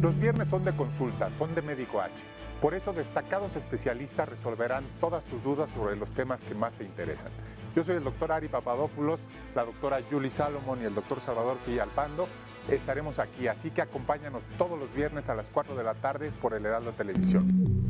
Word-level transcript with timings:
Los 0.00 0.18
viernes 0.18 0.48
son 0.48 0.64
de 0.64 0.74
consulta, 0.74 1.30
son 1.32 1.54
de 1.54 1.60
Médico 1.60 2.00
H. 2.00 2.10
Por 2.62 2.72
eso 2.72 2.94
destacados 2.94 3.54
especialistas 3.54 4.30
resolverán 4.30 4.84
todas 4.98 5.26
tus 5.26 5.42
dudas 5.42 5.68
sobre 5.72 5.94
los 5.94 6.10
temas 6.12 6.40
que 6.40 6.54
más 6.54 6.72
te 6.72 6.84
interesan. 6.84 7.30
Yo 7.76 7.84
soy 7.84 7.96
el 7.96 8.04
doctor 8.04 8.32
Ari 8.32 8.48
Papadopoulos, 8.48 9.20
la 9.54 9.66
doctora 9.66 10.00
Julie 10.10 10.30
Salomon 10.30 10.80
y 10.80 10.86
el 10.86 10.94
doctor 10.94 11.20
Salvador 11.20 11.58
Villalpando. 11.66 12.28
Estaremos 12.70 13.18
aquí, 13.18 13.46
así 13.46 13.70
que 13.70 13.82
acompáñanos 13.82 14.44
todos 14.56 14.78
los 14.78 14.90
viernes 14.94 15.28
a 15.28 15.34
las 15.34 15.50
4 15.50 15.74
de 15.74 15.84
la 15.84 15.94
tarde 15.94 16.32
por 16.40 16.54
el 16.54 16.64
Heraldo 16.64 16.92
Televisión. 16.92 17.89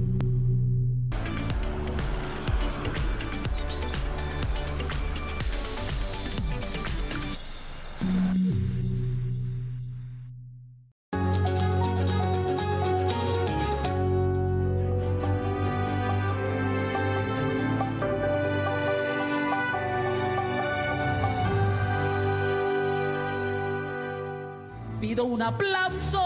Un 25.40 25.46
aplauso 25.46 26.22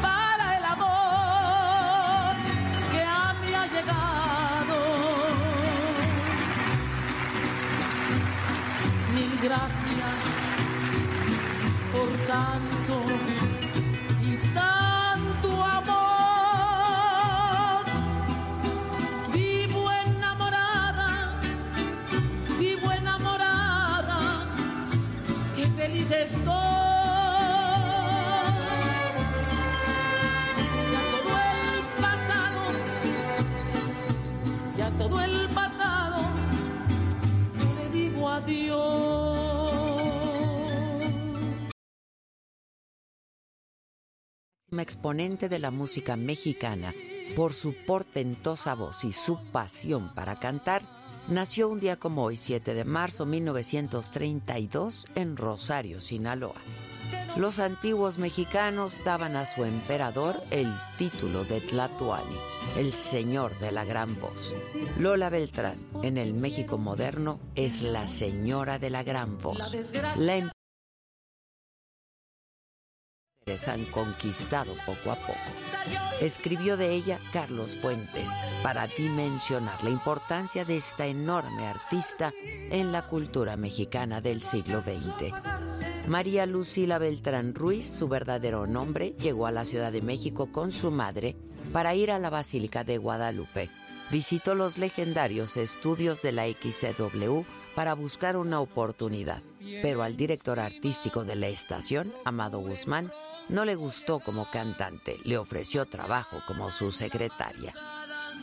para 0.00 0.56
el 0.56 0.64
amor 0.64 2.34
que 2.90 3.02
a 3.02 3.34
mí 3.40 3.52
ha 3.52 3.66
llegado. 3.66 4.76
Mil 9.14 9.38
gracias 9.42 10.18
por 11.92 12.08
tanto 12.26 12.73
exponente 44.84 45.48
de 45.48 45.58
la 45.58 45.70
música 45.70 46.14
mexicana, 46.14 46.92
por 47.34 47.54
su 47.54 47.74
portentosa 47.86 48.74
voz 48.74 49.02
y 49.04 49.12
su 49.12 49.38
pasión 49.50 50.14
para 50.14 50.38
cantar, 50.38 50.82
nació 51.26 51.70
un 51.70 51.80
día 51.80 51.96
como 51.96 52.22
hoy, 52.22 52.36
7 52.36 52.74
de 52.74 52.84
marzo 52.84 53.24
de 53.24 53.30
1932, 53.32 55.06
en 55.14 55.36
Rosario, 55.38 56.00
Sinaloa. 56.00 56.60
Los 57.36 57.58
antiguos 57.58 58.18
mexicanos 58.18 59.00
daban 59.04 59.36
a 59.36 59.46
su 59.46 59.64
emperador 59.64 60.40
el 60.50 60.72
título 60.98 61.44
de 61.44 61.60
Tlatuani, 61.60 62.36
el 62.76 62.92
señor 62.92 63.58
de 63.58 63.72
la 63.72 63.84
gran 63.84 64.14
voz. 64.20 64.52
Lola 65.00 65.30
Beltrán, 65.30 65.74
en 66.02 66.18
el 66.18 66.34
México 66.34 66.78
moderno, 66.78 67.40
es 67.54 67.82
la 67.82 68.06
señora 68.06 68.78
de 68.78 68.90
la 68.90 69.02
gran 69.02 69.38
voz. 69.38 69.74
La 70.16 70.53
han 73.68 73.84
conquistado 73.86 74.74
poco 74.86 75.12
a 75.12 75.16
poco. 75.16 75.38
Escribió 76.20 76.76
de 76.76 76.92
ella 76.92 77.18
Carlos 77.32 77.76
Fuentes 77.76 78.30
para 78.62 78.86
dimensionar 78.86 79.82
la 79.84 79.90
importancia 79.90 80.64
de 80.64 80.76
esta 80.76 81.06
enorme 81.06 81.66
artista 81.66 82.32
en 82.70 82.90
la 82.90 83.06
cultura 83.06 83.56
mexicana 83.56 84.20
del 84.20 84.42
siglo 84.42 84.82
XX. 84.82 85.32
María 86.08 86.46
Lucila 86.46 86.98
Beltrán 86.98 87.54
Ruiz, 87.54 87.90
su 87.90 88.08
verdadero 88.08 88.66
nombre, 88.66 89.14
llegó 89.20 89.46
a 89.46 89.52
la 89.52 89.64
Ciudad 89.64 89.92
de 89.92 90.02
México 90.02 90.50
con 90.50 90.72
su 90.72 90.90
madre 90.90 91.36
para 91.72 91.94
ir 91.94 92.10
a 92.10 92.18
la 92.18 92.30
Basílica 92.30 92.82
de 92.82 92.98
Guadalupe. 92.98 93.70
Visitó 94.10 94.54
los 94.54 94.78
legendarios 94.78 95.56
estudios 95.56 96.22
de 96.22 96.32
la 96.32 96.46
XCW 96.46 97.42
para 97.74 97.94
buscar 97.94 98.36
una 98.36 98.60
oportunidad, 98.60 99.42
pero 99.82 100.02
al 100.02 100.16
director 100.16 100.60
artístico 100.60 101.24
de 101.24 101.36
la 101.36 101.48
estación, 101.48 102.12
Amado 102.24 102.58
Guzmán, 102.58 103.12
no 103.48 103.64
le 103.64 103.74
gustó 103.74 104.20
como 104.20 104.50
cantante, 104.50 105.18
le 105.24 105.38
ofreció 105.38 105.86
trabajo 105.86 106.42
como 106.46 106.70
su 106.70 106.90
secretaria. 106.90 107.74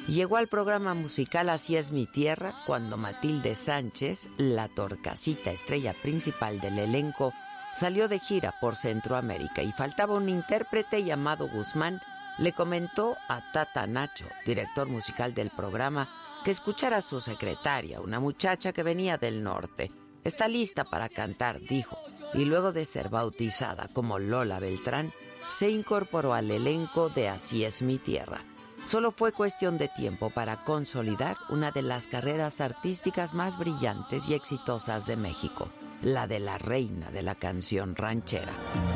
Llegó 0.07 0.37
al 0.37 0.47
programa 0.47 0.93
musical 0.93 1.49
Así 1.49 1.75
es 1.75 1.91
mi 1.91 2.05
tierra 2.05 2.55
cuando 2.65 2.97
Matilde 2.97 3.55
Sánchez, 3.55 4.29
la 4.37 4.67
torcasita 4.67 5.51
estrella 5.51 5.93
principal 6.01 6.59
del 6.59 6.79
elenco, 6.79 7.33
salió 7.75 8.07
de 8.07 8.19
gira 8.19 8.53
por 8.59 8.75
Centroamérica 8.75 9.61
y 9.61 9.71
faltaba 9.71 10.15
un 10.15 10.27
intérprete 10.27 11.03
llamado 11.03 11.47
Guzmán, 11.47 12.01
le 12.39 12.53
comentó 12.53 13.15
a 13.29 13.51
Tata 13.51 13.85
Nacho, 13.85 14.25
director 14.45 14.87
musical 14.87 15.33
del 15.33 15.51
programa, 15.51 16.09
que 16.43 16.51
escuchara 16.51 16.97
a 16.97 17.01
su 17.01 17.21
secretaria, 17.21 18.01
una 18.01 18.19
muchacha 18.19 18.73
que 18.73 18.83
venía 18.83 19.17
del 19.17 19.43
norte. 19.43 19.91
Está 20.23 20.47
lista 20.47 20.83
para 20.83 21.09
cantar, 21.09 21.59
dijo 21.61 21.97
y 22.33 22.45
luego 22.45 22.71
de 22.71 22.85
ser 22.85 23.09
bautizada 23.09 23.89
como 23.93 24.19
Lola 24.19 24.59
Beltrán, 24.59 25.13
se 25.49 25.69
incorporó 25.69 26.33
al 26.33 26.49
elenco 26.49 27.09
de 27.09 27.29
Así 27.29 27.65
es 27.65 27.81
mi 27.81 27.97
tierra. 27.97 28.41
Solo 28.85 29.11
fue 29.11 29.31
cuestión 29.31 29.77
de 29.77 29.89
tiempo 29.89 30.29
para 30.31 30.63
consolidar 30.63 31.37
una 31.49 31.71
de 31.71 31.83
las 31.83 32.07
carreras 32.07 32.61
artísticas 32.61 33.33
más 33.33 33.57
brillantes 33.59 34.27
y 34.27 34.33
exitosas 34.33 35.05
de 35.05 35.17
México, 35.17 35.69
la 36.01 36.25
de 36.25 36.39
la 36.39 36.57
reina 36.57 37.11
de 37.11 37.21
la 37.21 37.35
canción 37.35 37.95
ranchera. 37.95 38.53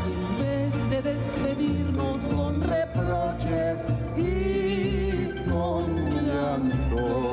En 0.07 0.39
vez 0.39 0.89
de 0.89 1.01
despedirnos 1.01 2.23
con 2.29 2.63
reproches 2.63 3.85
y 4.17 5.49
con 5.49 5.95
llanto, 6.25 7.24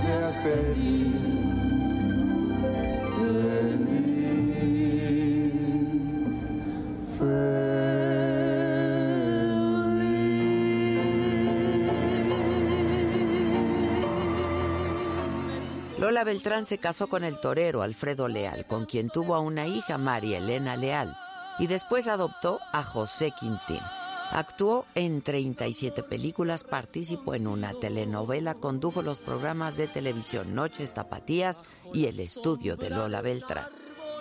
seas 0.00 0.36
feliz, 0.42 1.14
feliz, 7.18 7.92
Lola 15.98 16.24
Beltrán 16.24 16.66
se 16.66 16.78
casó 16.78 17.08
con 17.08 17.22
el 17.22 17.38
torero 17.38 17.82
Alfredo 17.82 18.26
Leal, 18.26 18.66
con 18.66 18.86
quien 18.86 19.08
tuvo 19.08 19.36
a 19.36 19.38
una 19.40 19.66
hija, 19.68 19.98
María 19.98 20.38
Elena 20.38 20.76
Leal, 20.76 21.16
y 21.60 21.68
después 21.68 22.08
adoptó 22.08 22.58
a 22.72 22.82
José 22.82 23.30
Quintín. 23.30 23.80
Actuó 24.32 24.86
en 24.94 25.20
37 25.20 26.02
películas, 26.02 26.64
participó 26.64 27.34
en 27.34 27.46
una 27.46 27.74
telenovela, 27.74 28.54
condujo 28.54 29.02
los 29.02 29.20
programas 29.20 29.76
de 29.76 29.88
televisión 29.88 30.54
Noches 30.54 30.94
Tapatías 30.94 31.62
y 31.92 32.06
El 32.06 32.18
Estudio 32.18 32.78
de 32.78 32.88
Lola 32.88 33.20
Beltrán. 33.20 33.66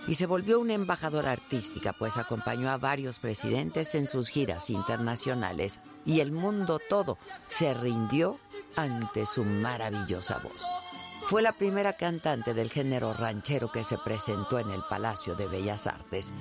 Y 0.08 0.16
se 0.16 0.26
volvió 0.26 0.60
una 0.60 0.74
embajadora 0.74 1.32
artística, 1.32 1.94
pues 1.94 2.18
acompañó 2.18 2.70
a 2.70 2.78
varios 2.78 3.20
presidentes 3.20 3.96
en 3.96 4.06
sus 4.06 4.28
giras 4.28 4.70
internacionales 4.70 5.80
y 6.06 6.20
el 6.20 6.34
mundo 6.34 6.80
todo 6.90 7.18
se 7.48 7.74
rindió 7.74 8.38
ante 8.76 9.26
su 9.26 9.46
maravillosa 9.46 10.40
voz. 10.40 10.66
Fue 11.24 11.42
la 11.42 11.54
primera 11.54 11.94
cantante 11.94 12.54
del 12.54 12.70
género 12.70 13.14
ranchero 13.14 13.72
que 13.72 13.86
se 13.86 13.98
presentó 13.98 14.60
en 14.60 14.72
el 14.72 14.82
Palacio 14.90 15.36
de 15.36 15.48
Bellas 15.48 15.88
Artes. 15.88 16.34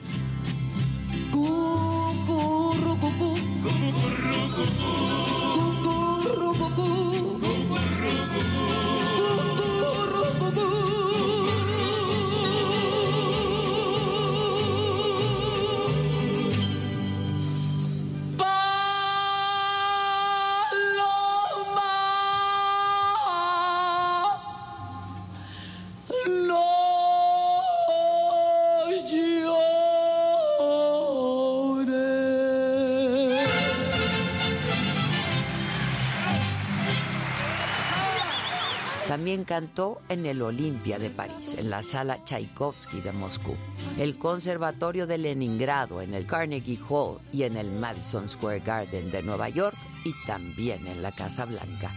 También 39.30 39.44
cantó 39.44 39.98
en 40.08 40.26
el 40.26 40.42
Olimpia 40.42 40.98
de 40.98 41.08
París, 41.08 41.54
en 41.56 41.70
la 41.70 41.84
sala 41.84 42.24
Tchaikovsky 42.24 43.00
de 43.00 43.12
Moscú, 43.12 43.56
el 44.00 44.18
Conservatorio 44.18 45.06
de 45.06 45.18
Leningrado, 45.18 46.02
en 46.02 46.14
el 46.14 46.26
Carnegie 46.26 46.80
Hall 46.88 47.20
y 47.32 47.44
en 47.44 47.56
el 47.56 47.70
Madison 47.70 48.28
Square 48.28 48.58
Garden 48.58 49.08
de 49.12 49.22
Nueva 49.22 49.48
York 49.48 49.76
y 50.04 50.12
también 50.26 50.84
en 50.88 51.00
la 51.00 51.12
Casa 51.12 51.44
Blanca. 51.44 51.92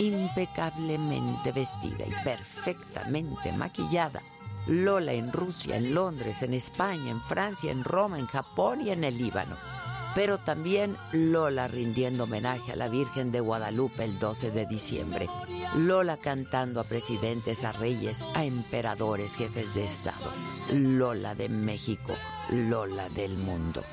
Impecablemente 0.00 1.52
vestida 1.52 2.04
y 2.04 2.24
perfectamente 2.24 3.52
maquillada, 3.52 4.20
Lola 4.66 5.12
en 5.12 5.32
Rusia, 5.32 5.76
en 5.76 5.94
Londres, 5.94 6.42
en 6.42 6.54
España, 6.54 7.12
en 7.12 7.20
Francia, 7.20 7.70
en 7.70 7.84
Roma, 7.84 8.18
en 8.18 8.26
Japón 8.26 8.80
y 8.80 8.90
en 8.90 9.04
el 9.04 9.16
Líbano 9.16 9.77
pero 10.18 10.38
también 10.38 10.96
Lola 11.12 11.68
rindiendo 11.68 12.24
homenaje 12.24 12.72
a 12.72 12.76
la 12.76 12.88
Virgen 12.88 13.30
de 13.30 13.38
Guadalupe 13.38 14.02
el 14.02 14.18
12 14.18 14.50
de 14.50 14.66
diciembre, 14.66 15.28
Lola 15.76 16.16
cantando 16.16 16.80
a 16.80 16.82
presidentes, 16.82 17.62
a 17.62 17.70
reyes, 17.70 18.26
a 18.34 18.44
emperadores, 18.44 19.36
jefes 19.36 19.76
de 19.76 19.84
Estado, 19.84 20.32
Lola 20.72 21.36
de 21.36 21.48
México, 21.48 22.14
Lola 22.50 23.08
del 23.10 23.30
mundo. 23.36 23.84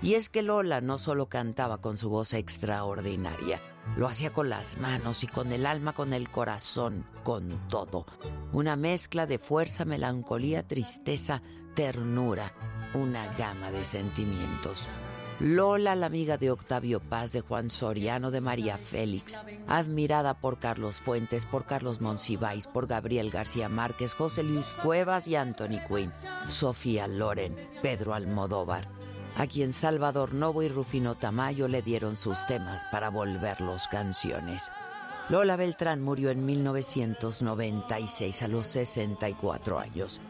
Y 0.00 0.14
es 0.14 0.30
que 0.30 0.40
Lola 0.40 0.80
no 0.80 0.96
solo 0.96 1.26
cantaba 1.26 1.82
con 1.82 1.98
su 1.98 2.08
voz 2.08 2.32
extraordinaria, 2.32 3.60
lo 3.98 4.06
hacía 4.06 4.32
con 4.32 4.48
las 4.48 4.78
manos 4.78 5.22
y 5.22 5.26
con 5.26 5.52
el 5.52 5.66
alma, 5.66 5.92
con 5.92 6.14
el 6.14 6.30
corazón, 6.30 7.04
con 7.24 7.68
todo. 7.68 8.06
Una 8.54 8.74
mezcla 8.74 9.26
de 9.26 9.38
fuerza, 9.38 9.84
melancolía, 9.84 10.66
tristeza, 10.66 11.42
ternura, 11.74 12.54
una 12.94 13.26
gama 13.34 13.70
de 13.70 13.84
sentimientos. 13.84 14.88
Lola, 15.40 15.94
la 15.94 16.06
amiga 16.06 16.36
de 16.36 16.50
Octavio 16.50 16.98
Paz, 16.98 17.30
de 17.30 17.42
Juan 17.42 17.70
Soriano, 17.70 18.32
de 18.32 18.40
María 18.40 18.76
Félix, 18.76 19.38
admirada 19.68 20.34
por 20.34 20.58
Carlos 20.58 21.00
Fuentes, 21.00 21.46
por 21.46 21.64
Carlos 21.64 22.00
Monsiváis, 22.00 22.66
por 22.66 22.88
Gabriel 22.88 23.30
García 23.30 23.68
Márquez, 23.68 24.14
José 24.14 24.42
Luis 24.42 24.66
Cuevas 24.82 25.28
y 25.28 25.36
Anthony 25.36 25.78
Quinn, 25.86 26.12
Sofía 26.48 27.06
Loren, 27.06 27.54
Pedro 27.82 28.14
Almodóvar, 28.14 28.88
a 29.36 29.46
quien 29.46 29.72
Salvador 29.72 30.34
Novo 30.34 30.64
y 30.64 30.68
Rufino 30.68 31.14
Tamayo 31.14 31.68
le 31.68 31.82
dieron 31.82 32.16
sus 32.16 32.44
temas 32.46 32.84
para 32.86 33.08
volverlos 33.08 33.86
canciones. 33.86 34.72
Lola 35.28 35.54
Beltrán 35.54 36.02
murió 36.02 36.30
en 36.30 36.44
1996 36.44 38.42
a 38.42 38.48
los 38.48 38.66
64 38.66 39.78
años. 39.78 40.20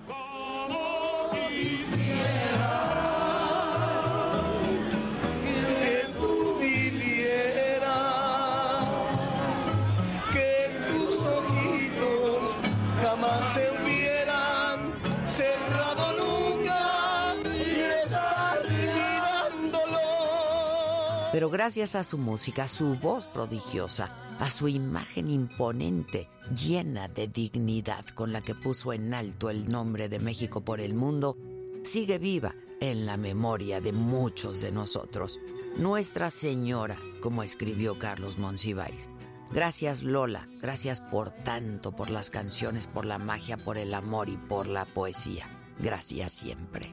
Gracias 21.50 21.95
a 21.95 22.05
su 22.05 22.19
música, 22.19 22.65
a 22.65 22.69
su 22.69 22.95
voz 22.97 23.27
prodigiosa, 23.29 24.15
a 24.39 24.50
su 24.50 24.69
imagen 24.69 25.31
imponente, 25.31 26.29
llena 26.55 27.09
de 27.09 27.29
dignidad 27.29 28.05
con 28.15 28.33
la 28.33 28.41
que 28.41 28.55
puso 28.55 28.93
en 28.93 29.15
alto 29.15 29.50
el 29.50 29.69
nombre 29.69 30.09
de 30.09 30.19
México 30.19 30.61
por 30.61 30.81
el 30.81 30.95
mundo, 30.95 31.37
sigue 31.83 32.19
viva 32.19 32.55
en 32.81 33.06
la 33.06 33.17
memoria 33.17 33.81
de 33.81 33.93
muchos 33.93 34.61
de 34.61 34.73
nosotros. 34.73 35.41
Nuestra 35.77 36.31
Señora, 36.31 36.99
como 37.21 37.43
escribió 37.43 37.99
Carlos 37.99 38.39
Monsiváis. 38.39 39.11
Gracias 39.50 40.03
Lola, 40.03 40.49
gracias 40.61 41.00
por 41.00 41.31
tanto, 41.31 41.93
por 41.93 42.11
las 42.11 42.31
canciones, 42.31 42.87
por 42.87 43.06
la 43.06 43.19
magia, 43.19 43.56
por 43.56 43.79
el 43.79 43.95
amor 43.95 44.29
y 44.29 44.37
por 44.37 44.69
la 44.69 44.85
poesía. 44.85 45.49
Gracias 45.79 46.33
siempre. 46.33 46.93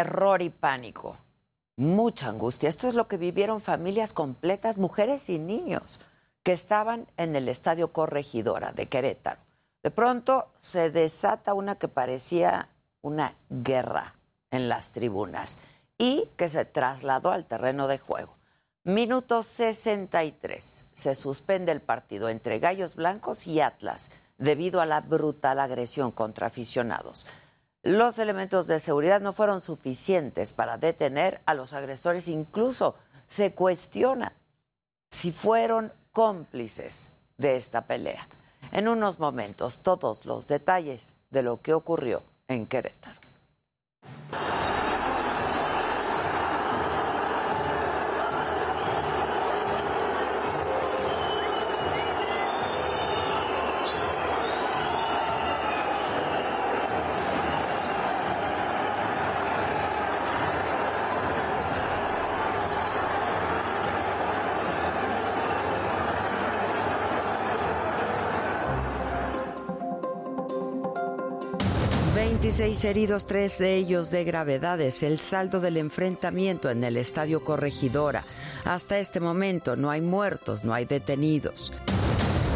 'Horror 0.00 0.42
y 0.42 0.50
pánico, 0.50 1.16
mucha 1.76 2.28
angustia. 2.28 2.68
Esto 2.68 2.88
es 2.88 2.94
lo 2.94 3.08
que 3.08 3.16
vivieron 3.16 3.60
familias 3.60 4.12
completas, 4.12 4.78
mujeres 4.78 5.28
y 5.28 5.38
niños, 5.38 6.00
que 6.42 6.52
estaban 6.52 7.06
en 7.16 7.36
el 7.36 7.48
estadio 7.48 7.92
Corregidora 7.92 8.72
de 8.72 8.86
Querétaro. 8.86 9.40
De 9.82 9.90
pronto 9.90 10.48
se 10.60 10.90
desata 10.90 11.54
una 11.54 11.76
que 11.76 11.88
parecía 11.88 12.68
una 13.02 13.34
guerra 13.50 14.14
en 14.50 14.68
las 14.68 14.92
tribunas 14.92 15.58
y 15.98 16.28
que 16.36 16.48
se 16.48 16.64
trasladó 16.64 17.30
al 17.30 17.46
terreno 17.46 17.88
de 17.88 17.98
juego. 17.98 18.34
Minuto 18.84 19.42
63. 19.42 20.84
Se 20.94 21.14
suspende 21.14 21.72
el 21.72 21.80
partido 21.80 22.28
entre 22.28 22.58
Gallos 22.58 22.94
Blancos 22.94 23.46
y 23.46 23.60
Atlas 23.60 24.10
debido 24.38 24.80
a 24.80 24.86
la 24.86 25.00
brutal 25.00 25.58
agresión 25.58 26.12
contra 26.12 26.46
aficionados 26.46 27.26
los 27.86 28.18
elementos 28.18 28.66
de 28.66 28.80
seguridad 28.80 29.20
no 29.20 29.32
fueron 29.32 29.60
suficientes 29.60 30.52
para 30.52 30.76
detener 30.76 31.40
a 31.46 31.54
los 31.54 31.72
agresores. 31.72 32.26
Incluso 32.26 32.96
se 33.28 33.52
cuestiona 33.52 34.32
si 35.08 35.30
fueron 35.30 35.92
cómplices 36.10 37.12
de 37.38 37.54
esta 37.54 37.82
pelea. 37.82 38.26
En 38.72 38.88
unos 38.88 39.20
momentos, 39.20 39.78
todos 39.78 40.26
los 40.26 40.48
detalles 40.48 41.14
de 41.30 41.44
lo 41.44 41.62
que 41.62 41.74
ocurrió 41.74 42.22
en 42.48 42.66
Querétaro. 42.66 43.20
26 72.58 72.84
heridos, 72.86 73.26
tres 73.26 73.58
de 73.58 73.74
ellos 73.74 74.10
de 74.10 74.24
gravedades. 74.24 75.02
El 75.02 75.18
saldo 75.18 75.60
del 75.60 75.76
enfrentamiento 75.76 76.70
en 76.70 76.84
el 76.84 76.96
estadio 76.96 77.44
Corregidora. 77.44 78.24
Hasta 78.64 78.98
este 78.98 79.20
momento 79.20 79.76
no 79.76 79.90
hay 79.90 80.00
muertos, 80.00 80.64
no 80.64 80.72
hay 80.72 80.86
detenidos. 80.86 81.70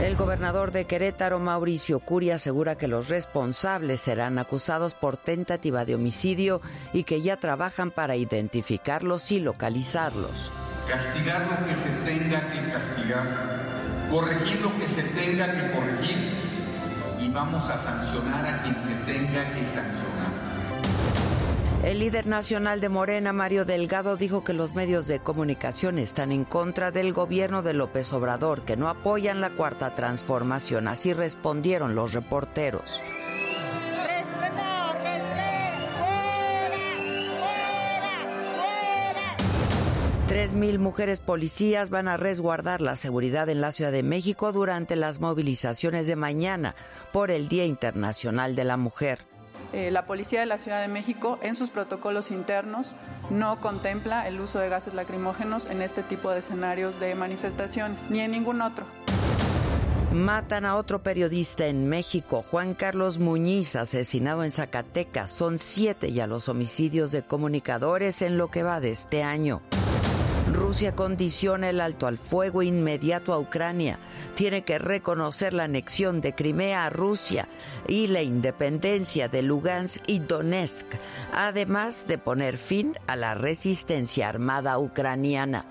El 0.02 0.16
gobernador 0.16 0.73
de 0.73 0.87
Querétaro, 0.87 1.38
Mauricio 1.38 2.00
Curi, 2.00 2.30
asegura 2.30 2.78
que 2.78 2.88
los 2.88 3.11
responsables 3.11 4.00
serán 4.00 4.38
acusados 4.38 4.95
por 4.95 5.19
tentativa 5.19 5.85
de 5.85 5.97
homicidio 5.97 6.62
y 6.95 7.02
que 7.04 7.21
ya 7.21 7.37
trabajan 7.37 7.90
para 7.90 8.16
identificarlos 8.16 9.30
y 9.33 9.40
localizarlos. 9.40 10.50
Castigar 10.88 11.47
lo 11.47 11.66
que 11.66 11.76
se 11.76 11.90
tenga 12.07 12.50
que 12.50 12.73
castigar, 12.73 14.09
corregir 14.11 14.62
lo 14.62 14.75
que 14.78 14.88
se 14.88 15.02
tenga 15.02 15.52
que 15.52 15.71
corregir 15.76 16.39
vamos 17.32 17.70
a 17.70 17.78
sancionar 17.78 18.46
a 18.46 18.62
quien 18.62 18.75
se 18.82 18.94
tenga 19.12 19.52
que 19.54 19.64
sancionar. 19.66 20.50
El 21.82 22.00
líder 22.00 22.26
nacional 22.26 22.80
de 22.80 22.90
Morena, 22.90 23.32
Mario 23.32 23.64
Delgado, 23.64 24.16
dijo 24.16 24.44
que 24.44 24.52
los 24.52 24.75
medios 24.75 25.06
de 25.06 25.20
comunicación 25.20 25.99
están 25.99 26.30
en 26.30 26.44
contra 26.44 26.90
del 26.90 27.14
gobierno 27.14 27.62
de 27.62 27.72
López 27.72 28.12
Obrador, 28.12 28.62
que 28.62 28.76
no 28.76 28.88
apoyan 28.88 29.40
la 29.40 29.50
cuarta 29.50 29.94
transformación. 29.94 30.88
Así 30.88 31.14
respondieron 31.14 31.94
los 31.94 32.12
reporteros. 32.12 33.02
3.000 40.30 40.78
mujeres 40.78 41.18
policías 41.18 41.90
van 41.90 42.06
a 42.06 42.16
resguardar 42.16 42.80
la 42.82 42.94
seguridad 42.94 43.49
en 43.49 43.60
la 43.60 43.72
Ciudad 43.72 43.90
de 43.90 44.04
México 44.04 44.52
durante 44.52 44.94
las 44.94 45.18
movilizaciones 45.18 46.06
de 46.06 46.14
mañana 46.14 46.76
por 47.12 47.32
el 47.32 47.49
Día 47.49 47.64
Internacional 47.64 48.54
de 48.54 48.62
la 48.62 48.76
Mujer. 48.76 49.26
Eh, 49.72 49.90
la 49.90 50.06
Policía 50.06 50.38
de 50.38 50.46
la 50.46 50.58
Ciudad 50.58 50.82
de 50.82 50.87
México 50.87 51.40
en 51.42 51.56
sus 51.56 51.70
protocolos 51.70 52.30
internos 52.30 52.94
no 53.28 53.58
contempla 53.60 54.28
el 54.28 54.40
uso 54.40 54.60
de 54.60 54.68
gases 54.68 54.94
lacrimógenos 54.94 55.66
en 55.66 55.82
este 55.82 56.04
tipo 56.04 56.30
de 56.30 56.38
escenarios 56.38 57.00
de 57.00 57.16
manifestaciones, 57.16 58.08
ni 58.08 58.20
en 58.20 58.30
ningún 58.30 58.62
otro. 58.62 58.87
Matan 60.12 60.64
a 60.64 60.76
otro 60.76 61.02
periodista 61.02 61.66
en 61.66 61.88
México, 61.88 62.44
Juan 62.49 62.75
Carlos 62.75 63.18
Muñiz, 63.18 63.75
asesinado 63.75 64.44
en 64.44 64.52
Zacatecas. 64.52 65.32
Son 65.32 65.58
siete 65.58 66.12
ya 66.12 66.28
los 66.28 66.49
homicidios 66.49 67.10
de 67.10 67.25
comunicadores 67.25 68.22
en 68.22 68.38
lo 68.38 68.49
que 68.49 68.62
va 68.62 68.78
de 68.78 68.92
este 68.92 69.25
año. 69.25 69.60
Rusia 70.71 70.95
condiciona 70.95 71.69
el 71.69 71.81
alto 71.81 72.07
al 72.07 72.17
fuego 72.17 72.62
inmediato 72.62 73.33
a 73.33 73.41
Ucrania. 73.41 73.99
Tiene 74.37 74.62
que 74.62 74.79
reconocer 74.79 75.53
la 75.53 75.65
anexión 75.65 76.21
de 76.21 76.33
Crimea 76.33 76.87
a 76.87 76.91
Rusia 76.91 77.49
y 77.89 78.07
la 78.07 78.23
independencia 78.23 79.27
de 79.27 79.43
Lugansk 79.43 80.00
y 80.07 80.21
Donetsk, 80.21 80.87
además 81.33 82.07
de 82.07 82.19
poner 82.19 82.57
fin 82.57 82.97
a 83.09 83.17
la 83.17 83.35
resistencia 83.35 84.29
armada 84.29 84.79
ucraniana. 84.79 85.65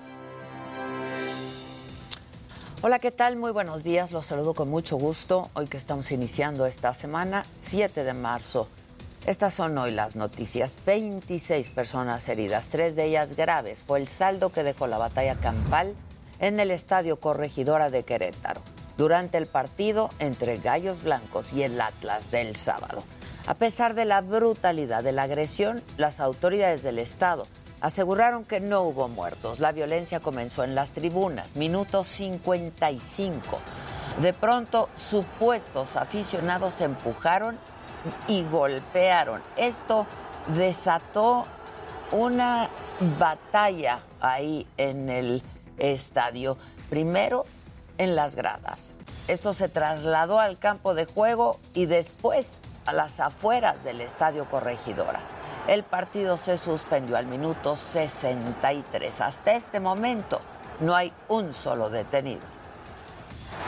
Hola, 2.82 2.98
¿qué 2.98 3.10
tal? 3.10 3.36
Muy 3.36 3.52
buenos 3.52 3.82
días. 3.84 4.12
Los 4.12 4.26
saludo 4.26 4.52
con 4.52 4.68
mucho 4.68 4.98
gusto. 4.98 5.48
Hoy 5.54 5.66
que 5.66 5.78
estamos 5.78 6.12
iniciando 6.12 6.66
esta 6.66 6.92
semana, 6.92 7.46
7 7.62 8.04
de 8.04 8.12
marzo 8.12 8.68
estas 9.26 9.52
son 9.52 9.76
hoy 9.76 9.90
las 9.90 10.16
noticias. 10.16 10.76
26 10.86 11.70
personas 11.70 12.28
heridas, 12.28 12.68
tres 12.70 12.96
de 12.96 13.04
ellas 13.04 13.36
graves. 13.36 13.84
Fue 13.84 13.98
el 14.00 14.08
saldo 14.08 14.50
que 14.50 14.62
dejó 14.62 14.86
la 14.86 14.98
batalla 14.98 15.34
campal 15.34 15.94
en 16.38 16.58
el 16.58 16.70
Estadio 16.70 17.20
Corregidora 17.20 17.90
de 17.90 18.02
Querétaro 18.02 18.62
durante 18.96 19.38
el 19.38 19.46
partido 19.46 20.10
entre 20.18 20.56
Gallos 20.56 21.02
Blancos 21.02 21.52
y 21.52 21.62
el 21.62 21.80
Atlas 21.80 22.30
del 22.30 22.56
sábado. 22.56 23.02
A 23.46 23.54
pesar 23.54 23.94
de 23.94 24.04
la 24.04 24.20
brutalidad 24.20 25.02
de 25.02 25.12
la 25.12 25.24
agresión, 25.24 25.82
las 25.96 26.20
autoridades 26.20 26.82
del 26.82 26.98
Estado 26.98 27.46
aseguraron 27.80 28.44
que 28.44 28.60
no 28.60 28.82
hubo 28.82 29.08
muertos. 29.08 29.60
La 29.60 29.72
violencia 29.72 30.20
comenzó 30.20 30.64
en 30.64 30.74
las 30.74 30.92
tribunas, 30.92 31.56
minuto 31.56 32.04
55. 32.04 33.58
De 34.20 34.32
pronto, 34.32 34.88
supuestos 34.96 35.96
aficionados 35.96 36.80
empujaron 36.80 37.58
y 38.28 38.44
golpearon. 38.44 39.42
Esto 39.56 40.06
desató 40.48 41.46
una 42.12 42.68
batalla 43.18 44.00
ahí 44.20 44.66
en 44.76 45.08
el 45.08 45.42
estadio. 45.78 46.56
Primero 46.88 47.44
en 47.98 48.16
las 48.16 48.34
gradas. 48.34 48.92
Esto 49.28 49.52
se 49.52 49.68
trasladó 49.68 50.40
al 50.40 50.58
campo 50.58 50.94
de 50.94 51.04
juego 51.04 51.60
y 51.74 51.86
después 51.86 52.58
a 52.86 52.92
las 52.92 53.20
afueras 53.20 53.84
del 53.84 54.00
estadio 54.00 54.46
Corregidora. 54.46 55.20
El 55.68 55.84
partido 55.84 56.36
se 56.36 56.56
suspendió 56.56 57.16
al 57.16 57.26
minuto 57.26 57.76
63. 57.76 59.20
Hasta 59.20 59.52
este 59.52 59.78
momento 59.78 60.40
no 60.80 60.96
hay 60.96 61.12
un 61.28 61.52
solo 61.54 61.90
detenido. 61.90 62.59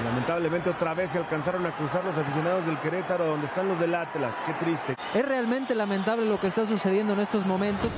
Lamentablemente 0.04 0.70
otra 0.70 0.94
vez 0.94 1.11
se 1.11 1.18
alcanzaron 1.18 1.64
a 1.66 1.76
cruzar 1.76 2.04
los 2.04 2.16
aficionados 2.16 2.66
del 2.66 2.78
Querétaro 2.80 3.26
donde 3.26 3.46
están 3.46 3.68
los 3.68 3.78
del 3.78 3.94
Atlas. 3.94 4.34
Qué 4.46 4.54
triste. 4.54 4.96
Es 5.14 5.25
realmente 5.25 5.75
lamentable 5.75 6.25
lo 6.25 6.40
que 6.40 6.46
está 6.46 6.66
sucediendo 6.66 7.12
en 7.12 7.20
estos 7.20 7.46
momentos. 7.46 7.90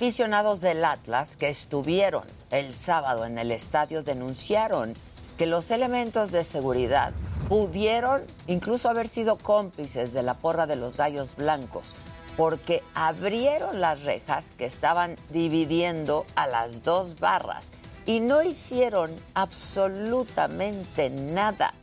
Aficionados 0.00 0.62
del 0.62 0.82
Atlas 0.86 1.36
que 1.36 1.50
estuvieron 1.50 2.24
el 2.50 2.72
sábado 2.72 3.26
en 3.26 3.36
el 3.36 3.52
estadio 3.52 4.02
denunciaron 4.02 4.94
que 5.36 5.44
los 5.44 5.70
elementos 5.70 6.32
de 6.32 6.42
seguridad 6.42 7.12
pudieron 7.50 8.22
incluso 8.46 8.88
haber 8.88 9.08
sido 9.08 9.36
cómplices 9.36 10.14
de 10.14 10.22
la 10.22 10.32
porra 10.32 10.66
de 10.66 10.76
los 10.76 10.96
gallos 10.96 11.36
blancos, 11.36 11.92
porque 12.38 12.82
abrieron 12.94 13.82
las 13.82 14.02
rejas 14.04 14.52
que 14.56 14.64
estaban 14.64 15.16
dividiendo 15.28 16.24
a 16.34 16.46
las 16.46 16.82
dos 16.82 17.20
barras 17.20 17.70
y 18.06 18.20
no 18.20 18.42
hicieron 18.42 19.14
absolutamente 19.34 21.10
nada 21.10 21.74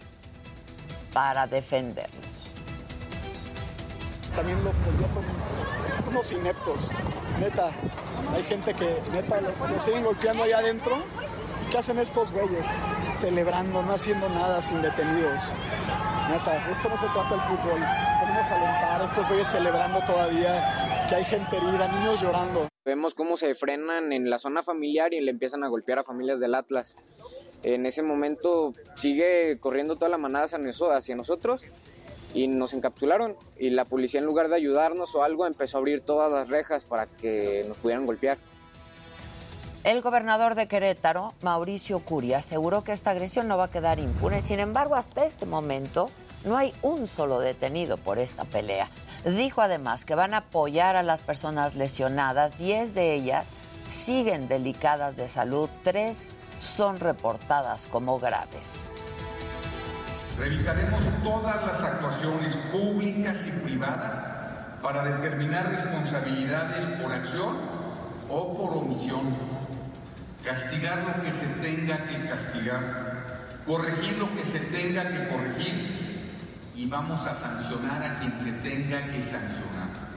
para 1.14 1.46
defenderlos. 1.46 2.37
También 4.38 4.64
los 4.64 4.76
policías 4.76 5.12
son 5.12 5.24
unos 6.08 6.32
ineptos, 6.32 6.92
neta. 7.40 7.72
Hay 8.36 8.44
gente 8.44 8.72
que 8.76 9.02
neta 9.12 9.42
los, 9.42 9.84
siguen 9.84 10.04
golpeando 10.04 10.44
allá 10.44 10.60
adentro. 10.60 11.04
¿Qué 11.72 11.78
hacen 11.80 11.98
estos 11.98 12.32
güeyes? 12.32 12.64
celebrando, 13.20 13.82
no 13.82 13.94
haciendo 13.94 14.30
nada 14.30 14.62
sin 14.62 14.80
detenidos. 14.82 15.56
Neta, 16.30 16.70
esto 16.70 16.88
no 16.88 16.98
se 16.98 17.08
trata 17.08 17.30
del 17.32 17.42
fútbol. 17.42 17.82
Podemos 18.20 18.52
alentar 18.52 19.02
estos 19.06 19.28
güeyes 19.28 19.48
celebrando 19.48 20.00
todavía 20.06 21.08
que 21.10 21.16
hay 21.16 21.26
gente 21.26 21.58
herida, 21.58 21.88
niños 21.88 22.22
llorando. 22.22 22.68
Vemos 22.86 23.16
cómo 23.16 23.38
se 23.38 23.56
frenan 23.56 24.14
en 24.14 24.30
la 24.30 24.38
zona 24.38 24.62
familiar 24.62 25.16
y 25.16 25.22
le 25.22 25.32
empiezan 25.32 25.64
a 25.64 25.68
golpear 25.68 25.98
a 25.98 26.04
familias 26.04 26.40
del 26.40 26.54
Atlas. 26.54 26.96
En 27.64 27.88
ese 27.88 28.04
momento 28.04 28.76
sigue 28.96 29.58
corriendo 29.60 29.96
toda 29.96 30.10
la 30.10 30.20
manada 30.20 30.46
hacia 30.46 31.16
nosotros 31.16 31.64
y 32.34 32.48
nos 32.48 32.74
encapsularon 32.74 33.36
y 33.58 33.70
la 33.70 33.86
policía 33.86 34.20
en 34.20 34.26
lugar 34.26 34.50
de 34.50 34.56
ayudarnos 34.56 35.16
o 35.16 35.24
algo 35.24 35.46
empezó 35.46 35.78
a 35.78 35.80
abrir 35.80 36.02
todas 36.02 36.32
las 36.32 36.50
rejas 36.50 36.86
para 36.86 37.08
que 37.08 37.66
nos 37.68 37.78
pudieran 37.78 38.06
golpear. 38.06 38.38
El 39.84 40.02
gobernador 40.02 40.56
de 40.56 40.68
Querétaro, 40.68 41.34
Mauricio 41.42 42.00
Curia, 42.00 42.40
aseguró 42.40 42.84
que 42.84 42.92
esta 42.92 43.12
agresión 43.12 43.48
no 43.48 43.58
va 43.58 43.66
a 43.66 43.72
quedar 43.72 44.00
impune. 44.00 44.42
Sin 44.42 44.60
embargo, 44.60 44.96
hasta 44.96 45.24
este 45.24 45.46
momento 45.46 46.10
no 46.44 46.58
hay 46.58 46.74
un 46.82 47.08
solo 47.08 47.40
detenido 47.40 47.98
por 47.98 48.20
esta 48.20 48.44
pelea. 48.44 48.90
Dijo 49.24 49.62
además 49.62 50.04
que 50.04 50.16
van 50.16 50.34
a 50.34 50.40
apoyar 50.40 50.96
a 50.96 51.04
las 51.04 51.22
personas 51.22 51.76
lesionadas. 51.76 52.58
Diez 52.58 52.94
de 52.94 53.14
ellas 53.14 53.56
siguen 53.86 54.48
delicadas 54.48 55.16
de 55.16 55.30
salud. 55.30 55.70
Tres 55.84 56.28
son 56.60 57.00
reportadas 57.00 57.88
como 57.88 58.20
graves. 58.20 58.68
Revisaremos 60.38 61.02
todas 61.24 61.56
las 61.66 61.82
actuaciones 61.82 62.56
públicas 62.72 63.48
y 63.48 63.52
privadas 63.66 64.32
para 64.84 65.04
determinar 65.04 65.68
responsabilidades 65.68 66.86
por 67.02 67.12
acción 67.12 67.58
o 68.30 68.56
por 68.56 68.78
omisión, 68.78 69.36
castigar 70.44 71.00
lo 71.00 71.24
que 71.24 71.32
se 71.32 71.48
tenga 71.48 71.98
que 72.06 72.30
castigar, 72.30 73.64
corregir 73.66 74.18
lo 74.20 74.32
que 74.36 74.46
se 74.46 74.60
tenga 74.60 75.10
que 75.10 75.28
corregir 75.28 76.08
y 76.76 76.86
vamos 76.88 77.26
a 77.26 77.36
sancionar 77.36 78.04
a 78.04 78.20
quien 78.20 78.38
se 78.40 78.52
tenga 78.70 79.02
que 79.06 79.24
sancionar. 79.24 80.08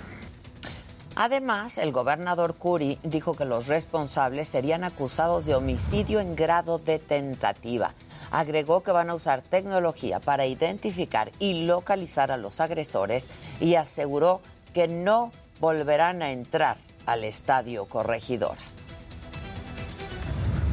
Además, 1.17 1.79
el 1.79 1.93
gobernador 1.93 2.55
Curi 2.55 2.99
dijo 3.03 3.35
que 3.35 3.47
los 3.47 3.67
responsables 3.67 4.49
serían 4.49 4.85
acusados 4.85 5.47
de 5.47 5.55
homicidio 5.55 6.21
en 6.21 6.37
grado 6.37 6.79
de 6.79 6.99
tentativa. 6.99 7.95
Agregó 8.31 8.83
que 8.83 8.93
van 8.93 9.11
a 9.11 9.15
usar 9.15 9.43
tecnología 9.43 10.21
para 10.21 10.47
identificar 10.47 11.33
y 11.39 11.67
localizar 11.67 12.31
a 12.31 12.37
los 12.37 12.61
agresores 12.61 13.31
y 13.61 13.75
aseguró 13.75 14.41
que 14.73 14.87
no 14.87 15.33
volverán 15.61 16.23
a 16.23 16.31
entrar 16.31 16.77
al 17.07 17.25
estadio 17.25 17.87
corregidora. 17.87 18.61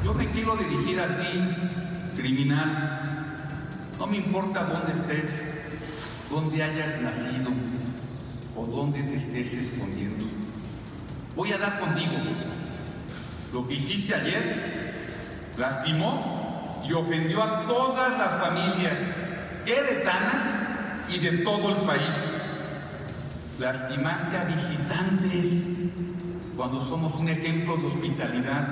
Yo 0.04 0.14
me 0.14 0.30
quiero 0.32 0.56
dirigir 0.56 1.00
a 1.00 1.08
ti, 1.18 1.28
criminal. 2.16 3.26
No 3.98 4.08
me 4.08 4.18
importa 4.18 4.64
dónde 4.64 4.94
estés, 4.94 5.48
dónde 6.30 6.64
hayas 6.64 7.02
nacido 7.02 7.50
o 8.56 8.66
dónde 8.66 9.02
te 9.04 9.16
estés 9.16 9.54
escondiendo. 9.54 10.26
Voy 11.36 11.52
a 11.52 11.58
dar 11.58 11.80
contigo. 11.80 12.14
Lo 13.52 13.68
que 13.68 13.74
hiciste 13.76 14.14
ayer 14.14 14.94
lastimó 15.58 16.57
y 16.88 16.94
ofendió 16.94 17.44
a 17.44 17.68
todas 17.68 18.18
las 18.18 18.42
familias 18.42 19.02
queretanas 19.66 20.44
y 21.10 21.20
de 21.20 21.40
todo 21.40 21.78
el 21.78 21.86
país. 21.86 22.34
Lastimaste 23.60 24.38
a 24.38 24.44
visitantes 24.46 25.68
cuando 26.56 26.82
somos 26.82 27.14
un 27.16 27.30
ejemplo 27.30 27.78
de 27.78 27.88
hospitalidad. 27.88 28.68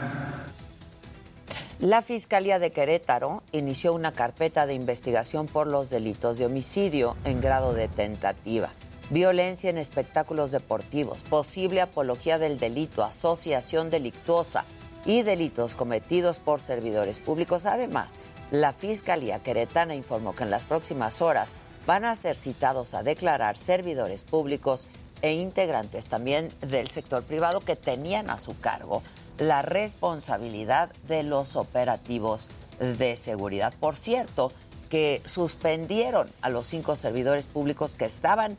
La 1.80 2.02
Fiscalía 2.02 2.58
de 2.58 2.72
Querétaro 2.72 3.44
inició 3.52 3.94
una 3.94 4.14
carpeta 4.14 4.66
de 4.66 4.74
investigación 4.74 5.48
por 5.48 5.68
los 5.68 5.90
delitos 5.90 6.38
de 6.38 6.46
homicidio 6.46 7.18
en 7.26 7.42
grado 7.42 7.74
de 7.74 7.90
tentativa, 7.90 8.70
violencia 9.10 9.70
en 9.70 9.78
espectáculos 9.78 10.52
deportivos, 10.52 11.24
posible 11.24 11.82
apología 11.82 12.40
del 12.40 12.60
delito, 12.60 13.04
asociación 13.04 13.90
delictuosa 13.90 14.64
y 15.06 15.22
delitos 15.22 15.76
cometidos 15.76 16.40
por 16.40 16.62
servidores 16.62 17.20
públicos. 17.20 17.66
Además, 17.66 18.18
la 18.52 18.74
Fiscalía 18.74 19.40
Queretana 19.40 19.96
informó 19.96 20.36
que 20.36 20.44
en 20.44 20.52
las 20.52 20.66
próximas 20.66 21.22
horas 21.22 21.56
van 21.86 22.06
a 22.06 22.16
ser 22.16 22.38
citados 22.38 22.94
a 22.94 23.04
declarar 23.04 23.58
servidores 23.58 24.24
públicos 24.24 24.88
e 25.22 25.34
integrantes 25.34 26.08
también 26.08 26.50
del 26.62 26.90
sector 26.90 27.24
privado 27.24 27.62
que 27.62 27.76
tenían 27.76 28.30
a 28.30 28.40
su 28.40 28.60
cargo 28.60 29.02
la 29.38 29.62
responsabilidad 29.62 30.92
de 31.08 31.24
los 31.24 31.56
operativos 31.56 32.50
de 32.80 33.18
seguridad. 33.18 33.74
Por 33.80 33.96
cierto, 33.96 34.52
que 34.90 35.22
suspendieron 35.26 36.30
a 36.42 36.50
los 36.50 36.68
cinco 36.68 36.96
servidores 36.96 37.48
públicos 37.48 37.96
que 37.96 38.06
estaban 38.06 38.58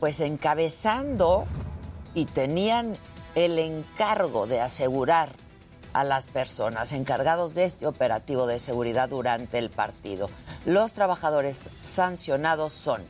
pues 0.00 0.20
encabezando 0.20 1.44
y 2.14 2.26
tenían 2.26 2.96
el 3.34 3.58
encargo 3.58 4.46
de 4.46 4.60
asegurar 4.60 5.30
a 5.94 6.04
las 6.04 6.26
personas 6.26 6.92
encargados 6.92 7.54
de 7.54 7.64
este 7.64 7.86
operativo 7.86 8.46
de 8.46 8.58
seguridad 8.58 9.08
durante 9.08 9.58
el 9.58 9.70
partido. 9.70 10.28
Los 10.66 10.92
trabajadores 10.92 11.70
sancionados 11.84 12.74
son 12.74 13.02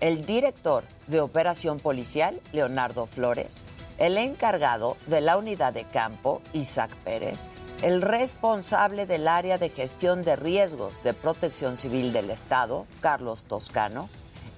el 0.00 0.26
director 0.26 0.84
de 1.06 1.20
operación 1.20 1.80
policial, 1.80 2.40
Leonardo 2.52 3.06
Flores, 3.06 3.64
el 3.96 4.18
encargado 4.18 4.96
de 5.06 5.20
la 5.20 5.38
unidad 5.38 5.72
de 5.72 5.84
campo, 5.84 6.42
Isaac 6.52 6.90
Pérez, 7.04 7.48
el 7.82 8.02
responsable 8.02 9.06
del 9.06 9.28
área 9.28 9.56
de 9.56 9.70
gestión 9.70 10.22
de 10.22 10.36
riesgos 10.36 11.02
de 11.02 11.14
protección 11.14 11.76
civil 11.76 12.12
del 12.12 12.30
Estado, 12.30 12.86
Carlos 13.00 13.46
Toscano, 13.46 14.08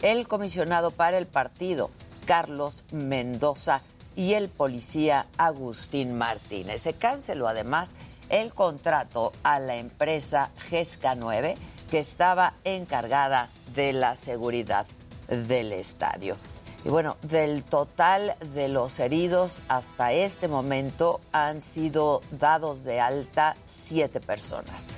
el 0.03 0.27
comisionado 0.27 0.90
para 0.90 1.18
el 1.18 1.27
partido, 1.27 1.90
Carlos 2.27 2.85
Mendoza, 2.92 3.83
y 4.16 4.33
el 4.35 4.48
policía 4.48 5.26
Agustín 5.37 6.16
Martínez. 6.16 6.83
Se 6.83 6.94
canceló 6.94 7.46
además 7.46 7.92
el 8.29 8.52
contrato 8.52 9.33
a 9.42 9.61
la 9.61 9.76
empresa 9.76 10.50
GESCA 10.68 11.14
9 11.14 11.55
que 11.90 11.98
estaba 11.98 12.55
encargada 12.64 13.48
de 13.74 13.92
la 13.92 14.16
seguridad 14.16 14.87
del 15.29 15.72
estadio. 15.72 16.37
Y 16.85 16.88
bueno, 16.88 17.16
del 17.22 17.64
total 17.64 18.37
de 18.55 18.68
los 18.68 19.00
heridos 19.00 19.62
hasta 19.68 20.12
este 20.12 20.48
momento 20.48 21.20
han 21.33 21.61
sido 21.61 22.20
dados 22.31 22.85
de 22.85 23.00
alta 23.00 23.57
siete 23.66 24.20
personas. 24.20 24.88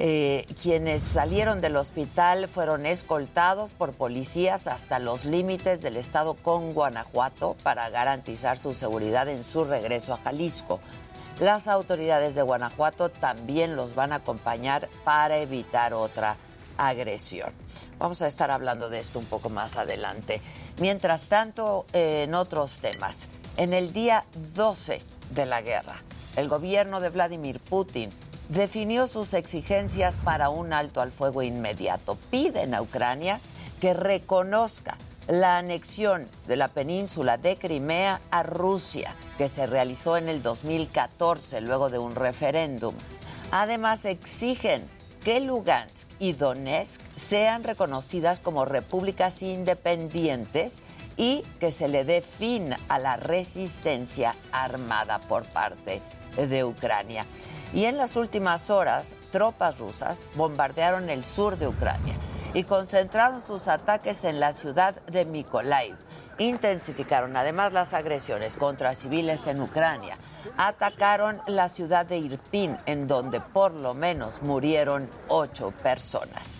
Eh, 0.00 0.44
quienes 0.60 1.02
salieron 1.02 1.60
del 1.60 1.76
hospital 1.76 2.48
fueron 2.48 2.84
escoltados 2.84 3.72
por 3.72 3.92
policías 3.92 4.66
hasta 4.66 4.98
los 4.98 5.24
límites 5.24 5.82
del 5.82 5.96
estado 5.96 6.34
con 6.34 6.72
Guanajuato 6.72 7.56
para 7.62 7.88
garantizar 7.90 8.58
su 8.58 8.74
seguridad 8.74 9.28
en 9.28 9.44
su 9.44 9.64
regreso 9.64 10.12
a 10.12 10.18
Jalisco. 10.18 10.80
Las 11.38 11.68
autoridades 11.68 12.34
de 12.34 12.42
Guanajuato 12.42 13.08
también 13.08 13.76
los 13.76 13.94
van 13.94 14.12
a 14.12 14.16
acompañar 14.16 14.88
para 15.04 15.38
evitar 15.38 15.94
otra 15.94 16.36
agresión. 16.76 17.52
Vamos 17.98 18.20
a 18.22 18.26
estar 18.26 18.50
hablando 18.50 18.88
de 18.88 18.98
esto 18.98 19.20
un 19.20 19.26
poco 19.26 19.48
más 19.48 19.76
adelante. 19.76 20.40
Mientras 20.80 21.28
tanto, 21.28 21.86
en 21.92 22.34
otros 22.34 22.78
temas, 22.78 23.28
en 23.56 23.72
el 23.72 23.92
día 23.92 24.24
12 24.54 25.00
de 25.30 25.46
la 25.46 25.62
guerra, 25.62 26.02
el 26.34 26.48
gobierno 26.48 27.00
de 27.00 27.10
Vladimir 27.10 27.60
Putin 27.60 28.10
definió 28.48 29.06
sus 29.06 29.34
exigencias 29.34 30.16
para 30.16 30.48
un 30.48 30.72
alto 30.72 31.00
al 31.00 31.12
fuego 31.12 31.42
inmediato. 31.42 32.16
Piden 32.30 32.74
a 32.74 32.82
Ucrania 32.82 33.40
que 33.80 33.94
reconozca 33.94 34.96
la 35.28 35.58
anexión 35.58 36.28
de 36.46 36.56
la 36.56 36.68
península 36.68 37.38
de 37.38 37.56
Crimea 37.56 38.20
a 38.30 38.42
Rusia, 38.42 39.14
que 39.38 39.48
se 39.48 39.66
realizó 39.66 40.16
en 40.16 40.28
el 40.28 40.42
2014 40.42 41.60
luego 41.62 41.88
de 41.88 41.98
un 41.98 42.14
referéndum. 42.14 42.94
Además, 43.50 44.04
exigen 44.04 44.86
que 45.24 45.40
Lugansk 45.40 46.08
y 46.18 46.32
Donetsk 46.32 47.00
sean 47.16 47.64
reconocidas 47.64 48.40
como 48.40 48.66
repúblicas 48.66 49.42
independientes 49.42 50.82
y 51.16 51.42
que 51.60 51.70
se 51.70 51.88
le 51.88 52.04
dé 52.04 52.20
fin 52.20 52.74
a 52.88 52.98
la 52.98 53.16
resistencia 53.16 54.34
armada 54.52 55.20
por 55.20 55.44
parte 55.44 56.02
de 56.36 56.64
Ucrania. 56.64 57.24
Y 57.74 57.86
en 57.86 57.96
las 57.96 58.14
últimas 58.14 58.70
horas, 58.70 59.16
tropas 59.32 59.78
rusas 59.78 60.24
bombardearon 60.36 61.10
el 61.10 61.24
sur 61.24 61.58
de 61.58 61.66
Ucrania 61.66 62.14
y 62.54 62.62
concentraron 62.62 63.40
sus 63.40 63.66
ataques 63.66 64.22
en 64.22 64.38
la 64.38 64.52
ciudad 64.52 64.94
de 65.06 65.24
Mykolaiv. 65.24 65.96
Intensificaron 66.38 67.36
además 67.36 67.72
las 67.72 67.92
agresiones 67.92 68.56
contra 68.56 68.92
civiles 68.92 69.48
en 69.48 69.60
Ucrania 69.60 70.16
atacaron 70.56 71.40
la 71.46 71.68
ciudad 71.68 72.06
de 72.06 72.18
Irpin, 72.18 72.76
en 72.86 73.08
donde 73.08 73.40
por 73.40 73.72
lo 73.72 73.94
menos 73.94 74.42
murieron 74.42 75.08
ocho 75.28 75.72
personas. 75.82 76.58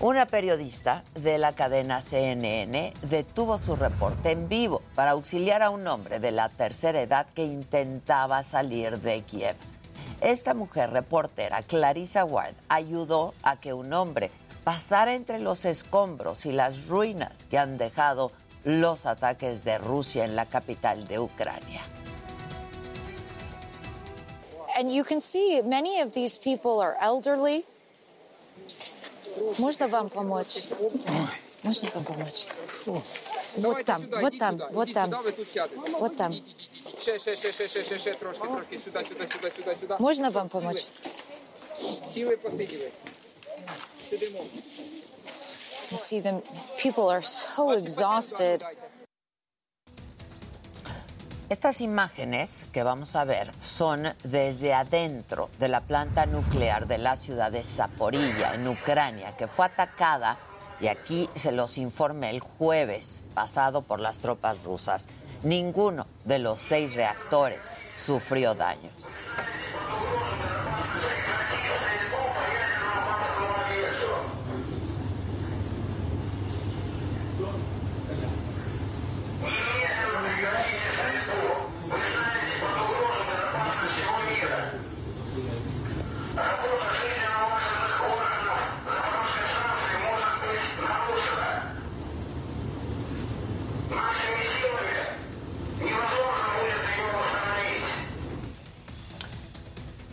Una 0.00 0.26
periodista 0.26 1.04
de 1.14 1.38
la 1.38 1.52
cadena 1.52 2.00
CNN 2.00 2.92
detuvo 3.02 3.58
su 3.58 3.76
reporte 3.76 4.32
en 4.32 4.48
vivo 4.48 4.82
para 4.94 5.12
auxiliar 5.12 5.62
a 5.62 5.70
un 5.70 5.86
hombre 5.86 6.18
de 6.18 6.30
la 6.30 6.48
tercera 6.48 7.00
edad 7.00 7.26
que 7.34 7.44
intentaba 7.44 8.42
salir 8.42 8.98
de 9.00 9.22
Kiev. 9.22 9.56
Esta 10.21 10.53
mujer 10.53 10.91
reportera, 10.91 11.61
Clarissa 11.63 12.25
Ward, 12.25 12.55
ayudó 12.67 13.33
a 13.41 13.57
que 13.59 13.73
un 13.73 13.93
hombre 13.93 14.31
pasara 14.63 15.13
entre 15.13 15.39
los 15.39 15.65
escombros 15.65 16.45
y 16.45 16.51
las 16.51 16.87
ruinas 16.87 17.45
que 17.49 17.57
han 17.57 17.77
dejado 17.77 18.31
los 18.63 19.05
ataques 19.05 19.63
de 19.63 19.77
Rusia 19.77 20.25
en 20.25 20.35
la 20.35 20.45
capital 20.45 21.07
de 21.07 21.19
Ucrania. 21.19 21.81
And 24.77 24.91
you 24.93 25.03
can 25.03 25.19
see 25.19 25.61
many 25.61 25.99
of 26.01 26.13
these 26.13 26.37
people 26.37 26.79
are 26.81 26.95
elderly. 27.01 27.65
Можно 29.57 29.87
вам 29.87 30.09
помочь? 30.09 30.67
Можно 31.63 31.89
вам 31.95 32.03
помочь? 32.03 32.47
Вот 33.57 33.85
там, 33.85 34.01
вот 34.21 34.37
там, 34.37 34.57
вот 34.71 34.93
там, 34.93 35.11
вот 35.99 36.15
там. 36.15 36.33
Ще, 36.97 37.19
ще, 37.19 37.35
ще, 37.35 37.51
ще, 37.51 37.67
ще, 37.67 37.83
ще, 37.83 37.99
ще, 37.99 38.13
трошки, 38.13 38.47
трошки, 38.47 38.79
сюди, 38.79 38.99
сюди, 39.05 39.27
сюди, 39.27 39.49
сюди, 39.49 39.75
сюди. 39.79 39.93
Можна 39.99 40.29
вам 40.29 40.49
помочь? 40.49 40.85
Сіли, 42.13 42.37
посиділи. 42.37 42.91
Сидимо. 44.09 44.39
You 45.91 45.97
see 45.97 46.21
them, 46.21 46.41
people 46.77 47.09
are 47.09 47.23
so 47.23 47.71
exhausted. 47.71 48.63
Estas 51.49 51.81
imágenes 51.81 52.67
que 52.71 52.83
vamos 52.83 53.15
a 53.15 53.23
ver 53.23 53.51
son 53.59 54.13
desde 54.23 54.71
adentro 54.71 55.49
de 55.57 55.67
la 55.67 55.81
planta 55.81 56.27
nuclear 56.27 56.85
de 56.85 56.99
la 56.99 57.15
ciudad 57.15 57.51
de 57.51 57.63
Zaporilla, 57.63 58.53
en 58.53 58.67
Ucrania, 58.67 59.35
que 59.35 59.47
fue 59.47 59.65
atacada, 59.65 60.37
y 60.79 60.87
aquí 60.87 61.27
se 61.33 61.51
los 61.51 61.79
informé 61.79 62.29
el 62.29 62.39
jueves 62.39 63.23
pasado 63.33 63.81
por 63.81 63.99
las 63.99 64.19
tropas 64.19 64.63
rusas. 64.63 65.07
Ninguno 65.44 66.06
de 66.24 66.38
los 66.38 66.58
seis 66.58 66.94
reactores 66.94 67.74
sufrió 67.94 68.54
daño. 68.54 68.88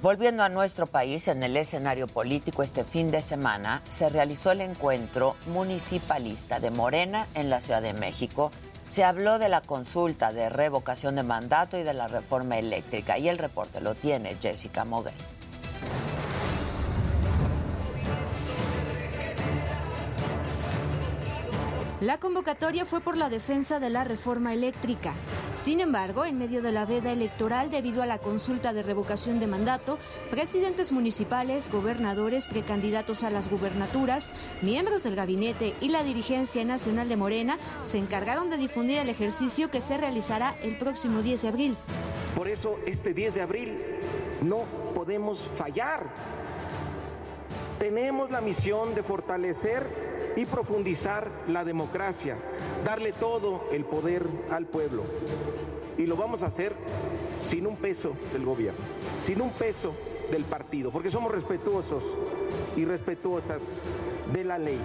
Volviendo 0.01 0.41
a 0.41 0.49
nuestro 0.49 0.87
país, 0.87 1.27
en 1.27 1.43
el 1.43 1.55
escenario 1.55 2.07
político 2.07 2.63
este 2.63 2.83
fin 2.83 3.11
de 3.11 3.21
semana 3.21 3.83
se 3.91 4.09
realizó 4.09 4.49
el 4.49 4.61
encuentro 4.61 5.35
municipalista 5.45 6.59
de 6.59 6.71
Morena 6.71 7.27
en 7.35 7.51
la 7.51 7.61
Ciudad 7.61 7.83
de 7.83 7.93
México. 7.93 8.51
Se 8.89 9.03
habló 9.03 9.37
de 9.37 9.47
la 9.47 9.61
consulta 9.61 10.33
de 10.33 10.49
revocación 10.49 11.17
de 11.17 11.23
mandato 11.23 11.77
y 11.77 11.83
de 11.83 11.93
la 11.93 12.07
reforma 12.07 12.57
eléctrica 12.57 13.19
y 13.19 13.29
el 13.29 13.37
reporte 13.37 13.79
lo 13.79 13.93
tiene 13.93 14.37
Jessica 14.41 14.85
Moguel. 14.85 15.13
La 22.01 22.17
convocatoria 22.17 22.83
fue 22.83 22.99
por 22.99 23.15
la 23.15 23.29
defensa 23.29 23.79
de 23.79 23.91
la 23.91 24.03
reforma 24.03 24.55
eléctrica. 24.55 25.13
Sin 25.53 25.79
embargo, 25.79 26.25
en 26.25 26.35
medio 26.35 26.63
de 26.63 26.71
la 26.71 26.83
veda 26.83 27.11
electoral 27.11 27.69
debido 27.69 28.01
a 28.01 28.07
la 28.07 28.17
consulta 28.17 28.73
de 28.73 28.81
revocación 28.81 29.37
de 29.37 29.45
mandato, 29.45 29.99
presidentes 30.31 30.91
municipales, 30.91 31.69
gobernadores, 31.71 32.47
precandidatos 32.47 33.23
a 33.23 33.29
las 33.29 33.51
gubernaturas, 33.51 34.33
miembros 34.63 35.03
del 35.03 35.15
gabinete 35.15 35.75
y 35.79 35.89
la 35.89 36.01
dirigencia 36.01 36.65
nacional 36.65 37.07
de 37.07 37.17
Morena 37.17 37.59
se 37.83 37.99
encargaron 37.99 38.49
de 38.49 38.57
difundir 38.57 38.97
el 38.97 39.09
ejercicio 39.09 39.69
que 39.69 39.79
se 39.79 39.95
realizará 39.95 40.55
el 40.63 40.79
próximo 40.79 41.21
10 41.21 41.43
de 41.43 41.47
abril. 41.49 41.77
Por 42.35 42.47
eso 42.47 42.79
este 42.87 43.13
10 43.13 43.35
de 43.35 43.41
abril 43.43 43.79
no 44.41 44.63
podemos 44.95 45.47
fallar. 45.55 46.07
Tenemos 47.77 48.31
la 48.31 48.41
misión 48.41 48.95
de 48.95 49.03
fortalecer 49.03 50.10
y 50.35 50.45
profundizar 50.45 51.29
la 51.47 51.63
democracia, 51.63 52.37
darle 52.85 53.11
todo 53.13 53.65
el 53.71 53.85
poder 53.85 54.25
al 54.49 54.65
pueblo. 54.65 55.03
Y 55.97 56.05
lo 56.05 56.15
vamos 56.15 56.41
a 56.41 56.47
hacer 56.47 56.75
sin 57.43 57.67
un 57.67 57.75
peso 57.75 58.13
del 58.31 58.45
gobierno, 58.45 58.79
sin 59.21 59.41
un 59.41 59.51
peso 59.51 59.93
del 60.31 60.43
partido, 60.43 60.91
porque 60.91 61.11
somos 61.11 61.31
respetuosos 61.31 62.03
y 62.75 62.85
respetuosas 62.85 63.61
de 64.31 64.43
la 64.43 64.57
ley. 64.57 64.79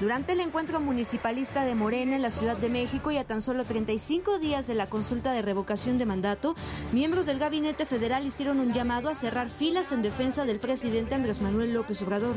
Durante 0.00 0.32
el 0.32 0.40
encuentro 0.40 0.80
municipalista 0.80 1.66
de 1.66 1.74
Morena 1.74 2.16
en 2.16 2.22
la 2.22 2.30
Ciudad 2.30 2.56
de 2.56 2.70
México 2.70 3.10
y 3.10 3.18
a 3.18 3.24
tan 3.24 3.42
solo 3.42 3.64
35 3.64 4.38
días 4.38 4.66
de 4.66 4.74
la 4.74 4.88
consulta 4.88 5.32
de 5.32 5.42
revocación 5.42 5.98
de 5.98 6.06
mandato, 6.06 6.54
miembros 6.92 7.26
del 7.26 7.38
gabinete 7.38 7.84
federal 7.84 8.26
hicieron 8.26 8.60
un 8.60 8.72
llamado 8.72 9.10
a 9.10 9.14
cerrar 9.14 9.50
filas 9.50 9.92
en 9.92 10.00
defensa 10.00 10.46
del 10.46 10.58
presidente 10.58 11.14
Andrés 11.14 11.42
Manuel 11.42 11.74
López 11.74 12.00
Obrador. 12.00 12.34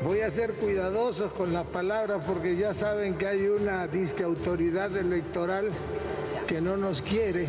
Voy 0.00 0.20
a 0.20 0.30
ser 0.30 0.52
cuidadoso 0.52 1.30
con 1.30 1.52
la 1.52 1.64
palabra 1.64 2.18
porque 2.18 2.56
ya 2.56 2.72
saben 2.72 3.14
que 3.14 3.26
hay 3.26 3.46
una 3.48 3.88
disque 3.88 4.22
autoridad 4.22 4.96
electoral 4.96 5.70
que 6.46 6.60
no 6.60 6.76
nos 6.76 7.02
quiere 7.02 7.48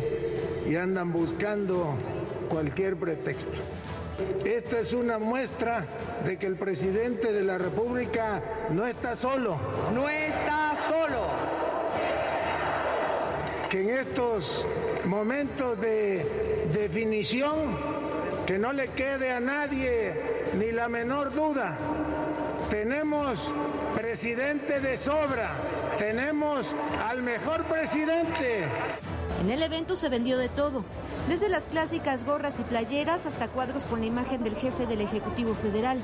y 0.68 0.74
andan 0.74 1.12
buscando 1.12 1.94
cualquier 2.48 2.96
pretexto. 2.96 3.52
Esta 4.44 4.80
es 4.80 4.92
una 4.92 5.20
muestra 5.20 5.86
de 6.26 6.38
que 6.38 6.46
el 6.46 6.56
presidente 6.56 7.32
de 7.32 7.44
la 7.44 7.56
República 7.56 8.42
no 8.70 8.84
está 8.84 9.14
solo. 9.14 9.56
No 9.94 10.08
está 10.08 10.74
solo. 10.88 11.28
Que 13.70 13.82
en 13.82 13.90
estos 13.90 14.66
momentos 15.04 15.80
de 15.80 16.68
definición, 16.72 17.76
que 18.44 18.58
no 18.58 18.72
le 18.72 18.88
quede 18.88 19.30
a 19.30 19.38
nadie 19.38 20.12
ni 20.58 20.72
la 20.72 20.88
menor 20.88 21.32
duda, 21.32 21.78
tenemos 22.70 23.38
presidente 23.94 24.80
de 24.80 24.96
sobra, 24.96 25.50
tenemos 25.98 26.66
al 27.04 27.22
mejor 27.22 27.64
presidente. 27.64 28.64
En 29.42 29.50
el 29.50 29.62
evento 29.62 29.96
se 29.96 30.08
vendió 30.08 30.38
de 30.38 30.48
todo, 30.48 30.84
desde 31.28 31.48
las 31.48 31.64
clásicas 31.64 32.24
gorras 32.24 32.60
y 32.60 32.62
playeras 32.62 33.26
hasta 33.26 33.48
cuadros 33.48 33.86
con 33.86 34.00
la 34.00 34.06
imagen 34.06 34.44
del 34.44 34.54
jefe 34.54 34.86
del 34.86 35.00
Ejecutivo 35.00 35.54
Federal. 35.54 35.98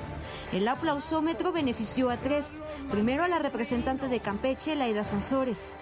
El 0.53 0.67
aplausómetro 0.67 1.53
benefició 1.53 2.11
a 2.11 2.17
tres. 2.17 2.63
Primero 2.91 3.23
a 3.23 3.29
la 3.29 3.39
representante 3.39 4.09
de 4.09 4.21
Campeche, 4.21 4.75
Laida 4.75 5.05
Sansores. 5.05 5.73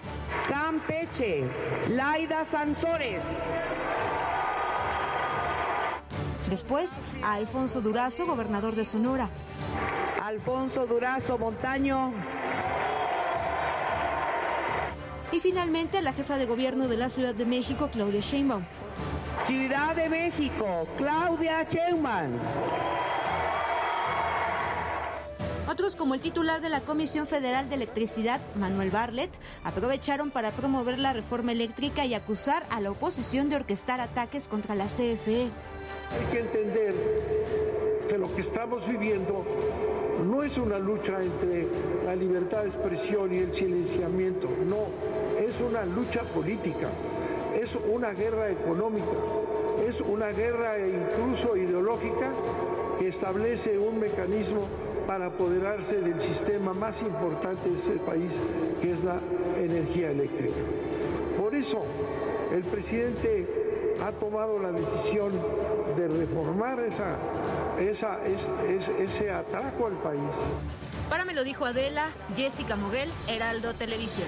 Campeche, 0.49 1.43
Laida 1.89 2.45
Sansores. 2.45 3.23
Después 6.49 6.91
a 7.23 7.33
Alfonso 7.33 7.81
Durazo, 7.81 8.27
gobernador 8.27 8.75
de 8.75 8.85
Sonora. 8.85 9.29
Alfonso 10.25 10.87
Durazo 10.87 11.37
Montaño. 11.37 12.11
Y 15.31 15.39
finalmente 15.39 16.01
la 16.01 16.13
jefa 16.13 16.37
de 16.37 16.47
gobierno 16.47 16.87
de 16.87 16.97
la 16.97 17.09
Ciudad 17.09 17.35
de 17.35 17.45
México, 17.45 17.89
Claudia 17.93 18.21
Sheinbaum. 18.21 18.63
Ciudad 19.45 19.95
de 19.95 20.09
México, 20.09 20.87
Claudia 20.97 21.67
Sheinbaum. 21.69 22.39
Otros 25.69 25.95
como 25.95 26.15
el 26.15 26.21
titular 26.21 26.59
de 26.59 26.69
la 26.69 26.81
Comisión 26.81 27.27
Federal 27.27 27.69
de 27.69 27.75
Electricidad, 27.75 28.41
Manuel 28.55 28.89
Barlet, 28.89 29.29
aprovecharon 29.63 30.31
para 30.31 30.49
promover 30.49 30.97
la 30.97 31.13
reforma 31.13 31.51
eléctrica 31.51 32.03
y 32.03 32.15
acusar 32.15 32.65
a 32.71 32.81
la 32.81 32.89
oposición 32.89 33.49
de 33.49 33.57
orquestar 33.57 34.01
ataques 34.01 34.47
contra 34.47 34.73
la 34.73 34.85
CFE. 34.85 35.51
Hay 36.11 36.25
que 36.31 36.39
entender 36.39 36.95
que 38.09 38.17
lo 38.17 38.33
que 38.33 38.41
estamos 38.41 38.87
viviendo 38.87 39.45
no 40.23 40.43
es 40.43 40.57
una 40.57 40.79
lucha 40.79 41.21
entre 41.21 41.67
la 42.05 42.15
libertad 42.15 42.61
de 42.61 42.67
expresión 42.69 43.33
y 43.33 43.39
el 43.39 43.53
silenciamiento, 43.53 44.47
no, 44.67 44.87
es 45.39 45.59
una 45.61 45.85
lucha 45.85 46.21
política, 46.23 46.89
es 47.59 47.75
una 47.91 48.11
guerra 48.13 48.51
económica, 48.51 49.05
es 49.87 49.99
una 50.01 50.29
guerra 50.29 50.75
incluso 50.79 51.57
ideológica 51.57 52.31
que 52.99 53.09
establece 53.09 53.77
un 53.77 53.99
mecanismo 53.99 54.67
para 55.05 55.27
apoderarse 55.27 55.99
del 55.99 56.19
sistema 56.19 56.73
más 56.73 57.01
importante 57.01 57.69
de 57.69 57.77
este 57.77 57.97
país, 57.99 58.31
que 58.81 58.91
es 58.91 59.03
la 59.03 59.19
energía 59.61 60.11
eléctrica. 60.11 60.55
Por 61.37 61.53
eso, 61.53 61.83
el 62.51 62.63
presidente 62.63 63.45
ha 64.03 64.11
tomado 64.11 64.59
la 64.59 64.71
decisión 64.71 65.31
de 65.95 66.07
reformar 66.07 66.79
esa 66.81 67.15
esa, 67.79 68.19
es, 68.25 68.87
ese 68.87 69.31
atraco 69.31 69.87
al 69.87 69.93
país. 70.01 70.21
Para 71.09 71.25
me 71.25 71.33
lo 71.33 71.43
dijo 71.43 71.65
Adela, 71.65 72.09
Jessica 72.35 72.75
Moguel, 72.75 73.09
Heraldo 73.27 73.73
Televisión. 73.73 74.27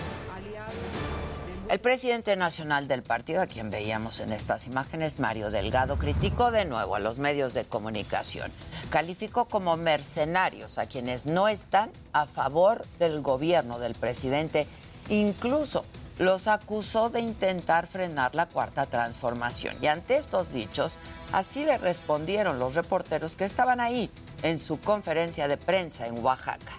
El 1.69 1.79
presidente 1.79 2.35
nacional 2.37 2.87
del 2.87 3.03
partido, 3.03 3.41
a 3.41 3.47
quien 3.47 3.69
veíamos 3.69 4.21
en 4.21 4.31
estas 4.31 4.67
imágenes, 4.67 5.19
Mario 5.19 5.51
Delgado, 5.51 5.97
criticó 5.97 6.49
de 6.49 6.63
nuevo 6.63 6.95
a 6.95 6.99
los 6.99 7.19
medios 7.19 7.53
de 7.53 7.65
comunicación. 7.65 8.51
Calificó 8.89 9.45
como 9.45 9.75
mercenarios 9.75 10.77
a 10.77 10.85
quienes 10.85 11.25
no 11.25 11.49
están 11.49 11.89
a 12.13 12.25
favor 12.25 12.85
del 12.99 13.21
gobierno 13.21 13.79
del 13.79 13.95
presidente. 13.95 14.65
Incluso 15.09 15.83
los 16.19 16.47
acusó 16.47 17.09
de 17.09 17.19
intentar 17.19 17.87
frenar 17.87 18.33
la 18.33 18.45
cuarta 18.45 18.85
transformación. 18.85 19.75
Y 19.81 19.87
ante 19.87 20.15
estos 20.15 20.53
dichos, 20.53 20.93
Así 21.33 21.65
le 21.65 21.77
respondieron 21.77 22.59
los 22.59 22.73
reporteros 22.73 23.35
que 23.35 23.45
estaban 23.45 23.79
ahí 23.79 24.09
en 24.43 24.59
su 24.59 24.79
conferencia 24.79 25.47
de 25.47 25.57
prensa 25.57 26.07
en 26.07 26.23
Oaxaca. 26.23 26.73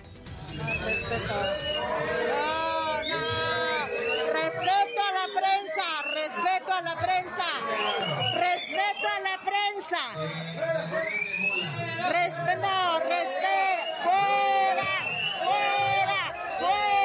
Respeto. 0.51 1.35
A 4.99 5.13
la 5.13 5.27
prensa, 5.41 5.85
respeto 6.15 6.73
a 6.73 6.83
la 6.83 6.95
prensa, 6.97 7.47
respeto 8.35 9.09
a 9.09 9.21
la 9.21 9.37
prensa. 9.45 10.01
Respeto, 12.09 12.73
respeto, 13.05 13.83
fuera, 14.03 14.89
fuera, 15.45 16.19
fuera, 16.59 16.98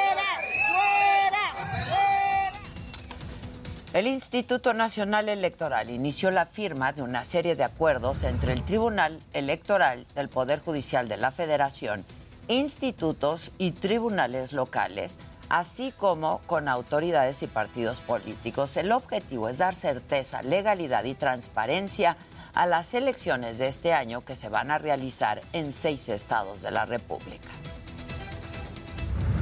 El 3.94 4.08
Instituto 4.08 4.74
Nacional 4.74 5.28
Electoral 5.28 5.88
inició 5.88 6.32
la 6.32 6.46
firma 6.46 6.92
de 6.92 7.02
una 7.02 7.24
serie 7.24 7.54
de 7.54 7.62
acuerdos 7.62 8.24
entre 8.24 8.52
el 8.52 8.64
Tribunal 8.64 9.20
Electoral 9.32 10.04
del 10.16 10.28
Poder 10.28 10.58
Judicial 10.58 11.06
de 11.06 11.16
la 11.16 11.30
Federación, 11.30 12.04
institutos 12.48 13.52
y 13.56 13.70
tribunales 13.70 14.52
locales, 14.52 15.20
así 15.48 15.92
como 15.92 16.40
con 16.48 16.66
autoridades 16.66 17.44
y 17.44 17.46
partidos 17.46 18.00
políticos. 18.00 18.76
El 18.76 18.90
objetivo 18.90 19.48
es 19.48 19.58
dar 19.58 19.76
certeza, 19.76 20.42
legalidad 20.42 21.04
y 21.04 21.14
transparencia 21.14 22.16
a 22.52 22.66
las 22.66 22.94
elecciones 22.94 23.58
de 23.58 23.68
este 23.68 23.92
año 23.92 24.24
que 24.24 24.34
se 24.34 24.48
van 24.48 24.72
a 24.72 24.78
realizar 24.78 25.40
en 25.52 25.70
seis 25.70 26.08
estados 26.08 26.62
de 26.62 26.72
la 26.72 26.84
República. 26.84 27.48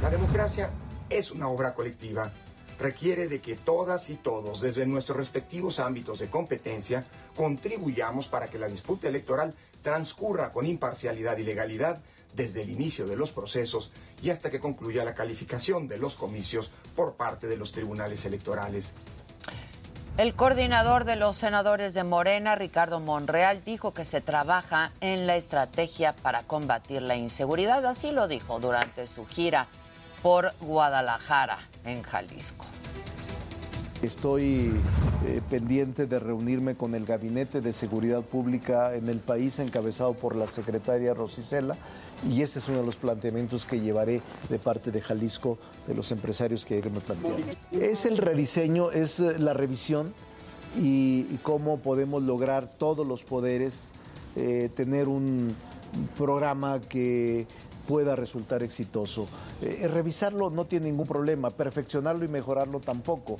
La 0.03 0.11
democracia 0.11 0.69
es 1.09 1.31
una 1.31 1.47
obra 1.47 1.73
colectiva 1.73 2.31
requiere 2.79 3.27
de 3.27 3.41
que 3.41 3.55
todas 3.55 4.09
y 4.09 4.15
todos, 4.15 4.61
desde 4.61 4.85
nuestros 4.85 5.17
respectivos 5.17 5.79
ámbitos 5.79 6.19
de 6.19 6.29
competencia, 6.29 7.05
contribuyamos 7.35 8.27
para 8.27 8.47
que 8.47 8.59
la 8.59 8.67
disputa 8.67 9.07
electoral 9.07 9.53
transcurra 9.81 10.51
con 10.51 10.65
imparcialidad 10.65 11.37
y 11.37 11.43
legalidad 11.43 12.01
desde 12.33 12.63
el 12.63 12.71
inicio 12.71 13.05
de 13.05 13.15
los 13.15 13.31
procesos 13.31 13.91
y 14.21 14.29
hasta 14.29 14.49
que 14.49 14.59
concluya 14.59 15.03
la 15.03 15.13
calificación 15.13 15.87
de 15.87 15.97
los 15.97 16.15
comicios 16.15 16.71
por 16.95 17.13
parte 17.13 17.47
de 17.47 17.57
los 17.57 17.71
tribunales 17.71 18.25
electorales. 18.25 18.93
El 20.15 20.35
coordinador 20.35 21.05
de 21.05 21.15
los 21.15 21.37
senadores 21.37 21.95
de 21.95 22.03
Morena, 22.03 22.53
Ricardo 22.53 22.99
Monreal, 22.99 23.63
dijo 23.65 23.95
que 23.95 24.05
se 24.05 24.21
trabaja 24.21 24.91
en 25.01 25.25
la 25.25 25.35
estrategia 25.37 26.13
para 26.13 26.43
combatir 26.43 27.01
la 27.01 27.15
inseguridad. 27.15 27.83
Así 27.85 28.11
lo 28.11 28.27
dijo 28.27 28.59
durante 28.59 29.07
su 29.07 29.25
gira 29.25 29.67
por 30.21 30.53
Guadalajara, 30.61 31.57
en 31.85 32.01
Jalisco. 32.03 32.65
Estoy 34.01 34.73
eh, 35.25 35.41
pendiente 35.49 36.07
de 36.07 36.19
reunirme 36.19 36.75
con 36.75 36.93
el 36.93 37.05
Gabinete 37.05 37.61
de 37.61 37.71
Seguridad 37.71 38.21
Pública 38.21 38.95
en 38.95 39.07
el 39.07 39.19
país, 39.19 39.59
encabezado 39.59 40.13
por 40.13 40.35
la 40.35 40.47
secretaria 40.47 41.13
Rosicela, 41.13 41.77
y 42.29 42.41
ese 42.41 42.59
es 42.59 42.67
uno 42.67 42.79
de 42.79 42.85
los 42.85 42.97
planteamientos 42.97 43.65
que 43.65 43.79
llevaré 43.79 44.21
de 44.49 44.59
parte 44.59 44.91
de 44.91 44.99
Jalisco, 44.99 45.57
de 45.87 45.95
los 45.95 46.11
empresarios 46.11 46.65
que 46.65 46.81
me 46.81 46.99
plantean. 46.99 47.35
Es 47.71 48.05
el 48.05 48.17
rediseño, 48.17 48.91
es 48.91 49.21
eh, 49.21 49.39
la 49.39 49.53
revisión 49.53 50.13
y, 50.77 51.23
cómo 51.41 51.77
podemos 51.77 52.23
lograr 52.23 52.67
todos 52.77 53.07
los 53.07 53.23
poderes 53.23 53.91
eh, 54.35 54.69
tener 54.75 55.07
un 55.07 55.55
programa 56.17 56.81
que 56.81 57.47
pueda 57.87 58.15
resultar 58.15 58.63
exitoso. 58.63 59.27
Eh, 59.61 59.87
revisarlo 59.87 60.49
no 60.49 60.65
tiene 60.65 60.87
ningún 60.87 61.07
problema, 61.07 61.49
perfeccionarlo 61.49 62.25
y 62.25 62.27
mejorarlo 62.27 62.79
tampoco. 62.79 63.37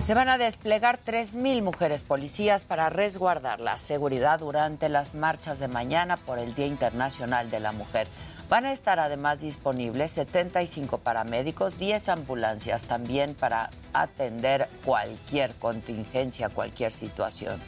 Se 0.00 0.14
van 0.14 0.28
a 0.28 0.38
desplegar 0.38 1.00
3.000 1.04 1.62
mujeres 1.62 2.02
policías 2.02 2.64
para 2.64 2.88
resguardar 2.88 3.60
la 3.60 3.78
seguridad 3.78 4.38
durante 4.38 4.88
las 4.88 5.14
marchas 5.14 5.58
de 5.58 5.68
mañana 5.68 6.16
por 6.16 6.38
el 6.38 6.54
Día 6.54 6.66
Internacional 6.66 7.50
de 7.50 7.60
la 7.60 7.72
Mujer. 7.72 8.06
Van 8.48 8.64
a 8.64 8.72
estar 8.72 8.98
además 8.98 9.40
disponibles 9.40 10.12
75 10.12 10.98
paramédicos, 10.98 11.78
10 11.78 12.08
ambulancias 12.08 12.84
también 12.84 13.34
para 13.34 13.68
atender 13.92 14.68
cualquier 14.84 15.54
contingencia, 15.56 16.48
cualquier 16.48 16.92
situación 16.92 17.60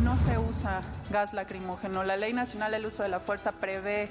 no 0.00 0.16
se 0.18 0.38
usa 0.38 0.82
gas 1.10 1.32
lacrimógeno. 1.32 2.04
La 2.04 2.16
Ley 2.16 2.32
Nacional 2.32 2.72
del 2.72 2.86
Uso 2.86 3.02
de 3.02 3.08
la 3.08 3.20
Fuerza 3.20 3.52
prevé 3.52 4.08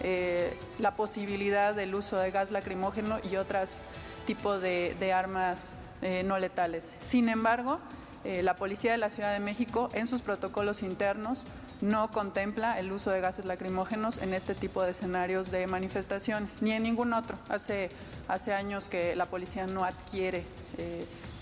eh, 0.00 0.56
la 0.78 0.92
posibilidad 0.92 1.74
del 1.74 1.94
uso 1.94 2.16
de 2.16 2.30
gas 2.30 2.50
lacrimógeno 2.50 3.18
y 3.30 3.36
otros 3.36 3.84
tipos 4.26 4.60
de, 4.60 5.12
armas 5.12 5.76
eh, 6.02 6.22
no 6.22 6.38
letales. 6.38 6.96
Sin 7.00 7.28
embargo, 7.28 7.78
eh, 8.24 8.42
la 8.42 8.56
Policía 8.56 8.92
de 8.92 8.98
la 8.98 9.10
Ciudad 9.10 9.32
de 9.32 9.40
México 9.40 9.88
en 9.94 10.06
sus 10.06 10.22
protocolos 10.22 10.82
internos 10.82 11.44
no 11.80 12.10
contempla 12.10 12.78
el 12.78 12.90
uso 12.90 13.10
de 13.10 13.20
gases 13.20 13.44
lacrimógenos 13.44 14.18
en 14.18 14.32
este 14.32 14.54
tipo 14.54 14.82
de 14.82 14.92
escenarios 14.92 15.50
de 15.50 15.66
manifestaciones, 15.66 16.62
ni 16.62 16.72
en 16.72 16.82
ningún 16.82 17.12
otro. 17.12 17.36
Hace, 17.48 17.90
hace 18.28 18.54
años 18.54 18.88
que 18.88 19.14
la 19.14 19.26
policía 19.26 19.66
no 19.66 19.84
adquiere 19.84 20.44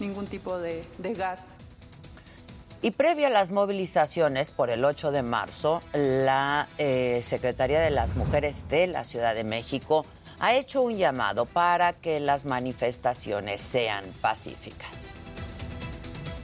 ningún 0.01 0.27
tipo 0.27 0.59
de 0.59 0.85
gas 1.17 1.57
y 2.85 2.91
previo 2.91 3.29
a 3.29 3.31
las 3.31 3.51
movilizaciones 3.51 4.51
por 4.51 4.69
el 4.69 4.85
8 4.85 5.11
de 5.11 5.23
marzo, 5.23 5.81
la 5.95 6.69
eh, 6.77 7.21
Secretaría 7.23 7.81
de 7.81 7.89
las 7.89 8.15
Mujeres 8.15 8.69
de 8.69 8.87
la 8.87 9.07
Ciudad 9.07 9.35
de 9.35 9.43
México 9.43 10.05
ha 10.39 10.53
hecho 10.53 10.83
un 10.83 10.99
llamado 10.99 11.47
para 11.47 11.95
que 11.95 12.21
las 12.21 12.45
manifestaciones 12.45 13.63
sean 13.63 14.05
pacíficas. 14.21 15.15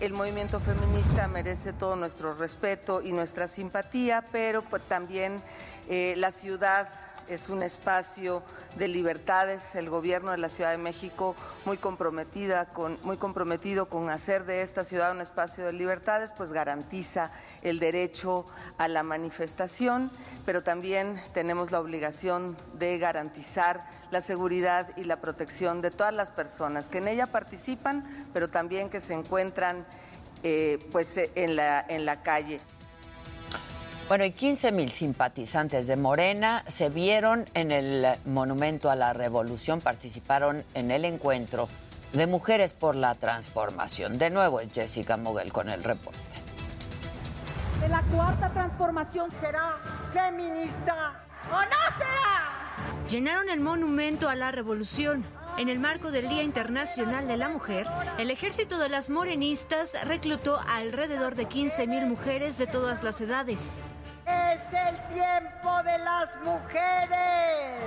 El 0.00 0.14
movimiento 0.14 0.60
feminista 0.60 1.28
merece 1.28 1.74
todo 1.74 1.94
nuestro 1.94 2.32
respeto 2.32 3.02
y 3.02 3.12
nuestra 3.12 3.46
simpatía, 3.46 4.24
pero 4.32 4.62
pues, 4.62 4.80
también 4.84 5.42
eh, 5.90 6.14
la 6.16 6.30
ciudad 6.30 6.88
es 7.30 7.48
un 7.48 7.62
espacio 7.62 8.42
de 8.76 8.88
libertades. 8.88 9.62
El 9.74 9.88
gobierno 9.88 10.32
de 10.32 10.38
la 10.38 10.48
Ciudad 10.48 10.72
de 10.72 10.78
México 10.78 11.36
muy 11.64 11.76
comprometida 11.76 12.66
con, 12.66 12.98
muy 13.04 13.16
comprometido 13.16 13.86
con 13.86 14.10
hacer 14.10 14.44
de 14.44 14.62
esta 14.62 14.84
ciudad 14.84 15.12
un 15.12 15.20
espacio 15.20 15.64
de 15.64 15.72
libertades, 15.72 16.32
pues 16.36 16.52
garantiza 16.52 17.30
el 17.62 17.78
derecho 17.78 18.44
a 18.78 18.88
la 18.88 19.02
manifestación, 19.02 20.10
pero 20.44 20.62
también 20.62 21.22
tenemos 21.32 21.70
la 21.70 21.80
obligación 21.80 22.56
de 22.74 22.98
garantizar 22.98 23.84
la 24.10 24.20
seguridad 24.20 24.88
y 24.96 25.04
la 25.04 25.20
protección 25.20 25.80
de 25.82 25.90
todas 25.90 26.12
las 26.12 26.30
personas 26.30 26.88
que 26.88 26.98
en 26.98 27.08
ella 27.08 27.26
participan, 27.26 28.04
pero 28.32 28.48
también 28.48 28.90
que 28.90 29.00
se 29.00 29.14
encuentran 29.14 29.86
eh, 30.42 30.78
pues 30.90 31.14
en 31.16 31.54
la, 31.54 31.84
en 31.88 32.04
la 32.04 32.22
calle. 32.22 32.60
Bueno, 34.10 34.24
y 34.24 34.32
15 34.32 34.72
mil 34.72 34.90
simpatizantes 34.90 35.86
de 35.86 35.94
Morena 35.94 36.64
se 36.66 36.88
vieron 36.88 37.46
en 37.54 37.70
el 37.70 38.04
Monumento 38.24 38.90
a 38.90 38.96
la 38.96 39.12
Revolución, 39.12 39.80
participaron 39.80 40.64
en 40.74 40.90
el 40.90 41.04
encuentro 41.04 41.68
de 42.12 42.26
Mujeres 42.26 42.74
por 42.74 42.96
la 42.96 43.14
Transformación. 43.14 44.18
De 44.18 44.30
nuevo 44.30 44.58
es 44.58 44.72
Jessica 44.72 45.16
Moguel 45.16 45.52
con 45.52 45.68
el 45.68 45.84
reporte. 45.84 46.18
la 47.88 48.02
cuarta 48.02 48.50
transformación 48.52 49.30
será 49.40 49.78
feminista 50.12 51.24
o 51.48 51.60
no 51.60 51.96
será. 51.96 53.06
Llenaron 53.08 53.48
el 53.48 53.60
Monumento 53.60 54.28
a 54.28 54.34
la 54.34 54.50
Revolución. 54.50 55.24
En 55.56 55.68
el 55.68 55.78
marco 55.78 56.10
del 56.10 56.28
Día 56.28 56.42
Internacional 56.42 57.28
de 57.28 57.36
la 57.36 57.48
Mujer, 57.48 57.86
el 58.18 58.32
ejército 58.32 58.76
de 58.78 58.88
las 58.88 59.08
morenistas 59.08 59.96
reclutó 60.04 60.56
a 60.56 60.78
alrededor 60.78 61.36
de 61.36 61.44
15 61.44 61.86
mil 61.86 62.06
mujeres 62.06 62.58
de 62.58 62.66
todas 62.66 63.04
las 63.04 63.20
edades. 63.20 63.80
Es 64.30 64.60
el 64.72 64.96
tiempo 65.14 65.82
de 65.82 65.98
las 65.98 66.28
mujeres. 66.44 67.80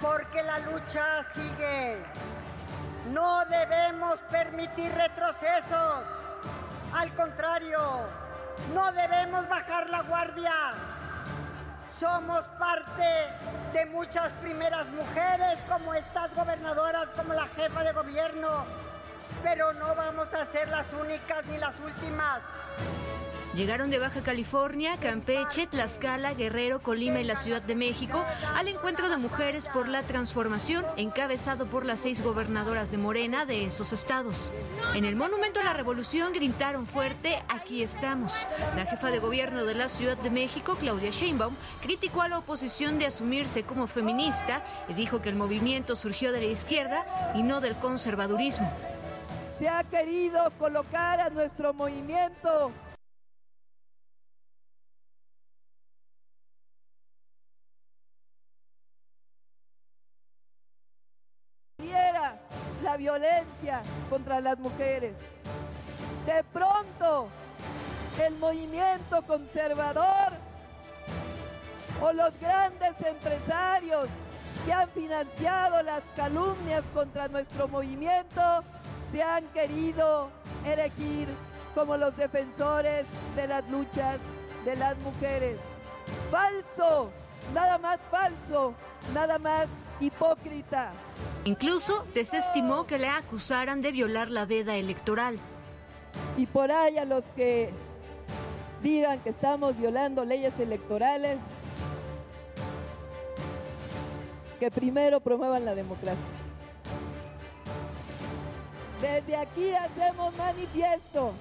Porque 0.00 0.42
la 0.42 0.58
lucha 0.60 1.24
sigue. 1.34 1.98
No 3.12 3.44
debemos 3.46 4.18
permitir 4.30 4.92
retrocesos. 4.92 6.04
Al 6.94 7.14
contrario, 7.14 7.80
no 8.74 8.92
debemos 8.92 9.48
bajar 9.48 9.88
la 9.90 10.02
guardia. 10.02 10.52
Somos 11.98 12.44
parte 12.58 13.28
de 13.72 13.86
muchas 13.86 14.32
primeras 14.40 14.86
mujeres, 14.88 15.58
como 15.68 15.92
estas 15.94 16.34
gobernadoras, 16.34 17.08
como 17.16 17.34
la 17.34 17.46
jefa 17.48 17.84
de 17.84 17.92
gobierno, 17.92 18.64
pero 19.42 19.72
no 19.74 19.94
vamos 19.94 20.32
a 20.34 20.46
ser 20.46 20.68
las 20.68 20.86
únicas 20.92 21.44
ni 21.46 21.58
las 21.58 21.74
últimas. 21.80 22.40
Llegaron 23.54 23.90
de 23.90 23.98
Baja 23.98 24.20
California, 24.20 24.96
Campeche, 24.98 25.66
Tlaxcala, 25.66 26.34
Guerrero, 26.34 26.80
Colima 26.80 27.20
y 27.20 27.24
la 27.24 27.34
Ciudad 27.34 27.60
de 27.60 27.74
México 27.74 28.24
al 28.54 28.68
encuentro 28.68 29.08
de 29.08 29.16
mujeres 29.16 29.68
por 29.68 29.88
la 29.88 30.02
transformación 30.02 30.86
encabezado 30.96 31.66
por 31.66 31.84
las 31.84 32.00
seis 32.00 32.22
gobernadoras 32.22 32.92
de 32.92 32.98
Morena 32.98 33.46
de 33.46 33.64
esos 33.64 33.92
estados. 33.92 34.52
En 34.94 35.04
el 35.04 35.16
Monumento 35.16 35.58
a 35.58 35.64
la 35.64 35.72
Revolución 35.72 36.32
gritaron 36.32 36.86
fuerte, 36.86 37.42
aquí 37.48 37.82
estamos. 37.82 38.32
La 38.76 38.86
jefa 38.86 39.10
de 39.10 39.18
gobierno 39.18 39.64
de 39.64 39.74
la 39.74 39.88
Ciudad 39.88 40.16
de 40.16 40.30
México, 40.30 40.76
Claudia 40.78 41.10
Sheinbaum, 41.10 41.56
criticó 41.82 42.22
a 42.22 42.28
la 42.28 42.38
oposición 42.38 43.00
de 43.00 43.06
asumirse 43.06 43.64
como 43.64 43.88
feminista 43.88 44.62
y 44.88 44.94
dijo 44.94 45.22
que 45.22 45.28
el 45.28 45.34
movimiento 45.34 45.96
surgió 45.96 46.30
de 46.30 46.40
la 46.40 46.46
izquierda 46.46 47.04
y 47.34 47.42
no 47.42 47.60
del 47.60 47.74
conservadurismo 47.74 48.72
se 49.60 49.68
ha 49.68 49.84
querido 49.84 50.50
colocar 50.58 51.20
a 51.20 51.28
nuestro 51.28 51.74
movimiento 51.74 52.72
la 62.82 62.96
violencia 62.96 63.82
contra 64.08 64.40
las 64.40 64.58
mujeres. 64.58 65.14
De 66.24 66.42
pronto, 66.44 67.28
el 68.24 68.34
movimiento 68.36 69.20
conservador 69.26 70.32
o 72.00 72.12
los 72.14 72.32
grandes 72.40 72.98
empresarios 73.04 74.08
que 74.64 74.72
han 74.72 74.88
financiado 74.90 75.82
las 75.82 76.02
calumnias 76.16 76.82
contra 76.94 77.28
nuestro 77.28 77.68
movimiento 77.68 78.64
se 79.12 79.22
han 79.22 79.44
querido 79.48 80.30
elegir 80.64 81.28
como 81.74 81.96
los 81.96 82.16
defensores 82.16 83.06
de 83.36 83.46
las 83.46 83.68
luchas 83.70 84.18
de 84.64 84.76
las 84.76 84.98
mujeres. 84.98 85.56
Falso, 86.30 87.10
nada 87.54 87.78
más 87.78 87.98
falso, 88.10 88.74
nada 89.14 89.38
más 89.38 89.66
hipócrita. 90.00 90.92
Incluso 91.44 92.04
desestimó 92.14 92.86
que 92.86 92.98
le 92.98 93.08
acusaran 93.08 93.80
de 93.80 93.92
violar 93.92 94.30
la 94.30 94.44
veda 94.44 94.76
electoral. 94.76 95.38
Y 96.36 96.46
por 96.46 96.70
ahí 96.70 96.98
a 96.98 97.04
los 97.04 97.24
que 97.36 97.70
digan 98.82 99.20
que 99.20 99.30
estamos 99.30 99.76
violando 99.78 100.24
leyes 100.24 100.58
electorales, 100.58 101.38
que 104.58 104.70
primero 104.70 105.20
promuevan 105.20 105.64
la 105.64 105.74
democracia. 105.74 106.39
Desde 109.00 109.36
aquí 109.36 109.74
hacemos 109.74 110.36
manifiesto. 110.36 111.32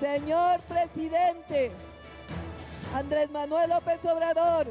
Señor 0.00 0.60
presidente 0.62 1.70
Andrés 2.94 3.30
Manuel 3.30 3.70
López 3.70 4.04
Obrador, 4.04 4.66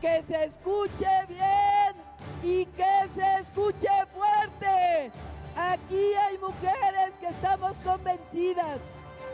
que 0.00 0.22
se 0.28 0.44
escuche 0.44 1.08
bien 1.28 1.94
y 2.42 2.66
que 2.66 3.08
se 3.14 3.40
escuche 3.40 3.88
fuerte. 4.14 5.10
Aquí 5.56 6.14
hay 6.14 6.38
mujeres 6.38 7.12
que 7.20 7.26
estamos 7.26 7.72
convencidas, 7.84 8.78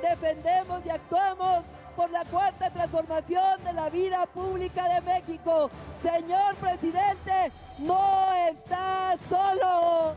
defendemos 0.03 0.85
y 0.87 0.91
actuamos 0.91 1.65
por 2.01 2.11
la 2.13 2.25
cuarta 2.25 2.71
transformación 2.71 3.63
de 3.63 3.75
la 3.75 3.91
vida 3.91 4.25
pública 4.33 4.89
de 4.89 5.03
México. 5.03 5.71
Señor 6.03 6.55
presidente, 6.57 7.53
no 7.79 8.33
está 8.49 9.19
solo. 9.29 10.17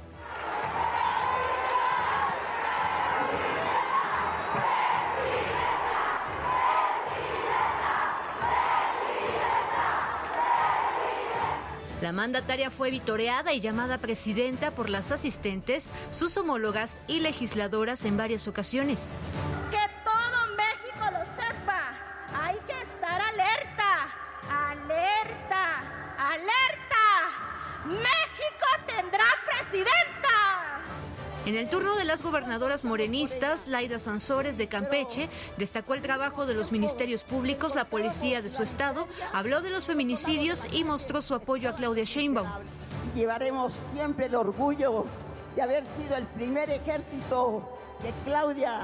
La 12.02 12.14
mandataria 12.14 12.70
fue 12.70 12.92
vitoreada 12.92 13.52
y 13.52 13.60
llamada 13.60 13.98
presidenta 13.98 14.72
por 14.72 14.90
las 14.90 15.12
asistentes, 15.12 15.92
sus 16.12 16.38
homólogas 16.38 17.02
y 17.08 17.20
legisladoras 17.20 18.06
en 18.06 18.16
varias 18.16 18.48
ocasiones. 18.48 19.12
Que 19.70 20.03
alerta. 26.34 27.04
México 27.86 28.68
tendrá 28.88 29.26
presidenta. 29.46 30.82
En 31.46 31.56
el 31.58 31.70
turno 31.70 31.96
de 31.96 32.06
las 32.06 32.24
gobernadoras 32.24 32.86
morenistas, 32.86 33.68
Laida 33.68 34.00
Sansores 34.00 34.58
de 34.58 34.68
Campeche 34.68 35.30
destacó 35.58 35.94
el 35.94 36.02
trabajo 36.02 36.46
de 36.46 36.54
los 36.54 36.72
ministerios 36.72 37.24
públicos, 37.24 37.76
la 37.76 37.86
policía 37.86 38.42
de 38.42 38.48
su 38.50 38.64
estado, 38.64 39.08
habló 39.34 39.62
de 39.62 39.70
los 39.70 39.86
feminicidios 39.86 40.66
y 40.72 40.86
mostró 40.86 41.22
su 41.22 41.36
apoyo 41.36 41.70
a 41.70 41.76
Claudia 41.76 42.06
Sheinbaum. 42.06 42.48
Llevaremos 43.14 43.74
siempre 43.94 44.28
el 44.28 44.36
orgullo 44.36 45.06
de 45.56 45.62
haber 45.62 45.84
sido 45.98 46.16
el 46.16 46.26
primer 46.28 46.70
ejército 46.70 47.78
que 48.02 48.12
Claudia 48.24 48.82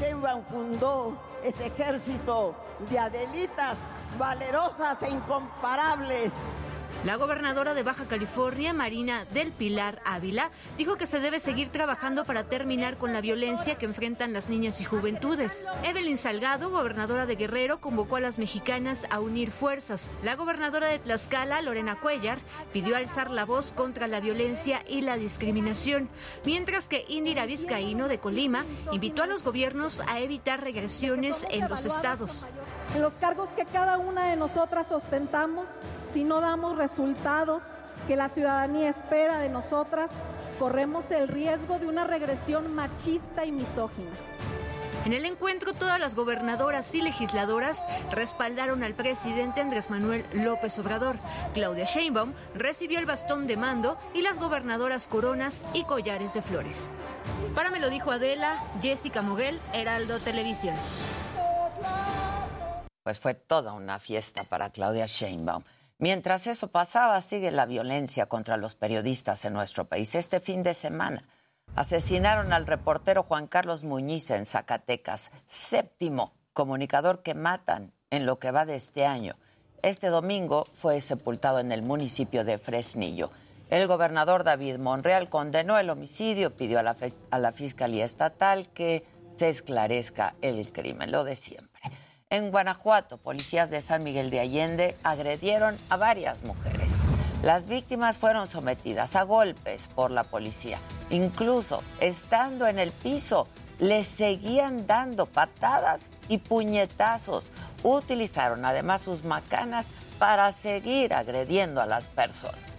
Sheinbaum 0.00 0.42
fundó, 0.50 1.16
ese 1.44 1.66
ejército 1.66 2.54
de 2.90 2.98
adelitas 2.98 3.76
valerosas 4.18 5.00
e 5.02 5.10
incomparables 5.10 6.32
la 7.04 7.16
gobernadora 7.16 7.74
de 7.74 7.82
Baja 7.82 8.04
California, 8.04 8.72
Marina 8.72 9.24
del 9.32 9.50
Pilar 9.50 10.00
Ávila, 10.04 10.50
dijo 10.78 10.96
que 10.96 11.06
se 11.06 11.18
debe 11.18 11.40
seguir 11.40 11.70
trabajando 11.70 12.24
para 12.24 12.44
terminar 12.44 12.96
con 12.96 13.12
la 13.12 13.20
violencia 13.20 13.76
que 13.76 13.86
enfrentan 13.86 14.32
las 14.32 14.48
niñas 14.48 14.80
y 14.80 14.84
juventudes. 14.84 15.64
Evelyn 15.82 16.16
Salgado, 16.16 16.70
gobernadora 16.70 17.26
de 17.26 17.34
Guerrero, 17.34 17.80
convocó 17.80 18.16
a 18.16 18.20
las 18.20 18.38
mexicanas 18.38 19.04
a 19.10 19.18
unir 19.18 19.50
fuerzas. 19.50 20.12
La 20.22 20.36
gobernadora 20.36 20.88
de 20.88 21.00
Tlaxcala, 21.00 21.60
Lorena 21.60 21.98
Cuellar, 22.00 22.38
pidió 22.72 22.96
alzar 22.96 23.30
la 23.30 23.44
voz 23.44 23.72
contra 23.72 24.06
la 24.06 24.20
violencia 24.20 24.84
y 24.88 25.00
la 25.00 25.16
discriminación, 25.16 26.08
mientras 26.44 26.86
que 26.86 27.04
Indira 27.08 27.46
Vizcaíno 27.46 28.06
de 28.06 28.18
Colima 28.18 28.64
invitó 28.92 29.24
a 29.24 29.26
los 29.26 29.42
gobiernos 29.42 30.00
a 30.08 30.20
evitar 30.20 30.60
regresiones 30.60 31.46
en 31.50 31.68
los 31.68 31.84
estados. 31.84 32.46
En 32.94 33.02
los 33.02 33.12
cargos 33.14 33.48
que 33.56 33.64
cada 33.64 33.98
una 33.98 34.26
de 34.26 34.36
nosotras 34.36 34.92
ostentamos, 34.92 35.66
si 36.12 36.24
no 36.24 36.40
damos 36.40 36.76
resultados 36.76 37.62
que 38.06 38.16
la 38.16 38.28
ciudadanía 38.28 38.90
espera 38.90 39.38
de 39.38 39.48
nosotras, 39.48 40.10
corremos 40.58 41.10
el 41.10 41.28
riesgo 41.28 41.78
de 41.78 41.86
una 41.86 42.04
regresión 42.04 42.74
machista 42.74 43.44
y 43.44 43.52
misógina. 43.52 44.10
En 45.04 45.12
el 45.12 45.24
encuentro, 45.24 45.72
todas 45.72 45.98
las 45.98 46.14
gobernadoras 46.14 46.94
y 46.94 47.00
legisladoras 47.00 47.82
respaldaron 48.12 48.84
al 48.84 48.94
presidente 48.94 49.60
Andrés 49.60 49.90
Manuel 49.90 50.24
López 50.32 50.78
Obrador. 50.78 51.16
Claudia 51.54 51.86
Sheinbaum 51.86 52.34
recibió 52.54 53.00
el 53.00 53.06
bastón 53.06 53.48
de 53.48 53.56
mando 53.56 53.98
y 54.14 54.22
las 54.22 54.38
gobernadoras 54.38 55.08
coronas 55.08 55.64
y 55.72 55.82
collares 55.84 56.34
de 56.34 56.42
flores. 56.42 56.88
Para 57.52 57.70
me 57.70 57.80
lo 57.80 57.90
dijo 57.90 58.12
Adela, 58.12 58.62
Jessica 58.80 59.22
Moguel, 59.22 59.58
Heraldo 59.72 60.20
Televisión. 60.20 60.76
Pues 63.02 63.18
fue 63.18 63.34
toda 63.34 63.72
una 63.72 63.98
fiesta 63.98 64.44
para 64.48 64.70
Claudia 64.70 65.06
Sheinbaum. 65.06 65.64
Mientras 65.98 66.46
eso 66.46 66.68
pasaba, 66.68 67.20
sigue 67.20 67.50
la 67.50 67.66
violencia 67.66 68.26
contra 68.26 68.56
los 68.56 68.74
periodistas 68.74 69.44
en 69.44 69.52
nuestro 69.52 69.84
país. 69.84 70.14
Este 70.14 70.40
fin 70.40 70.62
de 70.62 70.74
semana 70.74 71.24
asesinaron 71.76 72.52
al 72.52 72.66
reportero 72.66 73.22
Juan 73.22 73.46
Carlos 73.46 73.84
Muñiz 73.84 74.30
en 74.30 74.44
Zacatecas, 74.44 75.30
séptimo 75.48 76.32
comunicador 76.52 77.22
que 77.22 77.34
matan 77.34 77.92
en 78.10 78.26
lo 78.26 78.38
que 78.38 78.50
va 78.50 78.66
de 78.66 78.76
este 78.76 79.06
año. 79.06 79.36
Este 79.82 80.08
domingo 80.08 80.64
fue 80.74 81.00
sepultado 81.00 81.58
en 81.58 81.72
el 81.72 81.82
municipio 81.82 82.44
de 82.44 82.58
Fresnillo. 82.58 83.30
El 83.70 83.86
gobernador 83.86 84.44
David 84.44 84.76
Monreal 84.78 85.28
condenó 85.28 85.78
el 85.78 85.88
homicidio, 85.88 86.54
pidió 86.54 86.78
a 86.78 86.82
la, 86.82 86.96
a 87.30 87.38
la 87.38 87.52
Fiscalía 87.52 88.04
Estatal 88.04 88.68
que 88.68 89.04
se 89.36 89.48
esclarezca 89.48 90.34
el 90.42 90.70
crimen, 90.72 91.10
lo 91.10 91.24
de. 91.24 91.38
En 92.32 92.50
Guanajuato, 92.50 93.18
policías 93.18 93.68
de 93.68 93.82
San 93.82 94.02
Miguel 94.02 94.30
de 94.30 94.40
Allende 94.40 94.96
agredieron 95.02 95.76
a 95.90 95.98
varias 95.98 96.42
mujeres. 96.44 96.88
Las 97.42 97.66
víctimas 97.66 98.16
fueron 98.16 98.46
sometidas 98.46 99.16
a 99.16 99.24
golpes 99.24 99.82
por 99.94 100.10
la 100.10 100.24
policía. 100.24 100.78
Incluso 101.10 101.82
estando 102.00 102.66
en 102.66 102.78
el 102.78 102.90
piso, 102.90 103.48
les 103.80 104.06
seguían 104.06 104.86
dando 104.86 105.26
patadas 105.26 106.00
y 106.30 106.38
puñetazos. 106.38 107.44
Utilizaron 107.82 108.64
además 108.64 109.02
sus 109.02 109.24
macanas 109.24 109.84
para 110.18 110.52
seguir 110.52 111.12
agrediendo 111.12 111.82
a 111.82 111.86
las 111.86 112.04
personas. 112.04 112.71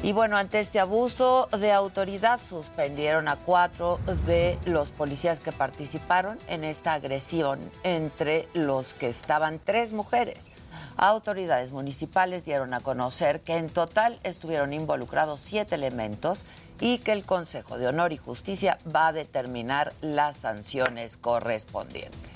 Y 0.00 0.12
bueno, 0.12 0.36
ante 0.36 0.60
este 0.60 0.78
abuso 0.78 1.48
de 1.58 1.72
autoridad 1.72 2.40
suspendieron 2.40 3.26
a 3.26 3.34
cuatro 3.34 3.98
de 4.26 4.56
los 4.64 4.90
policías 4.90 5.40
que 5.40 5.50
participaron 5.50 6.38
en 6.46 6.62
esta 6.62 6.92
agresión, 6.92 7.58
entre 7.82 8.48
los 8.54 8.94
que 8.94 9.08
estaban 9.08 9.58
tres 9.62 9.92
mujeres. 9.92 10.52
Autoridades 10.96 11.72
municipales 11.72 12.44
dieron 12.44 12.74
a 12.74 12.80
conocer 12.80 13.40
que 13.40 13.56
en 13.56 13.68
total 13.70 14.20
estuvieron 14.22 14.72
involucrados 14.72 15.40
siete 15.40 15.74
elementos 15.74 16.44
y 16.80 16.98
que 16.98 17.10
el 17.10 17.24
Consejo 17.24 17.76
de 17.76 17.88
Honor 17.88 18.12
y 18.12 18.18
Justicia 18.18 18.78
va 18.94 19.08
a 19.08 19.12
determinar 19.12 19.92
las 20.00 20.36
sanciones 20.36 21.16
correspondientes. 21.16 22.30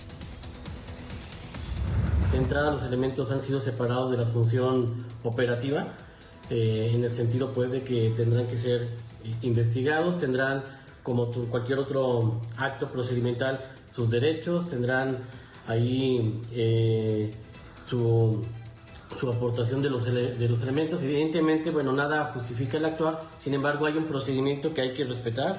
De 2.33 2.39
entrada, 2.39 2.73
los 2.73 2.83
elementos 2.83 3.31
han 3.31 3.41
sido 3.41 3.61
separados 3.61 4.11
de 4.11 4.17
la 4.17 4.27
función 4.27 5.07
operativa 5.23 5.87
eh, 6.55 6.91
en 6.93 7.03
el 7.03 7.11
sentido 7.11 7.51
pues 7.55 7.71
de 7.71 7.83
que 7.83 8.13
tendrán 8.15 8.47
que 8.47 8.59
ser 8.59 8.87
investigados, 9.41 10.19
tendrán 10.19 10.63
como 11.03 11.31
cualquier 11.49 11.79
otro 11.79 12.43
acto 12.59 12.89
procedimental 12.89 13.59
sus 13.91 14.11
derechos, 14.11 14.69
tendrán 14.69 15.17
ahí 15.67 16.43
eh, 16.53 17.31
su, 17.87 18.45
su, 19.19 19.31
aportación 19.31 19.81
de 19.81 19.89
los, 19.89 20.05
de 20.05 20.47
los 20.47 20.63
elementos. 20.63 21.03
Evidentemente, 21.03 21.71
bueno, 21.71 21.91
nada 21.95 22.33
justifica 22.35 22.77
el 22.77 22.85
actuar, 22.85 23.23
sin 23.39 23.55
embargo 23.55 23.87
hay 23.87 23.97
un 23.97 24.05
procedimiento 24.05 24.75
que 24.75 24.83
hay 24.83 24.93
que 24.93 25.05
respetar. 25.05 25.59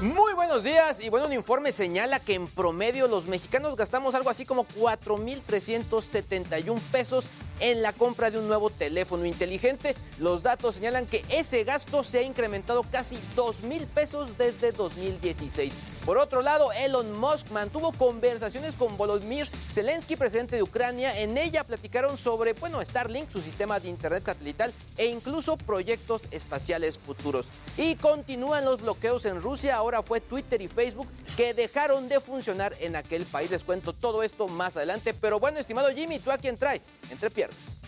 Muy 0.00 0.32
buenos 0.34 0.62
días. 0.62 1.00
Y 1.00 1.08
bueno, 1.08 1.26
un 1.26 1.32
informe 1.32 1.72
señala 1.72 2.20
que 2.20 2.34
en 2.34 2.46
promedio 2.46 3.08
los 3.08 3.28
mexicanos 3.28 3.76
gastamos 3.76 4.14
algo 4.14 4.28
así 4.28 4.44
como 4.44 4.66
4.371 4.66 6.78
pesos 6.92 7.24
en 7.60 7.82
la 7.82 7.92
compra 7.92 8.30
de 8.30 8.38
un 8.38 8.48
nuevo 8.48 8.70
teléfono 8.70 9.24
inteligente. 9.24 9.94
Los 10.18 10.42
datos 10.42 10.74
señalan 10.76 11.06
que 11.06 11.24
ese 11.28 11.64
gasto 11.64 12.02
se 12.02 12.18
ha 12.18 12.22
incrementado 12.22 12.82
casi 12.82 13.18
2 13.34 13.62
mil 13.62 13.86
pesos 13.86 14.36
desde 14.38 14.72
2016. 14.72 15.74
Por 16.06 16.18
otro 16.18 16.40
lado, 16.40 16.70
Elon 16.72 17.18
Musk 17.18 17.50
mantuvo 17.50 17.90
conversaciones 17.92 18.76
con 18.76 18.96
Volodymyr 18.96 19.48
Zelensky, 19.48 20.14
presidente 20.14 20.54
de 20.54 20.62
Ucrania. 20.62 21.18
En 21.20 21.36
ella 21.36 21.64
platicaron 21.64 22.16
sobre, 22.16 22.52
bueno, 22.52 22.84
Starlink, 22.84 23.28
su 23.28 23.40
sistema 23.40 23.80
de 23.80 23.88
internet 23.88 24.24
satelital 24.24 24.72
e 24.96 25.06
incluso 25.06 25.56
proyectos 25.56 26.22
espaciales 26.30 26.96
futuros. 26.96 27.46
Y 27.76 27.96
continúan 27.96 28.64
los 28.64 28.82
bloqueos 28.82 29.24
en 29.24 29.42
Rusia. 29.42 29.74
Ahora 29.74 30.02
fue 30.02 30.20
Twitter 30.20 30.62
y 30.62 30.68
Facebook 30.68 31.08
que 31.36 31.54
dejaron 31.54 32.06
de 32.08 32.20
funcionar 32.20 32.74
en 32.78 32.94
aquel 32.94 33.24
país. 33.24 33.50
Les 33.50 33.64
cuento 33.64 33.92
todo 33.92 34.22
esto 34.22 34.46
más 34.46 34.76
adelante. 34.76 35.12
Pero 35.12 35.40
bueno, 35.40 35.58
estimado 35.58 35.90
Jimmy, 35.90 36.20
¿tú 36.20 36.30
a 36.30 36.38
quién 36.38 36.56
traes? 36.56 36.84
Entre. 37.10 37.26
Williams. 37.46 37.82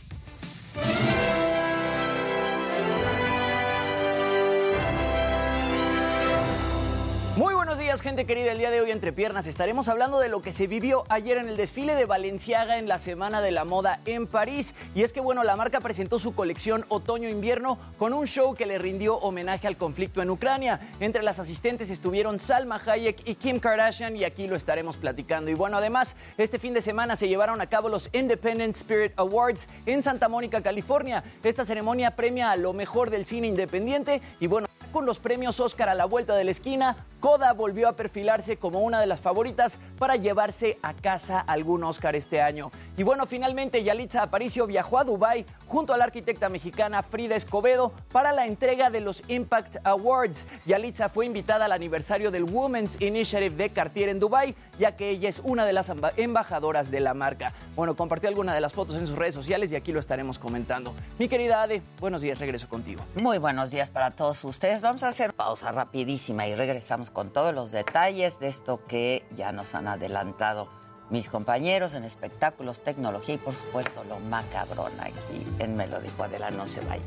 Muy 7.38 7.54
buenos 7.54 7.78
días, 7.78 8.00
gente 8.00 8.26
querida. 8.26 8.50
El 8.50 8.58
día 8.58 8.72
de 8.72 8.80
hoy, 8.80 8.90
entre 8.90 9.12
piernas, 9.12 9.46
estaremos 9.46 9.86
hablando 9.86 10.18
de 10.18 10.28
lo 10.28 10.42
que 10.42 10.52
se 10.52 10.66
vivió 10.66 11.04
ayer 11.08 11.38
en 11.38 11.48
el 11.48 11.56
desfile 11.56 11.94
de 11.94 12.04
Valenciaga 12.04 12.78
en 12.78 12.88
la 12.88 12.98
Semana 12.98 13.40
de 13.40 13.52
la 13.52 13.64
Moda 13.64 14.00
en 14.06 14.26
París. 14.26 14.74
Y 14.96 15.04
es 15.04 15.12
que, 15.12 15.20
bueno, 15.20 15.44
la 15.44 15.54
marca 15.54 15.78
presentó 15.78 16.18
su 16.18 16.34
colección 16.34 16.84
otoño-invierno 16.88 17.78
con 17.96 18.12
un 18.12 18.26
show 18.26 18.56
que 18.56 18.66
le 18.66 18.78
rindió 18.78 19.18
homenaje 19.18 19.68
al 19.68 19.76
conflicto 19.76 20.20
en 20.20 20.30
Ucrania. 20.30 20.80
Entre 20.98 21.22
las 21.22 21.38
asistentes 21.38 21.90
estuvieron 21.90 22.40
Salma 22.40 22.80
Hayek 22.84 23.22
y 23.24 23.36
Kim 23.36 23.60
Kardashian, 23.60 24.16
y 24.16 24.24
aquí 24.24 24.48
lo 24.48 24.56
estaremos 24.56 24.96
platicando. 24.96 25.48
Y 25.48 25.54
bueno, 25.54 25.76
además, 25.76 26.16
este 26.38 26.58
fin 26.58 26.74
de 26.74 26.82
semana 26.82 27.14
se 27.14 27.28
llevaron 27.28 27.60
a 27.60 27.68
cabo 27.68 27.88
los 27.88 28.10
Independent 28.14 28.74
Spirit 28.74 29.12
Awards 29.14 29.68
en 29.86 30.02
Santa 30.02 30.28
Mónica, 30.28 30.60
California. 30.60 31.22
Esta 31.44 31.64
ceremonia 31.64 32.16
premia 32.16 32.50
a 32.50 32.56
lo 32.56 32.72
mejor 32.72 33.10
del 33.10 33.26
cine 33.26 33.46
independiente 33.46 34.22
y, 34.40 34.48
bueno, 34.48 34.66
con 34.92 35.06
los 35.06 35.18
premios 35.18 35.60
Oscar 35.60 35.88
a 35.88 35.94
la 35.94 36.04
vuelta 36.04 36.34
de 36.34 36.44
la 36.44 36.50
esquina, 36.50 36.96
Coda 37.20 37.52
volvió 37.52 37.88
a 37.88 37.96
perfilarse 37.96 38.56
como 38.58 38.80
una 38.80 39.00
de 39.00 39.06
las 39.06 39.20
favoritas 39.20 39.78
para 39.98 40.16
llevarse 40.16 40.78
a 40.82 40.94
casa 40.94 41.40
algún 41.40 41.82
Oscar 41.82 42.14
este 42.14 42.40
año. 42.40 42.70
Y 42.96 43.02
bueno, 43.02 43.26
finalmente 43.26 43.82
Yalitza 43.82 44.22
Aparicio 44.22 44.66
viajó 44.66 44.98
a 44.98 45.04
Dubái 45.04 45.44
junto 45.66 45.92
a 45.92 45.96
la 45.96 46.04
arquitecta 46.04 46.48
mexicana 46.48 47.02
Frida 47.02 47.34
Escobedo 47.34 47.92
para 48.12 48.32
la 48.32 48.46
entrega 48.46 48.90
de 48.90 49.00
los 49.00 49.22
Impact 49.28 49.76
Awards. 49.84 50.46
Yalitza 50.64 51.08
fue 51.08 51.26
invitada 51.26 51.64
al 51.64 51.72
aniversario 51.72 52.30
del 52.30 52.44
Women's 52.44 53.00
Initiative 53.00 53.56
de 53.56 53.70
Cartier 53.70 54.08
en 54.08 54.20
Dubái, 54.20 54.54
ya 54.78 54.96
que 54.96 55.10
ella 55.10 55.28
es 55.28 55.40
una 55.44 55.66
de 55.66 55.72
las 55.72 55.90
embajadoras 56.16 56.90
de 56.90 57.00
la 57.00 57.14
marca. 57.14 57.52
Bueno, 57.74 57.96
compartió 57.96 58.28
alguna 58.28 58.54
de 58.54 58.60
las 58.60 58.72
fotos 58.72 58.96
en 58.96 59.06
sus 59.06 59.16
redes 59.16 59.34
sociales 59.34 59.70
y 59.72 59.76
aquí 59.76 59.92
lo 59.92 60.00
estaremos 60.00 60.38
comentando. 60.38 60.94
Mi 61.18 61.28
querida 61.28 61.62
Ade, 61.62 61.82
buenos 62.00 62.22
días, 62.22 62.38
regreso 62.38 62.68
contigo. 62.68 63.02
Muy 63.22 63.38
buenos 63.38 63.70
días 63.70 63.90
para 63.90 64.12
todos 64.12 64.42
ustedes. 64.44 64.80
Vamos 64.80 65.02
a 65.02 65.08
hacer 65.08 65.34
pausa 65.34 65.72
rapidísima 65.72 66.46
y 66.46 66.54
regresamos 66.54 67.10
con 67.10 67.30
todos 67.30 67.54
los 67.54 67.72
detalles 67.72 68.38
de 68.40 68.48
esto 68.48 68.80
que 68.86 69.24
ya 69.36 69.52
nos 69.52 69.74
han 69.74 69.88
adelantado 69.88 70.68
mis 71.10 71.30
compañeros 71.30 71.94
en 71.94 72.04
espectáculos, 72.04 72.80
tecnología 72.80 73.36
y 73.36 73.38
por 73.38 73.54
supuesto 73.54 74.04
lo 74.04 74.18
macabrón 74.20 74.92
aquí 75.00 75.46
en 75.58 75.76
Me 75.76 75.86
lo 75.86 76.00
dijo 76.00 76.22
Adela, 76.22 76.50
no 76.50 76.66
se 76.66 76.80
vaya. 76.80 77.02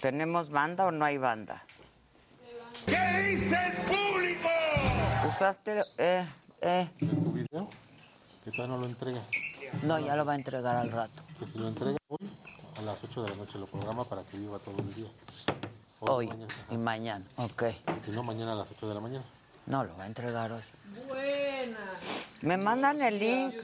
¿Tenemos 0.00 0.50
banda 0.50 0.86
o 0.86 0.90
no 0.90 1.04
hay 1.04 1.18
banda? 1.18 1.64
¿Qué 2.86 3.30
dice 3.30 3.56
el 3.66 3.72
público? 3.72 4.48
Usaste, 5.28 5.78
eh, 5.98 6.26
eh. 6.60 6.88
¿Tu 6.98 7.32
video? 7.32 7.68
¿Qué 8.44 8.50
tal 8.50 8.68
no 8.68 8.78
lo 8.78 8.86
entrega? 8.86 9.20
No, 9.84 9.98
ya 9.98 10.16
lo 10.16 10.24
va 10.24 10.32
a 10.32 10.36
entregar 10.36 10.76
al 10.76 10.90
rato. 10.90 11.22
Que 11.38 11.46
si 11.46 11.58
lo 11.58 11.68
entrega 11.68 11.96
hoy, 12.08 12.30
a 12.78 12.82
las 12.82 13.02
8 13.02 13.22
de 13.22 13.30
la 13.30 13.36
noche 13.36 13.58
lo 13.58 13.66
programa 13.66 14.04
para 14.04 14.22
que 14.24 14.36
viva 14.36 14.58
todo 14.58 14.78
el 14.78 14.94
día. 14.94 15.08
Hoy 16.00 16.28
y 16.70 16.76
mañana, 16.76 17.24
ok. 17.36 17.62
Si 18.04 18.10
no, 18.10 18.22
mañana 18.22 18.52
a 18.52 18.56
las 18.56 18.70
8 18.70 18.88
de 18.88 18.94
la 18.94 19.00
mañana. 19.00 19.24
No, 19.66 19.84
lo 19.84 19.96
va 19.96 20.04
a 20.04 20.06
entregar 20.06 20.52
hoy. 20.52 20.62
Buenas. 21.08 22.34
Me 22.42 22.56
mandan 22.58 23.00
el 23.00 23.18
link. 23.18 23.54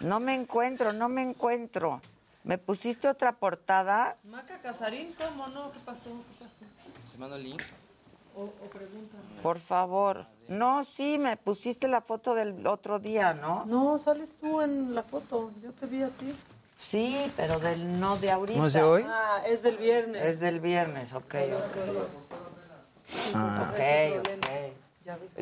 No 0.00 0.20
me 0.20 0.34
encuentro, 0.34 0.92
no 0.92 1.08
me 1.08 1.22
encuentro. 1.22 2.00
¿Me 2.44 2.58
pusiste 2.58 3.08
otra 3.08 3.32
portada? 3.32 4.16
Maca 4.24 4.58
Casarín, 4.58 5.14
¿cómo 5.18 5.46
no? 5.48 5.72
¿Qué 5.72 5.78
pasó? 5.80 6.02
¿Qué 6.38 6.44
pasó? 6.44 7.10
¿Se 7.10 7.18
manda 7.18 7.36
el 7.36 7.44
link? 7.44 7.62
O, 8.36 8.42
o 8.42 8.68
pregunta. 8.70 9.16
Por 9.42 9.58
favor. 9.58 10.26
No, 10.48 10.84
sí, 10.84 11.16
me 11.18 11.38
pusiste 11.38 11.88
la 11.88 12.02
foto 12.02 12.34
del 12.34 12.66
otro 12.66 12.98
día, 12.98 13.32
¿no? 13.32 13.64
No, 13.64 13.98
sales 13.98 14.30
tú 14.38 14.60
en 14.60 14.94
la 14.94 15.02
foto. 15.02 15.52
Yo 15.62 15.72
te 15.72 15.86
vi 15.86 16.02
a 16.02 16.10
ti. 16.10 16.34
Sí, 16.78 17.32
pero 17.34 17.58
del 17.60 17.98
no 17.98 18.18
de 18.18 18.30
ahorita. 18.30 18.58
¿No 18.58 18.66
es 18.66 18.74
de 18.74 18.82
hoy? 18.82 19.06
Ah, 19.08 19.42
es 19.46 19.62
del 19.62 19.78
viernes. 19.78 20.22
Es 20.22 20.38
del 20.38 20.60
viernes, 20.60 21.14
ok. 21.14 21.34
Ah, 23.34 23.70
ok, 23.72 24.18
ok. 24.18 24.83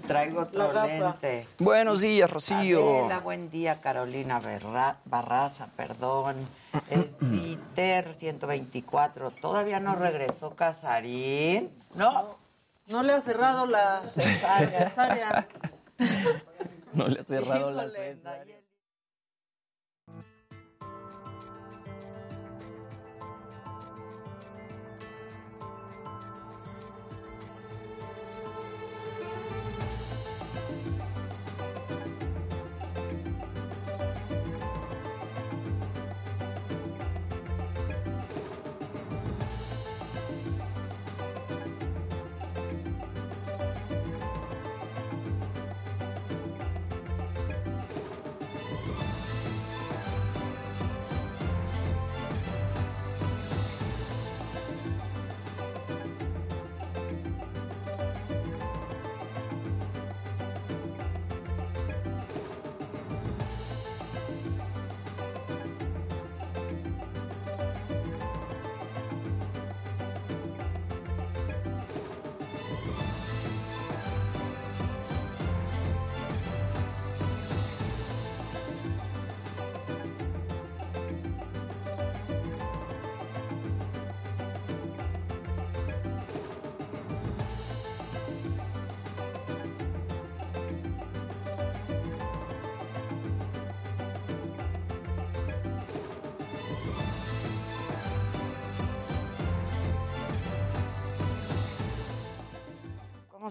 Traigo 0.07 0.43
otro 0.43 0.73
lente. 0.73 1.47
Buenos 1.59 2.01
días, 2.01 2.31
Rocío. 2.31 3.01
Adela, 3.05 3.21
buen 3.21 3.51
día, 3.51 3.81
Carolina 3.81 4.41
Berra- 4.41 4.97
Barraza, 5.05 5.69
perdón. 5.77 6.37
El 6.91 7.05
Peter 7.75 8.13
124, 8.13 9.31
todavía 9.31 9.79
no 9.81 9.95
regresó 9.95 10.55
Casarín. 10.57 11.71
No. 11.95 12.37
No 12.89 13.03
le 13.03 13.13
ha 13.13 13.21
cerrado 13.21 13.67
la 13.67 14.03
Cesárea. 14.15 14.89
cesárea. 14.89 15.49
No 16.95 17.09
le 17.09 17.21
ha 17.21 17.25
cerrado 17.25 17.71
la 17.71 17.89
cesárea. 17.89 18.57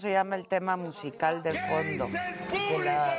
Se 0.02 0.12
llama 0.12 0.36
el 0.36 0.48
tema 0.48 0.76
musical 0.78 1.42
de 1.44 1.54
fondo? 1.54 2.08
De 2.08 2.84
la- 2.84 3.18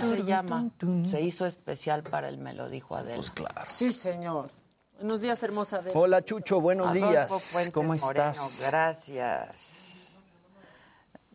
¿Cómo 0.00 0.10
se 0.14 0.22
llama? 0.24 0.70
Se 1.10 1.20
hizo 1.20 1.46
especial 1.46 2.02
para 2.02 2.28
el 2.28 2.38
Me 2.38 2.52
lo 2.54 2.68
dijo 2.68 2.96
Adela. 2.96 3.16
Pues 3.16 3.30
claro. 3.30 3.62
Sí, 3.66 3.90
señor. 3.92 4.50
Buenos 4.98 5.20
días, 5.20 5.42
hermosa 5.42 5.82
de. 5.82 5.90
Hola, 5.94 6.22
Chucho, 6.24 6.60
buenos 6.60 6.88
Adolfo 6.90 7.08
días. 7.10 7.42
Fuentes 7.52 7.72
¿Cómo 7.74 7.94
Moreno, 7.94 8.30
estás? 8.30 8.64
gracias. 8.68 10.20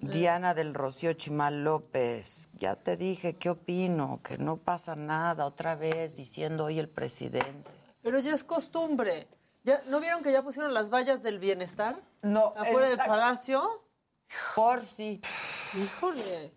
Diana 0.01 0.53
del 0.53 0.73
Rocío 0.73 1.11
Chimal 1.11 1.65
López, 1.65 2.49
ya 2.53 2.75
te 2.77 2.95
dije 2.95 3.35
qué 3.35 3.49
opino, 3.49 4.21
que 4.23 4.37
no 4.37 4.55
pasa 4.55 4.95
nada, 4.95 5.45
otra 5.45 5.75
vez 5.75 6.15
diciendo 6.15 6.65
hoy 6.65 6.79
el 6.79 6.87
presidente. 6.87 7.69
Pero 8.01 8.19
ya 8.19 8.33
es 8.33 8.45
costumbre. 8.45 9.27
¿Ya, 9.65 9.81
¿No 9.87 9.99
vieron 9.99 10.23
que 10.23 10.31
ya 10.31 10.41
pusieron 10.41 10.73
las 10.73 10.89
vallas 10.89 11.21
del 11.21 11.37
bienestar? 11.37 11.97
No. 12.21 12.53
Afuera 12.55 12.87
del 12.87 12.97
palacio. 12.97 13.83
Por 14.55 14.85
si. 14.85 15.21
Híjole. 15.77 16.51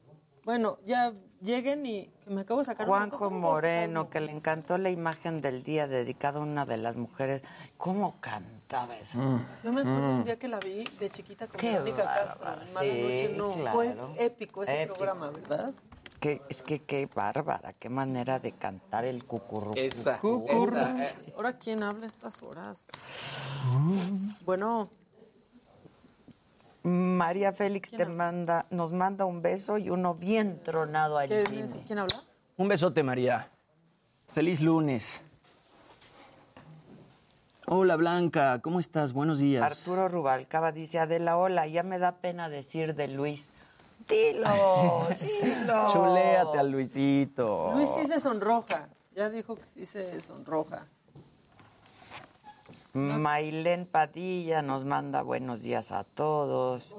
Bueno, 0.44 0.78
ya 0.82 1.12
lleguen 1.40 1.86
y 1.86 2.06
que 2.24 2.30
me 2.30 2.40
acabo 2.40 2.60
de 2.60 2.66
sacar 2.66 2.86
Juanjo. 2.86 3.30
Moreno, 3.30 4.10
que 4.10 4.20
le 4.20 4.32
encantó 4.32 4.76
la 4.76 4.90
imagen 4.90 5.40
del 5.40 5.62
día 5.62 5.86
dedicado 5.86 6.40
a 6.40 6.42
una 6.42 6.64
de 6.66 6.76
las 6.78 6.96
mujeres. 6.96 7.44
¿Cómo 7.76 8.20
cantaba 8.20 8.96
eso? 8.98 9.18
Yo 9.62 9.72
me 9.72 9.80
acuerdo 9.82 10.00
Mm. 10.00 10.18
un 10.18 10.24
día 10.24 10.38
que 10.38 10.48
la 10.48 10.58
vi 10.58 10.82
de 10.98 11.10
chiquita 11.10 11.46
con 11.46 11.58
Qué 11.58 11.78
Mónica 11.78 12.04
Castro. 12.04 12.44
bárbara, 12.44 12.66
Mala 12.74 12.80
sí, 12.92 13.02
noche, 13.02 13.34
no. 13.36 13.54
claro. 13.54 13.72
Fue 13.76 13.96
épico 14.26 14.62
ese 14.64 14.82
Épico. 14.82 14.94
programa, 14.96 15.30
¿verdad? 15.30 15.72
Que, 16.18 16.40
es 16.48 16.62
que 16.62 16.80
qué 16.82 17.08
bárbara, 17.12 17.72
qué 17.78 17.88
manera 17.88 18.38
de 18.40 18.52
cantar 18.52 19.04
el 19.04 19.24
cucurru. 19.24 19.72
Esa, 19.76 20.18
Cucurru. 20.18 20.76
esa. 20.76 21.16
Ahora, 21.36 21.52
¿quién 21.58 21.82
habla 21.84 22.04
a 22.06 22.08
estas 22.08 22.42
horas? 22.42 22.86
Bueno, 24.44 24.90
María 26.82 27.52
Félix 27.52 27.90
te 27.92 28.06
manda, 28.06 28.66
nos 28.70 28.92
manda 28.92 29.24
un 29.24 29.40
beso 29.40 29.78
y 29.78 29.90
uno 29.90 30.14
bien 30.14 30.60
tronado 30.62 31.18
al 31.18 31.28
¿quién, 31.28 31.98
habla? 31.98 32.24
Un 32.56 32.68
besote, 32.68 33.02
María. 33.02 33.48
Feliz 34.34 34.60
lunes. 34.60 35.20
Hola, 37.66 37.96
Blanca. 37.96 38.60
¿Cómo 38.60 38.80
estás? 38.80 39.12
Buenos 39.12 39.38
días. 39.38 39.62
Arturo 39.62 40.08
Rubalcaba 40.08 40.72
dice, 40.72 40.98
Adela, 40.98 41.36
hola, 41.36 41.66
ya 41.68 41.84
me 41.84 41.98
da 41.98 42.16
pena 42.16 42.48
decir 42.48 42.94
de 42.96 43.08
Luis. 43.08 43.50
Dilo, 44.08 45.06
dilo. 45.42 45.92
Chuléate 45.92 46.58
al 46.58 46.70
Luisito. 46.70 47.72
Luis 47.74 47.88
sí 47.96 48.06
se 48.06 48.18
sonroja. 48.18 48.88
Ya 49.14 49.30
dijo 49.30 49.54
que 49.56 49.62
sí 49.74 49.86
se 49.86 50.20
sonroja. 50.22 50.86
Mailén 52.94 53.86
Padilla 53.86 54.60
nos 54.62 54.84
manda 54.84 55.22
buenos 55.22 55.62
días 55.62 55.92
a 55.92 56.04
todos. 56.04 56.94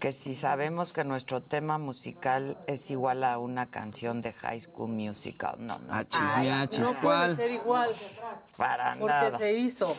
Que 0.00 0.12
si 0.12 0.34
sabemos 0.34 0.92
que 0.92 1.04
nuestro 1.04 1.40
tema 1.40 1.78
musical 1.78 2.58
es 2.66 2.90
igual 2.90 3.24
a 3.24 3.38
una 3.38 3.66
canción 3.70 4.20
de 4.20 4.34
High 4.34 4.60
School 4.60 4.90
Musical. 4.90 5.56
No, 5.58 5.78
no. 5.78 5.94
Achis, 5.94 6.20
miachis, 6.40 6.80
No 6.80 7.00
puede 7.00 7.34
ser 7.34 7.50
igual. 7.50 7.90
Para 8.58 8.92
Porque 8.98 9.06
nada. 9.14 9.38
se 9.38 9.54
hizo. 9.54 9.96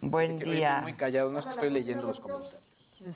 Buen 0.00 0.40
día. 0.40 0.78
es 0.78 0.82
muy 0.82 0.94
callado, 0.94 1.30
no 1.30 1.38
es 1.38 1.44
que 1.44 1.52
estoy 1.52 1.70
leyendo 1.70 2.08
los 2.08 2.18
comentarios. 2.18 2.60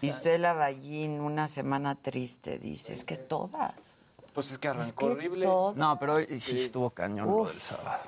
Isela 0.02 0.52
Ballín, 0.52 1.20
una 1.20 1.48
semana 1.48 1.96
triste, 1.96 2.60
dice. 2.60 2.94
Es 2.94 3.02
que 3.04 3.16
todas. 3.16 3.74
Pues 4.34 4.52
es 4.52 4.58
que 4.58 4.68
arrancó 4.68 5.06
que 5.08 5.12
horrible. 5.12 5.46
todo- 5.46 5.74
No, 5.74 5.98
pero 5.98 6.14
hoy 6.14 6.38
sí 6.40 6.60
estuvo 6.60 6.90
cañón 6.90 7.26
lo 7.26 7.36
Uf. 7.38 7.50
del 7.52 7.60
sábado. 7.60 8.02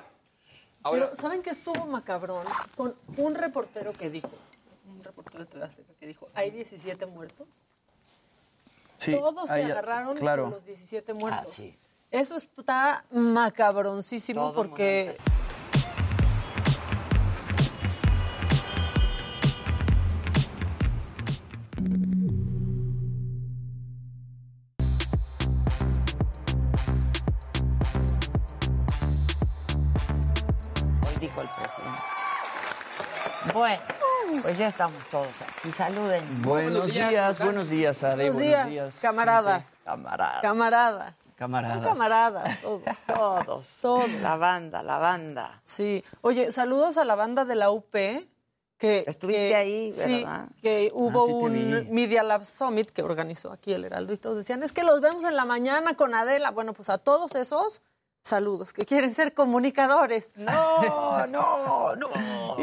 Ahora, 0.83 1.09
Pero, 1.09 1.21
¿saben 1.21 1.41
qué 1.41 1.49
estuvo 1.49 1.85
macabrón? 1.85 2.45
Con 2.75 2.95
un 3.17 3.35
reportero 3.35 3.91
que 3.93 4.09
dijo, 4.09 4.29
un 4.87 5.03
reportero 5.03 5.45
de 5.45 5.95
que 5.99 6.07
dijo, 6.07 6.29
hay 6.33 6.51
17 6.51 7.05
muertos. 7.05 7.47
Sí, 8.97 9.13
Todos 9.15 9.49
se 9.49 9.63
agarraron 9.63 10.17
claro. 10.17 10.43
con 10.43 10.51
los 10.51 10.65
17 10.65 11.13
muertos. 11.13 11.47
Ah, 11.47 11.51
sí. 11.51 11.77
Eso 12.11 12.37
está 12.37 13.05
macabroncísimo 13.11 14.41
Todo 14.41 14.53
porque... 14.55 15.15
Bueno, 33.59 34.41
pues 34.41 34.57
ya 34.57 34.67
estamos 34.69 35.09
todos 35.09 35.41
aquí. 35.41 35.71
Saluden. 35.73 36.41
Buenos 36.43 36.93
días, 36.93 37.39
buenos 37.39 37.69
días, 37.69 38.01
Ade. 38.03 38.31
Buenos 38.31 38.67
días, 38.69 38.99
camaradas. 39.01 39.75
Camaradas. 39.83 40.41
Camaradas. 40.41 41.13
Camaradas. 41.35 41.83
Son 41.83 41.93
camaradas, 41.93 42.59
todos. 42.61 42.81
Todos. 43.05 43.67
Todos. 43.81 44.09
La 44.21 44.37
banda, 44.37 44.81
la 44.81 44.97
banda. 44.97 45.59
Sí. 45.65 46.03
Oye, 46.21 46.53
saludos 46.53 46.97
a 46.97 47.03
la 47.03 47.15
banda 47.15 47.43
de 47.43 47.55
la 47.55 47.69
UP. 47.71 47.91
Que, 48.77 49.03
Estuviste 49.05 49.49
que- 49.49 49.55
ahí, 49.57 49.91
sí, 49.91 50.19
¿verdad? 50.23 50.47
que 50.61 50.89
hubo 50.93 51.23
Ah, 51.23 51.25
sí 51.25 51.31
te 51.33 51.33
un 51.81 51.85
vi. 51.85 51.91
Media 51.91 52.23
Lab 52.23 52.45
Summit 52.45 52.89
que 52.91 53.03
organizó 53.03 53.51
aquí 53.51 53.73
el 53.73 53.83
Heraldo 53.83 54.13
y 54.13 54.17
todos 54.17 54.37
decían, 54.37 54.63
es 54.63 54.71
que 54.71 54.83
los 54.83 55.01
vemos 55.01 55.25
en 55.25 55.35
la 55.35 55.43
mañana 55.43 55.95
con 55.97 56.15
Adela. 56.15 56.51
Bueno, 56.51 56.71
pues 56.71 56.89
a 56.89 56.97
todos 56.97 57.35
esos, 57.35 57.81
saludos, 58.23 58.73
que 58.73 58.85
quieren 58.85 59.13
ser 59.13 59.33
comunicadores. 59.33 60.33
No, 60.35 61.25
no, 61.27 61.95
no. 61.95 62.09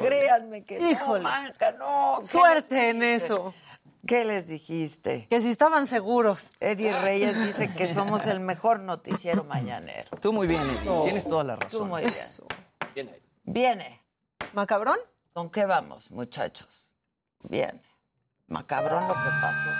Créanme 0.00 0.64
que 0.64 0.78
Híjole. 0.78 1.24
no, 1.24 1.28
Marca, 1.30 1.72
no. 1.72 2.18
¿Qué 2.20 2.26
Suerte 2.26 2.90
en 2.90 3.02
eso. 3.02 3.54
¿Qué 4.06 4.24
les 4.24 4.48
dijiste? 4.48 5.28
Que 5.30 5.40
si 5.40 5.48
estaban 5.50 5.86
seguros. 5.86 6.50
Eddie 6.58 6.92
Reyes 7.00 7.38
dice 7.44 7.72
que 7.72 7.86
somos 7.86 8.26
el 8.26 8.40
mejor 8.40 8.80
noticiero 8.80 9.44
mañanero. 9.44 10.10
Tú 10.20 10.32
muy 10.32 10.48
bien, 10.48 10.60
Eddie. 10.62 11.02
Tienes 11.04 11.28
toda 11.28 11.44
la 11.44 11.56
Tú 11.56 11.66
razón. 11.66 11.88
muy 11.88 12.00
bien. 12.00 12.08
Eso. 12.12 12.44
bien 12.94 13.08
ahí. 13.10 13.22
Viene. 13.44 14.02
¿Macabrón? 14.54 14.96
¿Con 15.32 15.50
qué 15.50 15.66
vamos, 15.66 16.10
muchachos? 16.10 16.88
Bien. 17.44 17.80
Macabrón 18.48 19.06
lo 19.06 19.14
que 19.14 19.30
pasó. 19.40 19.70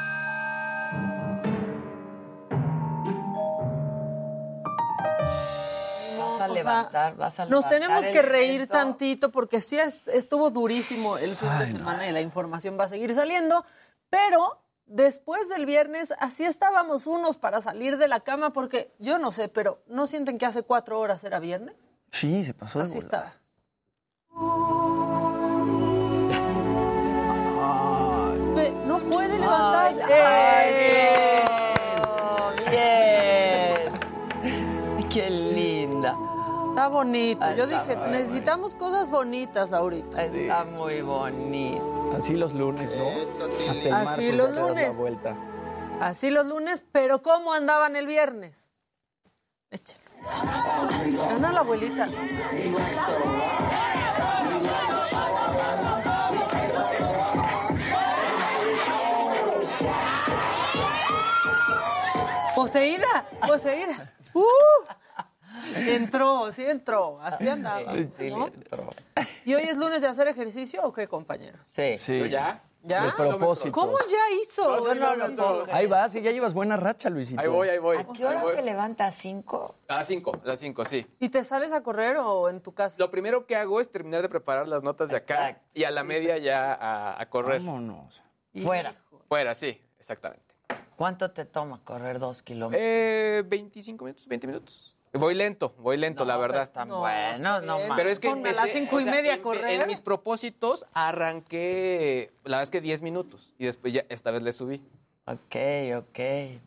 Vas 6.64 6.94
a 6.94 7.10
levantar, 7.10 7.50
Nos 7.50 7.68
tenemos 7.68 8.04
que 8.06 8.22
reír 8.22 8.54
evento. 8.62 8.72
tantito 8.72 9.30
porque 9.30 9.60
sí 9.60 9.78
es- 9.78 10.02
estuvo 10.08 10.50
durísimo 10.50 11.18
el 11.18 11.36
fin 11.36 11.48
de 11.58 11.66
semana 11.66 12.08
y 12.08 12.12
la 12.12 12.20
información 12.20 12.78
va 12.78 12.84
a 12.84 12.88
seguir 12.88 13.14
saliendo, 13.14 13.64
pero 14.10 14.58
después 14.86 15.48
del 15.48 15.66
viernes 15.66 16.12
así 16.18 16.44
estábamos 16.44 17.06
unos 17.06 17.36
para 17.36 17.60
salir 17.60 17.96
de 17.98 18.08
la 18.08 18.20
cama 18.20 18.52
porque 18.52 18.92
yo 18.98 19.18
no 19.18 19.32
sé, 19.32 19.48
pero 19.48 19.82
¿no 19.86 20.06
sienten 20.06 20.38
que 20.38 20.46
hace 20.46 20.62
cuatro 20.62 20.98
horas 21.00 21.22
era 21.24 21.38
viernes? 21.38 21.74
Sí, 22.10 22.44
se 22.44 22.54
pasó 22.54 22.78
de 22.80 22.84
Así 22.86 22.94
volada. 23.00 23.08
estaba. 23.08 23.34
No 28.86 28.98
puede 29.00 29.38
levantarse. 29.38 30.02
Está 36.82 36.90
bonito. 36.92 37.46
Yo 37.54 37.62
Está 37.62 37.80
dije, 37.80 37.96
muy 37.96 38.10
necesitamos 38.10 38.74
cosas 38.74 39.08
bonitas 39.08 39.72
ahorita. 39.72 40.24
Está 40.24 40.64
muy 40.64 41.00
bonito. 41.00 42.12
Así 42.16 42.32
los 42.32 42.54
lunes, 42.54 42.90
¿no? 42.96 43.06
Hasta 43.70 43.72
el 43.72 43.92
Así 43.92 44.04
martes 44.04 44.34
los 44.34 44.54
lunes. 44.56 44.88
la 44.88 44.94
vuelta. 44.96 45.36
Así 46.00 46.30
los 46.30 46.44
lunes, 46.44 46.84
pero 46.90 47.22
¿cómo 47.22 47.52
andaban 47.52 47.94
el 47.94 48.08
viernes? 48.08 48.68
Échale. 49.70 50.00
Gana 51.28 51.52
la 51.52 51.60
abuelita. 51.60 52.08
Poseída, 62.56 63.24
poseída. 63.46 64.12
¡Uh! 64.34 64.42
Entró, 65.76 66.50
sí 66.52 66.64
entró, 66.64 67.20
así 67.20 67.48
andaba. 67.48 67.92
Sí, 67.94 68.28
entró. 68.28 68.90
¿Y 69.44 69.54
hoy 69.54 69.62
es 69.62 69.76
lunes 69.76 70.00
de 70.00 70.08
hacer 70.08 70.28
ejercicio 70.28 70.82
o 70.82 70.92
qué, 70.92 71.06
compañeros? 71.06 71.60
Sí. 71.72 71.98
Sí. 71.98 72.18
¿Yo 72.18 72.26
ya? 72.26 72.62
¿Ya? 72.84 73.04
Despropósitos. 73.04 73.70
¿Cómo 73.70 73.96
ya 73.98 74.40
hizo? 74.42 74.76
No, 74.76 74.92
sí, 74.92 75.34
no 75.36 75.62
Ahí 75.72 75.86
vas, 75.86 76.14
y 76.16 76.20
ya 76.20 76.32
llevas 76.32 76.52
buena 76.52 76.76
racha, 76.76 77.08
Luisito. 77.10 77.40
Ahí 77.40 77.46
voy, 77.46 77.68
ahí 77.68 77.78
voy. 77.78 77.96
¿A 77.96 78.04
qué 78.04 78.24
hora 78.24 78.42
voy. 78.42 78.54
te 78.54 78.62
levantas? 78.62 79.14
¿Cinco? 79.14 79.76
A 79.86 79.96
las 79.96 80.08
5, 80.08 80.40
a 80.44 80.48
las 80.48 80.58
5, 80.58 80.84
sí. 80.86 81.06
¿Y 81.20 81.28
te 81.28 81.44
sales 81.44 81.70
a 81.70 81.82
correr 81.84 82.16
o 82.16 82.48
en 82.48 82.60
tu 82.60 82.74
casa? 82.74 82.96
Lo 82.98 83.08
primero 83.10 83.46
que 83.46 83.54
hago 83.54 83.80
es 83.80 83.88
terminar 83.88 84.22
de 84.22 84.28
preparar 84.28 84.66
las 84.66 84.82
notas 84.82 85.10
de 85.10 85.16
acá 85.16 85.50
Exacto. 85.50 85.68
y 85.74 85.84
a 85.84 85.92
la 85.92 86.02
media 86.02 86.38
ya 86.38 86.72
a, 86.74 87.22
a 87.22 87.30
correr. 87.30 87.60
Vámonos. 87.60 88.20
Fuera. 88.64 88.94
Fuera, 89.28 89.54
sí, 89.54 89.80
exactamente. 89.98 90.52
¿Cuánto 90.96 91.30
te 91.30 91.44
toma 91.44 91.80
correr 91.84 92.18
dos 92.18 92.42
kilómetros? 92.42 92.82
Eh, 92.84 93.44
25 93.46 94.04
minutos, 94.04 94.26
20 94.26 94.46
minutos. 94.46 94.91
Voy 95.14 95.34
lento, 95.34 95.74
voy 95.78 95.98
lento, 95.98 96.24
la 96.24 96.38
verdad. 96.38 96.62
Están 96.62 96.88
No, 96.88 97.00
buenos, 97.00 97.34
está 97.34 97.60
no 97.60 97.78
más. 97.86 97.96
Pero 97.98 98.08
es 98.08 98.18
que 98.18 98.28
Ponme 98.28 98.48
a 98.48 98.52
las 98.54 98.70
cinco 98.70 98.98
y 98.98 99.02
o 99.02 99.06
sea, 99.06 99.12
media 99.14 99.32
a 99.32 99.36
en- 99.36 99.42
correr. 99.42 99.80
En 99.82 99.86
mis 99.86 100.00
propósitos 100.00 100.86
arranqué, 100.94 102.32
la 102.44 102.56
verdad 102.56 102.62
es 102.62 102.70
que 102.70 102.80
10 102.80 103.02
minutos 103.02 103.52
y 103.58 103.66
después 103.66 103.92
ya 103.92 104.04
esta 104.08 104.30
vez 104.30 104.42
le 104.42 104.52
subí. 104.52 104.82
Ok, 105.24 105.54
ok, 105.98 106.18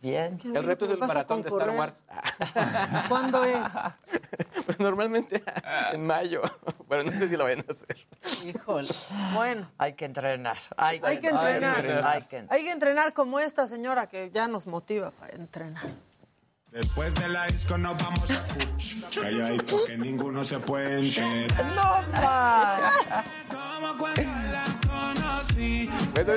bien. 0.01 0.37
El 0.55 0.63
reto 0.63 0.85
es 0.85 0.91
el 0.91 0.97
maratón 0.99 1.41
de 1.41 1.49
Star? 1.49 1.71
Wars. 1.71 2.07
¿Cuándo 3.09 3.43
es? 3.43 3.57
Pues 4.65 4.79
normalmente 4.79 5.43
en 5.93 6.07
mayo, 6.07 6.41
pero 6.89 7.03
no 7.03 7.11
sé 7.11 7.27
si 7.29 7.37
lo 7.37 7.43
vayan 7.43 7.63
a 7.67 7.71
hacer. 7.71 7.97
Híjole. 8.45 8.87
Bueno, 9.35 9.69
Hay 9.77 9.93
que 9.93 10.05
entrenar. 10.05 10.57
Hay, 10.75 10.99
hay 11.03 11.19
que 11.19 11.27
entrenar. 11.27 11.75
Hay 12.05 12.21
que 12.23 12.37
entrenar. 12.37 12.47
Hay 12.49 12.63
que 12.63 12.71
entrenar 12.71 13.13
como 13.13 13.39
esta 13.39 13.67
señora 13.67 14.07
que 14.07 14.31
ya 14.31 14.47
nos 14.47 14.65
motiva 14.65 15.11
para 15.11 15.35
entrenar. 15.35 15.83
Después 16.75 17.15
de 17.15 17.29
la 17.29 17.45
disco 17.45 17.77
nos 17.77 17.97
vamos 17.97 18.29
a 18.31 18.43
Cuch. 18.53 18.95
Calladito 19.17 19.85
que 19.85 19.97
ninguno 19.97 20.43
se 20.43 20.59
puede 20.59 20.99
enterar. 20.99 21.65
¡No! 21.73 21.95
Como 23.49 23.97
cuando 23.97 24.21
la 24.51 24.65
conocí. 24.85 25.89
Bueno, 26.13 26.33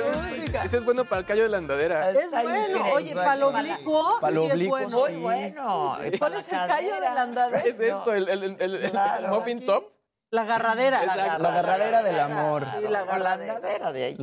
ese 0.63 0.77
es 0.77 0.85
bueno 0.85 1.03
para 1.03 1.19
el 1.19 1.25
callo 1.27 1.43
de 1.43 1.49
la 1.49 1.57
andadera. 1.57 2.11
Es 2.11 2.31
bueno. 2.31 2.85
Oye, 2.93 3.13
palo 3.15 3.49
oblicuo 3.49 4.17
Palo 4.21 4.41
sí 4.43 4.47
es 4.47 4.53
oblicuo, 4.53 4.77
bueno. 4.79 5.05
sí. 5.07 5.11
Muy 5.13 5.21
bueno. 5.21 5.97
¿Cuál 6.19 6.33
es 6.35 6.47
el 6.47 6.57
callo 6.57 6.93
de 6.95 7.01
la 7.01 7.21
andadera? 7.21 7.61
¿Qué 7.63 7.69
es 7.71 7.79
esto? 7.81 8.13
¿El, 8.13 8.29
el, 8.29 8.43
el, 8.43 8.55
el- 8.61 8.75
el 8.85 9.27
muffin 9.29 9.65
top? 9.65 9.91
La 10.31 10.43
agarradera. 10.43 11.03
Exacto. 11.03 11.41
La 11.41 11.49
agarradera 11.49 12.03
del 12.03 12.19
amor. 12.19 12.65
Sí, 12.77 12.87
la 12.87 12.99
agarradera. 12.99 13.91
de 13.91 14.03
ahí. 14.03 14.17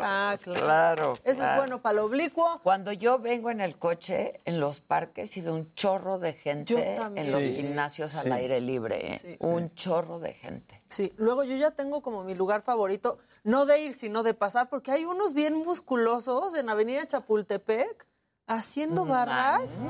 ah, 0.00 0.36
claro. 0.40 0.60
Claro. 0.60 1.12
Ese 1.24 1.30
es 1.32 1.36
claro. 1.38 1.56
bueno 1.56 1.82
para 1.82 1.94
lo 1.94 2.04
oblicuo. 2.04 2.60
Cuando 2.62 2.92
yo 2.92 3.18
vengo 3.18 3.50
en 3.50 3.60
el 3.60 3.76
coche, 3.76 4.40
en 4.44 4.60
los 4.60 4.78
parques, 4.80 5.36
y 5.36 5.40
veo 5.40 5.54
un 5.54 5.72
chorro 5.72 6.18
de 6.18 6.34
gente 6.34 6.74
Yo 6.74 7.02
también. 7.02 7.26
en 7.26 7.32
los 7.32 7.42
Sí. 7.44 7.54
gimnasios 7.56 8.14
al 8.14 8.24
Sí. 8.26 8.30
aire 8.30 8.60
libre. 8.60 9.14
¿eh? 9.14 9.18
Sí. 9.18 9.36
Un 9.40 9.74
chorro 9.74 10.20
de 10.20 10.32
gente. 10.34 10.80
Sí, 10.88 11.12
luego 11.16 11.42
yo 11.42 11.56
ya 11.56 11.72
tengo 11.72 12.02
como 12.02 12.22
mi 12.22 12.34
lugar 12.36 12.62
favorito, 12.62 13.18
no 13.42 13.66
de 13.66 13.80
ir, 13.80 13.94
sino 13.94 14.22
de 14.22 14.34
pasar, 14.34 14.68
porque 14.68 14.92
hay 14.92 15.04
unos 15.06 15.34
bien 15.34 15.54
musculosos 15.54 16.56
en 16.56 16.70
Avenida 16.70 17.06
Chapultepec 17.08 18.06
haciendo 18.46 19.04
barras. 19.04 19.84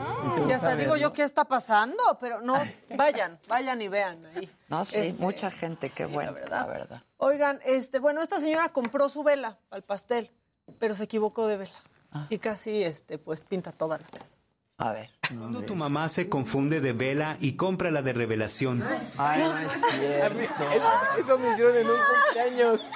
Y 0.48 0.50
hasta 0.52 0.74
digo 0.76 0.96
yo, 0.96 1.12
¿qué 1.12 1.22
está 1.24 1.44
pasando? 1.44 2.02
Pero 2.20 2.40
no, 2.40 2.54
vayan, 2.96 3.38
vayan 3.48 3.82
y 3.82 3.88
vean 3.88 4.24
ahí. 4.34 4.50
No, 4.68 4.84
sí, 4.84 4.98
Este, 4.98 5.20
mucha 5.22 5.50
gente, 5.50 5.90
qué 5.90 6.04
bueno, 6.06 6.32
la 6.48 6.64
verdad. 6.66 7.02
Oigan, 7.16 7.58
este, 7.64 7.98
bueno, 8.00 8.20
esta 8.22 8.38
señora 8.38 8.68
compró 8.70 9.08
su 9.08 9.22
vela 9.24 9.58
al 9.70 9.82
pastel, 9.82 10.30
pero 10.78 10.94
se 10.94 11.04
equivocó 11.04 11.46
de 11.46 11.56
vela. 11.56 11.72
Ah. 12.12 12.26
Y 12.28 12.38
casi, 12.38 12.82
este, 12.82 13.18
pues 13.18 13.40
pinta 13.40 13.72
toda 13.72 13.98
la 13.98 14.06
casa. 14.06 14.34
A 14.76 14.92
ver. 14.92 15.10
Cuando 15.36 15.62
tu 15.62 15.74
mamá 15.74 16.08
se 16.08 16.28
confunde 16.28 16.80
de 16.80 16.92
vela 16.92 17.36
y 17.40 17.56
compra 17.56 17.90
la 17.90 18.02
de 18.02 18.12
revelación. 18.12 18.84
Ay, 19.16 19.42
no 19.42 19.58
es 19.58 19.82
A 20.22 20.28
mí- 20.30 20.44
eso, 20.72 20.90
eso 21.18 21.38
me 21.38 21.50
hicieron 21.52 21.76
en 21.76 21.86
un 21.88 21.96
cumpleaños. 21.96 22.88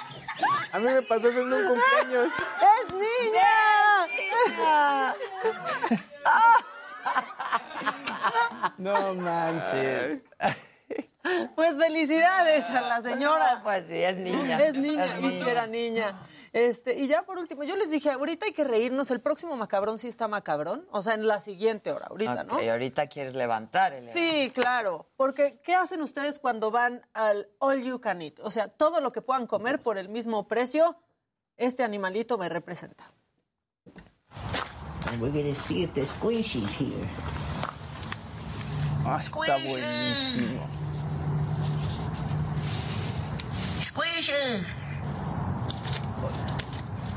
A 0.71 0.79
mí 0.79 0.85
me 0.85 1.01
pasó 1.01 1.27
eso 1.29 1.41
en 1.41 1.51
un 1.51 1.67
cumpleaños. 1.67 2.31
¡Es 2.61 2.93
niña! 2.93 3.49
No 8.77 9.13
manches. 9.15 10.21
Pues 11.55 11.77
felicidades 11.77 12.65
a 12.65 12.81
la 12.81 13.01
señora. 13.01 13.61
pues 13.63 13.85
sí, 13.87 13.97
es 13.97 14.17
niña. 14.17 14.59
Es 14.59 14.73
niña, 14.73 15.05
Es 15.05 15.19
y 15.19 15.21
niña. 15.21 15.43
si 15.45 15.49
era 15.49 15.67
niña. 15.67 16.19
Este, 16.51 16.95
y 16.99 17.07
ya 17.07 17.23
por 17.23 17.37
último, 17.39 17.63
yo 17.63 17.75
les 17.75 17.89
dije, 17.89 18.11
ahorita 18.11 18.45
hay 18.45 18.51
que 18.51 18.63
reírnos, 18.63 19.09
el 19.09 19.21
próximo 19.21 19.55
macabrón 19.55 19.97
sí 19.97 20.07
está 20.07 20.27
macabrón, 20.27 20.85
o 20.91 21.01
sea, 21.01 21.15
en 21.15 21.25
la 21.25 21.41
siguiente 21.41 21.91
hora, 21.91 22.07
ahorita, 22.11 22.43
¿no? 22.43 22.57
Ok, 22.57 22.61
ahorita 22.63 23.07
quieres 23.07 23.33
levantar 23.33 23.93
el 23.93 24.07
Sí, 24.07 24.51
claro, 24.53 25.09
porque 25.15 25.59
¿qué 25.63 25.73
hacen 25.73 26.01
ustedes 26.01 26.37
cuando 26.37 26.69
van 26.69 27.01
al 27.13 27.47
all 27.57 27.81
you 27.81 27.99
can 28.01 28.21
eat? 28.21 28.39
O 28.43 28.51
sea, 28.51 28.67
todo 28.67 28.99
lo 28.99 29.11
que 29.11 29.21
puedan 29.23 29.47
comer 29.47 29.81
por 29.81 29.97
el 29.97 30.09
mismo 30.09 30.47
precio, 30.47 30.95
este 31.57 31.83
animalito 31.83 32.37
me 32.37 32.49
representa. 32.49 33.11
And 35.07 35.19
we're 35.21 35.31
gonna 35.31 35.55
see 35.55 35.83
if 35.83 35.93
the 35.93 36.05
squishy's 36.05 36.75
here. 36.79 37.07
Ah, 39.05 39.17
está 39.19 39.57
buenísimo. 39.57 40.61
Squishy! 43.83 44.63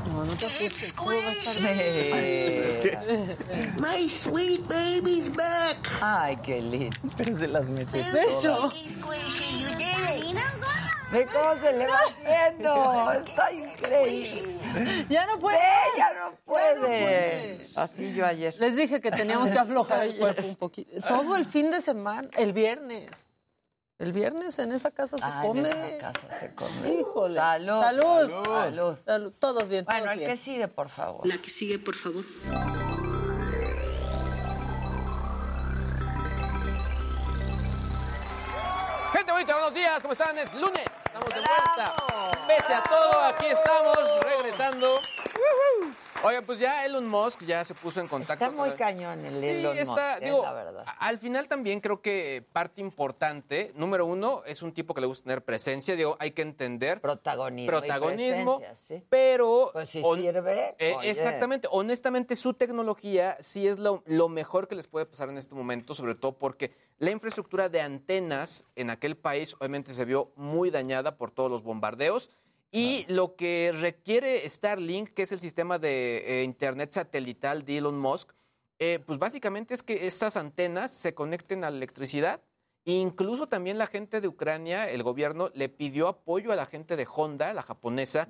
No, 0.07 0.25
no 0.25 0.33
te. 0.35 0.47
My 3.79 4.07
sweet 4.07 4.67
baby's 4.67 5.29
back! 5.29 5.77
Ay, 6.01 6.35
qué 6.43 6.61
lindo. 6.61 6.97
Pero 7.15 7.37
se 7.37 7.47
las 7.47 7.69
mete 7.69 8.03
Beso. 8.11 8.41
todas. 8.41 8.73
Squishy, 8.73 9.61
you 9.61 9.69
did 9.77 10.33
it! 10.33 10.37
Ve 11.11 11.25
cómo 11.31 11.55
se 11.61 11.71
le 11.71 11.87
va 11.87 11.99
haciendo. 11.99 13.11
Está 13.13 13.49
increíble. 13.53 15.05
Ya 15.09 15.25
no 15.25 15.39
puede. 15.39 15.57
Ve, 15.57 15.63
ya 15.97 16.13
no 16.13 16.35
puede. 16.43 16.75
puede. 16.81 17.61
Así 17.77 18.13
yo 18.13 18.25
ayer. 18.25 18.53
Les 18.59 18.75
dije 18.75 18.99
que 18.99 19.09
teníamos 19.11 19.49
que 19.49 19.57
aflojar 19.57 20.03
el 20.03 20.15
cuerpo 20.17 20.45
un 20.45 20.57
poquito. 20.57 20.99
Todo 21.07 21.37
el 21.37 21.45
fin 21.45 21.71
de 21.71 21.79
semana, 21.79 22.27
el 22.35 22.51
viernes. 22.51 23.25
El 23.99 24.13
viernes 24.13 24.59
en 24.59 24.71
esa 24.73 24.91
casa 24.91 25.17
se 25.17 25.23
Ah, 25.25 25.41
en 25.43 25.47
come. 25.47 25.69
esa 25.69 25.97
casa 25.97 26.39
se 26.39 26.53
come. 26.53 26.93
Híjole. 26.99 27.35
Salud. 27.35 27.81
Salud. 27.81 28.31
Salud. 28.45 28.97
Salud. 29.03 29.33
Todos 29.39 29.67
bien, 29.67 29.85
todos 29.85 29.97
Bueno, 29.99 30.11
el 30.13 30.19
bien. 30.19 30.29
que 30.31 30.37
sigue, 30.37 30.67
por 30.67 30.89
favor. 30.89 31.25
La 31.25 31.37
que 31.39 31.49
sigue, 31.49 31.79
por 31.79 31.95
favor. 31.95 32.23
Gente 39.11 39.31
bonita, 39.31 39.53
buenos 39.53 39.73
días, 39.73 40.01
¿cómo 40.01 40.13
están? 40.13 40.37
Es 40.37 40.53
lunes, 40.53 40.85
estamos 41.05 41.29
de 41.29 41.39
vuelta. 41.39 41.93
Pese 42.47 42.73
a 42.73 42.83
todo, 42.83 43.21
aquí 43.21 43.45
estamos, 43.47 43.97
regresando. 44.21 44.99
Oigan, 46.23 46.43
pues 46.45 46.59
ya 46.59 46.83
Elon 46.85 47.07
Musk 47.07 47.43
ya 47.45 47.63
se 47.63 47.73
puso 47.75 48.01
en 48.01 48.07
contacto. 48.07 48.43
Está 48.43 48.49
muy 48.55 48.69
con- 48.69 48.77
cañón 48.77 49.23
el 49.23 49.41
Sí, 49.41 49.49
Elon 49.49 49.77
está, 49.77 50.13
Musk, 50.13 50.21
eh, 50.23 50.25
digo, 50.25 50.41
la 50.41 50.53
verdad. 50.53 50.85
al 50.99 51.19
final 51.19 51.47
también 51.47 51.79
creo 51.79 52.01
que 52.01 52.43
parte 52.51 52.81
importante, 52.81 53.71
número 53.75 54.05
uno, 54.05 54.41
es 54.45 54.61
un 54.61 54.73
tipo 54.73 54.93
que 54.93 55.01
le 55.01 55.07
gusta 55.07 55.23
tener 55.25 55.43
presencia, 55.45 55.95
digo, 55.95 56.17
hay 56.19 56.31
que 56.31 56.41
entender. 56.41 56.99
Protagonismo. 57.01 57.71
Protagonismo, 57.71 58.61
sí. 58.75 59.03
pero... 59.09 59.69
Pues 59.73 59.89
si 59.89 60.01
sirve. 60.03 60.75
eh, 60.79 60.95
oye. 60.97 61.09
exactamente, 61.09 61.67
honestamente 61.71 62.35
su 62.35 62.53
tecnología 62.55 63.37
sí 63.39 63.67
es 63.67 63.77
lo, 63.77 64.01
lo 64.05 64.27
mejor 64.27 64.67
que 64.67 64.75
les 64.75 64.87
puede 64.87 65.05
pasar 65.05 65.29
en 65.29 65.37
este 65.37 65.53
momento, 65.55 65.93
sobre 65.93 66.15
todo 66.15 66.33
porque 66.37 66.71
la 66.97 67.11
infraestructura 67.11 67.69
de 67.69 67.79
antenas 67.81 68.65
en 68.75 68.89
aquel 68.89 69.15
país 69.17 69.53
obviamente 69.59 69.93
se 69.93 70.03
vio 70.03 70.31
muy 70.35 70.71
dañada 70.71 71.15
por 71.15 71.29
todos 71.31 71.51
los 71.51 71.61
bombardeos. 71.63 72.31
Y 72.71 73.05
lo 73.07 73.35
que 73.35 73.71
requiere 73.73 74.47
Starlink, 74.47 75.09
que 75.09 75.23
es 75.23 75.31
el 75.31 75.39
sistema 75.39 75.79
de 75.79 76.41
eh, 76.41 76.43
Internet 76.43 76.91
satelital 76.91 77.65
de 77.65 77.77
Elon 77.77 77.97
Musk, 77.97 78.31
eh, 78.79 78.99
pues 79.05 79.17
básicamente 79.17 79.73
es 79.73 79.83
que 79.83 80.05
estas 80.05 80.37
antenas 80.37 80.91
se 80.91 81.13
conecten 81.13 81.63
a 81.63 81.71
la 81.71 81.77
electricidad. 81.77 82.41
Incluso 82.85 83.47
también 83.47 83.77
la 83.77 83.87
gente 83.87 84.21
de 84.21 84.27
Ucrania, 84.27 84.89
el 84.89 85.03
gobierno, 85.03 85.49
le 85.53 85.67
pidió 85.69 86.07
apoyo 86.07 86.51
a 86.51 86.55
la 86.55 86.65
gente 86.65 86.95
de 86.95 87.07
Honda, 87.13 87.53
la 87.53 87.63
japonesa, 87.63 88.29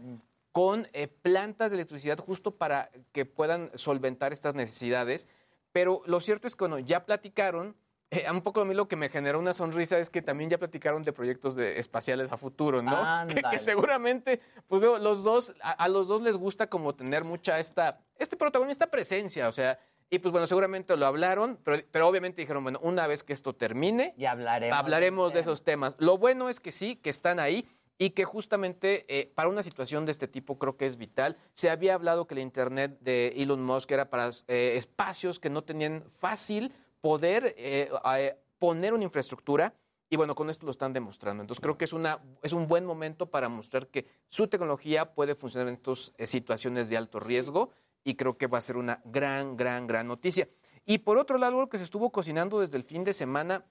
con 0.52 0.88
eh, 0.94 1.08
plantas 1.08 1.70
de 1.70 1.78
electricidad 1.78 2.18
justo 2.18 2.52
para 2.52 2.90
que 3.12 3.26
puedan 3.26 3.70
solventar 3.76 4.34
estas 4.34 4.56
necesidades. 4.56 5.28
Pero 5.72 6.02
lo 6.06 6.20
cierto 6.22 6.48
es 6.48 6.56
que, 6.56 6.64
bueno, 6.64 6.80
ya 6.80 7.06
platicaron. 7.06 7.76
Eh, 8.10 8.26
un 8.32 8.42
poco 8.42 8.62
a 8.62 8.66
mí 8.66 8.74
lo 8.74 8.88
que 8.88 8.96
me 8.96 9.10
generó 9.10 9.40
una 9.40 9.54
sonrisa 9.54 10.00
es 10.00 10.10
que 10.10 10.22
también 10.22 10.50
ya 10.50 10.58
platicaron 10.58 11.04
de 11.04 11.12
proyectos 11.14 11.56
de 11.56 11.80
espaciales 11.80 12.32
a 12.32 12.38
futuro, 12.38 12.82
¿no? 12.82 12.96
Que, 13.28 13.42
que 13.42 13.60
seguramente, 13.60 14.40
pues 14.68 14.82
veo, 14.82 14.98
los 14.98 15.24
dos, 15.24 15.54
a, 15.62 15.72
a 15.72 15.88
los 15.88 16.08
dos 16.08 16.22
les 16.22 16.38
gusta 16.38 16.68
como 16.68 16.96
tener 16.96 17.24
mucha 17.24 17.60
esta, 17.60 18.00
este 18.18 18.38
protagonista, 18.38 18.86
esta 18.86 18.92
presencia, 18.92 19.48
o 19.48 19.52
sea, 19.52 19.80
y 20.10 20.20
pues 20.20 20.32
bueno, 20.32 20.48
seguramente 20.48 20.96
lo 20.96 21.06
hablaron, 21.06 21.60
pero, 21.64 21.84
pero 21.92 22.08
obviamente 22.08 22.42
dijeron, 22.42 22.64
bueno, 22.64 22.80
una 22.82 23.08
vez 23.08 23.24
que 23.24 23.34
esto 23.34 23.54
termine, 23.54 24.14
ya 24.18 24.32
hablaremos, 24.32 24.78
hablaremos 24.78 25.34
de 25.34 25.42
esos 25.42 25.64
temas. 25.64 25.96
Lo 26.00 26.18
bueno 26.18 26.50
es 26.50 26.60
que 26.60 26.72
sí, 26.72 26.96
que 26.96 27.10
están 27.10 27.40
ahí 27.40 27.68
y 27.98 28.12
que 28.12 28.24
justamente 28.24 29.06
eh, 29.10 29.32
para 29.36 29.50
una 29.50 29.64
situación 29.64 30.06
de 30.06 30.12
este 30.12 30.28
tipo 30.28 30.58
creo 30.58 30.78
que 30.78 30.86
es 30.86 30.98
vital. 30.98 31.36
Se 31.54 31.70
había 31.70 31.96
hablado 31.96 32.26
que 32.26 32.36
la 32.36 32.42
Internet 32.42 33.00
de 33.02 33.34
Elon 33.36 33.64
Musk 33.64 33.92
era 33.92 34.10
para 34.10 34.30
eh, 34.48 34.76
espacios 34.78 35.40
que 35.40 35.50
no 35.50 35.64
tenían 35.64 36.04
fácil 36.20 36.74
poder 37.02 37.56
eh, 37.58 37.90
eh, 38.16 38.38
poner 38.60 38.94
una 38.94 39.04
infraestructura. 39.04 39.74
Y 40.10 40.16
bueno, 40.16 40.36
con 40.36 40.50
esto 40.50 40.66
lo 40.66 40.72
están 40.72 40.94
demostrando. 40.94 41.44
Entonces 41.44 41.62
creo 41.62 41.78
que 41.78 41.86
es, 41.86 41.92
una, 41.92 42.20
es 42.42 42.54
un 42.54 42.68
buen 42.68 42.86
momento 42.86 43.30
para 43.30 43.50
mostrar 43.50 43.88
que 43.88 44.08
su 44.30 44.48
tecnología 44.48 45.14
puede 45.14 45.36
funcionar 45.36 45.68
en 45.68 45.74
estas 45.76 46.14
eh, 46.18 46.28
situaciones 46.28 46.90
de 46.90 46.96
alto 46.96 47.20
riesgo 47.20 47.72
y 48.06 48.16
creo 48.16 48.38
que 48.38 48.48
va 48.48 48.58
a 48.58 48.62
ser 48.62 48.78
una 48.78 49.02
gran, 49.04 49.58
gran, 49.58 49.86
gran 49.86 50.08
noticia. 50.08 50.48
Y 50.86 51.00
por 51.00 51.18
otro 51.18 51.38
lado, 51.38 51.58
algo 51.58 51.70
que 51.70 51.78
se 51.78 51.84
estuvo 51.84 52.10
cocinando 52.10 52.62
desde 52.62 52.78
el 52.78 52.86
fin 52.86 53.04
de 53.04 53.12
semana, 53.12 53.66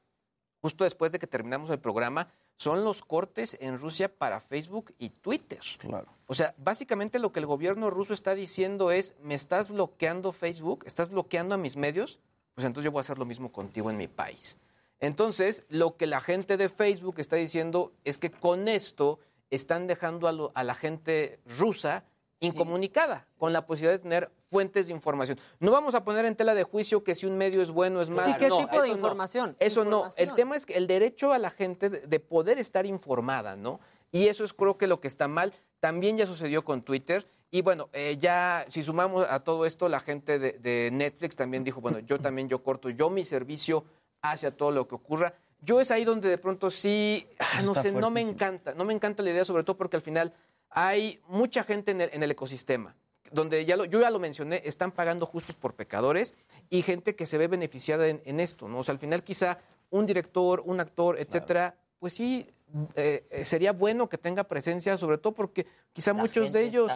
justo 0.61 0.85
después 0.85 1.11
de 1.11 1.19
que 1.19 1.27
terminamos 1.27 1.71
el 1.71 1.79
programa, 1.79 2.29
son 2.57 2.85
los 2.85 3.03
cortes 3.03 3.57
en 3.61 3.79
Rusia 3.79 4.15
para 4.15 4.41
Facebook 4.41 4.95
y 4.99 5.09
Twitter. 5.09 5.61
Claro. 5.79 6.09
O 6.27 6.35
sea, 6.35 6.55
básicamente 6.59 7.19
lo 7.19 7.33
que 7.33 7.41
el 7.41 7.47
gobierno 7.47 7.89
ruso 7.89 8.13
está 8.13 8.35
diciendo 8.35 8.91
es, 8.91 9.15
me 9.23 9.35
estás 9.35 9.71
bloqueando 9.71 10.33
Facebook, 10.33 10.85
estás 10.87 11.09
bloqueando 11.09 11.55
a 11.55 11.59
mis 11.59 11.77
medios, 11.77 12.21
pues 12.57 12.65
entonces 12.65 12.87
yo 12.87 12.91
voy 12.91 13.01
a 13.01 13.03
hacer 13.03 13.19
lo 13.19 13.27
mismo 13.27 13.53
contigo 13.53 13.91
en 13.91 13.99
mi 13.99 14.09
país. 14.09 14.59
Entonces, 14.99 15.67
lo 15.69 15.97
que 15.99 16.07
la 16.07 16.21
gente 16.21 16.57
de 16.57 16.71
Facebook 16.71 17.17
está 17.19 17.37
diciendo 17.37 17.93
es 18.05 18.17
que 18.17 18.31
con 18.31 18.67
esto 18.67 19.21
están 19.51 19.87
dejando 19.87 20.27
a, 20.27 20.33
lo- 20.33 20.53
a 20.55 20.65
la 20.65 20.73
gente 20.73 21.39
rusa 21.59 22.03
incomunicada, 22.41 23.27
con 23.37 23.53
la 23.53 23.67
posibilidad 23.67 23.93
de 23.99 24.03
tener 24.03 24.31
fuentes 24.51 24.87
de 24.87 24.95
información. 24.95 25.39
No 25.61 25.71
vamos 25.71 25.95
a 25.95 26.03
poner 26.03 26.25
en 26.25 26.35
tela 26.35 26.55
de 26.55 26.63
juicio 26.65 27.05
que 27.05 27.15
si 27.15 27.27
un 27.27 27.37
medio 27.37 27.61
es 27.61 27.71
bueno 27.71 27.99
o 27.99 28.03
es 28.03 28.09
malo. 28.09 28.29
Sí, 28.33 28.39
¿qué 28.39 28.49
no, 28.49 28.59
tipo 28.59 28.81
de 28.81 28.89
no. 28.89 28.95
información? 28.95 29.55
Eso 29.59 29.85
no. 29.85 30.09
El 30.17 30.33
tema 30.33 30.57
es 30.57 30.65
que 30.65 30.75
el 30.79 30.87
derecho 30.87 31.33
a 31.35 31.39
la 31.39 31.51
gente 31.51 31.91
de 31.91 32.21
poder 32.21 32.59
estar 32.59 32.87
informada, 32.87 33.55
¿no? 33.57 33.81
Y 34.13 34.29
eso 34.29 34.45
es 34.45 34.55
creo 34.55 34.79
que 34.79 34.87
lo 34.87 34.99
que 35.01 35.09
está 35.09 35.29
mal. 35.29 35.53
También 35.81 36.17
ya 36.17 36.27
sucedió 36.27 36.65
con 36.65 36.81
Twitter 36.81 37.27
Y 37.51 37.63
bueno, 37.63 37.89
eh, 37.93 38.17
ya 38.19 38.67
si 38.69 38.83
sumamos 38.83 39.27
a 39.29 39.41
todo 39.41 39.67
esto, 39.67 39.89
la 39.89 40.01
gente 40.01 40.39
de, 40.39 40.53
de 40.53 40.91
Netflix 40.93 41.37
también 41.37 41.65
dijo, 41.65 41.81
bueno, 41.81 42.01
yo 42.01 42.19
también 42.19 42.49
yo 42.49 42.63
corto 42.63 42.91
yo 42.91 43.09
mi 43.09 43.25
servicio 43.25 43.85
hacia 44.21 44.51
todo 44.51 44.71
lo 44.71 44.89
que 44.89 44.97
ocurra. 44.97 45.35
Yo 45.61 45.81
es 45.81 45.91
ahí 45.91 46.05
donde 46.05 46.29
de 46.29 46.39
pronto 46.39 46.71
sí, 46.71 47.27
ah, 47.39 47.63
no 47.63 47.71
Está 47.71 47.83
sé, 47.83 47.93
no 47.93 48.11
me 48.11 48.21
encanta, 48.21 48.75
no 48.75 48.85
me 48.85 48.93
encanta 48.93 49.23
la 49.23 49.31
idea, 49.31 49.45
sobre 49.45 49.65
todo 49.65 49.77
porque 49.77 49.97
al 49.97 50.03
final 50.03 50.35
hay 50.71 51.21
mucha 51.29 51.63
gente 51.63 51.93
en 51.93 52.03
el, 52.03 52.11
en 52.13 52.23
el 52.23 52.31
ecosistema, 52.31 52.95
donde 53.33 53.65
ya 53.65 53.77
lo, 53.77 53.85
yo 53.85 54.01
ya 54.01 54.11
lo 54.11 54.19
mencioné, 54.19 54.63
están 54.65 54.93
pagando 54.93 55.25
justos 55.25 55.57
por 55.57 55.75
pecadores 55.75 56.35
y 56.69 56.83
gente 56.83 57.17
que 57.17 57.27
se 57.27 57.39
ve 57.39 57.49
beneficiada 57.49 58.09
en, 58.09 58.21
en 58.25 58.41
esto, 58.41 58.69
¿no? 58.69 58.79
O 58.81 58.85
sea, 58.85 58.93
al 58.93 58.99
final 58.99 59.25
quizá 59.25 59.59
un 59.91 60.05
director, 60.05 60.63
un 60.67 60.81
actor, 60.81 61.19
etcétera, 61.19 61.75
pues 61.99 62.13
sí, 62.13 62.47
eh, 62.95 63.43
sería 63.45 63.73
bueno 63.73 64.09
que 64.09 64.19
tenga 64.19 64.45
presencia, 64.45 64.97
sobre 64.97 65.19
todo 65.19 65.33
porque 65.33 65.67
quizá 65.93 66.13
muchos 66.13 66.53
de 66.53 66.65
ellos 66.65 66.93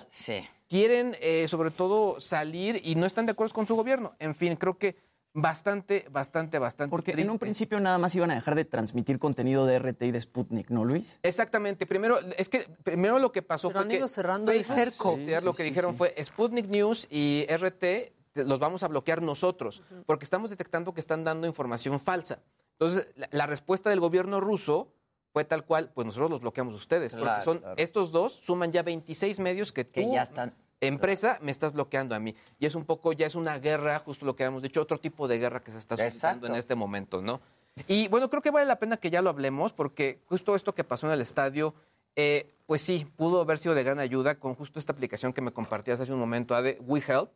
quieren, 0.68 1.16
eh, 1.20 1.47
sobre 1.49 1.70
todo, 1.70 2.20
salir 2.20 2.81
y 2.85 2.95
no 2.95 3.07
están 3.07 3.26
de 3.26 3.33
acuerdo 3.33 3.55
con 3.55 3.66
su 3.66 3.74
gobierno. 3.74 4.14
En 4.18 4.35
fin, 4.35 4.57
creo 4.57 4.78
que 4.78 4.97
bastante, 5.33 6.07
bastante, 6.11 6.59
bastante 6.59 6.91
Porque 6.91 7.12
en 7.12 7.31
un 7.31 7.39
principio 7.39 7.81
nada 7.81 7.99
más 7.99 8.14
iban 8.14 8.31
a 8.31 8.35
dejar 8.35 8.55
de 8.55 8.64
transmitir 8.64 9.18
contenido 9.18 9.66
de 9.66 9.78
RT 9.78 10.03
y 10.03 10.11
de 10.11 10.20
Sputnik, 10.20 10.70
¿no, 10.70 10.85
Luis? 10.85 11.18
Exactamente. 11.22 11.87
Primero, 11.87 12.18
es 12.37 12.49
que 12.49 12.68
primero 12.83 13.18
lo 13.18 13.33
que 13.33 13.43
pasó 13.43 13.68
Pero 13.68 13.78
fue 13.78 13.85
han 13.85 13.89
que 13.91 13.97
ido 13.97 14.09
cerrando 14.09 14.53
el 14.53 14.64
cerco. 14.64 15.16
sí, 15.16 15.26
lo 15.43 15.55
que 15.55 15.62
dijeron 15.62 15.97
fue 15.97 16.14
Sputnik 16.22 16.66
News 16.68 17.07
y 17.11 17.47
RT 17.49 18.12
los 18.35 18.61
vamos 18.61 18.83
a 18.85 18.89
bloquear 18.89 19.22
nosotros 19.22 19.83
porque 20.07 20.24
estamos 20.24 20.51
detectando 20.51 20.95
que 20.95 21.01
están 21.01 21.24
dando 21.24 21.47
información 21.47 21.99
falsa. 21.99 22.41
Entonces, 22.72 23.09
la, 23.16 23.28
la 23.33 23.47
respuesta 23.47 23.91
del 23.91 24.01
gobierno 24.01 24.41
ruso 24.41 24.93
fue 25.33 25.45
tal 25.45 25.64
cual, 25.64 25.91
pues 25.95 26.07
nosotros 26.07 26.31
los 26.31 26.41
bloqueamos 26.41 26.74
ustedes, 26.74 27.12
porque 27.12 27.24
Claro, 27.24 27.45
son 27.45 27.59
claro. 27.59 27.74
estos 27.76 28.11
dos 28.12 28.33
suman 28.33 28.72
ya 28.72 28.83
26 28.83 29.39
medios 29.41 29.72
que 29.72 29.85
tú 29.85 29.93
Que 29.93 30.11
ya 30.11 30.22
están. 30.24 30.53
empresa 30.81 31.39
me 31.41 31.51
estás 31.51 31.72
bloqueando 31.72 32.14
a 32.14 32.18
mí. 32.20 32.35
Y 32.59 32.66
es 32.66 32.74
un 32.74 32.85
poco, 32.85 33.12
ya 33.12 33.26
es 33.26 33.35
una 33.35 33.59
guerra, 33.59 33.99
justo 34.01 34.26
lo 34.26 34.35
que 34.35 34.45
habíamos 34.45 34.62
dicho, 34.62 34.81
otro 34.83 34.99
tipo 34.99 35.28
de 35.28 35.39
guerra 35.39 35.61
que 35.61 35.70
se 35.70 35.78
está 35.78 35.97
suscitando 35.97 36.47
en 36.47 36.57
este 36.57 36.74
momento, 36.74 37.22
¿no? 37.22 37.41
Y 37.87 38.09
bueno, 38.09 38.28
creo 38.28 38.43
que 38.43 38.51
vale 38.51 38.66
la 38.66 38.76
pena 38.81 38.97
que 38.97 39.11
ya 39.11 39.22
lo 39.22 39.31
hablemos, 39.31 39.72
porque 39.72 40.18
justo 40.26 40.55
esto 40.57 40.74
que 40.74 40.83
pasó 40.85 41.07
en 41.07 41.12
el 41.12 41.20
estadio, 41.20 41.74
eh, 42.16 42.51
pues 42.66 42.83
sí, 42.83 43.07
pudo 43.16 43.41
haber 43.41 43.59
sido 43.59 43.74
de 43.74 43.85
gran 43.85 44.01
ayuda 44.01 44.35
con 44.35 44.55
justo 44.57 44.78
esta 44.81 44.93
aplicación 44.93 45.33
que 45.33 45.41
me 45.41 45.53
compartías 45.53 46.01
hace 46.01 46.12
un 46.12 46.18
momento, 46.18 46.55
Ade, 46.57 46.78
WeHelp, 46.81 47.31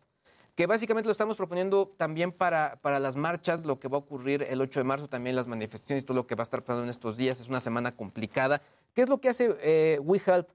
que 0.54 0.66
básicamente 0.66 1.08
lo 1.08 1.12
estamos 1.12 1.36
proponiendo 1.36 1.92
también 1.96 2.30
para, 2.30 2.78
para 2.80 3.00
las 3.00 3.16
marchas, 3.16 3.64
lo 3.64 3.80
que 3.80 3.88
va 3.88 3.96
a 3.96 4.00
ocurrir 4.00 4.42
el 4.42 4.60
8 4.60 4.80
de 4.80 4.84
marzo, 4.84 5.08
también 5.08 5.34
las 5.34 5.48
manifestaciones, 5.48 6.04
todo 6.04 6.16
lo 6.16 6.26
que 6.26 6.36
va 6.36 6.42
a 6.42 6.44
estar 6.44 6.62
pasando 6.62 6.84
en 6.84 6.90
estos 6.90 7.16
días. 7.16 7.40
Es 7.40 7.48
una 7.48 7.60
semana 7.60 7.96
complicada. 7.96 8.62
¿Qué 8.94 9.02
es 9.02 9.08
lo 9.08 9.20
que 9.20 9.28
hace 9.28 9.56
eh, 9.60 9.98
WeHelp? 10.00 10.48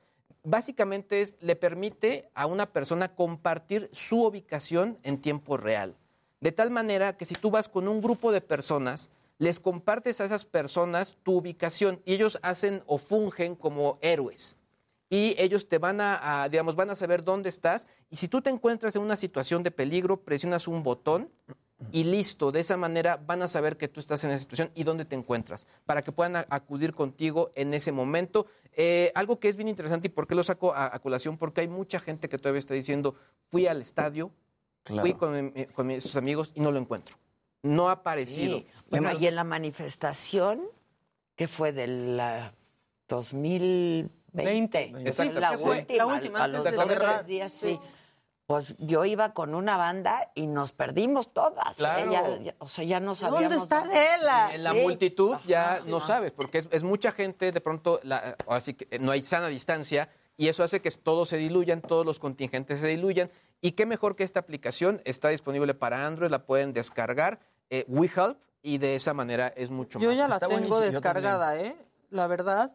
Básicamente 0.43 1.22
es, 1.22 1.36
le 1.41 1.58
permite 1.58 2.30
a 2.34 2.45
una 2.45 2.68
persona 2.68 3.14
compartir 3.14 3.89
su 3.91 4.24
ubicación 4.24 4.97
en 5.04 5.22
tiempo 5.22 5.58
real. 5.58 5.95
De 6.39 6.54
tal 6.54 6.72
manera 6.72 7.18
que 7.18 7.26
si 7.26 7.36
tú 7.36 7.52
vas 7.52 7.68
con 7.68 7.89
un 7.89 8.02
grupo 8.02 8.32
de 8.32 8.39
personas, 8.39 9.12
les 9.38 9.60
compartes 9.60 10.22
a 10.22 10.26
esas 10.26 10.45
personas 10.45 11.18
tu 11.24 11.36
ubicación 11.36 12.02
y 12.06 12.14
ellos 12.14 12.39
hacen 12.41 12.84
o 12.86 12.97
fungen 12.97 13.56
como 13.56 14.00
héroes 14.02 14.56
y 15.10 15.36
ellos 15.38 15.68
te 15.68 15.78
van 15.80 16.01
a, 16.01 16.43
a, 16.43 16.49
digamos, 16.49 16.76
van 16.76 16.89
a 16.91 16.95
saber 16.95 17.24
dónde 17.24 17.49
estás. 17.49 17.88
Y 18.10 18.16
si 18.18 18.28
tú 18.28 18.41
te 18.41 18.49
encuentras 18.49 18.95
en 18.95 19.01
una 19.01 19.16
situación 19.16 19.64
de 19.64 19.72
peligro, 19.72 20.18
presionas 20.22 20.68
un 20.68 20.84
botón 20.84 21.30
y 21.91 22.03
listo. 22.03 22.51
De 22.51 22.60
esa 22.60 22.76
manera 22.78 23.18
van 23.18 23.41
a 23.41 23.47
saber 23.47 23.78
que 23.78 23.88
tú 23.88 23.99
estás 24.01 24.24
en 24.24 24.32
esa 24.32 24.39
situación 24.41 24.70
y 24.76 24.84
dónde 24.84 25.05
te 25.05 25.16
encuentras, 25.16 25.66
para 25.86 26.01
que 26.01 26.12
puedan 26.12 26.36
a- 26.36 26.45
acudir 26.49 26.93
contigo 26.93 27.51
en 27.55 27.74
ese 27.74 27.91
momento. 27.91 28.45
Eh, 28.74 29.12
algo 29.16 29.39
que 29.39 29.47
es 29.49 29.55
bien 29.55 29.68
interesante 29.70 30.07
y 30.07 30.12
por 30.12 30.28
qué 30.28 30.36
lo 30.36 30.43
saco 30.43 30.74
a, 30.74 30.93
a 30.93 30.99
colación, 30.99 31.38
porque 31.38 31.62
hay 31.62 31.68
mucha 31.70 31.99
gente 31.99 32.30
que 32.30 32.38
todavía 32.38 32.60
está 32.60 32.74
diciendo, 32.74 33.16
fui 33.47 33.66
al 33.68 33.82
estadio, 33.82 34.32
Claro. 34.84 35.01
fui 35.01 35.14
con, 35.14 35.53
mi- 35.53 35.66
con 35.68 35.88
mis 35.88 36.16
amigos 36.16 36.51
y 36.55 36.60
no 36.62 36.72
lo 36.72 36.80
encuentro. 36.80 37.16
No 37.64 37.89
ha 37.89 37.93
aparecido. 37.93 38.60
Sí. 38.60 38.68
Bueno, 38.89 39.12
y 39.20 39.28
en 39.28 39.36
la 39.36 39.43
manifestación, 39.43 40.62
que 41.36 41.47
fue 41.47 41.74
de 41.74 41.88
la 44.34 44.44
2020, 44.44 44.94
Exacto. 45.08 45.40
la 45.40 45.52
Que 45.52 45.58
fue 45.58 45.78
última, 45.80 45.98
la 45.98 46.06
última 46.08 46.40
a 46.40 46.44
antes 46.46 46.64
los 46.64 46.64
de 46.88 46.94
cerrar. 46.94 47.14
tres 47.16 47.28
días, 47.28 47.52
sí. 47.52 47.80
Pues 48.46 48.76
yo 48.80 49.06
iba 49.06 49.32
con 49.34 49.54
una 49.54 49.78
banda 49.78 50.32
y 50.34 50.48
nos 50.48 50.72
perdimos 50.72 51.32
todas. 51.34 51.68
¿eh? 51.74 51.78
Claro. 51.78 52.12
Ya- 52.12 52.38
ya- 52.38 52.56
o 52.58 52.68
sea, 52.68 52.84
ya 52.84 53.00
no 53.00 53.14
sabíamos. 53.14 53.70
En 53.72 54.64
la 54.64 54.72
Sí. 54.74 54.80
multitud 54.82 55.36
ya 55.46 55.82
no 55.86 56.00
sabes, 56.00 56.32
porque 56.32 56.60
es, 56.60 56.68
es 56.72 56.82
mucha 56.84 57.12
gente, 57.12 57.52
de 57.52 57.62
pronto, 57.62 58.00
la, 58.04 58.36
así 58.48 58.74
que 58.74 58.98
no 58.98 59.12
hay 59.12 59.24
sana 59.24 59.48
distancia 59.50 60.10
y 60.36 60.48
eso 60.48 60.64
hace 60.64 60.82
que 60.82 60.90
todos 60.90 61.30
se 61.30 61.38
diluyan, 61.38 61.82
todos 61.82 62.06
los 62.06 62.18
contingentes 62.18 62.80
se 62.80 62.88
diluyan. 62.88 63.30
Y 63.62 63.74
qué 63.74 63.86
mejor 63.86 64.16
que 64.16 64.24
esta 64.24 64.40
aplicación 64.40 65.02
está 65.06 65.30
disponible 65.30 65.76
para 65.76 66.08
Android, 66.08 66.32
la 66.32 66.46
pueden 66.46 66.74
descargar, 66.74 67.40
eh, 67.70 67.86
WeHelp, 67.88 68.40
y 68.64 68.78
de 68.80 68.96
esa 68.96 69.14
manera 69.14 69.50
es 69.56 69.70
mucho 69.70 70.00
Yo 70.00 70.10
más. 70.10 70.18
ya 70.18 70.28
la 70.28 70.36
Está 70.36 70.48
tengo 70.48 70.60
buenísimo. 70.62 70.80
Yo 70.80 70.92
descargada, 70.92 71.60
¿eh? 71.60 71.76
La 72.10 72.26
verdad. 72.28 72.72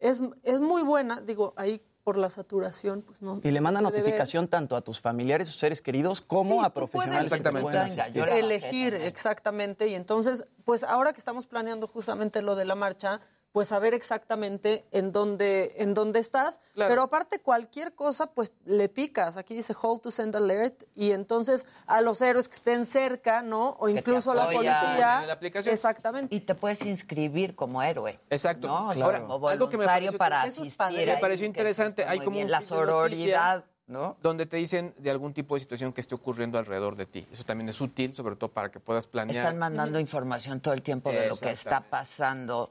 Es, 0.00 0.20
es 0.42 0.60
muy 0.60 0.82
buena, 0.82 1.20
digo, 1.20 1.54
ahí 1.56 1.82
por 2.08 2.16
la 2.16 2.30
saturación, 2.30 3.02
pues 3.02 3.20
no. 3.20 3.38
Y 3.44 3.50
le 3.50 3.60
manda 3.60 3.82
notificación 3.82 4.48
tanto 4.48 4.76
a 4.76 4.80
tus 4.80 4.98
familiares 4.98 5.50
o 5.50 5.52
seres 5.52 5.82
queridos 5.82 6.22
como 6.22 6.64
a 6.64 6.72
profesionales 6.72 7.30
que 7.30 7.40
te 7.40 7.50
pueden 7.50 7.82
asistir. 7.82 8.22
elegir 8.30 8.94
exactamente 8.94 9.88
y 9.88 9.94
entonces 9.94 10.46
pues 10.64 10.84
ahora 10.84 11.12
que 11.12 11.18
estamos 11.18 11.46
planeando 11.46 11.86
justamente 11.86 12.40
lo 12.40 12.56
de 12.56 12.64
la 12.64 12.74
marcha 12.76 13.20
pues 13.58 13.66
saber 13.66 13.92
exactamente 13.92 14.84
en 14.92 15.10
dónde 15.10 15.74
en 15.78 15.92
dónde 15.92 16.20
estás 16.20 16.60
Claro. 16.74 16.90
pero 16.90 17.02
aparte 17.02 17.40
cualquier 17.40 17.92
cosa 17.92 18.28
pues 18.30 18.52
le 18.66 18.88
picas 18.88 19.36
aquí 19.36 19.52
dice 19.52 19.74
hold 19.82 20.00
to 20.00 20.12
send 20.12 20.36
alert 20.36 20.84
y 20.94 21.10
entonces 21.10 21.66
a 21.88 22.00
los 22.00 22.20
héroes 22.20 22.48
que 22.48 22.54
estén 22.54 22.86
cerca 22.86 23.42
no 23.42 23.70
o 23.80 23.88
incluso 23.88 24.30
a 24.30 24.36
la 24.36 24.44
policía 24.52 25.18
En 25.22 25.26
la 25.26 25.32
aplicación. 25.32 25.74
exactamente 25.74 26.32
Y 26.36 26.38
te 26.38 26.54
puedes 26.54 26.86
inscribir 26.86 27.56
como 27.56 27.82
héroe. 27.82 28.20
Exacto. 28.30 28.68
¿no? 28.68 28.90
O 28.90 28.94
sea, 28.94 29.04
Ahora, 29.06 29.26
como 29.26 29.48
algo 29.48 29.68
que 29.68 29.76
me 29.76 29.86
pareció- 29.86 30.16
para 30.16 30.46
es 30.46 30.56
asistir. 30.56 31.08
Me 31.08 31.16
pareció 31.16 31.44
interesante. 31.44 32.04
Hay 32.04 32.20
como 32.20 32.30
bien. 32.36 32.48
la 32.48 32.58
noticias 32.60 32.78
sororidad, 32.78 33.64
¿no? 33.88 34.16
Donde 34.22 34.46
te 34.46 34.58
dicen 34.58 34.94
de 34.98 35.10
algún 35.10 35.32
tipo 35.32 35.54
de 35.54 35.60
situación 35.60 35.92
que 35.92 36.00
esté 36.02 36.14
ocurriendo 36.14 36.58
alrededor 36.58 36.94
de 36.94 37.06
ti. 37.06 37.26
Eso 37.32 37.42
también 37.42 37.68
es 37.70 37.80
útil, 37.80 38.14
sobre 38.14 38.36
todo 38.36 38.50
para 38.50 38.70
que 38.70 38.80
puedas 38.80 39.06
planear. 39.06 39.38
Están 39.38 39.58
mandando 39.58 39.98
información 39.98 40.60
todo 40.60 40.74
el 40.74 40.82
tiempo 40.82 41.10
de 41.10 41.28
lo 41.28 41.36
que 41.36 41.50
está 41.50 41.78
Exactamente. 41.78 41.90
pasando 41.90 42.70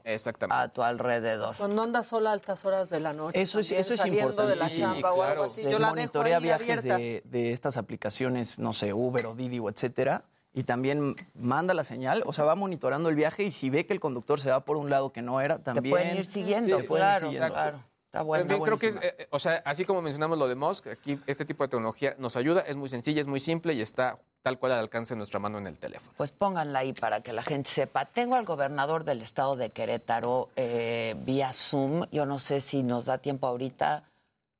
a 0.50 0.68
tu 0.68 0.82
alrededor. 0.82 1.56
cuando 1.56 1.82
andas 1.82 2.06
sola 2.06 2.30
a 2.30 2.32
altas 2.34 2.64
horas 2.64 2.88
de 2.88 3.00
la 3.00 3.12
noche 3.12 3.40
Eso 3.40 3.58
es, 3.58 3.70
eso 3.72 3.94
es 3.94 4.00
saliendo 4.00 4.30
importante. 4.30 4.50
de 4.50 4.56
la 4.56 4.70
chamba 4.70 5.12
o 5.12 5.22
algo 5.22 5.44
así 5.44 5.62
Se 5.62 5.70
yo 5.70 5.78
la 5.78 5.92
dejo 5.92 6.20
ahí 6.20 6.40
viajes 6.40 6.70
abierta 6.78 6.96
de, 6.98 7.22
de 7.24 7.52
estas 7.52 7.76
aplicaciones, 7.76 8.58
no 8.58 8.72
sé, 8.72 8.92
Uber 8.92 9.26
o 9.26 9.34
Didi 9.34 9.58
o 9.58 9.68
etcétera, 9.68 10.24
y 10.54 10.64
también 10.64 11.16
manda 11.34 11.74
la 11.74 11.84
señal, 11.84 12.22
o 12.26 12.32
sea, 12.32 12.44
va 12.44 12.54
monitorando 12.54 13.08
el 13.08 13.16
viaje 13.16 13.42
y 13.42 13.50
si 13.50 13.70
ve 13.70 13.86
que 13.86 13.92
el 13.92 14.00
conductor 14.00 14.40
se 14.40 14.50
va 14.50 14.64
por 14.64 14.76
un 14.76 14.88
lado 14.88 15.10
que 15.10 15.22
no 15.22 15.40
era, 15.40 15.58
también... 15.58 15.90
pueden 15.92 16.16
ir 16.16 16.24
siguiendo, 16.24 16.76
te 16.78 16.84
pueden 16.84 17.06
ir 17.06 17.10
claro, 17.10 17.26
siguiendo. 17.26 17.52
claro. 17.52 17.84
Está 18.18 18.24
bueno. 18.24 18.64
creo 18.64 18.78
que 18.78 18.88
es, 18.88 18.96
eh, 18.96 19.14
eh, 19.18 19.28
o 19.30 19.38
sea, 19.38 19.62
así 19.64 19.84
como 19.84 20.02
mencionamos 20.02 20.38
lo 20.38 20.48
de 20.48 20.54
Musk, 20.54 20.88
aquí 20.88 21.20
este 21.26 21.44
tipo 21.44 21.62
de 21.64 21.68
tecnología 21.68 22.16
nos 22.18 22.36
ayuda, 22.36 22.62
es 22.62 22.74
muy 22.74 22.88
sencilla, 22.88 23.20
es 23.20 23.26
muy 23.26 23.40
simple 23.40 23.74
y 23.74 23.80
está 23.80 24.18
tal 24.42 24.58
cual 24.58 24.72
al 24.72 24.80
alcance 24.80 25.14
de 25.14 25.18
nuestra 25.18 25.38
mano 25.38 25.58
en 25.58 25.66
el 25.66 25.76
teléfono. 25.78 26.12
Pues 26.16 26.32
pónganla 26.32 26.80
ahí 26.80 26.92
para 26.92 27.22
que 27.22 27.32
la 27.32 27.42
gente 27.42 27.70
sepa. 27.70 28.06
Tengo 28.06 28.34
al 28.34 28.44
gobernador 28.44 29.04
del 29.04 29.22
estado 29.22 29.56
de 29.56 29.70
Querétaro 29.70 30.50
eh, 30.56 31.14
vía 31.18 31.52
Zoom. 31.52 32.06
Yo 32.10 32.26
no 32.26 32.38
sé 32.38 32.60
si 32.60 32.82
nos 32.82 33.04
da 33.04 33.18
tiempo 33.18 33.46
ahorita. 33.46 34.04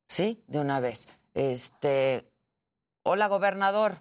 Sí, 0.07 0.43
de 0.47 0.59
una 0.61 0.81
vez. 0.81 1.09
Este, 1.35 2.25
hola, 3.03 3.27
gobernador. 3.29 3.99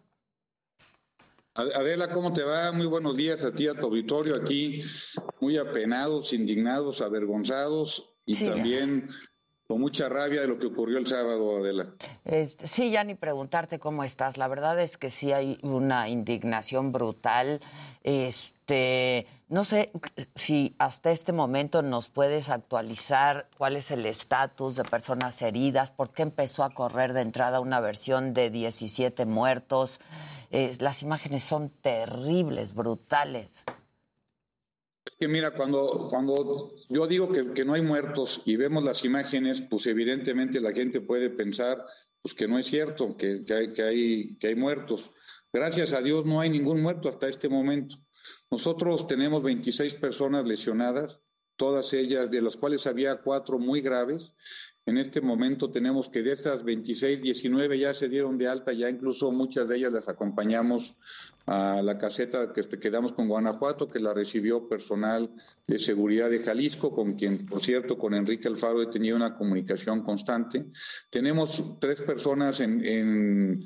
Adela, 1.56 2.12
¿cómo 2.12 2.32
te 2.34 2.44
va? 2.44 2.72
Muy 2.72 2.86
buenos 2.86 3.18
días 3.18 3.44
a 3.44 3.52
ti, 3.52 3.68
a 3.68 3.74
tu 3.74 3.88
auditorio 3.88 4.36
aquí, 4.36 4.84
muy 5.42 5.58
apenados, 5.58 6.32
indignados, 6.34 7.02
avergonzados 7.02 8.14
y 8.28 8.36
Sí. 8.36 8.46
también 8.46 9.10
con 9.68 9.82
mucha 9.82 10.08
rabia 10.08 10.40
de 10.40 10.48
lo 10.48 10.58
que 10.58 10.68
ocurrió 10.68 10.98
el 10.98 11.06
sábado, 11.06 11.58
Adela. 11.58 11.88
Este, 12.24 12.68
sí, 12.68 12.90
ya 12.90 13.04
ni 13.04 13.16
preguntarte 13.16 13.80
cómo 13.80 14.06
estás. 14.06 14.38
La 14.38 14.48
verdad 14.48 14.80
es 14.80 14.98
que 14.98 15.10
sí 15.10 15.34
hay 15.34 15.60
una 15.62 16.08
indignación 16.08 16.94
brutal. 16.94 17.60
Este, 18.02 19.28
no 19.50 19.66
sé 19.66 19.92
si 20.36 20.74
hasta 20.80 21.12
este 21.12 21.34
momento 21.34 21.82
nos 21.82 22.08
puedes 22.08 22.50
actualizar 22.50 23.50
cuál 23.58 23.76
es 23.76 23.92
el 23.92 24.06
estatus 24.06 24.78
de 24.78 24.86
personas 24.86 25.42
heridas, 25.42 25.92
por 25.92 26.12
qué 26.12 26.22
empezó 26.22 26.64
a 26.64 26.70
correr 26.70 27.12
de 27.12 27.22
entrada 27.22 27.60
una 27.60 27.82
versión 27.82 28.34
de 28.34 28.50
17 28.50 29.26
muertos. 29.26 30.00
Eh, 30.50 30.78
las 30.80 31.04
imágenes 31.04 31.44
son 31.44 31.72
terribles, 31.82 32.74
brutales. 32.74 33.50
Que 35.20 35.28
mira, 35.28 35.52
cuando, 35.52 36.08
cuando 36.10 36.76
yo 36.90 37.08
digo 37.08 37.32
que, 37.32 37.52
que 37.54 37.66
no 37.66 37.74
hay 37.74 37.82
muertos 37.82 38.42
y 38.46 38.56
vemos 38.56 38.84
las 38.84 39.04
imágenes, 39.04 39.62
pues 39.62 39.88
evidentemente 39.88 40.62
la 40.62 40.72
gente 40.72 41.02
puede 41.02 41.30
pensar 41.30 41.84
pues 42.22 42.34
que 42.34 42.48
no 42.48 42.60
es 42.60 42.66
cierto, 42.66 43.16
que, 43.16 43.44
que 43.46 43.54
hay, 43.54 43.74
que, 43.74 43.82
hay, 43.82 44.38
que 44.38 44.48
hay 44.48 44.56
muertos. 44.56 45.12
Gracias 45.52 45.94
a 45.94 46.02
Dios 46.02 46.26
no 46.26 46.42
hay 46.42 46.50
ningún 46.50 46.82
muerto 46.82 47.10
hasta 47.10 47.28
este 47.28 47.50
momento. 47.50 47.96
Nosotros 48.52 49.08
tenemos 49.08 49.42
26 49.44 49.96
personas 49.96 50.46
lesionadas, 50.46 51.22
todas 51.56 51.94
ellas, 51.94 52.30
de 52.30 52.42
las 52.42 52.58
cuales 52.58 52.86
había 52.86 53.22
cuatro 53.22 53.60
muy 53.60 53.82
graves. 53.82 54.36
En 54.88 54.98
este 54.98 55.20
momento 55.20 55.70
tenemos 55.70 56.08
que 56.08 56.24
de 56.24 56.32
esas 56.32 56.64
26, 56.64 57.22
19 57.22 57.78
ya 57.78 57.94
se 57.94 58.08
dieron 58.08 58.38
de 58.38 58.48
alta, 58.48 58.72
ya 58.72 58.90
incluso 58.90 59.34
muchas 59.34 59.68
de 59.68 59.76
ellas 59.76 59.92
las 59.92 60.08
acompañamos 60.08 60.96
a 61.46 61.82
la 61.82 61.98
caseta 61.98 62.54
que 62.54 62.80
quedamos 62.80 63.12
con 63.12 63.28
Guanajuato, 63.28 63.90
que 63.90 64.00
la 64.00 64.14
recibió 64.14 64.70
personal 64.70 65.30
de 65.68 65.78
seguridad 65.78 66.30
de 66.30 66.40
Jalisco, 66.40 66.96
con 66.96 67.16
quien, 67.16 67.46
por 67.46 67.60
cierto, 67.60 67.98
con 67.98 68.14
Enrique 68.14 68.48
Alfaro 68.48 68.82
he 68.82 68.88
tenido 68.88 69.18
una 69.18 69.36
comunicación 69.36 70.04
constante. 70.04 70.68
Tenemos 71.10 71.78
tres 71.82 72.02
personas 72.02 72.62
en 72.62 73.66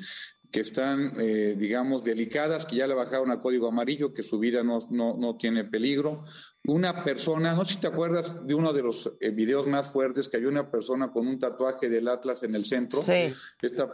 que 0.51 0.59
están, 0.59 1.13
eh, 1.19 1.55
digamos, 1.57 2.03
delicadas, 2.03 2.65
que 2.65 2.75
ya 2.75 2.87
le 2.87 2.93
bajaron 2.93 3.31
a 3.31 3.41
código 3.41 3.69
amarillo, 3.69 4.13
que 4.13 4.21
su 4.21 4.37
vida 4.37 4.63
no, 4.63 4.79
no, 4.89 5.15
no, 5.17 5.37
tiene 5.37 5.63
peligro. 5.63 6.25
Una 6.65 7.03
persona, 7.03 7.53
no 7.53 7.63
sé 7.63 7.75
si 7.75 7.79
te 7.79 7.87
acuerdas 7.87 8.45
de 8.45 8.53
uno 8.53 8.73
de 8.73 8.83
los 8.83 9.13
eh, 9.21 9.31
videos 9.31 9.65
más 9.67 9.91
fuertes, 9.91 10.27
que 10.27 10.37
había 10.37 10.49
una 10.49 10.69
persona 10.69 11.11
con 11.11 11.25
un 11.27 11.39
tatuaje 11.39 11.89
del 11.89 12.09
Atlas 12.09 12.43
en 12.43 12.55
el 12.55 12.65
centro. 12.65 13.01
Sí. 13.01 13.33
Esta, 13.61 13.93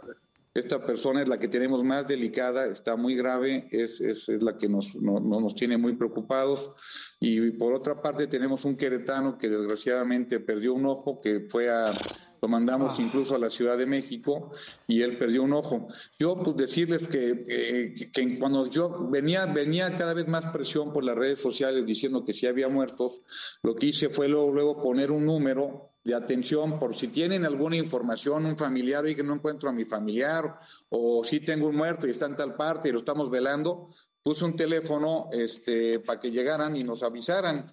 esta 0.58 0.84
persona 0.84 1.22
es 1.22 1.28
la 1.28 1.38
que 1.38 1.46
tenemos 1.46 1.84
más 1.84 2.06
delicada, 2.06 2.66
está 2.66 2.96
muy 2.96 3.14
grave, 3.14 3.68
es, 3.70 4.00
es, 4.00 4.28
es 4.28 4.42
la 4.42 4.58
que 4.58 4.68
nos, 4.68 4.96
no, 4.96 5.20
nos 5.20 5.54
tiene 5.54 5.76
muy 5.76 5.94
preocupados. 5.94 6.72
Y 7.20 7.52
por 7.52 7.72
otra 7.72 8.02
parte 8.02 8.26
tenemos 8.26 8.64
un 8.64 8.76
queretano 8.76 9.38
que 9.38 9.48
desgraciadamente 9.48 10.40
perdió 10.40 10.74
un 10.74 10.86
ojo, 10.86 11.20
que 11.20 11.46
fue 11.48 11.70
a 11.70 11.92
lo 12.40 12.48
mandamos 12.48 12.98
Ah. 12.98 13.02
incluso 13.02 13.34
a 13.34 13.38
la 13.38 13.50
Ciudad 13.50 13.76
de 13.76 13.86
México 13.86 14.50
y 14.86 15.02
él 15.02 15.18
perdió 15.18 15.42
un 15.42 15.52
ojo. 15.52 15.88
Yo 16.18 16.40
pues 16.42 16.56
decirles 16.56 17.06
que, 17.06 17.44
eh, 17.48 18.10
que 18.12 18.38
cuando 18.38 18.66
yo 18.66 19.08
venía, 19.10 19.46
venía 19.46 19.94
cada 19.96 20.14
vez 20.14 20.28
más 20.28 20.46
presión 20.46 20.92
por 20.92 21.04
las 21.04 21.16
redes 21.16 21.40
sociales 21.40 21.84
diciendo 21.84 22.24
que 22.24 22.32
si 22.32 22.46
había 22.46 22.68
muertos, 22.68 23.20
lo 23.62 23.74
que 23.74 23.86
hice 23.86 24.08
fue 24.08 24.28
luego, 24.28 24.52
luego 24.52 24.82
poner 24.82 25.10
un 25.10 25.24
número 25.24 25.90
de 26.04 26.14
atención 26.14 26.78
por 26.78 26.94
si 26.94 27.08
tienen 27.08 27.44
alguna 27.44 27.76
información, 27.76 28.46
un 28.46 28.56
familiar, 28.56 29.06
y 29.06 29.14
que 29.14 29.22
no 29.22 29.34
encuentro 29.34 29.68
a 29.68 29.72
mi 29.72 29.84
familiar, 29.84 30.58
o 30.88 31.22
si 31.22 31.40
tengo 31.40 31.68
un 31.68 31.76
muerto 31.76 32.06
y 32.06 32.10
está 32.10 32.26
en 32.26 32.36
tal 32.36 32.54
parte 32.54 32.88
y 32.88 32.92
lo 32.92 32.98
estamos 32.98 33.30
velando, 33.30 33.88
puse 34.22 34.44
un 34.44 34.56
teléfono 34.56 35.28
este, 35.32 36.00
para 36.00 36.18
que 36.18 36.30
llegaran 36.30 36.76
y 36.76 36.82
nos 36.82 37.02
avisaran. 37.02 37.66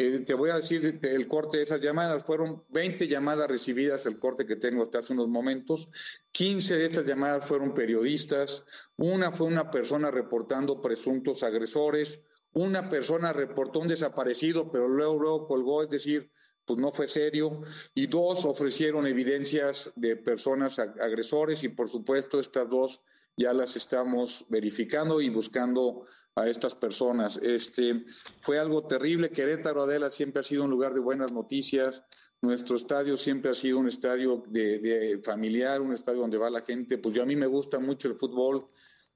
Eh, 0.00 0.20
te 0.24 0.32
voy 0.34 0.50
a 0.50 0.58
decir 0.58 1.00
el 1.02 1.26
corte 1.26 1.56
de 1.56 1.64
esas 1.64 1.80
llamadas. 1.80 2.22
Fueron 2.22 2.62
20 2.68 3.08
llamadas 3.08 3.50
recibidas, 3.50 4.06
el 4.06 4.20
corte 4.20 4.46
que 4.46 4.54
tengo 4.54 4.84
hasta 4.84 5.00
hace 5.00 5.12
unos 5.12 5.26
momentos. 5.26 5.88
15 6.30 6.76
de 6.76 6.84
estas 6.84 7.04
llamadas 7.04 7.44
fueron 7.44 7.74
periodistas. 7.74 8.62
Una 8.96 9.32
fue 9.32 9.48
una 9.48 9.72
persona 9.72 10.12
reportando 10.12 10.80
presuntos 10.80 11.42
agresores. 11.42 12.20
Una 12.52 12.88
persona 12.88 13.32
reportó 13.32 13.80
un 13.80 13.88
desaparecido, 13.88 14.70
pero 14.70 14.86
luego, 14.86 15.18
luego 15.20 15.48
colgó, 15.48 15.82
es 15.82 15.90
decir, 15.90 16.30
pues 16.64 16.78
no 16.78 16.92
fue 16.92 17.08
serio. 17.08 17.62
Y 17.92 18.06
dos 18.06 18.44
ofrecieron 18.44 19.04
evidencias 19.04 19.90
de 19.96 20.14
personas 20.14 20.78
ag 20.78 20.94
agresores 21.02 21.64
y 21.64 21.70
por 21.70 21.88
supuesto 21.88 22.38
estas 22.38 22.68
dos 22.68 23.02
ya 23.36 23.52
las 23.52 23.74
estamos 23.74 24.46
verificando 24.48 25.20
y 25.20 25.28
buscando 25.28 26.06
a 26.38 26.48
estas 26.48 26.74
personas. 26.74 27.38
Este, 27.42 28.04
fue 28.40 28.58
algo 28.58 28.86
terrible. 28.86 29.30
Querétaro 29.30 29.82
Adela 29.82 30.10
siempre 30.10 30.40
ha 30.40 30.42
sido 30.42 30.64
un 30.64 30.70
lugar 30.70 30.94
de 30.94 31.00
buenas 31.00 31.32
noticias. 31.32 32.04
Nuestro 32.40 32.76
estadio 32.76 33.16
siempre 33.16 33.50
ha 33.50 33.54
sido 33.54 33.78
un 33.78 33.88
estadio 33.88 34.44
de, 34.48 35.20
familiar, 35.24 35.80
un 35.80 35.92
estadio 35.92 36.20
donde 36.20 36.38
va 36.38 36.50
la 36.50 36.62
gente. 36.62 36.98
Pues 36.98 37.14
yo 37.14 37.22
a 37.22 37.26
mí 37.26 37.34
me 37.34 37.46
gusta 37.46 37.80
mucho 37.80 38.08
el 38.08 38.14
fútbol 38.14 38.68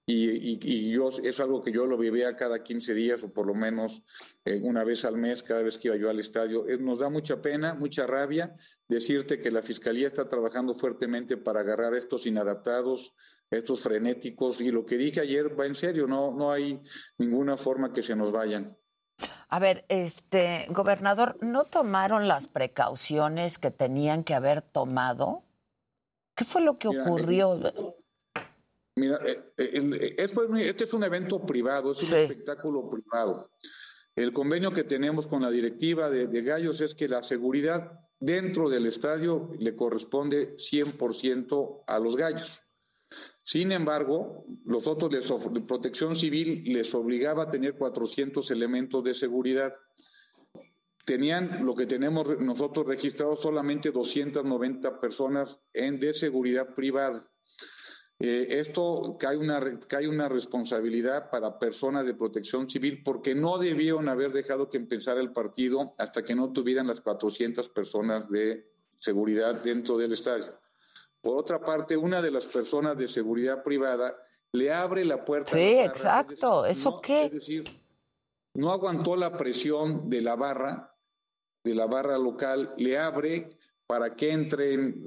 y, 0.05 0.59
y, 0.61 0.91
yo 0.91 1.11
es 1.23 1.39
algo 1.39 1.63
que 1.63 1.71
yo 1.71 1.87
lo 1.87 1.97
vivía 1.97 2.35
cada 2.35 2.65
15 2.65 2.93
días 2.93 3.23
o 3.23 3.33
por 3.33 3.47
lo 3.47 3.55
menos 3.55 4.03
eh, 4.45 4.61
una 4.61 4.83
vez 4.83 5.05
al 5.05 5.17
mes, 5.17 5.45
cada 5.45 5.63
vez 5.63 5.79
que 5.79 5.89
iba 5.89 5.97
yo 5.97 6.11
al 6.11 6.19
estadio. 6.19 6.67
Nos 6.81 6.99
da 6.99 7.09
mucha 7.09 7.41
pena, 7.41 7.75
mucha 7.75 8.05
rabia 8.09 8.57
decirte 8.89 9.41
que 9.41 9.53
la 9.53 9.63
Fiscalía 9.63 10.09
está 10.09 10.29
trabajando 10.29 10.75
fuertemente 10.75 11.37
para 11.37 11.61
agarrar 11.61 11.95
a 11.95 11.99
estos 11.99 12.27
inadaptados, 12.27 13.15
estos 13.53 13.83
frenéticos, 13.83 14.61
y 14.61 14.71
lo 14.71 14.85
que 14.85 14.97
dije 14.97 15.21
ayer 15.21 15.59
va 15.59 15.67
en 15.67 15.75
serio, 15.75 16.07
no, 16.07 16.33
no 16.33 16.51
hay 16.51 16.83
ninguna 17.19 17.57
forma 17.57 17.93
que 17.93 18.03
se 18.03 18.17
nos 18.17 18.33
vayan. 18.33 18.77
A 19.49 19.59
ver, 19.59 19.85
este 19.89 20.67
gobernador, 20.71 21.37
¿no 21.43 21.65
tomaron 21.65 22.27
las 22.27 22.49
precauciones 22.49 23.59
que 23.59 23.71
tenían 23.71 24.25
que 24.25 24.35
haber 24.35 24.63
tomado? 24.63 25.43
¿Qué 26.35 26.45
fue 26.45 26.63
lo 26.63 26.75
que 26.77 26.89
Mira, 26.89 27.05
ocurrió? 27.05 27.61
Mira, 28.97 29.21
eh, 29.27 29.53
eh, 29.59 30.15
este 30.19 30.85
es 30.85 30.93
un 30.95 31.05
evento 31.05 31.45
privado, 31.45 31.93
es 31.93 32.03
un 32.03 32.09
Sí. 32.09 32.17
espectáculo 32.17 32.83
privado. 32.91 33.51
El 34.17 34.33
convenio 34.33 34.73
que 34.73 34.85
tenemos 34.85 35.27
con 35.27 35.43
la 35.43 35.51
directiva 35.51 36.09
de, 36.09 36.27
de 36.29 36.43
Gallos 36.43 36.81
es 36.81 36.95
que 36.95 37.09
la 37.09 37.23
seguridad 37.23 38.01
dentro 38.19 38.71
del 38.71 38.87
estadio 38.87 39.51
le 39.59 39.77
corresponde 39.77 40.57
100% 40.57 41.85
a 41.87 41.99
los 41.99 42.17
Gallos. 42.17 42.62
Sin 43.45 43.73
embargo, 43.73 44.47
los 44.65 44.87
otros, 44.87 45.13
les 45.13 45.31
Protección 45.67 46.15
Civil 46.15 46.63
les 46.65 46.95
obligaba 46.95 47.45
a 47.45 47.51
tener 47.51 47.77
400 47.77 48.51
elementos 48.51 49.03
de 49.03 49.15
seguridad. 49.15 49.75
Tenían 51.05 51.67
lo 51.67 51.75
que 51.75 51.87
tenemos 51.87 52.39
nosotros 52.41 52.87
registrado 52.87 53.35
solamente 53.35 53.91
290 53.91 55.01
personas 55.01 55.61
en, 55.73 55.99
de 55.99 56.15
seguridad 56.15 56.75
privada. 56.75 57.29
Eh, 58.21 58.61
esto 58.61 59.17
cae 59.19 59.37
una, 59.37 59.81
cae 59.89 60.07
una 60.07 60.29
responsabilidad 60.29 61.29
para 61.29 61.59
personas 61.59 62.07
de 62.07 62.15
protección 62.15 62.71
civil 62.71 63.03
porque 63.05 63.35
no 63.35 63.59
debieron 63.59 64.09
haber 64.09 64.33
dejado 64.33 64.71
que 64.71 64.77
empezara 64.77 65.21
el 65.21 65.33
partido 65.33 65.97
hasta 65.99 66.25
que 66.25 66.37
no 66.37 66.53
tuvieran 66.53 66.87
las 66.87 67.01
400 67.01 67.69
personas 67.71 68.31
de 68.31 68.71
seguridad 68.97 69.61
dentro 69.65 69.99
del 69.99 70.13
estadio. 70.13 70.62
Por 71.23 71.39
otra 71.39 71.61
parte, 71.61 71.97
una 71.97 72.21
de 72.21 72.31
las 72.31 72.47
personas 72.47 72.99
de 72.99 73.09
seguridad 73.09 73.63
privada 73.63 74.15
le 74.53 74.73
abre 74.73 75.05
la 75.05 75.25
puerta. 75.25 75.53
Sí, 75.53 75.77
la 75.77 75.85
exacto. 75.87 76.67
¿Eso 76.67 76.91
no, 76.91 77.01
qué? 77.01 77.25
Es 77.27 77.33
decir, 77.33 77.65
no 78.55 78.71
aguantó 78.71 79.17
la 79.17 79.37
presión 79.37 80.11
de 80.11 80.21
la 80.21 80.37
barra, 80.37 80.95
de 81.65 81.75
la 81.75 81.87
barra 81.87 82.19
local, 82.19 82.75
le 82.77 82.99
abre 82.99 83.57
para 83.87 84.17
que 84.17 84.33
entren 84.33 85.05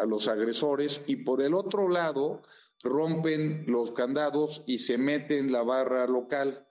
a 0.00 0.04
los 0.04 0.28
agresores 0.28 1.02
y 1.06 1.16
por 1.16 1.40
el 1.42 1.54
otro 1.54 1.88
lado 1.88 2.42
rompen 2.82 3.64
los 3.66 3.92
candados 3.92 4.62
y 4.66 4.78
se 4.78 4.98
meten 4.98 5.50
la 5.50 5.62
barra 5.62 6.06
local. 6.06 6.63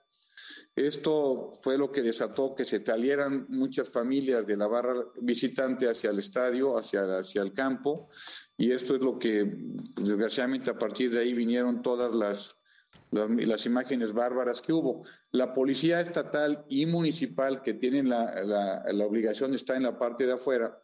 Esto 0.76 1.52
fue 1.62 1.78
lo 1.78 1.92
que 1.92 2.02
desató 2.02 2.54
que 2.54 2.64
se 2.64 2.80
talieran 2.80 3.46
muchas 3.48 3.90
familias 3.90 4.44
de 4.44 4.56
la 4.56 4.66
barra 4.66 5.04
visitante 5.20 5.88
hacia 5.88 6.10
el 6.10 6.18
estadio, 6.18 6.76
hacia, 6.76 7.18
hacia 7.18 7.42
el 7.42 7.52
campo, 7.52 8.08
y 8.56 8.72
esto 8.72 8.96
es 8.96 9.02
lo 9.02 9.16
que, 9.16 9.48
desgraciadamente, 9.96 10.70
a 10.70 10.78
partir 10.78 11.12
de 11.12 11.20
ahí 11.20 11.32
vinieron 11.32 11.80
todas 11.80 12.12
las, 12.16 12.56
las, 13.12 13.66
imágenes 13.66 14.12
bárbaras 14.12 14.60
que 14.60 14.72
hubo. 14.72 15.04
La 15.30 15.52
policía 15.52 16.00
estatal 16.00 16.64
y 16.68 16.86
municipal, 16.86 17.62
que 17.62 17.74
tienen 17.74 18.08
la, 18.08 18.42
la, 18.44 18.84
la 18.92 19.06
obligación 19.06 19.54
estar 19.54 19.76
en 19.76 19.84
la 19.84 19.96
parte 19.96 20.26
de 20.26 20.32
afuera, 20.32 20.76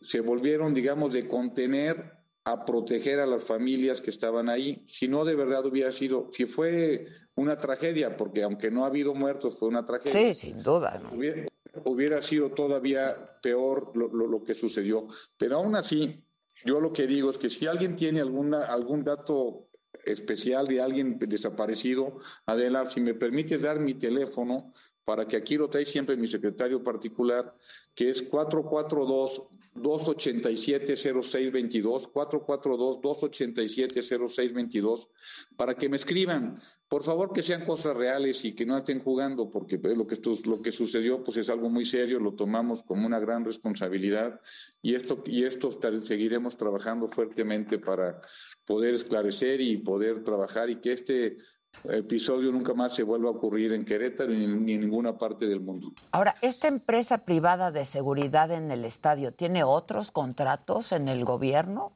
se 0.00 0.20
volvieron, 0.20 0.74
digamos, 0.74 1.12
de 1.12 1.26
contener 1.26 2.18
a 2.44 2.64
proteger 2.64 3.20
a 3.20 3.26
las 3.26 3.44
familias 3.44 4.00
que 4.00 4.10
estaban 4.10 4.48
ahí. 4.48 4.84
Si 4.86 5.08
no, 5.08 5.24
de 5.24 5.34
verdad 5.34 5.64
hubiera 5.64 5.90
sido, 5.90 6.28
si 6.30 6.44
fue 6.44 7.06
una 7.36 7.58
tragedia, 7.58 8.16
porque 8.16 8.42
aunque 8.42 8.70
no 8.70 8.84
ha 8.84 8.88
habido 8.88 9.14
muertos, 9.14 9.58
fue 9.58 9.68
una 9.68 9.84
tragedia. 9.84 10.12
Sí, 10.12 10.34
sin 10.34 10.62
duda. 10.62 11.00
¿no? 11.02 11.16
Hubiera, 11.16 11.48
hubiera 11.84 12.22
sido 12.22 12.50
todavía 12.50 13.38
peor 13.42 13.92
lo, 13.94 14.08
lo, 14.08 14.26
lo, 14.26 14.42
que 14.44 14.54
sucedió. 14.54 15.08
Pero 15.36 15.56
aún 15.56 15.74
así, 15.76 16.24
yo 16.64 16.80
lo 16.80 16.92
que 16.92 17.06
digo 17.06 17.30
es 17.30 17.38
que 17.38 17.50
si 17.50 17.66
alguien 17.66 17.96
tiene 17.96 18.20
alguna, 18.20 18.64
algún 18.64 19.04
dato 19.04 19.68
especial 20.04 20.66
de 20.66 20.80
alguien 20.80 21.18
desaparecido, 21.18 22.18
Adela, 22.46 22.86
si 22.86 23.00
me 23.00 23.14
permite 23.14 23.58
dar 23.58 23.80
mi 23.80 23.94
teléfono 23.94 24.72
para 25.04 25.26
que 25.28 25.36
aquí 25.36 25.56
lo 25.56 25.68
trae 25.68 25.84
siempre 25.84 26.16
mi 26.16 26.28
secretario 26.28 26.82
particular, 26.82 27.54
que 27.94 28.10
es 28.10 28.22
442 28.22 29.42
287-0622, 29.74 32.12
442-287-0622, 32.12 35.08
para 35.56 35.74
que 35.74 35.88
me 35.88 35.96
escriban. 35.96 36.54
Por 36.88 37.02
favor, 37.02 37.32
que 37.32 37.42
sean 37.42 37.64
cosas 37.64 37.96
reales 37.96 38.44
y 38.44 38.52
que 38.52 38.66
no 38.66 38.78
estén 38.78 39.00
jugando, 39.00 39.50
porque 39.50 39.78
lo 39.78 40.06
que, 40.06 40.14
esto, 40.14 40.32
lo 40.44 40.62
que 40.62 40.70
sucedió 40.70 41.24
pues 41.24 41.38
es 41.38 41.50
algo 41.50 41.68
muy 41.68 41.84
serio, 41.84 42.20
lo 42.20 42.34
tomamos 42.34 42.84
como 42.84 43.04
una 43.06 43.18
gran 43.18 43.44
responsabilidad 43.44 44.40
y 44.80 44.94
esto, 44.94 45.24
y 45.26 45.42
esto 45.44 45.70
seguiremos 46.00 46.56
trabajando 46.56 47.08
fuertemente 47.08 47.78
para 47.78 48.20
poder 48.64 48.94
esclarecer 48.94 49.60
y 49.60 49.78
poder 49.78 50.22
trabajar 50.22 50.70
y 50.70 50.76
que 50.76 50.92
este 50.92 51.38
episodio 51.84 52.50
nunca 52.52 52.74
más 52.74 52.94
se 52.94 53.02
vuelva 53.02 53.28
a 53.28 53.32
ocurrir 53.32 53.72
en 53.72 53.84
Querétaro 53.84 54.32
ni, 54.32 54.46
ni 54.46 54.72
en 54.74 54.80
ninguna 54.80 55.18
parte 55.18 55.46
del 55.46 55.60
mundo. 55.60 55.92
Ahora, 56.12 56.36
¿esta 56.42 56.68
empresa 56.68 57.24
privada 57.24 57.70
de 57.70 57.84
seguridad 57.84 58.50
en 58.52 58.70
el 58.70 58.84
estadio 58.84 59.32
tiene 59.32 59.64
otros 59.64 60.10
contratos 60.10 60.92
en 60.92 61.08
el 61.08 61.24
gobierno? 61.24 61.92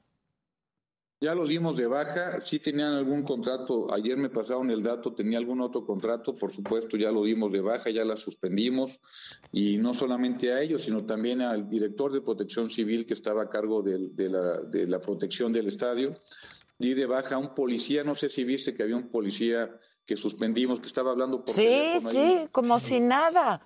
Ya 1.21 1.35
los 1.35 1.49
dimos 1.49 1.77
de 1.77 1.89
baja, 1.89 2.41
sí 2.41 2.61
tenían 2.61 2.93
algún 2.93 3.25
contrato, 3.25 3.93
ayer 3.93 4.17
me 4.17 4.31
pasaron 4.31 4.71
el 4.71 4.85
dato, 4.85 5.15
tenía 5.15 5.39
algún 5.39 5.61
otro 5.61 5.85
contrato, 5.85 6.37
por 6.37 6.53
supuesto 6.53 6.97
ya 6.97 7.11
lo 7.11 7.25
dimos 7.25 7.51
de 7.51 7.61
baja, 7.61 7.91
ya 7.91 8.05
la 8.05 8.17
suspendimos, 8.17 9.01
y 9.51 9.79
no 9.79 9.95
solamente 9.95 10.53
a 10.53 10.63
ellos, 10.63 10.83
sino 10.83 11.05
también 11.05 11.41
al 11.41 11.69
director 11.69 12.13
de 12.13 12.21
protección 12.21 12.71
civil 12.71 13.05
que 13.05 13.15
estaba 13.15 13.43
a 13.43 13.49
cargo 13.49 13.83
de, 13.83 14.11
de 14.13 14.29
la, 14.29 14.59
de 14.59 14.87
la 14.87 15.01
protección 15.01 15.53
del 15.53 15.67
estadio. 15.67 16.15
Di 16.79 16.95
de 16.95 17.07
baja 17.07 17.35
a 17.35 17.39
un 17.39 17.55
policía, 17.55 18.05
no 18.05 18.15
sé 18.15 18.29
si 18.29 18.45
viste 18.45 18.73
que 18.75 18.85
había 18.85 18.97
un 18.97 19.09
policía 19.11 19.69
que 20.07 20.17
suspendimos, 20.17 20.79
que 20.79 20.87
estaba 20.87 21.11
hablando 21.11 21.45
por 21.45 21.53
Sí, 21.55 21.65
teléfono 21.65 22.11
sí, 22.11 22.17
ahí. 22.19 22.49
como 22.53 22.79
si 22.79 23.01
nada. 23.01 23.61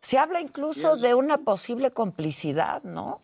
Se 0.00 0.16
habla 0.18 0.40
incluso 0.40 0.96
de 0.96 1.14
una 1.14 1.36
posible 1.38 1.90
complicidad, 1.90 2.82
¿no? 2.82 3.22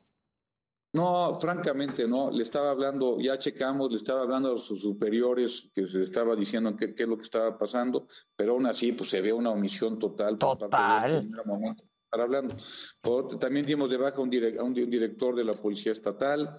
No, 0.93 1.39
francamente 1.41 2.07
no. 2.07 2.31
Le 2.31 2.43
estaba 2.43 2.71
hablando, 2.71 3.19
ya 3.21 3.39
checamos, 3.39 3.91
le 3.91 3.97
estaba 3.97 4.23
hablando 4.23 4.55
a 4.55 4.59
sus 4.59 4.83
superiores 4.83 5.71
que 5.75 5.87
se 5.87 6.03
estaba 6.03 6.35
diciendo 6.37 6.77
qué, 6.77 6.95
qué 6.95 7.05
es 7.05 7.09
lo 7.09 7.17
que 7.17 7.25
estaba 7.25 7.57
pasando, 7.57 8.09
pero 8.37 8.53
aún 8.53 8.67
así 8.67 8.93
pues 8.93 9.09
se 9.09 9.21
ve 9.23 9.33
una 9.33 9.51
omisión 9.51 9.99
total. 9.99 10.37
por 10.37 10.59
parte 10.59 11.09
de 11.13 11.19
él 11.19 11.31
estar 12.05 12.21
hablando. 12.21 12.57
Por 13.01 13.39
también 13.39 13.65
dimos 13.65 13.89
de 13.89 13.97
baja 13.97 14.17
a 14.17 14.21
un, 14.21 14.31
direc- 14.31 14.59
a 14.59 14.65
un 14.65 14.71
un 14.77 14.91
director 14.91 15.35
de 15.37 15.45
la 15.45 15.55
Policía 15.55 15.93
Estatal. 15.93 16.59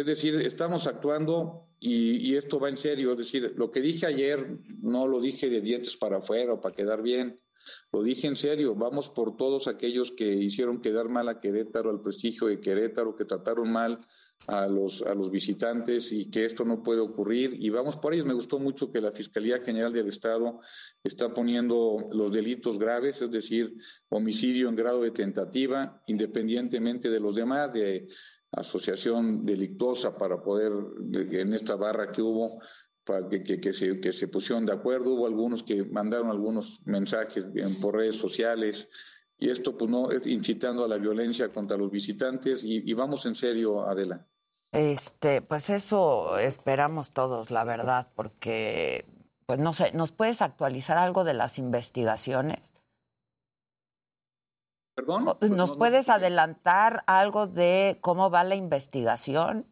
Es 0.00 0.06
decir, 0.06 0.34
estamos 0.36 0.86
actuando 0.86 1.68
y, 1.78 2.34
esto 2.34 2.58
va 2.58 2.70
en 2.70 2.78
serio. 2.78 3.12
Es 3.12 3.18
decir, 3.18 3.52
lo 3.56 3.70
que 3.70 3.82
dije 3.82 4.06
ayer 4.06 4.58
no 4.80 5.06
lo 5.06 5.20
dije 5.20 5.50
de 5.50 5.60
dientes 5.60 5.94
para 5.96 6.18
afuera 6.18 6.54
o 6.54 6.60
para 6.60 6.74
quedar 6.74 7.02
bien. 7.02 7.38
Lo 7.92 8.02
dije 8.02 8.26
en 8.26 8.36
serio, 8.36 8.74
vamos 8.74 9.10
por 9.10 9.36
todos 9.36 9.68
aquellos 9.68 10.12
que 10.12 10.26
hicieron 10.26 10.80
quedar 10.80 11.10
mal 11.10 11.28
a 11.28 11.38
Querétaro, 11.38 11.90
al 11.90 12.00
prestigio 12.00 12.46
de 12.46 12.60
Querétaro, 12.60 13.14
que 13.14 13.26
trataron 13.26 13.70
mal 13.70 13.98
a 14.46 14.66
los, 14.66 15.02
a 15.02 15.14
los 15.14 15.30
visitantes 15.30 16.10
y 16.12 16.30
que 16.30 16.46
esto 16.46 16.64
no 16.64 16.82
puede 16.82 17.00
ocurrir. 17.00 17.54
Y 17.58 17.68
vamos 17.68 17.98
por 17.98 18.14
ellos. 18.14 18.24
Me 18.24 18.32
gustó 18.32 18.58
mucho 18.58 18.90
que 18.90 19.02
la 19.02 19.12
Fiscalía 19.12 19.58
General 19.58 19.92
del 19.92 20.08
Estado 20.08 20.60
está 21.04 21.34
poniendo 21.34 22.08
los 22.14 22.32
delitos 22.32 22.78
graves, 22.78 23.20
es 23.20 23.30
decir, 23.30 23.76
homicidio 24.08 24.70
en 24.70 24.76
grado 24.76 25.02
de 25.02 25.10
tentativa, 25.10 26.02
independientemente 26.06 27.10
de 27.10 27.20
los 27.20 27.34
demás, 27.34 27.74
de 27.74 28.08
asociación 28.52 29.44
delictuosa 29.44 30.16
para 30.16 30.42
poder, 30.42 30.72
de- 30.98 31.40
en 31.40 31.52
esta 31.54 31.76
barra 31.76 32.10
que 32.12 32.22
hubo, 32.22 32.60
para 33.04 33.28
que, 33.28 33.42
que- 33.42 33.72
se, 33.72 34.00
que 34.00 34.12
se 34.12 34.28
pusieron 34.28 34.66
de 34.66 34.72
acuerdo. 34.72 35.14
Hubo 35.14 35.26
algunos 35.26 35.62
que 35.62 35.84
mandaron 35.84 36.28
algunos 36.28 36.80
mensajes 36.86 37.48
en- 37.54 37.80
por 37.80 37.94
redes 37.96 38.16
sociales 38.16 38.88
y 39.38 39.48
esto 39.50 39.76
pues 39.76 39.90
no 39.90 40.10
es 40.10 40.26
incitando 40.26 40.84
a 40.84 40.88
la 40.88 40.96
violencia 40.98 41.48
contra 41.52 41.76
los 41.76 41.90
visitantes 41.90 42.64
y, 42.64 42.82
y 42.88 42.92
vamos 42.94 43.24
en 43.26 43.34
serio, 43.34 43.88
Adela. 43.88 44.26
Este, 44.72 45.42
pues 45.42 45.70
eso 45.70 46.38
esperamos 46.38 47.12
todos, 47.12 47.50
la 47.50 47.64
verdad, 47.64 48.08
porque, 48.14 49.04
pues 49.46 49.58
no 49.58 49.72
sé, 49.74 49.90
¿nos 49.92 50.12
puedes 50.12 50.42
actualizar 50.42 50.96
algo 50.98 51.24
de 51.24 51.34
las 51.34 51.58
investigaciones? 51.58 52.72
¿Perdón? 55.00 55.24
¿Nos 55.24 55.36
Pues 55.38 55.50
no- 55.50 55.66
no- 55.66 55.78
puedes 55.78 56.08
adelantar 56.10 57.02
algo 57.06 57.46
de 57.46 57.98
cómo 58.02 58.30
va 58.30 58.44
la 58.44 58.54
investigación? 58.54 59.66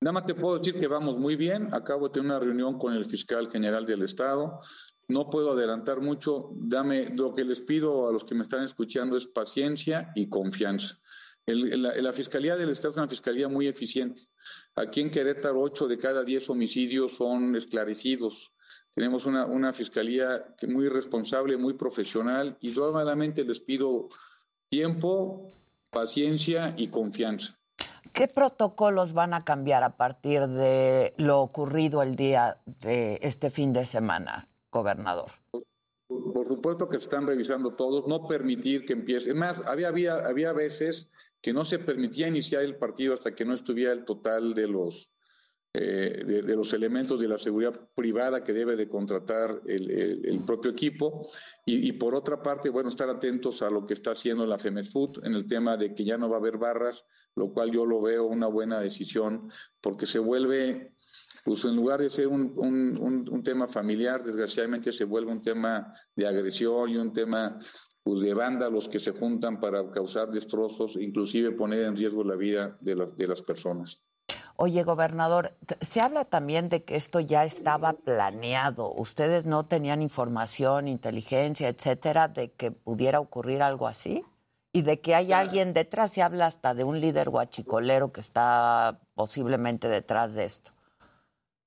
Nada 0.00 0.12
más 0.12 0.26
te 0.26 0.34
puedo 0.34 0.58
decir 0.58 0.78
que 0.80 0.88
vamos 0.88 1.18
muy 1.18 1.36
bien. 1.36 1.72
Acabo 1.72 2.08
de 2.08 2.14
tener 2.14 2.26
una 2.26 2.38
reunión 2.40 2.76
con 2.78 2.92
el 2.92 3.04
fiscal 3.04 3.48
general 3.50 3.86
del 3.86 4.02
Estado. 4.02 4.60
No 5.08 5.30
puedo 5.30 5.52
adelantar 5.52 6.00
mucho. 6.00 6.50
Dame 6.54 7.10
lo 7.14 7.32
que 7.32 7.44
les 7.44 7.60
pido 7.60 8.08
a 8.08 8.12
los 8.12 8.24
que 8.24 8.34
me 8.34 8.42
están 8.42 8.64
escuchando 8.64 9.16
es 9.16 9.26
paciencia 9.26 10.10
y 10.16 10.28
confianza. 10.28 10.98
El- 11.46 11.80
la, 11.80 11.94
la 11.94 12.12
Fiscalía 12.12 12.56
del 12.56 12.70
Estado 12.70 12.90
es 12.90 12.96
una 12.98 13.08
fiscalía 13.08 13.48
muy 13.48 13.68
eficiente. 13.68 14.22
Aquí 14.74 15.00
en 15.02 15.10
Querétaro, 15.12 15.60
8 15.60 15.86
de 15.86 15.96
cada 15.98 16.24
10 16.24 16.50
homicidios 16.50 17.12
son 17.16 17.54
esclarecidos. 17.54 18.52
Tenemos 18.96 19.26
una, 19.26 19.44
una 19.44 19.74
fiscalía 19.74 20.54
que 20.56 20.66
muy 20.66 20.88
responsable, 20.88 21.58
muy 21.58 21.74
profesional 21.74 22.56
y 22.62 22.70
nuevamente 22.70 23.44
les 23.44 23.60
pido 23.60 24.08
tiempo, 24.70 25.52
paciencia 25.90 26.74
y 26.78 26.88
confianza. 26.88 27.58
¿Qué 28.14 28.26
protocolos 28.26 29.12
van 29.12 29.34
a 29.34 29.44
cambiar 29.44 29.82
a 29.82 29.98
partir 29.98 30.46
de 30.46 31.12
lo 31.18 31.42
ocurrido 31.42 32.02
el 32.02 32.16
día 32.16 32.56
de 32.64 33.18
este 33.20 33.50
fin 33.50 33.74
de 33.74 33.84
semana, 33.84 34.48
gobernador? 34.72 35.30
Por 35.50 36.46
por 36.46 36.56
supuesto 36.56 36.88
que 36.88 36.96
se 36.98 37.04
están 37.04 37.26
revisando 37.26 37.74
todos, 37.74 38.06
no 38.06 38.26
permitir 38.28 38.86
que 38.86 38.92
empiece. 38.92 39.30
Es 39.30 39.34
más, 39.34 39.60
había, 39.66 39.88
había, 39.88 40.14
había 40.14 40.52
veces 40.52 41.08
que 41.42 41.52
no 41.52 41.64
se 41.64 41.80
permitía 41.80 42.28
iniciar 42.28 42.62
el 42.62 42.76
partido 42.76 43.12
hasta 43.12 43.34
que 43.34 43.44
no 43.44 43.52
estuviera 43.52 43.92
el 43.92 44.04
total 44.04 44.54
de 44.54 44.68
los, 44.68 45.10
eh, 45.78 46.24
de, 46.24 46.56
los 46.56 46.72
elementos 46.72 47.20
de 47.20 47.28
la 47.28 47.36
seguridad 47.36 47.78
privada 47.94 48.42
que 48.42 48.54
debe 48.54 48.76
de 48.76 48.88
contratar 48.88 49.60
el, 49.66 50.42
propio 50.46 50.70
equipo. 50.70 51.28
Y, 51.66 51.92
por 51.92 52.14
otra 52.14 52.42
parte, 52.42 52.70
bueno, 52.70 52.88
estar 52.88 53.10
atentos 53.10 53.60
a 53.60 53.70
lo 53.70 53.84
que 53.84 53.92
está 53.92 54.12
haciendo 54.12 54.46
la 54.46 54.58
FEMEFUT 54.58 55.22
en 55.26 55.34
el 55.34 55.46
tema 55.46 55.76
de 55.76 55.94
que 55.94 56.02
ya 56.02 56.16
no 56.16 56.30
va 56.30 56.36
a 56.36 56.40
haber 56.40 56.56
barras, 56.56 57.04
lo 57.34 57.52
cual 57.52 57.70
yo 57.72 57.84
lo 57.84 58.00
veo 58.00 58.24
una 58.24 58.46
buena 58.46 58.80
decisión, 58.80 59.50
porque 59.82 60.06
se 60.06 60.18
vuelve 60.18 60.94
pues 61.44 61.62
en 61.66 61.76
lugar 61.76 62.00
de 62.00 62.08
ser 62.08 62.28
un, 62.28 62.54
un- 62.56 63.28
un- 63.30 63.42
tema 63.42 63.68
familiar, 63.68 64.24
desgraciadamente 64.24 64.92
se 64.92 65.04
vuelve 65.04 65.30
un 65.30 65.42
tema 65.42 65.92
de 66.16 66.26
agresión 66.26 66.88
y 66.88 66.96
un 66.96 67.12
tema 67.12 67.58
pues, 68.02 68.20
de 68.20 68.32
vándalos 68.32 68.88
que 68.88 68.98
se 68.98 69.12
juntan 69.12 69.60
para 69.60 69.90
causar 69.90 70.30
destrozos, 70.30 70.96
inclusive 70.96 71.52
poner 71.52 71.82
en 71.82 71.96
riesgo 71.96 72.24
la 72.24 72.34
vida 72.34 72.78
de, 72.80 72.96
las 72.96 73.14
de 73.14 73.26
las 73.28 73.42
personas. 73.42 74.06
Oye, 74.58 74.84
gobernador, 74.84 75.54
se 75.82 76.00
habla 76.00 76.24
también 76.24 76.70
de 76.70 76.82
que 76.82 76.96
esto 76.96 77.20
ya 77.20 77.44
estaba 77.44 77.92
planeado. 77.92 78.92
¿Ustedes 78.94 79.44
no 79.44 79.66
tenían 79.66 80.00
información, 80.00 80.88
inteligencia, 80.88 81.68
etcétera, 81.68 82.28
de 82.28 82.52
que 82.52 82.70
pudiera 82.70 83.20
ocurrir 83.20 83.62
algo 83.62 83.86
así? 83.86 84.24
Y 84.72 84.82
de 84.82 85.00
que 85.00 85.14
hay 85.14 85.32
alguien 85.32 85.74
detrás, 85.74 86.12
se 86.12 86.22
habla 86.22 86.46
hasta 86.46 86.74
de 86.74 86.84
un 86.84 87.00
líder 87.00 87.28
guachicolero 87.28 88.12
que 88.12 88.20
está 88.20 89.00
posiblemente 89.14 89.88
detrás 89.88 90.34
de 90.34 90.44
esto. 90.44 90.72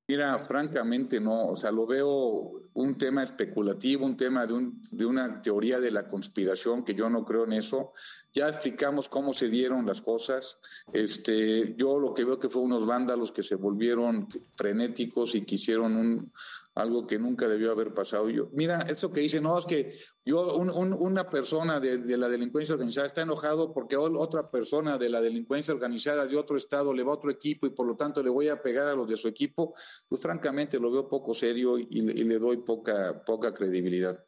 Mira, 0.10 0.40
francamente 0.40 1.20
no, 1.22 1.50
o 1.50 1.56
sea, 1.56 1.70
lo 1.72 1.86
veo 1.86 2.60
un 2.74 2.98
tema 2.98 3.22
especulativo, 3.22 4.08
un 4.08 4.18
tema 4.18 4.48
de, 4.48 4.54
un- 4.54 4.82
de 4.90 5.06
una 5.06 5.40
teoría 5.40 5.80
de 5.80 5.92
la 5.92 6.08
conspiración, 6.08 6.84
que 6.84 6.96
yo 6.96 7.12
no 7.12 7.24
creo 7.24 7.44
en 7.44 7.54
eso. 7.54 7.94
Ya 8.34 8.48
explicamos 8.48 9.08
cómo 9.08 9.34
se 9.34 9.50
dieron 9.50 9.86
las 9.86 10.02
cosas. 10.02 10.60
Este, 10.94 11.76
yo 11.78 12.00
lo 12.00 12.16
que 12.16 12.24
veo 12.26 12.40
que 12.40 12.50
fue 12.50 12.64
unos 12.64 12.88
vándalos 12.88 13.32
que 13.32 13.44
se 13.44 13.54
volvieron 13.54 14.28
frenéticos 14.56 15.36
y 15.36 15.46
quisieron 15.46 15.96
un, 15.96 16.34
algo 16.80 17.06
que 17.06 17.20
nunca 17.20 17.48
debió 17.48 17.72
haber 17.72 17.94
pasado. 17.94 18.30
Yo, 18.30 18.48
mira, 18.54 18.82
eso 18.84 19.12
que 19.12 19.20
dice, 19.22 19.42
no, 19.42 19.58
es 19.58 19.66
que 19.66 19.94
yo, 20.26 20.56
un- 20.56 20.70
un- 20.70 20.94
una 20.94 21.30
persona 21.30 21.80
de, 21.80 21.98
de 21.98 22.18
la 22.18 22.30
delincuencia 22.30 22.74
organizada 22.74 23.06
está 23.08 23.22
enojado 23.22 23.74
porque 23.74 23.98
otra 23.98 24.50
persona 24.50 24.98
de 24.98 25.10
la 25.10 25.20
delincuencia 25.22 25.74
organizada 25.74 26.26
de 26.26 26.38
otro 26.38 26.56
estado 26.56 26.94
le 26.94 27.04
va 27.04 27.12
a 27.12 27.16
otro 27.16 27.30
equipo 27.32 27.68
y 27.68 27.72
por 27.72 27.86
lo 27.86 27.96
tanto 27.98 28.24
le 28.24 28.30
voy 28.30 28.48
a 28.48 28.62
pegar 28.62 28.88
a 28.88 28.96
los 28.96 29.08
de 29.08 29.18
su 29.18 29.28
equipo, 29.28 29.74
pues 30.08 30.22
francamente 30.22 30.80
lo 30.80 30.90
veo 30.92 31.10
poco 31.10 31.34
serio 31.34 31.78
y, 31.78 32.02
le- 32.02 32.14
y 32.14 32.24
le 32.24 32.40
doy 32.40 32.58
poca, 32.58 33.24
poca 33.26 33.54
credibilidad. 33.54 34.24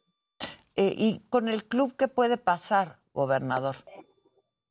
Eh, 0.76 0.94
¿Y 0.96 1.20
con 1.30 1.48
el 1.48 1.64
club 1.64 1.94
qué 1.96 2.08
puede 2.08 2.36
pasar, 2.36 2.98
gobernador? 3.12 3.76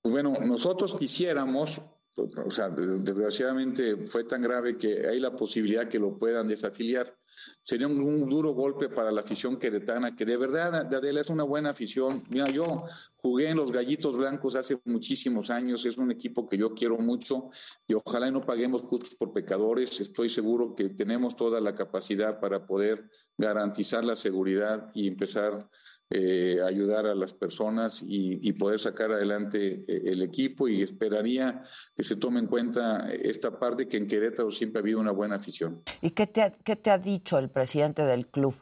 Pues 0.01 0.11
bueno, 0.11 0.33
nosotros 0.45 0.95
quisiéramos, 0.97 1.81
o 2.17 2.51
sea, 2.51 2.69
des- 2.69 3.03
desgraciadamente 3.03 4.07
fue 4.07 4.23
tan 4.23 4.41
grave 4.41 4.77
que 4.77 5.07
hay 5.07 5.19
la 5.19 5.35
posibilidad 5.35 5.87
que 5.87 5.99
lo 5.99 6.17
puedan 6.17 6.47
desafiliar. 6.47 7.15
Sería 7.59 7.87
un, 7.87 8.29
duro 8.29 8.53
golpe 8.53 8.89
para 8.89 9.11
la 9.11 9.21
afición 9.21 9.57
queretana, 9.57 10.15
que 10.15 10.25
de 10.25 10.37
verdad, 10.37 10.75
Adela, 10.75 11.21
es 11.21 11.29
una 11.29 11.43
buena 11.43 11.69
afición. 11.69 12.23
Mira, 12.29 12.49
yo 12.49 12.85
jugué 13.17 13.49
en 13.49 13.57
los 13.57 13.71
Gallitos 13.71 14.17
Blancos 14.17 14.55
hace 14.55 14.79
muchísimos 14.85 15.49
años, 15.49 15.85
es 15.85 15.97
un 15.97 16.11
equipo 16.11 16.49
que 16.49 16.57
yo 16.57 16.73
quiero 16.73 16.97
mucho 16.97 17.49
y 17.87 17.93
ojalá 17.93 18.27
y 18.27 18.31
no 18.31 18.45
paguemos 18.45 18.81
justos 18.81 19.15
por 19.15 19.31
pecadores. 19.31 19.99
Estoy 20.01 20.29
seguro 20.29 20.75
que 20.75 20.89
tenemos 20.89 21.35
toda 21.35 21.61
la 21.61 21.75
capacidad 21.75 22.39
para 22.39 22.65
poder 22.65 23.09
garantizar 23.37 24.03
la 24.03 24.15
seguridad 24.15 24.89
y 24.93 25.07
empezar 25.07 25.69
eh, 26.13 26.59
ayudar 26.61 27.05
a 27.05 27.15
las 27.15 27.33
personas 27.33 28.01
y, 28.01 28.39
y 28.47 28.51
poder 28.53 28.79
sacar 28.79 29.11
adelante 29.11 29.85
eh, 29.87 30.01
el 30.05 30.21
equipo 30.21 30.67
y 30.67 30.81
esperaría 30.81 31.63
que 31.95 32.03
se 32.03 32.17
tome 32.17 32.39
en 32.39 32.47
cuenta 32.47 33.09
esta 33.11 33.57
parte 33.57 33.87
que 33.87 33.95
en 33.95 34.07
Querétaro 34.07 34.51
siempre 34.51 34.79
ha 34.79 34.81
habido 34.81 34.99
una 34.99 35.11
buena 35.11 35.37
afición. 35.37 35.81
¿Y 36.01 36.09
qué 36.09 36.27
te, 36.27 36.41
ha, 36.41 36.51
qué 36.51 36.75
te 36.75 36.89
ha 36.89 36.97
dicho 36.97 37.37
el 37.37 37.49
presidente 37.49 38.03
del 38.03 38.27
club? 38.27 38.55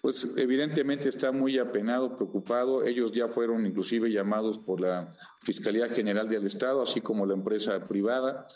Pues 0.00 0.28
evidentemente 0.36 1.08
está 1.08 1.32
muy 1.32 1.58
apenado, 1.58 2.16
preocupado. 2.16 2.84
Ellos 2.84 3.12
ya 3.12 3.28
fueron 3.28 3.66
inclusive 3.66 4.10
llamados 4.10 4.58
por 4.58 4.80
la 4.80 5.12
Fiscalía 5.42 5.88
General 5.88 6.28
del 6.28 6.46
Estado, 6.46 6.82
así 6.82 7.00
como 7.00 7.26
la 7.26 7.34
empresa 7.34 7.86
privada, 7.86 8.46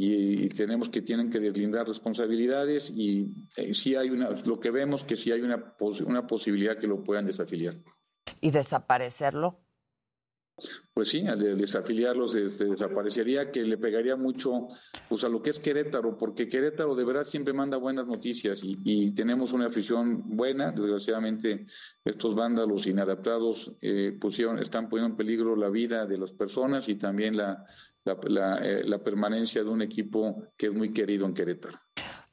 y, 0.00 0.44
y 0.44 0.48
tenemos 0.50 0.88
que 0.88 1.02
tienen 1.02 1.28
que 1.28 1.40
deslindar 1.40 1.86
responsabilidades 1.86 2.90
y 2.96 3.34
eh, 3.56 3.74
sí 3.74 3.96
hay 3.96 4.08
una, 4.10 4.30
lo 4.30 4.58
que 4.60 4.70
vemos 4.70 5.02
que 5.04 5.16
sí 5.16 5.32
hay 5.32 5.40
una, 5.42 5.76
pos- 5.76 6.00
una 6.00 6.24
posibilidad 6.26 6.78
que 6.78 6.86
lo 6.86 7.02
puedan 7.04 7.26
desafiliar. 7.26 7.74
¿Y 8.40 8.50
desaparecerlo? 8.52 9.58
pues 10.92 11.10
sí, 11.10 11.24
al 11.24 11.38
de- 11.38 11.54
desafiliarlos 11.54 12.32
desaparecería, 12.32 13.52
que 13.52 13.62
le 13.62 13.78
pegaría 13.78 14.16
mucho 14.16 14.66
pues, 15.08 15.22
a 15.22 15.28
lo 15.28 15.40
que 15.40 15.50
es 15.50 15.60
Querétaro, 15.60 16.18
porque 16.18 16.48
Querétaro 16.48 16.96
de 16.96 17.04
verdad 17.04 17.22
siempre 17.22 17.52
manda 17.54 17.76
buenas 17.76 18.08
noticias 18.08 18.64
y, 18.64 18.76
y 18.84 19.12
tenemos 19.12 19.52
una 19.52 19.66
afición 19.66 20.24
buena. 20.36 20.72
Desgraciadamente, 20.72 21.66
estos 22.04 22.34
vándalos 22.34 22.88
inadaptados 22.88 23.72
eh, 23.80 24.16
pusieron, 24.20 24.58
están 24.58 24.88
poniendo 24.88 25.12
en 25.12 25.16
peligro 25.16 25.54
la 25.54 25.68
vida 25.68 26.04
de 26.06 26.18
las 26.18 26.32
personas 26.32 26.88
y 26.88 26.96
también 26.96 27.36
la, 27.36 27.64
la, 28.08 28.16
la, 28.28 28.58
eh, 28.58 28.82
la 28.84 28.98
permanencia 28.98 29.62
de 29.62 29.70
un 29.70 29.82
equipo 29.82 30.44
que 30.56 30.66
es 30.66 30.74
muy 30.74 30.92
querido 30.92 31.26
en 31.26 31.34
Querétaro. 31.34 31.78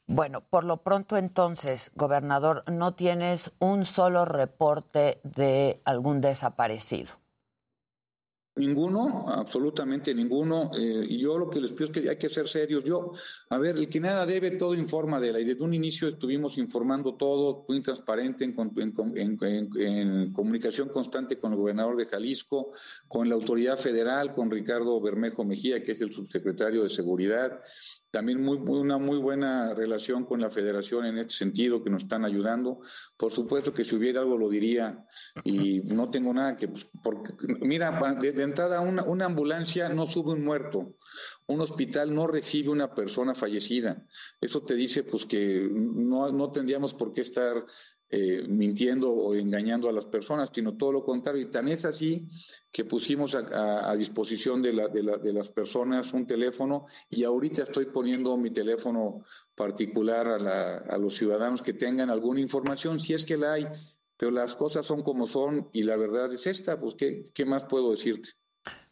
Bueno, 0.07 0.41
por 0.41 0.65
lo 0.65 0.83
pronto 0.83 1.17
entonces, 1.17 1.91
gobernador, 1.95 2.63
no 2.71 2.93
tienes 2.93 3.51
un 3.59 3.85
solo 3.85 4.25
reporte 4.25 5.19
de 5.23 5.81
algún 5.83 6.21
desaparecido. 6.21 7.13
Ninguno, 8.57 9.25
absolutamente 9.27 10.15
ninguno. 10.15 10.71
eh, 10.77 11.05
y 11.09 11.17
yo 11.17 11.37
lo 11.37 11.49
que 11.49 11.59
les 11.59 11.73
pido 11.73 11.85
es 11.85 11.89
que 11.91 12.09
hay 12.09 12.17
que 12.17 12.29
ser 12.29 12.47
serios. 12.47 12.85
Yo, 12.85 13.11
a 13.49 13.57
ver, 13.57 13.75
el 13.75 13.89
que 13.89 13.99
nada 13.99 14.25
debe, 14.25 14.51
todo 14.51 14.73
informa 14.73 15.19
de 15.19 15.33
la. 15.33 15.41
Y 15.41 15.43
desde 15.43 15.65
un 15.65 15.73
inicio 15.73 16.07
estuvimos 16.07 16.57
informando 16.57 17.15
todo, 17.15 17.65
muy 17.67 17.81
transparente, 17.81 18.45
en, 18.45 19.39
en 19.75 20.31
comunicación 20.31 20.87
constante 20.87 21.37
con 21.37 21.51
el 21.51 21.57
gobernador 21.57 21.97
de 21.97 22.05
Jalisco, 22.05 22.71
con 23.09 23.27
la 23.27 23.35
autoridad 23.35 23.77
federal, 23.77 24.33
con 24.33 24.49
Ricardo 24.49 25.01
Bermejo 25.01 25.43
Mejía, 25.43 25.83
que 25.83 25.91
es 25.91 25.99
el 25.99 26.13
subsecretario 26.13 26.83
de 26.83 26.89
Seguridad. 26.89 27.59
También 28.15 28.47
una 28.47 28.97
muy 28.97 29.17
buena 29.17 29.73
relación 29.73 30.23
con 30.23 30.39
la 30.39 30.49
federación 30.49 31.05
en 31.05 31.17
este 31.17 31.33
sentido, 31.33 31.83
que 31.83 31.89
nos 31.89 32.03
están 32.03 32.23
ayudando. 32.23 32.79
Por 33.17 33.29
supuesto 33.33 33.73
que 33.73 33.83
si 33.83 33.93
hubiera 33.93 34.21
algo 34.21 34.37
lo 34.37 34.47
diría 34.47 35.05
y 35.43 35.81
no 35.81 36.09
tengo 36.09 36.33
nada 36.33 36.55
que... 36.55 36.69
pues, 36.69 36.87
mira, 37.59 37.91
de, 38.17 38.31
de 38.31 38.43
entrada 38.43 38.79
una, 38.79 39.03
una 39.03 39.25
ambulancia 39.25 39.89
no 39.89 40.07
sube 40.07 40.31
un 40.31 40.45
muerto, 40.45 40.95
un 41.47 41.59
hospital 41.59 42.15
no 42.15 42.25
recibe 42.25 42.69
una 42.69 42.95
persona 42.95 43.35
fallecida. 43.35 44.01
Eso 44.39 44.63
te 44.63 44.75
dice 44.75 45.03
pues 45.03 45.25
que 45.25 45.67
no, 45.69 46.31
no 46.31 46.53
tendríamos 46.53 46.93
por 46.93 47.11
qué 47.11 47.19
estar 47.19 47.65
eh, 48.09 48.45
mintiendo 48.47 49.11
o 49.11 49.33
engañando 49.33 49.89
a 49.89 49.91
las 49.91 50.05
personas, 50.05 50.49
sino 50.53 50.77
todo 50.77 50.91
lo 50.91 51.03
contrario. 51.03 51.41
Y 51.41 51.51
tan 51.51 51.67
es 51.67 51.85
así 51.85 52.27
que 52.71 52.85
pusimos 52.85 53.35
a, 53.35 53.89
disposición 53.95 54.61
de, 54.61 54.73
la- 54.73 54.87
de 54.87 55.03
la- 55.03 55.17
de 55.17 55.33
las 55.33 55.49
personas 55.49 56.13
un 56.13 56.27
teléfono 56.27 56.85
y 57.09 57.23
ahorita 57.23 57.63
estoy 57.63 57.85
poniendo 57.87 58.37
mi 58.37 58.51
teléfono 58.51 59.21
particular 59.55 60.27
a, 60.27 60.37
la- 60.39 60.77
los 60.97 61.15
ciudadanos 61.15 61.61
que 61.61 61.73
tengan 61.73 62.09
alguna 62.09 62.39
información, 62.39 62.99
si 62.99 63.13
es 63.13 63.25
que 63.25 63.37
la 63.37 63.53
hay, 63.53 63.67
pero 64.17 64.31
las 64.31 64.55
cosas 64.55 64.85
son 64.85 65.01
como 65.03 65.27
son 65.27 65.69
y 65.73 65.83
la 65.83 65.97
verdad 65.97 66.31
es 66.31 66.47
esta, 66.47 66.79
pues 66.79 66.95
¿qué, 66.95 67.31
qué 67.33 67.45
más 67.45 67.65
puedo 67.65 67.91
decirte? 67.91 68.29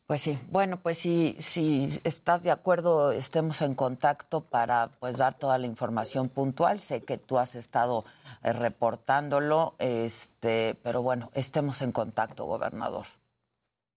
Pues 0.06 0.22
sí, 0.22 0.38
bueno, 0.52 0.80
pues 0.84 0.98
si, 0.98 1.38
si 1.40 2.00
estás 2.04 2.44
de 2.44 2.52
acuerdo, 2.52 3.14
estemos 3.14 3.62
en 3.62 3.74
contacto 3.74 4.42
para 4.42 4.90
pues 5.00 5.18
dar 5.18 5.34
toda 5.34 5.58
la 5.58 5.66
información 5.66 6.28
puntual. 6.28 6.80
Sé 6.82 7.04
que 7.04 7.18
tú 7.18 7.38
has 7.38 7.56
estado 7.56 8.04
eh, 8.44 8.52
reportándolo, 8.52 9.76
este, 9.80 10.76
pero 10.84 11.02
bueno, 11.02 11.32
estemos 11.34 11.82
en 11.82 11.94
contacto, 11.94 12.44
gobernador. 12.46 13.06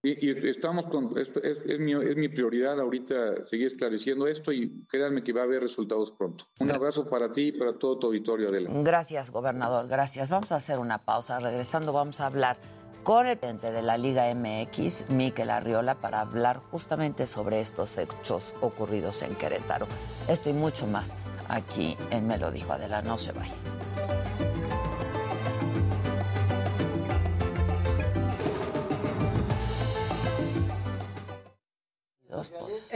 Y, 0.05 0.25
y 0.25 0.49
estamos 0.49 0.85
con, 0.85 1.19
es, 1.19 1.29
es- 1.43 1.65
es 1.67 1.81
mi, 1.81 1.93
es 1.95 2.17
mi 2.17 2.29
prioridad 2.29 2.79
ahorita 2.81 3.43
seguir 3.45 3.67
esclareciendo 3.67 4.29
esto 4.29 4.53
y 4.53 4.85
créanme 4.89 5.25
que 5.25 5.33
va 5.33 5.41
a 5.41 5.45
haber 5.45 5.61
resultados 5.61 6.13
pronto. 6.13 6.45
Un 6.61 6.71
abrazo 6.71 7.11
para 7.11 7.33
ti 7.33 7.49
y 7.49 7.53
para 7.53 7.77
todo 7.77 7.99
tu 7.99 8.07
auditorio, 8.07 8.47
Adela. 8.49 8.71
Gracias, 8.73 9.31
gobernador, 9.33 9.89
gracias. 9.89 10.29
Vamos 10.29 10.53
a 10.53 10.57
hacer 10.57 10.79
una 10.79 10.99
pausa. 10.99 11.41
Regresando, 11.41 11.93
vamos 11.93 12.21
a 12.21 12.27
hablar 12.27 12.57
con 13.03 13.27
el 13.27 13.37
presidente 13.37 13.73
de 13.73 13.83
la 13.83 13.97
Liga 13.97 14.33
MX, 14.35 15.11
Miquel 15.11 15.51
Arriola, 15.51 15.95
para 15.97 16.21
hablar 16.21 16.61
justamente 16.71 17.27
sobre 17.27 17.61
estos 17.61 17.97
hechos 17.99 18.55
ocurridos 18.61 19.23
en 19.23 19.35
Querétaro. 19.35 19.87
Esto 20.29 20.51
y 20.51 20.53
mucho 20.53 20.87
más 20.87 21.11
aquí 21.49 21.97
en 22.11 22.27
Me 22.27 22.39
lo 22.39 22.51
dijo 22.51 22.73
Adela. 22.73 23.03
No 23.03 23.19
se 23.19 23.33
vaya. 23.33 23.55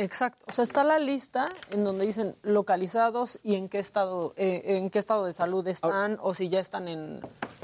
Exacto. 0.03 0.45
O 0.49 0.53
sea, 0.53 0.65
está 0.65 0.83
la 0.85 0.99
lista 0.99 1.49
en 1.71 1.85
donde 1.85 2.07
dicen 2.07 2.35
localizados 2.43 3.39
y 3.43 3.55
en 3.55 3.69
qué 3.69 3.79
estado, 3.79 4.33
eh, 4.37 4.63
en 4.79 4.91
qué 4.91 4.99
estado 4.99 5.25
de 5.27 5.33
salud 5.33 5.67
están 5.69 6.19
o 6.23 6.35
si 6.35 6.49
ya 6.49 6.61
están 6.61 6.89
en, 6.89 7.21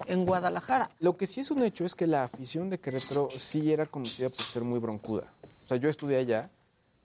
en 0.06 0.24
Guadalajara. 0.26 0.90
Lo 1.00 1.16
que 1.16 1.26
sí 1.26 1.40
es 1.40 1.50
un 1.50 1.62
hecho 1.62 1.84
es 1.84 1.94
que 1.94 2.06
la 2.06 2.24
afición 2.24 2.68
de 2.70 2.78
Querétaro 2.78 3.28
sí 3.36 3.72
era 3.72 3.86
conocida 3.86 4.28
por 4.28 4.42
ser 4.42 4.62
muy 4.64 4.78
broncuda. 4.78 5.24
O 5.64 5.68
sea, 5.68 5.76
yo 5.78 5.88
estudié 5.88 6.18
allá, 6.18 6.50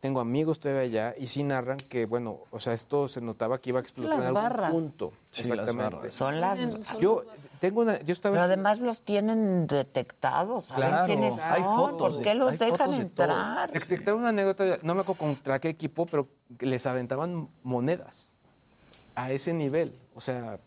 tengo 0.02 0.20
amigos 0.20 0.60
todavía 0.60 0.82
allá 1.10 1.16
y 1.18 1.28
sí 1.28 1.44
narran 1.44 1.78
que, 1.78 2.06
bueno, 2.06 2.40
o 2.52 2.60
sea, 2.60 2.74
esto 2.74 3.08
se 3.08 3.22
notaba 3.22 3.60
que 3.60 3.70
iba 3.70 3.80
a 3.80 3.82
explotar 3.84 4.12
Las 4.18 4.22
en 4.22 4.28
algún 4.28 4.44
barras. 4.44 4.72
punto. 4.72 5.14
Sí, 5.32 5.44
las 5.44 5.52
Exactamente. 5.52 5.96
barras. 5.96 6.14
Son 6.14 6.42
las- 6.42 6.60
Yo 7.00 7.24
tengo 7.62 7.82
una, 7.82 8.02
yo 8.02 8.12
estaba 8.12 8.34
Pero 8.34 8.44
además 8.46 8.80
los 8.80 9.04
tienen 9.04 9.68
detectados, 9.68 10.66
saben 10.66 10.90
Claro, 10.90 11.06
quiénes 11.06 11.36
son, 11.36 11.44
hay 11.44 11.62
fotos 11.62 11.98
¿por 12.10 12.18
de- 12.18 12.24
qué 12.24 12.34
los 12.34 12.58
dejan 12.58 12.90
de 12.90 12.98
entrar? 12.98 13.72
Detectaron 13.72 14.22
una 14.22 14.30
anécdota, 14.30 14.80
no 14.82 14.96
me 14.96 15.02
acuerdo 15.02 15.20
contra 15.20 15.60
qué 15.60 15.70
equipo, 15.70 16.08
pero 16.08 16.28
les 16.60 16.88
aventaban 16.88 17.48
monedas 17.62 18.32
a 19.14 19.32
ese 19.32 19.54
nivel. 19.54 19.94
O 20.16 20.22
sea, 20.22 20.60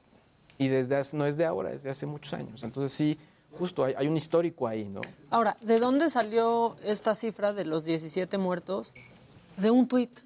y 0.56 0.68
desde 0.68 0.94
hace- 0.96 1.16
no 1.16 1.26
es 1.26 1.36
de 1.36 1.44
ahora, 1.44 1.72
es 1.72 1.82
de 1.82 1.90
hace 1.90 2.06
muchos 2.06 2.32
años. 2.32 2.62
Entonces 2.62 2.92
sí, 2.96 3.18
justo 3.58 3.82
hay, 3.84 3.94
hay 3.98 4.06
un 4.06 4.16
histórico 4.16 4.68
ahí, 4.68 4.84
¿no? 4.84 5.00
Ahora, 5.30 5.56
¿de 5.62 5.80
dónde 5.80 6.10
salió 6.10 6.76
esta 6.84 7.16
cifra 7.16 7.52
de 7.52 7.64
los 7.64 7.84
17 7.84 8.38
muertos? 8.38 8.92
De 9.56 9.72
un 9.72 9.88
tuit 9.88 10.20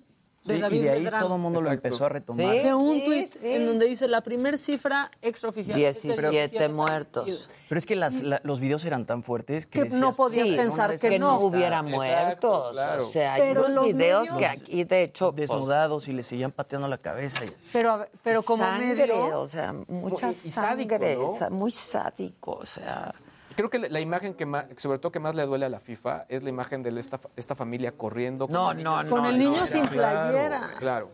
de 0.49 0.55
Sí, 0.55 0.59
y 0.59 0.63
David 0.63 0.83
de 0.83 0.91
ahí 0.91 1.01
Medrano. 1.03 1.25
todo 1.27 1.37
el 1.37 1.43
mundo 1.43 1.61
lo 1.61 1.69
Exacto. 1.71 1.87
empezó 1.89 2.05
a 2.05 2.09
retomar. 2.09 2.55
de 2.63 2.75
un 2.75 2.95
sí, 2.99 3.05
tuit 3.05 3.27
sí. 3.29 3.47
en 3.55 3.67
donde 3.67 3.87
dice 3.87 4.09
la 4.09 4.21
primer 4.23 4.59
cifra 4.59 5.11
extraoficial. 5.23 5.79
es 5.81 6.03
de 6.03 6.09
17 6.09 6.69
muertos. 6.69 7.51
Pero 7.69 7.79
es 7.79 7.87
que 7.87 7.95
las, 7.97 8.23
la- 8.23 8.41
los 8.45 8.59
videos 8.61 8.85
eran 8.85 9.05
tan 9.07 9.23
fuertes 9.23 9.67
que, 9.67 9.83
Que 9.85 9.89
no 9.91 10.15
podías 10.15 10.49
sí, 10.49 10.57
pensar 10.57 10.99
que 10.99 11.11
vez 11.11 11.21
no. 11.21 11.39
hubiera 11.41 11.83
muertos. 11.83 12.73
claro. 12.73 13.07
O 13.07 13.11
sea, 13.13 13.35
hay 13.35 13.43
Pero 13.43 13.61
unos 13.67 13.75
los 13.75 13.85
videos 13.87 14.23
medios- 14.23 14.39
que 14.39 14.47
aquí, 14.47 14.85
de 14.85 15.03
hecho, 15.05 15.33
pues, 15.33 15.49
desnudados 15.49 16.09
y 16.09 16.13
le 16.13 16.23
seguían 16.23 16.51
pateando 16.51 16.89
la 16.89 16.99
cabeza. 16.99 17.45
y- 17.45 17.53
Pero, 17.73 18.07
pero 18.23 18.43
como 18.43 18.63
sangre, 18.65 18.95
medio... 18.95 19.41
o 19.41 19.47
sea, 19.47 19.73
mucha 19.89 20.29
Y- 20.29 20.31
y 20.31 20.53
sádico, 20.53 20.91
sangre, 20.95 21.17
¿no? 21.17 21.31
o 21.33 21.37
sea, 21.37 21.51
muy 21.51 21.71
sádico, 21.71 22.53
o 22.53 22.67
sea... 22.67 23.15
Creo 23.59 23.71
que 23.71 23.81
la, 23.81 23.99
imagen 23.99 24.35
que 24.35 24.47
más, 24.47 24.67
sobre 24.77 25.01
todo 25.01 25.11
que 25.11 25.19
más 25.19 25.35
le 25.35 25.45
duele 25.45 25.67
a 25.67 25.69
la 25.69 25.81
FIFA 25.81 26.27
es 26.29 26.45
la 26.45 26.49
imagen 26.49 26.85
de 26.85 26.97
esta, 27.01 27.19
esta 27.35 27.57
familia 27.57 27.91
corriendo. 27.91 28.47
con 28.47 28.53
No, 28.55 28.71
el 28.71 28.85
no, 28.85 29.03
niño 29.03 29.11
Con 29.11 29.27
el 29.27 29.37
niño 29.37 29.57
no, 29.57 29.67
sin 29.67 29.85
playera. 29.89 30.61
Claro. 30.79 31.11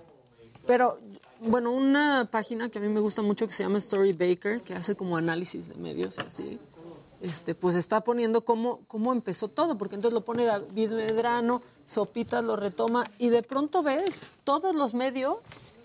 Pero, 0.67 0.99
bueno, 1.41 1.73
una 1.73 2.29
página 2.31 2.69
que 2.69 2.81
a 2.81 2.83
mí 2.83 2.89
me 2.89 3.01
gusta 3.01 3.23
mucho 3.23 3.47
que 3.47 3.55
se 3.55 3.63
llama 3.63 3.79
Story 3.79 4.13
Baker, 4.13 4.61
que 4.61 4.75
hace 4.75 4.95
como 4.95 5.17
análisis 5.17 5.71
de 5.71 5.77
medios 5.77 6.19
y 6.19 6.21
así, 6.21 6.61
este, 7.23 7.55
pues 7.55 7.77
está 7.77 8.03
poniendo 8.05 8.45
cómo, 8.45 8.81
cómo 8.89 9.15
empezó 9.15 9.49
todo, 9.49 9.79
porque 9.79 9.95
entonces 9.95 10.13
lo 10.13 10.23
pone 10.27 10.45
David 10.45 10.91
Medrano, 10.91 11.63
Sopitas 11.87 12.45
lo 12.45 12.57
retoma, 12.57 13.07
y 13.17 13.31
de 13.31 13.43
pronto 13.43 13.83
ves 13.83 14.23
todos 14.45 14.75
los 14.75 14.93
medios 14.93 15.39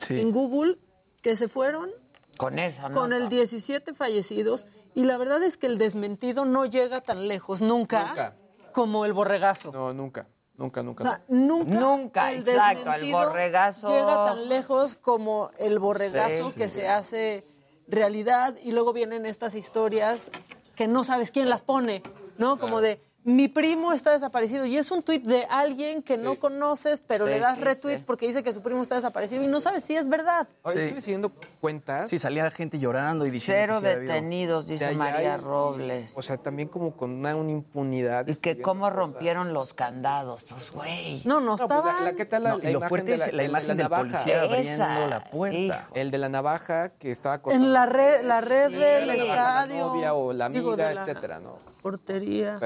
Sí. 0.05 0.19
en 0.19 0.33
Google 0.33 0.77
que 1.21 1.37
se 1.37 1.47
fueron 1.47 1.89
Con 2.37 2.59
esa, 2.59 2.89
¿no? 2.89 2.95
con 2.99 3.13
el 3.13 3.29
17 3.29 3.93
fallecidos, 3.93 4.65
y 4.99 5.05
la 5.05 5.17
verdad 5.17 5.41
es 5.43 5.55
que 5.57 5.67
el 5.67 5.77
desmentido 5.77 6.43
no 6.43 6.65
llega 6.65 6.99
tan 6.99 7.27
lejos 7.29 7.61
nunca, 7.61 8.07
Nunca. 8.07 8.35
como 8.73 9.05
el 9.05 9.13
borregazo. 9.13 9.71
No, 9.71 9.93
nunca. 9.93 10.27
Nunca, 10.57 10.83
nunca. 10.83 11.03
O 11.03 11.07
sea, 11.07 11.23
nunca, 11.29 11.73
Nunca, 11.79 12.33
exacto, 12.33 12.79
el 12.81 12.85
desmentido 12.85 13.17
borregazo. 13.19 13.89
llega 13.91 14.25
tan 14.25 14.49
lejos 14.49 14.95
como 14.95 15.51
el 15.57 15.79
borregazo 15.79 16.49
Sí. 16.49 16.53
que 16.53 16.69
se 16.69 16.89
hace 16.89 17.47
realidad 17.87 18.55
y 18.61 18.71
luego 18.73 18.91
vienen 18.91 19.25
estas 19.25 19.55
historias 19.55 20.31
que 20.75 20.87
no 20.89 21.05
sabes 21.05 21.31
quién 21.31 21.47
las 21.49 21.61
pone, 21.61 22.03
¿no? 22.37 22.59
Como 22.59 22.81
de 22.81 23.01
mi 23.29 23.47
primo 23.47 23.93
está 23.93 24.11
desaparecido 24.11 24.65
y 24.65 24.77
es 24.77 24.89
un 24.91 25.03
tuit 25.03 25.23
de 25.23 25.45
alguien 25.49 26.01
que 26.03 26.17
no 26.17 26.35
conoces, 26.39 27.01
pero 27.05 27.25
Sí, 27.25 27.31
le 27.33 27.39
das 27.39 27.57
sí, 27.57 27.63
retweet 27.63 27.97
sí. 27.97 28.03
porque 28.05 28.27
dice 28.27 28.43
que 28.43 28.51
su 28.51 28.61
primo 28.61 28.81
está 28.81 28.95
desaparecido 28.95 29.43
y 29.43 29.47
no 29.47 29.59
sabes 29.59 29.83
si 29.83 29.95
es 29.95 30.07
verdad. 30.07 30.47
Oye, 30.63 30.75
Sí. 30.75 30.83
estuve 30.85 31.01
siguiendo 31.01 31.31
cuentas. 31.61 32.09
Sí, 32.09 32.17
salía 32.19 32.49
gente 32.51 32.79
llorando 32.79 33.25
y 33.25 33.29
diciendo 33.29 33.75
Cero 33.79 33.81
que 33.81 33.99
detenidos, 33.99 34.65
de 34.67 34.73
dice 34.73 34.91
María 34.95 35.37
Robles. 35.37 36.17
O 36.17 36.21
sea, 36.21 36.37
también 36.37 36.69
como 36.69 36.95
con 36.97 37.11
una, 37.11 37.35
una 37.35 37.51
impunidad. 37.51 38.27
Y 38.27 38.35
que 38.35 38.61
cómo 38.61 38.81
cosas. 38.85 38.95
rompieron 38.95 39.53
los 39.53 39.73
candados, 39.73 40.43
pues 40.49 40.71
güey. 40.71 41.21
No, 41.25 41.35
no 41.39 41.41
No, 41.41 41.55
pues, 41.57 41.61
estaban. 41.61 41.95
la, 42.03 42.11
la- 42.11 42.17
¿qué 42.17 42.25
tal 42.25 42.43
la, 42.43 42.49
No, 42.51 42.57
la 42.57 42.69
y 42.69 42.73
lo 42.73 42.79
imagen 42.79 42.89
fuerte 42.89 43.13
es 43.13 43.19
la, 43.19 43.27
la 43.31 43.43
imagen 43.43 43.67
la 43.67 43.73
del 43.75 43.83
navaja? 43.83 44.01
policía 44.03 44.41
abriendo 44.41 44.71
Esa, 44.71 45.07
la 45.07 45.23
puerta. 45.25 45.87
El 45.93 46.11
de 46.11 46.17
la 46.17 46.29
navaja 46.29 46.89
que 46.89 47.11
estaba 47.11 47.41
cortando 47.41 47.65
En 47.67 47.73
la 47.73 47.85
red, 47.85 48.23
la 48.25 48.41
red 48.41 48.69
Sí, 48.69 48.75
del 48.75 49.07
la 49.07 49.13
a 49.13 49.17
la 49.17 49.23
estadio. 49.23 49.85
novia 49.87 50.13
o 50.13 50.33
la 50.33 50.45
amiga, 50.45 50.75
la 50.93 51.01
etcétera, 51.01 51.39
¿no? 51.39 51.57
Portería. 51.81 52.59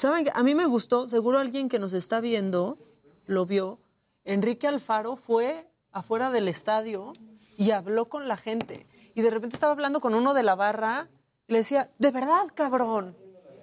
¿Saben 0.00 0.30
A 0.32 0.42
mí 0.42 0.54
me 0.54 0.64
gustó, 0.64 1.08
seguro 1.08 1.38
alguien 1.38 1.68
que 1.68 1.78
nos 1.78 1.92
está 1.92 2.22
viendo 2.22 2.78
lo 3.26 3.44
vio. 3.44 3.78
Enrique 4.24 4.66
Alfaro 4.66 5.16
fue 5.16 5.68
afuera 5.92 6.30
del 6.30 6.48
estadio 6.48 7.12
y 7.58 7.72
habló 7.72 8.08
con 8.08 8.26
la 8.26 8.38
gente. 8.38 8.86
Y 9.14 9.20
de 9.20 9.28
repente 9.28 9.56
estaba 9.56 9.72
hablando 9.72 10.00
con 10.00 10.14
uno 10.14 10.32
de 10.32 10.42
la 10.42 10.54
barra 10.54 11.10
y 11.46 11.52
le 11.52 11.58
decía, 11.58 11.90
¿de 11.98 12.12
verdad, 12.12 12.46
cabrón? 12.54 13.14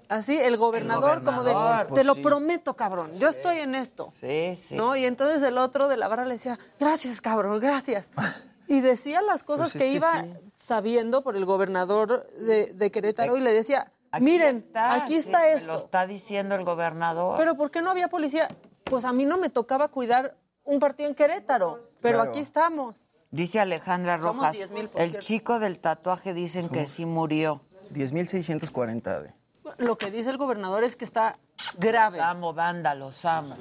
Así, 0.10 0.38
el 0.38 0.58
gobernador, 0.58 1.24
como 1.24 1.44
de, 1.44 1.54
te 1.54 1.86
pues 1.90 2.06
lo 2.06 2.14
sí. 2.14 2.22
prometo, 2.22 2.76
cabrón, 2.76 3.18
yo 3.18 3.30
estoy 3.30 3.58
en 3.58 3.74
esto. 3.74 4.14
Sí, 4.22 4.56
sí. 4.56 4.76
¿No? 4.76 4.96
Y 4.96 5.06
entonces 5.06 5.42
el 5.42 5.58
otro 5.58 5.88
de 5.88 5.98
la 5.98 6.08
barra 6.08 6.26
le 6.26 6.36
decía, 6.36 6.60
gracias, 6.80 7.20
cabrón, 7.20 7.60
gracias. 7.60 8.12
Y 8.70 8.82
decía 8.82 9.22
las 9.22 9.44
cosas 9.44 9.72
Pues 9.72 9.76
es 9.76 9.82
que, 9.82 9.90
que 9.92 9.94
iba 9.96 10.24
sí. 10.24 10.30
sabiendo 10.60 11.24
por 11.24 11.38
el 11.38 11.46
gobernador 11.46 12.28
de, 12.34 12.74
de 12.74 12.92
Querétaro 12.92 13.38
y 13.38 13.40
le 13.42 13.54
decía, 13.54 13.94
Aquí 14.12 14.24
miren, 14.26 14.58
está, 14.58 14.94
aquí 14.96 15.14
sí, 15.14 15.20
está 15.20 15.40
me 15.42 15.54
esto. 15.54 15.68
Lo 15.68 15.78
está 15.78 16.08
diciendo 16.08 16.56
el 16.56 16.64
gobernador. 16.64 17.38
Pero 17.38 17.56
¿por 17.56 17.72
qué 17.72 17.82
no 17.82 17.92
había 17.92 18.08
policía? 18.08 18.48
Pues 18.86 19.04
a 19.06 19.12
mí 19.14 19.26
no 19.26 19.38
me 19.38 19.50
tocaba 19.50 19.90
cuidar 19.90 20.36
un 20.64 20.80
partido 20.80 21.10
en 21.10 21.16
Querétaro, 21.16 21.90
pero 22.02 22.18
Claro. 22.20 22.30
aquí 22.30 22.40
estamos. 22.40 23.08
Dice 23.32 23.60
Alejandra 23.60 24.16
Rojas, 24.18 24.56
10,000, 24.56 24.88
por 24.90 25.02
el 25.02 25.10
cierto. 25.12 25.26
chico 25.28 25.60
del 25.60 25.80
tatuaje 25.80 26.34
dicen 26.34 26.70
que 26.70 26.86
sí 26.86 27.06
murió. 27.06 27.62
10.640. 27.92 29.22
de- 29.22 29.34
Lo 29.78 29.98
que 29.98 30.12
dice 30.12 30.30
el 30.30 30.38
gobernador 30.38 30.84
es 30.86 30.96
que 30.96 31.04
está 31.06 31.38
grave. 31.78 32.18
Los 32.18 32.26
amo, 32.28 32.54
banda, 32.54 32.96
los 32.96 33.24
amo. 33.26 33.56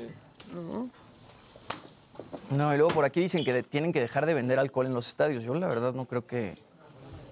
No, 2.51 2.73
y 2.73 2.77
luego 2.77 2.93
por 2.95 3.05
aquí 3.05 3.21
dicen 3.21 3.45
que 3.45 3.53
de- 3.53 3.63
tienen 3.65 3.93
que 3.93 4.01
dejar 4.01 4.25
de 4.27 4.35
vender 4.35 4.59
alcohol 4.59 4.87
en 4.87 4.95
los 4.95 5.09
estadios. 5.09 5.43
Yo 5.43 5.55
la 5.55 5.67
verdad 5.67 5.93
no 5.93 6.05
creo 6.07 6.27
que 6.27 6.57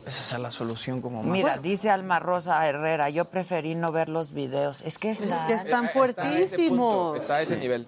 esa 0.06 0.22
sea 0.22 0.38
la 0.38 0.50
solución 0.50 1.00
como 1.00 1.22
más. 1.22 1.32
Mira, 1.32 1.58
dice 1.58 1.90
Alma 1.90 2.18
Rosa 2.18 2.66
Herrera, 2.66 3.08
yo 3.10 3.26
preferí 3.26 3.74
no 3.74 3.90
ver 3.92 4.08
los 4.08 4.32
videos. 4.32 4.82
Es 4.82 4.98
que, 4.98 5.10
Es 5.10 5.20
está- 5.20 5.46
que 5.46 5.52
están 5.54 5.84
Eh, 5.84 5.88
está 5.88 6.22
a 6.22 6.26
ese 6.28 6.38
fuertísimos. 6.38 6.96
punto, 7.08 7.16
Está 7.22 7.34
a 7.36 7.42
ese 7.42 7.56
nivel. 7.56 7.86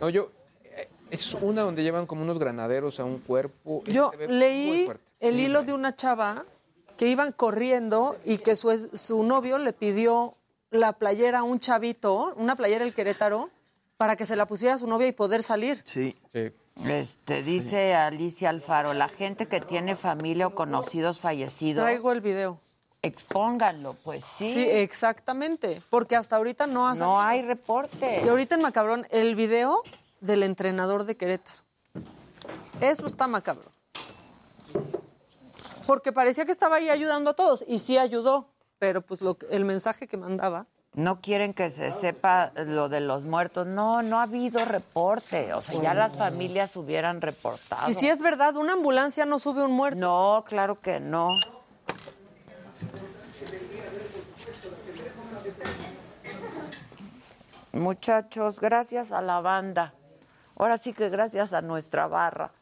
No, 0.00 0.08
yo. 0.08 0.30
eh, 0.64 0.88
Es 1.10 1.34
una 1.34 1.62
donde 1.62 1.82
llevan 1.82 2.06
como 2.06 2.22
unos 2.22 2.38
granaderos 2.38 2.98
a 3.00 3.04
un 3.04 3.18
cuerpo. 3.18 3.82
Ese 3.86 3.92
Yo 3.94 4.12
leí 4.28 4.88
el 5.20 5.38
hilo 5.40 5.62
de 5.62 5.72
una 5.72 5.94
chava 5.96 6.44
que 6.96 7.08
iban 7.08 7.32
corriendo 7.32 8.16
y 8.24 8.38
que 8.38 8.56
su, 8.56 8.70
es- 8.70 8.88
su 8.94 9.22
novio 9.22 9.58
le 9.58 9.72
pidió 9.72 10.34
la 10.70 10.92
playera 10.94 11.40
a 11.40 11.42
un 11.42 11.60
chavito, 11.60 12.34
una 12.36 12.56
playera 12.56 12.84
del 12.84 12.92
Querétaro, 12.94 13.50
para 13.96 14.16
que 14.16 14.26
se 14.26 14.34
la 14.36 14.46
pusiera 14.46 14.74
a 14.74 14.78
su 14.78 14.86
novia 14.86 15.06
y 15.06 15.12
poder 15.12 15.42
salir. 15.42 15.82
Sí. 15.86 16.14
Este, 16.84 17.42
dice 17.42 17.94
Alicia 17.94 18.50
Alfaro, 18.50 18.92
la 18.94 19.08
gente 19.08 19.48
que 19.48 19.60
tiene 19.60 19.96
familia 19.96 20.46
o 20.46 20.54
conocidos 20.54 21.20
fallecidos. 21.20 21.82
Traigo 21.82 22.12
el 22.12 22.20
video. 22.20 22.60
Expónganlo, 23.02 23.94
pues 24.04 24.24
sí. 24.24 24.46
Sí, 24.46 24.68
exactamente, 24.68 25.82
porque 25.90 26.16
hasta 26.16 26.36
ahorita 26.36 26.66
no 26.66 26.88
ha 26.88 26.94
No 26.94 27.20
hay 27.20 27.42
reporte. 27.42 28.22
Y 28.24 28.28
ahorita 28.28 28.56
en 28.56 28.62
Macabrón, 28.62 29.06
el 29.10 29.34
video 29.36 29.82
del 30.20 30.42
entrenador 30.42 31.04
de 31.04 31.16
Querétaro. 31.16 31.58
Eso 32.80 33.06
está 33.06 33.26
macabro. 33.26 33.70
Porque 35.86 36.12
parecía 36.12 36.44
que 36.44 36.52
estaba 36.52 36.76
ahí 36.76 36.88
ayudando 36.88 37.30
a 37.30 37.34
todos, 37.34 37.64
y 37.66 37.78
sí 37.78 37.96
ayudó, 37.96 38.48
pero 38.78 39.02
pues 39.02 39.20
lo, 39.20 39.38
el 39.50 39.64
mensaje 39.64 40.08
que 40.08 40.16
mandaba. 40.16 40.66
No 40.96 41.20
quieren 41.20 41.52
que 41.52 41.68
se 41.68 41.90
sepa 41.90 42.52
lo 42.56 42.88
de 42.88 43.00
los 43.00 43.24
muertos. 43.24 43.66
No, 43.66 44.00
no 44.00 44.18
ha 44.18 44.22
habido 44.22 44.64
reporte. 44.64 45.52
O 45.52 45.60
sea, 45.60 45.80
ya 45.82 45.92
las 45.92 46.16
familias 46.16 46.74
hubieran 46.74 47.20
reportado. 47.20 47.90
Y 47.90 47.92
si 47.92 48.08
es 48.08 48.22
verdad, 48.22 48.56
una 48.56 48.72
ambulancia 48.72 49.26
no 49.26 49.38
sube 49.38 49.62
un 49.62 49.72
muerto. 49.72 50.00
No, 50.00 50.44
claro 50.48 50.80
que 50.80 50.98
no. 50.98 51.28
Muchachos, 57.72 58.58
gracias 58.58 59.12
a 59.12 59.20
la 59.20 59.42
banda. 59.42 59.92
Ahora 60.56 60.78
sí 60.78 60.94
que 60.94 61.10
gracias 61.10 61.52
a 61.52 61.60
nuestra 61.60 62.06
barra. 62.06 62.52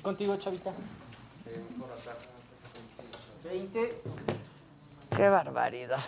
Contigo, 0.00 0.38
Chavita. 0.38 0.72
20. 3.44 4.02
Qué 5.14 5.28
barbaridad. 5.28 6.00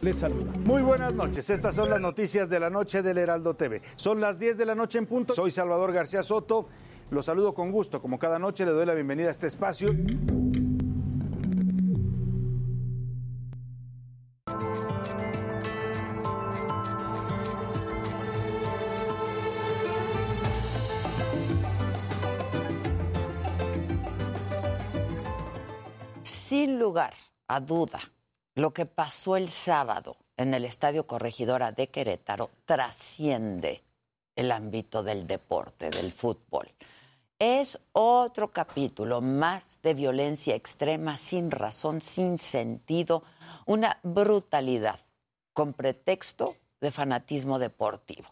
Les 0.00 0.16
saluda. 0.16 0.52
Muy 0.64 0.82
buenas 0.82 1.14
noches. 1.14 1.48
Estas 1.50 1.74
son 1.74 1.88
las 1.90 2.00
noticias 2.00 2.48
de 2.48 2.60
la 2.60 2.70
noche 2.70 3.02
del 3.02 3.18
Heraldo 3.18 3.54
TV. 3.54 3.82
Son 3.96 4.20
las 4.20 4.38
10 4.38 4.58
de 4.58 4.66
la 4.66 4.74
noche 4.74 4.98
en 4.98 5.06
punto. 5.06 5.34
Soy 5.34 5.50
Salvador 5.50 5.92
García 5.92 6.22
Soto. 6.22 6.68
Los 7.10 7.26
saludo 7.26 7.54
con 7.54 7.70
gusto. 7.72 8.02
Como 8.02 8.18
cada 8.18 8.38
noche 8.38 8.64
le 8.64 8.72
doy 8.72 8.86
la 8.86 8.94
bienvenida 8.94 9.28
a 9.28 9.30
este 9.32 9.46
espacio. 9.46 9.94
Sin 26.22 26.78
lugar 26.78 27.14
a 27.48 27.60
duda, 27.60 28.00
lo 28.56 28.72
que 28.72 28.86
pasó 28.86 29.36
el 29.36 29.50
sábado 29.50 30.16
en 30.38 30.54
el 30.54 30.64
Estadio 30.64 31.06
Corregidora 31.06 31.72
de 31.72 31.88
Querétaro 31.88 32.50
trasciende 32.64 33.82
el 34.34 34.50
ámbito 34.50 35.02
del 35.02 35.26
deporte, 35.26 35.90
del 35.90 36.10
fútbol. 36.10 36.70
Es 37.38 37.78
otro 37.92 38.48
capítulo 38.48 39.20
más 39.20 39.78
de 39.82 39.92
violencia 39.92 40.54
extrema, 40.54 41.18
sin 41.18 41.50
razón, 41.50 42.00
sin 42.00 42.38
sentido, 42.38 43.24
una 43.66 43.98
brutalidad 44.02 45.00
con 45.52 45.74
pretexto 45.74 46.56
de 46.80 46.90
fanatismo 46.90 47.58
deportivo. 47.58 48.28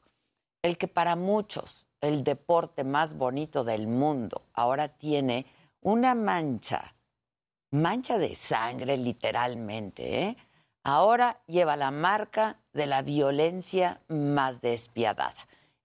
El 0.63 0.79
que 0.79 0.89
para 0.89 1.17
muchos 1.17 1.87
el 2.01 2.25
deporte 2.25 2.83
más 2.83 3.15
bonito 3.15 3.63
del 3.63 3.89
mundo 3.89 4.41
ahora 4.55 4.89
tiene 4.89 5.45
una 5.83 6.15
mancha 6.15 6.94
mancha 7.75 8.19
de 8.19 8.37
sangre 8.37 8.97
literalmente, 8.97 10.23
¿eh? 10.23 10.37
ahora 10.85 11.41
lleva 11.47 11.77
la 11.77 11.91
marca 11.91 12.61
de 12.73 12.87
la 12.87 13.03
violencia 13.03 14.01
más 14.09 14.61
despiadada. 14.61 15.35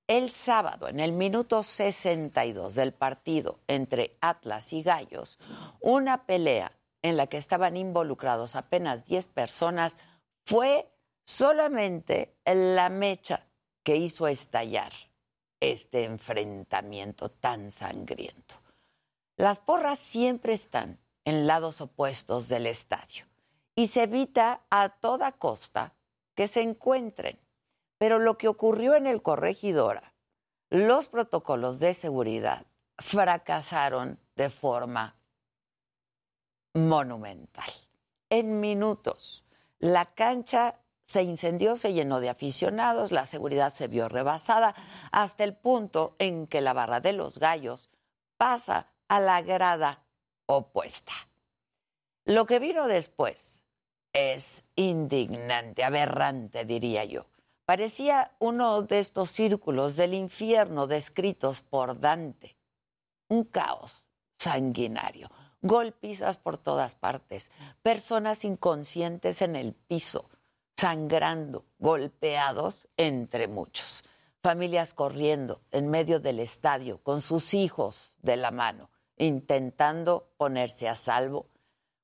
El 0.08 0.30
sábado, 0.30 0.88
en 0.88 1.00
el 1.00 1.14
minuto 1.14 1.64
62 1.64 2.76
del 2.76 2.94
partido 2.94 3.60
entre 3.68 4.16
Atlas 4.22 4.72
y 4.74 4.84
Gallos, 4.84 5.40
una 5.82 6.26
pelea 6.26 6.72
en 7.02 7.18
la 7.18 7.28
que 7.28 7.38
estaban 7.38 7.76
involucrados 7.76 8.56
apenas 8.56 9.06
10 9.06 9.28
personas 9.30 9.98
fue 10.46 10.88
solamente 11.26 12.36
la 12.46 12.90
mecha 12.90 13.48
que 13.84 13.96
hizo 13.96 14.28
estallar 14.28 14.94
este 15.60 16.06
enfrentamiento 16.06 17.30
tan 17.30 17.72
sangriento. 17.72 18.56
Las 19.38 19.60
porras 19.60 20.00
siempre 20.00 20.54
están 20.54 21.00
en 21.26 21.48
lados 21.48 21.82
opuestos 21.82 22.48
del 22.48 22.66
estadio 22.66 23.26
y 23.76 23.88
se 23.88 24.04
evita 24.04 24.62
a 24.70 24.90
toda 24.90 25.32
costa 25.32 25.94
que 26.36 26.48
se 26.48 26.62
encuentren. 26.62 27.40
Pero 27.98 28.20
lo 28.20 28.38
que 28.38 28.48
ocurrió 28.48 28.96
en 28.96 29.08
el 29.08 29.22
corregidora, 29.22 30.14
los 30.70 31.08
protocolos 31.08 31.80
de 31.80 31.94
seguridad 31.94 32.66
fracasaron 32.98 34.20
de 34.36 34.50
forma 34.50 35.16
monumental. 36.74 37.70
En 38.30 38.60
minutos, 38.60 39.44
la 39.80 40.14
cancha 40.14 40.76
se 41.06 41.24
incendió, 41.24 41.76
se 41.76 41.94
llenó 41.94 42.20
de 42.20 42.30
aficionados, 42.30 43.12
la 43.12 43.26
seguridad 43.26 43.74
se 43.74 43.88
vio 43.88 44.10
rebasada, 44.10 44.76
hasta 45.12 45.44
el 45.44 45.56
punto 45.56 46.16
en 46.20 46.48
que 46.48 46.62
la 46.62 46.74
barra 46.74 47.00
de 47.00 47.14
los 47.14 47.40
gallos 47.40 47.90
pasa 48.38 48.88
a 49.08 49.20
la 49.20 49.42
grada 49.42 50.04
opuesta. 50.50 51.14
Lo 52.26 52.48
que 52.48 52.58
vino 52.58 52.88
después 52.88 53.60
es 54.14 54.68
indignante, 54.76 55.84
aberrante, 55.84 56.66
diría 56.66 57.06
yo. 57.06 57.28
Parecía 57.66 58.32
uno 58.40 58.82
de 58.82 58.98
estos 58.98 59.30
círculos 59.30 59.96
del 59.96 60.16
infierno 60.16 60.88
descritos 60.88 61.62
por 61.62 62.00
Dante. 62.00 62.58
Un 63.28 63.44
caos 63.44 64.04
sanguinario, 64.40 65.30
golpizas 65.62 66.38
por 66.38 66.58
todas 66.58 66.96
partes, 66.96 67.52
personas 67.84 68.44
inconscientes 68.44 69.44
en 69.44 69.56
el 69.56 69.74
piso, 69.74 70.30
sangrando, 70.78 71.66
golpeados 71.78 72.88
entre 72.98 73.48
muchos, 73.48 74.04
familias 74.42 74.96
corriendo 74.96 75.62
en 75.70 75.90
medio 75.90 76.20
del 76.20 76.40
estadio 76.40 77.04
con 77.04 77.22
sus 77.22 77.54
hijos 77.54 78.14
de 78.24 78.38
la 78.38 78.50
mano, 78.50 78.90
intentando 79.20 80.32
ponerse 80.38 80.90
a 80.90 80.96
salvo, 80.96 81.46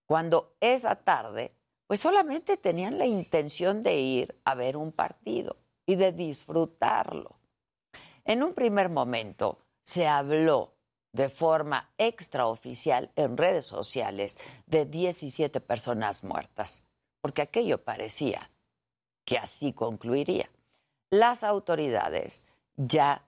cuando 0.06 0.54
esa 0.60 0.96
tarde, 0.96 1.52
pues 1.88 2.00
solamente 2.00 2.58
tenían 2.58 3.00
la 3.00 3.08
intención 3.08 3.82
de 3.82 3.96
ir 3.96 4.40
a 4.46 4.54
ver 4.54 4.78
un 4.78 4.92
partido 4.92 5.58
y 5.88 5.96
de 5.96 6.12
disfrutarlo. 6.12 7.40
En 8.24 8.44
un 8.44 8.54
primer 8.54 8.90
momento 8.90 9.60
se 9.84 10.08
habló 10.08 10.74
de 11.14 11.30
forma 11.30 11.92
extraoficial 11.98 13.12
en 13.16 13.38
redes 13.38 13.66
sociales 13.66 14.38
de 14.68 14.86
17 14.86 15.62
personas 15.62 16.24
muertas, 16.24 16.84
porque 17.22 17.42
aquello 17.42 17.84
parecía 17.84 18.52
que 19.24 19.38
así 19.38 19.74
concluiría. 19.74 20.50
Las 21.10 21.44
autoridades 21.44 22.44
ya 22.76 23.26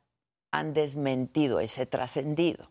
han 0.51 0.73
desmentido 0.73 1.59
ese 1.59 1.85
trascendido. 1.85 2.69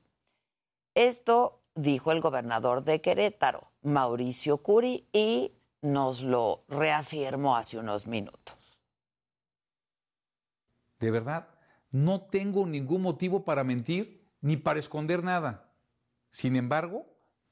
Esto 0.96 1.62
dijo 1.74 2.10
el 2.10 2.22
gobernador 2.22 2.82
de 2.82 3.02
Querétaro, 3.02 3.70
Mauricio 3.82 4.62
Curi, 4.62 5.06
y 5.12 5.52
nos 5.82 6.22
lo 6.22 6.64
reafirmó 6.68 7.54
hace 7.58 7.76
unos 7.76 8.06
minutos. 8.06 8.56
De 10.98 11.10
verdad, 11.10 11.50
no 11.90 12.22
tengo 12.22 12.66
ningún 12.66 13.02
motivo 13.02 13.44
para 13.44 13.62
mentir 13.62 14.26
ni 14.40 14.56
para 14.56 14.78
esconder 14.78 15.22
nada. 15.22 15.70
Sin 16.30 16.56
embargo, 16.56 17.04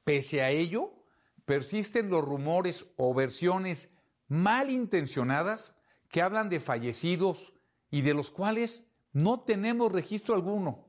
pese 0.04 0.40
a 0.40 0.48
ello, 0.48 0.94
persisten 1.44 2.08
los 2.08 2.24
rumores 2.24 2.86
o 2.96 3.12
versiones 3.12 3.90
malintencionadas 4.26 5.74
que 6.08 6.22
hablan 6.22 6.48
de 6.48 6.60
fallecidos 6.60 7.52
y 7.90 8.00
de 8.00 8.14
los 8.14 8.30
cuales 8.30 8.84
no 9.12 9.40
tenemos 9.40 9.92
registro 9.92 10.34
alguno. 10.34 10.83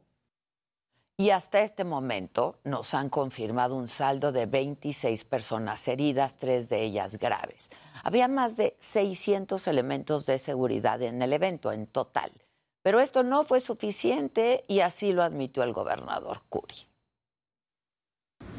Y 1.18 1.30
hasta 1.30 1.62
este 1.62 1.86
momento 1.86 2.60
nos 2.66 2.94
han 2.94 3.10
confirmado 3.10 3.76
un 3.76 3.88
saldo 3.88 4.34
de 4.34 4.48
26 4.48 5.24
personas 5.24 5.88
heridas, 5.88 6.36
tres 6.38 6.68
de 6.68 6.84
ellas 6.84 7.18
graves. 7.18 7.70
Había 8.04 8.28
más 8.28 8.58
de 8.58 8.76
600 8.80 9.66
elementos 9.70 10.26
de 10.26 10.38
seguridad 10.40 11.02
en 11.02 11.22
el 11.22 11.32
evento 11.32 11.72
en 11.72 11.88
total. 11.88 12.34
Pero 12.84 13.00
esto 13.00 13.24
no 13.24 13.46
fue 13.46 13.62
suficiente 13.62 14.66
y 14.68 14.82
así 14.82 15.14
lo 15.14 15.24
admitió 15.24 15.64
el 15.64 15.72
gobernador 15.72 16.42
Curi. 16.50 16.86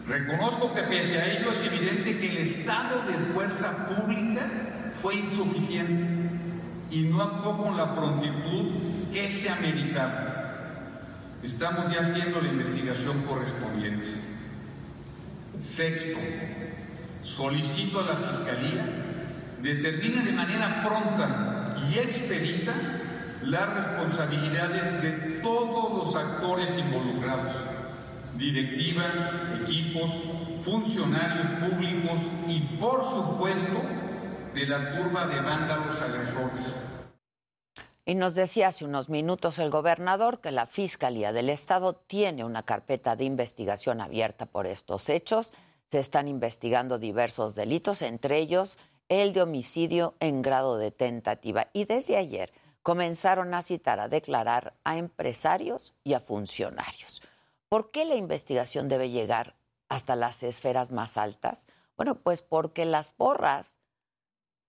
Reconozco 0.06 0.72
que 0.72 0.82
pese 0.84 1.18
a 1.18 1.30
ello 1.30 1.50
es 1.52 1.66
evidente 1.66 2.18
que 2.18 2.28
el 2.28 2.36
estado 2.38 3.02
de 3.02 3.12
fuerza 3.12 3.86
pública 3.86 4.92
fue 4.94 5.16
insuficiente 5.16 6.04
y 6.90 7.02
no 7.02 7.22
actuó 7.22 7.58
con 7.58 7.76
la 7.76 7.94
prontitud 7.94 9.12
que 9.12 9.30
se 9.30 9.50
ameritaba. 9.50 10.35
Estamos 11.46 11.94
ya 11.94 12.00
haciendo 12.00 12.40
la 12.40 12.48
investigación 12.48 13.22
correspondiente. 13.22 14.08
Sexto, 15.60 16.18
solicito 17.22 18.00
a 18.00 18.04
la 18.04 18.16
Fiscalía 18.16 18.84
determine 19.62 20.22
de 20.22 20.32
manera 20.32 20.82
pronta 20.82 21.76
y 21.88 21.98
expedita 22.00 22.74
las 23.44 23.74
responsabilidades 23.74 25.00
de 25.00 25.12
todos 25.40 26.04
los 26.04 26.16
actores 26.16 26.76
involucrados, 26.78 27.52
directiva, 28.36 29.04
equipos, 29.62 30.10
funcionarios 30.62 31.46
públicos 31.60 32.22
y 32.48 32.58
por 32.76 33.00
supuesto 33.02 33.82
de 34.52 34.66
la 34.66 34.96
turba 34.96 35.28
de 35.28 35.40
vándalos 35.42 36.02
agresores. 36.02 36.85
Y 38.08 38.14
nos 38.14 38.36
decía 38.36 38.68
hace 38.68 38.84
unos 38.84 39.08
minutos 39.08 39.58
el 39.58 39.68
gobernador 39.68 40.40
que 40.40 40.52
la 40.52 40.66
Fiscalía 40.66 41.32
del 41.32 41.50
Estado 41.50 41.96
tiene 41.96 42.44
una 42.44 42.62
carpeta 42.62 43.16
de 43.16 43.24
investigación 43.24 44.00
abierta 44.00 44.46
por 44.46 44.68
estos 44.68 45.08
hechos. 45.08 45.52
Se 45.90 45.98
están 45.98 46.28
investigando 46.28 47.00
diversos 47.00 47.56
delitos, 47.56 48.02
entre 48.02 48.38
ellos 48.38 48.78
el 49.08 49.32
de 49.32 49.42
homicidio 49.42 50.14
en 50.20 50.40
grado 50.40 50.76
de 50.76 50.92
tentativa. 50.92 51.66
Y 51.72 51.86
desde 51.86 52.16
ayer 52.16 52.52
comenzaron 52.84 53.52
a 53.54 53.62
citar, 53.62 53.98
a 53.98 54.08
declarar 54.08 54.74
a 54.84 54.98
empresarios 54.98 55.92
y 56.04 56.14
a 56.14 56.20
funcionarios. 56.20 57.22
¿Por 57.68 57.90
qué 57.90 58.04
la 58.04 58.14
investigación 58.14 58.88
debe 58.88 59.10
llegar 59.10 59.56
hasta 59.88 60.14
las 60.14 60.44
esferas 60.44 60.92
más 60.92 61.16
altas? 61.16 61.64
Bueno, 61.96 62.14
pues 62.14 62.42
porque 62.42 62.84
las 62.84 63.10
porras 63.10 63.74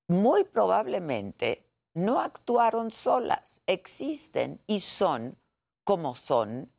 muy 0.08 0.44
probablemente 0.44 1.67
no 1.98 2.22
actuaron 2.22 2.92
solas, 2.92 3.62
existen 3.66 4.62
y 4.68 4.82
son 4.82 5.36
como 5.84 6.16
son 6.16 6.70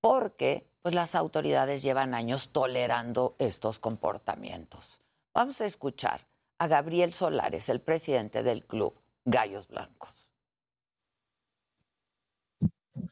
porque 0.00 0.66
pues, 0.80 0.94
las 0.94 1.14
autoridades 1.14 1.82
llevan 1.82 2.14
años 2.14 2.50
tolerando 2.50 3.36
estos 3.38 3.78
comportamientos. 3.78 5.02
Vamos 5.34 5.60
a 5.60 5.66
escuchar 5.66 6.22
a 6.58 6.66
Gabriel 6.66 7.12
Solares, 7.12 7.68
el 7.68 7.80
presidente 7.80 8.42
del 8.42 8.64
club 8.64 8.94
Gallos 9.26 9.68
Blancos. 9.68 10.10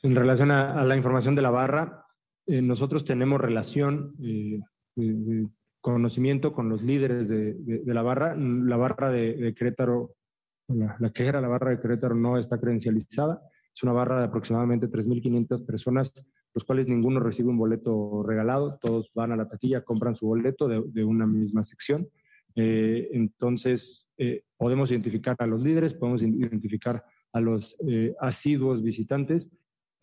En 0.03 0.17
relación 0.17 0.51
a, 0.51 0.85
la 0.85 0.97
información 0.97 1.35
de 1.35 1.43
la 1.43 1.51
barra, 1.51 2.07
eh, 2.47 2.63
nosotros 2.63 3.05
tenemos 3.05 3.41
relación, 3.41 4.15
eh, 4.23 4.59
de, 4.97 5.49
conocimiento 5.83 6.53
con 6.53 6.69
los 6.69 6.81
líderes 6.83 7.29
de, 7.29 7.83
la 7.87 8.03
barra. 8.03 8.37
La 8.37 8.77
barra 8.77 9.11
de 9.11 9.53
Querétaro 9.59 10.15
la, 10.69 11.11
que 11.11 11.27
era 11.27 11.41
la 11.41 11.49
barra 11.49 11.71
de 11.71 11.81
Querétaro 11.81 12.15
no 12.15 12.39
está 12.39 12.59
credencializada. 12.59 13.43
Es 13.75 13.83
una 13.83 13.93
barra 13.93 14.19
de 14.19 14.27
aproximadamente 14.27 14.89
3.500 14.89 15.65
personas, 15.65 16.13
los 16.55 16.65
cuales 16.65 16.89
ninguno 16.89 17.21
recibe 17.21 17.49
un 17.49 17.59
boleto 17.59 18.23
regalado. 18.23 18.79
Todos 18.81 19.11
van 19.15 19.33
a 19.33 19.37
la 19.37 19.49
taquilla, 19.49 19.83
compran 19.83 20.15
su 20.15 20.27
boleto 20.27 20.69
de, 20.69 21.05
una 21.05 21.27
misma 21.27 21.63
sección. 21.63 22.09
Eh, 22.55 23.09
entonces, 23.13 24.11
eh, 24.19 24.45
podemos 24.57 24.91
identificar 24.91 25.37
a 25.39 25.47
los 25.47 25.63
líderes, 25.63 25.95
podemos 25.95 26.23
identificar 26.23 27.03
a 27.33 27.41
los 27.41 27.77
eh, 27.89 28.15
asiduos 28.21 28.83
visitantes. 28.83 29.51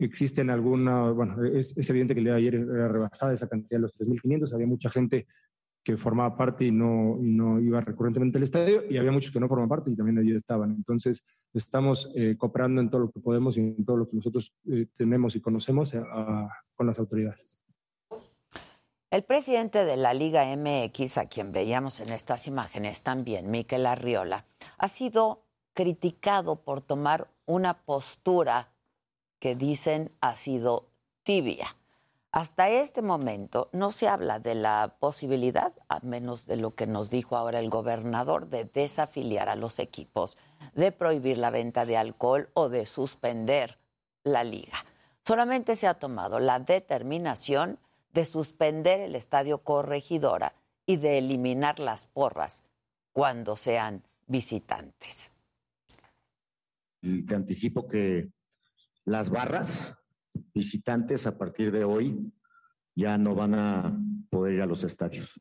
Existen 0.00 0.50
alguna, 0.50 1.10
bueno, 1.10 1.44
es, 1.44 1.76
es, 1.76 1.90
evidente 1.90 2.14
que 2.14 2.20
el 2.20 2.24
día 2.24 2.32
de 2.34 2.38
ayer 2.40 2.54
era 2.54 2.88
rebasada 2.88 3.34
esa 3.34 3.48
cantidad 3.48 3.78
de 3.78 3.82
los 3.82 4.00
3.500. 4.00 4.52
Había 4.52 4.66
mucha 4.66 4.90
gente 4.90 5.26
que 5.82 5.96
formaba 5.96 6.36
parte 6.36 6.66
y 6.66 6.70
no, 6.70 7.16
no 7.20 7.60
iba 7.60 7.80
recurrentemente 7.80 8.38
al 8.38 8.44
estadio, 8.44 8.82
y 8.88 8.98
había 8.98 9.12
muchos 9.12 9.30
que 9.30 9.40
no 9.40 9.48
forman 9.48 9.68
parte 9.68 9.90
y 9.90 9.96
también 9.96 10.18
allí 10.18 10.34
estaban. 10.34 10.72
Entonces, 10.72 11.24
estamos 11.54 12.10
eh, 12.14 12.36
cooperando 12.36 12.80
en 12.80 12.90
todo 12.90 13.02
lo 13.02 13.10
que 13.10 13.20
podemos 13.20 13.56
y 13.56 13.60
en 13.60 13.84
todo 13.84 13.96
lo 13.96 14.08
que 14.08 14.16
nosotros 14.16 14.52
eh, 14.70 14.86
tenemos 14.94 15.36
y 15.36 15.40
conocemos 15.40 15.94
eh, 15.94 16.02
con 16.74 16.86
las 16.86 16.98
autoridades. 16.98 17.58
El 19.10 19.24
presidente 19.24 19.84
de 19.84 19.96
la 19.96 20.14
Liga 20.14 20.44
MX, 20.56 21.18
a 21.18 21.26
quien 21.26 21.50
veíamos 21.50 21.98
en 21.98 22.12
estas 22.12 22.46
imágenes 22.46 23.02
también, 23.02 23.50
Miquel 23.50 23.86
Arriola, 23.86 24.44
ha 24.78 24.86
sido 24.86 25.42
criticado 25.72 26.62
por 26.62 26.80
tomar 26.80 27.28
una 27.46 27.82
postura 27.82 28.68
que 29.40 29.56
dicen 29.56 30.12
ha 30.20 30.36
sido 30.36 30.86
tibia. 31.24 31.74
Hasta 32.32 32.70
este 32.70 33.02
momento 33.02 33.70
no 33.72 33.90
se 33.90 34.06
habla 34.06 34.38
de 34.38 34.54
la 34.54 34.94
posibilidad, 35.00 35.72
a 35.88 35.98
menos 36.00 36.46
de 36.46 36.56
lo 36.56 36.76
que 36.76 36.86
nos 36.86 37.10
dijo 37.10 37.36
ahora 37.36 37.58
el 37.58 37.70
gobernador, 37.70 38.48
de 38.48 38.64
desafiliar 38.66 39.48
a 39.48 39.56
los 39.56 39.80
equipos, 39.80 40.38
de 40.74 40.92
prohibir 40.92 41.38
la 41.38 41.50
venta 41.50 41.86
de 41.86 41.96
alcohol 41.96 42.48
o 42.54 42.68
de 42.68 42.86
suspender 42.86 43.78
la 44.22 44.44
liga. 44.44 44.84
Solamente 45.26 45.74
se 45.74 45.88
ha 45.88 45.94
tomado 45.94 46.38
la 46.38 46.60
determinación 46.60 47.80
de 48.12 48.24
suspender 48.24 49.00
el 49.00 49.16
estadio 49.16 49.58
corregidora 49.58 50.54
y 50.86 50.98
de 50.98 51.18
eliminar 51.18 51.80
las 51.80 52.06
porras 52.06 52.62
cuando 53.12 53.56
sean 53.56 54.04
visitantes. 54.28 55.32
Te 57.00 57.34
anticipo 57.34 57.88
que 57.88 58.28
las 59.04 59.30
barras 59.30 59.96
visitantes 60.54 61.26
a 61.26 61.36
partir 61.36 61.72
de 61.72 61.84
hoy 61.84 62.32
ya 62.94 63.18
no 63.18 63.34
van 63.34 63.54
a 63.54 63.98
poder 64.30 64.54
ir 64.54 64.62
a 64.62 64.66
los 64.66 64.84
estadios. 64.84 65.40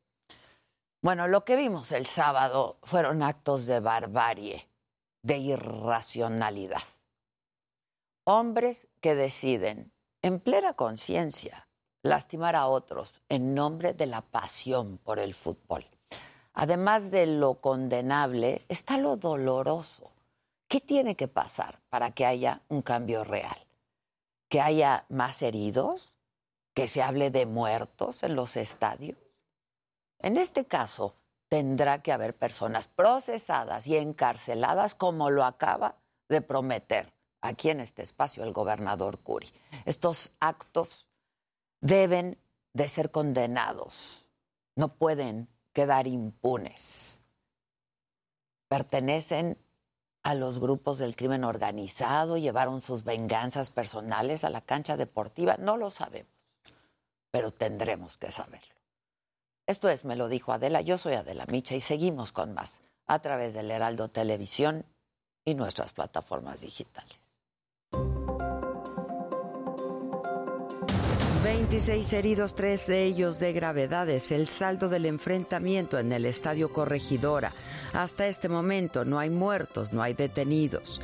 Bueno, 1.02 1.28
lo 1.28 1.46
que 1.46 1.56
vimos 1.56 1.92
el 1.92 2.06
sábado 2.06 2.80
fueron 2.84 3.24
actos 3.24 3.66
de 3.66 3.80
barbarie, 3.80 4.68
de 5.24 5.38
irracionalidad. 5.38 6.84
Hombres 8.26 8.88
que 9.00 9.16
deciden, 9.16 9.94
en 10.22 10.40
plena 10.40 10.74
conciencia, 10.74 11.70
lastimar 12.04 12.56
a 12.56 12.68
otros 12.68 13.14
en 13.30 13.56
nombre 13.56 13.94
de 13.94 14.08
la 14.08 14.22
pasión 14.22 14.98
por 14.98 15.20
el 15.20 15.34
fútbol. 15.34 15.86
Además 16.54 17.12
de 17.12 17.26
lo 17.26 17.62
condenable, 17.62 18.66
está 18.68 18.98
lo 18.98 19.16
doloroso. 19.16 20.12
¿Qué 20.68 20.82
tiene 20.82 21.16
que 21.16 21.30
pasar 21.30 21.80
para 21.90 22.12
que 22.12 22.26
haya 22.26 22.62
un 22.68 22.82
cambio 22.82 23.24
real? 23.24 23.69
Que 24.50 24.62
haya 24.62 25.06
más 25.10 25.42
heridos, 25.42 26.14
que 26.74 26.88
se 26.88 27.02
hable 27.02 27.32
de 27.32 27.46
muertos 27.46 28.24
en 28.24 28.36
los 28.36 28.58
estadios. 28.58 29.18
En 30.20 30.38
este 30.38 30.66
caso, 30.66 31.16
tendrá 31.48 32.02
que 32.02 32.12
haber 32.12 32.36
personas 32.36 32.88
procesadas 32.88 33.88
y 33.88 33.98
encarceladas 33.98 34.96
como 34.96 35.30
lo 35.30 35.46
acaba 35.46 35.96
de 36.28 36.42
prometer 36.42 37.14
aquí 37.42 37.70
en 37.70 37.80
este 37.80 38.04
espacio 38.04 38.44
el 38.44 38.54
gobernador 38.54 39.20
Curi. 39.20 39.52
Estos 39.86 40.32
actos 40.40 41.08
deben 41.82 42.38
de 42.74 42.88
ser 42.88 43.12
condenados, 43.12 44.26
no 44.76 44.90
pueden 44.90 45.48
quedar 45.74 46.08
impunes. 46.08 47.20
Pertenecen 48.68 49.58
a 50.30 50.36
los 50.36 50.60
grupos 50.60 51.00
del 51.00 51.16
crimen 51.16 51.44
organizado, 51.44 52.38
llevaron 52.38 52.82
sus 52.82 53.04
venganzas 53.04 53.72
personales 53.72 54.44
a 54.44 54.52
la 54.52 54.62
cancha 54.62 54.96
deportiva, 54.96 55.58
no 55.58 55.76
lo 55.76 55.90
sabemos, 55.90 56.32
pero 57.32 57.52
tendremos 57.52 58.18
que 58.18 58.30
saberlo. 58.30 58.76
Esto 59.66 59.90
es, 59.90 60.06
me 60.06 60.16
lo 60.16 60.28
dijo 60.28 60.54
Adela, 60.54 60.82
yo 60.82 60.98
soy 60.98 61.16
Adela 61.16 61.46
Micha 61.48 61.74
y 61.74 61.82
seguimos 61.82 62.32
con 62.32 62.54
más 62.54 62.80
a 63.08 63.20
través 63.20 63.56
del 63.56 63.72
Heraldo 63.72 64.10
Televisión 64.10 64.86
y 65.46 65.56
nuestras 65.56 65.94
plataformas 65.94 66.62
digitales. 66.62 67.19
26 71.50 72.14
heridos, 72.14 72.54
tres 72.54 72.86
de 72.86 73.06
ellos 73.06 73.40
de 73.40 73.54
gravedad. 73.54 74.08
Es 74.08 74.32
el 74.32 74.46
saldo 74.46 74.88
del 74.88 75.08
enfrentamiento 75.08 75.98
en 75.98 76.12
el 76.12 76.28
estadio 76.28 76.72
Corregidora. 76.72 77.52
Hasta 77.92 78.28
este 78.28 78.48
momento 78.48 79.04
no 79.04 79.18
hay 79.18 79.32
muertos, 79.32 79.92
no 79.92 80.04
hay 80.04 80.14
detenidos. 80.14 81.02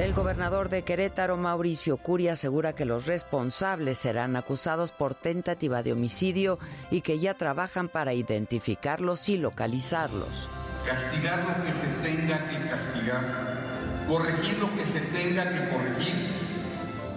El 0.00 0.14
gobernador 0.14 0.68
de 0.68 0.82
Querétaro, 0.82 1.36
Mauricio 1.36 1.96
Curi, 1.96 2.26
asegura 2.26 2.74
que 2.74 2.84
los 2.84 3.06
responsables 3.06 3.98
serán 3.98 4.34
acusados 4.34 4.90
por 4.90 5.14
tentativa 5.14 5.84
de 5.84 5.92
homicidio 5.92 6.58
y 6.90 7.02
que 7.02 7.20
ya 7.20 7.34
trabajan 7.34 7.88
para 7.88 8.14
identificarlos 8.14 9.28
y 9.28 9.36
localizarlos. 9.36 10.48
Castigar 10.84 11.38
lo 11.38 11.64
que 11.64 11.72
se 11.72 11.86
tenga 12.02 12.48
que 12.48 12.68
castigar, 12.68 14.08
corregir 14.08 14.58
lo 14.58 14.74
que 14.74 14.84
se 14.84 15.00
tenga 15.02 15.48
que 15.52 15.70
corregir 15.70 16.51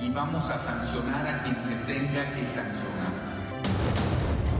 y 0.06 0.12
vamos 0.12 0.50
a 0.52 0.60
sancionar 0.60 1.28
a 1.28 1.44
quien 1.44 1.56
se 1.64 1.76
tenga 1.92 2.24
que 2.34 2.46
sancionar. 2.46 3.36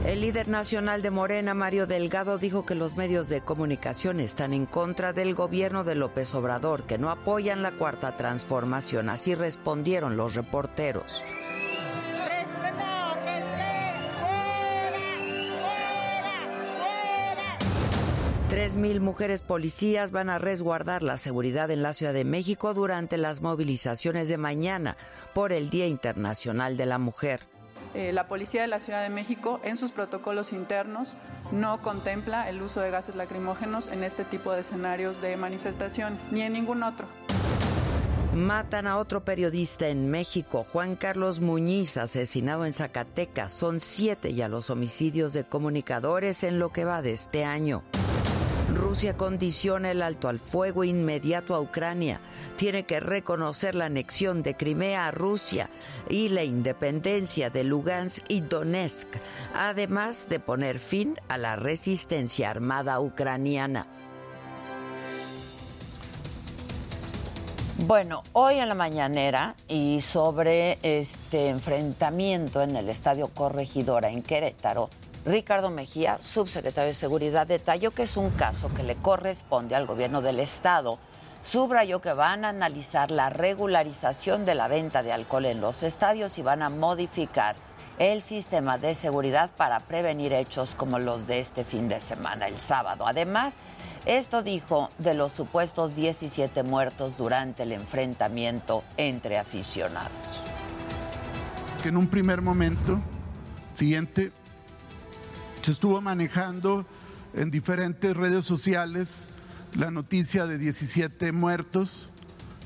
El 0.04 0.20
líder 0.20 0.48
nacional 0.48 1.02
de 1.02 1.10
Morena, 1.10 1.52
Mario 1.52 1.86
Delgado, 1.86 2.38
dijo 2.38 2.64
que 2.64 2.76
los 2.76 2.96
medios 2.96 3.28
de 3.28 3.40
comunicación 3.40 4.20
están 4.20 4.52
en 4.52 4.66
contra 4.66 5.12
del 5.12 5.34
gobierno 5.34 5.82
de 5.82 5.96
López 5.96 6.32
Obrador, 6.34 6.84
que 6.84 6.96
no 6.96 7.10
apoyan 7.10 7.62
la 7.62 7.72
cuarta 7.72 8.16
transformación. 8.16 9.08
Así 9.08 9.34
respondieron 9.34 10.16
los 10.16 10.34
reporteros. 10.34 11.24
Tres 18.56 18.74
mil 18.74 19.02
mujeres 19.02 19.42
policías 19.42 20.12
van 20.12 20.30
a 20.30 20.38
resguardar 20.38 21.02
la 21.02 21.18
seguridad 21.18 21.70
en 21.70 21.82
la 21.82 21.92
Ciudad 21.92 22.14
de 22.14 22.24
México 22.24 22.72
durante 22.72 23.18
las 23.18 23.42
movilizaciones 23.42 24.30
de 24.30 24.38
mañana 24.38 24.96
por 25.34 25.52
el 25.52 25.68
Día 25.68 25.86
Internacional 25.86 26.78
de 26.78 26.86
la 26.86 26.96
Mujer. 26.96 27.40
Eh, 27.92 28.14
la 28.14 28.28
Policía 28.28 28.62
de 28.62 28.68
la 28.68 28.80
Ciudad 28.80 29.02
de 29.02 29.10
México 29.10 29.60
en 29.62 29.76
sus 29.76 29.90
protocolos 29.92 30.54
internos 30.54 31.18
no 31.52 31.82
contempla 31.82 32.48
el 32.48 32.62
uso 32.62 32.80
de 32.80 32.90
gases 32.90 33.14
lacrimógenos 33.14 33.88
en 33.88 34.02
este 34.02 34.24
tipo 34.24 34.52
de 34.52 34.62
escenarios 34.62 35.20
de 35.20 35.36
manifestaciones, 35.36 36.32
ni 36.32 36.40
en 36.40 36.54
ningún 36.54 36.82
otro. 36.82 37.06
Matan 38.34 38.86
a 38.86 38.96
otro 38.96 39.22
periodista 39.22 39.88
en 39.88 40.10
México, 40.10 40.64
Juan 40.72 40.96
Carlos 40.96 41.40
Muñiz, 41.40 41.98
asesinado 41.98 42.64
en 42.64 42.72
Zacatecas. 42.72 43.52
Son 43.52 43.80
siete 43.80 44.32
ya 44.32 44.48
los 44.48 44.70
homicidios 44.70 45.34
de 45.34 45.44
comunicadores 45.44 46.42
en 46.42 46.58
lo 46.58 46.72
que 46.72 46.86
va 46.86 47.02
de 47.02 47.12
este 47.12 47.44
año. 47.44 47.82
Rusia 48.74 49.16
condiciona 49.16 49.92
el 49.92 50.02
alto 50.02 50.28
al 50.28 50.40
fuego 50.40 50.82
inmediato 50.82 51.54
a 51.54 51.60
Ucrania. 51.60 52.20
Tiene 52.56 52.84
que 52.84 52.98
reconocer 52.98 53.74
la 53.74 53.84
anexión 53.84 54.42
de 54.42 54.56
Crimea 54.56 55.06
a 55.06 55.10
Rusia 55.12 55.70
y 56.10 56.30
la 56.30 56.42
independencia 56.42 57.48
de 57.48 57.62
Lugansk 57.62 58.24
y 58.28 58.40
Donetsk, 58.40 59.08
además 59.54 60.28
de 60.28 60.40
poner 60.40 60.78
fin 60.78 61.14
a 61.28 61.38
la 61.38 61.54
resistencia 61.56 62.50
armada 62.50 62.98
ucraniana. 62.98 63.86
Bueno, 67.78 68.22
hoy 68.32 68.58
en 68.58 68.68
la 68.68 68.74
mañanera 68.74 69.54
y 69.68 70.00
sobre 70.00 70.78
este 70.82 71.48
enfrentamiento 71.48 72.62
en 72.62 72.74
el 72.74 72.88
Estadio 72.88 73.28
Corregidora 73.28 74.08
en 74.08 74.22
Querétaro, 74.22 74.88
Ricardo 75.26 75.70
Mejía, 75.70 76.20
subsecretario 76.22 76.86
de 76.86 76.94
Seguridad, 76.94 77.48
detalló 77.48 77.90
que 77.90 78.04
es 78.04 78.16
un 78.16 78.30
caso 78.30 78.72
que 78.72 78.84
le 78.84 78.94
corresponde 78.94 79.74
al 79.74 79.84
gobierno 79.84 80.22
del 80.22 80.38
Estado. 80.38 81.00
Subrayó 81.42 82.00
que 82.00 82.12
van 82.12 82.44
a 82.44 82.50
analizar 82.50 83.10
la 83.10 83.28
regularización 83.28 84.44
de 84.44 84.54
la 84.54 84.68
venta 84.68 85.02
de 85.02 85.12
alcohol 85.12 85.46
en 85.46 85.60
los 85.60 85.82
estadios 85.82 86.38
y 86.38 86.42
van 86.42 86.62
a 86.62 86.68
modificar 86.68 87.56
el 87.98 88.22
sistema 88.22 88.78
de 88.78 88.94
seguridad 88.94 89.50
para 89.56 89.80
prevenir 89.80 90.32
hechos 90.32 90.76
como 90.76 91.00
los 91.00 91.26
de 91.26 91.40
este 91.40 91.64
fin 91.64 91.88
de 91.88 92.00
semana, 92.00 92.46
el 92.46 92.60
sábado. 92.60 93.04
Además, 93.04 93.58
esto 94.04 94.44
dijo 94.44 94.90
de 94.98 95.14
los 95.14 95.32
supuestos 95.32 95.96
17 95.96 96.62
muertos 96.62 97.16
durante 97.16 97.64
el 97.64 97.72
enfrentamiento 97.72 98.84
entre 98.96 99.38
aficionados. 99.38 100.12
Que 101.82 101.88
en 101.88 101.96
un 101.96 102.06
primer 102.06 102.42
momento, 102.42 103.00
siguiente, 103.74 104.30
se 105.66 105.72
estuvo 105.72 106.00
manejando 106.00 106.86
en 107.34 107.50
diferentes 107.50 108.16
redes 108.16 108.44
sociales 108.44 109.26
la 109.74 109.90
noticia 109.90 110.46
de 110.46 110.58
17 110.58 111.32
muertos, 111.32 112.08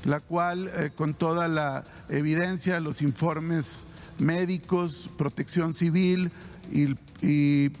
la 0.05 0.19
cual 0.19 0.69
eh, 0.75 0.91
con 0.95 1.15
toda 1.15 1.47
la 1.47 1.83
evidencia, 2.09 2.79
los 2.79 3.01
informes 3.01 3.85
médicos, 4.19 5.09
protección 5.17 5.73
civil 5.73 6.31
y, 6.71 6.93
y, 7.27 7.71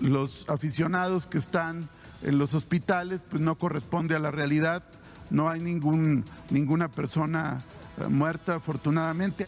los 0.00 0.48
aficionados 0.48 1.26
que 1.26 1.36
están 1.36 1.86
en 2.22 2.38
los 2.38 2.54
hospitales, 2.54 3.20
pues 3.28 3.42
no 3.42 3.56
corresponde 3.56 4.16
a 4.16 4.18
la 4.18 4.30
realidad. 4.30 4.82
No 5.28 5.50
hay 5.50 5.60
ningún, 5.60 6.24
ninguna 6.48 6.88
persona 6.88 7.60
eh, 8.00 8.08
muerta, 8.08 8.54
afortunadamente. 8.54 9.46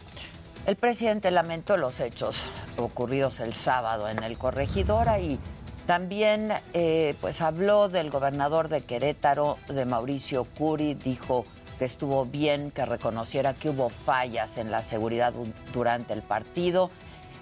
El 0.67 0.75
presidente 0.75 1.31
lamentó 1.31 1.77
los 1.77 2.01
hechos 2.01 2.43
ocurridos 2.77 3.39
el 3.39 3.55
sábado 3.55 4.09
en 4.09 4.25
el 4.25 4.37
Corregidora 4.37 5.21
y 5.21 5.39
también 5.87 6.53
eh, 6.75 7.15
pues 7.21 7.41
habló 7.41 7.89
del 7.89 8.11
gobernador 8.11 8.69
de 8.69 8.81
Querétaro, 8.81 9.59
de 9.69 9.85
Mauricio 9.85 10.45
Curi, 10.45 10.95
dijo 10.95 11.45
que 11.79 11.85
estuvo 11.85 12.25
bien 12.25 12.73
que 12.73 12.85
reconociera 12.85 13.55
que 13.55 13.71
hubo 13.71 13.91
fallas 13.91 14.59
en 14.59 14.73
la 14.73 14.83
seguridad 14.83 15.33
durante 15.73 16.15
el 16.15 16.23
partido 16.23 16.91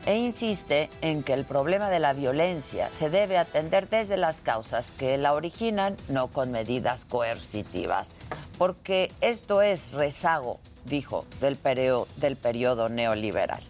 e 0.05 0.19
insiste 0.19 0.91
en 1.01 1.23
que 1.23 1.33
el 1.33 1.47
problema 1.47 1.89
de 1.89 2.01
la 2.01 2.13
violencia 2.13 2.91
se 2.93 3.09
debe 3.09 3.39
atender 3.39 3.89
desde 3.89 4.19
las 4.19 4.43
causas 4.43 4.91
que 4.91 5.17
la 5.17 5.33
originan, 5.33 5.97
no 6.11 6.29
con 6.29 6.51
medidas 6.51 7.07
coercitivas, 7.07 8.11
porque 8.59 9.13
esto 9.21 9.63
es 9.63 9.93
rezago 9.93 10.61
dijo, 10.85 11.25
del 11.41 11.57
periodo, 11.57 12.09
del 12.17 12.37
periodo 12.37 12.89
neoliberal. 12.89 13.63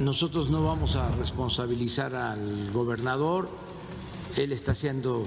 Nosotros 0.00 0.50
no 0.50 0.62
vamos 0.62 0.96
a 0.96 1.08
responsabilizar 1.16 2.14
al 2.14 2.70
gobernador, 2.72 3.48
él 4.36 4.52
está 4.52 4.72
haciendo 4.72 5.26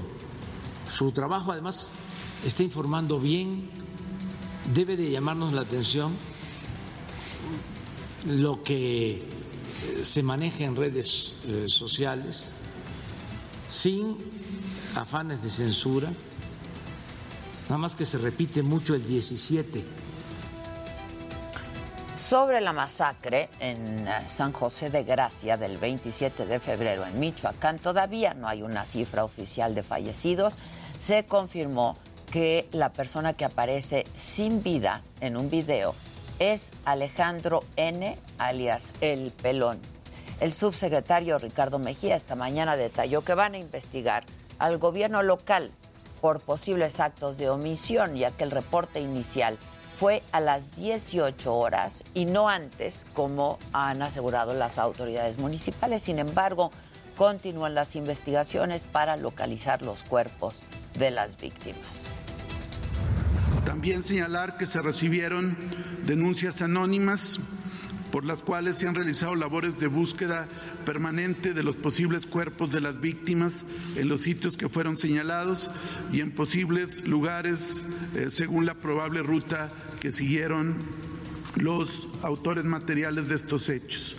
su 0.90 1.12
trabajo, 1.12 1.52
además 1.52 1.92
está 2.46 2.64
informando 2.64 3.20
bien, 3.20 3.70
debe 4.74 4.96
de 4.96 5.12
llamarnos 5.12 5.54
la 5.54 5.62
atención 5.62 6.14
lo 8.26 8.64
que 8.64 9.28
se 10.04 10.24
maneja 10.24 10.64
en 10.64 10.76
redes 10.76 11.34
eh, 11.48 11.66
sociales 11.68 12.52
sin 13.68 14.18
afanes 14.96 15.44
de 15.44 15.50
censura, 15.50 16.14
nada 17.72 17.80
más 17.84 17.96
que 17.96 18.06
se 18.06 18.18
repite 18.18 18.64
mucho 18.64 18.96
el 18.96 19.06
17 19.06 19.82
sobre 22.18 22.60
la 22.60 22.74
masacre 22.74 23.48
en 23.62 24.10
eh, 24.10 24.28
San 24.28 24.52
José 24.52 24.90
de 24.90 25.06
Gracia 25.06 25.56
del 25.56 25.78
27 25.78 26.48
de 26.48 26.60
febrero 26.60 27.06
en 27.06 27.18
Michoacán. 27.18 27.80
Todavía 27.80 28.34
no 28.34 28.50
hay 28.50 28.62
una 28.62 28.86
cifra 28.86 29.24
oficial 29.24 29.74
de 29.74 29.84
fallecidos. 29.84 30.58
Se 31.00 31.24
confirmó 31.24 31.96
que 32.30 32.68
la 32.74 32.92
persona 32.92 33.36
que 33.36 33.46
aparece 33.46 34.04
sin 34.16 34.62
vida 34.62 35.02
en 35.22 35.38
un 35.38 35.50
video 35.50 35.96
es 36.40 36.72
Alejandro 36.84 37.64
N., 37.78 38.18
alias 38.38 38.82
El 39.00 39.32
Pelón. 39.32 39.80
El 40.42 40.52
subsecretario 40.52 41.38
Ricardo 41.38 41.80
Mejía 41.80 42.18
esta 42.18 42.36
mañana 42.36 42.76
detalló 42.76 43.22
que 43.22 43.34
van 43.34 43.54
a 43.54 43.60
investigar 43.60 44.26
al 44.60 44.78
gobierno 44.78 45.24
local 45.24 45.72
por 46.22 46.40
posibles 46.40 47.00
actos 47.00 47.38
de 47.38 47.50
omisión, 47.50 48.16
ya 48.16 48.32
que 48.32 48.44
el 48.44 48.52
reporte 48.52 49.02
inicial 49.02 49.58
fue 50.00 50.24
a 50.32 50.40
las 50.40 50.76
18 50.78 51.54
horas 51.54 52.04
y 52.14 52.26
no 52.26 52.50
antes, 52.50 53.06
como 53.14 53.60
han 53.74 54.02
asegurado 54.02 54.54
las 54.54 54.78
autoridades 54.78 55.38
municipales. 55.38 56.04
Sin 56.04 56.20
embargo, 56.20 56.72
continúan 57.18 57.76
las 57.76 57.96
investigaciones 57.96 58.84
para 58.84 59.18
localizar 59.18 59.82
los 59.82 60.04
cuerpos 60.04 60.62
de 60.98 61.12
las 61.12 61.40
víctimas. 61.40 62.08
También 63.66 64.02
señalar 64.02 64.58
que 64.58 64.66
se 64.66 64.82
recibieron 64.82 65.56
denuncias 66.06 66.62
anónimas 66.62 67.40
por 68.12 68.26
las 68.26 68.40
cuales 68.44 68.78
se 68.78 68.88
han 68.88 68.96
realizado 68.96 69.36
labores 69.36 69.80
de 69.80 69.88
búsqueda 69.88 70.48
permanente 70.86 71.54
de 71.54 71.64
los 71.64 71.76
posibles 71.76 72.26
cuerpos 72.26 72.72
de 72.72 72.82
las 72.82 73.00
víctimas 73.00 73.66
en 73.96 74.10
los 74.10 74.22
sitios 74.22 74.58
que 74.58 74.70
fueron 74.70 74.98
señalados 74.98 75.70
y 76.12 76.22
en 76.22 76.32
posibles 76.32 77.06
lugares 77.08 77.84
eh, 78.16 78.28
según 78.30 78.66
la 78.66 78.76
probable 78.76 79.24
ruta 79.24 79.72
que 80.00 80.12
siguieron 80.12 80.76
los 81.56 82.08
autores 82.22 82.66
materiales 82.66 83.30
de 83.30 83.36
estos 83.36 83.70
hechos. 83.70 84.16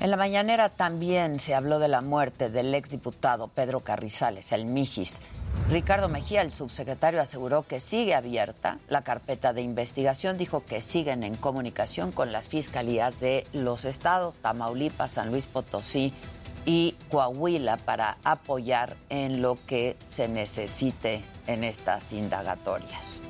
En 0.00 0.10
la 0.10 0.16
mañanera 0.16 0.70
también 0.70 1.40
se 1.40 1.54
habló 1.54 1.78
de 1.78 1.88
la 1.88 2.00
muerte 2.00 2.48
del 2.48 2.74
exdiputado 2.74 3.48
Pedro 3.48 3.80
Carrizales, 3.80 4.50
el 4.50 4.64
Mijis. 4.64 5.20
Ricardo 5.68 6.08
Mejía, 6.08 6.40
el 6.40 6.54
subsecretario, 6.54 7.20
aseguró 7.20 7.64
que 7.64 7.80
sigue 7.80 8.14
abierta 8.14 8.78
la 8.88 9.02
carpeta 9.02 9.52
de 9.52 9.60
investigación. 9.60 10.38
Dijo 10.38 10.64
que 10.64 10.80
siguen 10.80 11.22
en 11.22 11.34
comunicación 11.34 12.12
con 12.12 12.32
las 12.32 12.48
fiscalías 12.48 13.20
de 13.20 13.46
los 13.52 13.84
estados 13.84 14.34
Tamaulipas, 14.36 15.12
San 15.12 15.30
Luis 15.30 15.46
Potosí 15.46 16.14
y 16.64 16.94
Coahuila 17.10 17.76
para 17.76 18.16
apoyar 18.24 18.96
en 19.10 19.42
lo 19.42 19.58
que 19.66 19.96
se 20.08 20.28
necesite 20.28 21.22
en 21.46 21.62
estas 21.62 22.14
indagatorias. 22.14 23.20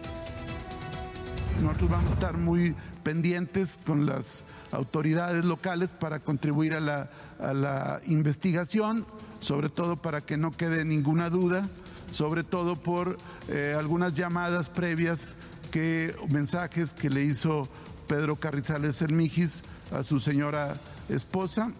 Nosotros 1.60 1.90
vamos 1.90 2.10
a 2.12 2.14
estar 2.14 2.38
muy 2.38 2.76
pendientes 3.02 3.80
con 3.84 4.06
las 4.06 4.44
autoridades 4.72 5.44
locales 5.44 5.90
para 5.90 6.20
contribuir 6.20 6.74
a 6.74 6.80
la, 6.80 7.10
a 7.38 7.52
la 7.52 8.00
investigación, 8.06 9.06
sobre 9.40 9.68
todo 9.68 9.96
para 9.96 10.20
que 10.20 10.36
no 10.36 10.50
quede 10.50 10.84
ninguna 10.84 11.30
duda, 11.30 11.68
sobre 12.12 12.44
todo 12.44 12.76
por 12.76 13.16
eh, 13.48 13.74
algunas 13.78 14.14
llamadas 14.14 14.68
previas 14.68 15.34
que 15.70 16.14
mensajes 16.28 16.92
que 16.92 17.10
le 17.10 17.22
hizo 17.22 17.68
Pedro 18.08 18.36
Carrizales 18.36 19.00
Hermigis 19.00 19.62
a 19.92 20.02
su 20.02 20.18
señora 20.18 20.74
esposa. 21.08 21.72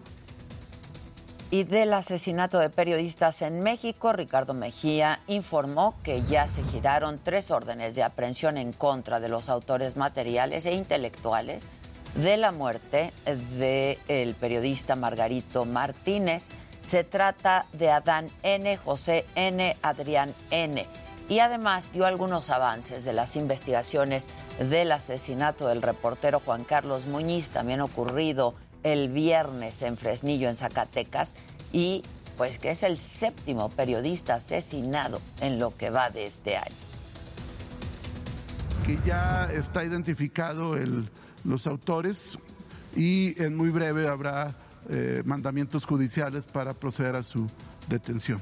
Y 1.52 1.64
del 1.64 1.92
asesinato 1.94 2.60
de 2.60 2.70
periodistas 2.70 3.42
en 3.42 3.60
México, 3.60 4.12
Ricardo 4.12 4.54
Mejía 4.54 5.18
informó 5.26 5.96
que 6.04 6.22
ya 6.22 6.46
se 6.46 6.62
giraron 6.62 7.18
tres 7.22 7.50
órdenes 7.50 7.96
de 7.96 8.04
aprehensión 8.04 8.56
en 8.56 8.72
contra 8.72 9.18
de 9.18 9.28
los 9.28 9.48
autores 9.48 9.96
materiales 9.96 10.64
e 10.66 10.74
intelectuales 10.74 11.66
de 12.14 12.36
la 12.36 12.52
muerte 12.52 13.12
del 13.58 14.34
periodista 14.34 14.96
Margarito 14.96 15.64
Martínez. 15.64 16.48
Se 16.86 17.04
trata 17.04 17.66
de 17.72 17.90
Adán 17.90 18.28
N., 18.42 18.76
José 18.78 19.24
N., 19.34 19.76
Adrián 19.82 20.34
N. 20.50 20.86
Y 21.28 21.38
además 21.38 21.92
dio 21.92 22.06
algunos 22.06 22.50
avances 22.50 23.04
de 23.04 23.12
las 23.12 23.36
investigaciones 23.36 24.28
del 24.58 24.90
asesinato 24.90 25.68
del 25.68 25.82
reportero 25.82 26.40
Juan 26.40 26.64
Carlos 26.64 27.06
Muñiz, 27.06 27.50
también 27.50 27.80
ocurrido 27.80 28.54
el 28.82 29.08
viernes 29.08 29.82
en 29.82 29.96
Fresnillo, 29.96 30.48
en 30.48 30.56
Zacatecas, 30.56 31.36
y 31.72 32.02
pues 32.36 32.58
que 32.58 32.70
es 32.70 32.82
el 32.82 32.98
séptimo 32.98 33.68
periodista 33.68 34.36
asesinado 34.36 35.20
en 35.40 35.60
lo 35.60 35.76
que 35.76 35.90
va 35.90 36.10
de 36.10 36.26
este 36.26 36.56
año. 36.56 36.74
Que 38.84 38.98
ya 39.06 39.48
está 39.52 39.84
identificado 39.84 40.76
el, 40.76 41.08
los 41.44 41.66
autores 41.66 42.38
y 42.96 43.40
en 43.42 43.56
muy 43.56 43.70
breve 43.70 44.08
habrá 44.08 44.54
eh, 44.88 45.22
mandamientos 45.24 45.84
judiciales 45.84 46.44
para 46.44 46.74
proceder 46.74 47.16
a 47.16 47.22
su 47.22 47.46
detención. 47.88 48.40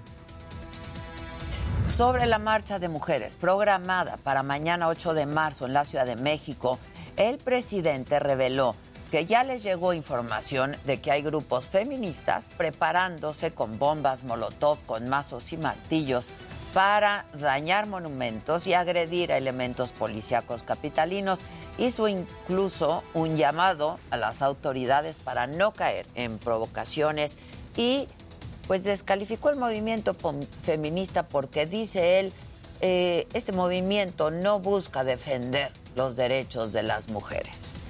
Sobre 1.88 2.26
la 2.26 2.38
marcha 2.38 2.78
de 2.78 2.88
mujeres 2.88 3.36
programada 3.36 4.16
para 4.18 4.42
mañana 4.42 4.88
8 4.88 5.14
de 5.14 5.26
marzo 5.26 5.66
en 5.66 5.72
la 5.72 5.84
Ciudad 5.84 6.06
de 6.06 6.16
México, 6.16 6.78
el 7.16 7.38
presidente 7.38 8.20
reveló 8.20 8.74
que 9.10 9.26
ya 9.26 9.42
les 9.42 9.62
llegó 9.62 9.94
información 9.94 10.76
de 10.84 10.98
que 10.98 11.10
hay 11.10 11.22
grupos 11.22 11.66
feministas 11.66 12.44
preparándose 12.56 13.52
con 13.52 13.78
bombas 13.78 14.22
molotov, 14.24 14.78
con 14.86 15.08
mazos 15.08 15.52
y 15.52 15.56
martillos 15.56 16.28
para 16.78 17.24
dañar 17.34 17.88
monumentos 17.88 18.68
y 18.68 18.72
agredir 18.72 19.32
a 19.32 19.36
elementos 19.36 19.90
policíacos 19.90 20.62
capitalinos. 20.62 21.40
Hizo 21.76 22.06
incluso 22.06 23.02
un 23.14 23.36
llamado 23.36 23.98
a 24.10 24.16
las 24.16 24.42
autoridades 24.42 25.16
para 25.16 25.48
no 25.48 25.72
caer 25.72 26.06
en 26.14 26.38
provocaciones 26.38 27.36
y 27.76 28.06
pues 28.68 28.84
descalificó 28.84 29.50
el 29.50 29.56
movimiento 29.56 30.14
feminista 30.62 31.26
porque 31.26 31.66
dice 31.66 32.20
él, 32.20 32.32
eh, 32.80 33.26
este 33.34 33.50
movimiento 33.50 34.30
no 34.30 34.60
busca 34.60 35.02
defender 35.02 35.72
los 35.96 36.14
derechos 36.14 36.72
de 36.72 36.84
las 36.84 37.08
mujeres. 37.08 37.80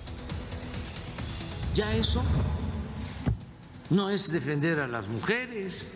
Ya 1.75 1.93
eso 1.93 2.23
no 3.91 4.09
es 4.09 4.33
defender 4.33 4.81
a 4.81 4.87
las 4.87 5.09
mujeres, 5.09 5.89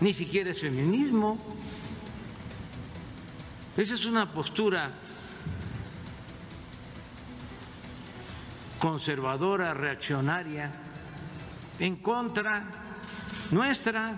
ni 0.00 0.14
siquiera 0.14 0.52
es 0.52 0.62
feminismo. 0.62 1.36
Esa 3.76 3.92
es 3.92 4.06
una 4.06 4.32
postura 4.32 4.90
conservadora, 8.78 9.74
reaccionaria, 9.74 10.70
en 11.78 11.96
contra 11.96 12.64
nuestra. 13.50 14.14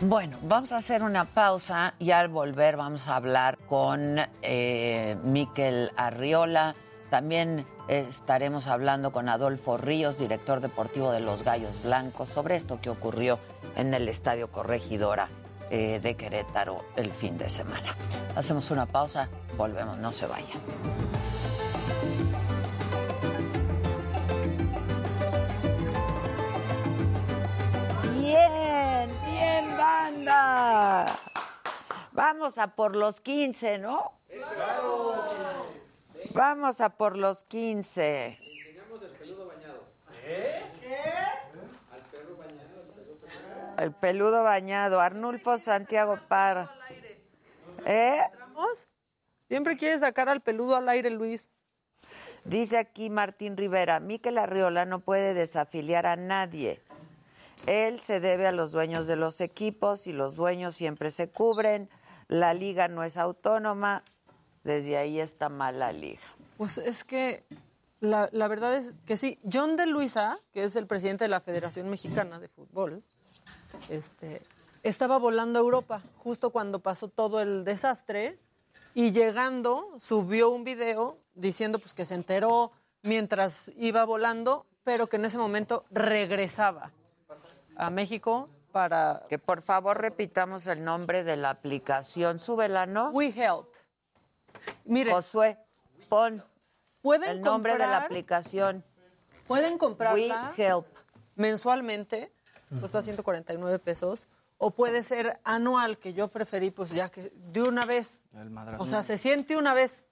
Bueno, 0.00 0.38
vamos 0.42 0.72
a 0.72 0.78
hacer 0.78 1.02
una 1.02 1.26
pausa 1.26 1.92
y 1.98 2.12
al 2.12 2.28
volver 2.28 2.78
vamos 2.78 3.06
a 3.08 3.16
hablar 3.16 3.58
con 3.66 4.16
eh, 4.40 5.18
Miquel 5.24 5.90
Arriola. 5.98 6.74
También 7.10 7.66
estaremos 7.88 8.68
hablando 8.68 9.12
con 9.12 9.28
Adolfo 9.28 9.76
Ríos, 9.76 10.18
director 10.18 10.60
deportivo 10.60 11.12
de 11.12 11.20
los 11.20 11.42
Gallos 11.42 11.82
Blancos, 11.82 12.30
sobre 12.30 12.56
esto 12.56 12.80
que 12.80 12.88
ocurrió 12.88 13.38
en 13.76 13.92
el 13.92 14.08
Estadio 14.08 14.50
Corregidora 14.50 15.28
eh, 15.70 16.00
de 16.02 16.16
Querétaro 16.16 16.84
el 16.96 17.10
fin 17.12 17.36
de 17.36 17.50
semana. 17.50 17.94
Hacemos 18.34 18.70
una 18.70 18.86
pausa, 18.86 19.28
volvemos, 19.56 19.98
no 19.98 20.12
se 20.12 20.26
vayan. 20.26 20.58
Bien, 28.18 29.10
bien, 29.26 29.76
banda. 29.76 31.06
Vamos 32.12 32.58
a 32.58 32.74
por 32.74 32.96
los 32.96 33.20
15, 33.20 33.78
¿no? 33.78 34.12
Vamos 36.34 36.80
a 36.80 36.90
por 36.90 37.16
los 37.16 37.44
15. 37.44 38.38
Enseñamos 38.40 39.02
el 39.02 39.10
peludo 39.10 39.46
bañado. 39.46 39.84
¿Eh? 40.24 40.62
¿Qué? 40.80 40.96
Al 41.92 42.00
perro 42.10 42.36
bañado. 42.36 42.68
El 43.78 43.92
peludo 43.92 44.42
bañado. 44.42 45.00
Arnulfo 45.00 45.56
Santiago 45.56 46.18
Par. 46.28 46.70
¿Eh? 47.86 48.20
Siempre 49.48 49.76
quiere 49.76 49.98
sacar 49.98 50.28
al 50.28 50.40
peludo 50.42 50.76
al 50.76 50.88
aire, 50.88 51.10
Luis. 51.10 51.48
Dice 52.44 52.78
aquí 52.78 53.10
Martín 53.10 53.56
Rivera, 53.56 54.00
Miquel 54.00 54.38
Arriola 54.38 54.84
no 54.84 55.00
puede 55.00 55.34
desafiliar 55.34 56.06
a 56.06 56.16
nadie. 56.16 56.80
Él 57.66 58.00
se 58.00 58.20
debe 58.20 58.46
a 58.46 58.52
los 58.52 58.72
dueños 58.72 59.06
de 59.06 59.16
los 59.16 59.40
equipos 59.40 60.06
y 60.06 60.12
los 60.12 60.36
dueños 60.36 60.74
siempre 60.74 61.10
se 61.10 61.28
cubren. 61.28 61.88
La 62.26 62.54
liga 62.54 62.88
no 62.88 63.04
es 63.04 63.16
autónoma. 63.16 64.04
Desde 64.64 64.96
ahí 64.96 65.20
está 65.20 65.48
mal 65.48 65.78
la 65.78 65.92
liga. 65.92 66.20
Pues 66.56 66.78
es 66.78 67.04
que 67.04 67.44
la, 68.00 68.28
la, 68.32 68.48
verdad 68.48 68.76
es 68.76 68.98
que 69.06 69.16
sí. 69.16 69.38
John 69.50 69.76
de 69.76 69.86
Luisa, 69.86 70.38
que 70.52 70.64
es 70.64 70.76
el 70.76 70.86
presidente 70.86 71.24
de 71.24 71.28
la 71.28 71.40
Federación 71.40 71.88
Mexicana 71.88 72.38
de 72.38 72.48
Fútbol, 72.48 73.02
este, 73.88 74.42
estaba 74.82 75.18
volando 75.18 75.58
a 75.58 75.62
Europa 75.62 76.02
justo 76.18 76.50
cuando 76.50 76.78
pasó 76.80 77.08
todo 77.08 77.40
el 77.40 77.64
desastre 77.64 78.38
y 78.94 79.12
llegando 79.12 79.96
subió 80.00 80.50
un 80.50 80.64
video 80.64 81.18
diciendo 81.34 81.78
pues 81.78 81.94
que 81.94 82.04
se 82.04 82.14
enteró 82.14 82.72
mientras 83.02 83.70
iba 83.76 84.04
volando, 84.04 84.66
pero 84.84 85.06
que 85.06 85.16
en 85.16 85.24
ese 85.26 85.38
momento 85.38 85.84
regresaba 85.90 86.90
a 87.76 87.90
México 87.90 88.48
para... 88.72 89.24
Que 89.28 89.38
por 89.38 89.62
favor 89.62 90.00
repitamos 90.00 90.66
el 90.66 90.82
nombre 90.82 91.22
de 91.24 91.36
la 91.36 91.50
aplicación. 91.50 92.40
Súbela, 92.40 92.86
¿no? 92.86 93.10
We 93.10 93.26
Help. 93.28 93.66
Mire, 94.84 95.12
Josué, 95.12 95.58
pon 96.08 96.42
¿pueden 97.00 97.30
el 97.30 97.40
nombre 97.40 97.74
de 97.74 97.78
la 97.78 97.84
comprar- 97.86 98.04
aplicación. 98.04 98.84
Pueden 99.46 99.78
comprarla 99.78 100.52
We 100.56 100.64
Help. 100.64 100.86
mensualmente, 101.36 102.32
cuesta 102.80 103.02
149 103.02 103.78
pesos, 103.78 104.26
o 104.58 104.70
puede 104.70 105.02
ser 105.02 105.40
anual, 105.44 105.98
que 105.98 106.12
yo 106.12 106.28
preferí 106.28 106.70
pues 106.70 106.90
ya 106.90 107.08
que 107.08 107.32
de 107.52 107.62
una 107.62 107.84
vez. 107.84 108.20
El. 108.34 108.56
O 108.78 108.86
sea, 108.86 109.02
se 109.02 109.18
siente 109.18 109.56
una 109.56 109.74
vez, 109.74 110.06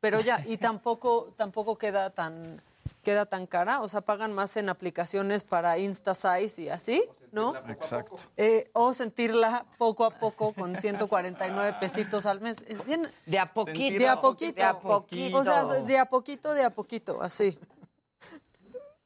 pero 0.00 0.20
ya, 0.20 0.42
y 0.46 0.56
tampoco, 0.58 1.32
tampoco 1.36 1.76
queda 1.76 2.10
tan 2.10 2.60
queda 3.02 3.26
tan 3.26 3.46
cara, 3.46 3.80
o 3.80 3.88
sea, 3.88 4.02
pagan 4.02 4.32
más 4.32 4.56
en 4.56 4.68
aplicaciones 4.68 5.42
para 5.42 5.78
InstaSize 5.78 6.62
y 6.62 6.68
así, 6.68 7.02
¿no? 7.32 7.56
Exacto. 7.68 8.16
Eh, 8.36 8.70
o 8.72 8.92
sentirla 8.92 9.64
poco 9.78 10.04
a 10.04 10.10
poco 10.10 10.52
con 10.52 10.76
149 10.76 11.76
pesitos 11.80 12.26
al 12.26 12.40
mes. 12.40 12.58
Es 12.68 12.84
bien. 12.84 13.08
De 13.26 13.38
a 13.38 13.52
poquito. 13.52 13.98
De 13.98 14.08
a 14.08 14.20
poquito. 14.20 14.56
De 14.56 14.64
a 14.64 14.78
poquito. 14.78 15.38
O 15.38 15.44
sea, 15.44 15.64
de 15.64 15.98
a 15.98 16.04
poquito, 16.06 16.54
de 16.54 16.64
a 16.64 16.70
poquito, 16.70 17.22
así. 17.22 17.58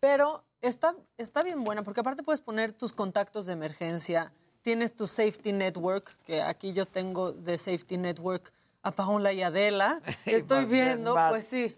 Pero 0.00 0.42
está, 0.68 0.94
está 1.18 1.42
bien 1.42 1.62
buena, 1.64 1.82
porque 1.82 2.00
aparte 2.00 2.22
puedes 2.22 2.40
poner 2.40 2.72
tus 2.72 2.92
contactos 2.92 3.46
de 3.46 3.52
emergencia, 3.52 4.32
tienes 4.62 4.94
tu 4.94 5.06
Safety 5.06 5.52
Network, 5.52 6.16
que 6.24 6.42
aquí 6.42 6.72
yo 6.72 6.86
tengo 6.86 7.32
de 7.32 7.58
Safety 7.58 7.96
Network 7.98 8.52
a 8.82 8.90
Paola 8.90 9.32
y 9.32 9.42
Adela. 9.42 10.00
Estoy 10.26 10.64
Pues, 10.66 10.68
viendo, 10.68 11.14
pues 11.30 11.46
sí. 11.46 11.76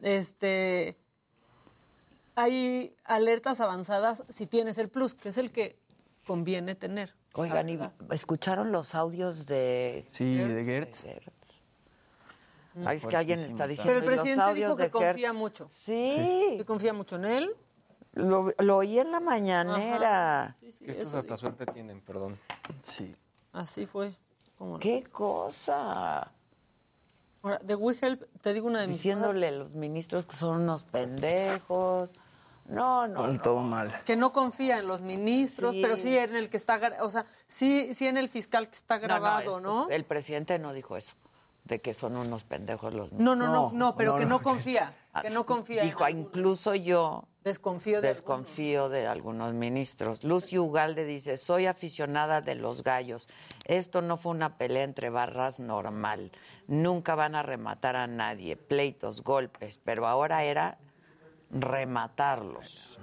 Este. 0.00 0.96
Hay 2.34 2.96
alertas 3.04 3.60
avanzadas 3.60 4.24
si 4.30 4.46
tienes 4.46 4.78
el 4.78 4.88
Plus, 4.88 5.14
que 5.14 5.28
es 5.28 5.36
el 5.36 5.50
que 5.52 5.78
conviene 6.26 6.74
tener. 6.74 7.14
Oigan, 7.34 7.68
¿y 7.68 7.78
escucharon 8.10 8.72
los 8.72 8.94
audios 8.94 9.46
de 9.46 10.06
Sí, 10.10 10.36
de 10.36 10.64
Gertz. 10.64 11.04
Ay, 12.86 12.96
es 12.96 13.06
que 13.06 13.16
alguien 13.16 13.40
está 13.40 13.66
diciendo 13.66 13.92
Pero 13.92 13.98
el 13.98 14.04
"¿Y 14.04 14.06
los 14.06 14.16
presidente 14.16 14.42
audios 14.50 14.76
dijo 14.78 14.86
que 14.86 14.90
confía 14.90 15.28
Gertz?". 15.28 15.34
mucho. 15.38 15.70
Sí. 15.76 16.54
Que 16.56 16.64
confía 16.66 16.92
mucho 16.94 17.16
en 17.16 17.24
él. 17.26 17.56
Lo, 18.14 18.52
lo 18.58 18.76
oí 18.76 18.98
en 18.98 19.10
la 19.12 19.20
mañanera. 19.20 20.56
Estos 20.80 21.14
hasta 21.14 21.36
suerte 21.36 21.64
tienen, 21.66 22.00
perdón. 22.00 22.38
Sí. 22.82 23.14
Así 23.52 23.86
fue. 23.86 24.14
¿Cómo 24.58 24.74
no? 24.74 24.78
¿Qué 24.80 25.04
cosa? 25.04 26.30
Ahora, 27.42 27.58
de 27.62 27.74
WeHelp, 27.74 28.22
te 28.40 28.52
digo 28.54 28.66
una 28.68 28.80
de 28.80 28.86
mis 28.86 28.96
Diciéndole 28.96 29.48
a 29.48 29.52
los 29.52 29.70
ministros 29.72 30.26
que 30.26 30.36
son 30.36 30.60
unos 30.62 30.84
pendejos. 30.84 32.10
No, 32.66 33.08
no. 33.08 33.26
no. 33.26 33.40
Todo 33.40 33.60
mal. 33.62 33.92
que 34.04 34.14
no 34.16 34.30
confía 34.30 34.78
en 34.78 34.86
los 34.86 35.00
ministros, 35.00 35.72
Sí. 35.72 35.82
pero 35.82 35.96
sí 35.96 36.16
en 36.16 36.36
el 36.36 36.48
que 36.48 36.56
está, 36.56 36.80
o 37.02 37.10
sea, 37.10 37.24
sí, 37.48 37.92
sí 37.92 38.06
en 38.06 38.16
el 38.16 38.28
fiscal 38.28 38.68
que 38.68 38.76
está 38.76 38.98
grabado, 38.98 39.58
¿no? 39.60 39.88
es- 39.88 39.96
El 39.96 40.04
presidente 40.04 40.58
no 40.60 40.72
dijo 40.72 40.96
eso, 40.96 41.12
de 41.64 41.80
que 41.80 41.92
son 41.92 42.16
unos 42.16 42.44
pendejos 42.44 42.94
los 42.94 43.12
No, 43.12 43.34
no, 43.34 43.48
no, 43.48 43.72
no, 43.74 43.96
pero 43.96 44.12
no, 44.12 44.18
que 44.18 44.24
no. 44.24 44.36
no 44.38 44.42
confía, 44.42 44.94
que 45.20 45.30
no 45.30 45.44
confía. 45.44 45.82
en 45.82 45.88
Dijo, 45.88 46.04
"Ah, 46.04 46.10
incluso 46.10 46.74
yo 46.74 47.28
Desconfío 47.44 48.00
de 48.00 48.08
desconfío 48.08 48.88
de 48.88 49.08
algunos 49.08 49.52
ministros. 49.52 50.22
Lucy 50.22 50.58
Ugalde 50.58 51.04
dice, 51.04 51.36
soy 51.36 51.66
aficionada 51.66 52.40
de 52.40 52.54
los 52.54 52.84
gallos. 52.84 53.28
Esto 53.64 54.00
no 54.00 54.16
fue 54.16 54.30
una 54.30 54.56
pelea 54.58 54.84
entre 54.84 55.10
barras 55.10 55.58
normal. 55.58 56.30
Nunca 56.68 57.16
van 57.16 57.34
a 57.34 57.42
rematar 57.42 57.96
a 57.96 58.06
nadie, 58.06 58.56
pleitos, 58.56 59.24
golpes, 59.24 59.80
pero 59.82 60.06
ahora 60.06 60.44
era 60.44 60.78
rematarlos. 61.50 63.00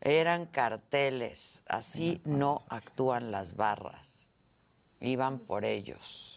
Eran 0.00 0.46
carteles, 0.46 1.62
así 1.68 2.22
no 2.24 2.64
actúan 2.70 3.30
las 3.30 3.56
barras. 3.56 4.30
Iban 5.00 5.38
por 5.38 5.66
ellos. 5.66 6.35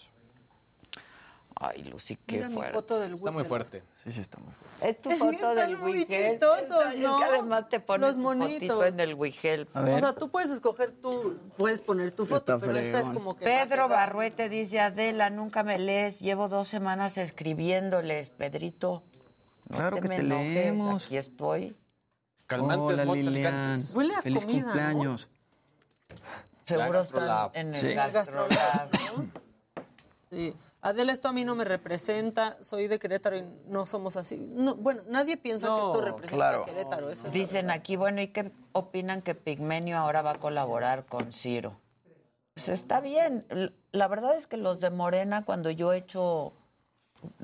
Ay, 1.61 1.83
Lucy, 1.83 2.15
qué 2.25 2.37
Mira 2.37 2.47
mi 2.47 2.55
fuerte. 2.55 2.73
foto 2.73 2.99
del 3.01 3.15
Está 3.15 3.31
muy 3.31 3.43
fuerte. 3.43 3.83
Sí, 4.01 4.13
sí, 4.13 4.21
está 4.21 4.37
muy 4.37 4.53
fuerte. 4.53 4.89
Es 4.89 5.01
tu 5.01 5.09
Es 5.11 5.19
foto 5.19 5.55
del 5.55 5.77
muy 5.77 5.91
Wigel. 5.91 6.31
chistosos, 6.31 6.93
Es 6.93 6.99
¿no? 7.01 7.17
que 7.17 7.23
además 7.25 7.67
te 7.67 7.81
pones 7.81 8.15
Los 8.15 8.15
tu 8.15 8.39
fotito 8.39 8.85
en 8.85 8.99
el 9.01 9.13
Wigel. 9.15 9.67
O 9.73 9.85
sea, 9.99 10.13
tú 10.13 10.29
puedes 10.31 10.51
escoger, 10.51 10.91
tú 10.93 11.37
puedes 11.57 11.81
poner 11.81 12.11
tu 12.11 12.25
foto, 12.25 12.53
Está 12.55 12.65
pero 12.65 12.77
esta 12.79 13.01
es 13.01 13.09
como 13.09 13.35
que... 13.35 13.43
Pedro 13.43 13.89
Barruete 13.89 14.47
dice, 14.47 14.79
Adela, 14.79 15.29
nunca 15.29 15.63
me 15.63 15.77
lees, 15.77 16.21
llevo 16.21 16.47
dos 16.47 16.69
semanas 16.69 17.17
escribiéndoles. 17.17 18.29
Pedrito, 18.29 19.03
no 19.67 19.75
Claro 19.77 19.95
te 19.97 20.01
que 20.03 20.07
me 20.07 20.15
te 20.15 20.21
enojes, 20.21 20.53
leemos. 20.53 21.05
aquí 21.07 21.17
estoy. 21.17 21.75
Calmantes, 22.47 22.97
Hola, 22.99 23.03
Lilian. 23.05 23.77
Huele 23.95 24.15
a 24.15 24.21
Feliz 24.21 24.45
comida, 24.45 24.59
¿no? 24.61 24.65
cumpleaños. 24.71 25.29
Seguro 26.65 26.93
La 26.93 27.01
están 27.01 27.19
Gastrolab. 27.19 27.51
en 27.53 27.75
el 27.75 27.81
Sí. 27.81 27.93
Gastrolab. 27.93 28.89
Sí. 30.31 30.55
Adela, 30.81 31.11
esto 31.11 31.27
a 31.27 31.33
mí 31.33 31.43
no 31.43 31.55
me 31.55 31.65
representa, 31.65 32.57
soy 32.61 32.87
de 32.87 32.99
Querétaro 32.99 33.35
y 33.37 33.43
no 33.67 33.85
somos 33.85 34.15
así. 34.15 34.37
No, 34.37 34.75
bueno, 34.75 35.01
nadie 35.09 35.35
piensa 35.35 35.67
que 35.67 35.81
esto 35.81 36.01
representa 36.01 36.35
claro. 36.37 36.63
a 36.63 36.65
Querétaro. 36.65 37.09
esa 37.09 37.27
Dicen 37.29 37.65
verdad. 37.67 37.79
aquí, 37.81 37.97
bueno, 37.97 38.21
¿y 38.21 38.29
qué 38.29 38.51
opinan 38.71 39.21
que 39.21 39.35
Pigmenio 39.35 39.97
ahora 39.97 40.21
va 40.21 40.31
a 40.31 40.39
colaborar 40.39 41.05
con 41.05 41.33
Ciro? 41.33 41.77
Pues 42.53 42.69
está 42.69 43.01
bien. 43.01 43.45
La 43.91 44.07
verdad 44.07 44.35
es 44.35 44.47
que 44.47 44.55
los 44.55 44.79
de 44.79 44.89
Morena, 44.89 45.43
cuando 45.43 45.69
yo 45.69 45.91
he 45.91 45.97
hecho 45.97 46.53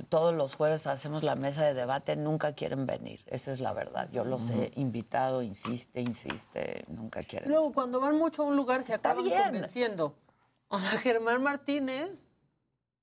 todos 0.08 0.34
los 0.34 0.56
jueves 0.56 0.88
hacemos 0.88 1.22
la 1.24 1.36
mesa 1.36 1.66
de 1.66 1.74
debate, 1.74 2.16
nunca 2.16 2.54
quieren 2.54 2.86
venir. 2.86 3.22
Esa 3.28 3.52
es 3.52 3.60
la 3.60 3.74
verdad. 3.74 4.08
Yo 4.14 4.24
los 4.24 4.50
he 4.50 4.72
invitado, 4.76 5.42
insiste, 5.42 6.00
insiste, 6.00 6.86
nunca 6.88 7.22
quieren. 7.24 7.50
Luego, 7.50 7.74
cuando 7.74 8.00
van 8.00 8.18
mucho 8.18 8.44
a 8.44 8.46
un 8.46 8.56
lugar, 8.56 8.86
se 8.86 8.94
Está 8.94 9.10
acaban 9.10 9.26
bien. 9.26 9.44
convenciendo. 9.44 10.16
O 10.70 10.80
sea, 10.80 11.00
Germán 11.00 11.44
Martínez 11.44 12.26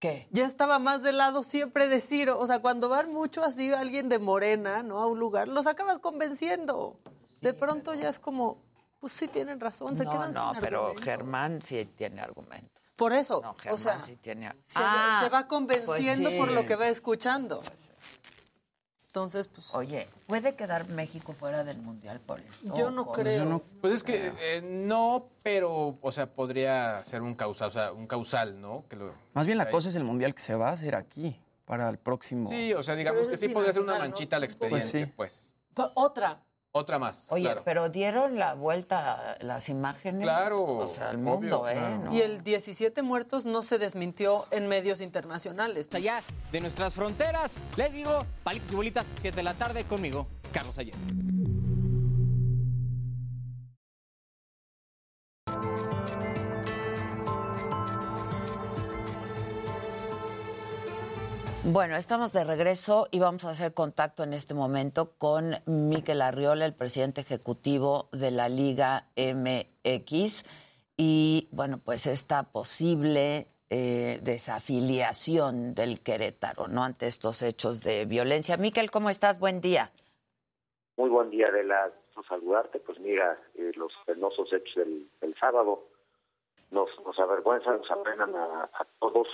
¿Qué? 0.02 0.26
ya 0.32 0.44
estaba 0.46 0.80
más 0.80 1.00
del 1.04 1.16
lado 1.18 1.44
siempre 1.44 1.86
de 1.86 2.00
Ciro. 2.00 2.40
O 2.40 2.46
sea, 2.48 2.58
cuando 2.58 2.88
van 2.88 3.12
mucho 3.12 3.40
así 3.44 3.72
alguien 3.72 4.08
de 4.08 4.18
Morena, 4.18 4.82
¿no? 4.82 4.98
A 5.00 5.06
un 5.06 5.20
lugar, 5.20 5.46
los 5.46 5.68
acabas 5.68 6.00
convenciendo. 6.00 6.98
De 7.40 7.54
pronto 7.54 7.94
ya 7.94 8.08
es 8.08 8.18
como, 8.18 8.58
pues 8.98 9.12
sí 9.12 9.28
tienen 9.28 9.60
razón, 9.60 9.96
se 9.96 10.04
no, 10.04 10.10
quedan 10.10 10.32
no, 10.32 10.52
sin 10.54 10.60
pero 10.60 10.78
argumentos. 10.86 11.04
Germán 11.04 11.62
sí 11.62 11.84
tiene 11.96 12.20
argumento. 12.20 12.80
Por 12.96 13.12
eso, 13.12 13.40
No, 13.42 13.50
o 13.50 13.54
Germán 13.54 13.78
sea, 13.78 14.02
sí 14.02 14.16
tiene 14.16 14.48
se, 14.66 14.74
Ah, 14.80 15.20
se 15.22 15.28
va 15.30 15.46
convenciendo 15.46 16.28
pues 16.30 16.34
sí. 16.34 16.38
por 16.38 16.50
lo 16.50 16.66
que 16.66 16.74
va 16.74 16.88
escuchando. 16.88 17.62
Entonces, 19.12 19.46
pues... 19.46 19.74
Oye, 19.74 20.08
¿puede 20.26 20.54
quedar 20.54 20.88
México 20.88 21.34
fuera 21.34 21.64
del 21.64 21.76
Mundial 21.76 22.18
por 22.20 22.40
esto? 22.40 22.74
Yo 22.74 22.90
no 22.90 23.12
creo. 23.12 23.62
Pues 23.82 23.92
es 23.92 24.02
que 24.04 24.32
eh, 24.40 24.62
no, 24.62 25.28
pero, 25.42 25.98
o 26.00 26.12
sea, 26.12 26.32
podría 26.32 27.04
ser 27.04 27.20
un 27.20 27.34
causal, 27.34 27.68
o 27.68 27.70
sea, 27.70 27.92
un 27.92 28.06
causal, 28.06 28.58
¿no? 28.58 28.86
Que 28.88 28.96
lo, 28.96 29.12
Más 29.34 29.44
bien 29.44 29.58
la 29.58 29.70
cosa 29.70 29.90
es 29.90 29.96
el 29.96 30.04
mundial 30.04 30.34
que 30.34 30.40
se 30.40 30.54
va 30.54 30.70
a 30.70 30.72
hacer 30.72 30.94
aquí 30.96 31.38
para 31.66 31.90
el 31.90 31.98
próximo. 31.98 32.48
Sí, 32.48 32.72
o 32.72 32.82
sea, 32.82 32.96
digamos 32.96 33.28
que 33.28 33.36
sí 33.36 33.50
podría 33.50 33.74
ser 33.74 33.82
una 33.82 33.92
final, 33.96 34.08
¿no? 34.08 34.12
manchita 34.14 34.36
al 34.36 34.44
expediente, 34.44 35.12
Pues 35.14 35.14
pues. 35.14 35.32
sí. 35.34 35.52
Pa- 35.74 35.92
Otra. 35.94 36.40
Otra 36.74 36.98
más, 36.98 37.26
Oye, 37.30 37.44
claro. 37.44 37.62
pero 37.66 37.90
dieron 37.90 38.38
la 38.38 38.54
vuelta 38.54 39.36
las 39.40 39.68
imágenes. 39.68 40.22
Claro, 40.22 40.64
O 40.78 40.88
sea, 40.88 41.10
al 41.10 41.16
obvio, 41.16 41.24
mundo, 41.30 41.68
¿eh? 41.68 41.74
claro. 41.74 41.98
¿no? 42.04 42.14
Y 42.14 42.22
el 42.22 42.42
17 42.42 43.02
muertos 43.02 43.44
no 43.44 43.62
se 43.62 43.78
desmintió 43.78 44.46
en 44.50 44.68
medios 44.68 45.02
internacionales. 45.02 45.86
allá 45.92 46.22
de 46.50 46.60
nuestras 46.62 46.94
fronteras. 46.94 47.56
Les 47.76 47.92
digo, 47.92 48.24
palitos 48.42 48.72
y 48.72 48.74
bolitas, 48.74 49.12
7 49.16 49.36
de 49.36 49.42
la 49.42 49.52
tarde 49.52 49.84
conmigo, 49.84 50.26
Carlos 50.50 50.78
Ayer. 50.78 50.94
Bueno, 61.64 61.94
estamos 61.94 62.32
de 62.32 62.42
regreso 62.42 63.06
y 63.12 63.20
vamos 63.20 63.44
a 63.44 63.50
hacer 63.50 63.72
contacto 63.72 64.24
en 64.24 64.32
este 64.32 64.52
momento 64.52 65.12
con 65.16 65.54
Miquel 65.66 66.20
Arriola, 66.20 66.66
el 66.66 66.74
presidente 66.74 67.20
ejecutivo 67.20 68.08
de 68.10 68.32
la 68.32 68.48
Liga 68.48 69.06
MX. 69.16 70.42
Y 70.96 71.48
bueno, 71.52 71.78
pues 71.78 72.08
esta 72.08 72.42
posible 72.50 73.46
eh, 73.70 74.18
desafiliación 74.24 75.72
del 75.76 76.00
Querétaro, 76.00 76.66
¿no? 76.66 76.82
Ante 76.82 77.06
estos 77.06 77.42
hechos 77.42 77.80
de 77.80 78.06
violencia. 78.06 78.56
Miquel, 78.56 78.90
¿cómo 78.90 79.08
estás? 79.08 79.38
Buen 79.38 79.60
día. 79.60 79.92
Muy 80.96 81.10
buen 81.10 81.30
día, 81.30 81.46
Adela. 81.46 81.92
Saludarte. 82.28 82.80
Pues 82.80 82.98
mira, 82.98 83.38
eh, 83.54 83.70
los 83.76 83.92
penosos 84.04 84.52
hechos 84.52 84.74
del, 84.74 85.34
sábado 85.38 85.84
nos, 86.72 86.90
nos 87.06 87.16
avergüenzan, 87.20 87.78
nos 87.78 87.90
apenan 87.90 88.34
a 88.34 88.86
todos 88.98 89.28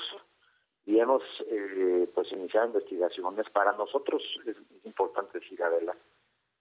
y 0.88 0.98
hemos 0.98 1.22
eh, 1.50 2.08
pues 2.14 2.32
iniciado 2.32 2.68
investigaciones. 2.68 3.48
Para 3.50 3.72
nosotros 3.72 4.22
es, 4.46 4.56
importante 4.84 5.38
decir, 5.38 5.62
Adela, 5.62 5.94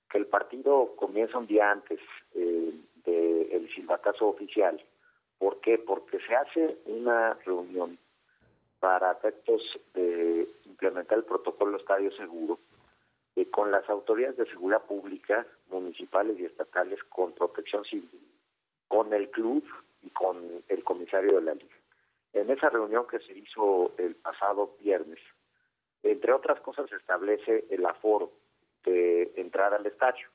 que 0.09 0.17
el 0.17 0.25
partido 0.25 0.95
comienza 0.97 1.37
un 1.37 1.47
día 1.47 1.71
antes 1.71 2.01
eh, 2.35 2.73
del 3.05 3.73
silbatazo 3.73 4.27
oficial. 4.27 4.83
¿Por 5.37 5.61
qué? 5.61 5.77
Porque 5.77 6.19
se 6.27 6.35
hace 6.35 6.77
una 6.87 7.35
reunión 7.45 7.97
para 8.81 9.13
efectos 9.13 9.61
de 9.93 10.45
implementar 10.65 11.19
el 11.19 11.23
protocolo 11.23 11.77
Estadio 11.77 12.11
Seguro 12.11 12.59
eh, 13.37 13.49
con 13.49 13.71
las 13.71 13.89
autoridades 13.89 14.35
de 14.35 14.47
seguridad 14.47 14.83
pública, 14.83 15.47
municipales 15.69 16.37
y 16.37 16.43
estatales, 16.43 17.01
con 17.05 17.31
protección 17.31 17.85
civil, 17.85 18.27
con 18.89 19.13
el 19.13 19.29
club 19.29 19.63
y 20.03 20.09
con 20.09 20.63
el 20.67 20.83
comisario 20.83 21.35
de 21.35 21.41
la 21.43 21.53
liga. 21.53 21.76
En 22.33 22.49
esa 22.49 22.69
reunión 22.69 23.07
que 23.07 23.19
se 23.19 23.33
hizo 23.33 23.93
el 23.97 24.15
pasado 24.15 24.75
viernes, 24.79 25.19
entre 26.03 26.31
otras 26.33 26.59
cosas, 26.61 26.89
se 26.89 26.95
establece 26.95 27.65
el 27.69 27.85
aforo 27.85 28.31
de 28.83 29.33
entrada 29.35 29.77
al 29.77 29.85
estadio. 29.85 30.27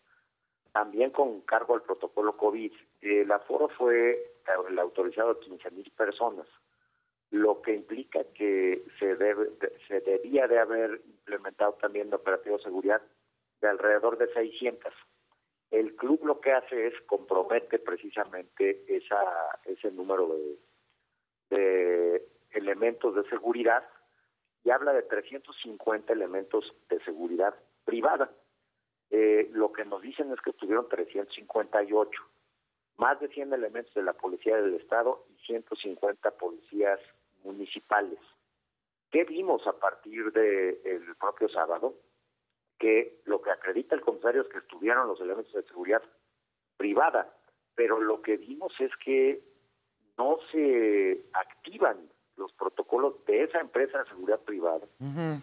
También 0.73 1.11
con 1.11 1.43
cargo 1.43 1.75
al 1.75 1.83
protocolo 1.83 2.37
COVID. 2.37 2.73
El 3.01 3.31
aforo 3.31 3.69
fue 3.69 4.33
el 4.69 4.79
autorizado 4.79 5.31
a 5.31 5.41
15 5.41 5.71
mil 5.71 5.91
personas, 5.93 6.47
lo 7.31 7.63
que 7.63 7.75
implica 7.75 8.25
que 8.35 8.85
se, 8.99 9.17
debe, 9.17 9.51
se 9.89 10.01
debía 10.01 10.47
de 10.47 10.59
haber 10.59 11.01
implementado 11.07 11.75
también 11.75 12.09
el 12.09 12.15
operativo 12.15 12.57
de 12.57 12.65
seguridad 12.65 13.03
de 13.61 13.69
alrededor 13.69 14.19
de 14.19 14.33
600. 14.33 14.93
El 15.71 15.95
club 15.97 16.21
lo 16.25 16.41
que 16.41 16.53
hace 16.53 16.89
es 16.89 16.95
compromete 17.07 17.79
precisamente 17.79 18.85
esa, 18.89 19.19
ese 19.65 19.91
número 19.91 20.29
de, 20.29 20.59
de 21.53 22.27
elementos 22.53 23.15
de 23.15 23.29
seguridad 23.29 23.85
y 24.65 24.71
habla 24.71 24.93
de 24.93 25.03
350 25.03 26.13
elementos 26.13 26.65
de 26.89 27.03
seguridad 27.05 27.55
privada. 27.85 28.31
Eh, 29.11 29.51
lo 29.53 29.73
que 29.73 29.85
nos 29.85 30.01
dicen 30.01 30.33
es 30.33 30.41
que 30.41 30.53
tuvieron 30.53 30.89
358, 30.89 32.23
más 32.97 33.21
de 33.21 33.29
100 33.29 33.53
elementos 33.53 33.93
de 33.95 34.03
la 34.03 34.15
Policía 34.15 34.57
del 34.57 34.75
Estado 34.75 35.27
y 35.29 35.47
150 35.47 36.31
policías 36.33 37.01
municipales. 37.45 38.19
¿Qué 39.11 39.25
vimos 39.25 39.67
a 39.67 39.75
partir 39.75 40.33
del 40.33 40.79
el 40.85 41.17
propio 41.17 41.49
sábado? 41.51 41.95
Que 42.79 43.21
lo 43.27 43.43
que 43.43 43.51
acredita 43.51 43.95
el 43.95 44.01
comisario 44.01 44.43
es 44.43 44.49
que 44.49 44.59
estuvieron 44.59 45.09
los 45.09 45.21
elementos 45.21 45.53
de 45.53 45.63
seguridad 45.65 46.03
privada, 46.79 47.37
pero 47.75 48.01
lo 48.01 48.23
que 48.23 48.39
vimos 48.39 48.73
es 48.81 48.91
que 49.05 49.52
no 50.19 50.39
se 50.51 51.25
activan 51.33 51.97
los 52.37 52.53
protocolos 52.53 53.15
de 53.27 53.45
esa 53.45 53.61
empresa 53.61 53.99
de 53.99 54.11
seguridad 54.11 54.41
privada, 54.41 54.87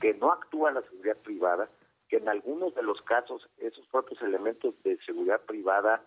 que 0.02 0.14
no 0.16 0.32
actúa 0.32 0.72
la 0.72 0.82
seguridad 0.84 1.18
privada, 1.18 1.70
que 2.08 2.18
en 2.18 2.28
algunos 2.28 2.74
de 2.76 2.84
los 2.84 3.02
casos 3.04 3.48
esos 3.60 3.86
propios 3.88 4.22
elementos 4.22 4.74
de 4.84 4.98
seguridad 5.06 5.42
privada 5.42 6.02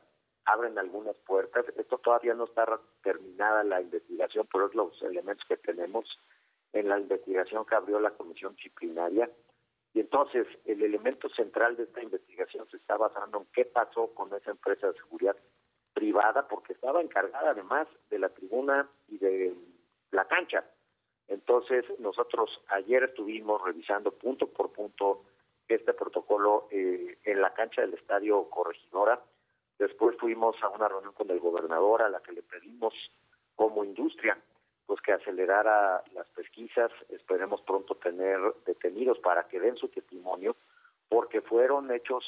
abren 0.44 0.78
algunas 0.78 1.16
puertas. 1.18 1.64
Esto 1.76 1.98
todavía 1.98 2.34
no 2.34 2.44
está 2.44 2.66
terminada 3.02 3.62
la 3.62 3.80
investigación, 3.80 4.46
pero 4.52 4.66
es 4.66 4.74
los 4.74 5.00
elementos 5.02 5.46
que 5.46 5.56
tenemos 5.56 6.04
en 6.72 6.88
la 6.88 6.98
investigación 6.98 7.64
que 7.64 7.74
abrió 7.74 8.00
la 8.00 8.10
comisión 8.10 8.54
disciplinaria. 8.56 9.30
Y 9.94 10.00
entonces 10.00 10.46
el 10.64 10.82
elemento 10.82 11.28
central 11.28 11.76
de 11.76 11.84
esta 11.84 12.02
investigación 12.02 12.66
se 12.70 12.78
está 12.78 12.96
basando 12.96 13.38
en 13.38 13.46
qué 13.52 13.64
pasó 13.64 14.08
con 14.14 14.32
esa 14.34 14.50
empresa 14.50 14.88
de 14.88 14.98
seguridad 14.98 15.36
privada, 16.02 16.48
porque 16.48 16.72
estaba 16.72 17.00
encargada 17.00 17.50
además 17.52 17.86
de 18.10 18.18
la 18.18 18.28
tribuna 18.28 18.88
y 19.08 19.18
de 19.18 19.54
la 20.10 20.24
cancha. 20.24 20.64
Entonces 21.28 21.84
nosotros 22.00 22.50
ayer 22.70 23.04
estuvimos 23.04 23.62
revisando 23.62 24.10
punto 24.10 24.48
por 24.48 24.72
punto 24.72 25.22
este 25.68 25.94
protocolo 25.94 26.66
eh, 26.72 27.18
en 27.22 27.40
la 27.40 27.54
cancha 27.54 27.82
del 27.82 27.94
Estadio 27.94 28.50
Corregidora. 28.50 29.20
Después 29.78 30.16
fuimos 30.18 30.56
a 30.64 30.70
una 30.70 30.88
reunión 30.88 31.12
con 31.12 31.30
el 31.30 31.38
gobernador 31.38 32.02
a 32.02 32.10
la 32.10 32.20
que 32.20 32.32
le 32.32 32.42
pedimos 32.42 32.92
como 33.54 33.84
industria 33.84 34.36
pues 34.86 35.00
que 35.02 35.12
acelerara 35.12 36.02
las 36.14 36.26
pesquisas. 36.30 36.90
Esperemos 37.10 37.62
pronto 37.62 37.94
tener 37.94 38.40
detenidos 38.66 39.20
para 39.20 39.46
que 39.46 39.60
den 39.60 39.76
su 39.76 39.86
testimonio, 39.86 40.56
porque 41.08 41.42
fueron 41.42 41.92
hechos 41.92 42.24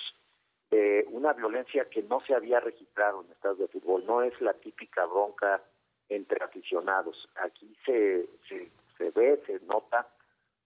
una 1.10 1.32
violencia 1.32 1.86
que 1.90 2.02
no 2.02 2.20
se 2.26 2.34
había 2.34 2.60
registrado 2.60 3.22
en 3.22 3.32
estados 3.32 3.58
de 3.58 3.68
fútbol. 3.68 4.04
No 4.06 4.22
es 4.22 4.38
la 4.40 4.54
típica 4.54 5.04
bronca 5.06 5.62
entre 6.08 6.44
aficionados. 6.44 7.28
Aquí 7.36 7.76
se, 7.84 8.28
se, 8.48 8.70
se 8.98 9.10
ve, 9.10 9.42
se 9.46 9.60
nota 9.66 10.08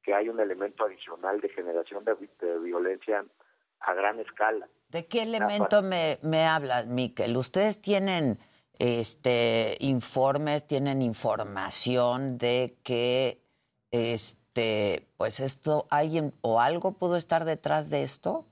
que 0.02 0.14
hay 0.14 0.28
un 0.28 0.40
elemento 0.40 0.85
adicional 0.85 1.40
de 1.40 1.48
generación 1.51 2.05
de, 2.05 2.14
violencia 2.60 3.24
a 3.80 3.94
gran 3.94 4.18
escala. 4.20 4.68
¿De 4.89 5.06
qué 5.06 5.22
elemento 5.22 5.82
me, 5.82 6.18
me 6.22 6.47
hablas, 6.47 6.86
Miquel? 6.86 7.36
¿Ustedes 7.36 7.80
tienen 7.80 8.39
este 8.78 9.76
informes, 9.80 10.66
tienen 10.66 11.02
información 11.02 12.39
de 12.39 12.76
que 12.82 13.43
este 13.90 15.06
pues 15.16 15.40
esto 15.40 15.86
alguien 15.90 16.32
o 16.40 16.60
algo 16.60 16.93
pudo 16.93 17.16
estar 17.16 17.44
detrás 17.44 17.90
de 17.90 18.02
esto? 18.02 18.47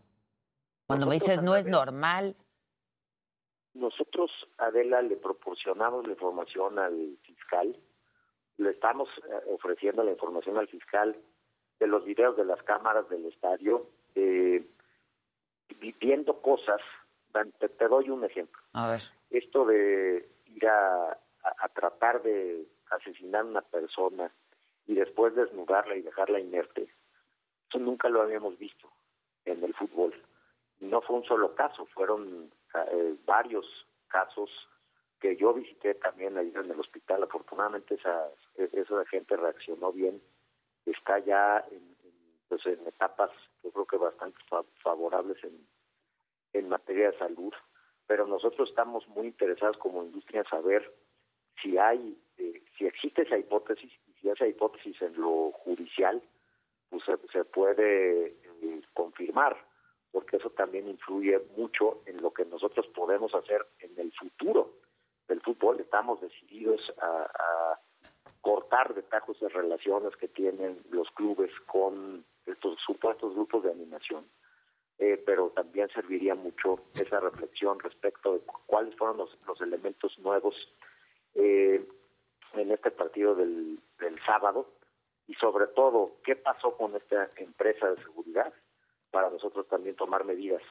Cuando 0.86 1.06
me 1.06 1.14
dices 1.14 1.42
no 1.42 1.56
es 1.56 1.66
normal. 1.66 2.36
Nosotros, 3.74 4.30
Adela, 4.56 5.02
le 5.02 5.16
proporcionamos 5.16 6.06
la 6.06 6.12
información 6.12 6.78
al 6.78 7.18
fiscal, 7.22 7.76
le 8.56 8.70
estamos 8.70 9.08
eh, 9.28 9.52
ofreciendo 9.52 10.02
la 10.02 10.12
información 10.12 10.56
al 10.56 10.68
fiscal 10.68 11.16
de 11.78 11.86
los 11.86 12.04
videos 12.04 12.36
de 12.36 12.44
las 12.44 12.62
cámaras 12.62 13.08
del 13.10 13.26
estadio, 13.26 13.86
eh, 14.14 14.64
viendo 16.00 16.40
cosas. 16.40 16.80
Te, 17.58 17.88
doy 17.88 18.08
un 18.08 18.24
ejemplo. 18.24 18.62
A 18.72 18.92
ver. 18.92 19.02
Esto 19.28 19.66
de 19.66 20.26
ir 20.46 20.66
a, 20.66 21.18
tratar 21.74 22.22
de 22.22 22.66
asesinar 22.90 23.42
a 23.42 23.44
una 23.44 23.60
persona 23.60 24.32
y 24.86 24.94
después 24.94 25.34
desnudarla 25.34 25.96
y 25.96 26.00
dejarla 26.00 26.40
inerte, 26.40 26.88
eso 27.68 27.78
nunca 27.78 28.08
lo 28.08 28.22
habíamos 28.22 28.56
visto 28.56 28.90
en 29.44 29.62
el 29.62 29.74
fútbol. 29.74 30.14
No 30.80 31.00
fue 31.02 31.16
un 31.16 31.24
solo 31.24 31.54
caso, 31.54 31.86
fueron 31.86 32.50
eh, 32.74 33.16
varios 33.24 33.66
casos 34.08 34.50
que 35.20 35.36
yo 35.36 35.54
visité 35.54 35.94
también 35.94 36.36
ahí 36.36 36.52
en 36.54 36.70
el 36.70 36.80
hospital. 36.80 37.22
Afortunadamente 37.22 37.94
esa, 37.94 38.28
esa 38.56 39.04
gente 39.06 39.36
reaccionó 39.36 39.92
bien. 39.92 40.22
Está 40.84 41.18
ya 41.20 41.64
en, 41.70 41.96
pues 42.48 42.64
en 42.66 42.86
etapas, 42.86 43.30
yo 43.62 43.70
creo 43.70 43.86
que 43.86 43.96
bastante 43.96 44.38
favorables 44.82 45.42
en, 45.42 45.66
en 46.52 46.68
materia 46.68 47.10
de 47.10 47.18
salud, 47.18 47.52
pero 48.06 48.26
nosotros 48.26 48.68
estamos 48.68 49.06
muy 49.08 49.26
interesados 49.26 49.76
como 49.78 50.04
industria 50.04 50.40
en 50.40 50.46
saber 50.46 50.94
si 51.62 51.78
hay, 51.78 52.18
eh, 52.38 52.62
si 52.76 52.86
existe 52.86 53.22
esa 53.22 53.38
hipótesis 53.38 53.90
y 54.06 54.12
si 54.20 54.28
esa 54.28 54.46
hipótesis 54.46 55.00
en 55.02 55.20
lo 55.20 55.52
judicial 55.52 56.22
pues 56.90 57.02
se, 57.32 57.44
puede 57.44 58.26
eh, 58.26 58.82
confirmar, 58.94 59.56
porque 60.16 60.38
eso 60.38 60.48
también 60.48 60.88
influye 60.88 61.38
mucho 61.58 62.00
en 62.06 62.22
lo 62.22 62.32
que 62.32 62.46
nosotros 62.46 62.86
podemos 62.94 63.34
hacer 63.34 63.66
en 63.80 64.00
el 64.00 64.10
futuro 64.12 64.78
del 65.28 65.42
fútbol. 65.42 65.78
Estamos 65.78 66.22
decididos 66.22 66.80
a 67.02 67.78
cortar 68.40 68.94
de 68.94 69.02
tajos 69.02 69.38
de 69.40 69.50
relaciones 69.50 70.16
que 70.16 70.28
tienen 70.28 70.80
los 70.90 71.10
clubes 71.10 71.50
con 71.66 72.24
estos 72.46 72.78
supuestos 72.80 73.34
grupos 73.34 73.64
de 73.64 73.72
animación, 73.72 74.24
eh, 74.96 75.22
pero 75.26 75.50
también 75.50 75.90
serviría 75.90 76.34
mucho 76.34 76.80
esa 76.94 77.20
reflexión 77.20 77.78
respecto 77.78 78.32
de 78.32 78.40
cuáles 78.64 78.96
fueron 78.96 79.18
los, 79.18 79.36
los 79.46 79.60
elementos 79.60 80.18
nuevos 80.20 80.54
eh, 81.34 81.86
en 82.54 82.70
este 82.70 82.90
partido 82.90 83.34
del, 83.34 83.80
del 83.98 84.18
sábado 84.24 84.66
y 85.26 85.34
sobre 85.34 85.66
todo 85.66 86.12
qué 86.24 86.36
pasó 86.36 86.74
con 86.74 86.96
esta 86.96 87.28
empresa 87.36 87.90
de 87.90 88.02
seguridad 88.02 88.54
para 89.10 89.30
nosotros 89.30 89.66
también 89.68 89.96
tomar 89.96 90.24
medidas 90.24 90.62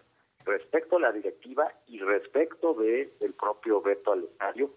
respecto 0.46 0.98
a 0.98 1.00
la 1.00 1.12
directiva 1.12 1.72
y 1.88 2.00
respecto 2.00 2.74
de 2.74 3.14
el 3.20 3.34
propio 3.34 3.82
veto 3.82 4.12
al 4.12 4.26
estadio 4.26 4.72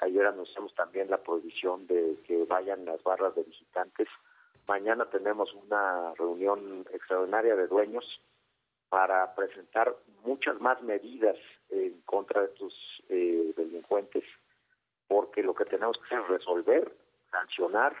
Ayer 0.00 0.26
anunciamos 0.26 0.72
también 0.74 1.10
la 1.10 1.18
prohibición 1.18 1.86
de 1.88 2.18
que 2.26 2.44
vayan 2.44 2.84
las 2.84 3.02
barras 3.02 3.34
de 3.34 3.42
visitantes. 3.42 4.06
Mañana 4.68 5.06
tenemos 5.06 5.52
una 5.54 6.14
reunión 6.14 6.86
extraordinaria 6.92 7.56
de 7.56 7.66
dueños 7.66 8.04
para 8.88 9.34
presentar 9.34 9.96
muchas 10.22 10.60
más 10.60 10.80
medidas 10.82 11.36
en 11.70 12.00
contra 12.02 12.42
de 12.42 12.46
estos 12.46 12.72
eh, 13.08 13.52
delincuentes, 13.56 14.24
porque 15.08 15.42
lo 15.42 15.54
que 15.54 15.64
tenemos 15.64 15.98
que 15.98 16.04
hacer 16.14 16.20
es 16.20 16.28
resolver, 16.28 16.92
sancionar 17.30 17.96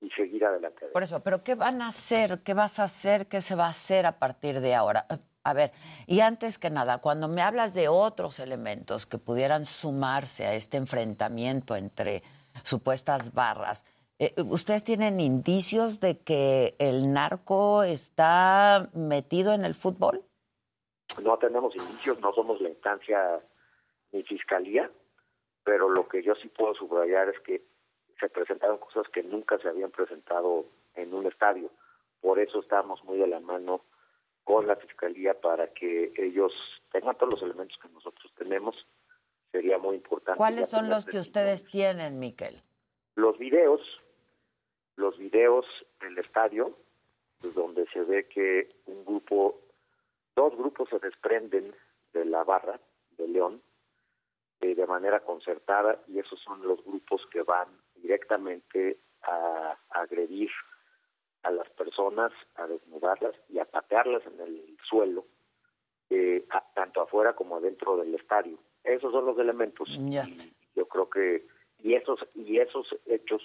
y 0.00 0.10
seguir 0.10 0.44
adelante. 0.44 0.86
Por 0.86 1.02
eso, 1.02 1.20
pero 1.20 1.42
¿qué 1.42 1.54
van 1.54 1.82
a 1.82 1.88
hacer? 1.88 2.40
¿Qué 2.42 2.54
vas 2.54 2.78
a 2.78 2.84
hacer? 2.84 3.26
¿Qué 3.26 3.40
se 3.40 3.54
va 3.54 3.66
a 3.66 3.70
hacer 3.70 4.06
a 4.06 4.18
partir 4.18 4.60
de 4.60 4.74
ahora? 4.74 5.06
A 5.42 5.54
ver, 5.54 5.72
y 6.06 6.20
antes 6.20 6.58
que 6.58 6.70
nada, 6.70 6.98
cuando 6.98 7.28
me 7.28 7.42
hablas 7.42 7.74
de 7.74 7.88
otros 7.88 8.38
elementos 8.40 9.06
que 9.06 9.18
pudieran 9.18 9.64
sumarse 9.64 10.46
a 10.46 10.54
este 10.54 10.76
enfrentamiento 10.76 11.76
entre 11.76 12.22
supuestas 12.62 13.32
barras, 13.32 13.86
eh, 14.18 14.34
¿ustedes 14.36 14.84
tienen 14.84 15.18
indicios 15.18 15.98
de 15.98 16.18
que 16.18 16.76
el 16.78 17.12
narco 17.12 17.82
está 17.82 18.90
metido 18.92 19.54
en 19.54 19.64
el 19.64 19.74
fútbol? 19.74 20.22
No 21.22 21.38
tenemos 21.38 21.74
indicios, 21.74 22.20
no 22.20 22.32
somos 22.34 22.60
la 22.60 22.68
instancia 22.68 23.40
ni 24.12 24.22
fiscalía, 24.22 24.90
pero 25.64 25.88
lo 25.88 26.06
que 26.06 26.22
yo 26.22 26.34
sí 26.34 26.48
puedo 26.48 26.74
subrayar 26.74 27.30
es 27.30 27.40
que 27.40 27.69
se 28.20 28.28
presentaron 28.28 28.78
cosas 28.78 29.08
que 29.08 29.22
nunca 29.22 29.58
se 29.58 29.68
habían 29.68 29.90
presentado 29.90 30.66
en 30.94 31.14
un 31.14 31.26
estadio. 31.26 31.70
Por 32.20 32.38
eso 32.38 32.60
estamos 32.60 33.02
muy 33.04 33.18
de 33.18 33.26
la 33.26 33.40
mano 33.40 33.82
con 34.44 34.66
la 34.66 34.76
Fiscalía 34.76 35.40
para 35.40 35.72
que 35.72 36.12
ellos 36.16 36.52
tengan 36.92 37.16
todos 37.16 37.34
los 37.34 37.42
elementos 37.42 37.78
que 37.80 37.88
nosotros 37.88 38.32
tenemos. 38.36 38.76
Sería 39.50 39.78
muy 39.78 39.96
importante. 39.96 40.36
¿Cuáles 40.36 40.68
son 40.68 40.88
los 40.88 41.06
que 41.06 41.18
ustedes 41.18 41.64
tienen, 41.64 42.18
Miquel? 42.18 42.62
Los 43.16 43.38
videos, 43.38 43.80
los 44.96 45.18
videos 45.18 45.66
del 46.00 46.18
estadio, 46.18 46.76
pues, 47.40 47.54
donde 47.54 47.86
se 47.92 48.02
ve 48.02 48.28
que 48.28 48.68
un 48.86 49.04
grupo, 49.04 49.60
dos 50.36 50.56
grupos 50.56 50.88
se 50.90 50.98
desprenden 50.98 51.74
de 52.12 52.24
la 52.26 52.44
barra 52.44 52.78
de 53.16 53.28
León 53.28 53.62
eh, 54.60 54.74
de 54.74 54.86
manera 54.86 55.20
concertada 55.20 56.02
y 56.06 56.18
esos 56.18 56.38
son 56.40 56.62
los 56.62 56.84
grupos 56.84 57.26
que 57.32 57.42
van 57.42 57.68
directamente 58.02 58.98
a 59.22 59.76
agredir 59.90 60.50
a 61.42 61.50
las 61.50 61.68
personas, 61.70 62.32
a 62.56 62.66
desnudarlas 62.66 63.34
y 63.48 63.58
a 63.58 63.64
patearlas 63.64 64.22
en 64.26 64.40
el 64.40 64.76
suelo, 64.88 65.24
eh, 66.10 66.44
tanto 66.74 67.02
afuera 67.02 67.34
como 67.34 67.56
adentro 67.56 67.96
del 67.96 68.14
estadio. 68.14 68.58
Esos 68.84 69.12
son 69.12 69.26
los 69.26 69.38
elementos. 69.38 69.88
yo 70.74 70.86
creo 70.86 71.08
que 71.08 71.46
y 71.82 71.94
esos 71.94 72.20
y 72.34 72.58
esos 72.58 72.86
hechos 73.06 73.42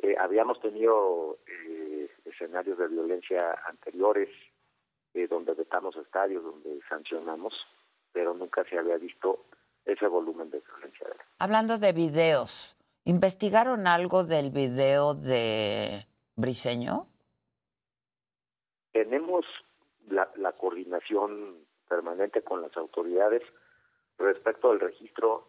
eh, 0.00 0.16
habíamos 0.18 0.60
tenido 0.60 1.38
eh, 1.46 2.08
escenarios 2.24 2.78
de 2.78 2.88
violencia 2.88 3.56
anteriores 3.66 4.28
donde 5.28 5.54
vetamos 5.54 5.96
estadios, 5.96 6.42
donde 6.42 6.80
sancionamos, 6.88 7.52
pero 8.12 8.32
nunca 8.32 8.64
se 8.64 8.78
había 8.78 8.96
visto 8.96 9.44
ese 9.84 10.06
volumen 10.06 10.50
de 10.50 10.60
violencia. 10.60 11.08
Hablando 11.38 11.78
de 11.78 11.92
videos, 11.92 12.76
¿investigaron 13.04 13.86
algo 13.86 14.24
del 14.24 14.50
video 14.50 15.14
de 15.14 16.06
Briseño? 16.36 17.06
Tenemos 18.92 19.44
la, 20.08 20.52
coordinación 20.52 21.66
permanente 21.88 22.42
con 22.42 22.62
las 22.62 22.76
autoridades, 22.76 23.42
respecto 24.18 24.70
al 24.70 24.80
registro, 24.80 25.48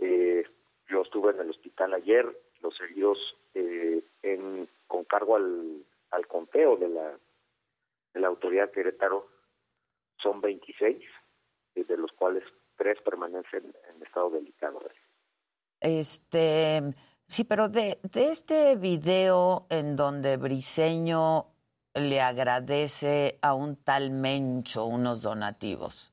eh, 0.00 0.44
yo 0.88 1.02
estuve 1.02 1.32
en 1.32 1.40
el 1.40 1.50
hospital 1.50 1.94
ayer, 1.94 2.26
los 2.60 2.80
heridos 2.80 3.18
eh, 3.54 4.02
en, 4.22 4.68
con 4.86 5.04
cargo 5.04 5.36
al, 5.36 6.26
conteo 6.28 6.76
de 6.76 6.88
la, 6.88 7.18
de 8.14 8.20
la 8.20 8.28
autoridad 8.28 8.66
de 8.66 8.72
Querétaro 8.72 9.28
son 10.22 10.40
26, 10.40 11.02
eh, 11.74 11.84
de 11.84 11.96
los 11.96 12.12
cuales 12.12 12.44
tres 12.76 13.00
permanecen 13.02 13.74
en 13.88 14.02
estado 14.02 14.30
delicado. 14.30 14.80
Este, 15.82 16.94
sí, 17.26 17.42
pero 17.44 17.68
de, 17.68 17.98
de 18.04 18.28
este 18.28 18.76
video 18.76 19.66
en 19.68 19.96
donde 19.96 20.36
Briseño 20.36 21.46
le 21.94 22.20
agradece 22.20 23.38
a 23.42 23.54
un 23.54 23.76
tal 23.76 24.10
Mencho 24.12 24.84
unos 24.84 25.22
donativos. 25.22 26.12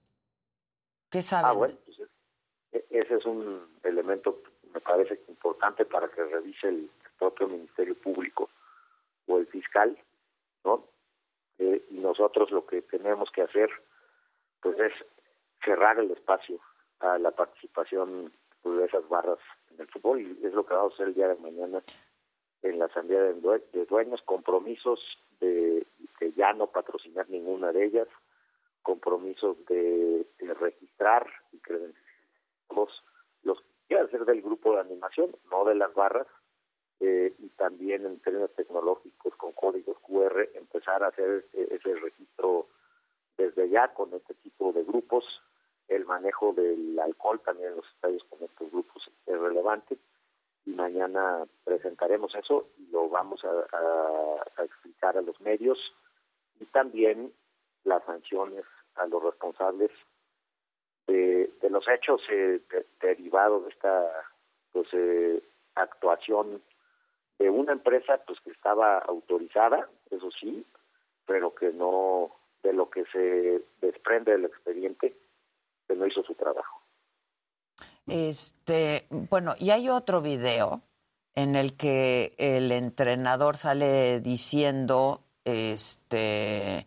¿Qué 1.11 1.21
saben? 1.21 1.51
Ah, 1.51 1.53
bueno, 1.53 1.77
pues, 1.85 1.99
e- 2.71 2.85
ese 2.89 3.15
es 3.15 3.25
un 3.25 3.77
elemento, 3.83 4.41
me 4.73 4.81
parece 4.81 5.21
importante 5.27 5.85
para 5.85 6.09
que 6.09 6.23
revise 6.23 6.67
el 6.67 6.89
propio 7.19 7.47
Ministerio 7.47 7.95
Público 7.95 8.49
o 9.27 9.37
el 9.37 9.45
fiscal, 9.47 9.97
¿no? 10.63 10.83
Eh, 11.59 11.85
y 11.91 11.99
nosotros 11.99 12.49
lo 12.49 12.65
que 12.65 12.81
tenemos 12.81 13.29
que 13.31 13.43
hacer, 13.43 13.69
pues 14.61 14.79
es 14.79 14.93
cerrar 15.63 15.99
el 15.99 16.09
espacio 16.11 16.59
a 17.01 17.19
la 17.19 17.31
participación 17.31 18.33
de 18.63 18.85
esas 18.85 19.07
barras 19.07 19.39
el 19.79 19.87
fútbol 19.87 20.21
y 20.21 20.45
es 20.45 20.53
lo 20.53 20.65
que 20.65 20.73
vamos 20.73 20.93
a 20.93 20.95
hacer 20.95 21.07
el 21.09 21.13
día 21.15 21.27
de 21.29 21.35
mañana 21.35 21.83
en 22.61 22.79
la 22.79 22.85
asamblea 22.85 23.21
de, 23.23 23.35
due- 23.41 23.63
de 23.71 23.85
dueños, 23.85 24.21
compromisos 24.23 24.99
de, 25.39 25.85
de 26.19 26.31
ya 26.33 26.53
no 26.53 26.67
patrocinar 26.67 27.29
ninguna 27.29 27.71
de 27.71 27.85
ellas, 27.85 28.07
compromisos 28.81 29.57
de, 29.67 30.25
registrar 30.59 31.25
y 31.53 31.57
credenciar 31.59 32.03
los, 33.43 33.59
que 33.87 34.07
ser 34.11 34.25
del 34.25 34.41
grupo 34.41 34.73
de 34.73 34.81
animación, 34.81 35.35
no 35.49 35.65
de 35.65 35.75
las 35.75 35.93
barras, 35.93 36.27
eh, 36.99 37.33
y 37.39 37.47
también 37.49 38.05
en 38.05 38.19
términos 38.19 38.53
tecnológicos 38.55 39.33
con 39.35 39.53
códigos 39.53 39.97
QR 39.99 40.49
empezar 40.53 41.01
a 41.03 41.07
hacer 41.07 41.45
ese, 41.53 41.73
ese 41.75 41.95
registro 41.95 42.67
desde 43.37 43.69
ya 43.69 43.93
con 43.93 44.13
este 44.13 44.33
tipo 44.35 44.73
de 44.73 44.83
grupos. 44.83 45.23
El 45.89 46.05
manejo 46.05 46.53
del 46.53 46.97
alcohol 46.99 47.39
también 47.43 47.69
en 47.69 47.75
los 47.77 47.87
estadios 47.87 48.23
con 48.29 48.41
estos 48.43 48.71
grupos 48.71 49.09
es 49.25 49.39
relevante 49.39 49.97
y 50.65 50.71
mañana 50.71 51.45
presentaremos 51.63 52.33
eso 52.35 52.67
y 52.77 52.85
lo 52.91 53.09
vamos 53.09 53.41
a, 53.43 54.63
explicar 54.63 55.17
a 55.17 55.21
los 55.21 55.39
medios 55.41 55.77
y 56.59 56.65
también 56.65 57.33
las 57.85 58.03
sanciones 58.05 58.65
a 58.95 59.07
los 59.07 59.23
responsables 59.23 59.89
de, 61.07 61.49
de 61.61 61.69
los 61.69 61.87
hechos 61.87 62.21
eh, 62.29 62.61
de- 62.69 62.85
derivados 63.01 63.63
de 63.63 63.69
esta 63.71 64.11
pues 64.71 64.87
eh, 64.93 65.41
actuación 65.75 66.61
de 67.39 67.49
una 67.49 67.71
empresa 67.71 68.21
pues 68.27 68.39
que 68.41 68.51
estaba 68.51 68.99
autorizada 68.99 69.89
eso 70.11 70.29
sí 70.39 70.65
pero 71.25 71.55
que 71.55 71.71
no 71.71 72.35
de 72.63 72.73
lo 72.73 72.89
que 72.89 73.05
se 73.05 73.63
desprende 73.81 74.33
del 74.33 74.45
expediente 74.45 75.15
que 75.89 75.95
no 75.95 76.05
hizo 76.05 76.23
su 76.23 76.35
trabajo 76.35 76.81
Este, 78.07 79.07
bueno, 79.09 79.55
y 79.59 79.71
hay 79.71 79.89
otro 79.89 80.21
video 80.21 80.81
en 81.35 81.55
el 81.55 81.75
que 81.75 82.35
el 82.37 82.71
entrenador 82.71 83.57
sale 83.57 84.21
diciendo 84.21 85.23
este 85.43 86.85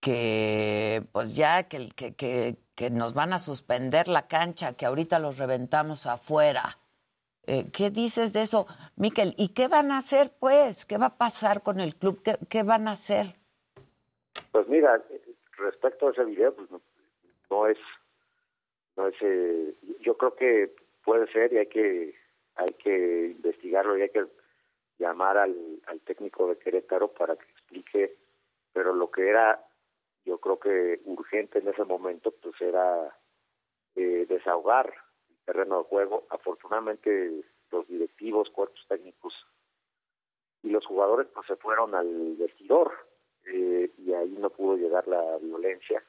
que 0.00 1.02
pues 1.12 1.34
ya 1.34 1.62
que, 1.68 1.88
que, 1.90 2.14
que, 2.14 2.56
que 2.74 2.90
nos 2.90 3.14
van 3.14 3.32
a 3.32 3.38
suspender 3.38 4.08
la 4.08 4.26
cancha, 4.26 4.74
que 4.74 4.84
ahorita 4.84 5.18
los 5.18 5.38
reventamos 5.38 6.06
afuera. 6.06 6.78
Eh, 7.46 7.66
¿Qué 7.72 7.90
dices 7.90 8.32
de 8.32 8.42
eso, 8.42 8.66
Miquel? 8.96 9.34
¿Y 9.36 9.48
qué 9.54 9.68
van 9.68 9.92
a 9.92 9.98
hacer, 9.98 10.32
pues? 10.38 10.86
¿Qué 10.86 10.98
va 10.98 11.06
a 11.06 11.16
pasar 11.18 11.62
con 11.62 11.78
el 11.78 11.94
club? 11.94 12.22
¿Qué, 12.22 12.38
qué 12.48 12.62
van 12.62 12.88
a 12.88 12.92
hacer? 12.92 13.36
Pues 14.50 14.66
mira, 14.68 14.96
eh, 15.10 15.22
respecto 15.58 16.08
a 16.08 16.10
ese 16.10 16.24
video, 16.24 16.54
pues 16.54 16.70
no, 16.70 16.80
no 17.50 17.66
es, 17.66 17.78
no 18.96 19.08
es, 19.08 19.16
yo 20.00 20.16
creo 20.16 20.34
que 20.34 20.74
puede 21.04 21.30
ser 21.32 21.52
y 21.52 21.58
hay 21.58 21.66
que, 21.66 22.14
hay 22.56 22.72
que 22.74 23.26
investigarlo 23.36 23.96
y 23.96 24.02
hay 24.02 24.10
que 24.10 24.26
llamar 24.98 25.38
al, 25.38 25.56
al 25.86 26.00
técnico 26.00 26.48
de 26.48 26.58
Querétaro 26.58 27.08
para 27.08 27.36
que 27.36 27.44
explique, 27.50 28.16
pero 28.72 28.92
lo 28.92 29.10
que 29.10 29.28
era, 29.28 29.64
yo 30.24 30.38
creo 30.38 30.58
que 30.58 31.00
urgente 31.04 31.58
en 31.58 31.68
ese 31.68 31.84
momento, 31.84 32.30
pues 32.30 32.54
era 32.60 33.16
eh, 33.96 34.26
desahogar 34.28 34.92
el 35.28 35.36
terreno 35.44 35.78
de 35.78 35.84
juego. 35.84 36.26
Afortunadamente 36.30 37.44
los 37.70 37.86
directivos, 37.88 38.50
cuerpos 38.50 38.84
técnicos 38.88 39.34
y 40.62 40.70
los 40.70 40.86
jugadores 40.86 41.28
pues 41.34 41.46
se 41.46 41.56
fueron 41.56 41.94
al 41.94 42.36
vestidor 42.36 42.92
eh, 43.46 43.90
y 43.98 44.12
ahí 44.12 44.36
no 44.38 44.50
pudo 44.50 44.76
llegar 44.76 45.06
la 45.06 45.38
violencia. 45.38 46.02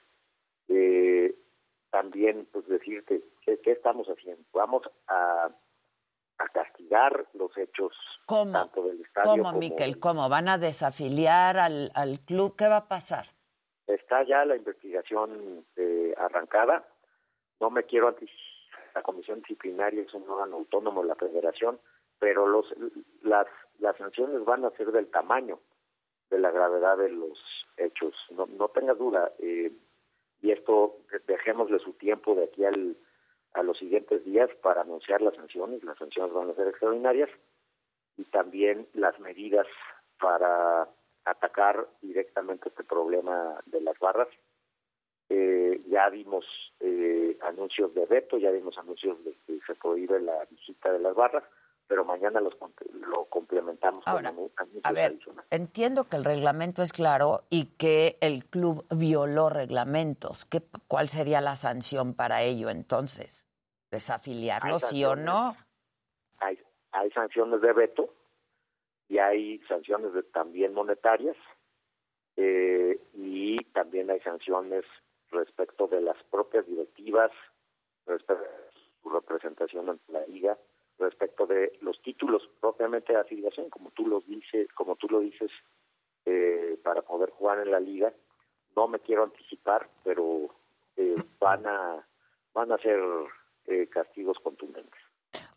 Eh, 0.67 1.35
también, 1.95 2.45
pues 2.51 2.67
decirte, 2.67 3.23
¿qué, 3.45 3.57
qué 3.61 3.71
estamos 3.71 4.05
haciendo? 4.07 4.43
Vamos 4.51 4.83
a, 5.07 5.49
a 6.39 6.47
castigar 6.49 7.25
los 7.33 7.57
hechos 7.57 7.93
¿Cómo? 8.25 8.51
tanto 8.51 8.83
del 8.83 8.99
estadio 8.99 9.29
¿Cómo, 9.31 9.43
como 9.45 9.59
Miquel? 9.59 9.97
¿Cómo? 9.97 10.27
¿Van 10.27 10.49
a 10.49 10.57
desafiliar 10.57 11.55
al, 11.55 11.91
al 11.95 12.19
club? 12.19 12.57
¿Qué 12.57 12.67
va 12.67 12.77
a 12.83 12.87
pasar? 12.89 13.27
está 13.87 14.23
ya 14.23 14.43
la 14.43 14.57
investigación 14.57 15.63
eh, 15.77 16.13
arrancada. 16.17 16.83
No 17.61 17.69
me 17.69 17.83
quiero 17.83 18.09
anticipar, 18.09 18.43
la 18.93 19.01
comisión 19.01 19.39
disciplinaria 19.39 20.01
es 20.01 20.13
un 20.13 20.27
órgano 20.29 20.57
autónomo 20.57 21.01
de 21.01 21.07
la 21.07 21.15
federación, 21.15 21.79
pero 22.19 22.45
los 22.45 22.65
las 23.21 23.47
las 23.79 23.95
sanciones 23.95 24.43
van 24.43 24.65
a 24.65 24.71
ser 24.71 24.91
del 24.91 25.07
tamaño 25.11 25.59
de 26.29 26.39
la 26.39 26.51
gravedad 26.51 26.97
de 26.97 27.09
los 27.09 27.37
hechos. 27.77 28.13
No, 28.31 28.47
no 28.47 28.67
tengas 28.69 28.97
duda. 28.97 29.31
eh, 29.39 29.71
y 30.41 30.51
esto, 30.51 30.97
dejémosle 31.27 31.79
su 31.79 31.93
tiempo 31.93 32.35
de 32.35 32.45
aquí 32.45 32.65
al, 32.65 32.97
a 33.53 33.63
los 33.63 33.77
siguientes 33.77 34.23
días 34.25 34.49
para 34.61 34.81
anunciar 34.81 35.21
las 35.21 35.35
sanciones. 35.35 35.83
Las 35.83 35.97
sanciones 35.97 36.33
van 36.33 36.49
a 36.49 36.55
ser 36.55 36.67
extraordinarias 36.67 37.29
y 38.17 38.23
también 38.25 38.87
las 38.93 39.19
medidas 39.19 39.67
para 40.19 40.87
atacar 41.25 41.87
directamente 42.01 42.69
este 42.69 42.83
problema 42.83 43.61
de 43.65 43.81
las 43.81 43.97
barras. 43.99 44.27
Eh, 45.29 45.81
ya 45.87 46.07
vimos 46.09 46.45
eh, 46.79 47.37
anuncios 47.41 47.93
de 47.95 48.05
veto, 48.05 48.37
ya 48.37 48.51
vimos 48.51 48.77
anuncios 48.77 49.23
de 49.23 49.35
que 49.47 49.59
se 49.65 49.73
prohíbe 49.75 50.19
la 50.19 50.45
visita 50.45 50.91
de 50.91 50.99
las 50.99 51.15
barras, 51.15 51.43
pero 51.87 52.03
mañana 52.05 52.39
los, 52.41 52.55
lo 52.93 53.25
complementamos 53.25 54.03
Ahora, 54.07 54.31
con 54.33 54.49
A 54.83 54.91
ver, 54.91 55.19
entiendo 55.51 56.05
que 56.05 56.15
el 56.17 56.23
reglamento 56.23 56.81
es 56.81 56.91
claro 56.93 57.43
y 57.49 57.65
que 57.77 58.17
el 58.21 58.45
club 58.45 58.85
violó 58.89 59.49
reglamentos. 59.49 60.45
¿Qué, 60.45 60.61
¿Cuál 60.87 61.07
sería 61.09 61.41
la 61.41 61.55
sanción 61.55 62.13
para 62.13 62.41
ello 62.41 62.69
entonces? 62.69 63.45
¿Desafiliarlo, 63.91 64.79
sí 64.79 65.05
o 65.05 65.15
no? 65.15 65.55
Hay, 66.39 66.59
hay 66.91 67.11
sanciones 67.11 67.61
de 67.61 67.73
veto 67.73 68.13
y 69.07 69.19
hay 69.19 69.59
sanciones 69.67 70.13
de- 70.13 70.23
también 70.23 70.73
monetarias 70.73 71.37
eh, 72.35 72.99
y 73.13 73.63
también 73.65 74.09
hay 74.09 74.19
sanciones 74.21 74.83
respecto 75.31 75.87
de 75.87 76.01
las 76.01 76.17
propias 76.31 76.65
directivas, 76.65 77.31
respecto 78.05 78.43
su 79.01 79.09
representación 79.09 79.89
ante 79.89 80.11
la 80.11 80.25
liga, 80.25 80.57
respecto 80.97 81.45
de 81.45 81.77
los 81.81 82.01
títulos 82.01 82.43
propiamente 82.59 83.13
de 83.13 83.19
afiliación, 83.19 83.69
como 83.69 83.91
tú 83.91 84.07
los 84.07 84.25
dices, 84.25 84.71
como 84.73 84.95
tú 84.95 85.07
lo 85.09 85.19
dices, 85.19 85.51
eh, 86.25 86.79
para 86.83 87.01
poder 87.01 87.29
jugar 87.31 87.59
en 87.59 87.71
la 87.71 87.79
liga. 87.79 88.13
No 88.75 88.87
me 88.87 88.99
quiero 88.99 89.23
anticipar, 89.23 89.89
pero 90.03 90.49
eh, 90.97 91.15
van 91.39 91.65
a 91.65 92.05
van 92.53 92.71
a 92.71 92.77
ser 92.77 92.99
eh, 93.65 93.87
castigos 93.89 94.37
contundentes. 94.39 94.99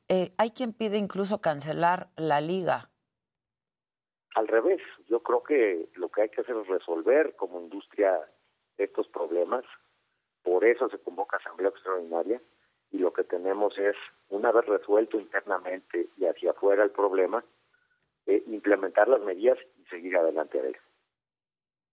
Eh, 0.09 0.33
hay 0.39 0.51
quien 0.51 0.73
pide 0.73 0.97
incluso 0.97 1.41
cancelar 1.41 2.09
la 2.17 2.41
liga. 2.41 2.91
Al 4.35 4.49
revés, 4.49 4.81
yo 5.09 5.23
creo 5.23 5.43
que 5.43 5.89
lo 5.95 6.09
que 6.11 6.23
hay 6.23 6.29
que 6.29 6.41
hacer 6.41 6.57
es 6.57 6.67
resolver 6.67 7.37
como 7.37 7.61
industria 7.61 8.19
estos 8.77 9.09
problemas. 9.09 9.65
Por 10.43 10.65
eso 10.65 10.89
se 10.89 10.99
convoca 10.99 11.37
asamblea 11.37 11.71
extraordinaria 11.71 12.41
y 12.91 12.99
lo 12.99 13.13
que 13.13 13.25
tenemos 13.25 13.77
es, 13.79 13.97
una 14.29 14.53
vez 14.53 14.67
resuelto 14.67 15.19
internamente 15.19 16.09
y 16.17 16.27
hacia 16.27 16.53
afuera 16.53 16.85
el 16.85 16.91
problema, 16.91 17.45
eh, 18.27 18.43
implementar 18.47 19.09
las 19.09 19.21
medidas 19.21 19.59
y 19.79 19.85
seguir 19.87 20.17
adelante 20.17 20.61
de 20.61 20.69
él. 20.69 20.77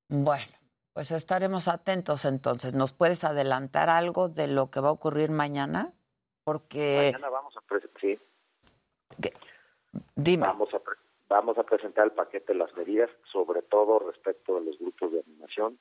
Bueno, 0.09 0.51
pues 0.93 1.11
estaremos 1.11 1.67
atentos 1.67 2.25
entonces. 2.25 2.73
¿Nos 2.73 2.93
puedes 2.93 3.23
adelantar 3.23 3.89
algo 3.89 4.29
de 4.29 4.47
lo 4.47 4.69
que 4.69 4.79
va 4.79 4.89
a 4.89 4.93
ocurrir 4.93 5.31
mañana? 5.31 5.93
Porque 6.43 7.11
Mañana 7.13 7.29
vamos 7.29 7.55
a 7.57 7.61
pre- 7.61 7.89
sí, 7.99 8.19
Dime. 10.15 10.45
Vamos 10.45 10.73
a 10.73 10.79
pre- 10.79 10.95
vamos 11.29 11.57
a 11.57 11.63
presentar 11.63 12.05
el 12.05 12.11
paquete 12.11 12.53
de 12.53 12.59
las 12.59 12.73
medidas, 12.75 13.09
sobre 13.31 13.61
todo 13.61 13.99
respecto 13.99 14.55
de 14.55 14.65
los 14.65 14.77
grupos 14.77 15.11
de 15.11 15.21
animación 15.21 15.79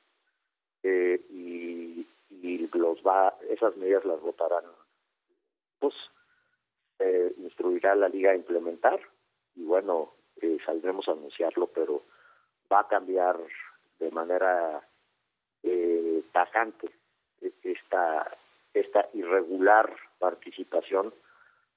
eh, 0.83 1.21
y 1.29 2.07
y 2.45 2.67
los 2.73 2.99
va, 2.99 3.33
esas 3.49 3.75
medidas 3.77 4.05
las 4.05 4.21
votarán, 4.21 4.63
pues 5.79 5.93
eh, 6.99 7.33
instruirá 7.37 7.95
la 7.95 8.09
liga 8.09 8.31
a 8.31 8.35
implementar 8.35 8.99
y 9.55 9.63
bueno, 9.63 10.13
eh, 10.41 10.57
saldremos 10.65 11.07
a 11.07 11.11
anunciarlo, 11.11 11.67
pero 11.67 12.03
va 12.71 12.81
a 12.81 12.87
cambiar 12.87 13.37
de 13.99 14.11
manera 14.11 14.87
eh, 15.63 16.23
tajante 16.31 16.89
esta, 17.63 18.37
esta 18.73 19.09
irregular 19.13 19.95
participación 20.19 21.13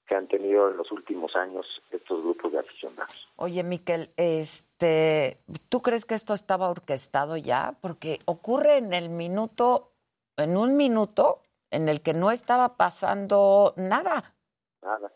que 0.07 0.15
han 0.15 0.27
tenido 0.27 0.71
en 0.71 0.77
los 0.79 0.91
últimos 0.91 1.37
años 1.37 1.67
estos 1.91 2.23
grupos 2.23 2.53
de 2.53 2.61
aficionados. 2.61 3.29
Oye, 3.37 3.63
Miquel, 3.63 4.11
este, 4.17 5.39
¿tú 5.69 5.83
crees 5.83 6.07
que 6.07 6.15
esto 6.15 6.33
estaba 6.33 6.71
orquestado 6.71 7.37
ya? 7.37 7.77
Porque 7.83 8.19
ocurre 8.25 8.79
en 8.79 8.95
el 8.95 9.11
minuto, 9.11 9.93
en 10.39 10.57
un 10.57 10.77
minuto 10.77 11.43
en 11.71 11.89
el 11.89 12.03
que 12.03 12.15
no 12.15 12.31
estaba 12.31 12.77
pasando 12.77 13.75
nada. 13.77 14.35
Nada. 14.83 15.13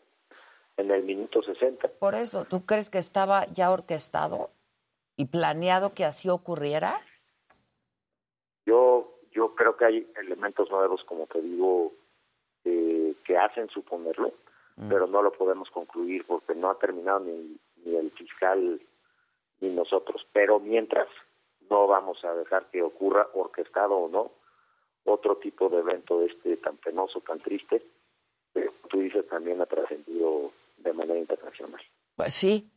En 0.77 0.91
el 0.91 1.03
minuto 1.03 1.41
60. 1.41 1.87
Por 1.99 2.15
eso, 2.15 2.45
¿tú 2.45 2.65
crees 2.65 2.89
que 2.89 2.97
estaba 2.97 3.45
ya 3.47 3.71
orquestado 3.71 4.49
y 5.15 5.25
planeado 5.25 5.93
que 5.93 6.05
así 6.05 6.29
ocurriera? 6.29 6.99
Yo, 8.65 9.19
yo 9.31 9.55
creo 9.55 9.77
que 9.77 9.85
hay 9.85 10.11
elementos 10.15 10.69
nuevos, 10.71 11.03
como 11.03 11.27
te 11.27 11.41
digo, 11.41 11.91
eh, 12.65 13.15
que 13.25 13.37
hacen 13.37 13.69
suponerlo, 13.69 14.33
pero 14.89 15.05
no 15.05 15.21
lo 15.21 15.31
podemos 15.31 15.69
concluir 15.69 16.25
porque 16.25 16.55
no 16.55 16.71
ha 16.71 16.79
terminado 16.79 17.19
ni, 17.19 17.59
ni 17.85 17.95
el 17.95 18.11
fiscal 18.11 18.81
ni 19.59 19.69
nosotros. 19.69 20.25
Pero 20.33 20.59
mientras, 20.59 21.07
no 21.69 21.87
vamos 21.87 22.23
a 22.25 22.33
dejar 22.33 22.65
que 22.71 22.81
ocurra, 22.81 23.27
orquestado 23.33 23.95
o 23.95 24.09
no, 24.09 24.31
otro 25.05 25.37
tipo 25.37 25.69
de 25.69 25.79
evento 25.79 26.21
este 26.23 26.57
tan 26.57 26.77
penoso, 26.77 27.21
tan 27.21 27.39
triste, 27.39 27.83
pero 28.51 28.71
tú 28.89 28.99
dices 28.99 29.27
también 29.27 29.61
ha 29.61 29.65
trascendido 29.65 30.51
de 30.77 30.93
manera 30.93 31.19
internacional. 31.19 31.81
Pues 32.15 32.33
sí, 32.33 32.69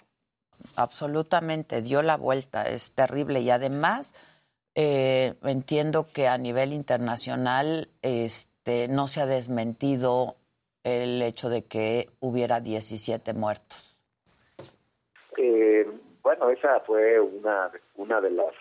absolutamente, 0.77 1.83
dio 1.83 2.03
la 2.03 2.17
vuelta, 2.17 2.65
es 2.65 2.93
terrible 2.93 3.41
y 3.41 3.51
además 3.51 4.15
eh, 4.75 5.35
entiendo 5.43 6.07
que 6.13 6.29
a 6.29 6.39
nivel 6.39 6.73
internacional 6.73 7.89
este, 8.03 8.89
no 8.89 9.09
se 9.09 9.21
ha 9.21 9.27
desmentido 9.27 10.37
el 10.85 11.23
hecho 11.23 11.49
de 11.49 11.65
que 11.65 12.11
hubiera 12.21 12.61
17 12.61 13.33
muertos. 13.33 13.97
Eh, 15.37 15.87
bueno, 16.23 16.51
esa 16.51 16.81
fue 16.81 17.19
una, 17.21 17.71
una 17.97 18.21
de 18.21 18.31
las 18.31 18.55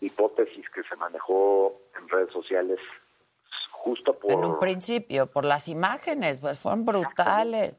hipótesis 0.00 0.68
que 0.70 0.82
se 0.82 0.96
manejó 0.96 1.79
en 1.96 2.08
redes 2.08 2.32
sociales 2.32 2.78
justo 3.72 4.18
por... 4.18 4.32
En 4.32 4.44
un 4.44 4.58
principio, 4.58 5.26
por 5.26 5.44
las 5.44 5.68
imágenes, 5.68 6.38
pues 6.38 6.58
fueron 6.58 6.84
brutales. 6.84 7.74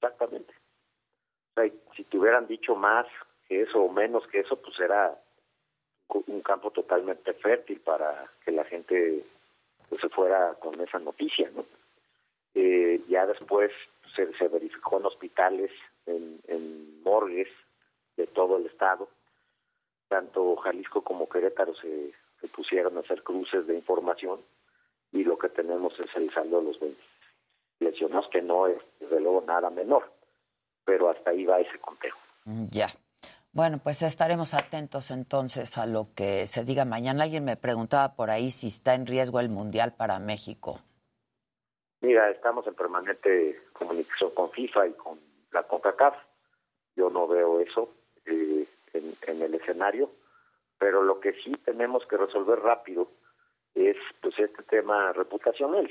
Exactamente. 0.00 0.54
O 1.56 1.60
sea, 1.60 1.70
si 1.96 2.04
te 2.04 2.18
hubieran 2.18 2.46
dicho 2.46 2.74
más 2.74 3.06
que 3.48 3.62
eso 3.62 3.82
o 3.82 3.92
menos 3.92 4.26
que 4.28 4.40
eso, 4.40 4.56
pues 4.56 4.78
era 4.80 5.18
un 6.08 6.42
campo 6.42 6.70
totalmente 6.70 7.32
fértil 7.34 7.80
para 7.80 8.30
que 8.44 8.52
la 8.52 8.64
gente 8.64 9.24
pues, 9.88 10.00
se 10.00 10.08
fuera 10.08 10.54
con 10.54 10.80
esa 10.80 10.98
noticia, 10.98 11.50
¿no? 11.54 11.64
Eh, 12.54 13.00
ya 13.08 13.26
después 13.26 13.72
se, 14.14 14.32
se, 14.34 14.48
verificó 14.48 14.98
en 14.98 15.06
hospitales, 15.06 15.72
en, 16.06 16.40
en, 16.46 17.02
morgues 17.02 17.48
de 18.16 18.26
todo 18.28 18.58
el 18.58 18.66
estado. 18.66 19.08
Tanto 20.08 20.54
Jalisco 20.56 21.02
como 21.02 21.28
Querétaro 21.28 21.74
se, 21.74 22.12
se, 22.44 22.48
pusieron 22.48 22.96
a 22.96 23.00
hacer 23.00 23.22
cruces 23.22 23.66
de 23.66 23.74
información 23.74 24.40
y 25.12 25.24
lo 25.24 25.38
que 25.38 25.48
tenemos 25.48 25.98
es 25.98 26.14
el 26.16 26.32
saldo 26.32 26.58
de 26.58 26.66
los 26.66 26.80
20 26.80 27.00
lesionados, 27.80 28.28
que 28.30 28.42
no 28.42 28.66
es 28.66 28.78
desde 29.00 29.20
luego 29.20 29.42
nada 29.46 29.70
menor, 29.70 30.12
pero 30.84 31.10
hasta 31.10 31.30
ahí 31.30 31.44
va 31.44 31.60
ese 31.60 31.78
conteo. 31.78 32.14
Ya. 32.70 32.88
Bueno, 33.52 33.78
pues 33.82 34.02
estaremos 34.02 34.52
atentos 34.52 35.10
entonces 35.10 35.78
a 35.78 35.86
lo 35.86 36.08
que 36.14 36.46
se 36.46 36.64
diga 36.64 36.84
mañana. 36.84 37.22
Alguien 37.22 37.44
me 37.44 37.56
preguntaba 37.56 38.16
por 38.16 38.30
ahí 38.30 38.50
si 38.50 38.66
está 38.66 38.94
en 38.94 39.06
riesgo 39.06 39.38
el 39.38 39.48
Mundial 39.48 39.94
para 39.96 40.18
México. 40.18 40.80
Mira, 42.00 42.30
estamos 42.30 42.66
en 42.66 42.74
permanente 42.74 43.62
comunicación 43.72 44.32
con 44.34 44.50
FIFA 44.50 44.88
y 44.88 44.92
con 44.94 45.20
la 45.52 45.62
CONCACAF. 45.62 46.16
Yo 46.96 47.10
no 47.10 47.28
veo 47.28 47.60
eso 47.60 47.94
eh, 48.26 48.66
en, 48.92 49.14
en, 49.22 49.42
el 49.42 49.54
escenario, 49.54 50.10
pero 50.84 51.02
lo 51.02 51.18
que 51.18 51.32
sí 51.42 51.50
tenemos 51.64 52.04
que 52.04 52.18
resolver 52.18 52.58
rápido 52.58 53.08
es 53.74 53.96
pues 54.20 54.38
este 54.38 54.62
tema 54.64 55.14
reputacional. 55.14 55.90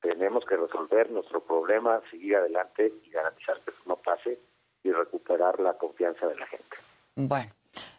Tenemos 0.00 0.44
que 0.44 0.56
resolver 0.56 1.10
nuestro 1.10 1.40
problema, 1.40 2.00
seguir 2.12 2.36
adelante 2.36 2.92
y 3.04 3.10
garantizar 3.10 3.60
que 3.62 3.72
eso 3.72 3.80
no 3.86 3.96
pase 3.96 4.38
y 4.84 4.92
recuperar 4.92 5.58
la 5.58 5.76
confianza 5.76 6.28
de 6.28 6.36
la 6.36 6.46
gente. 6.46 6.76
Bueno, 7.16 7.50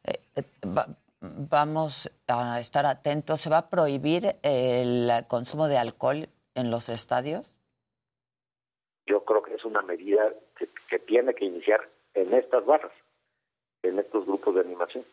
eh, 0.05 0.21
va, 0.65 0.87
vamos 1.19 2.09
a 2.29 2.61
estar 2.61 2.85
atentos. 2.85 3.41
¿Se 3.41 3.49
va 3.49 3.57
a 3.57 3.69
prohibir 3.69 4.37
el 4.41 5.11
consumo 5.27 5.67
de 5.67 5.79
alcohol 5.79 6.29
en 6.55 6.71
los 6.71 6.87
estadios? 6.87 7.51
Yo 9.05 9.25
creo 9.25 9.43
que 9.43 9.55
es 9.55 9.65
una 9.65 9.81
medida 9.81 10.31
que, 10.57 10.69
que 10.89 10.99
tiene 10.99 11.33
que 11.33 11.43
iniciar 11.43 11.89
en 12.13 12.33
estas 12.33 12.65
barras, 12.65 12.93
en 13.83 13.99
estos 13.99 14.25
grupos 14.25 14.55
de 14.55 14.61
animación. 14.61 15.03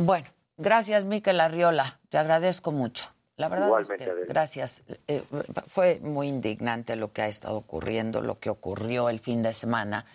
Bueno, 0.00 0.28
gracias, 0.56 1.04
Miquel 1.04 1.40
Arriola. 1.40 2.00
Te 2.08 2.16
agradezco 2.16 2.72
mucho. 2.72 3.10
La 3.36 3.48
verdad 3.48 3.66
Igualmente, 3.66 4.04
es 4.04 4.10
que, 4.10 4.24
gracias. 4.24 4.82
Eh, 5.06 5.22
fue 5.66 6.00
muy 6.02 6.28
indignante 6.28 6.96
lo 6.96 7.12
que 7.12 7.20
ha 7.20 7.28
estado 7.28 7.56
ocurriendo, 7.58 8.22
lo 8.22 8.38
que 8.38 8.48
ocurrió 8.48 9.10
el 9.10 9.18
fin 9.18 9.42
de 9.42 9.52
semana. 9.52 10.06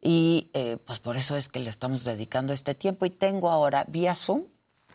Y 0.00 0.48
eh, 0.54 0.78
pues 0.86 0.98
por 0.98 1.16
eso 1.16 1.36
es 1.36 1.48
que 1.48 1.60
le 1.60 1.68
estamos 1.68 2.04
dedicando 2.04 2.54
este 2.54 2.74
tiempo. 2.74 3.04
Y 3.04 3.10
tengo 3.10 3.50
ahora 3.50 3.84
vía 3.86 4.14
Zoom 4.14 4.44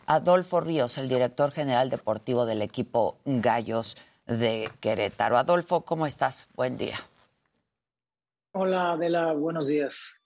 a 0.06 0.16
Adolfo 0.16 0.60
Ríos, 0.60 0.98
el 0.98 1.08
director 1.08 1.52
general 1.52 1.88
deportivo 1.88 2.44
del 2.44 2.62
equipo 2.62 3.18
Gallos 3.24 3.96
de 4.26 4.68
Querétaro. 4.80 5.38
Adolfo, 5.38 5.82
¿cómo 5.82 6.08
estás? 6.08 6.48
Buen 6.56 6.76
día. 6.76 6.96
Hola, 8.50 8.92
Adela, 8.92 9.32
buenos 9.32 9.68
días. 9.68 10.19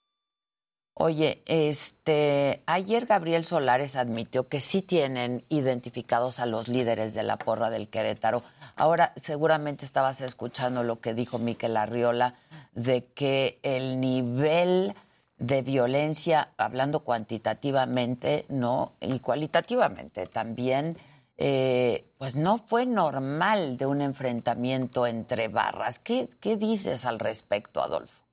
Oye, 0.96 1.42
este, 1.46 2.62
ayer 2.66 3.06
Gabriel 3.06 3.44
Solares 3.44 3.96
admitió 3.96 4.48
que 4.48 4.60
sí 4.60 4.80
tienen 4.80 5.44
identificados 5.48 6.38
a 6.38 6.46
los 6.46 6.68
líderes 6.68 7.14
de 7.14 7.24
la 7.24 7.36
porra 7.36 7.68
del 7.68 7.88
Querétaro. 7.88 8.44
Ahora, 8.76 9.12
seguramente 9.20 9.84
estabas 9.84 10.20
escuchando 10.20 10.84
lo 10.84 11.00
que 11.00 11.12
dijo 11.12 11.40
Miquel 11.40 11.76
Arriola 11.76 12.36
de 12.74 13.06
que 13.06 13.58
el 13.64 14.00
nivel 14.00 14.94
de 15.36 15.62
violencia, 15.62 16.50
hablando 16.56 17.00
cuantitativamente, 17.00 18.46
no, 18.48 18.92
y 19.00 19.18
cualitativamente 19.18 20.26
también, 20.26 20.96
eh, 21.36 22.04
pues 22.18 22.36
no 22.36 22.58
fue 22.58 22.86
normal 22.86 23.76
de 23.76 23.86
un 23.86 24.00
enfrentamiento 24.00 25.08
entre 25.08 25.48
barras. 25.48 25.98
¿Qué, 25.98 26.28
qué 26.40 26.56
dices 26.56 27.04
al 27.04 27.18
respecto, 27.18 27.82
Adolfo? 27.82 28.23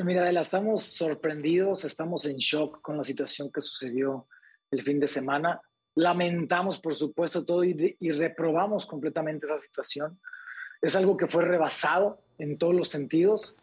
Mira, 0.00 0.22
Adela, 0.22 0.40
estamos 0.40 0.84
sorprendidos, 0.84 1.84
estamos 1.84 2.24
en 2.24 2.38
shock 2.38 2.80
con 2.80 2.96
la 2.96 3.02
situación 3.02 3.52
que 3.52 3.60
sucedió 3.60 4.26
el 4.70 4.82
fin 4.82 4.98
de 4.98 5.06
semana. 5.06 5.60
Lamentamos, 5.96 6.78
por 6.78 6.94
supuesto, 6.94 7.44
todo 7.44 7.62
y, 7.62 7.74
de, 7.74 7.96
y, 8.00 8.10
reprobamos 8.10 8.86
completamente 8.86 9.44
esa 9.44 9.58
situación. 9.58 10.18
Es 10.80 10.96
algo 10.96 11.18
que 11.18 11.26
fue 11.26 11.44
rebasado 11.44 12.24
en 12.38 12.56
todos 12.56 12.74
los 12.74 12.88
sentidos. 12.88 13.58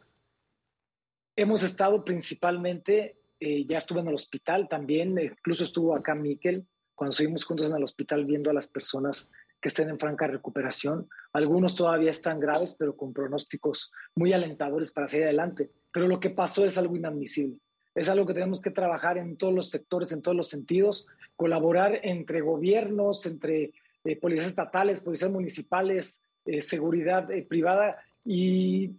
Hemos 1.35 1.63
estado 1.63 2.05
principalmente, 2.05 3.17
eh, 3.39 3.65
ya 3.65 3.79
estuve 3.79 4.01
en 4.01 4.09
el 4.09 4.13
hospital 4.13 4.67
también, 4.69 5.17
incluso 5.17 5.63
estuvo 5.63 5.95
acá 5.95 6.13
Miquel, 6.13 6.67
cuando 6.93 7.09
estuvimos 7.09 7.43
juntos 7.43 7.65
en 7.65 7.75
el 7.75 7.83
hospital 7.83 8.25
viendo 8.25 8.51
a 8.51 8.53
las 8.53 8.67
personas 8.67 9.31
que 9.59 9.69
estén 9.69 9.89
en 9.89 9.97
franca 9.97 10.27
recuperación. 10.27 11.09
Algunos 11.33 11.73
todavía 11.73 12.11
están 12.11 12.39
graves, 12.39 12.75
pero 12.77 12.95
con 12.95 13.13
pronósticos 13.13 13.91
muy 14.13 14.31
alentadores 14.31 14.93
para 14.93 15.07
seguir 15.07 15.25
adelante. 15.25 15.71
Pero 15.91 16.07
lo 16.07 16.19
que 16.19 16.29
pasó 16.29 16.65
es 16.65 16.77
algo 16.77 16.95
inadmisible. 16.95 17.57
Es 17.95 18.07
algo 18.09 18.25
que 18.25 18.33
tenemos 18.33 18.61
que 18.61 18.71
trabajar 18.71 19.17
en 19.17 19.35
todos 19.35 19.53
los 19.53 19.69
sectores, 19.69 20.11
en 20.11 20.21
todos 20.21 20.37
los 20.37 20.49
sentidos, 20.49 21.07
colaborar 21.35 21.99
entre 22.03 22.41
gobiernos, 22.41 23.25
entre 23.25 23.73
eh, 24.03 24.15
policías 24.15 24.47
estatales, 24.47 25.01
policías 25.01 25.31
municipales, 25.31 26.27
eh, 26.45 26.61
seguridad 26.61 27.29
eh, 27.31 27.43
privada 27.43 27.97
y 28.23 28.91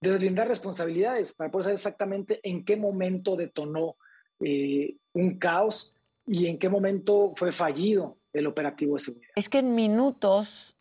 deslindar 0.00 0.48
responsabilidades 0.48 1.34
para 1.34 1.50
poder 1.50 1.64
saber 1.64 1.74
exactamente 1.74 2.40
en 2.42 2.64
qué 2.64 2.76
momento 2.76 3.36
detonó 3.36 3.96
un 4.38 5.38
caos 5.38 5.94
y 6.26 6.46
en 6.46 6.58
qué 6.58 6.70
momento 6.70 7.34
fue 7.36 7.52
fallido 7.52 8.16
el 8.32 8.46
operativo 8.46 8.94
de 8.94 9.00
seguridad. 9.00 9.32
Es 9.36 9.50
que 9.50 9.58
en 9.58 9.74
minutos 9.74 10.74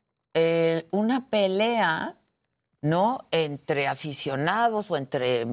una 0.92 1.30
pelea, 1.30 2.19
¿no? 2.82 3.28
Entre 3.32 3.88
aficionados 3.88 4.90
o 4.90 4.98
entre 4.98 5.46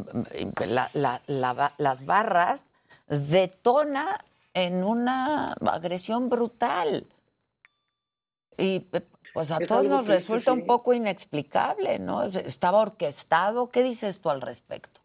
la, 0.67 0.91
la, 0.95 1.21
la, 1.27 1.73
las 1.79 2.07
barras 2.07 2.69
detona 3.09 4.25
en 4.55 4.85
una 4.85 5.53
agresión 5.53 6.29
brutal. 6.29 7.07
Y 8.57 8.87
pues 9.35 9.51
a 9.51 9.59
Es 9.59 9.69
todos 9.69 9.85
nos 9.85 10.07
resulta 10.07 10.53
sí. 10.55 10.61
un 10.61 10.67
poco 10.67 10.95
inexplicable, 10.95 11.99
¿no? 11.99 12.25
Estaba 12.25 12.79
orquestado. 12.79 13.69
¿Qué 13.69 13.83
dices 13.83 14.21
tú 14.21 14.31
al 14.31 14.41
respecto? 14.41 15.01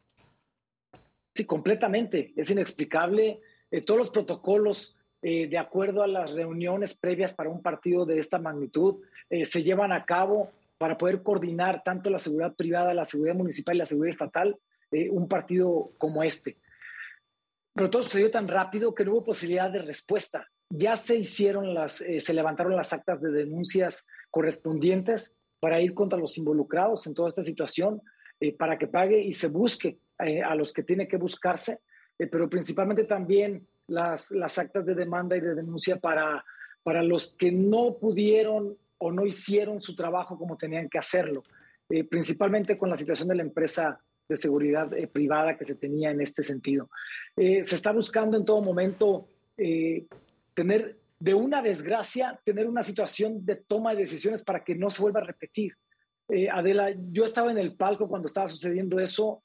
Sí, 1.35 1.45
completamente. 1.45 2.33
Es 2.37 2.49
inexplicable. 2.49 3.41
Eh, 3.69 3.81
todos 3.81 3.97
los 3.97 4.09
protocolos, 4.09 4.95
eh, 5.21 5.47
de 5.47 5.57
acuerdo 5.57 6.01
a 6.03 6.07
las 6.07 6.31
reuniones 6.31 6.97
previas 6.97 7.33
para 7.33 7.49
un 7.49 7.61
partido 7.61 8.05
de 8.05 8.19
esta 8.19 8.39
magnitud, 8.39 9.01
eh, 9.29 9.43
se 9.43 9.63
llevan 9.63 9.91
a 9.91 10.05
cabo 10.05 10.49
para 10.81 10.97
poder 10.97 11.21
coordinar 11.21 11.83
tanto 11.83 12.09
la 12.09 12.17
seguridad 12.17 12.55
privada, 12.55 12.91
la 12.91 13.05
seguridad 13.05 13.35
municipal 13.35 13.75
y 13.75 13.77
la 13.77 13.85
seguridad 13.85 14.15
estatal, 14.15 14.57
eh, 14.91 15.11
un 15.11 15.27
partido 15.27 15.91
como 15.99 16.23
este. 16.23 16.57
Pero 17.75 17.91
todo 17.91 18.01
sucedió 18.01 18.31
tan 18.31 18.47
rápido 18.47 18.95
que 18.95 19.05
no 19.05 19.11
hubo 19.11 19.25
posibilidad 19.25 19.69
de 19.69 19.83
respuesta. 19.83 20.49
Ya 20.71 20.95
se 20.95 21.17
hicieron 21.17 21.75
las, 21.75 22.01
eh, 22.01 22.19
se 22.19 22.33
levantaron 22.33 22.75
las 22.75 22.93
actas 22.93 23.21
de 23.21 23.29
denuncias 23.29 24.07
correspondientes 24.31 25.37
para 25.59 25.79
ir 25.79 25.93
contra 25.93 26.17
los 26.17 26.35
involucrados 26.39 27.05
en 27.05 27.13
toda 27.13 27.29
esta 27.29 27.43
situación, 27.43 28.01
eh, 28.39 28.57
para 28.57 28.79
que 28.79 28.87
pague 28.87 29.21
y 29.21 29.33
se 29.33 29.49
busque 29.49 29.99
eh, 30.17 30.41
a 30.41 30.55
los 30.55 30.73
que 30.73 30.81
tiene 30.81 31.07
que 31.07 31.17
buscarse, 31.17 31.81
pero 32.17 32.49
principalmente 32.49 33.03
también 33.03 33.67
las, 33.85 34.31
las 34.31 34.57
actas 34.57 34.83
de 34.83 34.95
demanda 34.95 35.37
y 35.37 35.41
de 35.41 35.53
denuncia 35.53 35.97
para, 35.97 36.43
para 36.81 37.03
los 37.03 37.35
que 37.37 37.51
no 37.51 37.97
pudieron 37.99 38.77
o 39.01 39.11
no 39.11 39.25
hicieron 39.25 39.81
su 39.81 39.95
trabajo 39.95 40.37
como 40.37 40.57
tenían 40.57 40.87
que 40.87 40.99
hacerlo, 40.99 41.43
eh, 41.89 42.03
principalmente 42.03 42.77
con 42.77 42.89
la 42.89 42.95
situación 42.95 43.27
de 43.29 43.35
la 43.35 43.41
empresa 43.41 43.99
de 44.29 44.37
seguridad 44.37 44.93
eh, 44.93 45.07
privada 45.07 45.57
que 45.57 45.65
se 45.65 45.75
tenía 45.75 46.11
en 46.11 46.21
este 46.21 46.43
sentido. 46.43 46.89
Eh, 47.35 47.63
se 47.63 47.75
está 47.75 47.91
buscando 47.91 48.37
en 48.37 48.45
todo 48.45 48.61
momento 48.61 49.27
tener 50.55 50.97
de 51.19 51.33
una 51.35 51.61
desgracia, 51.61 52.39
tener 52.43 52.67
una 52.67 52.81
situación 52.81 53.45
de 53.45 53.57
toma 53.57 53.93
de 53.93 54.01
decisiones 54.01 54.43
para 54.43 54.63
que 54.63 54.73
no 54.73 54.89
se 54.89 55.01
vuelva 55.03 55.19
a 55.19 55.25
repetir. 55.25 55.75
Adela, 56.51 56.95
yo 57.11 57.25
estaba 57.25 57.51
en 57.51 57.59
el 57.59 57.75
palco 57.75 58.07
cuando 58.07 58.25
estaba 58.25 58.47
sucediendo 58.47 58.99
eso, 58.99 59.43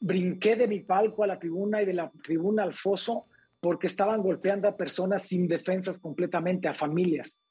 brinqué 0.00 0.56
de 0.56 0.66
mi 0.66 0.80
palco 0.80 1.22
a 1.22 1.28
la 1.28 1.38
tribuna 1.38 1.82
y 1.82 1.86
de 1.86 1.92
la 1.92 2.10
tribuna 2.24 2.64
al 2.64 2.74
foso 2.74 3.26
porque 3.60 3.86
estaban 3.86 4.22
golpeando 4.22 4.66
a 4.66 4.76
personas 4.76 5.22
sin 5.22 5.46
defensas 5.46 6.00
completamente, 6.00 6.68
a 6.68 6.74
familias. 6.74 7.44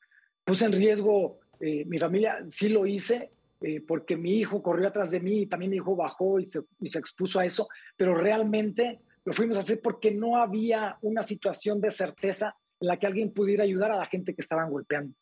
Puse 0.48 0.64
en 0.64 0.72
riesgo 0.72 1.40
eh, 1.60 1.84
mi 1.84 1.98
familia, 1.98 2.40
sí 2.46 2.70
lo 2.70 2.86
hice, 2.86 3.32
eh, 3.60 3.84
porque 3.86 4.16
mi 4.16 4.38
hijo 4.38 4.64
corrió 4.64 4.88
atrás 4.88 5.12
de 5.12 5.20
mí 5.20 5.42
y 5.42 5.46
también 5.46 5.72
mi 5.72 5.76
hijo 5.76 5.94
bajó 5.94 6.40
y 6.40 6.46
se, 6.46 6.64
expuso 6.98 7.42
a 7.42 7.46
eso, 7.46 7.68
pero 7.98 8.16
realmente 8.16 9.02
lo 9.26 9.34
fuimos 9.34 9.58
a 9.58 9.60
hacer 9.60 9.82
porque 9.82 10.10
no 10.10 10.38
había 10.38 10.98
una 11.02 11.22
situación 11.22 11.82
de 11.82 11.92
certeza 11.92 12.56
en 12.80 12.88
la 12.88 12.98
que 12.98 13.08
alguien 13.08 13.34
pudiera 13.34 13.66
ayudar 13.66 13.92
a 13.92 13.98
la 13.98 14.06
gente 14.06 14.34
que 14.34 14.40
estaban 14.40 14.72
golpeando. 14.72 15.14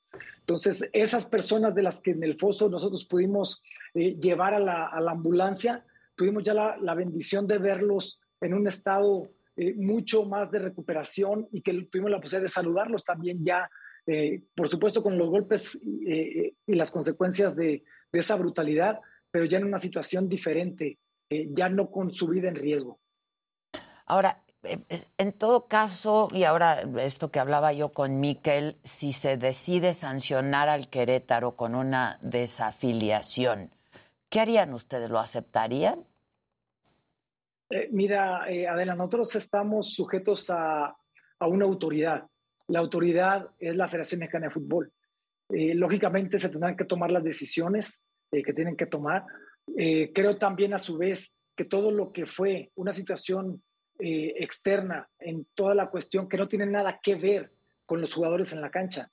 Entonces, 0.41 0.88
esas 0.93 1.26
personas 1.26 1.73
de 1.73 1.81
las 1.81 2.02
que 2.02 2.11
en 2.11 2.23
el 2.23 2.38
foso 2.38 2.69
nosotros 2.69 3.03
pudimos 3.03 3.64
eh, 3.95 4.15
llevar 4.19 4.53
a 4.53 4.60
la, 4.60 4.91
ambulancia, 5.10 5.84
tuvimos 6.15 6.43
ya 6.43 6.53
la, 6.53 6.93
bendición 6.93 7.47
de 7.47 7.57
verlos 7.57 8.22
en 8.41 8.53
un 8.53 8.68
estado 8.68 9.27
mucho 9.77 10.26
más 10.26 10.52
de 10.52 10.60
recuperación 10.60 11.47
y 11.52 11.61
que 11.61 11.73
tuvimos 11.89 12.11
la 12.11 12.22
posibilidad 12.22 12.43
de 12.43 12.49
saludarlos 12.49 13.03
también 13.03 13.43
ya, 13.43 13.68
eh, 14.07 14.44
por 14.53 14.68
supuesto 14.68 15.02
con 15.02 15.18
los 15.18 15.30
golpes 15.30 15.80
eh, 16.07 16.53
y 16.68 16.73
las 16.73 16.91
consecuencias 16.91 17.56
de, 17.56 17.84
de, 18.11 18.19
esa 18.19 18.36
brutalidad, 18.36 18.99
pero 19.32 19.45
ya 19.45 19.57
en 19.57 19.65
una 19.65 19.80
situación 19.80 20.30
diferente, 20.30 20.99
eh, 21.30 21.48
ya 21.52 21.69
no 21.69 21.90
con 21.90 22.14
su 22.14 22.27
vida 22.27 22.49
en 22.49 22.56
riesgo. 22.56 22.99
Ahora, 24.06 24.44
en 25.18 25.34
todo 25.34 25.68
caso, 25.68 26.27
y 26.32 26.44
ahora 26.44 26.82
esto 27.02 27.32
que 27.32 27.40
hablaba 27.40 27.73
yo 27.73 27.94
con 27.94 28.19
Miquel, 28.19 28.77
si 28.84 29.14
se 29.14 29.38
decide 29.38 29.95
sancionar 29.95 30.69
al 30.69 30.88
Querétaro 30.90 31.56
con 31.56 31.73
una 31.73 32.19
desafiliación, 32.22 33.72
¿qué 34.30 34.40
harían 34.40 34.73
ustedes? 34.73 35.10
¿Lo 35.10 35.19
aceptarían? 35.19 36.06
Mira, 37.91 38.44
Adela, 38.44 38.94
nosotros 38.94 39.36
estamos 39.36 39.94
sujetos 39.94 40.52
a, 40.52 40.95
a, 41.40 41.48
una 41.48 41.65
autoridad. 41.65 42.27
La 42.68 42.80
autoridad 42.80 43.50
es 43.60 43.76
la 43.76 43.88
Federación 43.88 44.20
Mexicana 44.20 44.48
de 44.48 44.54
Fútbol. 44.54 44.92
Eh, 45.50 45.76
lógicamente 45.76 46.40
se 46.40 46.50
tendrán 46.50 46.76
que 46.76 46.86
tomar 46.86 47.12
las 47.12 47.24
decisiones 47.24 48.08
eh, 48.32 48.44
que 48.44 48.54
tienen 48.54 48.76
que 48.76 48.86
tomar. 48.86 49.26
Eh, 49.78 50.12
creo 50.14 50.38
también 50.38 50.74
a 50.74 50.80
su 50.80 50.98
vez 50.98 51.38
que 51.56 51.66
todo 51.66 51.92
lo 51.92 52.12
que 52.12 52.26
fue 52.26 52.72
una 52.76 52.92
situación 52.92 53.64
eh, 54.00 54.34
externa 54.38 55.08
en 55.20 55.48
toda 55.54 55.74
la 55.76 55.90
cuestión 55.90 56.28
que 56.28 56.38
no 56.38 56.48
tiene 56.48 56.66
nada 56.66 57.00
que 57.02 57.16
ver 57.16 57.52
con 57.86 58.02
los 58.02 58.14
jugadores 58.14 58.52
en 58.52 58.62
la 58.62 58.72
cancha. 58.72 59.10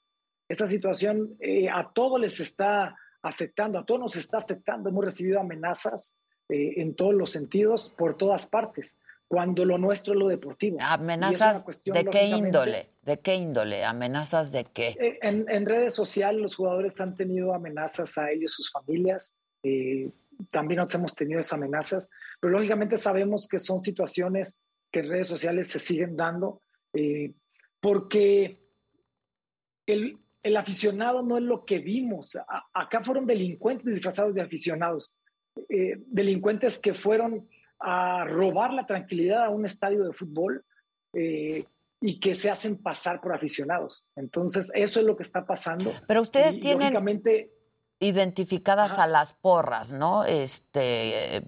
Esta 0.48 0.66
situación 0.66 1.38
a 1.72 1.92
todos 1.92 2.20
les 2.20 2.40
está 2.40 2.96
afectando, 3.22 3.78
a 3.78 3.86
todos 3.86 4.00
nos 4.00 4.16
está 4.16 4.38
afectando. 4.38 4.88
Hemos 4.88 5.04
recibido 5.04 5.40
amenazas 5.40 6.22
en 6.48 6.94
todos 6.94 7.14
los 7.14 7.30
sentidos, 7.30 7.94
por 7.96 8.16
todas 8.16 8.46
partes, 8.46 9.00
cuando 9.32 9.64
lo 9.64 9.78
nuestro 9.78 10.12
es 10.12 10.18
lo 10.20 10.28
deportivo. 10.28 10.76
¿Amenazas 10.82 11.64
cuestión, 11.64 11.96
de 11.96 12.04
qué 12.04 12.26
índole? 12.26 12.90
¿De 13.00 13.18
qué 13.20 13.34
índole? 13.34 13.82
¿Amenazas 13.82 14.52
de 14.52 14.66
qué? 14.66 14.88
Eh, 15.00 15.18
en, 15.22 15.46
en, 15.48 15.64
redes 15.64 15.94
sociales 15.94 16.38
los 16.38 16.54
jugadores 16.54 17.00
han 17.00 17.14
tenido 17.14 17.54
amenazas 17.54 18.18
a 18.18 18.30
ellos, 18.30 18.52
sus 18.52 18.70
familias. 18.70 19.40
Eh, 19.62 20.10
también 20.50 20.76
nosotros 20.76 20.98
hemos 20.98 21.14
tenido 21.14 21.40
esas 21.40 21.54
amenazas, 21.54 22.10
pero 22.40 22.52
lógicamente 22.52 22.98
sabemos 22.98 23.48
que 23.48 23.58
son 23.58 23.80
situaciones 23.80 24.66
que 24.90 25.00
en 25.00 25.08
redes 25.08 25.28
sociales 25.28 25.68
se 25.68 25.78
siguen 25.78 26.14
dando, 26.14 26.60
eh, 26.92 27.32
porque 27.80 28.60
el, 29.86 30.18
el, 30.42 30.56
aficionado 30.58 31.22
no 31.22 31.38
es 31.38 31.42
lo 31.44 31.64
que 31.64 31.78
vimos. 31.78 32.36
A, 32.36 32.66
acá 32.74 33.02
fueron 33.02 33.24
delincuentes 33.24 33.86
disfrazados 33.94 34.34
de 34.34 34.42
aficionados, 34.42 35.18
eh, 35.70 36.02
delincuentes 36.06 36.78
que 36.78 36.92
fueron 36.92 37.48
a 37.82 38.24
robar 38.24 38.72
la 38.72 38.86
tranquilidad 38.86 39.44
a 39.44 39.50
un 39.50 39.66
estadio 39.66 40.04
de 40.04 40.12
fútbol 40.12 40.64
eh, 41.12 41.64
y 42.00 42.20
que 42.20 42.34
se 42.34 42.50
hacen 42.50 42.76
pasar 42.78 43.20
por 43.20 43.34
aficionados. 43.34 44.06
Entonces, 44.16 44.70
eso 44.74 45.00
es 45.00 45.06
lo 45.06 45.16
que 45.16 45.22
está 45.22 45.44
pasando. 45.44 45.92
Pero 46.06 46.20
ustedes 46.20 46.56
y, 46.56 46.60
tienen 46.60 46.94
identificadas 48.00 48.92
Ajá. 48.92 49.04
a 49.04 49.06
las 49.06 49.32
porras, 49.34 49.88
¿no? 49.90 50.24
Este 50.24 51.42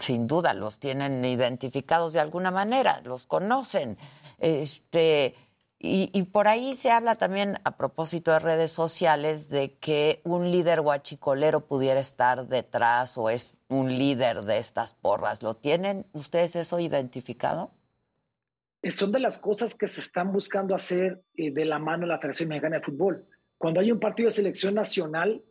sin 0.00 0.26
duda 0.26 0.54
los 0.54 0.78
tienen 0.78 1.24
identificados 1.24 2.12
de 2.12 2.20
alguna 2.20 2.50
manera, 2.50 3.00
los 3.04 3.26
conocen. 3.26 3.96
Este, 4.38 5.34
y, 5.78 6.10
y, 6.12 6.22
por 6.24 6.48
ahí 6.48 6.74
se 6.74 6.90
habla 6.90 7.16
también, 7.16 7.58
a 7.64 7.76
propósito 7.76 8.30
de 8.32 8.38
redes 8.38 8.72
sociales, 8.72 9.48
de 9.48 9.74
que 9.78 10.20
un 10.24 10.50
líder 10.50 10.80
guachicolero 10.80 11.66
pudiera 11.66 12.00
estar 12.00 12.46
detrás 12.46 13.16
o 13.16 13.30
es 13.30 13.50
un 13.74 13.88
líder 13.96 14.42
de 14.42 14.58
estas 14.58 14.94
porras. 14.94 15.42
¿Lo 15.42 15.56
tienen 15.56 16.06
ustedes 16.12 16.56
eso 16.56 16.78
identificado? 16.80 17.72
Son 18.90 19.12
de 19.12 19.18
las 19.18 19.38
cosas 19.38 19.74
que 19.74 19.88
se 19.88 20.00
están 20.00 20.32
buscando 20.32 20.74
hacer 20.74 21.22
eh, 21.36 21.50
de 21.50 21.64
la 21.64 21.78
mano 21.78 22.02
de 22.02 22.08
la 22.08 22.18
Federación 22.18 22.50
Mexicana 22.50 22.76
de 22.76 22.82
Fútbol. 22.82 23.26
Cuando 23.56 23.80
hay 23.80 23.90
un 23.90 23.98
partido 23.98 24.28
de 24.28 24.34
selección 24.34 24.74
nacional, 24.74 25.42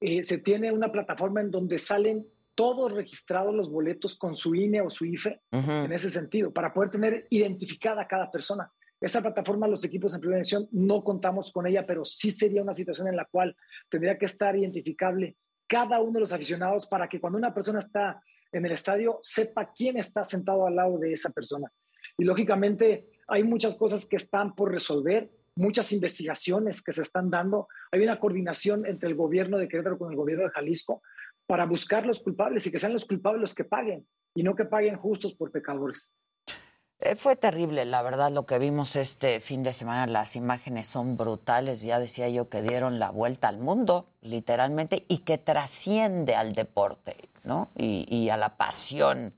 eh, 0.00 0.22
se 0.22 0.38
tiene 0.38 0.72
una 0.72 0.92
plataforma 0.92 1.40
en 1.40 1.50
donde 1.50 1.78
salen 1.78 2.26
todos 2.54 2.92
registrados 2.92 3.54
los 3.54 3.70
boletos 3.70 4.16
con 4.16 4.36
su 4.36 4.54
INE 4.54 4.82
o 4.82 4.90
su 4.90 5.06
IFE 5.06 5.40
uh 5.52 5.56
-huh. 5.56 5.84
en 5.86 5.92
ese 5.92 6.10
sentido, 6.10 6.52
para 6.52 6.72
poder 6.72 6.90
tener 6.90 7.26
identificada 7.30 8.02
a 8.02 8.08
cada 8.08 8.30
persona. 8.30 8.70
Esa 9.00 9.20
plataforma, 9.20 9.66
los 9.66 9.84
equipos 9.84 10.14
en 10.14 10.20
primera 10.20 10.38
división 10.38 10.68
no 10.70 11.02
contamos 11.02 11.50
con 11.50 11.66
ella, 11.66 11.84
pero 11.86 12.04
sí 12.04 12.30
sería 12.30 12.62
una 12.62 12.74
situación 12.74 13.08
en 13.08 13.16
la 13.16 13.24
cual 13.24 13.56
tendría 13.88 14.16
que 14.16 14.26
estar 14.26 14.54
identificable 14.54 15.36
cada 15.72 16.00
uno 16.00 16.12
de 16.12 16.20
los 16.20 16.34
aficionados 16.34 16.86
para 16.86 17.08
que 17.08 17.18
cuando 17.18 17.38
una 17.38 17.54
persona 17.54 17.78
está 17.78 18.22
en 18.52 18.66
el 18.66 18.72
estadio 18.72 19.18
sepa 19.22 19.72
quién 19.74 19.96
está 19.96 20.22
sentado 20.22 20.66
al 20.66 20.76
lado 20.76 20.98
de 20.98 21.12
esa 21.12 21.30
persona. 21.30 21.72
Y 22.18 22.24
lógicamente 22.24 23.08
hay 23.26 23.42
muchas 23.42 23.74
cosas 23.76 24.04
que 24.04 24.16
están 24.16 24.54
por 24.54 24.70
resolver, 24.70 25.30
muchas 25.56 25.90
investigaciones 25.92 26.84
que 26.84 26.92
se 26.92 27.00
están 27.00 27.30
dando. 27.30 27.68
Hay 27.90 28.02
una 28.02 28.20
coordinación 28.20 28.84
entre 28.84 29.08
el 29.08 29.14
gobierno 29.14 29.56
de 29.56 29.66
Querétaro 29.66 29.96
con 29.96 30.10
el 30.10 30.16
gobierno 30.16 30.44
de 30.44 30.50
Jalisco 30.50 31.00
para 31.46 31.64
buscar 31.64 32.04
los 32.04 32.20
culpables 32.20 32.66
y 32.66 32.70
que 32.70 32.78
sean 32.78 32.92
los 32.92 33.06
culpables 33.06 33.40
los 33.40 33.54
que 33.54 33.64
paguen 33.64 34.06
y 34.34 34.42
no 34.42 34.54
que 34.54 34.66
paguen 34.66 34.98
justos 34.98 35.34
por 35.34 35.50
pecadores. 35.50 36.14
Eh, 37.04 37.16
fue 37.16 37.34
terrible, 37.34 37.84
la 37.84 38.00
verdad, 38.02 38.30
lo 38.30 38.46
que 38.46 38.60
vimos 38.60 38.94
este 38.94 39.40
fin 39.40 39.64
de 39.64 39.72
semana. 39.72 40.06
Las 40.06 40.36
imágenes 40.36 40.86
son 40.86 41.16
brutales. 41.16 41.80
Ya 41.80 41.98
decía 41.98 42.28
yo 42.28 42.48
que 42.48 42.62
dieron 42.62 43.00
la 43.00 43.10
vuelta 43.10 43.48
al 43.48 43.58
mundo, 43.58 44.06
literalmente, 44.20 45.04
y 45.08 45.18
que 45.18 45.36
trasciende 45.36 46.36
al 46.36 46.52
deporte, 46.52 47.16
¿no? 47.42 47.70
Y, 47.76 48.06
y 48.08 48.30
a 48.30 48.36
la 48.36 48.56
pasión 48.56 49.34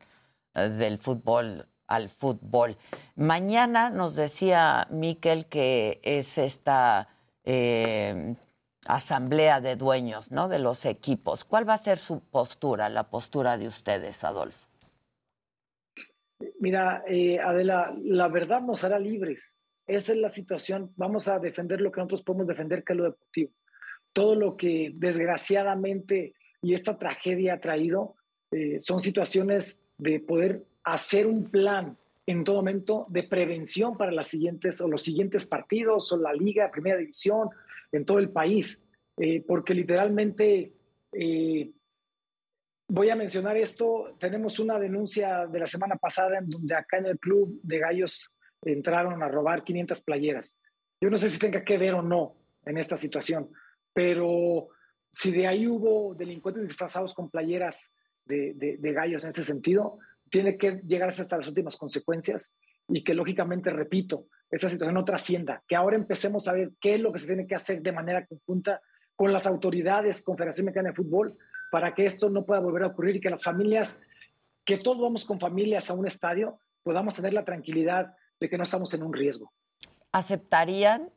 eh, 0.55 0.69
del 0.69 0.99
fútbol, 0.99 1.67
al 1.87 2.11
fútbol. 2.11 2.77
Mañana 3.17 3.89
nos 3.89 4.15
decía 4.15 4.87
Miquel 4.91 5.47
que 5.47 6.01
es 6.03 6.37
esta 6.37 7.09
eh, 7.45 8.35
asamblea 8.85 9.63
de 9.63 9.77
dueños, 9.77 10.31
¿no? 10.31 10.49
De 10.49 10.59
los 10.59 10.85
equipos. 10.85 11.45
¿Cuál 11.45 11.67
va 11.67 11.75
a 11.75 11.79
ser 11.79 11.99
su 11.99 12.21
postura, 12.21 12.91
la 12.91 13.05
postura 13.05 13.57
de 13.57 13.69
ustedes, 13.69 14.23
Adolfo? 14.23 14.64
Mira, 16.65 17.05
eh, 17.07 17.39
Adela, 17.39 17.95
la 18.03 18.29
verdad 18.29 18.63
nos 18.63 18.85
hará 18.85 18.99
libres. 18.99 19.61
esa 19.87 20.13
es 20.15 20.19
la 20.19 20.31
situación. 20.31 20.91
Vamos 20.97 21.29
a 21.29 21.39
defender 21.39 21.79
lo 21.83 21.93
que 21.93 22.01
nosotros 22.01 22.23
podemos 22.23 22.47
defender, 22.47 22.83
que 22.83 22.95
es 22.95 22.97
lo 22.97 23.05
deportivo. 23.05 23.51
Todo 24.15 24.35
lo 24.35 24.57
que 24.57 24.93
desgraciadamente 24.95 26.33
y 26.63 26.73
esta 26.73 26.97
tragedia 26.97 27.55
ha 27.55 27.61
traído 27.61 28.15
eh, 28.51 28.79
son 28.79 29.03
situaciones 29.03 29.85
de 29.99 30.21
poder 30.21 30.65
hacer 30.85 31.27
un 31.27 31.51
plan 31.51 31.99
en 32.27 32.45
todo 32.45 32.57
momento 32.57 33.05
de 33.11 33.25
prevención 33.25 33.99
para 33.99 34.11
las 34.11 34.29
siguientes 34.29 34.81
o 34.81 34.89
los 34.89 35.03
siguientes 35.03 35.45
partidos 35.45 36.11
o 36.13 36.17
la 36.17 36.33
liga, 36.33 36.71
primera 36.71 36.97
división, 36.97 37.51
en 37.93 38.07
todo 38.07 38.19
el 38.19 38.31
país, 38.31 38.87
Eh, 39.17 39.45
porque 39.47 39.75
literalmente 39.75 40.73
voy 42.89 43.11
a 43.11 43.17
mencionar 43.17 43.57
esto. 43.57 44.17
Tenemos 44.19 44.59
una 44.59 44.79
denuncia 44.79 45.47
de 45.47 45.59
la 45.59 45.67
semana 45.67 45.97
pasada 45.97 46.39
en 46.39 46.47
donde 46.47 46.75
acá 46.75 46.99
en 46.99 47.07
el 47.07 47.19
club 47.19 47.61
de 47.63 47.79
gallos 47.79 48.37
entraron 48.63 49.23
a 49.23 49.29
robar 49.29 49.65
500 49.65 50.03
playeras. 50.03 50.59
Yo 51.01 51.11
no 51.11 51.19
sé 51.19 51.29
si 51.29 51.39
tenga 51.39 51.65
que 51.65 51.79
ver 51.79 51.95
o 51.95 52.03
no 52.03 52.37
en 52.65 52.79
esta 52.79 52.97
situación, 52.97 53.51
pero 53.93 54.69
si 55.11 55.31
de 55.33 55.47
ahí 55.47 55.67
hubo 55.67 56.15
delincuentes 56.15 56.63
disfrazados 56.65 57.13
con 57.15 57.31
playeras 57.31 57.95
de, 58.25 58.55
de- 58.55 58.79
de 58.79 58.93
gallos 58.93 59.23
en 59.23 59.29
ese 59.29 59.43
sentido, 59.43 59.99
tiene 60.31 60.57
que 60.57 60.81
llegar 60.87 61.11
hasta 61.11 61.37
las 61.37 61.47
últimas 61.47 61.77
consecuencias 61.77 62.59
y 62.89 63.05
que 63.05 63.15
lógicamente, 63.15 63.71
repito, 63.71 64.27
esa 64.51 64.69
situación 64.69 64.95
no 64.95 65.05
trascienda, 65.05 65.63
que 65.69 65.77
ahora 65.77 65.97
empecemos 65.97 66.49
a 66.49 66.53
ver 66.55 66.73
qué 66.81 66.95
es 66.95 67.01
lo 67.01 67.13
que 67.13 67.19
se 67.19 67.27
tiene 67.27 67.47
que 67.47 67.55
hacer 67.55 67.83
de 67.83 67.93
manera 67.93 68.27
conjunta 68.27 68.81
con 69.15 69.33
las 69.33 69.47
autoridades, 69.47 70.25
Confederación 70.25 70.67
Mexicana 70.67 70.89
de 70.91 70.95
Fútbol, 70.97 71.37
para 71.75 71.93
que 71.93 72.07
esto 72.07 72.31
no 72.31 72.47
pueda 72.47 72.61
volver 72.61 72.85
a 72.85 72.87
ocurrir 72.87 73.17
y 73.17 73.21
que 73.21 73.29
las 73.29 73.43
familias, 73.43 74.01
que 74.65 74.79
todos 74.79 75.01
vamos 75.01 75.25
con 75.25 75.41
familias 75.41 75.91
a 75.91 75.95
un 75.95 76.07
estadio, 76.07 76.61
podamos 76.85 77.17
tener 77.17 77.35
la 77.35 77.45
tranquilidad 77.45 78.15
de 78.39 78.49
que 78.49 78.57
no 78.57 78.63
estamos 78.63 78.95
en 78.95 79.03
un 79.03 79.13
riesgo. 79.13 79.53
¿Aceptarían 80.13 81.11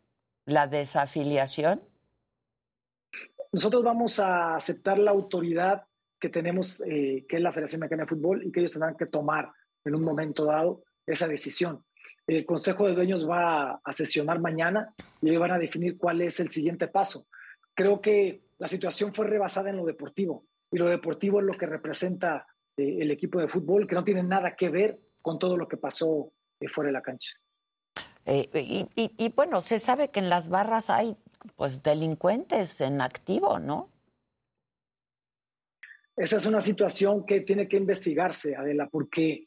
la 0.45 0.65
desafiliación? 0.65 1.83
Nosotros 3.51 3.83
vamos 3.83 4.19
a 4.19 4.55
aceptar 4.55 4.97
la 4.97 5.11
autoridad 5.11 5.83
que 6.19 6.29
tenemos, 6.29 6.81
eh, 6.87 7.27
que 7.29 7.35
es 7.35 7.41
la 7.43 7.51
Federación 7.51 7.81
Mexicana 7.81 8.05
de 8.05 8.15
Fútbol, 8.15 8.43
y 8.43 8.51
que 8.51 8.61
ellos 8.61 8.71
tendrán 8.71 8.97
que 8.97 9.05
tomar 9.05 9.51
en 9.85 9.93
un 9.93 10.01
momento 10.01 10.45
dado 10.45 10.81
esa 11.05 11.27
decisión. 11.27 11.85
El 12.25 12.47
Consejo 12.47 12.87
de 12.87 12.95
Dueños 12.95 13.29
va 13.29 13.73
a, 13.73 13.93
sesionar 13.93 14.39
mañana 14.39 14.91
y 15.21 15.29
ellos 15.29 15.39
van 15.39 15.51
a 15.51 15.59
definir 15.59 15.99
cuál 15.99 16.21
es 16.21 16.39
el 16.39 16.49
siguiente 16.49 16.87
paso. 16.87 17.27
Creo 17.75 18.01
que 18.01 18.46
la 18.59 18.67
situación 18.67 19.13
fue 19.13 19.27
rebasada 19.27 19.69
en 19.69 19.77
lo 19.77 19.85
deportivo, 19.85 20.45
y 20.71 20.77
lo 20.77 20.87
deportivo 20.87 21.39
es 21.39 21.45
lo 21.45 21.53
que 21.53 21.65
representa 21.65 22.45
eh, 22.75 22.97
el 22.99 23.11
equipo 23.11 23.39
de 23.39 23.47
fútbol, 23.47 23.87
que 23.87 23.95
no 23.95 24.03
tiene 24.03 24.23
nada 24.23 24.55
que 24.55 24.69
ver 24.69 24.99
con 25.21 25.39
todo 25.39 25.57
lo 25.57 25.67
que 25.67 25.77
pasó 25.77 26.31
eh, 26.59 26.67
fuera 26.67 26.87
de 26.87 26.93
la 26.93 27.01
cancha. 27.01 27.29
Eh, 28.25 28.49
y, 28.53 28.87
y- 29.01 29.13
y, 29.17 29.29
bueno, 29.29 29.61
se 29.61 29.79
sabe 29.79 30.09
que 30.09 30.19
en 30.19 30.29
las 30.29 30.49
barras 30.49 30.89
hay 30.89 31.15
pues 31.55 31.81
delincuentes 31.81 32.81
en 32.81 32.99
activo, 32.99 33.59
¿no? 33.59 33.89
Esa 36.17 36.37
es 36.37 36.45
una 36.47 36.59
situación 36.61 37.25
que 37.25 37.41
tiene 37.41 37.67
que 37.67 37.77
investigarse, 37.77 38.55
Adela, 38.55 38.89
porque 38.89 39.45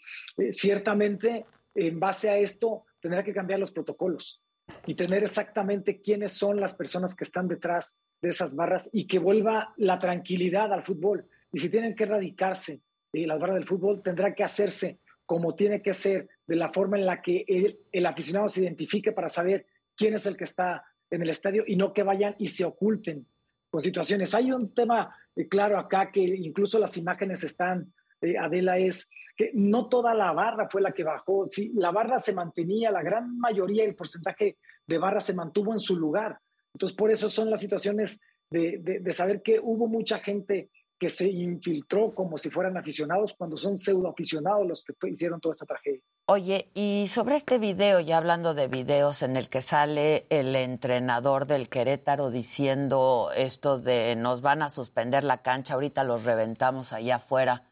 ciertamente 0.50 1.44
en 1.74 1.98
base 1.98 2.30
a 2.30 2.38
esto 2.38 2.84
tendrá 3.00 3.24
que 3.24 3.34
cambiar 3.34 3.58
los 3.58 3.72
protocolos 3.72 4.40
y 4.86 4.94
tener 4.94 5.24
exactamente 5.24 6.00
quiénes 6.00 6.32
son 6.32 6.60
las 6.60 6.74
personas 6.74 7.16
que 7.16 7.24
están 7.24 7.48
detrás 7.48 8.00
de 8.20 8.28
esas 8.28 8.54
barras 8.54 8.90
y 8.92 9.06
que 9.06 9.18
vuelva 9.18 9.72
la 9.76 9.98
tranquilidad 9.98 10.72
al 10.72 10.84
fútbol. 10.84 11.26
Y 11.52 11.58
si 11.58 11.70
tienen 11.70 11.94
que 11.94 12.04
erradicarse 12.04 12.80
eh, 13.12 13.26
las 13.26 13.38
barras 13.38 13.56
del 13.56 13.66
fútbol, 13.66 14.02
tendrá 14.02 14.34
que 14.34 14.44
hacerse 14.44 15.00
como 15.26 15.54
tiene 15.54 15.80
que 15.80 15.92
ser, 15.92 16.28
de 16.46 16.56
la 16.56 16.72
forma 16.72 16.98
en 16.98 17.06
la 17.06 17.22
que 17.22 17.44
el, 17.46 17.78
el 17.92 18.06
aficionado 18.06 18.48
se 18.48 18.62
identifique 18.62 19.12
para 19.12 19.28
saber 19.28 19.66
quién 19.96 20.14
es 20.14 20.26
el 20.26 20.36
que 20.36 20.44
está 20.44 20.84
en 21.08 21.22
el 21.22 21.30
estadio 21.30 21.64
y 21.66 21.76
no 21.76 21.92
que 21.92 22.02
vayan 22.02 22.34
y 22.38 22.48
se 22.48 22.64
oculten 22.64 23.26
con 23.70 23.80
situaciones. 23.80 24.34
Hay 24.34 24.50
un 24.52 24.74
tema 24.74 25.14
eh, 25.36 25.48
claro 25.48 25.78
acá 25.78 26.10
que 26.10 26.20
incluso 26.20 26.78
las 26.78 26.96
imágenes 26.96 27.44
están, 27.44 27.92
eh, 28.20 28.36
Adela, 28.38 28.78
es 28.78 29.10
que 29.36 29.52
no 29.54 29.88
toda 29.88 30.14
la 30.14 30.32
barra 30.32 30.68
fue 30.68 30.82
la 30.82 30.92
que 30.92 31.04
bajó. 31.04 31.46
Sí, 31.46 31.72
la 31.74 31.90
barra 31.90 32.18
se 32.18 32.32
mantenía, 32.32 32.90
la 32.90 33.02
gran 33.02 33.38
mayoría, 33.38 33.84
el 33.84 33.94
porcentaje 33.94 34.58
de 34.86 34.98
barra 34.98 35.20
se 35.20 35.34
mantuvo 35.34 35.72
en 35.72 35.80
su 35.80 35.96
lugar. 35.96 36.38
Entonces, 36.74 36.96
por 36.96 37.10
eso 37.10 37.28
son 37.28 37.50
las 37.50 37.60
situaciones 37.60 38.20
de, 38.50 38.78
de- 38.78 39.00
de 39.00 39.12
saber 39.12 39.42
que 39.42 39.60
hubo 39.60 39.86
mucha 39.88 40.18
gente 40.18 40.70
que 40.98 41.08
se 41.08 41.28
infiltró 41.30 42.14
como 42.14 42.36
si 42.36 42.50
fueran 42.50 42.76
aficionados 42.76 43.32
cuando 43.32 43.56
son 43.56 43.78
pseudo 43.78 44.08
aficionados 44.08 44.66
los 44.66 44.84
que 44.84 44.92
hicieron 45.08 45.40
toda 45.40 45.52
esta 45.52 45.64
tragedia. 45.64 46.02
Oye, 46.26 46.68
y 46.74 47.06
sobre 47.08 47.36
este 47.36 47.56
video, 47.58 48.00
ya 48.00 48.18
hablando 48.18 48.52
de 48.52 48.68
videos 48.68 49.22
en 49.22 49.38
el 49.38 49.48
que 49.48 49.62
sale 49.62 50.26
el 50.28 50.54
entrenador 50.54 51.46
del 51.46 51.70
Querétaro 51.70 52.30
diciendo 52.30 53.30
esto 53.34 53.78
de 53.78 54.14
nos 54.14 54.42
van 54.42 54.60
a 54.60 54.68
suspender 54.68 55.24
la 55.24 55.40
cancha, 55.40 55.72
ahorita 55.74 56.04
los 56.04 56.24
reventamos 56.24 56.92
allá 56.92 57.16
afuera. 57.16 57.64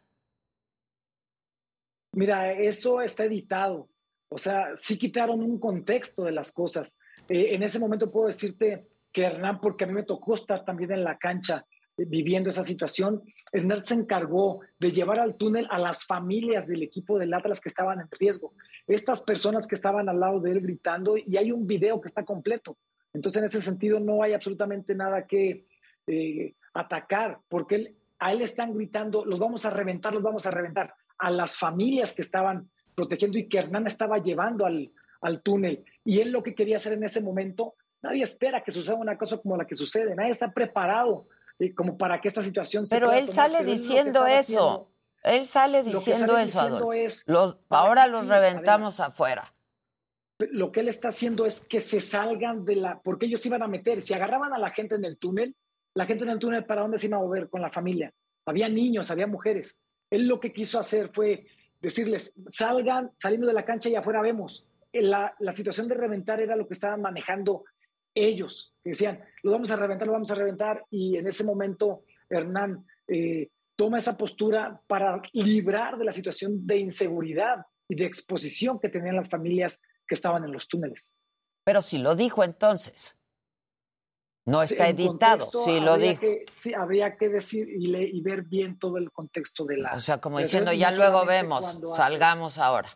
Mira, 2.14 2.52
eso 2.52 3.02
está 3.02 3.24
editado. 3.24 3.88
O 4.28 4.38
sea, 4.38 4.76
sí 4.76 4.98
quitaron 4.98 5.40
un 5.40 5.58
contexto 5.58 6.24
de 6.24 6.32
las 6.32 6.52
cosas. 6.52 6.98
Eh, 7.28 7.54
en 7.54 7.62
ese 7.62 7.78
momento 7.78 8.10
puedo 8.10 8.26
decirte 8.26 8.86
que 9.12 9.22
Hernán, 9.24 9.60
porque 9.60 9.84
a 9.84 9.86
mí 9.86 9.94
me 9.94 10.02
tocó 10.02 10.34
estar 10.34 10.64
también 10.64 10.92
en 10.92 11.02
la 11.02 11.16
cancha 11.16 11.64
eh, 11.96 12.04
viviendo 12.06 12.50
esa 12.50 12.62
situación, 12.62 13.22
Hernán 13.52 13.84
se 13.84 13.94
encargó 13.94 14.60
de 14.78 14.92
llevar 14.92 15.18
al 15.18 15.36
túnel 15.36 15.66
a 15.70 15.78
las 15.78 16.04
familias 16.04 16.66
del 16.66 16.82
equipo 16.82 17.18
del 17.18 17.32
Atlas 17.32 17.60
que 17.60 17.70
estaban 17.70 18.00
en 18.00 18.08
riesgo. 18.10 18.52
Estas 18.86 19.22
personas 19.22 19.66
que 19.66 19.74
estaban 19.74 20.08
al 20.08 20.20
lado 20.20 20.40
de 20.40 20.50
él 20.52 20.60
gritando, 20.60 21.16
y 21.16 21.36
hay 21.36 21.50
un 21.50 21.66
video 21.66 22.00
que 22.00 22.08
está 22.08 22.24
completo. 22.24 22.76
Entonces, 23.14 23.38
en 23.38 23.46
ese 23.46 23.62
sentido, 23.62 23.98
no 23.98 24.22
hay 24.22 24.34
absolutamente 24.34 24.94
nada 24.94 25.26
que 25.26 25.66
eh, 26.06 26.54
atacar, 26.74 27.40
porque 27.48 27.74
él- 27.74 27.96
a 28.18 28.32
él 28.32 28.42
están 28.42 28.74
gritando, 28.74 29.24
los 29.24 29.38
vamos 29.38 29.64
a 29.64 29.70
reventar, 29.70 30.12
los 30.12 30.22
vamos 30.22 30.46
a 30.46 30.50
reventar, 30.50 30.94
a 31.18 31.30
las 31.30 31.56
familias 31.56 32.12
que 32.12 32.22
estaban 32.22 32.70
protegiendo 33.02 33.38
y 33.38 33.48
que 33.48 33.58
Hernán 33.58 33.86
estaba 33.86 34.18
llevando 34.18 34.66
al, 34.66 34.90
al 35.20 35.40
túnel. 35.40 35.84
Y 36.04 36.18
él 36.18 36.32
lo 36.32 36.42
que 36.42 36.54
quería 36.56 36.78
hacer 36.78 36.94
en 36.94 37.04
ese 37.04 37.20
momento, 37.20 37.74
nadie 38.02 38.24
espera 38.24 38.62
que 38.64 38.72
suceda 38.72 38.96
una 38.96 39.16
cosa 39.16 39.38
como 39.38 39.56
la 39.56 39.64
que 39.66 39.76
sucede, 39.76 40.16
nadie 40.16 40.30
está 40.30 40.52
preparado 40.52 41.28
eh, 41.60 41.72
como 41.74 41.96
para 41.96 42.20
que 42.20 42.26
esta 42.26 42.42
situación 42.42 42.86
se 42.88 42.96
Pero 42.96 43.12
él 43.12 43.32
sale 43.32 43.58
pero 43.58 43.70
diciendo 43.70 44.26
eso. 44.26 44.40
haciendo- 44.40 44.90
Él 45.22 45.46
sale 45.46 45.82
diciendo 45.84 46.26
sale 46.34 46.42
eso, 46.42 46.60
diciendo 46.64 46.92
es, 46.92 47.28
Los- 47.28 47.56
ahora 47.68 48.08
los 48.08 48.22
sí, 48.22 48.28
reventamos 48.28 48.98
afuera. 48.98 49.54
lo 50.38 50.70
que 50.72 50.80
él 50.80 50.88
está 50.88 51.08
haciendo 51.08 51.46
es 51.46 51.60
que 51.60 51.80
se 51.80 52.00
salgan 52.00 52.64
de 52.64 52.76
la, 52.76 53.00
porque 53.00 53.26
ellos 53.26 53.44
iban 53.46 53.62
a 53.62 53.68
meter, 53.68 54.02
si 54.02 54.12
agarraban 54.14 54.52
a 54.52 54.58
la 54.58 54.70
gente 54.70 54.96
en 54.96 55.04
el 55.04 55.18
túnel, 55.18 55.54
la 55.94 56.04
gente 56.04 56.24
en 56.24 56.30
el 56.30 56.38
túnel, 56.40 56.64
¿para 56.64 56.82
dónde 56.82 56.98
se 56.98 57.06
iba 57.06 57.16
a 57.16 57.20
mover 57.20 57.48
con 57.48 57.60
la 57.62 57.70
familia? 57.70 58.12
Había 58.46 58.68
niños, 58.68 59.10
había 59.12 59.26
mujeres. 59.28 59.82
Él 60.10 60.26
lo 60.26 60.38
que 60.40 60.52
quiso 60.52 60.78
hacer 60.78 61.10
fue 61.12 61.46
decirles, 61.80 62.34
salgan, 62.46 63.12
salimos 63.16 63.46
de 63.46 63.54
la 63.54 63.64
cancha 63.64 63.88
y 63.88 63.94
afuera 63.94 64.20
vemos. 64.20 64.68
La, 64.92 65.34
la 65.38 65.52
situación 65.52 65.88
de 65.88 65.94
reventar 65.94 66.40
era 66.40 66.56
lo 66.56 66.66
que 66.66 66.74
estaban 66.74 67.00
manejando 67.02 67.64
ellos, 68.14 68.74
decían, 68.82 69.22
lo 69.42 69.52
vamos 69.52 69.70
a 69.70 69.76
reventar, 69.76 70.06
lo 70.06 70.12
vamos 70.12 70.30
a 70.30 70.34
reventar, 70.34 70.84
y 70.90 71.16
en 71.16 71.26
ese 71.26 71.44
momento 71.44 72.04
Hernán 72.28 72.84
eh, 73.06 73.50
toma 73.76 73.98
esa 73.98 74.16
postura 74.16 74.80
para 74.86 75.22
librar 75.32 75.98
de 75.98 76.04
la 76.04 76.12
situación 76.12 76.66
de 76.66 76.78
inseguridad 76.78 77.64
y 77.88 77.94
de 77.94 78.04
exposición 78.04 78.78
que 78.80 78.88
tenían 78.88 79.16
las 79.16 79.28
familias 79.28 79.82
que 80.06 80.14
estaban 80.14 80.44
en 80.44 80.52
los 80.52 80.66
túneles. 80.68 81.16
Pero 81.64 81.82
si 81.82 81.98
lo 81.98 82.16
dijo 82.16 82.42
entonces. 82.42 83.17
No 84.48 84.62
está 84.62 84.88
editado, 84.88 85.08
contexto, 85.38 85.64
sí 85.64 85.80
lo 85.80 85.96
dijo. 85.98 86.20
que- 86.20 86.44
sí, 86.56 86.74
habría 86.74 87.16
que 87.16 87.28
decir 87.28 87.68
y, 87.68 87.86
le- 87.88 88.08
y 88.08 88.20
ver 88.20 88.42
bien 88.42 88.78
todo 88.78 88.96
el 88.96 89.10
contexto 89.12 89.64
de 89.64 89.76
la... 89.78 89.94
O 89.94 89.98
sea, 89.98 90.18
como 90.20 90.38
diciendo, 90.38 90.72
ya 90.72 90.90
luego 90.90 91.24
vemos, 91.26 91.60
cuando 91.60 91.92
hace- 91.92 92.02
salgamos 92.02 92.58
ahora. 92.58 92.88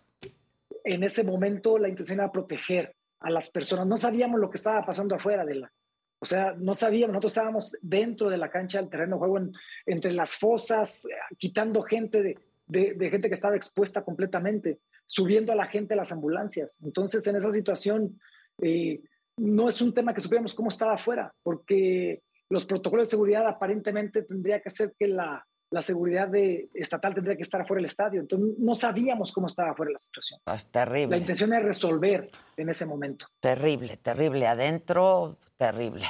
en 0.84 1.04
ese 1.04 1.22
momento 1.22 1.78
la 1.78 1.88
intención 1.88 2.18
era 2.18 2.32
proteger 2.32 2.94
a 3.20 3.30
las 3.30 3.48
personas. 3.50 3.86
No 3.86 3.96
sabíamos 3.96 4.40
lo 4.40 4.50
que 4.50 4.56
estaba 4.56 4.82
pasando 4.82 5.14
afuera 5.14 5.44
de 5.44 5.54
la... 5.56 5.72
O 6.18 6.24
sea, 6.24 6.54
no 6.58 6.74
sabíamos, 6.74 7.12
nosotros 7.14 7.32
estábamos 7.32 7.76
dentro 7.82 8.30
de 8.30 8.36
la 8.36 8.48
cancha 8.50 8.78
del 8.80 8.88
terreno 8.90 9.16
de 9.16 9.18
juego, 9.20 9.38
en- 9.38 9.52
entre 9.86 10.12
las 10.12 10.32
fosas, 10.36 11.04
eh, 11.04 11.08
quitando 11.38 11.82
gente 11.82 12.22
de, 12.22 12.38
de- 12.66 12.94
de 12.94 13.10
gente 13.10 13.28
que 13.28 13.34
estaba 13.34 13.56
expuesta 13.56 14.02
completamente, 14.02 14.78
subiendo 15.06 15.52
a 15.52 15.56
la 15.56 15.66
gente 15.66 15.94
a 15.94 15.96
las 15.96 16.12
ambulancias. 16.12 16.80
Entonces, 16.82 17.26
en 17.26 17.36
esa 17.36 17.50
situación, 17.52 18.20
eh, 18.62 19.00
no 19.36 19.68
es 19.68 19.80
un 19.80 19.94
tema 19.94 20.14
que 20.14 20.20
supiéramos 20.20 20.54
cómo 20.54 20.68
estaba 20.68 20.94
afuera, 20.94 21.32
porque 21.42 22.22
los 22.50 22.66
protocolos 22.66 23.08
de 23.08 23.10
seguridad 23.10 23.46
aparentemente 23.46 24.22
tendría 24.22 24.60
que 24.60 24.70
ser 24.70 24.94
que 24.98 25.08
la, 25.08 25.44
la 25.72 25.82
seguridad 25.82 26.28
de, 26.28 26.68
estatal 26.74 27.14
tendría 27.14 27.36
que 27.36 27.42
estar 27.42 27.60
afuera 27.60 27.78
del 27.78 27.86
estadio. 27.86 28.20
Entonces, 28.20 28.58
no 28.58 28.74
sabíamos 28.74 29.32
cómo 29.32 29.46
estaba 29.46 29.70
afuera 29.70 29.92
la 29.92 29.98
situación. 29.98 30.38
Es 30.54 30.66
terrible. 30.66 31.16
La 31.16 31.16
intención 31.16 31.52
es 31.54 31.62
resolver 31.62 32.30
en 32.56 32.68
ese 32.68 32.84
momento. 32.84 33.26
Terrible, 33.40 33.96
terrible. 33.96 34.46
Adentro, 34.46 35.38
terrible. 35.56 36.06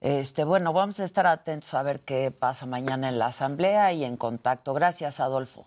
Este, 0.00 0.44
bueno, 0.44 0.72
vamos 0.72 0.98
a 0.98 1.04
estar 1.04 1.26
atentos 1.26 1.74
a 1.74 1.82
ver 1.82 2.00
qué 2.00 2.30
pasa 2.30 2.66
mañana 2.66 3.08
en 3.08 3.18
la 3.18 3.26
asamblea 3.26 3.92
y 3.92 4.04
en 4.04 4.16
contacto. 4.16 4.74
Gracias, 4.74 5.20
Adolfo. 5.20 5.66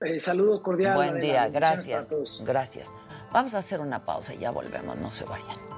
Eh, 0.00 0.18
saludo 0.18 0.62
cordial. 0.62 0.96
Buen 0.96 1.20
día, 1.20 1.48
gracias. 1.48 2.08
Gracias. 2.44 2.92
Vamos 3.32 3.54
a 3.54 3.58
hacer 3.58 3.80
una 3.80 4.04
pausa 4.04 4.34
y 4.34 4.38
ya 4.38 4.50
volvemos, 4.50 4.98
no 4.98 5.10
se 5.10 5.24
vayan. 5.24 5.73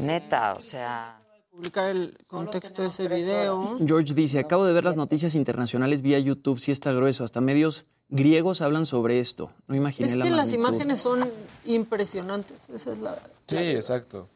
Neta, 0.00 0.54
o 0.54 0.60
sea. 0.60 1.20
Publicar 1.50 1.90
el 1.90 2.18
contexto 2.26 2.82
de 2.82 2.88
ese 2.88 3.06
video. 3.08 3.76
George 3.86 4.12
dice, 4.12 4.40
acabo 4.40 4.64
de 4.64 4.72
ver 4.72 4.82
las 4.84 4.96
noticias 4.96 5.34
internacionales 5.36 6.02
vía 6.02 6.18
YouTube, 6.18 6.58
sí 6.58 6.72
está 6.72 6.90
grueso, 6.92 7.22
hasta 7.22 7.40
medios 7.40 7.86
griegos 8.08 8.60
hablan 8.60 8.86
sobre 8.86 9.20
esto. 9.20 9.52
No 9.68 9.76
imaginé 9.76 10.08
Es 10.08 10.16
la 10.16 10.24
que 10.24 10.30
las 10.30 10.46
magnitud. 10.56 10.58
imágenes 10.68 11.00
son 11.00 11.30
impresionantes. 11.64 12.68
Esa 12.70 12.92
es 12.92 12.98
la. 12.98 13.22
Sí, 13.46 13.56
exacto. 13.56 14.28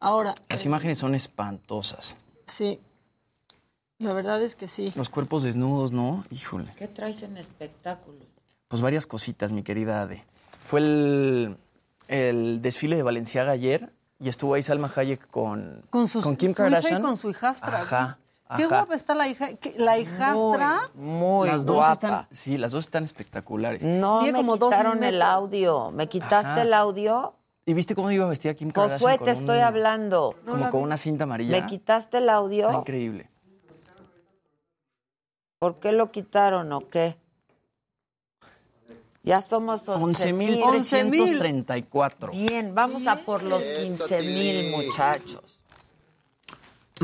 Ahora, 0.00 0.34
Las 0.48 0.64
imágenes 0.64 0.98
son 0.98 1.14
espantosas. 1.14 2.16
sí. 2.46 2.80
La 3.98 4.12
verdad 4.12 4.42
es 4.42 4.54
que 4.56 4.68
sí. 4.68 4.92
Los 4.94 5.08
cuerpos 5.08 5.42
desnudos, 5.42 5.90
¿no? 5.90 6.22
Híjole. 6.30 6.70
¿Qué 6.76 6.86
traes 6.86 7.22
en 7.22 7.38
espectáculos? 7.38 8.20
Pues 8.68 8.82
varias 8.82 9.06
cositas, 9.06 9.52
mi 9.52 9.62
querida 9.62 10.02
Ade. 10.02 10.22
Fue 10.66 10.80
el, 10.80 11.56
el 12.08 12.60
desfile 12.60 12.96
de 12.96 13.02
Valenciaga 13.02 13.52
ayer 13.52 13.94
y 14.18 14.28
estuvo 14.28 14.54
ahí 14.54 14.62
Salma 14.62 14.90
Hayek 14.94 15.28
con, 15.28 15.82
Con, 15.90 16.08
sus, 16.08 16.24
Kim 16.24 16.36
su 16.36 16.46
hija 16.46 16.54
Kardashian. 16.70 17.00
y 17.00 17.02
con 17.04 17.16
su 17.16 17.30
hijastra. 17.30 17.82
Ajá, 17.82 18.18
Qué 18.56 18.62
ajá. 18.64 18.68
guapa 18.68 18.94
está 18.94 19.14
la 19.14 19.26
hija. 19.28 19.48
La 19.76 19.98
hijastra. 19.98 20.90
Muy 20.94 21.48
las 21.48 21.66
dos 21.66 21.76
guapa. 21.76 21.92
están, 21.92 22.26
sí, 22.30 22.56
las 22.56 22.70
dos 22.70 22.84
están 22.86 23.04
espectaculares. 23.04 23.82
No 23.84 24.22
me 24.22 24.32
como 24.32 24.56
dos 24.56 24.70
quitaron 24.70 25.02
el 25.04 25.20
audio. 25.20 25.90
¿Me 25.90 26.08
quitaste 26.08 26.52
Ajá. 26.52 26.62
el 26.62 26.72
audio? 26.72 27.34
¿Y 27.66 27.74
viste 27.74 27.94
cómo 27.96 28.10
iba 28.12 28.26
vestida 28.28 28.54
Kim 28.54 28.70
Kardashian? 28.70 28.98
Josué, 29.00 29.18
con 29.18 29.24
te 29.26 29.32
un- 29.32 29.38
estoy 29.40 29.58
hablando. 29.58 30.36
Como 30.46 30.70
con 30.70 30.82
una 30.82 30.96
cinta 30.96 31.24
amarilla. 31.24 31.60
¿Me 31.60 31.66
quitaste 31.66 32.18
el 32.18 32.28
audio? 32.28 32.66
Está 32.68 32.78
increíble. 32.80 33.28
¿Por 35.58 35.80
qué 35.80 35.92
lo 35.92 36.10
quitaron 36.12 36.72
o 36.72 36.88
qué? 36.88 37.16
Ya 39.26 39.40
somos 39.40 39.86
11,000. 39.88 40.60
11.334. 40.60 42.30
Bien, 42.30 42.72
vamos 42.76 43.08
a 43.08 43.16
por 43.16 43.42
los 43.42 43.60
15 43.60 44.22
mil, 44.22 44.70
muchachos. 44.70 45.60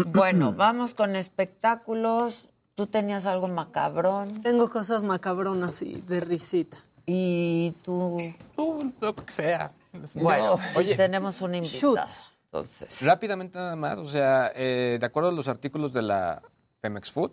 Bueno, 0.06 0.52
vamos 0.52 0.94
con 0.94 1.16
espectáculos. 1.16 2.48
Tú 2.76 2.86
tenías 2.86 3.26
algo 3.26 3.48
macabrón. 3.48 4.40
Tengo 4.40 4.70
cosas 4.70 5.02
macabronas 5.02 5.82
y 5.82 5.94
de 5.94 6.20
risita. 6.20 6.78
Y 7.06 7.74
tú. 7.82 8.16
lo 9.00 9.16
que 9.16 9.32
sea. 9.32 9.72
Bueno, 10.14 10.60
oye, 10.76 10.94
tenemos 10.96 11.42
un 11.42 11.56
invitado. 11.56 12.06
Entonces. 12.44 13.00
Rápidamente 13.00 13.58
nada 13.58 13.74
más, 13.74 13.98
o 13.98 14.06
sea, 14.06 14.52
eh, 14.54 14.96
de 15.00 15.06
acuerdo 15.06 15.30
a 15.30 15.32
los 15.32 15.48
artículos 15.48 15.92
de 15.92 16.02
la 16.02 16.40
Pemex 16.80 17.10
Food, 17.10 17.32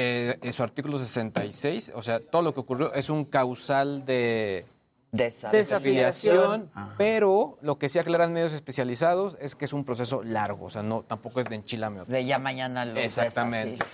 eh, 0.00 0.38
en 0.42 0.52
su 0.52 0.62
artículo 0.62 0.96
66, 0.96 1.90
o 1.92 2.02
sea, 2.02 2.20
todo 2.20 2.42
lo 2.42 2.54
que 2.54 2.60
ocurrió 2.60 2.94
es 2.94 3.10
un 3.10 3.24
causal 3.24 4.04
de 4.06 4.64
desafiliación, 5.10 6.70
pero 6.96 7.58
lo 7.62 7.78
que 7.78 7.88
sí 7.88 7.98
aclaran 7.98 8.32
medios 8.32 8.52
especializados 8.52 9.36
es 9.40 9.56
que 9.56 9.64
es 9.64 9.72
un 9.72 9.84
proceso 9.84 10.22
largo, 10.22 10.66
o 10.66 10.70
sea, 10.70 10.84
no 10.84 11.02
tampoco 11.02 11.40
es 11.40 11.48
de 11.48 11.56
enchilame. 11.56 12.04
De 12.06 12.24
ya 12.24 12.38
mañana 12.38 12.84
los 12.84 12.96
Exactamente. 12.98 13.84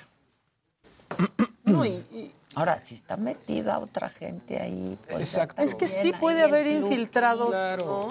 No, 1.64 1.86
y- 1.86 2.04
y- 2.12 2.34
Ahora, 2.56 2.78
si 2.78 2.94
está 2.96 3.16
metida 3.16 3.78
otra 3.80 4.08
gente 4.10 4.60
ahí. 4.60 4.96
Pues 5.08 5.34
Exacto. 5.34 5.60
Es 5.60 5.74
que 5.74 5.86
sí 5.88 6.12
puede 6.12 6.42
haber 6.42 6.66
infiltrados, 6.68 7.48
Claro. 7.48 7.84
¿no? 7.86 8.10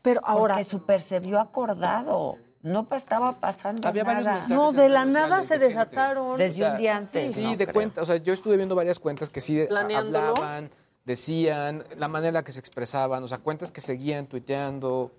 Pero 0.00 0.20
ahora. 0.24 0.54
Porque 0.54 0.70
su 0.70 0.84
percibió 0.84 1.40
acordado. 1.40 2.36
No 2.62 2.86
estaba 2.92 3.32
pasando 3.40 3.88
Había 3.88 4.04
varios 4.04 4.24
nada. 4.26 4.38
mensajes 4.38 4.56
No, 4.56 4.72
de 4.72 4.88
la 4.88 5.04
nada 5.04 5.42
se 5.42 5.58
desataron. 5.58 6.38
Desde 6.38 6.70
un 6.70 6.78
día 6.78 6.96
antes. 6.96 7.34
Sí, 7.34 7.42
no 7.42 7.50
de 7.50 7.56
creo. 7.64 7.72
cuenta, 7.74 8.02
o 8.02 8.06
sea, 8.06 8.16
yo 8.16 8.32
estuve 8.32 8.56
viendo 8.56 8.74
varias 8.74 8.98
cuentas 9.00 9.30
que 9.30 9.40
sí 9.40 9.64
Planeándolo. 9.68 10.28
hablaban, 10.28 10.70
decían, 11.04 11.84
la 11.96 12.06
manera 12.08 12.28
en 12.28 12.34
la 12.34 12.44
que 12.44 12.52
se 12.52 12.60
expresaban, 12.60 13.22
o 13.24 13.28
sea, 13.28 13.38
cuentas 13.38 13.72
que 13.72 13.80
seguían 13.80 14.26
tuiteando. 14.28 15.10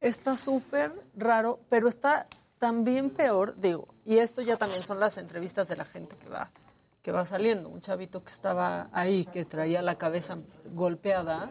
Está 0.00 0.36
súper 0.36 0.92
raro, 1.16 1.60
pero 1.68 1.88
está 1.88 2.26
también 2.58 3.10
peor, 3.10 3.56
digo, 3.56 3.88
y 4.04 4.18
esto 4.18 4.40
ya 4.40 4.56
también 4.56 4.84
son 4.84 5.00
las 5.00 5.18
entrevistas 5.18 5.66
de 5.66 5.76
la 5.76 5.84
gente 5.84 6.16
que 6.16 6.28
va, 6.28 6.50
que 7.02 7.10
va 7.10 7.24
saliendo. 7.24 7.68
Un 7.68 7.80
chavito 7.80 8.22
que 8.22 8.30
estaba 8.32 8.88
ahí, 8.92 9.24
que 9.24 9.44
traía 9.44 9.82
la 9.82 9.96
cabeza 9.96 10.38
golpeada, 10.72 11.50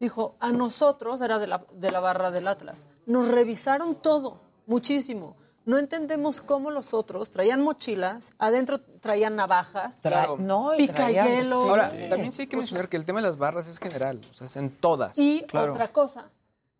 dijo, 0.00 0.36
a 0.40 0.50
nosotros, 0.52 1.20
era 1.20 1.38
de 1.38 1.46
la, 1.46 1.64
de 1.72 1.90
la 1.90 2.00
barra 2.00 2.30
del 2.30 2.48
Atlas, 2.48 2.86
nos 3.06 3.28
revisaron 3.28 3.94
todo, 3.96 4.40
muchísimo. 4.66 5.36
No 5.64 5.78
entendemos 5.78 6.40
cómo 6.40 6.70
los 6.70 6.94
otros 6.94 7.30
traían 7.30 7.60
mochilas, 7.60 8.32
adentro 8.38 8.80
traían 8.80 9.34
navajas, 9.34 9.96
Claro. 10.02 10.36
No, 10.38 10.74
y 10.78 10.86
traían- 10.86 11.24
picahielo. 11.26 11.56
Ahora, 11.62 11.88
también 12.08 12.30
sí 12.32 12.42
hay 12.42 12.48
que 12.48 12.56
mencionar 12.56 12.88
que 12.88 12.96
el 12.96 13.04
tema 13.04 13.20
de 13.20 13.26
las 13.26 13.36
barras 13.36 13.66
es 13.66 13.78
general, 13.80 14.20
o 14.30 14.34
sea, 14.34 14.46
es 14.46 14.54
en 14.56 14.70
todas. 14.70 15.18
Y 15.18 15.42
Claro. 15.48 15.72
otra 15.72 15.88
cosa, 15.88 16.30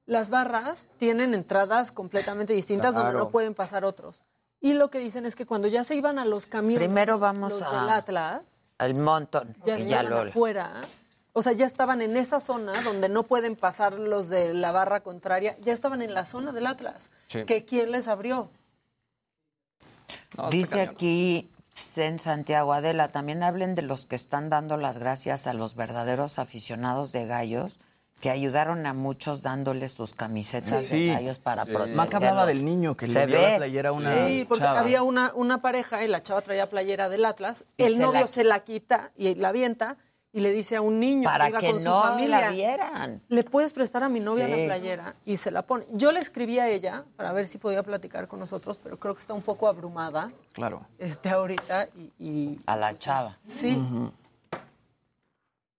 las 0.04 0.28
barras 0.30 0.86
tienen 0.98 1.34
entradas 1.34 1.90
completamente 1.90 2.52
distintas 2.52 2.94
donde 2.94 3.10
Claro. 3.10 3.24
no 3.24 3.30
pueden 3.30 3.54
pasar 3.54 3.84
otros. 3.84 4.22
Y 4.60 4.74
lo 4.74 4.88
que 4.88 5.00
dicen 5.00 5.26
es 5.26 5.34
que 5.34 5.46
cuando 5.46 5.66
ya 5.66 5.82
se 5.82 5.96
iban 5.96 6.20
a 6.20 6.24
los 6.24 6.46
camiones, 6.46 6.86
Primero 6.86 7.18
vamos 7.18 7.50
los 7.52 7.62
a- 7.62 7.70
del 7.80 7.88
Atlas, 7.90 8.42
El 8.78 8.94
montón. 8.94 9.56
ya 9.64 9.78
y 9.78 9.82
estaban 9.82 10.04
ya 10.06 10.10
lo- 10.10 10.20
afuera, 10.30 10.72
o 11.38 11.42
sea, 11.42 11.52
ya 11.52 11.66
estaban 11.66 12.00
en 12.00 12.16
esa 12.16 12.40
zona 12.40 12.72
donde 12.82 13.10
no 13.10 13.24
pueden 13.24 13.56
pasar 13.56 13.92
los 13.98 14.30
de 14.30 14.54
la 14.54 14.72
barra 14.72 15.00
contraria, 15.00 15.54
ya 15.60 15.74
estaban 15.74 16.00
en 16.00 16.14
la 16.14 16.24
zona 16.24 16.50
del 16.52 16.66
Atlas. 16.66 17.10
Sí. 17.28 17.44
¿Que 17.44 17.64
quién 17.66 17.90
les 17.90 18.08
abrió? 18.08 18.48
Dice 20.50 20.80
aquí 20.80 21.50
en 21.96 22.18
Santiago 22.18 22.72
Adela, 22.72 23.08
también 23.08 23.42
hablen 23.42 23.74
de 23.74 23.82
los 23.82 24.06
que 24.06 24.16
están 24.16 24.48
dando 24.48 24.76
las 24.76 24.98
gracias 24.98 25.46
a 25.46 25.52
los 25.52 25.74
verdaderos 25.74 26.38
aficionados 26.38 27.12
de 27.12 27.26
gallos 27.26 27.78
que 28.20 28.30
ayudaron 28.30 28.86
a 28.86 28.94
muchos 28.94 29.42
dándoles 29.42 29.92
sus 29.92 30.14
camisetas 30.14 30.86
Sí. 30.86 31.08
de 31.08 31.12
gallos 31.12 31.38
para 31.38 31.64
Sí. 31.66 31.70
protegerlos. 31.72 31.96
Maca 31.98 32.16
hablaba 32.16 32.46
del 32.46 32.64
niño 32.64 32.96
que 32.96 33.06
le 33.08 33.26
dio 33.26 33.38
la 33.42 33.56
playera 33.58 33.90
a 33.90 33.92
una 33.92 34.26
Sí, 34.26 34.46
porque 34.48 34.64
chava. 34.64 34.80
había 34.80 35.02
una, 35.02 35.32
una 35.34 35.60
pareja 35.60 36.02
y 36.02 36.08
la 36.08 36.22
chava 36.22 36.40
traía 36.40 36.70
playera 36.70 37.10
del 37.10 37.26
Atlas, 37.26 37.66
Y 37.76 37.82
el 37.82 37.96
se 37.96 38.00
novio 38.00 38.20
la- 38.22 38.26
se 38.26 38.42
la 38.44 38.60
quita 38.60 39.10
y 39.18 39.34
la 39.34 39.50
avienta 39.50 39.98
y 40.36 40.40
le 40.40 40.52
dice 40.52 40.76
a 40.76 40.82
un 40.82 41.00
niño 41.00 41.24
Para 41.24 41.46
que 41.46 41.50
iba 41.50 41.60
que 41.60 41.70
con 41.70 41.78
su 41.80 41.84
no 41.88 42.02
familia, 42.02 42.40
la 42.42 42.50
vieran. 42.50 43.22
le 43.28 43.42
puedes 43.42 43.72
prestar 43.72 44.02
a 44.04 44.10
mi 44.10 44.20
novia 44.20 44.44
Sí. 44.44 44.50
la 44.50 44.56
playera 44.66 45.14
y 45.24 45.38
se 45.38 45.50
la 45.50 45.62
pone. 45.62 45.86
Yo 45.92 46.12
le 46.12 46.20
escribí 46.20 46.58
a 46.58 46.68
ella 46.68 47.06
para 47.16 47.32
ver 47.32 47.48
si 47.48 47.56
podía 47.56 47.82
platicar 47.82 48.28
con 48.28 48.38
nosotros, 48.40 48.78
pero 48.82 48.98
creo 49.00 49.14
que 49.14 49.22
está 49.22 49.32
un 49.32 49.40
poco 49.40 49.66
abrumada 49.66 50.30
Claro. 50.52 50.86
este 50.98 51.30
ahorita 51.30 51.88
y, 51.96 52.12
y- 52.18 52.60
A 52.66 52.76
la 52.76 52.98
chava. 52.98 53.38
sí. 53.46 53.82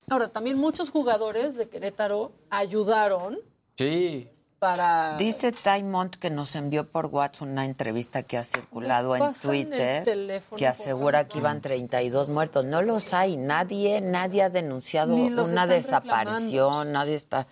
Ahora 0.09 0.29
también 0.29 0.57
muchos 0.57 0.89
jugadores 0.89 1.55
de 1.55 1.69
Querétaro 1.69 2.31
ayudaron 2.49 3.37
Sí. 3.77 4.27
Para 4.59 5.17
Dice 5.17 5.51
Taimont 5.51 6.15
que 6.15 6.29
nos 6.29 6.55
envió 6.55 6.89
por 6.89 7.07
WhatsApp 7.07 7.43
una 7.43 7.65
entrevista 7.65 8.23
que 8.23 8.37
ha 8.37 8.43
circulado 8.43 9.15
en 9.15 9.19
pasan 9.19 9.55
el 9.55 9.67
Twitter 9.67 10.43
que 10.55 10.67
asegura 10.67 11.25
que 11.27 11.37
iban 11.37 11.61
32 11.61 12.29
muertos. 12.29 12.65
No 12.65 12.81
los 12.81 13.13
hay. 13.13 13.37
Nadie, 13.37 14.01
nadie 14.01 14.43
ha 14.43 14.49
denunciado 14.49 15.15
una 15.15 15.67
desaparición. 15.67 16.91
Nadie 16.91 17.15
está. 17.15 17.47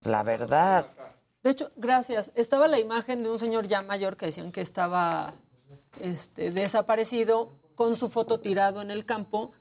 La 0.00 0.22
verdad. 0.22 0.86
De 1.42 1.50
hecho, 1.50 1.70
gracias. 1.76 2.30
Estaba 2.34 2.68
la 2.68 2.78
imagen 2.78 3.22
de 3.22 3.30
un 3.30 3.38
señor 3.38 3.66
ya 3.66 3.82
mayor 3.82 4.16
que 4.16 4.26
decían 4.26 4.52
que 4.52 4.62
estaba 4.62 5.34
este, 6.00 6.50
desaparecido 6.50 7.50
con 7.74 7.96
su 7.96 8.08
foto 8.08 8.40
tirado 8.40 8.80
en 8.80 8.90
el 8.90 9.04
campo. 9.04 9.52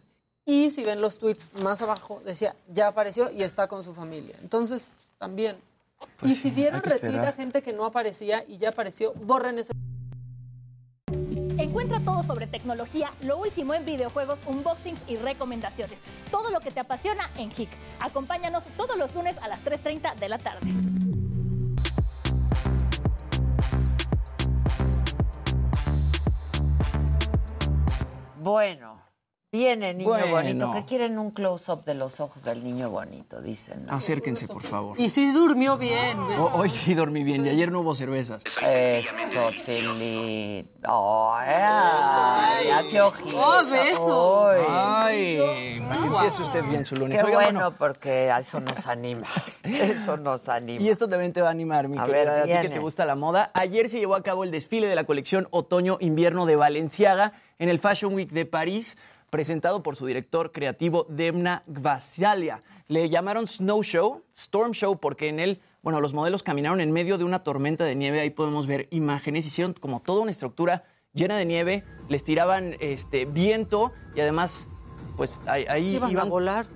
Y 0.45 0.71
si 0.71 0.83
ven 0.83 1.01
los 1.01 1.19
tweets 1.19 1.53
más 1.61 1.81
abajo, 1.81 2.21
decía, 2.25 2.55
ya 2.67 2.87
apareció 2.87 3.31
y 3.31 3.43
está 3.43 3.67
con 3.67 3.83
su 3.83 3.93
familia. 3.93 4.35
Entonces, 4.41 4.87
también. 5.17 5.57
Y 6.21 6.35
si 6.35 6.51
dieron 6.51 6.81
Pues 6.81 7.01
retiro 7.01 7.21
a 7.23 7.31
gente 7.31 7.61
que 7.61 7.73
no 7.73 7.85
aparecía 7.85 8.43
y 8.47 8.57
ya 8.57 8.69
apareció, 8.69 9.13
borren 9.13 9.59
ese. 9.59 9.71
En 11.11 11.59
Encuentra 11.59 11.99
todo 12.01 12.23
sobre 12.23 12.47
tecnología, 12.47 13.11
lo 13.21 13.37
último 13.37 13.73
en 13.73 13.85
videojuegos, 13.85 14.39
unboxings 14.45 14.99
y 15.07 15.15
recomendaciones. 15.15 15.97
Todo 16.31 16.49
lo 16.49 16.59
que 16.59 16.71
te 16.71 16.79
apasiona 16.79 17.29
en 17.37 17.51
HIC. 17.51 17.69
Acompáñanos 17.99 18.63
todos 18.77 18.97
los 18.97 19.13
lunes 19.13 19.37
a 19.41 19.47
las 19.47 19.63
3.30 19.63 20.15
de 20.15 20.29
la 20.29 20.37
tarde. 20.37 20.67
Bueno, 28.43 29.02
viene 29.57 29.93
niño 29.93 30.09
Bueno. 30.09 30.27
bonito. 30.31 30.71
¿Qué 30.71 30.83
quieren 30.83 31.19
un 31.19 31.29
close-up 31.29 31.85
de 31.85 31.93
los 31.93 32.19
ojos 32.19 32.41
del 32.43 32.63
niño 32.63 32.89
bonito? 32.89 33.39
Dicen. 33.39 33.85
¿no? 33.85 33.93
Acérquense, 33.93 34.47
por 34.47 34.63
favor. 34.63 34.99
Y 34.99 35.09
sí 35.09 35.31
durmió 35.31 35.77
bien. 35.77 36.17
Ho- 36.39 36.49
Hoy 36.55 36.71
sí 36.71 36.95
dormí 36.95 37.23
bien 37.23 37.45
y 37.45 37.49
ayer 37.49 37.71
no 37.71 37.81
hubo 37.81 37.93
cervezas. 37.93 38.43
Eso, 38.63 39.51
Tilly. 39.63 40.67
Oh, 40.87 41.31
ay, 41.37 42.67
hace 42.71 42.99
ojitos. 42.99 43.35
Oh, 43.35 43.63
beso. 43.69 44.47
Ay, 44.69 45.37
empiece 45.37 46.41
usted 46.41 46.63
bien 46.69 46.83
su 46.87 46.95
lunes. 46.95 47.19
Qué 47.19 47.23
Oiga, 47.25 47.37
bueno, 47.43 47.75
porque 47.77 48.29
eso 48.35 48.59
nos 48.59 48.87
anima. 48.87 49.27
Eso 49.63 50.17
nos 50.17 50.49
anima. 50.49 50.81
Y 50.81 50.89
esto 50.89 51.07
también 51.07 51.31
te 51.31 51.41
va 51.41 51.49
a 51.49 51.51
animar, 51.51 51.87
mi 51.87 51.97
A 51.97 52.05
querida, 52.05 52.33
ver, 52.33 52.41
a 52.41 52.43
ti 52.61 52.67
que 52.67 52.73
te 52.73 52.79
gusta 52.79 53.05
la 53.05 53.15
moda. 53.15 53.51
Ayer 53.53 53.87
se 53.89 53.99
llevó 53.99 54.15
a 54.15 54.23
cabo 54.23 54.43
el 54.43 54.51
desfile 54.51 54.87
de 54.87 54.95
la 54.95 55.03
colección 55.05 55.47
Otoño-Invierno 55.51 56.45
de 56.47 56.55
Valenciaga 56.55 57.33
en 57.59 57.69
el 57.69 57.79
Fashion 57.79 58.13
Week 58.13 58.29
de 58.31 58.45
París, 58.45 58.97
presentado 59.33 59.81
por 59.81 59.95
su 59.95 60.05
director 60.05 60.51
creativo 60.51 61.07
Demna 61.09 61.63
Gvasalia. 61.65 62.61
Le 62.87 63.09
llamaron 63.09 63.47
Snow 63.47 63.81
Show, 63.81 64.21
Storm 64.37 64.73
Show, 64.73 64.99
porque 64.99 65.27
en 65.27 65.39
él, 65.39 65.59
bueno, 65.81 65.99
los 66.01 66.13
modelos 66.13 66.43
caminaron 66.43 66.79
en 66.81 66.91
medio 66.91 67.17
de 67.17 67.23
una 67.23 67.43
tormenta 67.43 67.83
de 67.83 67.95
nieve. 67.95 68.19
Ahí 68.19 68.29
podemos 68.29 68.67
ver 68.67 68.87
imágenes. 68.91 69.47
Hicieron 69.47 69.73
como 69.73 70.01
toda 70.01 70.21
una 70.21 70.29
estructura 70.29 70.83
llena 71.13 71.35
de 71.35 71.45
nieve, 71.45 71.83
les 72.09 72.23
tiraban 72.23 72.75
este, 72.79 73.25
viento 73.25 73.91
y 74.15 74.19
además, 74.21 74.67
pues 75.17 75.41
ahí, 75.47 75.65
ahí 75.67 75.95
Iban 75.95 76.15
a 76.15 76.25
volar. 76.25 76.67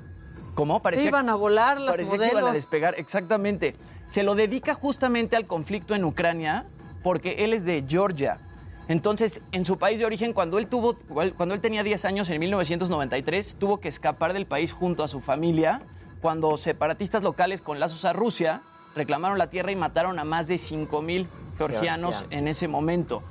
¿Cómo? 0.56 0.82
Se 0.96 1.04
iban 1.04 1.30
a 1.30 1.36
volar 1.36 1.80
las 1.80 1.92
parecía 1.92 2.12
que 2.12 2.18
iban 2.18 2.30
a 2.30 2.32
modelos. 2.32 2.54
despegar, 2.54 2.96
exactamente. 2.98 3.76
Se 4.08 4.24
lo 4.24 4.34
dedica 4.34 4.74
justamente 4.74 5.36
al 5.36 5.46
conflicto 5.46 5.94
en 5.94 6.04
Ucrania 6.04 6.66
porque 7.04 7.46
él 7.46 7.54
es 7.54 7.66
de 7.66 7.86
Georgia. 7.88 8.40
Entonces, 8.88 9.42
en 9.52 9.66
su 9.66 9.78
país 9.78 10.00
de 10.00 10.06
origen, 10.06 10.34
cuando 10.34 10.60
él 10.60 10.68
tuvo, 10.68 10.96
cuando 11.36 11.54
él 11.54 11.62
tenía 11.62 11.84
10 11.84 12.06
años 12.06 12.30
en 12.30 12.40
1993, 12.40 13.58
tuvo 13.60 13.80
que 13.80 13.90
escapar 13.90 14.34
del 14.34 14.46
país 14.46 14.72
junto 14.72 15.04
a 15.04 15.08
su 15.08 15.20
familia 15.20 15.82
cuando 16.22 16.58
separatistas 16.58 17.24
locales 17.24 17.62
con 17.62 17.80
lazos 17.80 18.06
a 18.06 18.14
Rusia 18.14 18.62
reclamaron 18.96 19.38
la 19.38 19.50
tierra 19.50 19.72
y 19.72 19.76
mataron 19.76 20.20
a 20.20 20.24
más 20.24 20.48
de 20.48 20.56
5.000 20.56 20.88
georgianos 20.88 21.28
Georgianos. 21.58 22.24
en 22.32 22.48
ese 22.48 22.68
momento. 22.68 23.22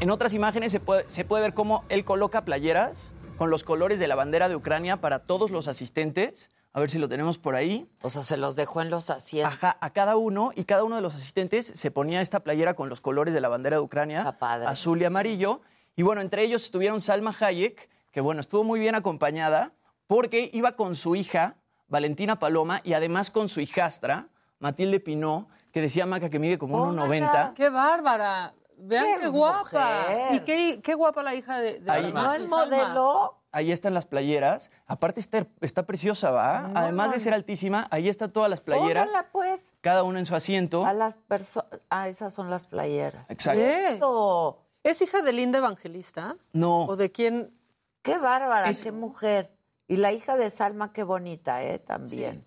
En 0.00 0.10
otras 0.10 0.34
imágenes 0.34 0.72
se 0.72 0.80
puede, 0.80 1.04
se 1.08 1.24
puede 1.24 1.42
ver 1.42 1.54
cómo 1.54 1.84
él 1.88 2.04
coloca 2.04 2.44
playeras 2.44 3.12
con 3.38 3.50
los 3.50 3.64
colores 3.64 3.98
de 3.98 4.06
la 4.06 4.14
bandera 4.14 4.48
de 4.48 4.56
Ucrania 4.56 4.98
para 4.98 5.20
todos 5.20 5.50
los 5.50 5.68
asistentes. 5.68 6.50
A 6.76 6.80
ver 6.80 6.90
si 6.90 6.98
lo 6.98 7.08
tenemos 7.08 7.38
por 7.38 7.54
ahí. 7.54 7.88
O 8.02 8.10
sea, 8.10 8.22
se 8.22 8.36
los 8.36 8.56
dejó 8.56 8.82
en 8.82 8.90
los 8.90 9.08
asientos. 9.08 9.54
Ajá, 9.54 9.78
a 9.80 9.90
cada 9.90 10.16
uno 10.16 10.50
y 10.56 10.64
cada 10.64 10.82
uno 10.82 10.96
de 10.96 11.02
los 11.02 11.14
asistentes 11.14 11.66
se 11.74 11.90
ponía 11.92 12.20
esta 12.20 12.40
playera 12.40 12.74
con 12.74 12.88
los 12.88 13.00
colores 13.00 13.32
de 13.32 13.40
la 13.40 13.48
bandera 13.48 13.76
de 13.76 13.82
Ucrania, 13.82 14.36
azul 14.66 15.00
y 15.00 15.04
amarillo. 15.04 15.60
Y 15.94 16.02
bueno, 16.02 16.20
entre 16.20 16.42
ellos 16.42 16.64
estuvieron 16.64 17.00
Salma 17.00 17.32
Hayek, 17.38 17.88
que 18.10 18.20
bueno, 18.20 18.40
estuvo 18.40 18.64
muy 18.64 18.80
bien 18.80 18.96
acompañada 18.96 19.72
porque 20.08 20.50
iba 20.52 20.72
con 20.74 20.96
su 20.96 21.14
hija, 21.14 21.56
Valentina 21.86 22.40
Paloma, 22.40 22.80
y 22.82 22.94
además 22.94 23.30
con 23.30 23.48
su 23.48 23.60
hijastra, 23.60 24.26
Matilde 24.58 24.98
Pinó, 24.98 25.48
que 25.72 25.80
decía 25.80 26.06
Maca 26.06 26.28
que 26.28 26.40
mide 26.40 26.58
como 26.58 26.92
1,90. 26.92 27.54
¡Qué 27.54 27.70
bárbara! 27.70 28.52
Vean 28.76 29.04
qué, 29.04 29.20
¡Qué 29.22 29.28
guapa. 29.28 29.62
mujer! 29.62 30.34
Y 30.34 30.40
qué, 30.40 30.80
qué 30.82 30.94
guapa 30.94 31.22
la 31.22 31.34
hija 31.36 31.60
de, 31.60 31.78
de 31.78 31.92
Ahí- 31.92 32.12
¿No 32.12 32.34
el 32.34 32.48
Salma. 32.48 32.66
modelo? 32.66 33.40
Ahí 33.54 33.70
están 33.70 33.94
las 33.94 34.04
playeras. 34.04 34.72
Aparte 34.86 35.20
está, 35.20 35.46
está 35.60 35.86
preciosa, 35.86 36.32
¿va? 36.32 36.72
Además 36.74 37.12
de 37.12 37.20
ser 37.20 37.32
altísima, 37.34 37.86
ahí 37.92 38.08
están 38.08 38.30
todas 38.32 38.50
las 38.50 38.60
playeras, 38.60 39.06
Póngala, 39.06 39.28
pues. 39.30 39.72
cada 39.80 40.02
uno 40.02 40.18
en 40.18 40.26
su 40.26 40.34
asiento. 40.34 40.84
A 40.84 40.92
las 40.92 41.14
personas. 41.14 41.80
Ah, 41.88 42.08
esas 42.08 42.32
son 42.32 42.50
las 42.50 42.64
playeras. 42.64 43.30
Exacto. 43.30 43.60
Eso. 43.60 44.58
¿Es 44.82 45.00
hija 45.02 45.22
de 45.22 45.32
Linda 45.32 45.58
Evangelista? 45.58 46.36
No. 46.52 46.84
¿O 46.86 46.96
de 46.96 47.12
quién? 47.12 47.54
Qué 48.02 48.18
bárbara, 48.18 48.68
Es- 48.68 48.82
qué 48.82 48.90
mujer. 48.90 49.52
Y 49.86 49.98
la 49.98 50.12
hija 50.12 50.36
de 50.36 50.50
Salma, 50.50 50.92
qué 50.92 51.04
bonita, 51.04 51.62
¿eh? 51.62 51.78
También. 51.78 52.44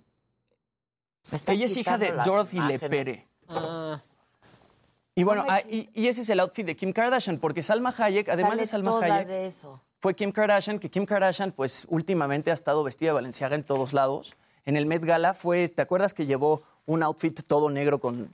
Ella 1.48 1.66
es 1.66 1.78
hija 1.78 1.98
de 1.98 2.12
Dorothy 2.12 2.58
imágenes. 2.58 2.82
Lepere. 2.82 3.28
Ah. 3.48 4.02
Y 5.16 5.24
bueno, 5.24 5.44
No 5.44 5.48
me 5.48 5.54
ah, 5.54 5.62
y, 5.68 5.90
y 5.94 6.08
ese 6.08 6.22
es 6.22 6.30
el 6.30 6.40
outfit 6.42 6.66
de 6.66 6.76
Kim 6.76 6.92
Kardashian, 6.92 7.40
porque 7.40 7.64
Salma 7.64 7.94
Hayek, 7.98 8.30
además 8.30 8.52
Sale 8.52 8.62
de 8.62 8.68
Salma 8.68 8.92
toda 8.92 9.06
Hayek, 9.06 9.28
de 9.28 9.46
eso. 9.48 9.82
Fue 10.00 10.16
Kim 10.16 10.32
Kardashian, 10.32 10.80
que 10.80 10.90
Kim 10.90 11.06
Kardashian, 11.06 11.52
pues 11.52 11.86
últimamente 11.90 12.52
ha 12.52 12.54
estado 12.54 12.84
vestida 12.84 13.10
de 13.10 13.14
Valenciaga 13.14 13.56
en 13.56 13.64
todos 13.64 13.94
lados. 13.94 14.36
En 14.66 14.78
el 14.78 14.86
Met 14.86 15.04
Gala 15.04 15.34
fue, 15.34 15.68
¿te 15.70 15.82
acuerdas 15.82 16.14
que 16.14 16.26
llevó 16.26 16.64
un 16.86 17.04
outfit 17.04 17.40
todo 17.46 17.70
negro 17.70 18.00
con, 18.00 18.34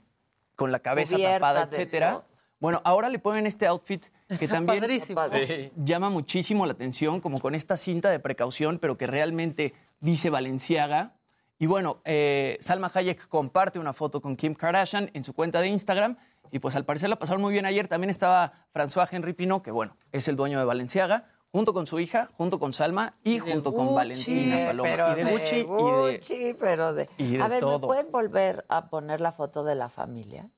con 0.56 0.72
la 0.72 0.80
cabeza 0.80 1.14
Cubierta 1.14 1.34
tapada, 1.34 1.66
de 1.66 1.76
etcétera? 1.76 2.22
Bueno, 2.60 2.80
ahora 2.84 3.08
le 3.08 3.18
ponen 3.18 3.46
este 3.46 3.66
outfit 3.66 4.04
que 4.26 4.34
Está 4.34 4.56
también 4.56 4.80
padrísimo. 4.80 5.20
Sí. 5.28 5.70
llama 5.76 6.10
muchísimo 6.10 6.66
la 6.66 6.72
atención, 6.72 7.20
como 7.20 7.38
con 7.38 7.54
esta 7.54 7.76
cinta 7.76 8.10
de 8.10 8.18
precaución, 8.18 8.78
pero 8.78 8.96
que 8.96 9.06
realmente 9.06 9.74
dice 10.00 10.30
Valenciaga. 10.30 11.12
Y 11.58 11.66
bueno, 11.66 12.00
eh, 12.04 12.58
Salma 12.60 12.90
Hayek 12.92 13.28
comparte 13.28 13.78
una 13.78 13.92
foto 13.92 14.20
con 14.20 14.36
Kim 14.36 14.54
Kardashian 14.54 15.10
en 15.14 15.24
su 15.24 15.34
cuenta 15.34 15.60
de 15.60 15.68
Instagram. 15.68 16.16
Y 16.50 16.58
pues 16.58 16.76
al 16.76 16.84
parecer 16.84 17.08
la 17.08 17.18
pasaron 17.18 17.42
muy 17.42 17.52
bien 17.52 17.66
ayer. 17.66 17.88
También 17.88 18.10
estaba 18.10 18.66
François 18.72 19.08
Henry 19.10 19.32
Pinault, 19.32 19.64
que 19.64 19.70
bueno, 19.70 19.96
es 20.12 20.28
el 20.28 20.36
dueño 20.36 20.58
de 20.58 20.64
Valenciaga, 20.64 21.26
junto 21.54 21.72
con 21.72 21.86
su 21.86 22.00
hija, 22.00 22.28
junto 22.36 22.58
con 22.58 22.72
Salma 22.72 23.14
y, 23.22 23.38
junto 23.38 23.72
con 23.72 23.86
Gucci, 23.86 23.94
Valentina 23.94 24.66
Paloma. 24.66 24.88
Pero 24.90 25.12
y 25.12 25.14
de 25.14 25.30
Gucci 25.30 25.54
y 25.54 25.58
de, 25.58 25.62
Gucci, 25.62 26.56
pero 26.58 26.92
de... 26.92 27.08
y 27.16 27.36
de 27.36 27.42
a 27.44 27.46
ver, 27.46 27.64
¿me 27.64 27.78
pueden 27.78 28.10
volver 28.10 28.64
a 28.68 28.90
poner 28.90 29.20
la 29.20 29.30
foto 29.30 29.62
de 29.62 29.76
la 29.76 29.88
familia? 29.88 30.50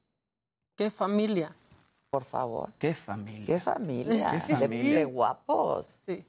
¿Qué 0.75 0.91
familia? 0.91 1.55
Por 2.09 2.25
favor. 2.25 2.73
¡Qué 2.79 2.95
familia! 2.95 3.45
¿Qué 3.45 3.61
familia? 3.61 4.43
Qué 4.47 4.55
De- 4.55 4.59
familia. 4.61 4.99
De, 5.01 5.05
guapos. 5.05 5.87
Sí. 6.07 6.25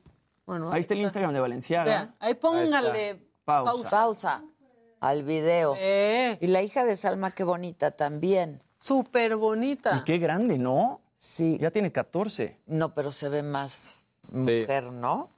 Bueno, 0.45 0.69
Ahí 0.73 0.81
está 0.81 0.95
el 0.95 0.99
Instagram 0.99 1.31
de 1.31 1.39
Valenciaga. 1.39 1.85
Vean, 1.85 2.15
ahí 2.19 2.33
póngale 2.33 3.21
Pausa. 3.45 3.71
pausa. 3.71 3.89
Pausa 3.89 4.43
al 4.99 5.23
video. 5.23 5.75
Eh, 5.79 6.37
Y 6.41 6.47
la 6.47 6.61
hija 6.61 6.83
de 6.83 6.97
Salma, 6.97 7.31
qué 7.31 7.45
bonita 7.45 7.91
también. 7.91 8.61
Súper 8.79 9.37
bonita. 9.37 9.95
Y 10.01 10.03
qué 10.03 10.17
grande, 10.17 10.57
¿no? 10.57 10.99
Sí. 11.15 11.57
Ya 11.61 11.71
tiene 11.71 11.93
14. 11.93 12.59
No, 12.65 12.93
pero 12.93 13.13
se 13.13 13.29
ve 13.29 13.43
más 13.43 13.96
mujer, 14.31 14.85
¿no? 14.91 15.29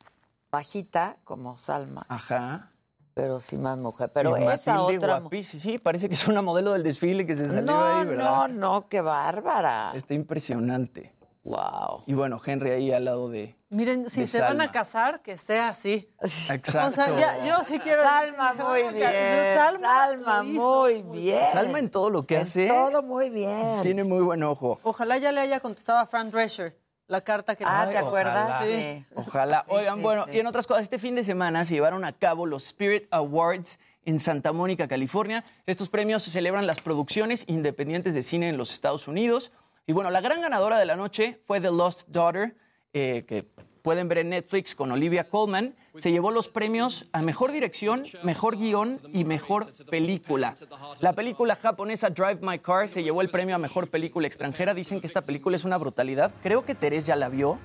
Bajita, 0.51 1.17
como 1.23 1.57
Salma, 1.57 2.05
Ajá. 2.09 2.71
pero 3.13 3.39
sí 3.39 3.55
más 3.57 3.77
mujer. 3.77 4.11
Pero 4.13 4.37
Y 4.37 4.43
esa 4.45 4.75
Matilde 4.75 4.97
otra... 4.97 5.19
guapísima. 5.19 5.61
Sí, 5.61 5.77
parece 5.77 6.07
que 6.09 6.15
es 6.15 6.27
una 6.27 6.41
modelo 6.41 6.73
del 6.73 6.81
desfile 6.83 7.25
que 7.25 7.35
se 7.35 7.47
salió 7.47 7.61
No, 7.63 7.83
ahí, 7.83 8.05
no, 8.05 8.09
¿verdad? 8.11 8.49
no, 8.49 8.87
qué 8.89 9.01
bárbara. 9.01 9.91
Está 9.93 10.13
impresionante. 10.15 11.13
Wow. 11.43 12.03
Y 12.05 12.13
bueno, 12.13 12.39
Henry 12.45 12.71
ahí 12.71 12.91
al 12.91 13.05
lado 13.05 13.29
de. 13.29 13.55
Miren, 13.69 14.09
si 14.09 14.21
de 14.21 14.27
se 14.27 14.41
van 14.41 14.59
a 14.61 14.71
casar, 14.71 15.21
que 15.21 15.37
sea 15.37 15.69
así. 15.69 16.11
Exacto. 16.21 16.87
O 16.87 16.91
sea, 16.91 17.15
ya, 17.15 17.45
yo 17.45 17.63
sí 17.63 17.79
quiero. 17.79 18.03
Salma, 18.03 18.53
muy 18.69 18.93
bien. 18.93 19.57
Salma, 19.57 20.43
muy 20.43 21.01
bien. 21.03 21.43
Salma 21.53 21.79
en 21.79 21.89
todo 21.89 22.09
lo 22.09 22.25
que 22.25 22.35
En 22.35 22.41
hace. 22.41 22.67
Todo 22.67 23.01
muy 23.03 23.29
bien. 23.29 23.81
Tiene 23.83 24.03
muy 24.03 24.21
buen 24.21 24.43
ojo. 24.43 24.79
Ojalá 24.83 25.17
ya 25.17 25.31
le 25.31 25.39
haya 25.41 25.59
contestado 25.59 25.99
a 25.99 26.05
Fran 26.05 26.29
Drescher 26.29 26.77
la 27.09 27.21
carta 27.21 27.55
que 27.55 27.65
Ah, 27.67 27.87
¿te 27.91 27.97
acuerdas? 27.97 28.55
ojalá. 28.55 28.65
Sí. 28.65 29.05
Ojalá. 29.15 29.65
Sí, 29.67 29.75
Oigan, 29.75 29.95
sí, 29.95 30.01
bueno, 30.01 30.25
y 30.31 30.39
en 30.39 30.47
otras 30.47 30.65
cosas, 30.67 30.83
este 30.83 30.99
fin 30.99 31.15
de 31.15 31.23
semana 31.23 31.65
se 31.65 31.73
llevaron 31.73 32.05
a 32.05 32.13
cabo 32.13 32.45
los 32.45 32.63
Spirit 32.67 33.07
Awards 33.11 33.79
en 34.05 34.19
Santa 34.19 34.53
Mónica, 34.53 34.87
California. 34.87 35.43
Estos 35.65 35.89
premios 35.89 36.23
celebran 36.23 36.65
las 36.67 36.79
producciones 36.81 37.43
independientes 37.47 38.13
de 38.13 38.23
cine 38.23 38.47
en 38.49 38.57
los 38.57 38.71
Estados 38.71 39.07
Unidos. 39.07 39.51
Y 39.87 39.91
bueno, 39.91 40.11
la 40.11 40.21
gran 40.21 40.39
ganadora 40.41 40.77
de 40.77 40.85
la 40.85 40.95
noche 40.95 41.41
fue 41.45 41.59
The 41.59 41.71
Lost 41.71 42.07
Daughter, 42.07 42.55
eh, 42.93 43.25
que 43.27 43.43
pueden 43.81 44.07
ver 44.07 44.19
en 44.19 44.29
Netflix 44.29 44.75
con 44.75 44.91
Olivia 44.91 45.27
Colman. 45.27 45.75
Se 45.99 46.11
llevó 46.11 46.31
los 46.31 46.47
premios 46.47 47.05
a 47.11 47.21
Mejor 47.21 47.51
Dirección, 47.51 48.03
Mejor 48.23 48.57
Guión 48.57 48.99
y 49.11 49.25
Mejor 49.25 49.71
Película. 49.89 50.53
La 50.99 51.13
película 51.13 51.55
japonesa 51.55 52.09
Drive 52.09 52.39
My 52.41 52.59
Car 52.59 52.89
se 52.89 53.03
llevó 53.03 53.21
el 53.21 53.29
premio 53.29 53.55
a 53.55 53.57
Mejor 53.57 53.89
Película 53.89 54.25
Extranjera. 54.25 54.73
Dicen 54.73 55.01
que 55.01 55.07
esta 55.07 55.21
película 55.21 55.55
es 55.55 55.65
una 55.65 55.77
brutalidad. 55.77 56.31
Creo 56.41 56.63
que 56.63 56.73
Teresa 56.73 57.07
ya 57.07 57.15
la 57.15 57.29
vio. 57.29 57.59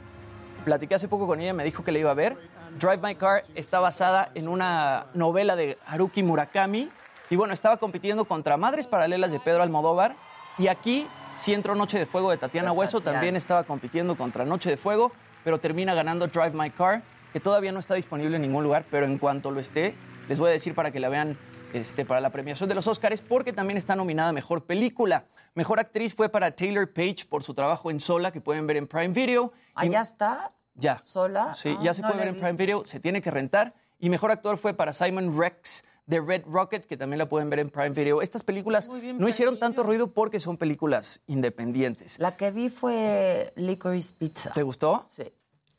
Platiqué 0.65 0.95
hace 0.95 1.09
poco 1.09 1.27
con 1.27 1.41
ella, 1.41 1.53
me 1.53 1.63
dijo 1.63 1.85
que 1.85 1.93
la 1.93 1.99
iba 1.99 2.11
a 2.11 2.15
ver. 2.15 2.37
Drive 2.79 2.99
My 2.99 3.15
Car 3.15 3.45
está 3.55 3.79
basada 3.81 4.31
en 4.35 4.49
una 4.49 5.07
novela 5.15 5.55
de 5.55 5.79
Haruki 5.87 6.23
Murakami. 6.23 6.89
Y 7.31 7.37
bueno, 7.37 7.55
estaba 7.55 7.77
compitiendo 7.77 8.25
contra 8.25 8.57
Madres 8.57 8.87
Paralelas 8.87 9.31
de 9.31 9.41
Pedro 9.41 9.63
Almodóvar. 9.63 10.17
Y 10.59 10.67
aquí, 10.67 11.07
si 11.37 11.53
entró 11.53 11.75
Noche 11.75 11.99
de 11.99 12.07
Fuego 12.07 12.31
de 12.31 12.39
Tatiana 12.39 12.73
Hueso, 12.73 13.01
también 13.01 13.37
estaba 13.37 13.65
compitiendo 13.65 14.17
contra 14.17 14.45
Noche 14.45 14.71
de 14.71 14.77
Fuego, 14.77 15.13
pero 15.45 15.59
termina 15.59 15.95
ganando 15.95 16.27
Drive 16.27 16.53
My 16.53 16.71
Car, 16.71 17.03
que 17.35 17.41
todavía 17.41 17.73
no 17.73 17.81
está 17.81 17.95
disponible 17.97 18.37
en 18.37 18.43
ningún 18.43 18.63
lugar, 18.63 18.87
pero 18.89 19.07
en 19.07 19.19
cuanto 19.19 19.51
lo 19.51 19.59
esté, 19.59 19.97
les 20.29 20.39
voy 20.39 20.51
a 20.51 20.53
decir 20.53 20.73
para 20.73 20.93
que 20.93 21.01
la 21.01 21.09
vean 21.09 21.37
este, 21.73 22.05
para 22.05 22.21
la 22.21 22.31
premiación 22.31 22.69
de 22.69 22.77
los 22.77 22.87
Oscars 22.87 23.23
porque 23.23 23.53
también 23.53 23.77
está 23.77 23.97
nominada 23.97 24.29
a 24.29 24.33
Mejor 24.33 24.63
Película. 24.65 25.25
Mejor 25.57 25.81
Actriz 25.81 26.15
fue 26.15 26.29
para 26.29 26.53
Taylor 26.55 26.93
Page 26.93 27.27
por 27.29 27.43
su 27.43 27.53
trabajo 27.53 27.91
en 27.91 27.99
Sola, 27.99 28.31
que 28.31 28.41
pueden 28.41 28.69
ver 28.69 28.77
en 28.77 28.87
Prime 28.87 29.09
Video. 29.09 29.53
¿Ah, 29.75 29.85
ya 29.85 30.03
está? 30.03 30.53
Ya. 30.77 31.01
¿Sola? 31.03 31.57
Sí, 31.57 31.75
Ah, 31.77 31.83
ya 31.83 31.93
se 31.93 32.03
no 32.03 32.09
puede 32.09 32.21
ver 32.21 32.29
en 32.29 32.37
Prime 32.37 32.53
Video, 32.53 32.85
se 32.87 33.01
tiene 33.01 33.21
que 33.21 33.33
rentar. 33.33 33.75
Y 33.99 34.11
Mejor 34.11 34.31
Actor 34.31 34.57
fue 34.57 34.73
para 34.73 34.93
Simon 34.93 35.37
Rex 35.37 35.83
de 36.07 36.21
Red 36.21 36.45
Rocket, 36.47 36.87
que 36.87 36.97
también 36.97 37.19
la 37.19 37.29
pueden 37.29 37.51
ver 37.51 37.59
en 37.59 37.69
Prime 37.71 37.91
Video. 37.91 38.23
Estas 38.23 38.45
películas 38.45 38.89
bien, 39.01 39.19
no 39.19 39.29
hicieron 39.29 39.59
tanto 39.59 39.83
ruido 39.83 40.13
porque 40.13 40.39
son 40.39 40.57
películas 40.57 41.21
independientes. 41.27 42.17
La 42.21 42.37
que 42.37 42.53
vi 42.53 42.69
fue 42.69 43.53
Licorice 43.57 44.15
Pizza. 44.17 44.53
¿Te 44.53 44.63
gustó? 44.63 45.07
Sí. 45.09 45.33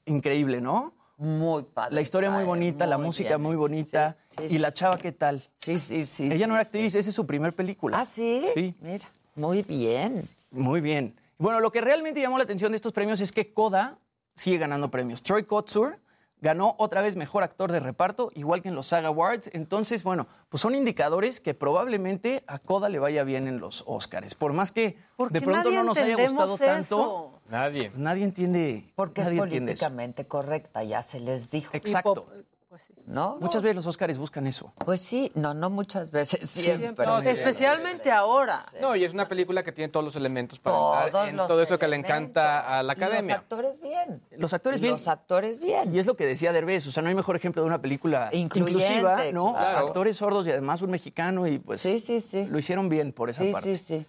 Increíble, 0.05 0.59
¿no? 0.59 0.94
Muy 1.17 1.63
padre. 1.63 1.95
La 1.95 2.01
historia 2.01 2.29
muy 2.29 2.43
bonita, 2.43 2.85
la 2.85 2.97
música 2.97 3.29
bien. 3.29 3.41
muy 3.41 3.55
bonita. 3.55 4.17
Sí, 4.37 4.55
y 4.55 4.57
la 4.57 4.71
chava, 4.71 4.97
¿qué 4.97 5.11
tal? 5.11 5.43
Sí, 5.57 5.79
sí, 5.79 6.05
sí. 6.05 6.29
Ella 6.31 6.45
no 6.47 6.55
era 6.55 6.63
actriz, 6.63 6.93
esa 6.95 7.09
es 7.09 7.15
su 7.15 7.25
primer 7.25 7.53
película. 7.55 7.99
¿Ah, 7.99 8.05
sí? 8.05 8.45
Sí. 8.53 8.75
Mira, 8.81 9.09
muy 9.35 9.63
bien. 9.63 10.27
Muy 10.51 10.81
bien. 10.81 11.15
Bueno, 11.37 11.59
lo 11.59 11.71
que 11.71 11.81
realmente 11.81 12.21
llamó 12.21 12.37
la 12.37 12.43
atención 12.43 12.71
de 12.71 12.77
estos 12.77 12.93
premios 12.93 13.21
es 13.21 13.31
que 13.31 13.53
Coda 13.53 13.97
sigue 14.35 14.57
ganando 14.57 14.91
premios. 14.91 15.23
Troy 15.23 15.43
Kotsur 15.43 15.99
ganó 16.41 16.75
otra 16.77 17.01
vez 17.01 17.15
mejor 17.15 17.43
actor 17.43 17.71
de 17.71 17.79
reparto, 17.79 18.31
igual 18.35 18.61
que 18.61 18.69
en 18.69 18.75
los 18.75 18.87
SAG 18.87 19.05
Awards. 19.05 19.49
Entonces, 19.53 20.03
bueno, 20.03 20.27
pues 20.49 20.61
son 20.61 20.75
indicadores 20.75 21.39
que 21.39 21.53
probablemente 21.53 22.43
a 22.47 22.59
Coda 22.59 22.89
le 22.89 22.99
vaya 22.99 23.23
bien 23.23 23.47
en 23.47 23.59
los 23.59 23.83
Oscars. 23.87 24.35
Por 24.35 24.53
más 24.53 24.71
que 24.71 24.97
Porque 25.15 25.39
de 25.39 25.45
pronto 25.45 25.71
no 25.71 25.83
nos 25.83 25.97
haya 25.97 26.15
gustado 26.15 26.57
tanto. 26.57 27.34
Nadie. 27.49 27.91
nadie 27.95 28.23
entiende. 28.23 28.91
Porque 28.95 29.21
es 29.21 29.27
nadie 29.27 29.39
políticamente 29.39 30.25
correcta, 30.25 30.83
ya 30.83 31.01
se 31.03 31.19
les 31.19 31.49
dijo. 31.51 31.69
Exacto. 31.73 32.27
¿No? 33.05 33.37
Muchas 33.39 33.61
veces 33.61 33.73
los 33.77 33.87
Oscars 33.87 34.17
buscan 34.17 34.47
eso. 34.47 34.73
Pues 34.83 34.99
sí, 34.99 35.31
no, 35.35 35.53
no 35.53 35.69
muchas 35.69 36.11
veces, 36.11 36.49
siempre. 36.49 37.05
No, 37.05 37.21
sí, 37.21 37.29
Especialmente 37.29 38.11
ahora. 38.11 38.63
No, 38.81 38.97
y 38.97 39.05
es 39.05 39.13
una 39.13 39.29
película 39.29 39.63
que 39.63 39.71
tiene 39.71 39.87
todos 39.89 40.03
los 40.03 40.15
elementos 40.17 40.59
para 40.59 40.75
Todos 40.75 41.05
entrar 41.05 41.29
en 41.29 41.37
los 41.37 41.47
todo 41.47 41.61
eso 41.61 41.79
que 41.79 41.87
le 41.87 41.95
encanta 41.95 42.59
a 42.77 42.83
la 42.83 42.91
Y 42.91 42.97
Los 42.97 43.07
academia. 43.07 43.35
actores 43.35 43.79
bien. 43.79 44.21
Los 44.37 44.53
actores 44.53 44.81
bien. 44.81 44.91
Los 44.91 45.07
actores 45.07 45.59
bien. 45.59 45.95
Y 45.95 45.99
es 45.99 46.05
lo 46.05 46.17
que 46.17 46.25
decía 46.25 46.51
Derbez, 46.51 46.85
o 46.87 46.91
sea, 46.91 47.01
no 47.01 47.07
hay 47.07 47.15
mejor 47.15 47.37
ejemplo 47.37 47.61
de 47.61 47.67
una 47.67 47.81
película 47.81 48.27
Incluyente, 48.33 48.83
inclusiva, 48.83 49.19
¿no? 49.31 49.53
claro. 49.53 49.87
Actores 49.87 50.17
sordos 50.17 50.45
y 50.45 50.51
además 50.51 50.81
un 50.81 50.89
mexicano 50.91 51.47
y 51.47 51.59
pues 51.59 51.79
Sí, 51.79 51.99
sí, 51.99 52.19
sí. 52.19 52.45
lo 52.45 52.59
hicieron 52.59 52.89
bien 52.89 53.13
por 53.13 53.29
esa 53.29 53.43
Sí, 53.43 53.51
parte. 53.53 53.77
sí, 53.77 53.83
sí. 53.99 54.05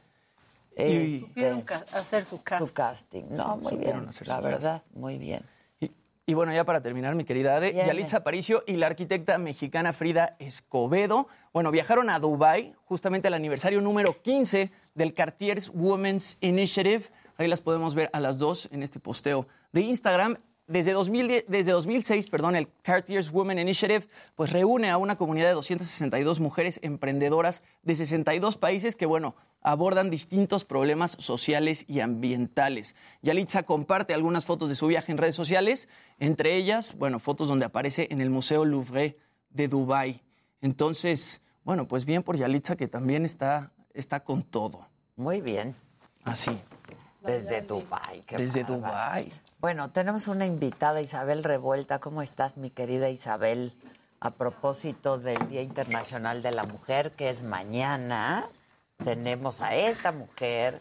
Y- 0.76 1.20
Supieron 1.20 1.62
ca- 1.62 1.84
hacer 1.92 2.24
su 2.24 2.42
casa. 2.42 2.66
Su 2.66 2.72
casting. 2.74 3.24
No, 3.30 3.56
muy 3.56 3.72
supieron 3.72 4.00
bien. 4.10 4.12
La 4.26 4.40
verdad, 4.40 4.82
muy 4.94 5.16
bien. 5.18 5.42
Y, 5.80 5.90
y 6.26 6.34
bueno, 6.34 6.52
ya 6.52 6.64
para 6.64 6.80
terminar, 6.82 7.14
mi 7.14 7.24
querida 7.24 7.56
Ade, 7.56 7.72
Bien, 7.72 7.86
Yalitza 7.86 8.18
Aparicio 8.18 8.62
y 8.66 8.76
la 8.76 8.86
arquitecta 8.88 9.38
mexicana 9.38 9.92
Frida 9.92 10.36
Escobedo, 10.38 11.28
bueno, 11.52 11.70
viajaron 11.70 12.10
a 12.10 12.18
Dubai 12.18 12.74
justamente 12.84 13.28
al 13.28 13.34
aniversario 13.34 13.80
número 13.80 14.20
15 14.22 14.70
del 14.94 15.14
Cartier's 15.14 15.70
Women's 15.72 16.36
Initiative. 16.40 17.04
Ahí 17.38 17.48
las 17.48 17.60
podemos 17.62 17.94
ver 17.94 18.10
a 18.12 18.20
las 18.20 18.38
dos 18.38 18.68
en 18.72 18.82
este 18.82 19.00
posteo 19.00 19.46
de 19.72 19.80
Instagram. 19.82 20.36
Desde, 20.68 20.90
2010 20.92 21.44
desde 21.46 21.70
2006, 21.70 22.28
perdón, 22.28 22.56
el 22.56 22.66
Cartier's 22.82 23.30
Women 23.30 23.60
Initiative 23.60 24.08
pues 24.34 24.52
reúne 24.52 24.90
a 24.90 24.96
una 24.96 25.14
comunidad 25.16 25.46
de 25.46 25.54
262 25.54 26.40
mujeres 26.40 26.80
emprendedoras 26.82 27.62
de 27.82 27.94
62 27.94 28.56
países 28.56 28.96
que, 28.96 29.06
bueno, 29.06 29.36
abordan 29.66 30.10
distintos 30.10 30.64
problemas 30.64 31.16
sociales 31.18 31.84
y 31.88 31.98
ambientales. 31.98 32.94
Yalitza 33.20 33.64
comparte 33.64 34.14
algunas 34.14 34.44
fotos 34.44 34.68
de 34.68 34.76
su 34.76 34.86
viaje 34.86 35.10
en 35.10 35.18
redes 35.18 35.34
sociales, 35.34 35.88
entre 36.20 36.54
ellas, 36.54 36.94
bueno, 36.96 37.18
fotos 37.18 37.48
donde 37.48 37.64
aparece 37.64 38.06
en 38.12 38.20
el 38.20 38.30
Museo 38.30 38.64
Louvre 38.64 39.18
de 39.50 39.66
Dubái. 39.66 40.22
Entonces, 40.60 41.42
bueno, 41.64 41.88
pues 41.88 42.04
bien 42.04 42.22
por 42.22 42.36
Yalitza 42.36 42.76
que 42.76 42.86
también 42.86 43.24
está, 43.24 43.72
está 43.92 44.20
con 44.20 44.44
todo. 44.44 44.86
Muy 45.16 45.40
bien. 45.40 45.74
Así. 46.22 46.60
Desde 47.24 47.60
Dubái. 47.60 48.24
Desde. 48.36 48.62
Dubái. 48.62 49.32
Bueno, 49.58 49.90
tenemos 49.90 50.28
una 50.28 50.46
invitada, 50.46 51.00
Isabel 51.00 51.42
Revuelta. 51.42 51.98
¿Cómo 51.98 52.22
estás, 52.22 52.56
mi 52.56 52.70
querida 52.70 53.10
Isabel? 53.10 53.72
A 54.20 54.30
propósito 54.30 55.18
del 55.18 55.48
Día 55.48 55.62
Internacional 55.62 56.40
de 56.40 56.52
la 56.52 56.62
Mujer, 56.62 57.12
que 57.16 57.30
es 57.30 57.42
mañana, 57.42 58.48
tenemos 59.06 59.60
a 59.62 59.74
esta 59.74 60.12
mujer 60.12 60.78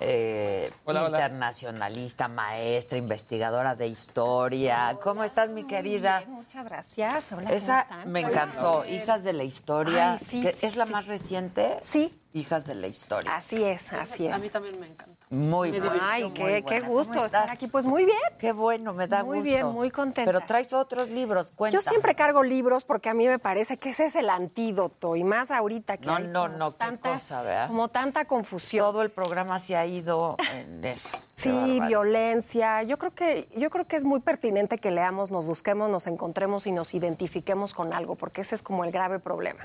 eh, 0.00 0.72
Hola, 0.84 1.04
hola. 1.04 1.18
internacionalista, 1.18 2.26
maestra, 2.26 2.98
investigadora 2.98 3.76
de 3.76 3.86
historia. 3.86 4.98
¿Cómo 5.02 5.22
estás, 5.22 5.48
mi 5.50 5.64
querida? 5.64 6.18
Bien, 6.20 6.32
muchas 6.32 6.64
gracias. 6.64 7.24
Hola, 7.30 7.50
Esa 7.50 7.84
¿cómo 7.86 7.98
están? 8.00 8.12
me 8.12 8.20
encantó. 8.20 8.84
Hijas 8.86 9.22
de 9.22 9.32
la 9.32 9.44
Historia. 9.44 10.12
Ay, 10.14 10.18
sí, 10.18 10.42
que 10.42 10.50
sí, 10.52 10.58
¿Es 10.62 10.76
la 10.76 10.86
sí. 10.86 10.92
más 10.92 11.06
reciente? 11.06 11.78
Sí. 11.82 12.18
Hijas 12.32 12.66
de 12.66 12.74
la 12.74 12.88
Historia. 12.88 13.36
Así 13.36 13.62
es, 13.62 13.92
así 13.92 14.26
es. 14.26 14.34
A 14.34 14.38
mí 14.38 14.48
también 14.48 14.80
me 14.80 14.88
encantó. 14.88 15.21
Muy 15.32 15.70
buena, 15.70 15.98
Ay, 16.10 16.24
muy 16.24 16.32
qué, 16.34 16.42
qué 16.44 16.60
buena. 16.62 16.80
¿Cómo 16.80 16.92
gusto 16.98 17.12
estar 17.24 17.44
estás? 17.44 17.50
aquí. 17.50 17.66
Pues 17.66 17.86
muy 17.86 18.04
bien. 18.04 18.18
Qué 18.38 18.52
bueno, 18.52 18.92
me 18.92 19.06
da 19.08 19.24
Muy 19.24 19.38
gusto. 19.38 19.50
bien, 19.50 19.66
muy 19.68 19.90
contenta. 19.90 20.30
Pero 20.30 20.44
traes 20.44 20.72
otros 20.74 21.08
libros, 21.08 21.52
cuenta. 21.56 21.74
Yo 21.74 21.80
siempre 21.80 22.14
cargo 22.14 22.42
libros 22.42 22.84
porque 22.84 23.08
a 23.08 23.14
mí 23.14 23.26
me 23.26 23.38
parece 23.38 23.78
que 23.78 23.90
ese 23.90 24.04
es 24.06 24.16
el 24.16 24.28
antídoto 24.28 25.16
y 25.16 25.24
más 25.24 25.50
ahorita 25.50 25.96
que 25.96 26.04
No, 26.06 26.16
hay 26.16 26.26
no, 26.26 26.48
no, 26.48 26.76
qué 26.76 26.98
cosa, 26.98 27.40
¿verdad? 27.40 27.68
como 27.68 27.88
tanta 27.88 28.26
confusión. 28.26 28.84
Todo 28.84 29.00
el 29.00 29.10
programa 29.10 29.58
se 29.58 29.74
ha 29.74 29.86
ido 29.86 30.36
en 30.54 30.84
eso. 30.84 31.16
Sí, 31.34 31.80
violencia. 31.88 32.82
Yo 32.82 32.98
creo 32.98 33.14
que 33.14 33.48
yo 33.56 33.70
creo 33.70 33.86
que 33.86 33.96
es 33.96 34.04
muy 34.04 34.20
pertinente 34.20 34.76
que 34.76 34.90
leamos, 34.90 35.30
nos 35.30 35.46
busquemos, 35.46 35.88
nos 35.88 36.06
encontremos 36.06 36.66
y 36.66 36.72
nos 36.72 36.92
identifiquemos 36.92 37.72
con 37.72 37.94
algo, 37.94 38.16
porque 38.16 38.42
ese 38.42 38.54
es 38.54 38.62
como 38.62 38.84
el 38.84 38.90
grave 38.90 39.18
problema. 39.18 39.60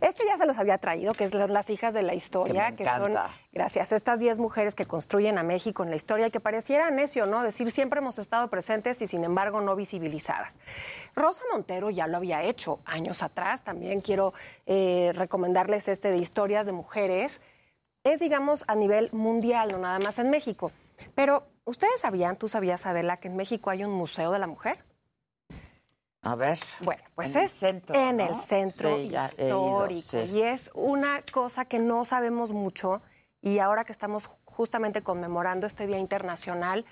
Este 0.00 0.24
ya 0.26 0.36
se 0.36 0.46
los 0.46 0.58
había 0.58 0.76
traído, 0.78 1.14
que 1.14 1.24
es 1.24 1.34
las, 1.34 1.70
hijas 1.70 1.94
de 1.94 2.02
la 2.02 2.14
historia, 2.14 2.76
Que 2.76 2.84
me 2.84 2.90
son 2.90 3.12
gracias 3.52 3.92
estas 3.92 4.20
10 4.20 4.38
mujeres 4.40 4.74
que 4.74 4.84
construyen 4.86 5.38
a 5.38 5.42
México 5.42 5.82
en 5.82 5.90
la 5.90 5.96
historia 5.96 6.26
y 6.26 6.30
que 6.30 6.40
pareciera 6.40 6.90
necio, 6.90 7.26
¿no? 7.26 7.42
Decir 7.42 7.70
siempre 7.72 8.00
hemos 8.00 8.18
estado 8.18 8.48
presentes 8.48 9.00
y 9.00 9.06
sin 9.06 9.24
embargo 9.24 9.62
no 9.62 9.76
visibilizadas. 9.76 10.58
Rosa 11.16 11.42
Montero 11.50 11.88
ya 11.90 12.06
lo 12.06 12.18
había 12.18 12.42
hecho 12.42 12.80
años 12.84 13.22
atrás. 13.22 13.64
También 13.64 14.02
quiero 14.02 14.34
eh, 14.66 15.12
recomendarles 15.14 15.88
este 15.88 16.10
de 16.10 16.18
historias 16.18 16.66
de 16.66 16.72
mujeres 16.72 17.40
es, 18.04 18.20
digamos, 18.20 18.64
a 18.66 18.74
nivel 18.74 19.10
mundial, 19.12 19.72
no 19.72 19.78
nada 19.78 19.98
más 19.98 20.18
en 20.18 20.30
México. 20.30 20.72
Pero, 21.14 21.46
¿ustedes 21.64 22.00
sabían, 22.00 22.36
tú 22.36 22.48
sabías, 22.48 22.86
Adela, 22.86 23.18
que 23.18 23.28
en 23.28 23.36
México 23.36 23.70
hay 23.70 23.84
un 23.84 23.92
museo 23.92 24.30
de 24.32 24.38
la 24.38 24.46
mujer? 24.46 24.84
A 26.22 26.34
ver. 26.34 26.58
Bueno, 26.82 27.02
pues 27.14 27.34
En 27.34 27.38
el 27.40 27.44
es 27.46 27.52
centro, 27.52 27.94
en 27.94 28.16
¿no? 28.18 28.26
el 28.28 28.34
centro 28.36 28.94
Sí, 28.96 29.02
ido, 29.04 29.26
histórico. 29.26 30.00
sí. 30.02 30.18
Y 30.32 30.42
es 30.42 30.70
una 30.74 31.22
cosa 31.32 31.64
que 31.64 31.78
no 31.78 32.04
sabemos 32.04 32.52
mucho. 32.52 33.00
Y 33.40 33.58
ahora 33.58 33.84
que 33.84 33.92
estamos 33.92 34.28
justamente 34.44 35.02
conmemorando 35.02 35.66
este 35.66 35.86
Día 35.86 35.98
Internacional, 35.98 36.84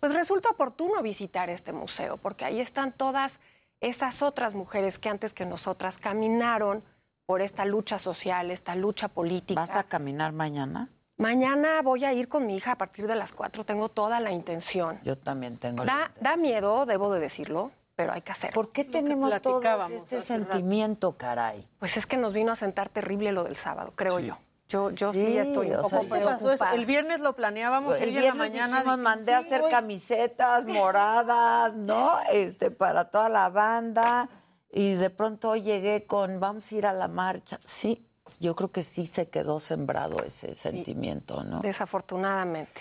pues 0.00 0.14
resulta 0.14 0.48
oportuno 0.48 1.02
visitar 1.02 1.50
este 1.50 1.72
museo, 1.74 2.16
porque 2.16 2.46
ahí 2.46 2.60
están 2.60 2.92
todas 2.92 3.40
esas 3.80 4.22
otras 4.22 4.54
mujeres 4.54 4.98
que 4.98 5.10
antes 5.10 5.34
que 5.34 5.44
nosotras 5.44 5.98
caminaron 5.98 6.82
por 7.26 7.42
esta 7.42 7.66
lucha 7.66 7.98
social, 7.98 8.50
esta 8.50 8.74
lucha 8.74 9.08
política. 9.08 9.60
¿Vas 9.60 9.76
a 9.76 9.84
caminar 9.84 10.32
mañana? 10.32 10.88
Mañana 11.16 11.82
voy 11.82 12.04
a 12.04 12.12
ir 12.12 12.28
con 12.28 12.46
mi 12.46 12.56
hija 12.56 12.72
a 12.72 12.76
partir 12.78 13.06
de 13.06 13.14
las 13.14 13.32
4, 13.32 13.64
tengo 13.64 13.88
toda 13.88 14.18
la 14.20 14.32
intención. 14.32 14.98
Yo 15.04 15.16
también 15.16 15.56
tengo. 15.58 15.84
la 15.84 15.92
Da, 15.92 16.12
da 16.20 16.36
miedo, 16.36 16.86
debo 16.86 17.12
de 17.12 17.20
decirlo, 17.20 17.70
pero 17.94 18.12
hay 18.12 18.22
que 18.22 18.32
hacerlo. 18.32 18.54
¿Por 18.54 18.72
qué 18.72 18.84
tenemos 18.84 19.30
todos 19.42 19.60
platicábamos 19.62 19.92
este 20.02 20.16
rato. 20.16 20.26
sentimiento, 20.26 21.16
caray? 21.16 21.68
Pues 21.78 21.96
es 21.96 22.06
que 22.06 22.16
nos 22.16 22.32
vino 22.32 22.50
a 22.52 22.56
sentar 22.56 22.88
terrible 22.88 23.30
lo 23.32 23.44
del 23.44 23.56
sábado, 23.56 23.92
creo 23.94 24.18
Sí. 24.18 24.26
yo. 24.26 24.38
Yo, 24.68 24.90
yo 24.90 25.12
sí, 25.12 25.26
Sí, 25.26 25.36
estoy 25.36 25.70
un 25.70 25.76
poco 25.82 25.88
sea, 25.90 26.18
¿Qué 26.18 26.24
pasó? 26.24 26.50
El 26.72 26.86
viernes 26.86 27.20
lo 27.20 27.34
planeábamos 27.36 28.00
El 28.00 28.08
y 28.08 28.16
hoy 28.16 28.16
en 28.16 28.16
la 28.16 28.20
viernes 28.22 28.38
mañana 28.50 28.76
dijimos, 28.78 28.96
dijimos, 28.96 28.98
mandé 29.04 29.34
a 29.34 29.38
hacer 29.38 29.60
voy. 29.60 29.70
camisetas 29.70 30.64
moradas, 30.66 31.74
¿no? 31.74 32.18
Este, 32.32 32.70
para 32.70 33.10
toda 33.10 33.28
la 33.28 33.50
banda. 33.50 34.30
Y 34.70 34.94
de 34.94 35.10
pronto 35.10 35.50
hoy 35.50 35.60
llegué 35.60 36.06
con, 36.06 36.40
vamos 36.40 36.72
a 36.72 36.74
ir 36.74 36.86
a 36.86 36.94
la 36.94 37.06
marcha. 37.06 37.60
Sí, 37.66 38.08
yo 38.40 38.54
creo 38.54 38.70
que 38.70 38.82
sí 38.82 39.06
se 39.06 39.28
quedó 39.28 39.60
sembrado 39.60 40.22
ese 40.24 40.54
sentimiento, 40.54 41.42
¿no? 41.44 41.60
Desafortunadamente. 41.60 42.80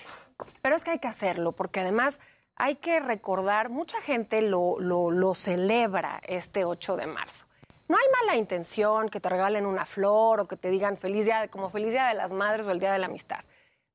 Pero 0.61 0.75
es 0.75 0.83
que 0.83 0.91
hay 0.91 0.99
que 0.99 1.07
hacerlo, 1.07 1.51
porque 1.51 1.79
además 1.79 2.19
hay 2.55 2.75
que 2.75 2.99
recordar, 2.99 3.69
mucha 3.69 4.01
gente 4.01 4.41
lo, 4.41 4.79
lo, 4.79 5.11
lo 5.11 5.35
celebra 5.35 6.21
este 6.27 6.65
8 6.65 6.95
de 6.95 7.07
marzo. 7.07 7.45
No 7.87 7.97
hay 7.97 8.05
mala 8.21 8.37
intención 8.37 9.09
que 9.09 9.19
te 9.19 9.27
regalen 9.27 9.65
una 9.65 9.85
flor 9.85 10.39
o 10.39 10.47
que 10.47 10.55
te 10.55 10.69
digan 10.69 10.97
feliz 10.97 11.25
día, 11.25 11.47
como 11.49 11.69
feliz 11.69 11.91
día 11.91 12.07
de 12.07 12.13
las 12.13 12.31
madres 12.31 12.65
o 12.65 12.71
el 12.71 12.79
día 12.79 12.93
de 12.93 12.99
la 12.99 13.07
amistad. 13.07 13.39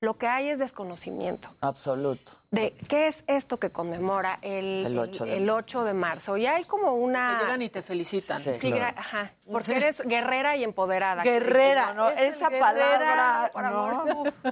Lo 0.01 0.19
que 0.19 0.27
hay 0.27 0.51
es 0.51 0.59
desconocimiento 0.59 1.49
Absoluto. 1.63 2.33
De 2.51 2.73
qué 2.89 3.09
es 3.09 3.25
esto 3.27 3.59
que 3.59 3.71
conmemora 3.71 4.39
el, 4.43 4.87
El 4.87 4.99
8 4.99 5.25
de 5.25 5.37
el 5.37 5.51
8 5.51 5.85
de 5.85 5.95
marzo. 5.95 6.37
Y 6.37 6.47
hay 6.47 6.65
como 6.65 6.95
una... 6.95 7.39
Te 7.39 7.45
llegan 7.45 7.63
y 7.63 7.69
te 7.69 7.83
felicitan. 7.83 8.41
Sí. 8.43 8.53
Sí, 8.61 8.73
ajá, 8.73 9.33
porque 9.51 9.77
eres 9.77 10.01
guerrera 10.03 10.57
y 10.57 10.65
empoderada. 10.65 11.23
Guerrera, 11.23 11.89
No, 11.89 12.05
no, 12.05 12.09
es 12.11 12.37
esa 12.37 12.49
guerrera, 12.49 12.67
palabra, 12.67 13.51
por 13.53 13.63
no. 13.63 14.01
amor. 14.01 14.35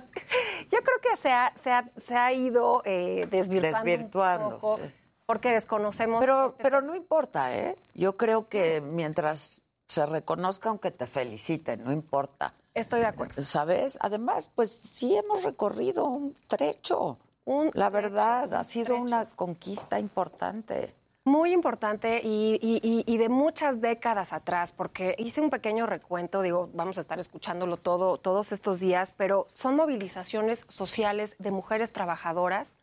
Yo 0.71 0.79
creo 0.83 1.01
que 1.03 1.16
se 1.16 1.33
ha, 1.33 1.53
se 1.57 1.71
ha, 1.73 1.91
se 1.97 2.16
ha 2.16 2.33
ido 2.33 2.83
eh, 2.85 3.27
desvirtuando, 3.31 3.79
un 3.79 3.85
Desvirtuando, 3.85 4.59
poco 4.59 4.79
sí. 4.83 4.91
porque 5.27 5.53
desconocemos. 5.53 6.21
Pero, 6.21 6.47
este 6.49 6.62
pero 6.62 6.81
no 6.81 6.95
importa, 6.95 7.55
¿eh? 7.57 7.77
Yo 7.95 8.16
creo 8.16 8.49
que 8.49 8.81
mientras 8.81 9.61
se 9.87 10.05
reconozca 10.07 10.69
aunque 10.71 10.91
te 10.91 11.07
feliciten, 11.07 11.85
no 11.85 11.93
importa. 11.93 12.55
Estoy 12.75 13.01
de 13.01 13.07
acuerdo. 13.07 13.41
¿Sabes? 13.45 13.99
Además, 14.01 14.51
pues 14.55 14.71
sí 14.73 15.15
hemos 15.16 15.45
recorrido 15.45 16.07
un 16.07 16.35
trecho. 16.49 17.19
La 17.75 17.91
verdad, 17.91 18.53
ha 18.55 18.65
sido 18.65 18.97
una 18.97 19.27
conquista 19.27 19.99
importante. 19.99 20.95
Muy 21.27 21.53
importante 21.53 22.21
y, 22.23 22.59
y- 22.61 22.81
y- 22.83 23.05
y 23.07 23.16
de 23.16 23.29
muchas 23.31 23.81
décadas 23.81 24.33
atrás, 24.33 24.73
porque 24.73 25.15
hice 25.19 25.41
un 25.41 25.49
pequeño 25.51 25.87
recuento, 25.87 26.43
digo, 26.43 26.69
vamos 26.75 26.99
a 26.99 27.01
estar 27.01 27.19
escuchándolo 27.19 27.79
todo, 27.79 28.19
todos 28.19 28.53
estos 28.53 28.81
días, 28.81 29.12
pero 29.16 29.49
son 29.55 29.75
movilizaciones 29.77 30.66
sociales 30.69 31.35
de 31.39 31.51
mujeres 31.51 31.93
trabajadoras 31.93 32.75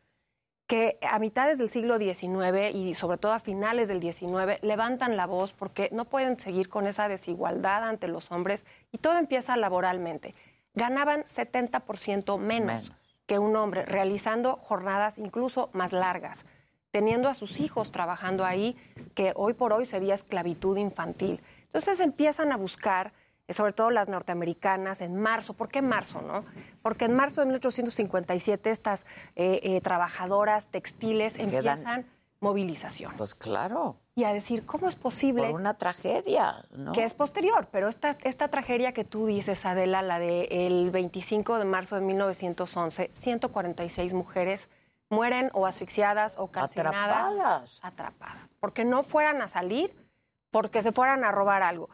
que 0.68 0.98
a 1.08 1.20
mitades 1.20 1.60
del 1.60 1.70
siglo 1.70 2.00
XIX 2.00 2.72
y 2.74 2.94
sobre 2.96 3.18
todo 3.18 3.34
a 3.34 3.40
finales 3.40 3.88
del 3.90 4.02
XIX 4.02 4.58
levantan 4.62 5.18
la 5.18 5.28
voz 5.28 5.54
porque 5.54 5.90
no 5.92 6.06
pueden 6.06 6.40
seguir 6.40 6.70
con 6.70 6.88
esa 6.88 7.10
desigualdad 7.10 7.84
ante 7.84 8.08
los 8.08 8.32
hombres 8.32 8.64
y 8.92 8.98
todo 8.98 9.18
empieza 9.18 9.56
laboralmente. 9.58 10.34
Ganaban 10.74 11.26
70% 11.26 12.38
menos, 12.40 12.92
que 13.28 13.40
un 13.40 13.56
hombre, 13.56 13.86
realizando 13.86 14.58
jornadas 14.58 15.18
incluso 15.18 15.70
más 15.74 15.94
largas, 15.94 16.46
teniendo 16.92 17.30
a 17.30 17.34
sus 17.34 17.60
hijos 17.60 17.92
trabajando 17.92 18.44
ahí, 18.46 18.76
que 19.16 19.32
hoy 19.36 19.54
por 19.54 19.72
hoy 19.74 19.86
sería 19.86 20.16
esclavitud 20.16 20.76
infantil. 20.78 21.42
Entonces 21.66 22.00
empiezan 22.02 22.52
a 22.52 22.58
buscar, 22.58 23.14
eh, 23.48 23.54
sobre 23.54 23.72
todo 23.72 23.92
las 23.92 24.10
norteamericanas, 24.10 25.00
en 25.00 25.16
marzo. 25.16 25.54
¿Por 25.54 25.70
qué 25.70 25.82
marzo, 25.82 26.22
no? 26.22 26.44
Porque 26.82 27.06
en 27.06 27.16
marzo 27.16 27.40
de 27.40 27.46
1857 27.48 28.70
estas 28.70 29.06
eh, 29.38 29.62
eh, 29.64 29.80
trabajadoras 29.80 30.68
textiles 30.70 31.36
Quedan- 31.36 31.54
empiezan 31.56 32.06
movilización. 32.42 33.14
Pues 33.18 33.36
claro. 33.36 33.96
Y 34.14 34.26
a 34.26 34.34
decir, 34.34 34.66
¿cómo 34.66 34.90
es 34.90 34.96
posible? 34.96 35.44
Por 35.44 35.60
una 35.60 35.76
tragedia, 35.76 36.66
¿no? 36.72 36.92
Que 36.92 37.06
es 37.06 37.14
posterior, 37.14 37.70
pero 37.72 37.88
esta, 37.88 38.18
esta 38.24 38.50
tragedia 38.50 38.92
que 38.92 39.06
tú 39.06 39.26
dices, 39.26 39.66
Adela, 39.66 40.02
la 40.02 40.20
del 40.20 40.92
25 40.92 41.58
de 41.58 41.66
marzo 41.66 41.96
de 41.96 42.02
1911, 42.02 43.10
146 43.14 44.14
mujeres 44.14 44.68
mueren 45.10 45.50
o 45.54 45.66
asfixiadas 45.66 46.36
o 46.38 46.48
calcinadas. 46.48 46.96
Atrapadas. 46.96 47.80
Atrapadas. 47.84 48.56
Porque 48.60 48.84
no 48.84 49.04
fueran 49.04 49.42
a 49.42 49.48
salir, 49.48 49.96
porque 50.52 50.84
se 50.84 50.92
fueran 50.92 51.24
a 51.24 51.32
robar 51.32 51.64
algo. 51.64 51.90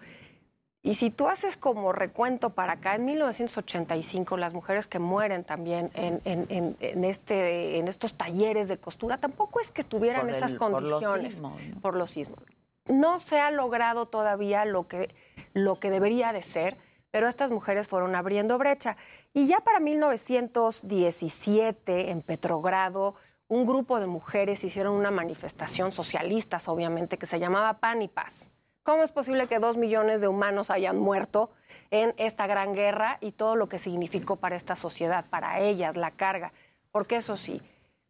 Y 0.87 0.95
si 0.95 1.09
tú 1.09 1.27
haces 1.27 1.57
como 1.57 1.91
recuento 1.91 2.51
para 2.51 2.73
acá, 2.73 2.95
en 2.95 3.03
1985 3.05 4.37
las 4.37 4.53
mujeres 4.53 4.87
que 4.87 4.99
mueren 4.99 5.43
también 5.43 5.91
en, 5.93 6.21
en- 6.23 6.45
en- 6.49 6.77
en 6.79 7.03
este, 7.03 7.77
en 7.77 7.89
estos 7.89 8.13
talleres 8.13 8.69
de 8.69 8.77
costura, 8.77 9.17
tampoco 9.17 9.59
es 9.59 9.69
que 9.69 9.83
tuvieran 9.83 10.21
Por 10.21 10.29
el- 10.29 10.35
esas 10.35 10.53
por 10.53 10.71
los 10.71 10.81
condiciones. 11.01 11.31
sismos, 11.31 11.61
¿no? 11.61 11.81
Por 11.81 11.95
los 11.95 12.11
sismos. 12.11 12.39
No 12.85 13.19
se 13.19 13.39
ha 13.41 13.51
logrado 13.51 14.05
todavía 14.05 14.63
lo 14.63 14.87
que, 14.87 15.13
lo 15.53 15.77
que 15.79 15.89
debería 15.89 16.31
de 16.31 16.41
ser, 16.41 16.77
pero 17.11 17.27
estas 17.27 17.51
mujeres 17.51 17.87
fueron 17.89 18.15
abriendo 18.15 18.57
brecha. 18.57 18.95
Y 19.33 19.45
ya 19.47 19.59
para 19.59 19.81
1917, 19.81 22.11
en 22.11 22.21
Petrogrado, 22.21 23.15
un 23.49 23.65
grupo 23.65 23.99
de 23.99 24.07
mujeres 24.07 24.63
hicieron 24.63 24.93
una 24.95 25.11
manifestación 25.11 25.91
socialistas, 25.91 26.69
obviamente, 26.69 27.17
que 27.17 27.25
se 27.25 27.39
llamaba 27.39 27.73
Pan 27.79 28.01
y 28.01 28.07
Paz. 28.07 28.47
¿Cómo 28.87 29.03
es 29.03 29.11
posible 29.11 29.47
que 29.47 29.59
dos 29.59 29.75
millones 29.75 30.21
de 30.21 30.29
humanos 30.29 30.69
hayan 30.69 30.97
muerto 30.97 31.49
en 31.91 32.13
esta 32.15 32.47
gran 32.47 32.73
guerra 32.73 33.17
y 33.19 33.33
todo 33.33 33.57
lo 33.57 33.67
que 33.67 33.79
significó 33.79 34.37
para 34.37 34.55
esta 34.55 34.77
sociedad, 34.77 35.25
para 35.29 35.59
ellas, 35.59 35.97
la 35.97 36.11
carga? 36.11 36.53
Porque 36.93 37.17
eso 37.17 37.35
sí, 37.35 37.61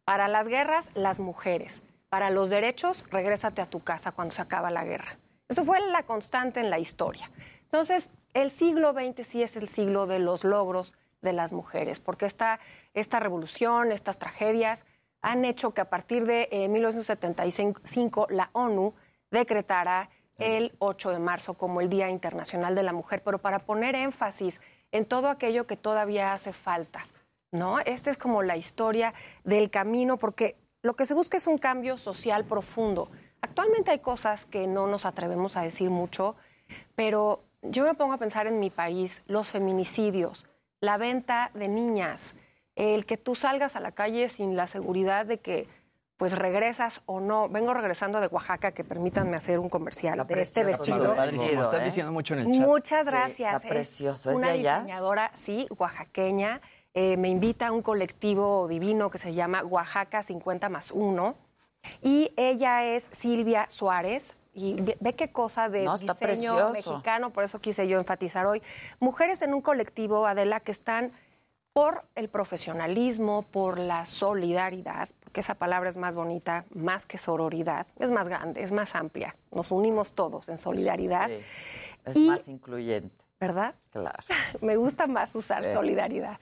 para 0.04 0.28
las 0.28 0.46
guerras, 0.46 0.92
las 0.94 1.18
mujeres. 1.18 1.82
Para 2.08 2.30
los 2.30 2.48
derechos, 2.48 3.02
regrésate 3.10 3.60
a 3.60 3.66
tu 3.66 3.80
casa 3.80 4.12
cuando 4.12 4.36
se 4.36 4.40
acaba 4.40 4.70
la 4.70 4.84
guerra. 4.84 5.18
Eso 5.48 5.64
fue 5.64 5.80
la 5.80 6.04
constante 6.04 6.60
en 6.60 6.70
la 6.70 6.78
historia. 6.78 7.28
Entonces, 7.64 8.08
el 8.32 8.52
siglo 8.52 8.92
XX 8.92 9.26
sí 9.26 9.42
es 9.42 9.56
el 9.56 9.68
siglo 9.68 10.06
de 10.06 10.20
los 10.20 10.44
logros 10.44 10.94
de 11.22 11.32
las 11.32 11.52
mujeres, 11.52 11.98
porque 11.98 12.26
esta, 12.26 12.60
esta 12.94 13.18
revolución, 13.18 13.90
estas 13.90 14.20
tragedias, 14.20 14.86
han 15.22 15.44
hecho 15.44 15.74
que 15.74 15.80
a 15.80 15.90
partir 15.90 16.24
de 16.24 16.48
eh, 16.52 16.68
1975 16.68 18.28
la 18.30 18.50
ONU 18.52 18.94
decretara 19.32 20.08
el 20.38 20.72
8 20.78 21.10
de 21.10 21.18
marzo 21.18 21.54
como 21.54 21.80
el 21.80 21.90
Día 21.90 22.08
Internacional 22.08 22.74
de 22.74 22.82
la 22.82 22.92
Mujer, 22.92 23.22
pero 23.24 23.38
para 23.38 23.60
poner 23.60 23.94
énfasis 23.94 24.60
en 24.92 25.04
todo 25.04 25.28
aquello 25.28 25.66
que 25.66 25.76
todavía 25.76 26.32
hace 26.32 26.52
falta, 26.52 27.04
¿no? 27.52 27.80
Esta 27.80 28.10
es 28.10 28.18
como 28.18 28.42
la 28.42 28.56
historia 28.56 29.12
del 29.44 29.70
camino, 29.70 30.16
porque 30.16 30.56
lo 30.82 30.94
que 30.94 31.04
se 31.04 31.14
busca 31.14 31.36
es 31.36 31.46
un 31.46 31.58
cambio 31.58 31.98
social 31.98 32.44
profundo. 32.44 33.10
Actualmente 33.40 33.90
hay 33.90 33.98
cosas 33.98 34.46
que 34.46 34.66
no 34.66 34.86
nos 34.86 35.04
atrevemos 35.04 35.56
a 35.56 35.62
decir 35.62 35.90
mucho, 35.90 36.36
pero 36.94 37.42
yo 37.62 37.84
me 37.84 37.94
pongo 37.94 38.14
a 38.14 38.18
pensar 38.18 38.46
en 38.46 38.60
mi 38.60 38.70
país, 38.70 39.22
los 39.26 39.48
feminicidios, 39.48 40.46
la 40.80 40.96
venta 40.96 41.50
de 41.54 41.68
niñas, 41.68 42.34
el 42.76 43.06
que 43.06 43.16
tú 43.16 43.34
salgas 43.34 43.74
a 43.74 43.80
la 43.80 43.92
calle 43.92 44.28
sin 44.28 44.56
la 44.56 44.68
seguridad 44.68 45.26
de 45.26 45.40
que 45.40 45.68
pues 46.18 46.32
regresas 46.36 47.00
o 47.06 47.20
no. 47.20 47.48
Vengo 47.48 47.72
regresando 47.72 48.20
de 48.20 48.26
Oaxaca, 48.26 48.72
que 48.72 48.84
permítanme 48.84 49.36
hacer 49.36 49.58
un 49.58 49.70
comercial 49.70 50.26
de 50.26 50.42
este 50.42 50.64
vestido. 50.64 51.14
Padrísimo, 51.14 51.62
estás 51.62 51.80
¿eh? 51.80 51.84
diciendo 51.84 52.12
mucho 52.12 52.34
en 52.34 52.40
el 52.40 52.52
chat. 52.52 52.60
Muchas 52.66 53.04
Sí, 53.06 53.10
gracias. 53.10 53.54
está 53.56 53.68
precioso. 53.68 54.30
¿Es 54.30 54.36
una 54.36 54.48
de 54.48 54.52
allá? 54.54 54.74
diseñadora, 54.80 55.30
sí, 55.36 55.66
oaxaqueña. 55.78 56.60
Eh, 56.92 57.16
me 57.16 57.28
invita 57.28 57.68
a 57.68 57.72
un 57.72 57.82
colectivo 57.82 58.66
divino 58.66 59.10
que 59.10 59.18
se 59.18 59.32
llama 59.32 59.62
Oaxaca 59.62 60.22
50 60.24 60.68
más 60.68 60.90
1. 60.90 61.36
Y 62.02 62.32
ella 62.36 62.84
es 62.84 63.08
Silvia 63.12 63.66
Suárez. 63.70 64.34
Y 64.52 64.74
ve, 64.80 64.96
ve 64.98 65.12
qué 65.14 65.30
cosa 65.30 65.68
de 65.68 65.84
No, 65.84 65.92
diseño 65.92 66.14
precioso. 66.16 66.70
mexicano, 66.72 67.30
por 67.30 67.44
eso 67.44 67.60
quise 67.60 67.86
yo 67.86 67.96
enfatizar 67.98 68.44
hoy. 68.44 68.60
Mujeres 68.98 69.40
en 69.42 69.54
un 69.54 69.60
colectivo, 69.62 70.26
Adela, 70.26 70.58
que 70.58 70.72
están 70.72 71.12
por 71.72 72.02
el 72.16 72.28
profesionalismo, 72.28 73.42
por 73.42 73.78
la 73.78 74.04
solidaridad, 74.04 75.08
porque 75.28 75.40
esa 75.40 75.56
palabra 75.56 75.90
es 75.90 75.98
más 75.98 76.16
bonita, 76.16 76.64
más 76.74 77.04
que 77.04 77.18
sororidad, 77.18 77.86
es 77.98 78.10
más 78.10 78.28
grande, 78.28 78.62
es 78.62 78.72
más 78.72 78.94
amplia. 78.94 79.36
Nos 79.52 79.70
unimos 79.72 80.14
todos 80.14 80.48
en 80.48 80.56
solidaridad. 80.56 81.28
Sí, 81.28 81.40
es 82.06 82.16
Y- 82.16 82.28
más 82.30 82.48
incluyente. 82.48 83.26
¿Verdad? 83.38 83.74
Claro. 83.92 84.16
Me 84.62 84.76
gusta 84.76 85.06
más 85.06 85.34
usar 85.36 85.62
Sí. 85.66 85.72
solidaridad. 85.74 86.40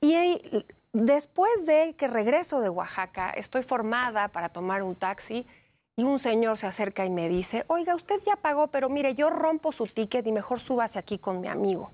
Y 0.00 0.64
después 0.94 1.66
de 1.66 1.94
que 1.94 2.08
regreso 2.08 2.62
de 2.62 2.70
Oaxaca, 2.70 3.28
estoy 3.36 3.62
formada 3.64 4.28
para 4.28 4.48
tomar 4.48 4.82
un 4.82 4.94
taxi 4.94 5.46
y 5.94 6.02
un 6.04 6.18
señor 6.18 6.56
se 6.56 6.66
acerca 6.66 7.04
y 7.04 7.10
me 7.10 7.28
dice, 7.28 7.64
oiga, 7.66 7.94
usted 7.94 8.18
ya 8.24 8.36
pagó, 8.36 8.68
pero 8.68 8.88
mire, 8.88 9.14
yo 9.14 9.28
rompo 9.28 9.72
su 9.72 9.86
ticket 9.86 10.26
y 10.26 10.32
mejor 10.32 10.58
súbase 10.58 10.98
aquí 10.98 11.18
con 11.18 11.38
mi 11.42 11.48
amigo. 11.48 11.90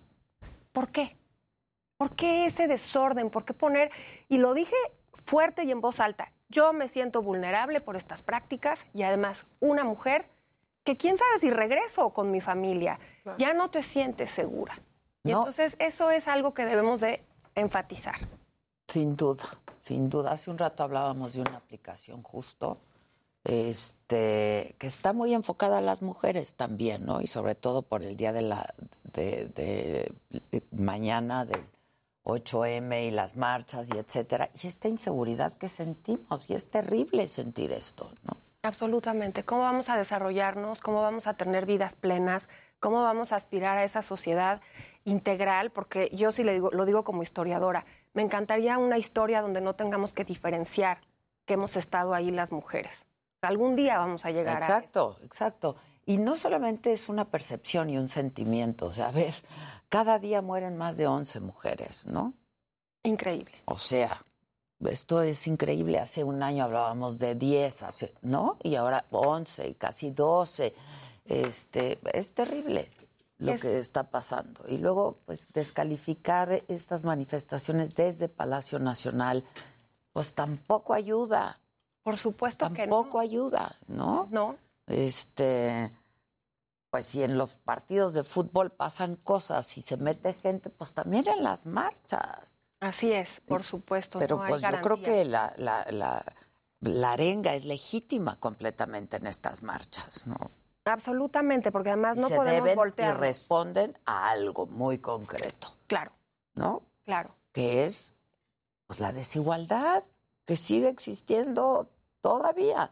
¿Por 0.70 0.86
qué? 0.90 1.16
¿Por 1.96 2.14
qué 2.14 2.44
ese 2.46 2.68
desorden? 2.68 3.28
¿Por 3.28 3.44
qué 3.44 3.54
poner? 3.54 3.90
Y 4.28 4.38
lo 4.38 4.54
dije 4.54 4.76
fuerte 5.22 5.64
y 5.64 5.70
en 5.70 5.80
voz 5.80 6.00
alta. 6.00 6.32
Yo 6.48 6.72
me 6.72 6.88
siento 6.88 7.22
vulnerable 7.22 7.80
por 7.80 7.96
estas 7.96 8.22
prácticas 8.22 8.84
y 8.94 9.02
además 9.02 9.46
una 9.60 9.84
mujer 9.84 10.26
que 10.84 10.96
quién 10.96 11.18
sabe 11.18 11.38
si 11.38 11.50
regreso 11.50 12.10
con 12.10 12.30
mi 12.30 12.40
familia, 12.40 12.98
ya 13.36 13.52
no 13.52 13.70
te 13.70 13.82
sientes 13.82 14.30
segura. 14.30 14.78
Y 15.24 15.32
No. 15.32 15.40
entonces 15.40 15.76
eso 15.78 16.10
es 16.10 16.26
algo 16.28 16.54
que 16.54 16.64
debemos 16.64 17.00
de 17.00 17.22
enfatizar. 17.54 18.16
Sin 18.86 19.14
duda, 19.16 19.44
sin 19.82 20.08
duda. 20.08 20.32
Hace 20.32 20.50
un 20.50 20.56
rato 20.56 20.82
hablábamos 20.82 21.34
de 21.34 21.42
una 21.42 21.56
aplicación 21.58 22.22
justo, 22.22 22.78
este, 23.44 24.74
que 24.78 24.86
está 24.86 25.12
muy 25.12 25.34
enfocada 25.34 25.78
a 25.78 25.82
las 25.82 26.00
mujeres 26.02 26.54
también, 26.54 27.04
¿no? 27.04 27.20
Y 27.20 27.26
sobre 27.26 27.54
todo 27.54 27.82
por 27.82 28.02
el 28.02 28.16
día 28.16 28.32
de 28.32 28.42
la 28.42 28.72
de, 29.14 29.46
de- 29.54 30.12
de 30.50 30.62
mañana 30.72 31.44
del 31.44 31.64
8M 32.28 33.08
y 33.08 33.10
las 33.10 33.36
marchas 33.36 33.90
y 33.92 33.98
etcétera. 33.98 34.50
Y 34.62 34.66
esta 34.66 34.88
inseguridad 34.88 35.54
que 35.54 35.68
sentimos, 35.68 36.48
y 36.48 36.54
es 36.54 36.70
terrible 36.70 37.26
sentir 37.28 37.72
esto, 37.72 38.12
¿no? 38.24 38.36
Absolutamente. 38.62 39.44
¿Cómo 39.44 39.62
vamos 39.62 39.88
a 39.88 39.96
desarrollarnos? 39.96 40.80
¿Cómo 40.80 41.00
vamos 41.00 41.26
a 41.26 41.34
tener 41.34 41.64
vidas 41.64 41.96
plenas? 41.96 42.48
¿Cómo 42.80 43.02
vamos 43.02 43.32
a 43.32 43.36
aspirar 43.36 43.78
a 43.78 43.84
esa 43.84 44.02
sociedad 44.02 44.60
integral? 45.04 45.70
Porque 45.70 46.10
yo 46.12 46.32
sí 46.32 46.44
le 46.44 46.52
digo, 46.52 46.70
lo 46.70 46.84
digo 46.84 47.02
como 47.04 47.22
historiadora, 47.22 47.86
me 48.12 48.22
encantaría 48.22 48.76
una 48.78 48.98
historia 48.98 49.42
donde 49.42 49.60
no 49.60 49.74
tengamos 49.74 50.12
que 50.12 50.24
diferenciar 50.24 51.00
que 51.46 51.54
hemos 51.54 51.76
estado 51.76 52.14
ahí 52.14 52.30
las 52.30 52.52
mujeres. 52.52 53.06
Algún 53.40 53.76
día 53.76 53.98
vamos 53.98 54.24
a 54.24 54.32
llegar 54.32 54.56
a 54.56 54.60
eso. 54.60 54.72
Exacto, 54.72 55.16
exacto. 55.22 55.76
Y 56.08 56.16
no 56.16 56.36
solamente 56.36 56.90
es 56.92 57.10
una 57.10 57.26
percepción 57.26 57.90
y 57.90 57.98
un 57.98 58.08
sentimiento, 58.08 58.86
o 58.86 58.92
sea, 58.92 59.08
a 59.08 59.12
ver, 59.12 59.34
cada 59.90 60.18
día 60.18 60.40
mueren 60.40 60.76
más 60.78 60.96
de 60.96 61.06
11 61.06 61.38
mujeres, 61.40 62.06
¿no? 62.06 62.32
Increíble. 63.02 63.52
O 63.66 63.78
sea, 63.78 64.24
esto 64.80 65.20
es 65.20 65.46
increíble. 65.46 65.98
Hace 65.98 66.24
un 66.24 66.42
año 66.42 66.64
hablábamos 66.64 67.18
de 67.18 67.34
10, 67.34 67.82
hace- 67.82 68.14
¿no? 68.22 68.56
Y 68.62 68.76
ahora 68.76 69.04
11 69.10 69.68
y 69.68 69.74
casi 69.74 70.10
12. 70.10 70.74
Este, 71.26 71.98
es 72.14 72.32
terrible 72.32 72.90
lo 73.36 73.52
Es- 73.52 73.60
que 73.60 73.78
está 73.78 74.04
pasando. 74.10 74.64
Y 74.66 74.78
luego, 74.78 75.18
pues, 75.26 75.46
descalificar 75.52 76.64
estas 76.68 77.04
manifestaciones 77.04 77.94
desde 77.94 78.30
Palacio 78.30 78.78
Nacional, 78.78 79.44
pues 80.14 80.32
tampoco 80.32 80.94
ayuda. 80.94 81.60
Por 82.02 82.16
supuesto 82.16 82.72
que 82.72 82.86
no. 82.86 82.96
Tampoco 82.96 83.18
ayuda, 83.20 83.76
¿no? 83.88 84.26
No. 84.30 84.56
Este, 84.86 85.92
pues 86.90 87.06
si 87.06 87.22
en 87.22 87.36
los 87.36 87.54
partidos 87.54 88.14
de 88.14 88.24
fútbol 88.24 88.70
pasan 88.70 89.16
cosas 89.16 89.76
y 89.78 89.82
se 89.82 89.96
mete 89.96 90.34
gente, 90.34 90.70
pues 90.70 90.94
también 90.94 91.28
en 91.28 91.42
las 91.42 91.66
marchas. 91.66 92.54
Así 92.80 93.12
es, 93.12 93.40
por 93.46 93.62
supuesto. 93.62 94.18
Pero 94.18 94.36
no 94.36 94.42
hay 94.44 94.50
pues 94.50 94.62
yo 94.62 94.80
creo 94.80 95.02
que 95.02 95.24
la, 95.24 95.52
la, 95.58 95.84
la, 95.90 96.24
la 96.80 97.12
arenga 97.12 97.54
es 97.54 97.64
legítima 97.64 98.36
completamente 98.38 99.16
en 99.16 99.26
estas 99.26 99.62
marchas, 99.62 100.26
¿no? 100.26 100.36
Absolutamente, 100.84 101.70
porque 101.70 101.90
además 101.90 102.16
Y 102.16 102.20
no 102.20 102.28
se 102.28 102.36
podemos 102.36 102.64
deben 102.64 102.72
y 102.72 102.76
voltear. 102.76 103.18
responden 103.18 103.98
a 104.06 104.30
algo 104.30 104.66
muy 104.66 104.98
concreto. 104.98 105.68
Claro. 105.86 106.12
¿No? 106.54 106.82
Claro. 107.04 107.34
Que 107.52 107.84
es 107.84 108.14
pues 108.86 109.00
la 109.00 109.12
desigualdad 109.12 110.04
que 110.46 110.56
sigue 110.56 110.88
existiendo 110.88 111.90
todavía. 112.22 112.90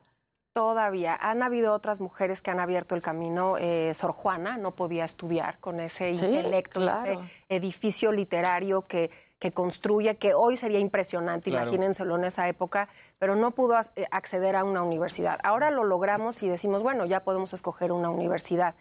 Todavía. 0.56 1.18
Han 1.20 1.42
habido 1.42 1.74
otras 1.74 2.00
mujeres 2.00 2.40
que 2.40 2.50
han 2.50 2.60
abierto 2.60 2.94
el 2.94 3.02
camino. 3.02 3.58
Eh, 3.58 3.92
Sor 3.92 4.12
Juana 4.12 4.56
no 4.56 4.70
podía 4.70 5.04
estudiar 5.04 5.58
con 5.58 5.80
ese 5.80 6.16
Sí, 6.16 6.24
intelecto, 6.24 6.80
claro. 6.80 7.12
ese 7.20 7.30
edificio 7.50 8.10
literario 8.10 8.80
que, 8.80 9.10
que 9.38 9.52
construye, 9.52 10.16
que 10.16 10.32
hoy 10.32 10.56
sería 10.56 10.78
impresionante, 10.78 11.50
Claro. 11.50 11.66
imagínenselo 11.66 12.16
en 12.16 12.24
esa 12.24 12.48
época, 12.48 12.88
pero 13.18 13.36
no 13.36 13.50
pudo 13.50 13.78
eh, 13.96 14.06
acceder 14.10 14.56
a 14.56 14.64
una 14.64 14.82
universidad. 14.82 15.38
Ahora 15.42 15.70
lo 15.70 15.84
logramos 15.84 16.42
y 16.42 16.48
decimos, 16.48 16.82
bueno, 16.82 17.04
ya 17.04 17.22
podemos 17.22 17.52
escoger 17.52 17.92
una 17.92 18.08
universidad. 18.08 18.76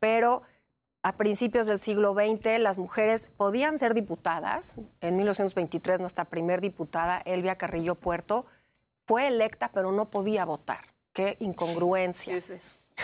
Pero 0.00 0.42
a 1.04 1.12
principios 1.12 1.68
del 1.68 1.78
siglo 1.78 2.12
XX 2.12 2.58
las 2.58 2.76
mujeres 2.76 3.28
podían 3.36 3.78
ser 3.78 3.94
diputadas. 3.94 4.74
En 5.00 5.16
1923 5.16 6.00
nuestra 6.00 6.24
primer 6.24 6.60
diputada, 6.60 7.22
Elvia 7.24 7.54
Carrillo 7.54 7.94
Puerto, 7.94 8.46
fue 9.06 9.28
electa 9.28 9.70
pero 9.72 9.92
no 9.92 10.06
podía 10.06 10.44
votar. 10.44 10.89
Qué 11.20 11.36
incongruencia. 11.44 12.38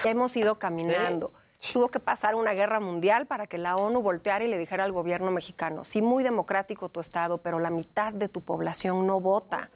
Hemos 0.05 0.36
ido 0.36 0.59
caminando. 0.59 1.33
Tuvo 1.73 1.89
que 1.89 2.01
pasar 2.01 2.35
una 2.35 2.53
guerra 2.53 2.81
mundial 2.81 3.27
para 3.27 3.47
que 3.47 3.59
la 3.59 3.77
ONU 3.77 4.01
volteara 4.03 4.45
y 4.45 4.49
le 4.49 4.59
dijera 4.59 4.85
al 4.85 4.93
gobierno 4.93 5.31
mexicano, 5.31 5.85
sí, 5.85 6.03
muy 6.03 6.23
democrático 6.23 6.89
tu 6.89 7.01
estado, 7.01 7.39
pero 7.39 7.59
la 7.59 7.70
mitad 7.70 8.12
de 8.12 8.28
tu 8.28 8.41
población 8.43 9.07
no 9.07 9.20
vota. 9.20 9.70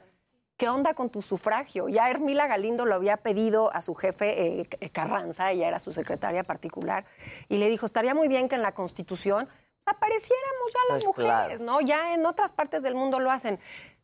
¿Qué 0.57 0.69
onda 0.69 0.93
con 0.93 1.09
tu 1.09 1.23
sufragio? 1.23 1.89
Ya 1.89 2.09
Hermila 2.09 2.45
Galindo 2.45 2.85
lo 2.85 2.93
había 2.93 3.17
pedido 3.17 3.73
a 3.73 3.81
su 3.81 3.95
jefe 3.95 4.61
eh, 4.61 4.89
Carranza, 4.91 5.51
ella 5.51 5.67
era 5.67 5.79
su 5.79 5.91
secretaria 5.91 6.43
particular, 6.43 7.03
y 7.49 7.57
le 7.57 7.67
dijo, 7.67 7.87
estaría 7.87 8.13
muy 8.13 8.27
bien 8.27 8.47
que 8.47 8.55
en 8.55 8.61
la 8.61 8.73
Constitución 8.73 9.49
apareciéramos 9.85 10.73
ya 10.73 10.93
las 10.93 11.03
Pues 11.03 11.07
mujeres, 11.07 11.57
claro. 11.57 11.63
¿no? 11.63 11.81
Ya 11.81 12.13
en 12.13 12.25
otras 12.27 12.53
partes 12.53 12.83
del 12.83 12.93
mundo 12.93 13.19
lo 13.19 13.31
hacen. 13.31 13.59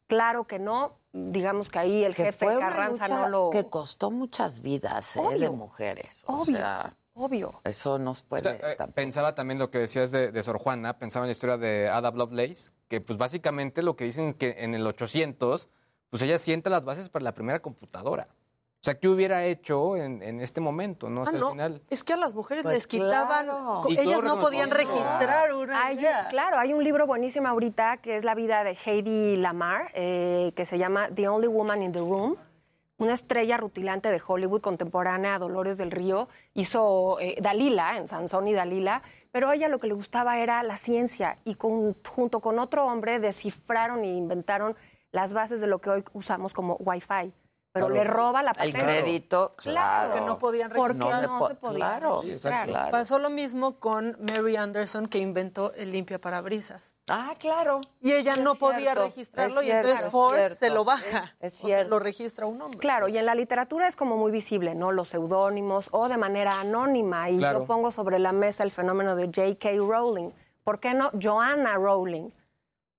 Claro 0.08 0.48
que 0.48 0.58
no, 0.60 0.98
digamos 1.12 1.70
que 1.70 1.80
ahí 1.80 2.04
el 2.04 2.16
Que 2.16 2.26
jefe 2.26 2.46
Carranza 2.46 3.04
lucha 3.08 3.20
no 3.20 3.30
lo... 3.30 3.50
Que 3.50 3.70
costó 3.70 4.10
muchas 4.12 4.62
vidas 4.62 5.18
¿eh? 5.18 5.38
de 5.38 5.50
mujeres. 5.50 6.24
O 6.26 6.42
Obvio, 6.42 6.56
sea, 6.58 6.96
obvio. 7.14 7.62
eso 7.66 8.00
nos 8.00 8.24
puede... 8.24 8.52
Eh, 8.52 8.78
Pensaba 8.96 9.36
también 9.36 9.60
lo 9.60 9.70
que 9.70 9.80
decías 9.80 10.12
de, 10.12 10.32
de 10.32 10.44
Sor 10.44 10.58
Juana, 10.60 10.98
pensaba 10.98 11.26
en 11.26 11.28
la 11.28 11.32
historia 11.34 11.58
de 11.58 11.90
Ada 11.90 12.12
Lovelace, 12.12 12.72
que 12.88 13.02
pues 13.02 13.18
básicamente 13.18 13.82
lo 13.84 13.96
que 13.96 14.06
dicen 14.06 14.34
que 14.34 14.56
en 14.60 14.74
el 14.76 14.88
800, 14.88 15.70
pues 16.10 16.22
ella 16.24 16.38
sienta 16.38 16.70
las 16.70 16.86
bases 16.86 17.10
para 17.10 17.24
la 17.24 17.34
primera 17.34 17.62
computadora. 17.62 18.30
O 18.80 18.84
sea, 18.88 19.00
¿qué 19.00 19.10
hubiera 19.10 19.44
hecho 19.44 19.98
en, 19.98 20.22
en 20.22 20.40
este 20.40 20.62
momento? 20.62 21.10
¿no? 21.10 21.22
O 21.22 21.24
Ah, 21.26 21.32
sea, 21.32 21.40
no. 21.40 21.48
al 21.48 21.52
final... 21.54 21.82
Es 21.90 22.04
que 22.04 22.14
a 22.14 22.18
las 22.18 22.34
mujeres 22.36 22.64
Pues 22.64 22.76
les 22.76 22.88
quitaban, 22.88 23.46
claro. 23.48 23.82
ellas 23.90 24.24
no 24.24 24.40
podían 24.40 24.70
registrar 24.70 25.52
una 25.54 25.86
Hay- 25.88 25.98
claro, 26.30 26.58
hay 26.58 26.74
un 26.74 26.84
libro 26.84 27.08
buenísimo 27.08 27.48
ahorita 27.48 27.98
que 27.98 28.16
es 28.18 28.24
la 28.24 28.36
vida 28.36 28.64
de 28.64 28.78
Heidi 28.86 29.36
Lamar, 29.38 29.92
eh, 29.94 30.54
que 30.56 30.66
se 30.66 30.78
llama 30.78 31.10
The 31.14 31.28
Only 31.28 31.48
Woman 31.48 31.82
in 31.84 31.92
the 31.92 32.00
Room. 32.00 32.38
Una 33.00 33.14
estrella 33.14 33.58
rutilante 33.58 34.10
de 34.10 34.22
Hollywood 34.26 34.62
contemporánea, 34.62 35.36
a 35.36 35.40
Dolores 35.40 35.78
del 35.78 35.92
Río, 35.92 36.30
hizo 36.54 37.20
eh, 37.20 37.38
Dalila, 37.42 37.98
en 37.98 38.08
Sansón 38.08 38.48
y 38.48 38.54
Dalila, 38.54 39.02
pero 39.32 39.50
a 39.50 39.56
ella 39.56 39.68
lo 39.70 39.80
que 39.80 39.88
le 39.88 39.94
gustaba 39.94 40.40
era 40.40 40.64
la 40.64 40.78
ciencia 40.78 41.38
y 41.46 41.56
con- 41.56 41.96
junto 42.08 42.40
con 42.40 42.58
otro 42.58 42.86
hombre 42.86 43.20
descifraron 43.20 44.04
e 44.04 44.08
inventaron 44.16 44.76
las 45.12 45.34
bases 45.34 45.62
de 45.62 45.68
lo 45.68 45.80
que 45.80 45.90
hoy 45.90 46.04
usamos 46.14 46.54
como 46.54 46.76
Wi-Fi. 46.76 47.34
Pero 47.78 47.88
Claro. 47.94 48.04
le 48.04 48.10
roba 48.10 48.44
la 48.44 48.52
El 48.52 48.58
patente. 48.74 48.80
crédito, 48.80 49.54
claro. 49.56 50.14
Que 50.14 50.22
no 50.22 50.38
podían 50.40 50.72
Porque 50.72 50.94
registrar. 51.04 51.28
no, 51.30 51.40
po- 51.40 51.48
se 51.50 51.56
podía 51.56 51.76
claro, 51.78 52.22
registrar. 52.22 52.68
claro. 52.68 52.92
Pasó 52.92 53.20
lo 53.20 53.30
mismo 53.30 53.80
con 53.80 54.18
Mary 54.20 54.56
Anderson, 54.56 55.08
que 55.08 55.20
inventó 55.20 55.74
el 55.76 55.92
limpia 55.92 56.20
parabrisas. 56.20 56.96
Ah, 57.10 57.36
claro. 57.40 57.82
Y 58.02 58.12
ella 58.12 58.34
Es 58.34 58.40
no 58.40 58.56
podía 58.56 58.94
registrarlo 58.94 59.62
y 59.62 59.72
entonces 59.72 60.12
Ford 60.12 60.52
se 60.52 60.70
lo 60.70 60.84
baja. 60.84 61.36
Es 61.40 61.54
O 61.54 61.58
sea, 61.58 61.66
cierto. 61.68 61.90
lo 61.92 62.00
registra 62.00 62.46
un 62.46 62.62
hombre. 62.62 62.80
Claro, 62.80 63.08
y 63.08 63.18
en 63.18 63.26
la 63.26 63.36
literatura 63.36 63.88
es 63.88 63.96
como 63.96 64.18
muy 64.18 64.32
visible, 64.32 64.76
¿no? 64.76 64.92
Los 64.92 65.10
seudónimos 65.10 65.88
o 65.92 66.10
de 66.10 66.18
manera 66.18 66.60
anónima. 66.60 67.30
Y 67.30 67.38
Claro. 67.38 67.60
yo 67.60 67.66
pongo 67.66 67.92
sobre 67.92 68.20
la 68.20 68.32
mesa 68.34 68.64
el 68.64 68.72
fenómeno 68.72 69.16
de 69.16 69.26
J.K. 69.28 69.70
Rowling. 69.78 70.32
¿Por 70.64 70.80
qué 70.82 70.94
no 70.94 71.12
Joanna 71.22 71.76
Rowling? 71.76 72.30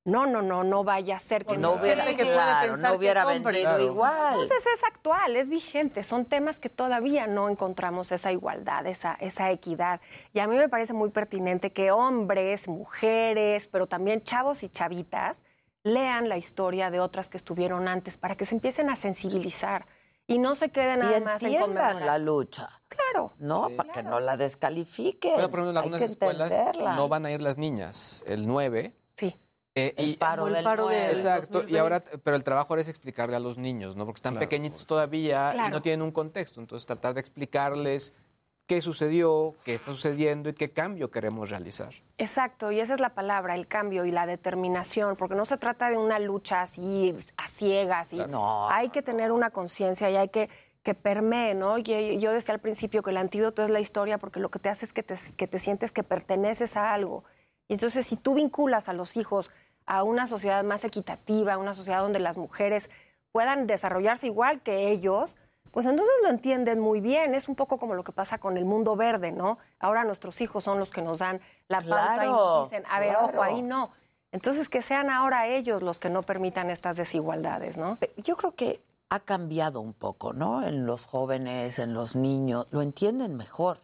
No, 0.08 0.26
no, 0.26 0.42
no, 0.42 0.64
no 0.64 0.84
vaya 0.84 1.16
a 1.16 1.20
ser 1.20 1.44
que 1.44 1.56
No 1.58 1.72
hubiera, 1.72 2.04
que 2.06 2.16
claro, 2.16 2.68
pensar 2.68 2.84
no 2.86 2.90
que 2.92 2.98
hubiera 2.98 3.24
vendido 3.26 3.52
Claro. 3.62 3.82
igual. 3.84 4.32
Entonces 4.32 4.64
es 4.74 4.82
actual, 4.84 5.36
es 5.36 5.48
vigente. 5.48 6.02
Son 6.04 6.24
temas 6.24 6.58
que 6.58 6.68
todavía 6.68 7.26
no 7.26 7.48
encontramos 7.48 8.10
esa 8.10 8.32
igualdad, 8.32 8.86
esa, 8.86 9.14
esa 9.20 9.50
equidad. 9.50 10.00
Y 10.32 10.40
a 10.40 10.46
mí 10.46 10.56
me 10.56 10.68
parece 10.68 10.94
muy 10.94 11.10
pertinente 11.10 11.72
que 11.72 11.90
hombres, 11.90 12.68
mujeres, 12.68 13.66
pero 13.66 13.86
también 13.86 14.22
chavos 14.22 14.62
y 14.62 14.68
chavitas 14.68 15.42
lean 15.84 16.28
la 16.28 16.36
historia 16.36 16.90
de 16.90 17.00
otras 17.00 17.28
que 17.28 17.36
estuvieron 17.36 17.86
antes 17.88 18.16
para 18.16 18.34
que 18.36 18.46
se 18.46 18.54
empiecen 18.54 18.90
a 18.90 18.96
sensibilizar 18.96 19.86
y 20.26 20.38
no 20.38 20.54
se 20.54 20.68
queden 20.70 21.00
nada 21.00 21.18
y 21.18 21.20
más 21.22 21.42
en 21.42 21.58
conmemorar. 21.60 22.02
la 22.02 22.18
lucha. 22.18 22.68
Claro. 22.88 23.32
No, 23.38 23.68
para 23.76 23.92
que 23.92 24.02
no 24.02 24.20
la 24.20 24.36
descalifiquen. 24.36 25.32
Bueno, 25.34 25.50
por 25.50 25.60
ejemplo, 25.60 25.70
en 25.70 25.76
Hay 25.76 25.82
algunas 25.84 26.00
que 26.00 26.06
escuelas 26.06 26.50
entenderla. 26.50 26.94
no 26.96 27.08
van 27.08 27.24
a 27.26 27.30
ir 27.30 27.40
las 27.40 27.56
niñas, 27.56 28.22
el 28.26 28.46
9. 28.46 28.92
Eh, 29.78 29.94
El 29.96 30.08
y- 30.10 30.16
paro 30.16 30.46
el 30.48 30.54
del 30.54 30.64
paro 30.64 30.88
de- 30.88 30.96
nueve. 30.96 31.12
Exacto, 31.12 31.58
y 31.58 31.72
2020. 31.72 31.78
ahora, 31.80 32.04
pero 32.24 32.36
el 32.36 32.44
trabajo 32.44 32.72
ahora 32.72 32.82
es 32.82 32.88
explicarle 32.88 33.36
a 33.36 33.40
los 33.40 33.58
niños, 33.58 33.96
¿no? 33.96 34.04
Porque 34.04 34.18
están 34.18 34.38
pequeñitos 34.38 34.86
todavía 34.86 35.54
y 35.66 35.70
no 35.70 35.80
tienen 35.82 36.02
un 36.02 36.12
contexto. 36.12 36.60
Entonces, 36.60 36.86
tratar 36.86 37.14
de 37.14 37.20
explicarles 37.20 38.14
qué 38.66 38.82
sucedió, 38.82 39.54
qué 39.64 39.72
está 39.74 39.92
sucediendo 39.92 40.50
y 40.50 40.52
qué 40.52 40.70
cambio 40.72 41.10
queremos 41.10 41.48
realizar. 41.48 41.90
Exacto, 42.18 42.70
y 42.70 42.80
esa 42.80 42.92
es 42.94 43.00
la 43.00 43.14
palabra, 43.14 43.54
el 43.54 43.66
cambio 43.66 44.04
y 44.04 44.10
la 44.10 44.26
determinación, 44.26 45.16
porque 45.16 45.34
no 45.34 45.46
se 45.46 45.56
trata 45.56 45.88
de 45.88 45.96
una 45.96 46.18
lucha 46.18 46.60
así 46.62 47.14
a 47.38 47.48
ciegas. 47.48 48.12
Y 48.12 48.18
No. 48.18 48.68
Hay 48.68 48.90
que 48.90 49.00
tener 49.02 49.32
una 49.32 49.50
conciencia 49.50 50.10
y 50.10 50.16
hay 50.16 50.28
que 50.28 50.50
que 50.84 50.94
permee, 50.94 51.54
¿no? 51.54 51.76
Y 51.76 51.82
yo 52.18 52.32
decía 52.32 52.54
al 52.54 52.60
principio 52.60 53.02
que 53.02 53.10
el 53.10 53.16
antídoto 53.18 53.62
es 53.62 53.68
la 53.68 53.80
historia 53.80 54.16
porque 54.16 54.40
lo 54.40 54.48
que 54.50 54.58
te 54.58 54.70
hace 54.70 54.86
es 54.86 54.92
que 54.94 55.02
te, 55.02 55.16
que 55.36 55.46
te 55.46 55.58
sientes 55.58 55.92
que 55.92 56.02
perteneces 56.02 56.76
a 56.78 56.94
algo. 56.94 57.24
Y 57.68 57.74
entonces 57.74 58.06
si 58.06 58.16
tú 58.16 58.34
vinculas 58.34 58.88
a 58.88 58.94
los 58.94 59.16
hijos 59.18 59.50
a 59.88 60.02
una 60.02 60.26
sociedad 60.26 60.62
más 60.64 60.84
equitativa, 60.84 61.56
una 61.56 61.72
sociedad 61.72 62.02
donde 62.02 62.20
las 62.20 62.36
mujeres 62.36 62.90
puedan 63.32 63.66
desarrollarse 63.66 64.26
igual 64.26 64.60
que 64.60 64.90
ellos, 64.90 65.36
pues 65.70 65.86
entonces 65.86 66.14
lo 66.22 66.28
entienden 66.28 66.78
muy 66.78 67.00
bien. 67.00 67.34
Es 67.34 67.48
un 67.48 67.56
poco 67.56 67.78
como 67.78 67.94
lo 67.94 68.04
que 68.04 68.12
pasa 68.12 68.38
con 68.38 68.58
el 68.58 68.66
mundo 68.66 68.96
verde, 68.96 69.32
¿no? 69.32 69.58
Ahora 69.78 70.04
nuestros 70.04 70.40
hijos 70.42 70.64
son 70.64 70.78
los 70.78 70.90
que 70.90 71.00
nos 71.00 71.20
dan 71.20 71.40
la 71.68 71.80
pauta 71.80 72.26
y 72.26 72.28
nos 72.28 72.70
dicen, 72.70 72.84
a 72.90 73.00
ver, 73.00 73.16
ojo, 73.16 73.42
ahí 73.42 73.62
no. 73.62 73.90
Entonces 74.30 74.68
que 74.68 74.82
sean 74.82 75.08
ahora 75.08 75.46
ellos 75.46 75.82
los 75.82 75.98
que 75.98 76.10
no 76.10 76.22
permitan 76.22 76.68
estas 76.68 76.96
desigualdades, 76.96 77.78
¿no? 77.78 77.96
Yo 78.18 78.36
creo 78.36 78.54
que 78.54 78.82
ha 79.08 79.20
cambiado 79.20 79.80
un 79.80 79.94
poco, 79.94 80.34
¿no? 80.34 80.66
En 80.66 80.84
los 80.84 81.02
jóvenes, 81.06 81.78
en 81.78 81.94
los 81.94 82.14
niños, 82.14 82.66
lo 82.72 82.82
entienden 82.82 83.36
mejor. 83.36 83.80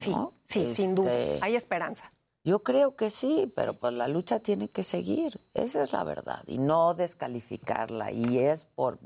Sí, 0.00 0.10
¿no? 0.10 0.34
sí, 0.44 0.74
sin 0.74 0.94
duda. 0.94 1.14
Este, 1.14 1.38
Hay 1.40 1.56
esperanza. 1.56 2.12
Yo 2.46 2.62
creo 2.62 2.94
que 2.94 3.10
sí, 3.10 3.52
pero 3.56 3.74
pues 3.74 3.92
la 3.92 4.06
lucha 4.06 4.38
tiene 4.38 4.68
que 4.68 4.84
seguir. 4.84 5.40
Esa 5.52 5.82
es 5.82 5.92
la 5.92 6.04
verdad. 6.04 6.44
Y 6.46 6.58
no 6.58 6.94
descalificarla. 6.94 8.12
Y 8.12 8.38
es 8.38 8.66
por 8.66 9.00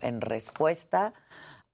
en 0.00 0.20
respuesta 0.20 1.14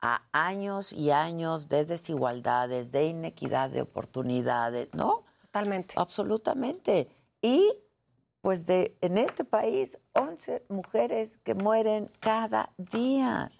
a 0.01 0.23
años 0.33 0.95
y 0.95 1.11
años 1.11 1.69
de 1.69 1.85
desigualdades, 1.85 2.93
de 2.93 3.05
inequidad 3.05 3.69
de 3.69 3.83
oportunidades, 3.83 4.89
¿no? 4.95 5.25
Totalmente. 5.43 5.97
Absolutamente. 5.99 7.11
Y 7.43 7.71
pues 8.41 8.65
de 8.65 8.97
en 9.03 9.19
este 9.19 9.45
país 9.45 9.99
11 10.15 10.65
mujeres 10.71 11.37
que 11.45 11.55
mueren 11.55 12.11
cada 12.21 12.73
día. 12.79 13.53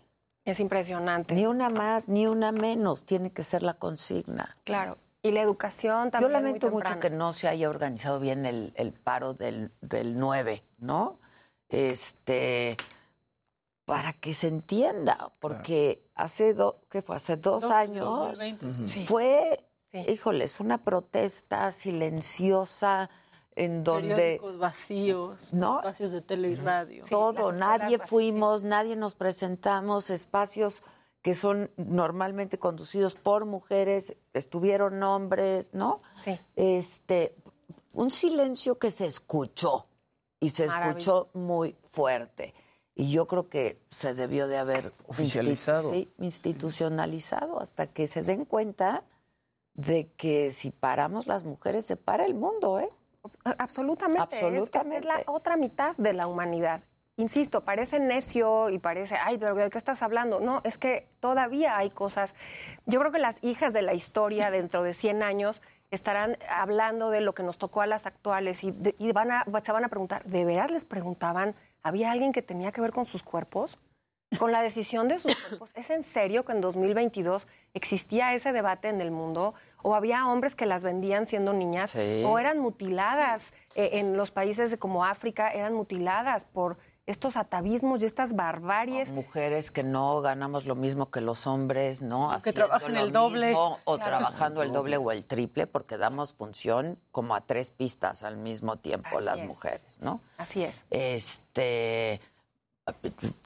Es 0.47 0.59
impresionante. 0.59 1.35
Ni 1.35 1.45
una 1.45 1.69
más, 1.69 2.09
ni 2.09 2.27
una 2.27 2.51
menos, 2.51 3.05
tiene 3.05 3.31
que 3.31 3.45
ser 3.45 3.63
la 3.63 3.75
consigna. 3.75 4.57
Claro. 4.65 4.97
Y 5.25 5.33
la 5.33 5.41
educación 5.41 6.05
Yo 6.07 6.11
también. 6.13 6.33
muy 6.33 6.41
lamento 6.43 6.71
mucho 6.71 7.01
que 7.01 7.09
no 7.11 7.33
se 7.33 7.49
haya 7.49 7.71
organizado 7.71 8.21
bien 8.21 8.45
el, 8.45 8.73
el 8.77 8.93
paro 8.93 9.33
del, 9.35 9.73
del 9.81 10.19
9, 10.19 10.63
¿no? 10.79 11.19
Este, 11.71 12.77
para 13.87 14.13
que 14.13 14.35
se 14.35 14.49
entienda, 14.49 15.33
porque 15.41 16.05
hace, 16.15 16.53
do, 16.55 16.83
¿qué 16.91 17.01
fue? 17.03 17.17
hace 17.17 17.37
dos, 17.39 17.63
Dos, 17.63 17.71
años 17.71 18.05
2020, 18.05 18.71
sí. 18.71 18.89
Sí. 18.89 19.07
fue, 19.07 19.65
Sí. 19.93 20.05
híjoles, 20.13 20.59
una 20.61 20.79
protesta 20.85 21.71
silenciosa 21.73 23.09
en 23.57 23.85
donde 23.85 24.15
Periódicos 24.15 24.59
vacíos, 24.59 25.53
¿No? 25.55 25.77
espacios 25.79 26.11
de 26.13 26.21
tele 26.21 26.49
y 26.51 26.57
radio. 26.57 27.05
todo, 27.09 27.53
nadie 27.53 27.97
vacías. 27.97 28.11
fuimos, 28.11 28.63
nadie 28.65 28.97
nos 28.97 29.15
presentamos, 29.15 30.11
espacios 30.11 30.83
que 31.25 31.33
son 31.35 31.71
normalmente 31.79 32.59
conducidos 32.59 33.15
por 33.15 33.47
mujeres, 33.47 34.15
estuvieron 34.35 35.03
hombres, 35.03 35.73
¿no? 35.73 35.99
Sí. 36.23 36.39
Este, 36.55 37.35
un 37.95 38.11
silencio 38.11 38.79
que 38.79 38.91
se 38.91 39.07
escuchó 39.07 39.87
y 40.39 40.51
se 40.51 40.67
escuchó 40.67 41.29
muy 41.33 41.79
fuerte. 41.89 42.53
Y 42.95 43.11
yo 43.11 43.27
creo 43.27 43.49
que 43.49 43.81
se 43.91 44.13
debió 44.13 44.47
de 44.49 44.59
haber 44.59 44.93
Oficializado. 45.07 45.93
institu- 45.93 45.95
sí, 45.95 46.13
institucionalizado 46.19 47.59
hasta 47.59 47.87
que 47.87 48.07
se 48.07 48.23
den 48.23 48.45
cuenta 48.45 49.03
de 49.73 50.13
que 50.19 50.51
si 50.51 50.71
paramos 50.73 51.27
las 51.27 51.45
mujeres 51.45 51.87
se 51.87 51.97
para 51.97 52.27
el 52.27 52.35
mundo, 52.35 52.81
¿eh? 52.81 52.91
Absolutamente. 53.57 54.37
es- 54.37 54.43
Absolutamente. 54.43 54.99
Es, 54.99 55.05
la 55.07 55.23
otra 55.33 55.57
mitad 55.57 55.97
de 55.97 56.13
la 56.13 56.27
humanidad. 56.27 56.83
Insisto, 57.17 57.65
parece 57.65 58.01
necio 58.01 58.71
y 58.71 58.79
parece, 58.81 59.15
ay, 59.17 59.39
pero 59.39 59.55
¿de 59.55 59.71
qué 59.71 59.79
estás 59.79 60.03
hablando? 60.03 60.41
No, 60.41 60.61
es 60.65 60.79
que 60.79 61.07
todavía 61.21 61.77
hay 61.79 61.91
cosas. 61.91 62.35
Yo 62.87 62.99
creo 62.99 63.13
que 63.13 63.21
las 63.21 63.39
hijas 63.43 63.73
de 63.73 63.83
la 63.83 63.95
historia 63.95 64.51
dentro 64.51 64.83
de 64.83 64.95
100 64.95 65.23
años 65.23 65.63
estarán 65.93 66.37
hablando 66.51 67.11
de 67.11 67.21
lo 67.21 67.33
que 67.33 67.45
nos 67.45 67.57
tocó 67.57 67.83
a 67.83 67.87
las 67.87 68.07
actuales 68.07 68.65
y, 68.65 68.73
de- 68.73 68.97
y 68.99 69.13
van 69.13 69.31
a, 69.31 69.45
se 69.63 69.71
van 69.71 69.85
a 69.85 69.89
preguntar, 69.89 70.25
¿de 70.25 70.45
veras 70.45 70.73
les 70.73 70.85
preguntaban, 70.85 71.55
¿había 71.85 72.11
alguien 72.11 72.33
que 72.33 72.43
tenía 72.43 72.73
que 72.73 72.81
ver 72.81 72.91
con 72.91 73.07
sus 73.07 73.23
cuerpos? 73.23 73.79
Con 74.41 74.51
la 74.51 74.63
decisión 74.63 75.07
de 75.07 75.21
sus 75.21 75.37
cuerpos. 75.37 75.71
¿Es 75.77 75.91
en 75.91 76.03
serio 76.03 76.45
que 76.45 76.51
en 76.51 76.61
2022 76.61 77.47
existía 77.75 78.35
ese 78.35 78.53
debate 78.53 78.89
en 78.89 79.01
el 79.01 79.13
mundo? 79.13 79.55
¿O 79.83 79.95
había 79.95 80.27
hombres 80.27 80.57
que 80.57 80.67
las 80.67 80.83
vendían 80.83 81.27
siendo 81.27 81.53
niñas? 81.53 81.91
Sí. 81.93 82.25
¿O 82.27 82.41
eran 82.41 82.59
mutiladas 82.59 83.43
eh, 83.77 83.91
en 83.93 84.17
los 84.17 84.33
países 84.33 84.73
de 84.73 84.79
como 84.79 85.05
África? 85.05 85.51
Eran 85.51 85.75
mutiladas 85.75 86.47
por 86.47 86.79
estos 87.07 87.37
atavismos 87.37 88.01
y 88.03 88.07
estas 88.07 88.35
barbaries. 88.35 89.11
Mujeres 89.13 89.71
que 89.71 89.83
no 89.83 90.21
ganamos 90.23 90.65
lo 90.65 90.75
mismo 90.75 91.11
que 91.11 91.21
los 91.21 91.47
hombres, 91.47 92.01
¿no? 92.01 92.35
O 92.35 92.41
que 92.43 92.53
trabajan 92.53 92.97
el 92.97 93.13
doble. 93.13 93.49
mismo, 93.49 93.79
o 93.85 93.97
Claro. 93.97 94.19
trabajando 94.19 94.63
el 94.63 94.73
doble 94.73 94.97
o 94.97 95.11
el 95.13 95.27
triple, 95.27 95.67
porque 95.67 95.99
damos 95.99 96.35
función 96.35 96.99
como 97.13 97.35
a 97.35 97.43
tres 97.43 97.71
pistas 97.73 98.25
al 98.25 98.39
mismo 98.39 98.77
tiempo 98.77 99.17
Así 99.17 99.25
las 99.25 99.41
es. 99.41 99.47
mujeres, 99.47 99.99
¿no? 100.01 100.21
Así 100.39 100.63
es. 100.65 100.75
Este, 100.91 102.21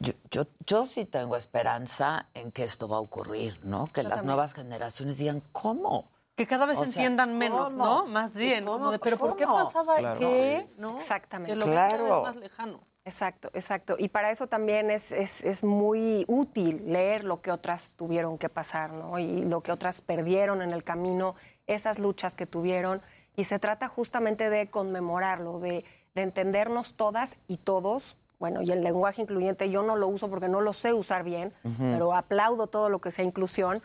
yo, 0.01 0.13
yo, 0.31 0.43
yo 0.67 0.85
sí 0.87 1.05
tengo 1.05 1.37
esperanza 1.37 2.29
en 2.35 2.53
que 2.53 2.65
esto 2.65 2.87
va 2.89 2.97
a 2.99 3.01
ocurrir, 3.01 3.59
¿no? 3.65 3.87
Que 3.93 4.03
Yo 4.03 4.09
las 4.09 4.19
también. 4.19 4.27
nuevas 4.27 4.55
generaciones 4.55 5.19
digan, 5.19 5.43
¿cómo? 5.53 6.09
Que 6.37 6.47
cada 6.47 6.67
vez 6.67 6.79
O 6.79 6.85
sea, 6.85 6.87
entiendan 6.93 7.37
menos, 7.37 7.75
¿cómo? 7.75 7.85
¿no? 7.85 8.07
Más 8.07 8.37
bien, 8.37 8.65
¿Cómo? 8.65 8.79
como 8.79 8.91
de, 8.93 9.01
pero 9.01 9.19
¿por 9.19 9.35
qué 9.35 9.45
pasaba 9.45 9.97
Claro. 9.97 10.21
qué? 10.21 10.69
¿No? 10.77 11.01
Exactamente. 11.01 11.53
Que 11.53 11.57
lo 11.59 11.67
ven 11.67 11.75
cada 11.75 11.89
vez 11.97 11.99
Claro. 12.07 12.23
más 12.23 12.37
lejano. 12.37 12.81
Exacto, 13.09 13.49
exacto. 13.55 13.97
Y 13.99 14.11
para 14.11 14.31
eso 14.31 14.49
también 14.49 14.91
es, 14.91 15.13
es, 15.13 15.43
es 15.43 15.65
muy 15.65 16.27
útil 16.29 16.83
leer 16.93 17.25
lo 17.25 17.41
que 17.41 17.51
otras 17.51 17.95
tuvieron 17.97 18.37
que 18.37 18.51
pasar, 18.51 18.93
¿no? 18.93 19.19
Y 19.19 19.47
lo 19.47 19.63
que 19.63 19.73
otras 19.73 20.03
perdieron 20.03 20.61
en 20.61 20.73
el 20.73 20.85
camino, 20.85 21.35
esas 21.67 21.99
luchas 21.99 22.35
que 22.35 22.45
tuvieron. 22.45 23.01
Y 23.35 23.45
se 23.45 23.59
trata 23.59 23.89
justamente 23.89 24.51
de 24.51 24.69
conmemorarlo, 24.69 25.59
de, 25.59 25.87
de 26.15 26.23
entendernos 26.23 26.93
todas 26.93 27.39
y 27.49 27.57
todos. 27.57 28.15
Bueno, 28.39 28.61
y 28.61 28.71
el 28.73 28.83
lenguaje 28.85 29.23
incluyente 29.23 29.71
yo 29.71 29.83
no 29.83 29.97
lo 29.97 30.07
uso 30.07 30.29
porque 30.29 30.49
no 30.49 30.61
lo 30.61 30.75
sé 30.75 30.93
usar 30.93 31.25
bien, 31.25 31.55
pero 31.79 32.15
aplaudo 32.15 32.67
todo 32.67 32.91
lo 32.91 33.01
que 33.01 33.11
sea 33.11 33.25
inclusión. 33.25 33.83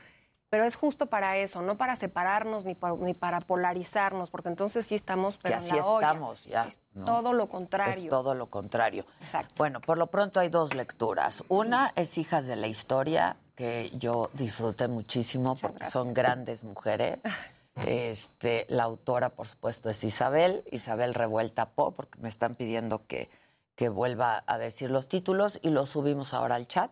Pero 0.54 0.66
es 0.66 0.76
justo 0.76 1.08
para 1.08 1.38
eso, 1.38 1.64
no 1.64 1.78
para 1.78 1.96
separarnos 1.96 2.64
ni, 2.64 2.76
pa- 2.76 2.92
ni 2.92 3.16
para 3.16 3.40
polarizarnos, 3.42 4.30
porque 4.30 4.50
entonces 4.50 4.86
sí 4.86 4.94
estamos, 4.94 5.40
pero 5.42 5.58
que 5.58 5.64
en 5.64 5.68
así 5.72 5.76
la 5.80 5.84
olla. 5.88 6.08
estamos 6.08 6.44
ya. 6.46 6.70
¿no? 6.94 7.06
Todo 7.06 7.34
lo 7.34 7.50
contrario. 7.50 7.92
Es 8.04 8.08
todo 8.08 8.36
lo 8.36 8.46
contrario. 8.46 9.04
Exacto. 9.20 9.56
Bueno, 9.58 9.82
por 9.82 9.98
lo 9.98 10.06
pronto 10.12 10.40
hay 10.40 10.50
dos 10.50 10.76
lecturas. 10.76 11.44
Una 11.48 11.92
es 11.96 12.20
Hijas 12.20 12.46
de 12.46 12.56
la 12.56 12.68
Historia, 12.68 13.36
que 13.56 13.90
yo 13.98 14.30
disfruté 14.34 14.88
muchísimo 14.88 15.56
porque 15.60 15.90
son 15.90 16.14
grandes 16.14 16.64
mujeres. 16.64 17.18
Este, 17.88 18.68
la 18.70 18.84
autora, 18.84 19.30
por 19.30 19.48
supuesto, 19.48 19.90
es 19.90 20.04
Isabel, 20.04 20.64
Isabel 20.72 21.16
Revuelta 21.16 21.70
Po, 21.72 21.90
porque 21.90 22.20
me 22.20 22.30
están 22.30 22.54
pidiendo 22.54 23.08
que, 23.08 23.32
que 23.76 23.90
vuelva 23.90 24.44
a 24.46 24.58
decir 24.58 24.90
los 24.90 25.08
títulos 25.08 25.60
y 25.62 25.70
los 25.70 25.90
subimos 25.90 26.34
ahora 26.34 26.56
al 26.56 26.68
chat. 26.68 26.92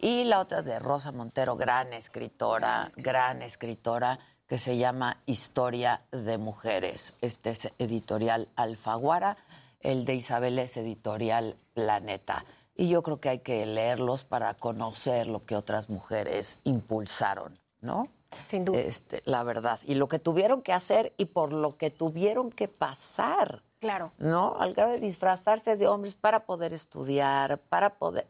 Y 0.00 0.24
la 0.24 0.40
otra 0.40 0.62
de 0.62 0.78
Rosa 0.78 1.12
Montero, 1.12 1.56
gran 1.56 1.92
escritora, 1.92 2.90
gran 2.96 3.42
escritora, 3.42 4.18
que 4.46 4.58
se 4.58 4.76
llama 4.76 5.18
Historia 5.26 6.02
de 6.10 6.38
Mujeres. 6.38 7.14
Este 7.20 7.50
es 7.50 7.72
editorial 7.78 8.48
Alfaguara, 8.56 9.38
el 9.80 10.04
de 10.04 10.14
Isabel 10.14 10.58
es 10.58 10.76
editorial 10.76 11.56
Planeta. 11.74 12.44
Y 12.74 12.88
yo 12.88 13.02
creo 13.02 13.20
que 13.20 13.28
hay 13.28 13.38
que 13.40 13.64
leerlos 13.66 14.24
para 14.24 14.54
conocer 14.54 15.26
lo 15.26 15.44
que 15.44 15.56
otras 15.56 15.88
mujeres 15.90 16.58
impulsaron, 16.64 17.58
¿no? 17.80 18.08
Sin 18.48 18.64
duda. 18.64 18.80
Este, 18.80 19.22
la 19.24 19.42
verdad. 19.42 19.80
Y 19.86 19.94
lo 19.94 20.08
que 20.08 20.18
tuvieron 20.18 20.62
que 20.62 20.72
hacer 20.72 21.12
y 21.16 21.26
por 21.26 21.52
lo 21.52 21.76
que 21.76 21.90
tuvieron 21.90 22.50
que 22.50 22.68
pasar. 22.68 23.62
Claro. 23.82 24.12
¿no? 24.18 24.54
Al 24.60 24.74
grado 24.74 24.92
de 24.92 25.00
disfrazarse 25.00 25.76
de 25.76 25.88
hombres 25.88 26.14
para 26.14 26.46
poder 26.46 26.72
estudiar, 26.72 27.58
para 27.58 27.90
poder... 27.90 28.28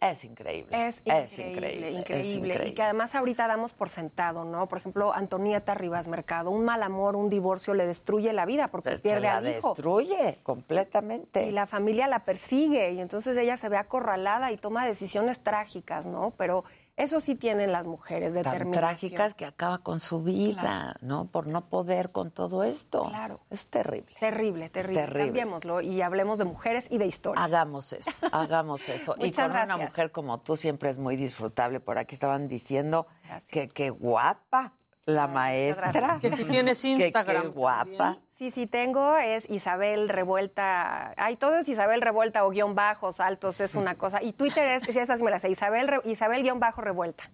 Es 0.00 0.24
increíble. 0.24 0.88
Es 0.88 1.02
Es 1.04 1.38
increíble, 1.38 1.90
increíble, 1.90 2.68
Y 2.68 2.72
que 2.72 2.82
además 2.82 3.14
ahorita 3.14 3.46
damos 3.46 3.74
por 3.74 3.90
sentado, 3.90 4.46
¿no? 4.46 4.66
Por 4.66 4.78
ejemplo, 4.78 5.12
Antonieta 5.12 5.74
Rivas 5.74 6.08
Mercado, 6.08 6.50
un 6.50 6.64
mal 6.64 6.82
amor, 6.82 7.14
un 7.14 7.28
divorcio 7.28 7.74
le 7.74 7.86
destruye 7.86 8.32
la 8.32 8.46
vida 8.46 8.68
porque 8.68 8.92
Se 8.92 9.00
pierde 9.00 9.20
la 9.20 9.36
al 9.36 9.46
hijo. 9.46 9.68
destruye 9.74 10.38
completamente. 10.42 11.46
Y 11.46 11.50
la 11.50 11.66
familia 11.66 12.08
la 12.08 12.24
persigue 12.24 12.92
y 12.92 13.00
entonces 13.00 13.36
ella 13.36 13.58
se 13.58 13.68
ve 13.68 13.76
acorralada 13.76 14.50
y 14.50 14.56
toma 14.56 14.86
decisiones 14.86 15.40
trágicas, 15.40 16.06
¿no? 16.06 16.32
Pero 16.38 16.64
eso 17.02 17.20
sí 17.20 17.34
tienen 17.34 17.72
las 17.72 17.86
mujeres, 17.86 18.34
Tan 18.34 18.42
determinación. 18.42 18.72
trágicas 18.72 19.34
que 19.34 19.44
acaba 19.46 19.78
con 19.78 20.00
su 20.00 20.22
vida, 20.22 20.96
¿no? 21.00 21.26
Por 21.26 21.46
no 21.46 21.68
poder 21.68 22.12
con 22.12 22.30
todo 22.30 22.64
esto. 22.64 23.02
Claro. 23.08 23.40
Es 23.50 23.66
terrible. 23.66 24.14
Terrible, 24.18 24.68
terrible. 24.70 25.00
Terrible. 25.02 25.24
Cambiémoslo 25.26 25.80
y 25.80 26.02
hablemos 26.02 26.38
de 26.38 26.44
mujeres 26.44 26.86
y 26.90 26.98
de 26.98 27.06
historia. 27.06 27.42
Hagamos 27.42 27.92
eso, 27.92 28.10
hagamos 28.32 28.88
eso. 28.88 29.14
y 29.18 29.32
con 29.32 29.44
una 29.46 29.64
gracias. 29.66 29.78
mujer 29.90 30.12
como 30.12 30.38
tú 30.40 30.56
siempre 30.56 30.90
es 30.90 30.98
muy 30.98 31.16
disfrutable. 31.16 31.80
Por 31.80 31.98
aquí 31.98 32.14
estaban 32.14 32.48
diciendo 32.48 33.06
que 33.48 33.68
qué 33.68 33.90
guapa 33.90 34.72
la 35.06 35.26
maestra. 35.26 36.18
Que 36.20 36.30
si 36.30 36.44
tienes 36.46 36.82
qué 36.82 36.88
Instagram 36.88 37.52
guapa. 37.52 38.18
Sí, 38.34 38.50
sí, 38.50 38.66
tengo, 38.66 39.16
es 39.16 39.48
Isabel 39.50 40.08
Revuelta. 40.08 41.12
Ay, 41.16 41.36
todo 41.36 41.56
es 41.58 41.68
Isabel 41.68 42.00
Revuelta 42.00 42.44
o 42.46 42.50
guion 42.50 42.74
bajos, 42.74 43.20
altos, 43.20 43.60
es 43.60 43.74
una 43.74 43.96
cosa. 43.96 44.22
Y 44.22 44.32
Twitter 44.32 44.64
es, 44.66 44.84
sí, 44.84 44.98
esas 44.98 45.20
me 45.22 45.30
las 45.30 45.42
sé, 45.42 45.50
Isabel, 45.50 45.88
Re- 45.88 46.00
Isabel 46.04 46.42
guion 46.42 46.58
bajo 46.60 46.80
revuelta. 46.80 47.30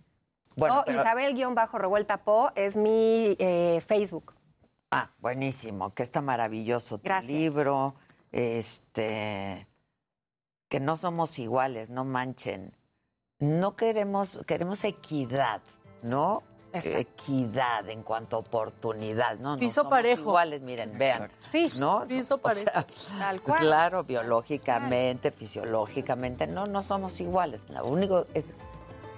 Bueno, 0.57 0.81
o 0.81 0.85
pero- 0.85 1.01
Isabel 1.01 1.35
guion 1.35 1.55
bajo 1.55 1.79
revuelta 1.79 2.17
Po 2.25 2.51
es 2.57 2.77
mi 2.77 3.37
eh, 3.39 3.81
Facebook. 3.87 4.35
Ah, 4.91 5.11
buenísimo, 5.19 5.93
que 5.95 6.03
está 6.03 6.21
maravilloso 6.23 6.99
tu 6.99 7.05
Gracias. 7.05 7.31
libro. 7.33 7.95
Este, 8.33 9.67
que 10.69 10.81
no 10.81 10.97
somos 10.97 11.39
iguales, 11.39 11.91
no 11.91 12.05
manchen. 12.05 12.75
No 13.39 13.77
queremos, 13.77 14.41
queremos 14.47 14.83
equidad, 14.85 15.61
¿no? 16.03 16.43
Exacto. 16.79 16.99
Equidad 16.99 17.89
en 17.89 18.03
cuanto 18.03 18.37
a 18.37 18.39
oportunidad, 18.41 19.39
¿no? 19.39 19.53
No 19.55 19.59
Piso 19.59 19.83
somos 19.83 19.91
parejo. 19.91 20.23
Iguales, 20.23 20.61
miren, 20.63 20.97
vean. 20.99 21.31
Sí, 21.51 21.71
¿no? 21.77 22.05
piso 22.07 22.37
O 22.37 22.39
parejo. 22.39 22.65
sea, 22.89 23.19
Tal 23.19 23.41
cual. 23.43 23.61
Claro, 23.61 24.05
biológicamente, 24.05 25.31
fisiológicamente, 25.31 26.47
no, 26.47 26.65
no 26.65 26.83
somos 26.83 27.21
iguales. 27.21 27.61
Lo 27.69 27.85
único 27.87 28.25
es 28.35 28.55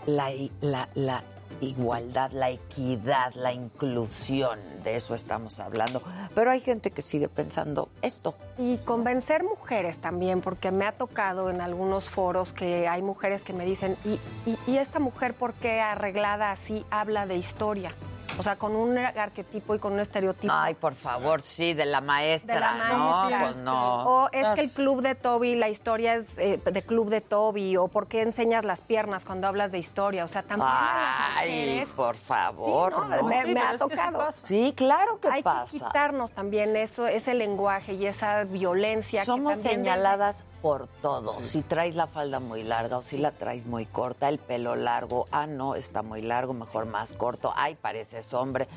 la, 0.07 0.31
la, 0.61 0.89
la 0.95 1.23
igualdad, 1.61 2.31
la 2.33 2.51
equidad, 2.51 3.33
la 3.35 3.53
inclusión, 3.53 4.59
de 4.85 4.97
eso 4.97 5.15
estamos 5.15 5.61
hablando. 5.61 6.03
Pero 6.35 6.51
hay 6.51 6.61
gente 6.61 6.91
que 6.91 7.03
sigue 7.03 7.29
pensando 7.29 7.89
esto. 8.03 8.35
Y 8.59 8.79
convencer 8.79 9.45
mujeres 9.45 9.99
también, 9.99 10.41
porque 10.41 10.73
me 10.73 10.85
ha 10.85 10.93
tocado 10.93 11.49
en 11.49 11.61
algunos 11.61 12.11
foros 12.11 12.53
que 12.53 12.89
hay 12.89 13.03
mujeres 13.03 13.43
que 13.43 13.53
me 13.53 13.65
dicen, 13.65 13.97
¿y, 14.05 14.19
y, 14.51 14.59
y 14.67 14.79
esta 14.79 14.99
mujer 14.99 15.35
por 15.35 15.55
qué 15.55 15.81
arreglada 15.81 16.51
así 16.51 16.85
habla 16.91 17.25
de 17.27 17.37
historia? 17.37 17.95
O 18.39 18.43
sea, 18.45 18.55
con 18.55 18.77
un 18.77 18.97
arquetipo 18.97 19.75
y 19.75 19.81
con 19.81 19.95
un 19.95 19.99
estereotipo. 20.01 20.53
Ay, 20.55 20.75
por 20.75 20.95
favor, 20.95 21.43
sí, 21.43 21.75
de 21.75 21.87
la 21.87 22.01
maestra, 22.01 22.55
de 22.55 22.61
la 22.61 22.73
maestra. 22.75 23.39
¿no? 23.39 23.45
Pues 23.45 23.63
no. 23.63 24.05
O 24.05 24.29
es 24.31 24.47
que 24.49 24.61
el 24.61 24.71
club 24.71 25.03
de 25.03 25.17
Toby, 25.17 25.57
la 25.57 25.69
historia 25.71 26.15
es 26.15 26.27
eh, 26.37 26.61
de 26.65 26.83
club 26.85 27.11
de 27.11 27.21
Toby, 27.21 27.77
o 27.79 27.89
por 27.89 28.07
qué 28.07 28.23
enseñas 28.23 28.65
las 28.65 28.81
piernas 28.83 29.25
cuando 29.25 29.49
hablas 29.49 29.73
de 29.73 29.79
historia. 29.79 30.25
O 30.25 30.29
sea, 30.29 30.45
también 30.45 30.71
a 30.71 30.73
las 30.95 31.39
Ay, 31.39 31.49
mujeres 31.51 31.89
por 31.91 32.17
favor. 32.17 32.93
Sí, 32.93 32.99
no, 33.01 33.17
¿no? 33.17 33.23
me, 33.25 33.43
Sí, 33.43 33.49
me 33.49 33.55
pero 33.55 33.67
ha 33.67 33.73
sí 33.73 33.79
tocado. 33.79 34.33
Sí, 34.45 34.75
claro 34.77 35.19
que 35.19 35.29
Hay 35.29 35.43
pasa. 35.43 35.73
que 35.73 35.85
quitarnos 35.85 36.31
también 36.31 36.77
eso, 36.77 37.09
ese 37.09 37.35
lenguaje 37.35 37.95
y 37.95 38.07
esa 38.07 38.45
violencia. 38.51 39.21
que 39.21 39.27
Somos 39.27 39.57
también 39.63 39.85
señaladas 39.85 40.45
por 40.63 40.87
todo. 40.87 41.43
Si 41.45 41.63
traes 41.63 41.95
la 41.95 42.07
falda 42.07 42.41
muy 42.41 42.63
larga 42.63 42.99
o 42.99 43.03
si 43.03 43.19
la 43.19 43.31
traes 43.33 43.67
muy 43.67 43.87
corta, 43.87 44.29
el 44.29 44.39
pelo 44.39 44.75
largo, 44.77 45.27
ah, 45.31 45.47
no, 45.47 45.75
está 45.75 46.03
muy 46.03 46.23
largo, 46.23 46.55
mejor 46.55 46.87
más 46.87 47.13
corto, 47.13 47.53
ay, 47.57 47.75
pareces 47.77 48.33
hombre. 48.35 48.69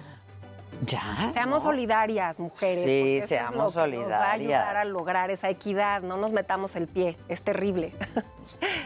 Ya. 0.85 1.29
Seamos 1.33 1.63
¿no? 1.63 1.69
solidarias, 1.69 2.39
mujeres. 2.39 2.83
Sí, 2.83 3.17
es 3.17 3.29
seamos 3.29 3.75
lo 3.75 3.83
que 3.85 3.97
Nos 3.97 4.09
va 4.09 4.17
a 4.17 4.31
solidarias. 4.31 4.63
ayudar 4.63 4.77
a 4.77 4.85
lograr 4.85 5.29
esa 5.29 5.49
equidad. 5.49 6.01
No 6.01 6.17
nos 6.17 6.31
metamos 6.31 6.75
el 6.75 6.87
pie. 6.87 7.17
Es 7.27 7.43
terrible. 7.43 7.93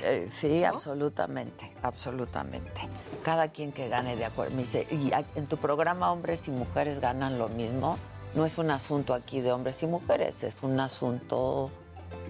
Eh, 0.03 0.27
sí, 0.29 0.63
absolutamente, 0.63 1.71
absolutamente. 1.81 2.87
cada 3.23 3.47
quien 3.47 3.71
que 3.71 3.87
gane 3.87 4.15
de 4.15 4.25
acuerdo. 4.25 4.55
Me 4.55 4.63
dice, 4.63 4.85
¿y 4.91 5.11
en 5.35 5.47
tu 5.47 5.57
programa 5.57 6.11
hombres 6.11 6.47
y 6.47 6.51
mujeres 6.51 6.99
ganan 6.99 7.39
lo 7.39 7.49
mismo? 7.49 7.97
No 8.35 8.45
es 8.45 8.57
un 8.57 8.69
asunto 8.69 9.13
aquí 9.13 9.39
de 9.41 9.51
hombres 9.51 9.81
y 9.83 9.87
mujeres, 9.87 10.43
es 10.43 10.57
un 10.61 10.79
asunto 10.79 11.71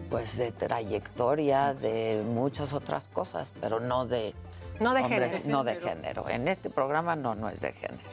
pues 0.10 0.38
de 0.38 0.52
trayectoria, 0.52 1.74
de 1.74 2.22
muchas 2.26 2.74
otras 2.74 3.06
cosas, 3.06 3.52
pero 3.60 3.80
no 3.80 4.06
de 4.06 4.36
No 4.80 4.94
de 4.94 5.02
hombres, 5.02 5.38
género. 5.40 5.58
no 5.58 5.64
de 5.64 5.76
género. 5.78 6.30
En 6.30 6.48
este 6.48 6.70
programa 6.70 7.16
no, 7.16 7.34
no 7.34 7.50
es 7.50 7.62
de 7.62 7.74
género. 7.74 8.04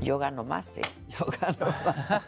Yo 0.00 0.18
gano 0.18 0.44
más, 0.44 0.66
sí. 0.72 0.80
Yo 1.08 1.26
gano 1.40 1.72
más. 1.84 2.22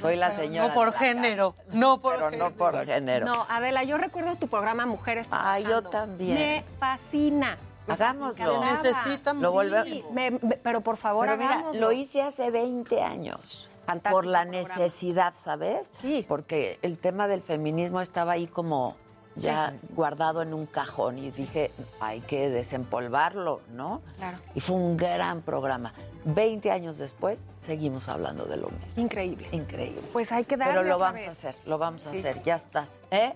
Soy 0.00 0.16
la 0.16 0.34
señora. 0.36 0.68
No 0.68 0.74
por 0.74 0.86
de 0.86 0.92
la 0.92 0.98
género, 0.98 1.54
no 1.72 1.98
por 2.00 2.14
pero 2.14 2.30
género. 2.30 2.48
no 2.50 2.56
por 2.56 2.84
género. 2.86 3.26
No, 3.26 3.46
Adela, 3.48 3.84
yo 3.84 3.98
recuerdo 3.98 4.36
tu 4.36 4.48
programa 4.48 4.86
Mujeres 4.86 5.28
Ah, 5.30 5.58
yo 5.60 5.82
también. 5.82 6.34
Me 6.34 6.64
fascina. 6.80 7.58
Me 7.86 7.94
Hagámoslo. 7.94 8.44
encantaba. 8.44 8.76
Se 8.76 8.88
necesita 8.88 9.32
Lo 9.32 9.38
mucho. 9.38 9.52
volvemos. 9.52 10.12
Me- 10.12 10.30
me- 10.30 10.56
pero 10.56 10.80
por 10.82 10.96
favor, 10.96 11.26
Pero 11.26 11.38
mira, 11.38 11.50
hagámoslo. 11.54 11.80
lo 11.80 11.92
hice 11.92 12.22
hace 12.22 12.50
20 12.50 13.00
años. 13.02 13.70
Fantástico 13.86 14.14
por 14.16 14.26
la 14.26 14.42
programa. 14.42 14.68
necesidad, 14.76 15.34
¿sabes? 15.34 15.92
Sí. 15.98 16.24
Porque 16.28 16.78
el 16.82 16.98
tema 16.98 17.26
del 17.26 17.42
feminismo 17.42 18.00
estaba 18.00 18.32
ahí 18.32 18.46
como 18.46 18.94
ya 19.34 19.74
guardado 19.96 20.42
en 20.42 20.52
un 20.54 20.66
cajón 20.66 21.18
y 21.18 21.30
dije, 21.30 21.72
hay 21.98 22.20
que 22.20 22.50
desempolvarlo, 22.50 23.62
¿no? 23.72 24.02
Claro. 24.18 24.38
Y 24.54 24.60
fue 24.60 24.76
un 24.76 24.96
gran 24.96 25.40
programa. 25.40 25.92
20 26.24 26.70
años 26.70 26.98
después, 26.98 27.38
seguimos 27.66 28.08
hablando 28.08 28.44
de 28.44 28.58
lo 28.58 28.68
mismo. 28.68 29.02
Increíble. 29.02 29.48
Increíble. 29.52 30.02
Pues 30.12 30.30
hay 30.32 30.44
que 30.44 30.56
darle 30.56 30.74
Pero 30.74 30.84
lo 30.86 30.94
otra 30.96 31.06
vamos 31.12 31.26
a 31.26 31.30
hacer, 31.30 31.56
lo 31.64 31.78
vamos 31.78 32.06
a 32.06 32.12
Sí. 32.12 32.18
hacer, 32.18 32.42
ya 32.42 32.54
estás. 32.56 33.00
¿Eh? 33.10 33.32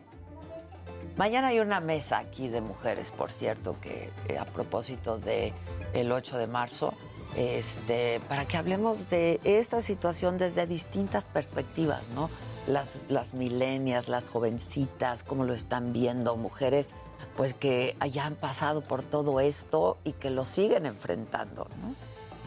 Mañana 1.17 1.49
hay 1.49 1.61
una 1.61 1.81
mesa 1.81 2.19
aquí 2.19 2.49
de 2.49 2.61
mujeres, 2.61 3.11
por 3.11 3.33
cierto, 3.33 3.77
que 3.81 4.11
eh, 4.29 4.39
a 4.39 4.45
propósito 4.45 5.19
de 5.19 5.55
el 5.95 6.13
8 6.13 6.37
de 6.37 6.47
marzo, 6.47 6.93
este, 7.37 8.21
para 8.29 8.47
que 8.47 8.59
hablemos 8.59 9.09
de 9.09 9.41
esta 9.45 9.81
situación 9.81 10.37
desde 10.37 10.67
distintas 10.67 11.27
perspectivas, 11.27 12.03
¿no? 12.15 12.29
Las, 12.67 12.89
las 13.09 13.33
milenias, 13.33 14.09
las 14.09 14.25
jovencitas, 14.25 15.23
cómo 15.23 15.45
lo 15.45 15.55
están 15.55 15.93
viendo, 15.93 16.37
mujeres 16.37 16.89
pues 17.37 17.55
que 17.55 17.97
hayan 18.01 18.35
pasado 18.35 18.81
por 18.83 19.03
todo 19.03 19.41
esto 19.41 19.99
y 20.05 20.13
que 20.13 20.31
lo 20.31 20.45
siguen 20.45 20.87
enfrentando, 20.87 21.69
¿no? 21.83 21.95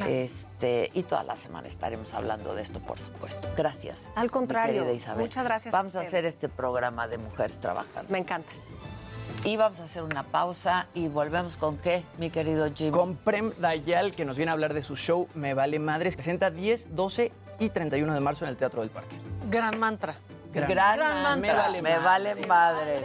Este, 0.08 0.90
y 0.94 1.03
toda 1.03 1.24
la 1.24 1.38
semana 1.38 1.68
estaremos 1.68 2.14
hablando 2.14 2.56
de 2.56 2.61
esto, 2.61 2.80
por 2.80 3.00
supuesto. 3.00 3.48
Gracias. 3.58 4.10
Al 4.16 4.26
mi 4.26 4.30
contrario, 4.30 4.84
querida 4.84 4.94
Isabel. 4.94 5.26
muchas 5.26 5.44
gracias 5.44 5.72
Vamos 5.72 5.95
a 5.95 6.02
hacer 6.02 6.26
este 6.26 6.50
programa 6.50 7.08
de 7.08 7.18
Mujeres 7.18 7.60
Trabajando. 7.60 8.11
Me 8.11 8.19
encanta. 8.19 8.50
Y 9.45 9.56
vamos 9.56 9.80
a 9.80 9.86
hacer 9.86 10.03
una 10.03 10.24
pausa 10.24 10.88
y 10.94 11.08
volvemos 11.08 11.56
con 11.56 11.78
qué, 11.78 12.03
mi 12.18 12.30
querido 12.30 12.69
Jim. 12.74 12.92
Con 12.92 13.16
Prem 13.16 13.53
Dayal, 13.58 14.14
que 14.14 14.26
nos 14.26 14.36
viene 14.36 14.50
a 14.52 14.53
hablar 14.53 14.74
de 14.74 14.84
su 14.84 14.98
show 14.98 15.30
Me 15.34 15.53
Vale 15.53 15.80
Madres, 15.80 16.16
que 16.16 16.18
presenta 16.18 16.52
10, 16.52 16.94
12 16.94 17.32
y 17.60 17.69
31 17.69 18.14
de 18.14 18.19
marzo 18.19 18.44
en 18.44 18.50
el 18.52 18.58
Teatro 18.58 18.82
del 18.82 18.90
Parque. 18.90 19.16
Gran 19.50 19.80
mantra. 19.80 20.16
Gran, 20.52 20.68
Gran 20.68 20.98
mantra. 21.24 21.56
mantra. 21.56 21.82
Me 21.82 22.00
vale, 22.00 22.36
madres. 22.48 23.03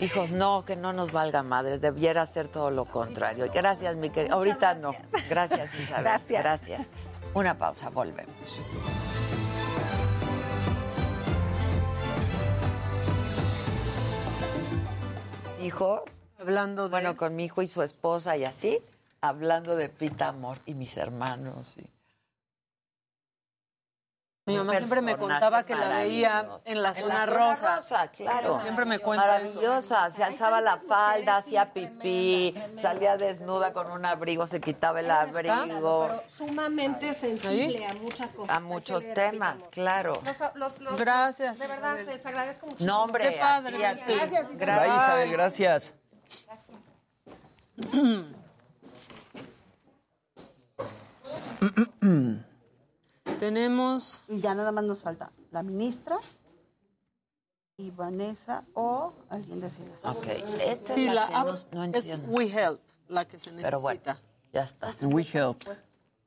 Hijos, 0.00 0.32
no, 0.32 0.64
que 0.64 0.76
no 0.76 0.92
nos 0.92 1.10
valga 1.10 1.42
madres. 1.42 1.80
Debiera 1.80 2.26
ser 2.26 2.48
todo 2.48 2.70
lo 2.70 2.84
contrario. 2.84 3.46
Gracias, 3.52 3.96
mi 3.96 4.10
querido. 4.10 4.34
Ahorita 4.34 4.74
no. 4.74 4.92
Gracias, 5.30 5.74
Isabel. 5.74 6.04
Gracias. 6.04 6.42
Gracias. 6.42 6.86
Una 7.34 7.56
pausa, 7.56 7.88
volvemos. 7.90 8.62
Hijos. 15.62 16.02
Hablando 16.38 16.84
de. 16.84 16.88
Bueno, 16.90 17.16
con 17.16 17.34
mi 17.34 17.44
hijo 17.44 17.62
y 17.62 17.66
su 17.66 17.82
esposa 17.82 18.36
y 18.36 18.44
así. 18.44 18.78
Hablando 19.20 19.76
de 19.76 19.88
Pita 19.88 20.28
Amor 20.28 20.58
y 20.66 20.74
mis 20.74 20.96
hermanos. 20.96 21.72
y- 21.76 21.95
Mi 24.48 24.56
mamá 24.56 24.76
siempre 24.76 25.00
me 25.02 25.16
contaba 25.16 25.64
que 25.64 25.74
la 25.74 25.88
veía 25.88 26.48
en 26.64 26.80
la 26.80 26.94
zona 26.94 27.26
rosa. 27.26 27.80
claro. 28.16 28.60
Siempre 28.60 28.84
me 28.84 29.00
cuenta 29.00 29.40
eso. 29.40 29.56
Maravillosa, 29.56 30.08
se 30.12 30.22
alzaba 30.22 30.60
la 30.60 30.76
falda, 30.78 31.38
hacía 31.38 31.72
pipí, 31.72 32.54
salía 32.80 33.16
desnuda 33.16 33.72
con 33.72 33.90
un 33.90 34.06
abrigo, 34.06 34.46
se 34.46 34.60
quitaba 34.60 35.00
el 35.00 35.10
abrigo. 35.10 36.06
Pero 36.08 36.22
sumamente 36.38 37.12
sensible 37.14 37.84
a 37.86 37.94
muchas 37.94 38.30
cosas. 38.30 38.56
A 38.56 38.60
muchos 38.60 39.12
temas, 39.14 39.66
claro. 39.68 40.12
Amor. 40.12 40.22
Los- 40.54 40.54
los- 40.54 40.78
los- 40.78 40.96
Gracias, 40.96 41.58
De 41.58 41.66
verdad, 41.66 41.98
les 42.06 42.24
agradezco 42.24 42.66
mucho. 42.68 42.84
No, 42.86 43.02
hombre, 43.02 43.30
Qué 43.32 43.40
a 43.40 43.42
padre. 43.42 43.76
ti, 43.78 43.82
a 43.84 43.94
ti. 43.96 44.02
Gracias, 44.06 44.46
Isabel. 44.52 44.58
Gracias. 44.58 44.92
Isabel, 45.02 45.30
gracias. 45.32 45.92
Tenemos. 53.38 54.22
Y 54.28 54.40
ya 54.40 54.54
nada 54.54 54.72
más 54.72 54.84
nos 54.84 55.02
falta 55.02 55.30
la 55.50 55.62
ministra 55.62 56.18
y 57.78 57.90
Vanessa 57.90 58.64
o 58.74 59.12
alguien 59.28 59.60
de 59.60 59.70
Ciudad. 59.70 59.94
Ok, 60.04 60.26
esta 60.64 60.94
Sí, 60.94 61.06
es 61.06 61.14
la, 61.14 61.22
la 61.22 61.26
que 61.28 61.34
app 61.34 61.46
no, 61.46 61.52
no 61.72 61.84
es 61.84 61.96
entiendo. 61.96 62.28
We 62.30 62.44
Help, 62.46 62.80
la 63.08 63.24
que 63.24 63.38
se 63.38 63.50
necesita. 63.50 63.66
Pero 63.66 63.80
bueno, 63.80 64.00
ya 64.52 64.62
está. 64.62 64.88
We 65.06 65.22
Help. 65.32 65.62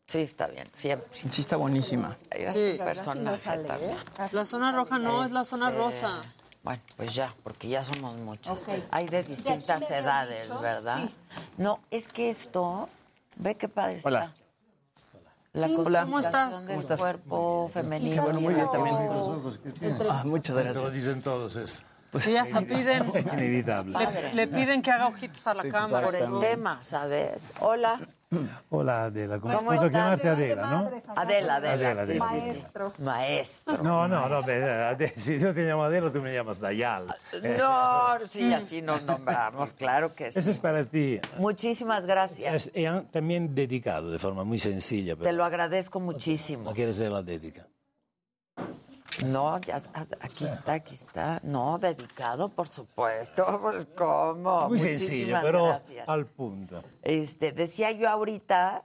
Sí, 0.08 0.20
está 0.22 0.48
bien, 0.48 0.68
siempre. 0.76 1.08
Sí, 1.14 1.42
está 1.42 1.56
buenísima. 1.58 2.18
Es 2.32 2.54
Sí. 2.56 2.78
personaje 2.84 3.58
también. 3.60 3.96
La 4.32 4.46
zona 4.46 4.72
roja 4.72 4.98
no, 4.98 5.24
es 5.24 5.32
la 5.32 5.46
zona 5.46 5.68
Este, 5.68 5.78
rosa. 5.80 6.24
Bueno, 6.64 6.82
pues 6.98 7.14
ya, 7.14 7.34
porque 7.44 7.68
ya 7.70 7.84
somos 7.84 8.18
muchas. 8.18 8.68
Ok. 8.68 8.74
Hay 8.92 9.08
de 9.08 9.24
distintas 9.24 9.90
edades, 9.92 10.48
dicho. 10.48 10.60
¿verdad? 10.60 10.98
Sí. 10.98 11.14
No, 11.58 11.80
es 11.90 12.08
que 12.08 12.30
esto, 12.30 12.90
ve 13.38 13.56
qué 13.56 13.70
padre 13.70 14.02
Hola. 14.04 14.26
está. 14.26 14.39
La 15.54 15.68
Sí, 15.68 15.76
¿cómo 15.76 16.20
estás? 16.20 16.60
del 16.60 16.68
¿Cómo 16.68 16.80
estás? 16.80 17.00
cuerpo 17.00 17.70
femenino. 17.74 18.24
Bueno, 18.24 18.40
muy 18.40 18.54
bien 18.54 18.68
también. 18.72 18.96
Ah, 20.10 20.24
muchas 20.26 20.56
Lo 20.56 20.64
gracias. 20.64 20.94
dicen 20.94 21.22
todos 21.22 21.56
esto. 21.56 21.84
Sí, 22.20 22.36
hasta 22.38 22.62
piden. 22.62 23.12
Inevitable. 23.34 23.98
Le, 23.98 24.34
le 24.34 24.48
piden 24.48 24.82
que 24.82 24.92
haga 24.92 25.08
ojitos 25.08 25.46
a 25.48 25.54
la 25.54 25.68
cámara. 25.68 26.06
Por 26.06 26.16
el 26.16 26.40
tema, 26.40 26.82
¿sabes? 26.82 27.54
Hola. 27.60 28.00
Hola 28.70 29.06
Adela, 29.06 29.40
¿cómo, 29.40 29.56
¿Cómo 29.56 29.70
¿cómo 29.72 29.74
estás? 29.74 29.92
llamaste 29.92 30.30
Adela, 30.30 30.62
no? 30.70 30.78
Adela, 31.16 31.56
Adela, 31.56 31.56
Adela, 31.56 32.06
sí, 32.06 32.12
Adela. 32.12 32.26
sí, 32.30 32.40
sí. 32.42 32.48
Maestro. 32.52 32.94
Maestro. 33.00 33.84
No, 33.84 34.08
no, 34.08 34.30
no, 34.30 34.44
ve, 34.44 34.64
Ade- 34.64 35.14
si 35.18 35.40
yo 35.40 35.52
te 35.52 35.64
llamo 35.64 35.84
Adela, 35.84 36.12
tú 36.12 36.22
me 36.22 36.32
llamas 36.32 36.60
Dayal. 36.60 37.08
No, 37.58 38.28
sí, 38.28 38.54
así 38.54 38.84
nos 38.84 39.02
nombramos, 39.02 39.74
claro 39.74 40.14
que 40.14 40.32
sí. 40.32 40.38
Eso 40.40 40.52
es 40.52 40.60
para 40.60 40.86
ti. 40.86 41.20
Muchísimas 41.40 42.06
gracias. 42.06 42.68
Es, 42.68 42.72
y 42.76 42.86
han 42.86 43.08
también 43.08 43.56
dedicado 43.56 44.12
de 44.12 44.20
forma 44.20 44.44
muy 44.44 44.60
sencilla. 44.60 45.16
Te 45.16 45.24
Pero 45.24 45.36
lo 45.38 45.44
agradezco 45.44 46.00
muchísimo. 46.00 46.66
¿No 46.66 46.74
quieres 46.74 47.00
ver 47.00 47.12
la 47.12 47.24
dedica? 47.24 47.66
No, 49.26 49.60
ya 49.60 49.78
está, 49.78 50.08
aquí 50.22 50.46
está, 50.46 50.74
aquí 50.74 50.96
está. 50.96 51.40
No, 51.44 51.78
dedicado, 51.80 52.50
por 52.50 52.68
supuesto. 52.68 53.60
Pues 53.62 53.88
cómo. 53.96 54.70
Muy 54.70 54.78
Muchísimas 54.78 55.00
sencillo, 55.00 55.38
pero 55.42 55.66
gracias. 55.66 56.08
al 56.08 56.26
punto. 56.26 56.84
Este, 57.02 57.52
decía 57.52 57.92
yo 57.92 58.08
ahorita, 58.10 58.84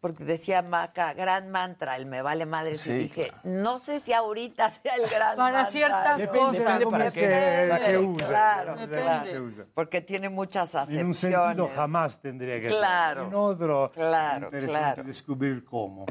porque 0.00 0.24
decía 0.24 0.62
Maca, 0.62 1.12
gran 1.14 1.50
mantra, 1.50 1.96
el 1.96 2.06
me 2.06 2.22
vale 2.22 2.46
madre. 2.46 2.76
Sí, 2.76 2.90
y 2.92 2.94
dije, 2.98 3.32
no 3.44 3.78
sé 3.78 3.98
si 3.98 4.12
ahorita 4.12 4.70
sea 4.70 4.94
el 4.94 5.08
gran 5.10 5.36
Para 5.36 5.52
mantra. 5.52 5.64
ciertas 5.72 6.18
Depende 6.18 6.38
cosas. 6.58 6.78
de 6.78 6.84
cómo 6.84 6.96
para 6.96 7.10
se, 7.10 7.20
qué. 7.20 7.78
se 7.84 7.98
usa. 7.98 8.26
Claro, 8.28 8.72
Depende 8.76 8.96
de 8.96 9.02
claro. 9.02 9.18
cómo 9.18 9.30
se 9.32 9.40
usa. 9.40 9.64
Porque 9.74 10.00
tiene 10.00 10.28
muchas 10.28 10.74
En 10.90 11.06
un 11.06 11.14
sentido 11.14 11.44
acepciones. 11.44 11.74
jamás 11.74 12.20
tendría 12.20 12.60
que 12.60 12.68
Claro. 12.68 13.20
ser. 13.22 13.28
En 13.28 13.34
otro, 13.34 13.90
Claro, 13.92 14.44
interesante 14.46 14.78
claro. 14.80 15.02
descubrir 15.04 15.64
cómo. 15.64 16.06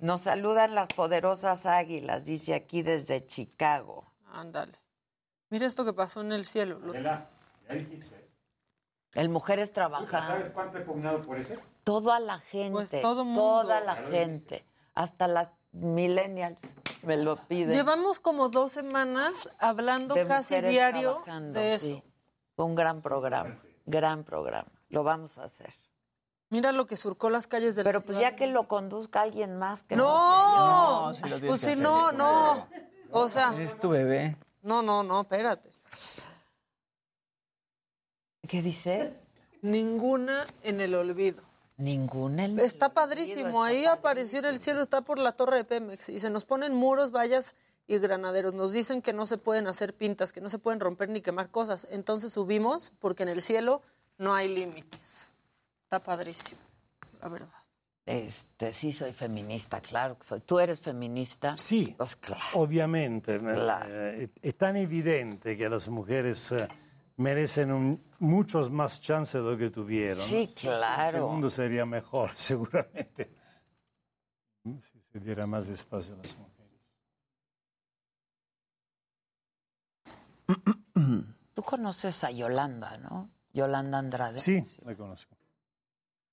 Nos 0.00 0.22
saludan 0.22 0.74
las 0.74 0.88
poderosas 0.88 1.66
águilas, 1.66 2.24
dice 2.24 2.54
aquí 2.54 2.82
desde 2.82 3.26
Chicago. 3.26 4.10
Ándale. 4.32 4.78
Mira 5.50 5.66
esto 5.66 5.84
que 5.84 5.92
pasó 5.92 6.20
en 6.22 6.32
el 6.32 6.46
cielo. 6.46 6.78
Lo- 6.78 6.92
El 9.12 9.28
Mujeres 9.28 9.72
Trabajando. 9.72 10.52
cuánto 10.52 10.78
he 10.78 10.82
pugnado 10.82 11.20
por 11.20 11.38
eso? 11.38 11.54
Toda 11.84 12.20
la 12.20 12.38
gente, 12.38 12.72
Pues 12.72 12.90
todo 13.02 13.24
mundo. 13.24 13.40
toda 13.62 13.80
la 13.80 13.96
gente, 13.96 14.64
hasta 14.94 15.26
las 15.26 15.50
millennials 15.72 16.58
me 17.02 17.16
lo 17.16 17.36
piden. 17.36 17.70
Llevamos 17.72 18.20
como 18.20 18.48
dos 18.48 18.70
semanas 18.72 19.50
hablando 19.58 20.14
de 20.14 20.26
casi 20.26 20.60
diario 20.60 21.22
trabajando, 21.24 21.58
de 21.58 21.74
eso. 21.74 21.86
sí. 21.86 22.02
Un 22.56 22.74
gran 22.74 23.00
programa, 23.02 23.56
gran 23.86 24.22
programa. 24.24 24.70
Lo 24.90 25.02
vamos 25.02 25.38
a 25.38 25.44
hacer. 25.44 25.74
Mira 26.50 26.72
lo 26.72 26.84
que 26.86 26.96
surcó 26.96 27.30
las 27.30 27.46
calles 27.46 27.76
de 27.76 27.82
la 27.84 27.88
Pero 27.88 28.00
pues 28.00 28.16
ciudad. 28.18 28.30
ya 28.32 28.36
que 28.36 28.46
lo 28.48 28.66
conduzca 28.68 29.22
alguien 29.22 29.56
más. 29.56 29.82
Que 29.82 29.94
¡No! 29.96 31.12
No, 31.12 31.14
sí 31.14 31.22
lo 31.28 31.38
pues 31.46 31.60
si 31.60 31.76
no, 31.76 32.10
no. 32.12 32.66
O 33.12 33.28
sea, 33.28 33.54
Es 33.60 33.78
tu 33.78 33.88
bebé. 33.90 34.36
no, 34.62 34.82
no, 34.82 35.02
no, 35.04 35.20
espérate. 35.22 35.70
¿Qué 38.48 38.62
dice? 38.62 39.12
Ninguna 39.62 40.46
en 40.62 40.80
el 40.80 40.94
olvido. 40.94 41.42
Ninguna. 41.76 42.44
en- 42.46 42.58
Está 42.58 42.90
padrísimo. 42.90 43.62
Ahí 43.62 43.84
apareció 43.84 44.40
en 44.40 44.46
el 44.46 44.58
cielo, 44.58 44.82
está 44.82 45.02
por 45.02 45.18
la 45.18 45.32
torre 45.32 45.56
de 45.58 45.64
Pemex. 45.64 46.08
Y 46.08 46.20
se 46.20 46.30
nos 46.30 46.44
ponen 46.44 46.74
muros, 46.74 47.10
vallas 47.12 47.54
y 47.86 47.98
granaderos. 47.98 48.54
Nos 48.54 48.72
dicen 48.72 49.02
que 49.02 49.12
no 49.12 49.26
se 49.26 49.38
pueden 49.38 49.66
hacer 49.68 49.94
pintas, 49.94 50.32
que 50.32 50.40
no 50.40 50.50
se 50.50 50.58
pueden 50.58 50.80
romper 50.80 51.08
ni 51.10 51.20
quemar 51.20 51.50
cosas. 51.50 51.86
Entonces 51.90 52.32
subimos 52.32 52.90
porque 52.98 53.22
en 53.22 53.28
el 53.28 53.40
cielo 53.42 53.82
no 54.18 54.34
hay 54.34 54.48
límites. 54.48 55.29
Está 55.90 56.00
padrísimo. 56.04 56.60
la 57.20 57.28
verdad. 57.28 57.48
Este, 58.06 58.72
sí, 58.72 58.92
soy 58.92 59.12
feminista, 59.12 59.80
claro 59.80 60.16
que 60.16 60.24
soy. 60.24 60.40
¿Tú 60.42 60.60
eres 60.60 60.78
feminista? 60.80 61.58
Sí, 61.58 61.96
Pues 61.98 62.14
claro. 62.14 62.40
obviamente. 62.54 63.40
Claro. 63.40 63.86
Eh, 63.92 64.30
es 64.40 64.56
tan 64.56 64.76
evidente 64.76 65.56
que 65.56 65.68
las 65.68 65.88
mujeres 65.88 66.52
eh, 66.52 66.68
merecen 67.16 67.72
un- 67.72 68.04
muchos 68.20 68.70
más 68.70 69.00
chances 69.00 69.42
de 69.42 69.50
lo 69.50 69.58
que 69.58 69.70
tuvieron. 69.70 70.22
Sí, 70.24 70.54
claro. 70.54 71.18
El 71.18 71.24
mundo 71.24 71.50
sería 71.50 71.84
mejor, 71.84 72.30
seguramente, 72.36 73.34
si 74.62 75.00
se 75.00 75.18
diera 75.18 75.44
más 75.48 75.68
espacio 75.68 76.14
a 76.14 76.18
las 76.18 76.36
mujeres. 76.38 76.80
Tú 81.54 81.62
conoces 81.64 82.22
a 82.22 82.30
Yolanda, 82.30 82.96
¿no? 82.98 83.28
Yolanda 83.52 83.98
Andrade. 83.98 84.38
Sí, 84.38 84.64
la 84.84 84.94
conozco. 84.94 85.34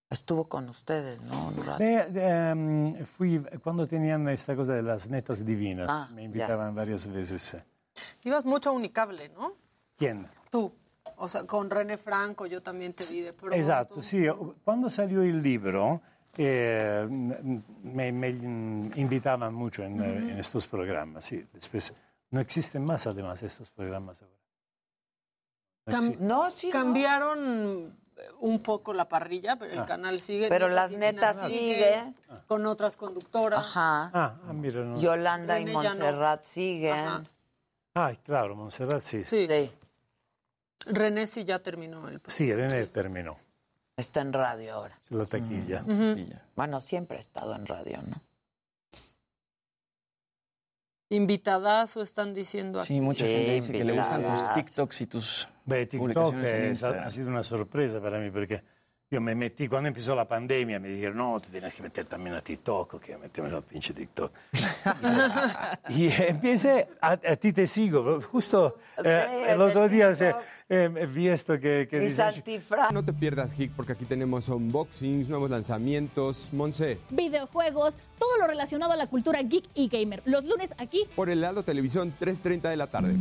Estuvo 0.10 0.48
con 0.48 0.70
ustedes, 0.70 1.22
¿no? 1.22 1.50
Un 1.50 1.64
rato. 1.66 1.84
Ehm, 1.84 3.06
fui 3.06 3.44
cuando 3.62 3.86
tenían 3.88 4.28
esta 4.30 4.56
cosa 4.56 4.74
de 4.74 4.82
las 4.82 5.10
netas 5.10 5.46
divinas. 5.46 5.88
Ah, 5.90 6.10
me 6.14 6.24
invitaban 6.24 6.74
varias 6.74 7.08
veces. 7.08 7.58
Ibas 8.24 8.46
mucho 8.46 8.70
a 8.70 8.74
Unicable, 8.74 9.30
¿no? 9.30 9.54
¿Quién? 9.98 10.28
Tú. 10.50 10.74
O 11.18 11.28
sea, 11.28 11.46
con 11.46 11.70
René 11.70 11.98
Franco 11.98 12.46
yo 12.46 12.62
también 12.62 12.94
te 12.94 13.04
vi 13.12 13.22
de 13.22 13.34
pronto. 13.34 13.56
Esatto, 13.56 14.02
sì. 14.02 14.28
Quando 14.64 14.90
salió 14.90 15.24
il 15.24 15.42
libro 15.42 16.00
eh, 16.38 17.06
me, 17.10 18.12
me 18.12 18.30
invitaban 18.30 19.54
mucho 19.54 19.84
en, 19.84 20.02
eh, 20.02 20.08
Ujú. 20.10 20.30
en 20.30 20.38
estos 20.38 20.68
programas. 20.68 21.26
Sí. 21.26 21.46
Después, 21.52 21.94
no 22.30 22.40
existen 22.40 22.86
más 22.86 23.08
además 23.08 23.42
estos 23.44 23.72
programas 23.72 24.22
ahora. 24.22 24.36
Cam- 25.88 26.18
no, 26.20 26.52
sí, 26.52 26.70
Cambiaron 26.70 27.98
un 28.40 28.60
poco 28.62 28.94
la 28.94 29.08
parrilla, 29.10 29.56
pero 29.58 29.74
el 29.74 29.80
Ah. 29.80 29.86
canal 29.86 30.20
sigue. 30.22 30.50
Pero 30.50 30.68
las 30.70 30.94
netas 30.94 31.48
sigue. 31.48 32.14
Con 32.48 32.66
otras 32.66 32.96
conductoras. 32.98 33.60
Ajá. 33.60 34.12
Ah, 34.14 34.36
ah, 34.48 34.54
mira, 34.54 34.82
no. 34.84 34.98
Yolanda 35.00 35.60
y 35.60 35.66
ya 35.66 35.72
no. 35.74 35.82
Montserrat 35.84 36.46
siguen. 36.46 37.28
Ah, 37.96 38.14
claro, 38.24 38.56
Montserrat 38.56 39.02
sí. 39.02 39.24
Sí. 39.24 39.48
René 40.86 41.28
sí 41.28 41.44
ya 41.44 41.60
terminó 41.60 42.08
el 42.08 42.22
Sí, 42.28 42.54
René 42.54 42.86
terminó 42.86 43.38
Está 43.98 44.22
en 44.22 44.32
radio 44.32 44.76
ahora. 44.76 45.00
la 45.10 45.26
taquilla. 45.26 45.82
Ujú. 45.86 46.26
Bueno, 46.56 46.80
siempre 46.82 47.18
ha 47.18 47.20
estado 47.20 47.56
en 47.56 47.66
radio, 47.66 48.00
¿no? 48.04 48.22
Invitadazo 51.10 52.02
están 52.02 52.34
diciendo 52.34 52.80
aquí. 52.82 52.96
Sí, 52.96 53.02
mucha 53.02 53.26
gente 53.26 53.54
dice 53.54 53.72
que 53.72 53.84
le 53.84 53.94
gustan 53.94 54.26
tus. 54.26 54.54
TikToks 54.54 55.02
y 55.02 55.06
tus 55.08 55.48
Beh, 55.66 55.86
TikTok 55.86 56.36
es- 56.44 56.84
ha 56.84 57.10
sido 57.12 57.30
una 57.30 57.44
sorpresa 57.44 58.02
para 58.02 58.20
mí 58.20 58.30
porque 58.30 58.62
yo 59.10 59.22
me 59.22 59.34
metí, 59.36 59.70
cuando 59.70 59.88
empezó 59.88 60.14
la 60.16 60.28
pandemia, 60.28 60.80
me 60.80 60.90
dijeron, 60.90 61.16
no, 61.18 61.40
te 61.40 61.48
tienes 61.50 61.74
que 61.76 61.82
meter 61.84 62.06
también 62.08 62.36
a 62.36 62.42
TikTok, 62.42 63.00
que 63.02 63.16
meterme 63.18 63.56
al 63.56 63.64
pinche 63.64 63.94
TikTok. 63.94 64.34
y 65.90 66.08
eh, 66.08 66.26
empecé, 66.30 66.90
a, 67.00 67.12
a 67.12 67.36
ti 67.38 67.54
te 67.54 67.68
sigo, 67.68 68.20
justo 68.22 68.78
eh, 69.02 69.46
el 69.48 69.62
otro 69.62 69.88
día 69.88 70.14
eh, 70.70 70.88
vi 71.14 71.28
esto 71.30 71.60
que, 71.60 71.88
que 71.90 72.00
dice, 72.00 72.24
antifraz. 72.24 72.92
No 72.92 73.04
te 73.04 73.14
pierdas, 73.14 73.54
Geek, 73.56 73.72
porque 73.72 73.94
aquí 73.94 74.06
tenemos 74.06 74.50
unboxings, 74.50 75.30
nuevos 75.30 75.50
lanzamientos. 75.50 76.50
Monse, 76.52 77.00
Videojuegos, 77.10 77.98
todo 78.20 78.38
lo 78.38 78.48
relacionado 78.48 78.92
a 78.92 78.98
la 78.98 79.08
cultura 79.08 79.42
geek 79.42 79.66
y 79.74 79.88
gamer. 79.88 80.22
Los 80.26 80.44
lunes 80.46 80.74
aquí 80.78 81.06
por 81.16 81.30
el 81.30 81.42
lado 81.42 81.64
Televisión, 81.64 82.14
3.30 82.20 82.70
de 82.70 82.78
la 82.78 82.88
tarde. 82.88 83.16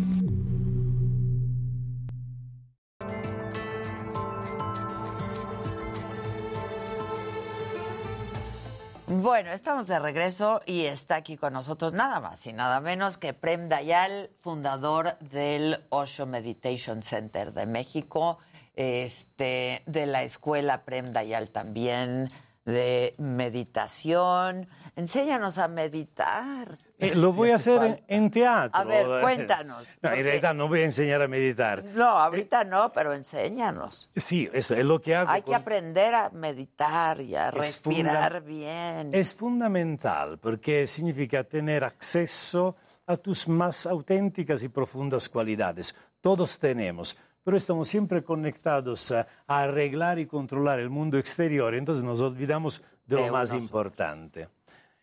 Bueno, 9.09 9.53
estamos 9.53 9.87
de 9.87 10.01
regreso 10.01 10.63
y 10.67 10.87
está 10.87 11.15
aquí 11.15 11.37
con 11.37 11.53
nosotros 11.53 11.93
nada 11.93 12.19
más 12.19 12.45
y 12.49 12.53
nada 12.53 12.81
menos 12.81 13.19
que 13.19 13.35
Prem 13.35 13.69
Dayal, 13.69 14.31
fundador 14.41 15.17
del 15.21 15.85
Osho 15.91 16.27
Meditation 16.27 17.05
Center 17.05 17.53
de 17.53 17.67
México, 17.67 18.39
este, 18.75 19.85
de 19.87 20.07
la 20.07 20.25
escuela 20.25 20.85
Prem 20.85 21.13
Dayal 21.13 21.51
también, 21.51 22.33
de 22.65 23.15
meditación. 23.19 24.69
Enséñanos 24.97 25.59
a 25.59 25.69
meditar. 25.69 26.77
Eh, 26.99 27.15
lo 27.15 27.33
voy 27.33 27.51
a 27.51 27.57
hacer 27.57 27.83
en, 27.83 28.05
en 28.09 28.31
teatro. 28.31 28.81
A 28.81 28.85
ver, 28.85 29.21
cuéntanos. 29.21 29.99
No, 30.01 30.13
en 30.13 30.25
realidad 30.25 30.55
no 30.55 30.67
voy 30.69 30.81
a 30.81 30.85
enseñar 30.85 31.21
a 31.21 31.29
meditar. 31.29 31.85
No, 31.85 32.07
ahorita 32.09 32.65
no, 32.65 32.91
pero 32.93 33.13
enséñanos. 33.13 34.11
Sí, 34.17 34.49
eso 34.53 34.75
es 34.75 34.85
lo 34.85 35.01
que 35.03 35.15
hago. 35.15 35.31
Hay 35.31 35.43
que 35.43 35.47
con- 35.47 35.55
aprender 35.57 36.15
a 36.15 36.31
meditar 36.31 37.21
y 37.21 37.35
a 37.35 37.49
Es 37.49 37.55
respirar 37.55 38.33
funda- 38.33 38.41
bien. 38.41 39.11
Es 39.15 39.35
fundamental 39.35 40.39
porque 40.39 40.87
significa 40.87 41.45
tener 41.45 41.85
acceso 41.85 42.77
a 43.07 43.17
tus 43.17 43.47
más 43.47 43.87
auténticas 43.87 44.63
y 44.63 44.69
profundas 44.69 45.29
cualidades. 45.29 45.95
Todos 46.21 46.59
tenemos, 46.59 47.17
pero 47.45 47.57
estamos 47.57 47.89
siempre 47.89 48.25
conectados 48.25 49.13
a, 49.13 49.27
arreglar 49.47 50.19
y 50.19 50.27
controlar 50.27 50.81
el 50.81 50.91
mundo 50.91 51.19
exterior, 51.19 51.75
entonces 51.75 52.03
nos 52.03 52.21
olvidamos 52.21 52.83
de, 53.07 53.17
De 53.17 53.27
lo 53.27 53.33
más 53.33 53.53
importante. 53.53 54.49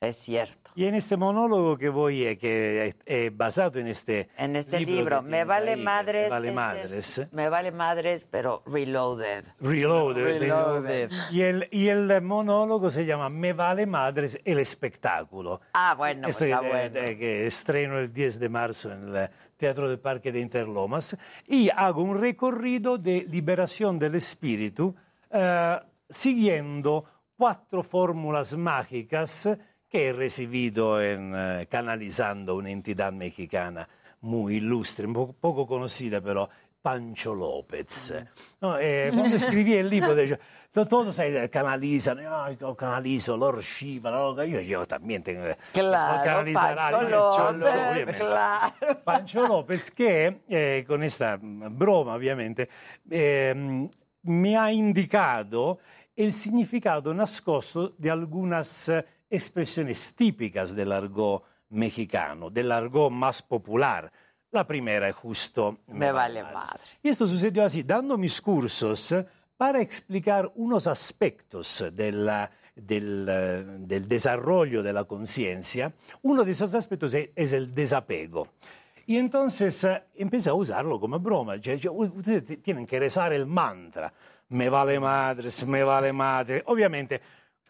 Es 0.03 0.17
cierto. 0.17 0.71
Y 0.75 0.85
en 0.85 0.95
este 0.95 1.15
monólogo 1.17 1.77
que 1.77 1.87
voy, 1.89 2.25
eh, 2.25 2.37
que 2.37 2.87
es 2.87 2.95
eh, 3.05 3.31
basado 3.33 3.79
en 3.79 3.87
este, 3.87 4.27
En 4.37 4.55
este 4.57 4.79
libro, 4.79 4.95
libro, 4.95 5.21
Me 5.21 5.45
vale 5.45 5.71
ahí, 5.73 5.81
madres. 5.81 6.23
Me 6.25 6.29
vale 6.29 6.47
es- 6.49 6.53
madres. 6.55 6.91
es- 7.17 7.27
me 7.31 7.49
vale 7.49 7.71
madres, 7.71 8.27
pero 8.29 8.63
reloaded. 8.65 9.45
Reloaded. 9.61 10.39
Reloaded. 10.39 11.11
Y 11.31 11.41
el, 11.41 11.67
y 11.71 11.87
el 11.87 12.21
monólogo 12.21 12.91
se 12.91 13.05
llama 13.05 13.29
Me 13.29 13.53
vale 13.53 13.85
madres 13.85 14.37
el 14.43 14.59
espectáculo. 14.59 15.61
Ah, 15.73 15.95
bueno, 15.97 16.27
Esto 16.27 16.43
está 16.45 16.59
que, 16.59 16.67
bueno. 16.67 16.99
eh, 16.99 17.17
que 17.17 17.47
estreno 17.47 17.97
el 17.99 18.11
10 18.13 18.39
de 18.39 18.49
marzo 18.49 18.91
en 18.91 19.15
el 19.15 19.29
Teatro 19.55 19.87
del 19.87 19.99
Parque 19.99 20.31
de 20.33 20.41
Interlomas 20.41 21.17
y 21.47 21.69
hago 21.69 22.01
un 22.03 22.19
recorrido 22.19 22.97
de 22.97 23.25
liberación 23.29 23.97
del 23.97 24.15
espíritu 24.15 24.93
eh, 25.31 25.79
siguiendo 26.09 27.05
cuatro 27.37 27.83
fórmulas 27.83 28.55
mágicas 28.57 29.47
que 29.93 30.07
he 30.07 30.11
recibido 30.13 30.99
en, 30.99 31.33
eh, 31.35 31.67
canalizando 31.69 32.55
una 32.55 32.71
entidad 32.71 33.13
mexicana 33.13 33.87
muy 34.21 34.55
ilustre, 34.55 35.05
un 35.05 35.13
poco, 35.13 35.33
poco 35.33 35.67
conocida, 35.67 36.19
pero 36.19 36.49
Pancho 36.81 37.35
López. 37.35 38.11
No, 38.59 38.79
eh, 38.79 39.11
cuando 39.13 39.35
escribí 39.35 39.75
el 39.75 39.87
libro, 39.91 40.15
de, 40.15 40.39
to- 40.71 40.87
todos 40.87 41.19
eh, 41.19 41.47
canalizan, 41.51 42.17
"Ay, 42.27 42.57
yo 42.59 42.75
canalizo 42.75 43.37
Lord 43.37 43.59
Shiva, 43.61 44.09
¿no? 44.09 44.43
yo, 44.43 44.61
yo 44.61 44.83
también 44.87 45.21
tengo 45.21 45.43
que 45.43 45.57
Claro, 45.73 46.23
canalizar 46.25 46.71
a 46.79 46.89
Pancho 46.89 46.97
alguien, 46.97 47.59
López, 47.59 47.91
obviamente. 47.91 48.13
claro. 48.13 48.73
Pancho 49.03 49.47
López 49.47 49.91
che 49.93 50.39
eh, 50.49 50.83
con 50.87 50.97
questa 51.01 51.37
broma 51.39 52.15
ovviamente 52.15 52.67
eh, 53.11 53.87
mi 54.21 54.55
ha 54.57 54.71
indicato 54.71 55.79
il 56.15 56.33
significato 56.33 57.13
nascosto 57.13 57.93
di 57.95 58.09
alcune 58.09 58.55
espressioni 59.35 59.93
típicas 60.15 60.75
del 60.75 60.91
argot 60.91 61.43
mexicano, 61.69 62.49
del 62.49 62.71
argot 62.71 63.11
más 63.11 63.41
popular. 63.41 64.11
La 64.51 64.67
primera 64.67 65.09
es 65.09 65.15
justo 65.15 65.79
Me 65.87 66.11
vale 66.11 66.43
madre. 66.43 66.79
y 67.01 67.09
esto 67.09 67.25
sucedió 67.25 67.65
así, 67.65 67.81
dando 67.83 68.17
mis 68.17 68.39
cursos 68.39 69.15
para 69.57 69.81
explicar 69.81 70.51
unos 70.55 70.85
aspectos 70.85 71.83
del, 71.91 72.29
del 72.75 74.07
desarrollo 74.07 74.83
de 74.83 74.93
la 74.93 75.05
conciencia. 75.05 75.91
Uno 76.21 76.43
de 76.43 76.51
esos 76.51 76.75
aspectos 76.75 77.13
es, 77.15 77.29
es 77.35 77.53
el 77.53 77.73
desapego. 77.73 78.49
Y 79.05 79.17
entonces 79.17 79.83
eh, 79.83 80.03
empecé 80.15 80.49
a 80.49 80.53
usarlo 80.53 80.99
como 80.99 81.19
broma. 81.19 81.55
Ustedes 81.55 82.61
tienen 82.61 82.85
que 82.85 82.99
rezar 82.99 83.33
el 83.33 83.45
mantra. 83.45 84.13
Me 84.49 84.69
vale 84.69 84.99
madres, 84.99 85.65
me 85.65 85.83
vale 85.83 86.13
madre. 86.13 86.63
Obviamente, 86.67 87.19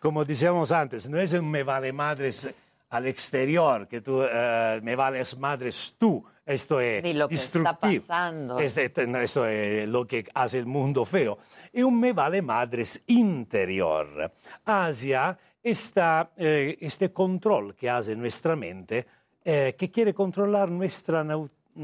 como 0.04 0.26
decíamos 0.26 0.74
antes, 0.74 1.08
no 1.10 1.18
es 1.18 1.32
un 1.32 1.50
me 1.50 1.64
vale 1.64 1.94
madres 1.94 2.46
al 2.90 3.08
exterior, 3.08 3.88
que 3.88 4.02
tú 4.02 4.22
eh, 4.22 4.82
me 4.84 4.98
vales 4.98 5.38
madres 5.40 5.96
tú. 5.98 6.22
Esto 6.46 6.82
es 6.82 7.02
Ni 7.02 7.14
lo 7.14 7.30
que 7.30 7.36
está 7.36 7.60
destructivo. 7.60 8.06
pasando. 8.06 8.60
Este- 8.60 8.84
este- 8.84 9.24
esto 9.24 9.46
es 9.46 9.88
lo 9.88 10.06
que 10.06 10.26
hace 10.34 10.60
el 10.60 10.66
mundo 10.66 11.06
feo. 11.06 11.38
Y 11.72 11.82
un 11.84 11.98
me 11.98 12.12
vale 12.12 12.42
madres 12.42 13.02
interior 13.08 14.30
hacia 14.66 15.40
esta, 15.64 16.32
eh, 16.36 16.78
este 16.82 17.14
control 17.14 17.74
que 17.76 17.90
hace 17.90 18.14
nuestra 18.18 18.58
mente, 18.58 19.08
eh, 19.46 19.74
que 19.78 19.90
quiere 19.90 20.14
controlar 20.14 20.70
nuestra 20.70 21.26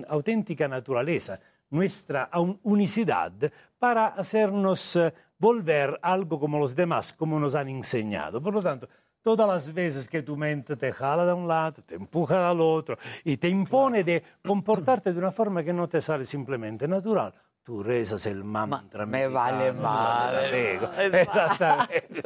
auténtica 0.10 0.68
naturaleza, 0.68 1.40
nuestra 1.70 2.30
un- 2.34 2.60
unicidad, 2.64 3.32
para 3.80 4.08
hacernos 4.08 5.00
volver 5.40 5.98
algo 6.02 6.40
como 6.40 6.60
los 6.60 6.76
demás, 6.76 7.14
como 7.14 7.40
nos 7.40 7.56
han 7.56 7.70
enseñado. 7.70 8.42
Por 8.42 8.54
lo 8.54 8.62
tanto, 8.62 8.88
todas 9.22 9.48
las 9.48 9.74
veces 9.74 10.08
que 10.08 10.22
tu 10.22 10.36
mente 10.36 10.76
te 10.76 10.92
jala 10.92 11.26
de 11.26 11.34
un 11.34 11.48
lado, 11.48 11.82
te 11.84 11.96
empuja 11.96 12.50
al 12.50 12.62
otro 12.62 12.98
y 13.24 13.38
te 13.38 13.48
impone 13.48 14.04
de 14.04 14.24
comportarte 14.46 15.14
de 15.14 15.20
una 15.20 15.32
forma 15.32 15.64
que 15.64 15.74
no 15.74 15.88
te 15.88 16.02
sale 16.02 16.26
simplemente 16.26 16.88
natural, 16.88 17.34
tú 17.64 17.84
rezas 17.84 18.26
el 18.26 18.44
mantra. 18.44 19.06
me 19.06 19.28
vale 19.28 19.72
madre. 19.72 20.80
Exactamente. 21.22 22.22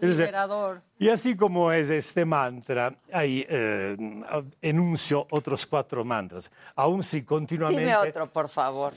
Liberador. 0.00 0.82
y 0.98 1.08
así 1.08 1.36
como 1.36 1.72
es 1.72 1.90
este 1.90 2.24
mantra, 2.24 2.94
ahí 3.12 3.44
eh, 3.48 3.96
enuncio 4.62 5.26
otros 5.30 5.66
cuatro 5.66 6.04
mantras. 6.04 6.50
Aún 6.76 7.02
si 7.02 7.22
continuamente... 7.24 7.84
Dime 7.84 7.96
otro, 7.96 8.30
por 8.30 8.48
favor. 8.48 8.92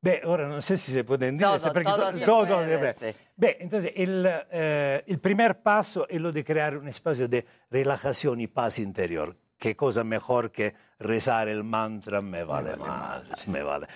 Beh, 0.00 0.22
ora 0.24 0.46
non 0.46 0.62
so 0.62 0.76
se 0.78 0.92
si 0.92 1.02
pueden 1.02 1.36
dire, 1.36 1.50
Todo, 1.58 1.72
perché 1.72 1.90
todo 1.90 2.12
so- 2.12 2.18
se 2.18 2.24
todo 2.24 2.46
puede, 2.46 2.66
deve- 2.70 2.94
sí. 2.94 3.10
Beh, 3.34 3.56
entonces 3.58 3.92
el, 3.96 4.24
eh, 4.50 5.02
el 5.06 5.18
primer 5.18 5.58
paso 5.60 6.06
es 6.08 6.20
lo 6.20 6.30
de 6.30 6.44
crear 6.44 6.76
un 6.78 6.86
espacio 6.86 7.26
de 7.26 7.44
relajación 7.70 8.40
y 8.40 8.46
paz 8.46 8.78
interior. 8.78 9.34
¿Qué 9.58 9.74
cosa 9.74 10.04
mejor 10.04 10.52
que 10.52 10.72
rezar 11.00 11.48
el 11.48 11.64
mantra? 11.64 12.22
Me 12.22 12.44
vale, 12.44 12.76
madres, 12.76 13.48
me 13.48 13.60
vale. 13.62 13.88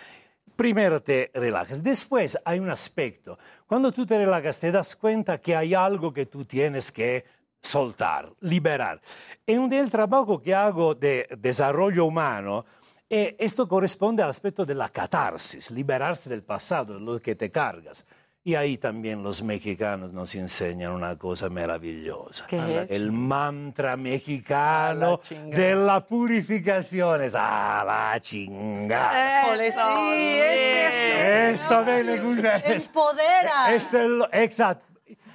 Primero 0.56 1.00
te 1.02 1.30
relajas, 1.34 1.80
después 1.82 2.36
hay 2.44 2.58
un 2.58 2.68
aspecto. 2.70 3.38
Cuando 3.66 3.92
tú 3.92 4.04
te 4.04 4.18
relajas 4.18 4.58
te 4.58 4.72
das 4.72 4.96
cuenta 4.96 5.38
que 5.38 5.54
hay 5.54 5.72
algo 5.72 6.12
que 6.12 6.26
tú 6.26 6.44
tienes 6.44 6.90
que 6.90 7.24
soltar, 7.60 8.28
liberar. 8.40 9.00
En 9.46 9.72
el 9.72 9.88
trabajo 9.88 10.42
que 10.42 10.52
hago 10.52 10.96
de 10.96 11.28
desarrollo 11.38 12.04
humano, 12.06 12.66
eh, 13.14 13.36
esto 13.38 13.68
corresponde 13.68 14.22
al 14.22 14.30
aspecto 14.30 14.64
de 14.64 14.74
la 14.74 14.88
catarsis, 14.88 15.70
liberarse 15.70 16.30
del 16.30 16.42
pasado, 16.42 16.94
de 16.94 17.00
lo 17.00 17.20
que 17.20 17.34
te 17.34 17.50
cargas. 17.50 18.06
Y 18.42 18.54
ahí 18.54 18.78
también 18.78 19.22
los 19.22 19.42
mexicanos 19.42 20.14
nos 20.14 20.34
enseñan 20.34 20.92
una 20.92 21.16
cosa 21.18 21.50
maravillosa. 21.50 22.46
¿Qué 22.48 22.56
es? 22.84 22.90
El 22.90 23.12
mantra 23.12 23.96
mexicano 23.98 25.20
la 25.30 25.56
de 25.56 25.74
la 25.76 26.06
purificación 26.06 27.20
es 27.22 27.34
a 27.36 27.84
la 27.86 28.18
chingada. 28.20 29.42
Sí, 29.54 30.38
es 30.42 31.60
Esto 31.60 31.84
me 31.84 32.02
le 32.02 32.18
gusta. 32.20 32.56
Empodera. 32.60 33.74
Esto 33.74 34.00
es 34.00 34.08
lo- 34.08 34.28
exacto. 34.32 34.86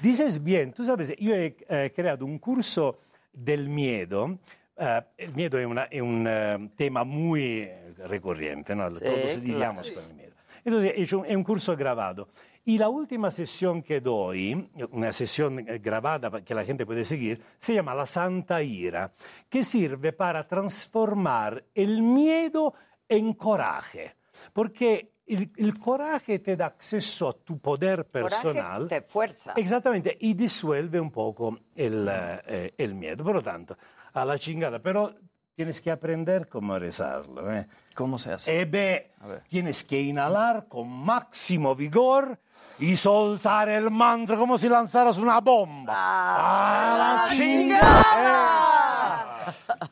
Dices 0.01 0.43
bien, 0.43 0.73
tú 0.73 0.83
sabes, 0.83 1.13
yo 1.17 1.35
he 1.35 1.55
eh, 1.69 1.93
creado 1.95 2.25
un 2.25 2.39
curso 2.39 2.99
del 3.31 3.69
miedo. 3.69 4.39
Eh, 4.77 5.01
el 5.17 5.33
miedo 5.33 5.57
es, 5.59 5.65
una- 5.65 5.83
es 5.85 6.01
un 6.01 6.25
eh, 6.29 6.69
tema 6.75 7.03
muy 7.03 7.61
eh, 7.63 7.93
recurrente, 8.07 8.75
¿no? 8.75 8.89
Todos 8.91 9.37
lidiamos 9.37 9.89
claro. 9.89 10.01
con 10.07 10.11
el 10.11 10.15
miedo. 10.17 10.33
Entonces 10.63 10.93
hecho 10.95 11.19
un, 11.19 11.25
es 11.25 11.35
un 11.35 11.43
curso 11.43 11.75
grabado. 11.75 12.29
Y 12.65 12.77
la 12.77 12.89
última 12.89 13.31
sesión 13.31 13.81
que 13.81 14.01
doy, 14.01 14.69
una 14.91 15.13
sesión 15.13 15.59
eh, 15.59 15.79
grabada 15.79 16.41
que 16.43 16.53
la 16.53 16.65
gente 16.65 16.85
puede 16.85 17.05
seguir, 17.05 17.41
se 17.57 17.73
llama 17.73 17.95
La 17.95 18.05
Santa 18.05 18.61
Ira, 18.61 19.13
que 19.49 19.63
sirve 19.63 20.11
para 20.13 20.45
transformar 20.47 21.63
el 21.73 22.01
miedo 22.01 22.73
en 23.07 23.33
coraje. 23.33 24.15
Porque 24.51 25.13
el, 25.25 25.49
el 25.57 25.79
coraje 25.79 26.39
te 26.39 26.55
da 26.57 26.67
acceso 26.67 27.29
a 27.29 27.33
tu 27.33 27.57
poder 27.59 28.05
personal. 28.05 28.83
Coraje 28.83 29.01
te 29.01 29.07
fuerza. 29.07 29.53
Exactamente, 29.55 30.17
y 30.19 30.33
disuelve 30.33 30.99
un 30.99 31.09
poco 31.11 31.57
el, 31.73 32.07
eh, 32.11 32.73
el 32.77 32.93
miedo. 32.95 33.23
Por 33.23 33.35
lo 33.35 33.41
tanto, 33.41 33.77
a 34.21 34.25
la 34.25 34.39
chingada. 34.39 34.79
Pero 34.79 35.15
tienes 35.55 35.81
que 35.81 35.91
aprender 35.91 36.47
cómo 36.47 36.77
rezarlo. 36.77 37.53
¿eh? 37.53 37.67
¿Cómo 37.95 38.17
se 38.19 38.33
hace? 38.33 38.61
Eh, 38.61 38.65
beh, 38.65 39.11
tienes 39.47 39.83
que 39.83 40.01
inhalar 40.01 40.67
con 40.67 40.87
máximo 40.89 41.75
vigor 41.75 42.39
y 42.79 42.95
soltar 42.95 43.69
el 43.69 43.89
mantra 43.89 44.37
como 44.37 44.57
si 44.57 44.69
lanzaras 44.69 45.17
una 45.17 45.39
bomba. 45.41 45.95
¡A 45.95 46.97
la 46.97 47.35
chingada! 47.35 48.77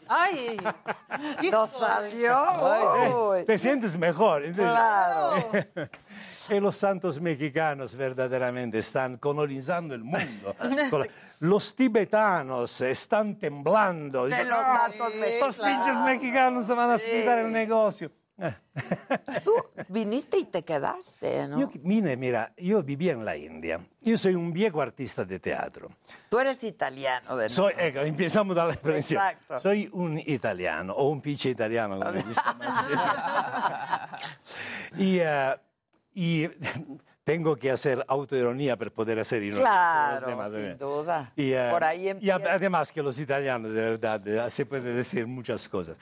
Ay, 0.07 0.57
no 1.51 1.67
salió. 1.67 3.35
Eh, 3.35 3.43
te 3.43 3.57
sientes 3.57 3.97
mejor. 3.97 4.51
Claro. 4.53 5.49
Y 6.49 6.59
los 6.59 6.75
santos 6.75 7.19
mexicanos 7.21 7.95
verdaderamente 7.95 8.79
están 8.79 9.17
colonizando 9.17 9.93
el 9.95 10.03
mundo. 10.03 10.55
Col- 10.89 11.09
Los 11.39 11.75
tibetanos 11.75 12.81
están 12.81 13.35
temblando. 13.37 14.25
De 14.27 14.43
los 14.43 14.57
"Ah, 14.59 14.87
santos 14.87 15.13
Los 15.39 15.57
pinches 15.59 15.97
mexicanos". 15.97 16.05
mexicanos 16.05 16.67
van 16.69 16.91
a 16.91 16.97
quitar 16.97 17.39
el 17.39 17.51
negocio. 17.51 18.11
Tú 19.45 19.51
viniste 19.87 20.37
y 20.37 20.43
te 20.43 20.61
quedaste, 20.65 21.47
¿no? 21.47 21.57
Yo 21.57 21.69
vine, 21.75 22.17
mira, 22.17 22.51
yo 22.57 22.83
vivía 22.83 23.13
en 23.13 23.23
la 23.23 23.37
India. 23.37 23.79
Yo 24.01 24.17
soy 24.17 24.35
un 24.35 24.51
viejo 24.51 24.81
artista 24.81 25.23
de 25.23 25.39
teatro. 25.39 25.89
Tú 26.29 26.37
eres 26.39 26.61
italiano 26.65 27.37
de 27.37 27.49
Soy, 27.49 27.73
ecco, 27.77 28.01
empezamos 28.01 28.53
dalla 28.57 28.73
prevenzione. 28.75 29.29
Exacto. 29.29 29.59
Soy 29.59 29.89
un 29.93 30.19
italiano, 30.19 30.91
o 30.93 31.07
un 31.09 31.21
pinche 31.21 31.49
italiano, 31.49 31.97
come 31.97 32.21
gusta 32.23 32.53
más 32.55 32.89
decir. 32.89 32.99
y, 34.97 35.19
eh, 35.19 35.55
y 36.15 36.47
tengo 37.23 37.55
que 37.55 37.69
hacer 37.71 38.03
autoironía 38.07 38.75
para 38.77 38.89
poder 38.89 39.19
hacer 39.19 39.43
ironía. 39.43 39.65
Claro, 39.65 40.27
demás, 40.27 40.53
sin 40.53 40.77
duda. 40.77 41.31
Y, 41.35 41.51
eh, 41.51 41.67
Por 41.71 41.83
ahí 41.83 42.05
y 42.05 42.09
empieza. 42.09 42.35
a- 42.51 42.53
además 42.55 42.91
que 42.91 43.03
los 43.03 43.19
italianos, 43.19 43.71
de 43.73 43.81
verdad, 43.97 44.49
se 44.49 44.65
puede 44.65 44.93
decir 44.93 45.27
muchas 45.27 45.67
cosas. 45.69 45.97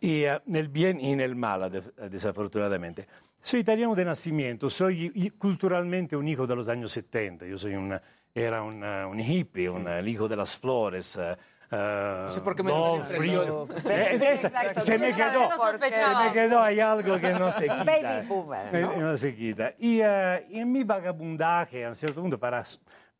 Y 0.00 0.22
eh, 0.24 0.40
nel 0.46 0.68
bien 0.68 1.00
y 1.00 1.12
en 1.12 1.20
el 1.20 1.34
mal, 1.34 1.70
desafortunadamente. 2.10 3.06
Soy 3.40 3.60
italiano 3.60 3.94
de 3.94 4.04
nacimiento, 4.04 4.68
soy 4.68 5.12
i- 5.14 5.30
culturalmente 5.30 6.16
un 6.16 6.26
hijo 6.26 6.46
de 6.46 6.56
los 6.56 6.68
años 6.68 6.90
70. 6.92 7.46
Yo 7.46 7.56
soy 7.56 7.74
un, 7.76 7.96
era 8.34 8.62
un, 8.62 8.82
eh, 8.82 9.04
un 9.06 9.20
hippie, 9.20 9.68
un, 9.70 9.86
eh, 9.86 10.00
el 10.00 10.08
hijo 10.08 10.26
de 10.28 10.36
las 10.36 10.56
flores. 10.56 11.16
Eh, 11.70 12.22
no 12.26 12.30
sé 12.30 12.40
por 12.40 12.54
qué 12.56 12.62
me 12.62 12.70
da 12.72 12.80
esa 12.80 12.96
impresión. 12.96 13.68
Eh, 13.90 14.36
se 14.80 14.98
me 14.98 15.12
quedó, 15.14 15.48
se 15.80 16.24
me 16.24 16.32
quedó, 16.32 16.60
hay 16.62 16.80
algo 16.80 17.18
que 17.20 17.30
no 17.30 17.50
se 17.52 17.62
quita. 17.62 17.84
Baby 17.84 18.26
boomer, 18.26 18.74
Eh, 18.74 18.80
¿no? 18.82 18.96
no 18.96 19.16
se 19.16 19.34
quita. 19.34 19.74
Y, 19.78 20.00
eh, 20.02 20.46
y 20.50 20.58
en 20.60 20.70
mi 20.72 20.84
vagabundaje, 20.84 21.84
a 21.84 21.88
un 21.88 21.94
cierto 21.94 22.20
punto, 22.20 22.38
para 22.38 22.62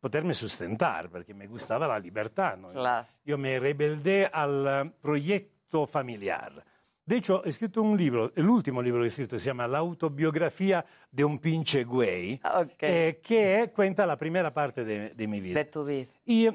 poterme 0.01 0.35
sustentar, 0.35 1.09
porque 1.09 1.35
me 1.35 1.47
gustaba 1.47 1.87
la 1.89 1.99
libertad, 1.99 2.57
¿no? 2.57 2.69
Claro. 2.69 3.07
yo 3.25 3.37
me 3.39 3.59
rebeldé 3.59 4.29
al 4.33 4.67
eh, 4.87 4.91
proyecto 5.01 5.87
familiar. 5.87 6.65
De 7.05 7.17
hecho, 7.17 7.45
he 7.45 7.51
escrito 7.51 7.83
un 7.83 7.97
libro, 7.97 8.33
el 8.35 8.49
último 8.49 8.83
libro 8.83 9.01
que 9.01 9.05
he 9.05 9.09
escrito 9.09 9.39
se 9.39 9.47
llama 9.47 9.69
La 9.69 9.79
autobiografía 9.79 10.85
de 11.11 11.25
un 11.25 11.39
pinche 11.39 11.85
güey, 11.85 12.41
eh, 12.81 13.21
que 13.23 13.71
cuenta 13.75 14.05
la 14.07 14.17
primera 14.17 14.53
parte 14.53 14.85
de, 14.85 15.11
de 15.11 15.27
mi 15.29 15.41
vida. 15.41 15.59
De 15.61 15.65
tu 15.67 15.85
vida. 15.85 16.07
Y 16.25 16.49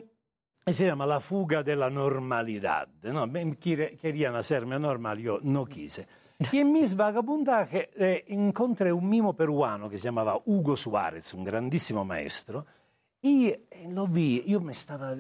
eh, 0.66 0.74
se 0.74 0.86
llama 0.86 1.06
La 1.06 1.20
fuga 1.20 1.64
de 1.64 1.76
la 1.76 1.90
normalidad. 1.90 2.88
¿no? 3.04 3.26
Me 3.28 3.56
quiere- 3.58 3.98
querían 3.98 4.36
hacerme 4.36 4.78
normal, 4.80 5.20
yo 5.20 5.40
no 5.42 5.66
quise. 5.66 6.08
Y 6.52 6.58
en 6.60 6.72
mis 6.72 6.96
vagabundajes 6.96 7.90
eh, 7.98 8.26
encontré 8.30 8.92
un 8.92 9.08
mimo 9.08 9.36
peruano 9.36 9.90
que 9.90 9.98
se 9.98 10.06
llamaba 10.06 10.40
Hugo 10.46 10.76
Suárez, 10.76 11.34
un 11.36 11.44
grandísimo 11.44 12.04
maestro, 12.04 12.66
y 13.22 13.50
eh, 13.50 13.68
lo 13.92 14.08
vi, 14.08 14.44
yo 14.48 14.60
me 14.60 14.72
estaba, 14.72 15.14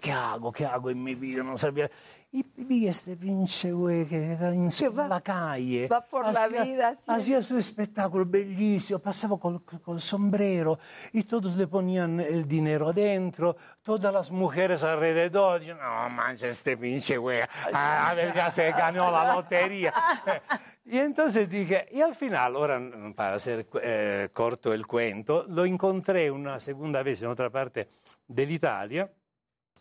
¿qué 0.00 0.12
hago? 0.12 0.52
¿Qué 0.52 0.64
hago 0.64 0.90
en 0.90 1.02
mi 1.02 1.16
vida? 1.16 1.42
No 1.42 1.58
sabía. 1.58 1.90
Y 2.30 2.44
vi 2.56 2.86
este 2.86 3.16
pinche 3.16 3.72
güey 3.72 4.04
que 4.06 4.32
era 4.32 4.54
in 4.54 4.68
la 5.08 5.20
calle. 5.22 5.88
va 5.88 6.02
por 6.02 6.30
la 6.30 6.46
vida. 6.46 6.92
Hacía 7.06 7.40
su 7.42 7.56
espectáculo 7.56 8.26
bellísimo, 8.26 8.98
pasaba 8.98 9.38
col, 9.38 9.64
col 9.64 10.00
sombrero 10.02 10.78
y 11.12 11.22
todos 11.22 11.56
le 11.56 11.66
ponían 11.66 12.20
el 12.20 12.46
dinero 12.46 12.90
adentro, 12.90 13.56
todas 13.82 14.12
las 14.12 14.30
mujeres 14.30 14.84
alrededor. 14.84 15.62
Yo, 15.62 15.74
no 15.74 16.10
manches, 16.10 16.58
este 16.58 16.76
pinche 16.76 17.16
güey, 17.16 17.40
a 17.72 18.12
ver 18.14 18.34
ya 18.34 18.50
se 18.50 18.72
ganó 18.72 19.10
la 19.10 19.34
lotería. 19.34 19.94
Y 20.90 20.96
entonces 20.96 21.50
dije, 21.50 21.86
y 21.92 22.00
al 22.00 22.14
final, 22.14 22.56
ahora 22.56 22.80
para 23.14 23.34
hacer 23.34 23.66
eh, 23.82 24.30
corto 24.32 24.72
el 24.72 24.86
cuento, 24.86 25.44
lo 25.46 25.66
encontré 25.66 26.30
una 26.30 26.58
segunda 26.60 27.02
vez 27.02 27.20
en 27.20 27.28
otra 27.28 27.50
parte 27.50 27.90
dell'Italia 28.26 29.12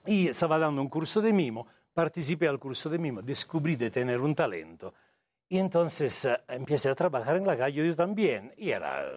y 0.05 0.27
estaba 0.27 0.59
dando 0.59 0.81
un 0.81 0.89
curso 0.89 1.21
de 1.21 1.31
mimo, 1.31 1.65
participé 1.97 2.47
al 2.47 2.59
curso 2.59 2.91
de 2.91 2.99
mimo, 2.99 3.23
descubrí 3.23 3.75
de 3.75 3.89
tener 3.89 4.21
un 4.21 4.35
talento 4.35 4.93
y 5.49 5.57
entonces 5.57 6.25
eh, 6.25 6.39
empecé 6.49 6.89
a 6.89 6.93
trabajar 6.93 7.37
en 7.37 7.47
la 7.47 7.57
calle 7.57 7.83
yo 7.83 7.95
también 7.95 8.53
y 8.55 8.69
era 8.69 9.03
eh, 9.03 9.09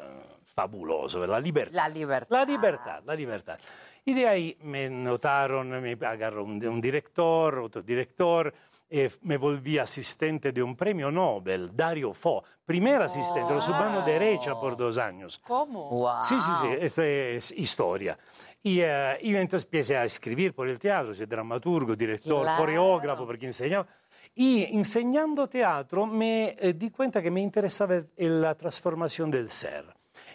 fabuloso, 0.55 1.27
la 1.27 1.39
libertad. 1.39 1.75
La 1.75 1.91
libertad. 1.91 2.31
La 2.31 2.45
libertad, 2.47 3.03
la 3.05 3.15
libertad. 3.15 3.59
Y 4.03 4.15
de 4.15 4.27
ahí 4.27 4.57
me 4.63 4.89
notaron, 4.89 5.69
me 5.83 5.93
agarró 5.93 6.43
un, 6.43 6.65
un 6.67 6.81
director, 6.81 7.59
otro 7.59 7.83
director, 7.83 8.51
eh, 8.93 9.09
me 9.23 9.37
volví 9.37 9.79
asistente 9.79 10.51
de 10.51 10.61
un 10.61 10.75
premio 10.75 11.13
Nobel, 11.13 11.77
Dario 11.77 12.13
Fo, 12.13 12.43
primer 12.65 13.03
asistente, 13.03 13.55
lo 13.55 13.61
su 13.61 13.71
mano 13.71 14.03
derecha 14.03 14.59
por 14.59 14.77
dos 14.77 14.99
años. 14.99 15.39
¿Cómo? 15.47 16.19
Sí, 16.23 16.35
sí, 16.41 16.51
sí, 16.61 16.69
esto 16.81 17.03
es 17.03 17.53
historia. 17.53 18.19
Y, 18.63 18.81
eh, 18.83 19.19
y 19.23 19.35
entonces 19.35 19.65
empecé 19.67 19.97
a 19.97 20.05
escribir 20.05 20.53
por 20.55 20.69
el 20.69 20.79
teatro, 20.79 21.15
soy 21.15 21.27
dramaturgo, 21.27 21.97
director, 21.97 22.43
Claro. 22.43 22.59
coreógrafo, 22.63 23.27
porque 23.27 23.47
enseñaba. 23.47 23.87
Y 24.35 24.65
enseñando 24.77 25.49
teatro 25.49 26.07
me 26.07 26.57
eh, 26.59 26.75
di 26.75 26.91
cuenta 26.91 27.23
que 27.23 27.31
me 27.31 27.41
interesaba 27.41 28.01
la 28.19 28.55
transformación 28.55 29.31
del 29.31 29.51
ser. 29.51 29.85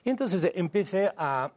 Y 0.03 0.09
entonces 0.09 0.51
empecé 0.55 1.11
a, 1.15 1.51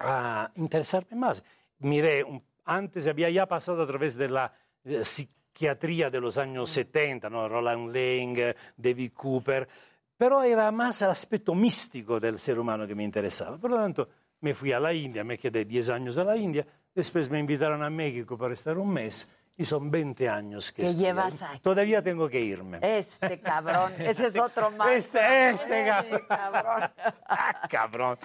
a 0.00 0.50
interesarme 0.56 1.16
más. 1.16 1.42
Miré, 1.78 2.24
un- 2.24 2.42
antes 2.64 3.06
había 3.06 3.30
ya 3.30 3.46
pasado 3.46 3.82
a 3.82 3.86
través 3.86 4.16
de 4.16 4.28
la 4.28 4.52
eh, 4.84 5.04
psiquiatría 5.04 6.10
de 6.10 6.20
los 6.20 6.36
años 6.36 6.68
70, 6.70 7.30
¿no? 7.30 7.48
Roland 7.48 7.94
Lang, 7.94 8.54
David 8.76 9.12
Cooper, 9.14 9.68
pero 10.16 10.42
era 10.42 10.70
más 10.72 11.00
el 11.02 11.10
aspecto 11.10 11.54
místico 11.54 12.18
del 12.18 12.38
ser 12.38 12.58
humano 12.58 12.86
que 12.86 12.94
me 12.94 13.04
interesaba. 13.04 13.56
Por 13.56 13.70
lo 13.70 13.76
tanto, 13.76 14.08
me 14.40 14.54
fui 14.54 14.72
a 14.72 14.80
la 14.80 14.92
India, 14.92 15.24
me 15.24 15.38
quedé 15.38 15.64
10 15.64 15.88
años 15.90 16.16
en 16.16 16.26
la 16.26 16.36
India, 16.36 16.66
después 16.94 17.30
me 17.30 17.38
invitaron 17.38 17.82
a 17.82 17.90
México 17.90 18.36
para 18.36 18.54
estar 18.54 18.78
un 18.78 18.92
mes 18.92 19.28
y 19.58 19.64
son 19.64 19.90
20 19.90 20.28
años 20.28 20.70
que, 20.70 20.82
¿Qué 20.82 20.88
estoy 20.88 21.04
llevas 21.04 21.42
ahí. 21.42 21.58
Todavía 21.60 22.02
tengo 22.02 22.28
que 22.28 22.40
irme. 22.40 22.78
Este 22.82 23.40
cabrón, 23.40 23.94
ese 23.98 24.26
es 24.26 24.38
otro 24.38 24.70
más. 24.76 24.90
Este, 24.90 25.50
este 25.50 25.88
Este 25.88 26.26
cabrón. 26.26 26.90
Ah, 27.28 27.66
cabrón. 27.68 28.18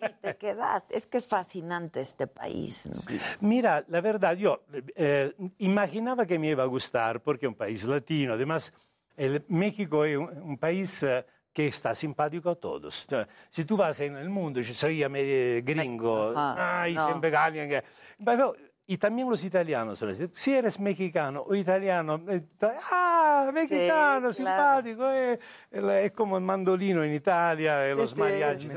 Y 0.00 0.12
te 0.20 0.36
quedaste. 0.36 0.96
Es 0.96 1.06
que 1.06 1.18
es 1.18 1.28
fascinante 1.28 2.00
este 2.00 2.26
país, 2.26 2.86
¿no? 2.86 3.00
Mira, 3.40 3.84
la 3.88 4.00
verdad, 4.00 4.34
yo 4.36 4.64
eh, 4.96 5.32
imaginaba 5.58 6.26
que 6.26 6.38
me 6.38 6.48
iba 6.48 6.64
a 6.64 6.66
gustar 6.66 7.22
porque 7.22 7.46
es 7.46 7.50
un 7.50 7.54
país 7.54 7.84
latino. 7.84 8.32
Además, 8.32 8.72
el 9.16 9.44
México 9.48 10.04
es 10.04 10.16
un, 10.16 10.28
un 10.42 10.58
país 10.58 11.02
eh, 11.02 11.24
que 11.52 11.66
está 11.68 11.94
simpático 11.94 12.50
a 12.50 12.54
todos. 12.56 13.06
Cioè, 13.08 13.26
si 13.50 13.64
tú 13.64 13.76
vas 13.76 14.00
en 14.00 14.16
el 14.16 14.28
mundo, 14.30 14.60
yo 14.60 14.72
soy 14.74 15.02
eh, 15.02 15.62
gringo, 15.64 16.32
Ajá, 16.36 16.82
ay, 16.82 16.94
no. 16.94 17.06
siempre 17.06 17.36
alguien. 17.36 17.82
Pero- 18.24 18.54
y 18.84 18.98
también 18.98 19.30
los 19.30 19.42
italianos, 19.44 20.04
si 20.34 20.52
eres 20.54 20.80
mexicano 20.80 21.44
o 21.46 21.54
italiano, 21.54 22.20
eh, 22.28 22.42
ah, 22.90 23.50
mexicano, 23.54 24.32
Sí, 24.32 24.42
claro. 24.42 24.82
simpático, 24.82 25.10
eh, 25.10 25.38
el- 25.70 25.90
es 25.90 26.12
como 26.12 26.36
el 26.36 26.42
mandolino 26.42 27.02
en 27.04 27.14
Italia, 27.14 27.86
eh, 27.86 27.92
Sí, 27.92 27.98
los 27.98 28.10
sí, 28.10 28.20
mariachis. 28.20 28.74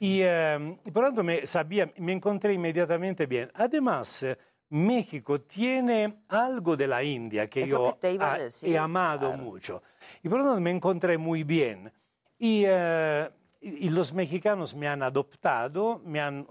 Y, 0.00 0.20
eh, 0.22 0.76
y 0.84 0.90
por 0.90 1.04
lo 1.04 1.08
tanto 1.10 1.22
me, 1.22 1.46
sabía, 1.46 1.90
me 1.98 2.12
encontré 2.12 2.52
inmediatamente 2.52 3.26
bien. 3.26 3.50
Además, 3.54 4.24
eh, 4.24 4.36
México 4.70 5.40
tiene 5.42 6.24
algo 6.28 6.76
de 6.76 6.86
la 6.86 7.02
India 7.02 7.48
que 7.48 7.62
Es 7.62 7.70
lo 7.70 7.92
yo 7.92 7.98
que 7.98 8.18
a 8.20 8.34
ah, 8.34 8.38
he 8.62 8.76
amado 8.76 9.28
claro. 9.28 9.42
mucho. 9.42 9.82
Y 10.22 10.28
por 10.28 10.40
lo 10.40 10.44
tanto 10.46 10.60
me 10.60 10.70
encontré 10.72 11.16
muy 11.16 11.44
bien. 11.44 11.90
Y, 12.38 12.62
eh, 12.66 13.28
y- 13.60 13.90
los 13.90 14.12
mexicanos 14.12 14.74
me 14.74 14.86
han 14.88 15.02
adoptado, 15.02 16.00
me 16.04 16.20
han 16.20 16.46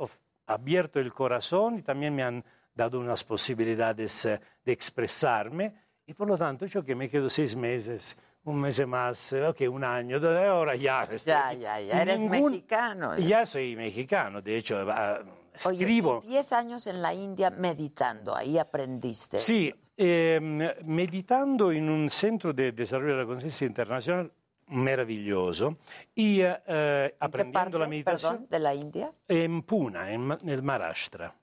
abierto 0.48 1.00
el 1.00 1.14
corazón 1.14 1.80
y 1.80 1.82
también 1.82 2.14
me 2.16 2.24
han 2.24 2.44
dado 2.74 3.00
unas 3.00 3.24
posibilidades 3.24 4.26
eh, 4.26 4.40
de 4.64 4.72
expresarme. 4.72 5.74
Y 6.06 6.14
por 6.14 6.28
lo 6.28 6.38
tanto, 6.38 6.66
yo 6.66 6.84
que 6.84 6.96
me 6.96 7.10
quedo 7.10 7.30
seis 7.30 7.56
meses, 7.56 8.16
un 8.44 8.60
mes 8.62 8.86
más, 8.88 9.34
eh, 9.34 9.46
ok, 9.46 9.62
un 9.70 9.84
año, 9.84 10.20
de- 10.20 10.46
ahora 10.48 10.76
ya. 10.76 11.04
estoy 11.04 11.32
Ya, 11.34 11.54
ya, 11.54 11.80
ya. 11.82 12.02
Eres 12.02 12.22
ningún- 12.22 12.52
mexicano. 12.52 13.18
Ya 13.18 13.46
soy 13.46 13.76
mexicano, 13.76 14.42
de 14.42 14.58
hecho, 14.58 14.78
Oye, 15.66 15.80
escribo. 15.80 16.22
y 16.24 16.28
10 16.30 16.54
años 16.54 16.88
en 16.88 17.02
la 17.02 17.14
India 17.14 17.50
meditando, 17.50 18.36
ahí 18.36 18.58
aprendiste. 18.58 19.40
Sí, 19.40 19.74
ehm, 19.98 20.62
meditando 20.86 21.72
in 21.72 21.90
un 21.90 22.10
centro 22.10 22.54
di 22.54 22.72
desarrollo 22.72 23.16
della 23.16 23.26
conciencia 23.26 23.66
internazionale 23.68 24.32
meraviglioso 24.68 25.78
y 26.16 26.42
eh, 26.42 26.62
eh, 26.68 27.04
¿En 27.06 27.10
qué 27.12 27.16
aprendiendo 27.26 27.80
la 27.80 27.88
meditazione 27.88 28.36
perdón, 28.38 28.50
de 28.50 28.60
la 28.60 28.74
India? 28.76 29.12
en 29.28 29.62
Pune, 29.64 30.14
en 30.14 30.28
nel 30.44 30.62
Maharashtra. 30.64 31.34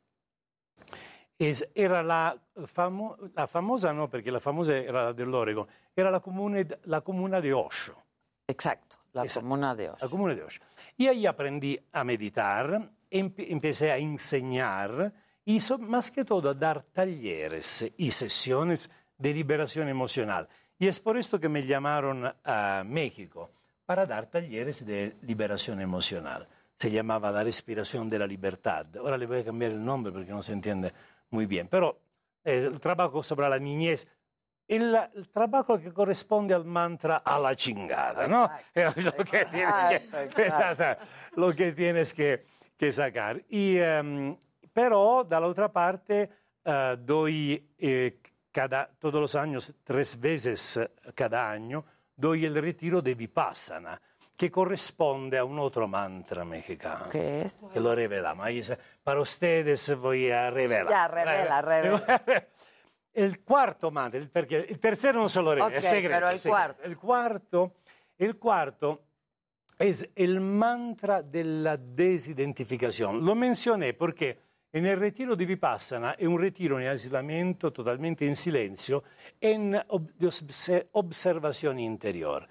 Es- 1.37 1.69
era 1.75 2.03
la, 2.03 2.37
famo- 2.73 3.17
la 3.35 3.47
famosa, 3.47 3.93
no, 3.93 4.09
perché 4.09 4.31
la 4.31 4.41
famosa 4.41 4.77
era 4.77 5.03
la 5.05 5.13
dell'Oregon, 5.13 5.67
era 5.95 6.11
la, 6.11 6.21
comune, 6.21 6.67
la 6.85 7.01
comuna 7.01 7.41
di 7.41 7.51
Osho. 7.51 8.03
Exacto, 8.47 8.99
la 9.13 9.27
comuna 9.27 9.75
de 9.75 9.89
Osho. 9.89 10.05
La 10.05 10.11
comuna 10.11 10.35
de 10.35 10.43
Osho. 10.43 10.61
Y 10.97 11.09
ahí 11.09 11.27
aprendí 11.27 11.79
a 11.93 12.05
meditar, 12.05 12.91
empe- 13.11 13.47
empecé 13.51 13.91
a 13.91 13.97
enseñar 13.99 15.13
y 15.45 15.59
so- 15.61 15.79
más 15.79 16.11
que 16.13 16.25
todo 16.25 16.51
a 16.51 16.55
dar 16.55 16.83
talleres 16.85 17.85
y 17.97 18.11
sesiones 18.13 18.91
de 19.19 19.33
liberación 19.35 19.89
emocional. 19.89 20.49
Y 20.79 20.89
es 20.89 21.01
por 21.01 21.17
esto 21.17 21.39
que 21.39 21.49
me 21.49 21.65
llamaron 21.65 22.33
a 22.45 22.83
México, 22.85 23.51
para 23.87 24.07
dar 24.07 24.27
talleres 24.27 24.85
de 24.87 25.17
liberación 25.23 25.81
emocional. 25.81 26.49
Se 26.77 26.91
llamaba 26.91 27.31
La 27.31 27.45
Respiración 27.45 28.11
de 28.11 28.19
la 28.19 28.27
Libertad. 28.27 28.87
Ahora 28.97 29.17
le 29.17 29.27
voy 29.27 29.39
a 29.39 29.45
cambiar 29.45 29.73
el 29.73 29.85
nombre 29.85 30.13
porque 30.13 30.31
no 30.31 30.43
se 30.43 30.53
entiende 30.53 30.93
muy 31.31 31.47
bien. 31.47 31.69
Pero 31.69 32.01
eh, 32.45 32.69
el 32.73 32.81
trabajo 32.81 33.23
sobre 33.23 33.49
la 33.49 33.59
niñez 33.59 34.09
el, 34.67 34.97
el 35.15 35.29
trabajo 35.29 35.79
que 35.79 35.93
corresponde 35.93 36.55
al 36.55 36.65
mantra 36.65 37.17
a 37.19 37.39
la 37.39 37.55
chingada, 37.55 38.27
¿no? 38.27 38.49
Es 38.75 39.05
lo 39.05 39.13
que 39.13 39.45
tienes 39.45 39.75
que, 39.89 40.43
Exacto, 40.43 41.05
lo 41.37 41.53
que, 41.53 41.73
tienes 41.73 42.15
que, 42.15 42.47
que 42.77 42.93
sacar. 42.93 43.43
Y, 43.49 43.77
em, 43.77 44.37
pero, 44.73 45.25
dall'altra 45.25 45.71
parte, 45.71 46.31
eh, 46.65 46.97
doy 46.99 47.75
eh, 47.79 48.21
cada, 48.55 48.87
todos 49.01 49.21
los 49.21 49.35
años, 49.35 49.73
tres 49.83 50.19
veces 50.21 50.77
eh, 50.77 50.89
cada 51.13 51.51
año, 51.51 51.85
doy 52.15 52.45
el 52.47 52.55
retiro 52.55 53.03
de 53.03 53.17
Vipassana, 53.17 54.01
que 54.37 54.49
corresponde 54.49 55.37
a 55.39 55.45
un 55.45 55.59
otro 55.59 55.89
mantra 55.89 56.45
mexicano. 56.45 57.09
¿Qué 57.11 57.43
es? 57.43 57.67
Que 57.73 57.81
lo 57.81 57.95
revelamos. 57.95 58.47
Para 59.03 59.21
ustedes 59.21 59.97
voy 59.99 60.31
a 60.31 60.51
revelar. 60.51 60.89
Ya, 60.89 61.09
revela, 61.09 61.61
revela. 61.63 62.25
El 63.13 63.45
cuarto 63.45 63.93
mantra, 63.93 64.19
el- 64.19 64.29
perché 64.29 64.57
il 64.69 64.79
tercero 64.81 65.19
non 65.21 65.29
se 65.29 65.41
lo 65.41 65.51
revela, 65.55 65.67
Ok, 65.67 65.85
es 65.85 65.85
secreto. 65.89 66.15
pero 66.15 66.29
el 66.29 66.35
es 66.35 66.41
secreto. 66.43 66.57
cuarto. 66.57 66.83
El 66.83 66.97
cuarto, 66.99 67.73
el 68.19 68.37
cuarto 68.39 69.03
es 69.79 70.11
el 70.17 70.41
mantra 70.41 71.23
de 71.23 71.45
la 71.45 71.77
desidentificación. 71.77 73.25
Lo 73.25 73.35
mencioné 73.37 73.95
porque 73.95 74.39
en 74.75 74.87
el 74.87 74.99
retiro 74.99 75.37
di 75.37 75.45
Vipassana 75.45 76.17
è 76.17 76.25
un 76.25 76.37
retiro 76.37 76.81
in 76.81 76.89
aislamiento 76.89 77.71
totalmente 77.71 78.25
in 78.25 78.35
silenzio, 78.35 79.05
ob- 79.87 80.11
de 80.17 80.27
obse- 80.27 80.89
observación 80.93 81.79
interior. 81.79 82.45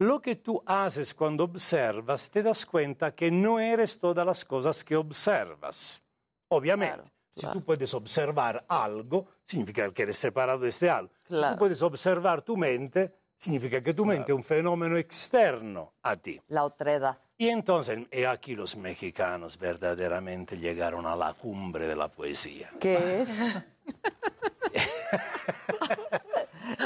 Lo 0.00 0.20
que 0.20 0.36
tú 0.36 0.60
haces 0.66 1.14
cuando 1.14 1.44
observas, 1.44 2.30
te 2.30 2.42
das 2.42 2.66
cuenta 2.66 3.14
que 3.14 3.30
no 3.30 3.60
eres 3.60 3.98
todas 4.00 4.26
las 4.26 4.44
cosas 4.44 4.82
que 4.82 4.96
observas. 4.96 6.02
Obviamente, 6.48 7.12
si 7.36 7.46
tú 7.46 7.62
puedes 7.62 7.94
observar 7.94 8.64
algo, 8.68 9.26
significa 9.44 9.88
que 9.92 10.02
eres 10.02 10.16
separado 10.18 10.58
de 10.60 10.68
este 10.70 10.90
algo. 10.90 11.12
Si 11.22 11.34
Claro. 11.34 11.54
tú 11.54 11.58
puedes 11.60 11.80
observar 11.82 12.42
tu 12.42 12.56
mente, 12.56 13.12
significa 13.36 13.80
que 13.80 13.94
tu 13.94 14.04
mente 14.04 14.32
es 14.32 14.36
un 14.36 14.42
fenómeno 14.42 14.96
externo 14.96 15.92
a 16.02 16.16
ti. 16.16 16.40
La 16.48 16.64
otredad. 16.64 17.18
Y 17.40 17.48
entonces, 17.50 18.00
aquí 18.28 18.56
los 18.56 18.76
mexicanos 18.76 19.56
verdaderamente 19.58 20.58
llegaron 20.58 21.06
a 21.06 21.14
la 21.14 21.34
cumbre 21.34 21.86
de 21.86 21.94
la 21.94 22.08
poesía. 22.08 22.68
¿Qué 22.80 23.20
es? 23.20 23.30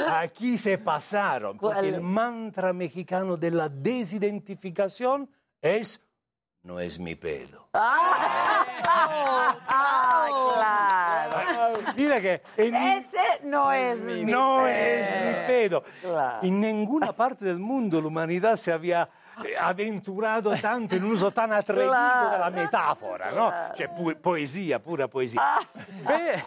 Aquí 0.09 0.57
se 0.59 0.77
pasaron, 0.77 1.57
porque 1.57 1.79
¿Cuál? 1.81 1.93
el 1.95 2.01
mantra 2.01 2.71
mexicano 2.71 3.35
de 3.35 3.49
la 3.49 3.67
desidentificación 3.67 5.27
es, 5.59 6.01
no 6.61 6.79
es 6.79 6.99
mi 6.99 7.15
pedo. 7.15 7.67
¡Ah! 7.73 8.65
claro! 10.53 11.73
Mira 11.97 12.21
que 12.21 12.41
en- 12.57 12.75
Ese 12.75 13.17
no 13.43 13.71
es 13.71 14.03
mi 14.03 14.23
no 14.25 14.67
es 14.67 15.07
mi 15.25 15.33
pedo. 15.47 15.83
Claro. 16.01 16.45
En 16.47 16.61
ninguna 16.61 17.11
parte 17.13 17.43
del 17.45 17.57
mundo 17.59 17.99
la 17.99 18.07
humanidad 18.07 18.55
se 18.55 18.71
había 18.71 19.09
eh, 19.43 19.55
aventurado 19.57 20.51
tanto 20.59 20.95
en 20.95 21.03
un 21.03 21.11
uso 21.13 21.31
tan 21.31 21.51
atrevido 21.53 21.89
Claro. 21.89 22.31
della 22.31 22.49
metafora, 22.49 23.31
no? 23.31 23.51
Cioè 23.75 23.87
pu- 23.89 24.15
poesia, 24.19 24.79
pura 24.79 25.07
poesia. 25.07 25.41
Pe- 26.05 26.43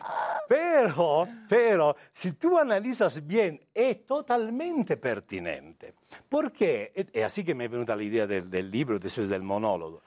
pero, 0.49 1.27
pero, 1.49 1.97
si 2.13 2.33
tú 2.33 2.57
analizas 2.59 3.27
bien, 3.27 3.61
es 3.75 4.05
totalmente 4.07 4.97
pertinente. 4.97 5.95
Porque, 6.29 6.93
e- 6.95 7.07
è 7.13 7.23
así 7.23 7.43
que 7.45 7.55
me 7.55 7.65
è 7.65 7.69
venuta 7.69 7.95
l'idea 7.97 8.27
del, 8.27 8.49
del 8.49 8.71
libro 8.71 8.99
después 8.99 9.29
del 9.29 9.43
monólogo. 9.43 10.03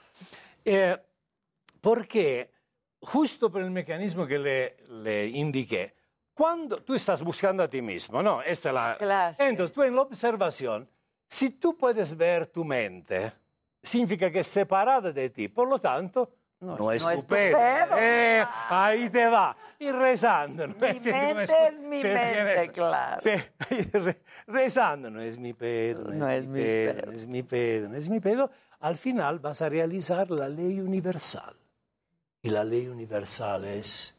Eh, 0.64 0.98
porque, 1.82 2.52
justo 3.02 3.50
por 3.52 3.62
el 3.62 3.72
mecanismo 3.72 4.26
que 4.28 4.38
le, 4.40 4.78
le 5.04 5.28
indiqué, 5.28 5.94
cuando 6.34 6.82
tú 6.84 6.94
estás 6.96 7.22
buscando 7.22 7.64
a 7.64 7.68
ti 7.68 7.82
mismo, 7.82 8.22
¿no? 8.24 8.42
Esta 8.42 8.70
es 8.70 8.74
la... 8.76 8.96
Claro. 8.98 9.36
Entonces, 9.40 9.74
tú 9.74 9.84
en 9.84 9.96
la 9.96 10.02
observación, 10.04 10.88
si 11.30 11.52
tú 11.52 11.78
puedes 11.78 12.18
ver 12.18 12.48
tu 12.48 12.66
mente, 12.66 13.32
significa 13.82 14.30
que 14.32 14.40
es 14.40 14.48
separada 14.48 15.12
de 15.14 15.30
ti, 15.30 15.48
por 15.48 15.70
lo 15.70 15.80
tanto, 15.80 16.32
no, 16.62 16.92
es, 16.92 17.04
no 17.06 17.10
tu 17.12 17.16
es 17.16 17.22
tu 17.22 17.28
pedo. 17.28 17.58
pedo. 17.58 17.96
Eh, 17.98 18.44
ahí 18.70 19.10
te 19.10 19.28
va. 19.28 19.56
Y 19.80 19.90
rezando. 19.92 20.68
¿no? 20.68 20.74
Mi 20.74 20.82
no 20.82 20.88
mente 20.92 21.46
tu- 21.48 21.54
es 21.70 21.80
mi 21.80 22.04
mente, 22.04 22.70
claro. 22.74 23.22
Re- 23.94 24.22
rezando, 24.48 25.10
no 25.10 25.22
es 25.22 25.38
mi 25.38 25.54
pedo, 25.54 26.04
no, 26.12 26.28
es, 26.28 26.46
mi 26.46 26.60
pedo, 26.60 27.06
no 27.06 27.12
es 27.14 27.26
mi 27.28 27.44
pedo, 27.44 27.88
no 27.90 27.96
es 27.96 28.10
mi 28.10 28.20
pedo. 28.20 28.52
Al 28.82 28.98
final 28.98 29.40
vas 29.40 29.62
a 29.62 29.70
realizar 29.70 30.30
la 30.32 30.50
ley 30.50 30.82
universal. 30.82 31.56
Y 32.42 32.50
la 32.50 32.64
ley 32.66 32.88
universal 32.88 33.64
es, 33.66 34.14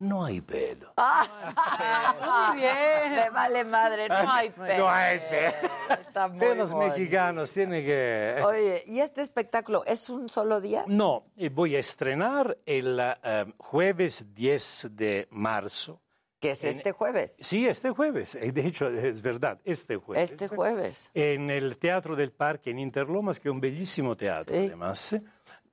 no 0.00 0.24
hay 0.24 0.40
pedo. 0.40 0.92
Muy 2.20 2.56
bien. 2.60 3.12
Me 3.16 3.30
vale 3.30 3.64
madre, 3.64 4.08
no 4.08 4.30
hay 4.32 4.50
pedo. 4.50 4.78
No 4.78 4.88
hay 4.88 5.18
pedo. 5.20 5.52
Está 6.00 6.28
muy 6.28 6.38
Pero 6.40 6.54
los 6.56 6.72
bonito. 6.72 6.96
mexicanos 6.96 7.52
tienen 7.52 7.84
que... 7.84 8.40
Oye, 8.44 8.82
¿y 8.86 9.00
este 9.00 9.20
espectáculo 9.22 9.84
es 9.86 10.08
un 10.10 10.28
solo 10.28 10.60
día? 10.60 10.84
No, 10.86 11.24
eh, 11.36 11.48
voy 11.48 11.76
a 11.76 11.78
estrenar 11.80 12.56
el 12.66 12.98
eh, 13.00 13.44
jueves 13.58 14.34
10 14.34 14.88
de 14.92 15.28
marzo 15.30 16.00
Que 16.38 16.52
es 16.52 16.64
en- 16.64 16.76
este 16.76 16.92
jueves. 16.92 17.36
Sí, 17.40 17.66
este 17.66 17.90
jueves. 17.90 18.34
Eh, 18.36 18.52
De 18.52 18.66
hecho, 18.66 18.88
es 18.88 19.20
verdad, 19.22 19.60
este 19.64 19.96
jueves. 19.96 20.32
Este 20.32 20.48
jueves. 20.48 21.10
En 21.14 21.50
el 21.50 21.76
Teatro 21.78 22.14
del 22.16 22.32
Parque 22.32 22.70
en 22.70 22.78
Interlomas, 22.78 23.38
que 23.40 23.48
es 23.48 23.52
un 23.52 23.60
bellísimo 23.60 24.16
teatro, 24.16 24.54
además. 24.56 25.16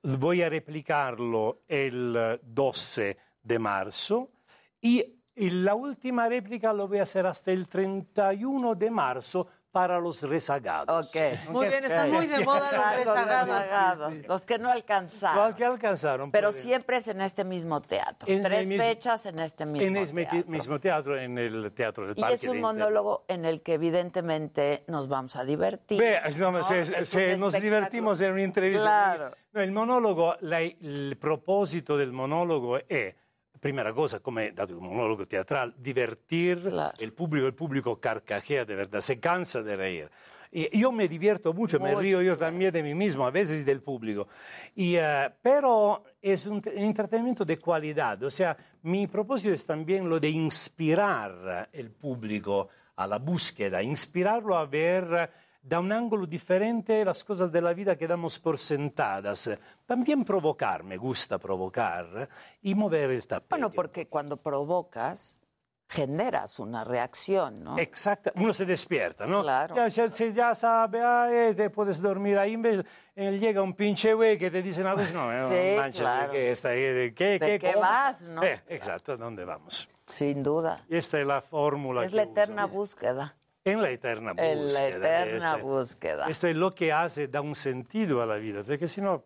Voy 0.02 0.42
a 0.42 0.48
replicarlo 0.48 1.62
el 1.68 2.14
eh, 2.16 2.40
12 2.42 3.16
de 3.48 3.58
marzo 3.58 4.28
y 4.80 5.14
y 5.40 5.50
la 5.50 5.76
última 5.76 6.28
réplica 6.28 6.72
lo 6.72 6.88
voy 6.88 6.98
a 6.98 7.04
hacer 7.04 7.24
hasta 7.24 7.52
el 7.52 7.68
31 7.68 8.74
de 8.74 8.90
marzo 8.90 9.46
para 9.70 10.00
los 10.00 10.20
rezagados. 10.22 11.12
Muy 11.50 11.68
bien, 11.68 11.84
están 11.84 12.10
muy 12.10 12.26
de 12.26 12.40
moda 12.44 12.72
los 12.72 12.96
rezagados. 12.96 13.46
rezagados, 13.60 14.26
los 14.26 14.44
que 14.44 14.58
no 14.58 14.68
alcanzaron. 14.68 15.46
Los 15.50 15.54
que 15.56 15.64
alcanzaron. 15.64 16.32
Pero 16.32 16.50
siempre 16.50 16.96
es 16.96 17.06
en 17.06 17.20
este 17.20 17.44
mismo 17.44 17.80
teatro. 17.80 18.28
En 18.28 18.38
el 18.38 18.42
Tres 18.42 18.66
mismo- 18.66 18.82
fechas 18.82 19.26
en 19.26 19.38
este 19.38 19.64
mismo 19.64 19.86
en 19.86 19.96
el 19.98 20.12
teatro. 20.12 20.44
mismo 20.50 20.80
teatro, 20.80 21.16
en 21.16 21.38
el 21.38 21.72
Teatro 21.72 22.06
del 22.08 22.18
Y 22.18 22.20
Parque. 22.20 22.34
es 22.34 22.40
de 22.40 22.50
un 22.50 22.56
Inter- 22.56 22.72
monólogo 22.74 23.24
en 23.28 23.44
el 23.44 23.62
que 23.62 23.74
evidentemente 23.74 24.82
nos 24.88 25.06
vamos 25.06 25.36
a 25.36 25.44
divertir. 25.44 26.00
Beh, 26.00 26.18
no, 26.40 26.50
¿no? 26.50 26.62
se, 26.64 26.80
Es 26.80 27.08
se 27.08 27.36
nos 27.38 27.52
divertimos 27.52 28.20
en 28.22 28.32
un'intervista. 28.32 28.82
Claro. 28.82 29.36
No, 29.52 29.62
il 29.62 29.70
monologo, 29.70 30.34
la- 30.40 30.62
il 30.62 31.16
proposito 31.16 31.96
del 31.96 32.10
monologo 32.10 32.76
è, 32.88 33.14
primera 33.60 33.92
cosa, 33.92 34.20
come 34.20 34.52
dato 34.52 34.76
un 34.78 34.84
monologo 34.88 35.26
teatral, 35.26 35.74
divertir 35.78 36.70
el 36.98 37.12
público, 37.12 37.46
el 37.46 37.54
público 37.54 38.00
carcajea 38.00 38.64
de 38.64 38.74
verdad, 38.74 39.00
se 39.00 39.18
cansa 39.18 39.62
de 39.62 39.76
reír. 39.76 40.10
Y 40.50 40.78
yo 40.80 40.90
me 40.92 41.06
divierto 41.06 41.52
mucho, 41.52 41.78
me 41.78 41.90
Mucho. 41.90 42.00
río 42.00 42.22
yo 42.22 42.36
también 42.36 42.72
de 42.72 42.82
mí 42.82 42.94
mismo, 42.94 43.26
a 43.26 43.30
veces 43.30 43.66
del 43.66 43.82
público. 43.82 44.28
Y, 44.74 44.96
eh, 44.96 45.30
pero 45.42 46.04
es 46.22 46.46
un, 46.46 46.54
un 46.54 46.82
entretenimiento 46.82 47.44
de 47.44 47.58
calidad, 47.58 48.22
o 48.22 48.30
sea, 48.30 48.56
mi 48.82 49.06
propósito 49.06 49.52
es 49.52 49.66
también 49.66 50.08
lo 50.08 50.18
de 50.18 50.30
inspirar 50.30 51.68
el 51.72 51.90
público 51.90 52.68
a 52.96 53.06
la 53.06 53.18
búsqueda, 53.18 53.82
inspirarlo 53.82 54.56
a 54.56 54.64
ver 54.64 55.30
da 55.68 55.80
un 55.80 55.92
ángulo 55.92 56.26
diferente 56.26 57.04
las 57.04 57.22
cosas 57.22 57.52
de 57.52 57.60
la 57.60 57.74
vida 57.74 57.96
que 57.96 58.06
damos 58.08 58.38
por 58.38 58.58
sentadas. 58.58 59.50
También 59.84 60.24
provocar, 60.24 60.82
me 60.82 60.96
gusta 60.96 61.38
provocar 61.38 62.28
y 62.62 62.74
mover 62.74 63.10
el 63.10 63.26
tapete. 63.26 63.50
Bueno, 63.50 63.70
porque 63.70 64.08
cuando 64.08 64.38
provocas, 64.38 65.38
generas 65.86 66.58
una 66.58 66.84
reacción, 66.84 67.64
¿no? 67.64 67.78
Exacto, 67.78 68.30
uno 68.36 68.52
se 68.52 68.64
despierta, 68.64 69.26
¿no? 69.26 69.42
Claro. 69.42 69.74
Ya, 69.74 69.88
ya, 69.88 70.06
ya 70.08 70.54
sabe, 70.54 71.00
ah, 71.02 71.28
eh, 71.30 71.54
te 71.54 71.70
puedes 71.70 72.00
dormir 72.00 72.38
ahí, 72.38 72.54
en 72.54 72.62
vez- 72.62 72.84
eh, 73.14 73.38
llega 73.38 73.62
un 73.62 73.74
pinche 73.74 74.12
güey 74.14 74.36
que 74.38 74.50
te 74.50 74.62
dice 74.62 74.82
nada, 74.82 75.08
no, 75.10 75.32
eh, 75.32 75.44
Sí, 75.72 75.78
mancha, 75.78 76.02
claro. 76.02 76.32
¿qué, 76.32 76.50
está 76.50 76.68
ahí? 76.70 76.80
¿De 76.80 77.14
qué, 77.14 77.38
¿De 77.38 77.58
qué 77.58 77.74
vas, 77.74 78.28
no? 78.28 78.42
Eh, 78.42 78.60
exacto, 78.68 79.12
¿a 79.12 79.16
dónde 79.16 79.44
vamos? 79.44 79.88
Sin 80.12 80.42
duda. 80.42 80.84
Esta 80.88 81.20
es 81.20 81.26
la 81.26 81.40
fórmula 81.42 82.04
Es 82.04 82.10
que 82.10 82.16
la 82.16 82.22
eterna 82.22 82.66
búsqueda. 82.66 83.34
En 83.72 83.82
la 83.82 83.90
eterna 83.90 84.32
búsqueda. 84.32 84.52
En 84.52 84.72
la 84.74 84.88
eterna 84.88 85.50
este- 85.52 85.62
búsqueda. 85.62 86.28
Esto 86.28 86.48
es 86.48 86.56
lo 86.56 86.74
que 86.74 86.92
hace, 86.92 87.28
da 87.28 87.40
un 87.40 87.54
sentido 87.54 88.22
a 88.22 88.26
la 88.26 88.36
vida, 88.36 88.62
porque 88.64 88.88
si 88.88 89.00
no, 89.00 89.24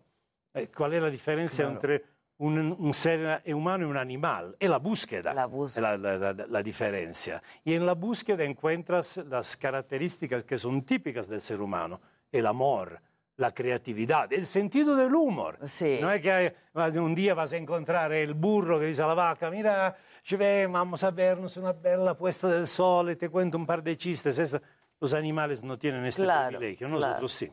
eh, 0.55 0.69
¿cuál 0.75 0.95
es 0.95 1.03
la 1.03 1.11
diferencia 1.11 1.65
Claro. 1.65 1.75
entre 1.75 2.05
un, 2.39 2.59
un 2.79 2.95
ser 2.95 3.43
humano 3.55 3.87
y 3.87 3.91
un 3.91 3.97
animal? 3.97 4.57
Es 4.59 4.69
la 4.69 4.79
búsqueda. 4.79 5.33
La 5.33 5.47
La, 5.77 5.97
la- 5.97 6.33
la- 6.33 6.47
la 6.47 6.63
diferencia. 6.63 7.43
Y 7.65 7.75
en 7.75 7.87
la 7.87 7.93
búsqueda 7.95 8.45
encuentras 8.45 9.19
las 9.29 9.57
características 9.57 10.45
que 10.45 10.59
son 10.59 10.83
típicas 10.83 11.29
del 11.29 11.41
ser 11.41 11.61
humano, 11.61 12.01
el 12.31 12.47
amor. 12.47 13.01
La 13.37 13.53
creatividad, 13.55 14.31
el 14.33 14.47
sentido 14.47 14.95
del 14.95 15.15
humor. 15.15 15.59
No 15.59 15.67
es 16.13 16.21
que 16.21 16.31
hay- 16.33 16.53
un 16.99 17.15
día 17.15 17.33
vas 17.35 17.53
a 17.55 17.57
encontrar 17.57 18.13
el 18.13 18.35
burro 18.35 18.79
que 18.79 18.87
dice 18.87 19.03
a 19.03 19.07
la 19.07 19.15
vaca, 19.15 19.51
mira, 19.51 19.97
ci 20.23 20.37
ve, 20.37 20.67
vamos 20.71 21.03
a 21.03 21.11
vernos 21.11 21.57
una 21.57 21.73
bella 21.73 22.15
puesta 22.15 22.49
del 22.49 22.67
sol 22.67 23.11
y 23.11 23.17
te 23.17 23.29
cuento 23.29 23.59
un 23.59 23.67
par 23.67 23.83
de 23.83 23.97
chistes. 23.97 24.39
Esa- 24.39 24.61
los 25.01 25.15
animales 25.15 25.63
no 25.65 25.77
tienen 25.79 26.05
este 26.07 26.23
Claro, 26.23 26.59
privilegio, 26.59 26.87
claro. 26.87 27.01
nosotros 27.07 27.33
sí. 27.33 27.51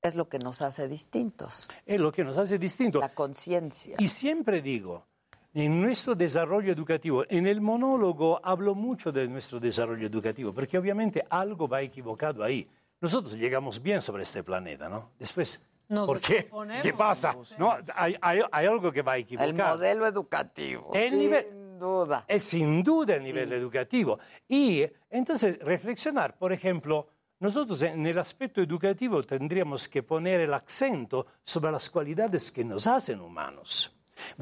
Es 0.00 0.14
lo 0.14 0.28
que 0.28 0.38
nos 0.38 0.60
hace 0.62 0.88
distintos. 0.88 1.68
Es 1.86 2.00
lo 2.00 2.10
que 2.12 2.24
nos 2.24 2.36
hace 2.38 2.58
distintos. 2.58 3.00
La 3.00 3.10
conciencia. 3.14 3.96
Y 3.98 4.08
siempre 4.08 4.60
digo, 4.62 5.06
en 5.52 5.80
nuestro 5.80 6.14
desarrollo 6.14 6.72
educativo, 6.72 7.24
en 7.28 7.46
el 7.46 7.60
monólogo 7.60 8.40
hablo 8.42 8.74
mucho 8.74 9.12
de 9.12 9.26
nuestro 9.28 9.60
desarrollo 9.60 10.06
educativo, 10.06 10.52
porque 10.52 10.76
obviamente 10.78 11.24
algo 11.30 11.68
va 11.68 11.80
equivocado 11.82 12.42
ahí. 12.42 12.68
Nosotros 13.00 13.34
llegamos 13.34 13.80
bien 13.82 14.00
sobre 14.02 14.22
este 14.22 14.42
planeta, 14.42 14.88
¿no? 14.88 15.10
Después, 15.18 15.62
Nos 15.88 16.06
¿por 16.06 16.20
qué? 16.20 16.50
¿Qué 16.82 16.92
pasa? 16.94 17.36
No, 17.58 17.76
hay, 17.94 18.16
hay- 18.20 18.40
hay 18.50 18.66
algo 18.66 18.90
que 18.90 19.02
va 19.02 19.16
equivocado. 19.18 19.50
El 19.50 19.56
modelo 19.56 20.06
educativo. 20.06 20.90
El 20.94 21.10
sin 21.10 21.18
nivel- 21.18 21.46
duda. 21.78 22.24
Es 22.28 22.44
sin 22.44 22.82
duda 22.82 23.16
el 23.16 23.22
nivel 23.22 23.52
educativo. 23.52 24.18
Y 24.48 24.84
entonces 25.10 25.58
reflexionar, 25.60 26.36
por 26.36 26.52
ejemplo, 26.52 27.08
nosotros 27.40 27.82
en 27.82 28.06
el 28.06 28.18
aspecto 28.18 28.62
educativo 28.62 29.22
tendríamos 29.22 29.88
que 29.88 30.02
poner 30.02 30.40
el 30.40 30.54
acento 30.54 31.26
sobre 31.44 31.72
las 31.72 31.90
cualidades 31.90 32.50
que 32.50 32.64
nos 32.64 32.86
hacen 32.86 33.20
humanos. 33.20 33.94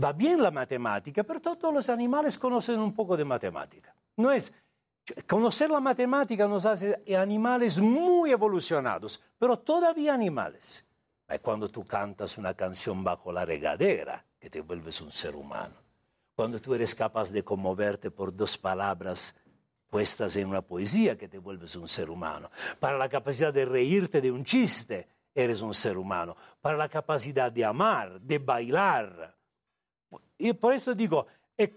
Va 0.03 0.13
bien 0.13 0.43
la 0.43 0.51
matemática, 0.51 1.23
pero 1.23 1.41
todos 1.41 1.73
los 1.73 1.89
animales 1.89 2.39
conocen 2.39 2.79
un 2.79 2.95
poco 2.95 3.17
de 3.17 3.25
matemática. 3.25 3.95
No 4.17 4.31
es 4.31 4.55
conocer 5.27 5.71
la 5.71 5.81
matemática 5.81 6.47
nos 6.47 6.65
hace 6.65 7.03
animales 7.17 7.81
muy 7.81 8.31
evolucionados, 8.31 9.21
pero 9.39 9.59
todavía 9.59 10.15
animales. 10.15 10.87
Es 11.29 11.41
cuando 11.41 11.69
tú 11.69 11.85
cantas 11.85 12.39
una 12.39 12.55
canción 12.55 13.03
bajo 13.03 13.33
la 13.33 13.45
regadera 13.45 14.25
que 14.39 14.51
te 14.51 14.61
vuelves 14.61 15.01
un 15.01 15.11
ser 15.11 15.35
humano. 15.35 15.82
Cuando 16.35 16.61
tú 16.61 16.75
eres 16.75 16.95
capaz 16.95 17.31
de 17.31 17.45
conmoverte 17.45 18.11
por 18.11 18.35
dos 18.35 18.57
palabras 18.57 19.39
puestas 19.91 20.37
en 20.37 20.49
una 20.49 20.63
poesía 20.63 21.19
que 21.19 21.29
te 21.29 21.39
vuelves 21.39 21.77
un 21.77 21.87
ser 21.87 22.09
humano. 22.09 22.51
Para 22.81 22.97
la 22.97 23.09
capacidad 23.09 23.53
de 23.53 23.67
reírte 23.67 24.21
de 24.21 24.33
un 24.33 24.45
chiste, 24.45 25.07
eres 25.35 25.61
un 25.61 25.75
ser 25.75 25.99
humano. 25.99 26.35
Para 26.61 26.79
la 26.79 26.89
capacidad 26.89 27.53
de 27.53 27.65
amar, 27.65 28.21
de 28.21 28.39
bailar. 28.39 29.37
Y 30.39 30.55
por 30.55 30.73
eso 30.73 30.95
digo, 30.95 31.27
es 31.57 31.71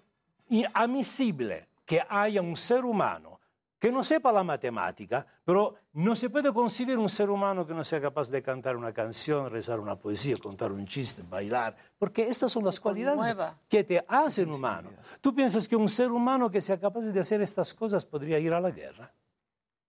admisible 0.74 1.68
que 1.86 2.02
haya 2.08 2.42
un 2.42 2.56
ser 2.56 2.86
humano 2.86 3.35
que 3.86 3.92
no 3.92 4.04
sepa 4.04 4.32
la 4.32 4.44
matemática, 4.44 5.24
pero 5.44 5.76
no 5.94 6.16
se 6.16 6.32
puede 6.32 6.52
concebir 6.52 6.98
un 6.98 7.08
ser 7.08 7.30
humano 7.30 7.68
que 7.68 7.74
no 7.76 7.86
sea 7.86 8.02
capaz 8.02 8.32
de 8.32 8.42
cantar 8.42 8.76
una 8.76 8.92
canción, 8.92 9.48
rezar 9.48 9.80
una 9.80 9.96
poesía, 9.96 10.36
contar 10.42 10.72
un 10.72 10.88
chiste, 10.88 11.22
bailar, 11.22 11.76
porque 12.00 12.28
estas 12.28 12.52
son 12.52 12.66
las 12.66 12.80
cualidades 12.80 13.20
conmueva. 13.20 13.60
que 13.70 13.84
te 13.84 14.04
hacen 14.08 14.52
humano. 14.52 14.90
¿Tú 15.22 15.36
piensas 15.36 15.68
que 15.68 15.76
un 15.76 15.88
ser 15.88 16.10
humano 16.10 16.50
que 16.50 16.62
sea 16.62 16.80
capaz 16.80 17.02
de 17.02 17.20
hacer 17.20 17.44
estas 17.44 17.76
cosas 17.76 18.04
podría 18.08 18.40
ir 18.40 18.54
a 18.54 18.60
la 18.60 18.72
guerra? 18.72 19.14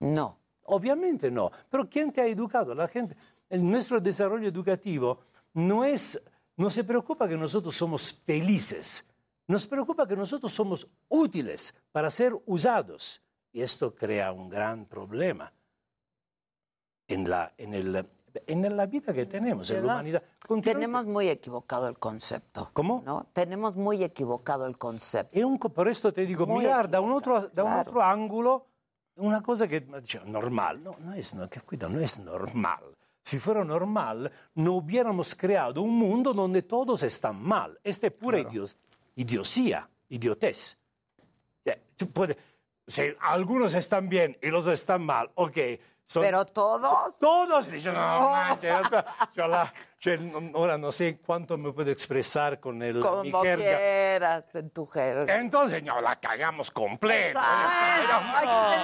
No. 0.01 0.41
Obviamente 0.65 1.31
no. 1.31 1.51
Pero 1.71 1.89
¿quién 1.89 2.13
te 2.13 2.21
ha 2.21 2.27
educado? 2.27 2.75
La 2.75 2.89
gente, 2.89 3.17
en 3.49 3.71
nuestro 3.71 3.99
desarrollo 3.99 4.47
educativo 4.47 5.21
no 5.55 5.87
es, 5.87 6.23
no 6.59 6.69
se 6.69 6.85
preocupa 6.85 7.27
que 7.27 7.39
nosotros 7.39 7.75
somos 7.75 8.13
felices. 8.13 9.09
Nos 9.49 9.67
preocupa 9.67 10.07
que 10.07 10.17
nosotros 10.17 10.53
somos 10.53 10.87
útiles 11.09 11.75
para 11.93 12.11
ser 12.11 12.35
usados. 12.45 13.23
Y 13.57 13.63
esto 13.63 13.95
crea 13.95 14.33
un 14.33 14.51
gran 14.51 14.85
problema 14.85 15.51
en 17.09 17.31
la, 17.31 17.55
en 17.57 17.73
el, 17.73 18.07
en 18.47 18.77
la 18.77 18.85
vida 18.85 19.15
que 19.15 19.25
tenemos, 19.25 19.71
en 19.71 19.87
la 19.87 19.95
humanidad. 19.95 20.23
Tenemos 20.63 21.07
muy 21.07 21.31
equivocado 21.31 21.89
el 21.89 21.99
concepto. 21.99 22.69
¿Cómo? 22.75 23.03
¿no? 23.07 23.29
Tenemos 23.33 23.79
muy 23.79 24.05
equivocado 24.05 24.67
el 24.67 24.77
concepto. 24.77 25.39
E 25.39 25.43
un 25.43 25.59
por 25.59 25.89
esto 25.89 26.13
te 26.13 26.27
digo, 26.27 26.47
Muy 26.47 26.65
mirar 26.65 26.91
da 26.91 27.01
un 27.01 27.13
otro, 27.13 27.49
da 27.49 27.65
un 27.65 27.71
claro. 27.73 27.81
otro 27.91 28.03
ángulo 28.03 28.67
una 29.17 29.43
cosa 29.43 29.67
que 29.67 29.81
dice, 29.81 30.21
normal, 30.27 30.85
no, 30.85 30.95
no 30.99 31.15
es, 31.15 31.33
no, 31.33 31.49
que 31.49 31.63
cuidado, 31.63 31.95
no 31.95 32.01
es 32.01 32.19
normal. 32.19 32.85
Si 33.23 33.39
fuera 33.39 33.65
normal, 33.65 34.31
no 34.57 34.75
hubiéramos 34.75 35.35
creado 35.35 35.81
un 35.81 35.97
mundo 35.97 36.35
donde 36.35 36.61
todos 36.61 37.03
están 37.05 37.41
mal. 37.43 37.81
Este 37.83 38.09
es 38.09 38.13
pura 38.13 38.39
idios- 38.39 38.77
idiosía, 39.15 39.89
idiotez. 40.11 40.79
Eh, 41.65 41.81
tú 41.97 42.11
si 42.87 43.15
algunos 43.21 43.75
están 43.75 44.09
bien 44.09 44.39
y 44.43 44.49
los 44.49 44.67
están 44.67 45.03
mal, 45.05 45.31
ok. 45.35 45.59
son- 46.09 46.23
Pero 46.23 46.45
todos. 46.47 46.89
son- 46.89 47.21
todos 47.21 47.69
dicen, 47.69 47.93
no, 47.95 48.31
manches, 48.31 48.73
yo 49.35 49.49
la- 49.49 49.73
yo 49.99 50.17
no- 50.19 50.57
ahora 50.57 50.79
no 50.79 50.93
sé 50.93 51.19
cuánto 51.19 51.59
me 51.59 51.73
puedo 51.73 51.91
expresar 51.91 52.61
con 52.61 52.81
el, 52.81 52.95
mi 52.99 53.01
Como 53.01 53.43
jerga. 53.43 53.65
quieras, 53.65 54.55
en 54.55 54.71
tu 54.71 54.87
jerga. 54.87 55.35
Entonces, 55.35 55.83
no, 55.83 56.01
la 56.01 56.15
cagamos 56.21 56.71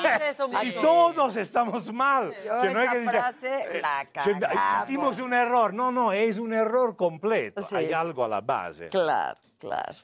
dice 0.02 0.28
eso 0.30 0.50
Si 0.58 0.66
mucho. 0.66 0.80
todos 0.80 1.36
estamos 1.36 1.92
mal. 1.92 2.34
Yo 2.44 2.60
Que 2.60 2.70
no 2.70 2.80
hay 2.80 2.88
que 2.88 2.98
decir, 2.98 3.10
frase 3.20 3.80
la 3.80 4.04
"Che, 4.24 4.40
cagamos". 4.40 4.82
Hicimos 4.82 5.20
un 5.20 5.32
error. 5.32 5.72
No, 5.74 5.92
no, 5.92 6.10
es 6.12 6.38
un 6.38 6.52
error 6.52 6.96
completo. 6.96 7.62
Sí, 7.62 7.76
hay 7.76 7.86
sí, 7.86 7.92
algo 7.92 8.24
a 8.24 8.28
la 8.28 8.40
base. 8.40 8.88
Claro, 8.88 9.38
claro. 9.60 9.94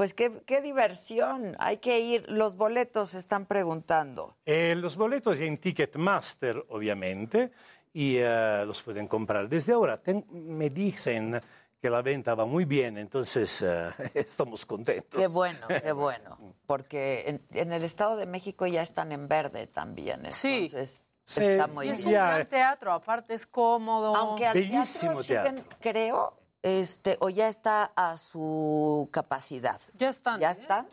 Pues 0.00 0.14
qué, 0.14 0.30
qué 0.46 0.62
diversión. 0.62 1.56
Hay 1.58 1.76
que 1.76 2.00
ir. 2.00 2.24
Los 2.30 2.56
boletos 2.56 3.10
se 3.10 3.18
están 3.18 3.44
preguntando. 3.44 4.34
Eh, 4.46 4.74
los 4.74 4.96
boletos 4.96 5.38
en 5.40 5.58
Ticketmaster, 5.58 6.64
obviamente, 6.70 7.50
y 7.92 8.16
eh, 8.16 8.64
los 8.64 8.80
pueden 8.80 9.06
comprar 9.06 9.46
desde 9.46 9.74
ahora. 9.74 10.00
Ten- 10.00 10.24
me 10.30 10.70
dicen 10.70 11.38
que 11.82 11.90
la 11.90 12.00
venta 12.00 12.34
va 12.34 12.46
muy 12.46 12.64
bien, 12.64 12.96
entonces 12.96 13.60
eh, 13.60 13.90
estamos 14.14 14.64
contentos. 14.64 15.20
Qué 15.20 15.26
bueno, 15.26 15.66
qué 15.68 15.92
bueno. 16.06 16.54
Porque 16.66 17.24
en, 17.26 17.42
en 17.52 17.70
el 17.74 17.84
Estado 17.84 18.16
de 18.16 18.24
México 18.24 18.66
ya 18.66 18.80
están 18.80 19.12
en 19.12 19.28
verde 19.28 19.66
también. 19.66 20.32
Sí. 20.32 20.64
Entonces, 20.64 21.02
Sí, 21.22 21.44
está 21.44 21.66
muy 21.66 21.86
Y 21.86 21.90
es 21.90 21.98
bien. 21.98 22.08
un 22.08 22.14
gran 22.14 22.46
teatro, 22.46 22.92
aparte 22.92 23.34
es 23.34 23.46
cómodo. 23.46 24.16
Aunque 24.16 24.46
al 24.46 24.54
Bellísimo 24.54 25.22
teatro 25.22 25.50
siguen, 25.58 25.64
creo, 25.78 26.39
este, 26.62 27.16
o 27.20 27.30
ya 27.30 27.48
está 27.48 27.92
a 27.96 28.16
su 28.16 29.08
capacidad. 29.10 29.80
Ya 29.96 30.10
están. 30.10 30.40
¿Ya 30.40 30.50
está? 30.50 30.86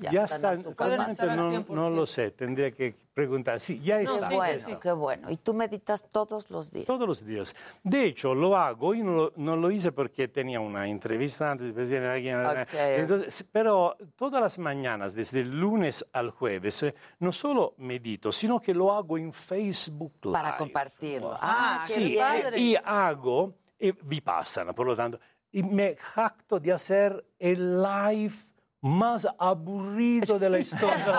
Ya, 0.00 0.22
a 0.22 0.24
están, 0.24 0.62
su 0.62 0.74
realmente 0.74 1.16
capacidad. 1.16 1.36
no, 1.36 1.64
no 1.68 1.90
lo 1.90 2.06
sé, 2.06 2.30
tendría 2.30 2.70
que 2.70 2.94
preguntar. 3.12 3.60
Sí, 3.60 3.80
ya 3.80 3.98
Qué 3.98 4.04
está. 4.04 4.30
bueno, 4.30 4.80
qué 4.80 4.92
bueno. 4.92 5.30
Y 5.30 5.36
tú 5.36 5.52
meditas 5.52 6.08
todos 6.10 6.50
los 6.50 6.70
días. 6.70 6.86
Todos 6.86 7.06
los 7.06 7.24
días. 7.24 7.54
De 7.82 8.04
hecho, 8.04 8.34
lo 8.34 8.56
hago 8.56 8.94
y 8.94 9.02
no 9.02 9.12
lo, 9.12 9.32
no 9.36 9.56
lo 9.56 9.70
hice 9.70 9.92
porque 9.92 10.28
tenía 10.28 10.60
una 10.60 10.86
entrevista 10.88 11.50
antes, 11.50 11.66
después 11.66 11.90
viene 11.90 12.06
alguien. 12.06 12.38
Entonces, 12.72 13.46
pero 13.52 13.96
todas 14.16 14.40
las 14.40 14.58
mañanas, 14.58 15.14
desde 15.14 15.40
el 15.40 15.50
lunes 15.50 16.06
al 16.14 16.30
jueves, 16.30 16.82
eh, 16.84 16.94
no 17.18 17.30
solo 17.32 17.74
medito, 17.78 18.32
sino 18.32 18.58
que 18.58 18.72
lo 18.72 18.92
hago 18.92 19.18
en 19.18 19.34
Facebook 19.34 20.14
Live. 20.22 20.32
Para 20.32 20.56
compartirlo. 20.56 21.36
Ah, 21.38 21.84
qué 21.86 21.92
sí, 21.92 22.18
eh, 22.18 22.58
y 22.58 22.76
hago 22.82 23.54
eh, 23.80 23.92
Vipassana, 24.02 24.72
por 24.72 24.86
lo 24.86 24.94
tanto, 24.94 25.18
y 25.50 25.62
me 25.62 25.96
jacto 25.96 26.60
de 26.60 26.72
hacer 26.72 27.24
el 27.38 27.82
live 27.82 28.34
más 28.82 29.26
aburrido 29.38 30.38
de 30.38 30.48
la 30.48 30.58
historia 30.58 30.96
de 30.96 31.12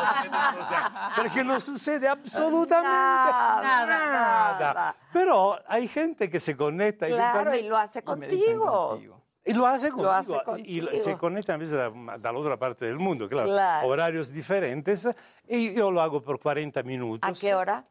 porque 1.16 1.44
no 1.44 1.60
sucede 1.60 2.08
absolutamente 2.08 2.90
Nada, 2.90 3.86
nada. 3.86 4.58
nada. 4.60 4.96
Pero 5.14 5.60
hay 5.68 5.88
gente 5.88 6.30
que 6.30 6.40
se 6.40 6.56
conecta. 6.58 7.06
Claro, 7.08 7.52
eventualmente- 7.52 7.66
y 7.66 7.70
lo 7.70 7.78
hace 7.78 8.04
contigo. 8.04 9.00
y 9.44 9.54
lo 9.54 9.66
hace 9.68 9.90
contigo. 9.90 10.04
Lo 10.04 10.12
hace 10.12 10.34
Y 10.36 10.44
contigo. 10.44 10.88
se 10.98 11.18
conecta 11.18 11.54
a 11.54 11.58
veces 11.58 11.78
da- 11.78 11.92
dall'altra 12.18 12.58
parte 12.58 12.86
del 12.86 12.98
mundo, 12.98 13.28
claro. 13.30 13.48
Claro. 13.50 13.88
Horarios 13.88 14.32
diferentes. 14.32 15.08
Y 15.48 15.74
yo 15.76 15.92
lo 15.92 16.02
hago 16.02 16.22
por 16.22 16.40
40 16.40 16.82
minutos. 16.84 17.30
¿A 17.30 17.34
qué 17.40 17.54
hora? 17.54 17.86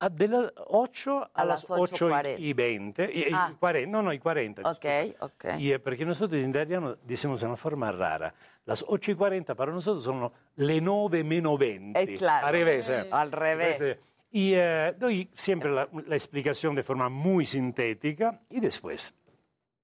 A 0.00 0.08
de 0.08 0.28
las 0.28 0.52
8 0.66 1.18
a, 1.22 1.30
A 1.34 1.44
las 1.44 1.68
las 1.68 1.70
8 1.80 2.08
8:40. 2.08 2.38
y 2.38 2.52
20. 2.52 3.10
Y, 3.12 3.18
y 3.20 3.32
Ah. 3.32 3.52
40, 3.58 3.90
no, 3.90 4.02
no, 4.02 4.12
y 4.12 4.18
40. 4.18 4.62
Ok, 4.62 4.84
disculpa. 4.84 5.24
ok. 5.26 5.44
Y, 5.58 5.72
eh, 5.72 5.78
perché 5.80 6.04
nosotros 6.04 6.40
in 6.40 6.50
italiano 6.50 6.96
decimos 7.02 7.42
una 7.42 7.56
forma 7.56 7.90
rara. 7.90 8.32
Las 8.64 8.84
8 8.86 9.12
y 9.12 9.14
40 9.16 9.54
para 9.56 9.72
nosotros 9.72 10.04
son 10.04 10.30
le 10.56 10.80
9 10.80 11.24
meno 11.24 11.56
20. 11.58 12.00
Eh, 12.00 12.16
claro. 12.16 12.46
Al 12.46 12.52
revés. 12.52 12.88
eh. 12.90 13.08
Al 13.10 13.32
revés. 13.32 13.72
Entonces, 13.72 14.00
Y 14.30 14.52
eh, 14.54 14.94
doy 14.98 15.30
siempre 15.34 15.70
la, 15.70 15.88
la 16.06 16.14
explicación 16.14 16.74
de 16.74 16.82
forma 16.82 17.08
muy 17.08 17.44
sintética 17.46 18.40
y 18.50 18.60
después 18.60 19.14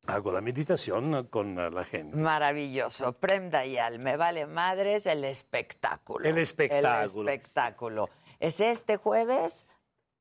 hago 0.07 0.31
la 0.31 0.43
meditación 0.43 1.27
con 1.29 1.59
eh, 1.59 1.71
la 1.71 1.83
gente. 1.85 2.17
Maravilloso. 2.19 3.15
Prem 3.15 3.49
Dayal, 3.51 3.99
me 3.99 4.17
vale 4.19 4.47
madres 4.47 5.07
el 5.07 5.25
espectáculo. 5.25 6.29
El 6.29 6.37
espectáculo. 6.39 7.23
El 7.31 7.35
espectáculo. 7.35 8.11
Es 8.39 8.61
este 8.61 8.99
jueves 8.99 9.67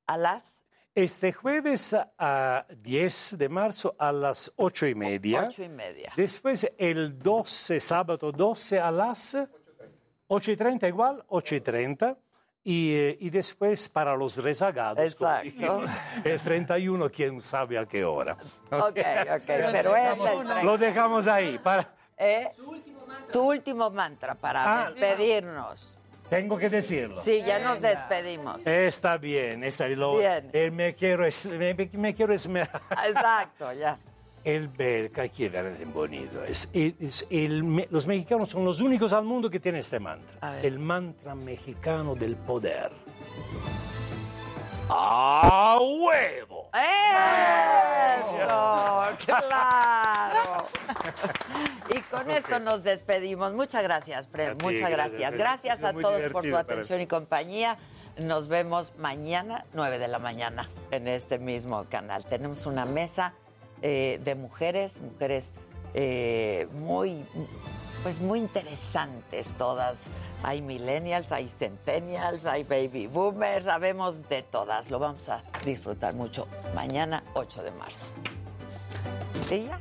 a 0.07 0.17
las 0.17 0.63
Este 0.95 1.33
jueves 1.33 1.95
a 2.19 2.65
10 2.81 3.37
de 3.37 3.49
marzo 3.49 3.95
a 3.97 4.11
las 4.11 4.51
8 4.57 4.87
y 4.87 4.95
media. 4.95 5.45
ocho 5.47 5.63
y 5.63 5.69
media. 5.69 6.11
Después 6.15 6.69
el 6.77 7.17
12, 7.19 7.79
sábado 7.79 8.31
12 8.31 8.79
a 8.79 8.91
las 8.91 9.35
8 10.27 10.51
y 10.51 10.55
30 10.57 10.87
igual, 10.87 11.23
8 11.29 11.55
y 11.55 11.61
30. 11.61 12.17
Y, 12.65 12.93
eh, 12.93 13.17
y 13.19 13.29
después 13.29 13.89
para 13.89 14.15
los 14.15 14.37
rezagados. 14.37 15.03
Exacto. 15.03 15.83
El 16.23 16.39
31, 16.39 17.09
quién 17.11 17.41
sabe 17.41 17.77
a 17.77 17.85
qué 17.85 18.05
hora. 18.05 18.37
Ok, 18.71 18.99
ok, 18.99 19.43
pero 19.45 19.95
es 19.97 20.17
el. 20.17 20.65
Lo 20.65 20.77
dejamos 20.77 21.27
ahí. 21.27 21.57
Para... 21.57 21.93
¿Eh? 22.15 22.49
Tu 23.33 23.41
último 23.51 23.89
mantra 23.89 24.33
para 24.35 24.83
Ah. 24.83 24.91
despedirnos. 24.91 25.97
Tengo 26.35 26.57
que 26.57 26.69
decirlo. 26.69 27.13
Sí, 27.13 27.43
ya 27.45 27.59
nos 27.59 27.79
despedimos. 27.81 28.65
Está 28.65 29.17
bien, 29.17 29.63
está 29.63 29.85
bien. 29.85 29.99
Lo- 29.99 30.17
Bien. 30.17 30.49
eh, 30.51 30.71
me, 30.71 30.93
quiero, 30.93 31.25
me, 31.51 31.73
me 31.93 32.13
quiero 32.15 32.33
esmerar. 32.33 32.81
Exacto, 33.07 33.71
ya. 33.73 33.97
El 34.43 34.67
ver, 34.67 35.11
aquí 35.21 35.45
era 35.45 35.63
tan 35.63 35.93
bonito. 35.93 36.43
Es, 36.43 36.69
es- 36.73 37.25
el 37.29 37.87
los 37.89 38.07
mexicanos 38.07 38.49
son 38.49 38.65
los 38.65 38.79
únicos 38.81 39.13
al 39.13 39.25
mundo 39.25 39.49
que 39.49 39.59
tienen 39.59 39.79
este 39.79 39.99
mantra. 39.99 40.59
El 40.61 40.79
mantra 40.79 41.33
mexicano 41.35 42.15
del 42.15 42.35
poder. 42.35 42.91
¡A 44.89 45.77
huevo! 45.79 46.69
¡Eso! 48.19 49.03
¡Claro! 49.25 50.65
Y 51.89 51.99
con 52.01 52.29
esto 52.31 52.59
nos 52.59 52.83
despedimos. 52.83 53.53
Muchas 53.53 53.83
gracias, 53.83 54.27
Prem. 54.27 54.57
Ti, 54.57 54.65
Muchas 54.65 54.89
gracias. 54.89 55.35
gracias. 55.35 55.83
A 55.83 55.93
todos 55.93 56.21
por 56.31 56.45
su 56.45 56.55
atención 56.55 57.01
y 57.01 57.07
compañía. 57.07 57.77
Nos 58.17 58.47
vemos 58.47 58.93
mañana, 58.97 59.65
9 59.73 59.97
de 59.97 60.07
la 60.07 60.19
mañana, 60.19 60.69
en 60.91 61.07
este 61.07 61.39
mismo 61.39 61.85
canal. 61.89 62.23
Tenemos 62.25 62.67
una 62.67 62.85
mesa 62.85 63.33
eh, 63.81 64.19
de 64.23 64.35
mujeres, 64.35 64.99
mujeres 65.01 65.53
eh, 65.95 66.67
muy, 66.73 67.25
pues 68.03 68.19
muy 68.19 68.39
interesantes 68.39 69.55
todas. 69.55 70.09
Hay 70.43 70.61
millennials, 70.61 71.31
hay 71.31 71.47
centennials, 71.47 72.45
hay 72.45 72.63
baby 72.63 73.07
boomers, 73.07 73.65
sabemos 73.65 74.27
de 74.27 74.43
todas. 74.43 74.91
Lo 74.91 74.99
vamos 74.99 75.29
a 75.29 75.41
disfrutar 75.65 76.13
mucho 76.13 76.47
mañana, 76.75 77.23
8 77.33 77.63
de 77.63 77.71
marzo. 77.71 78.09
¿Y 79.49 79.63
ya? 79.63 79.79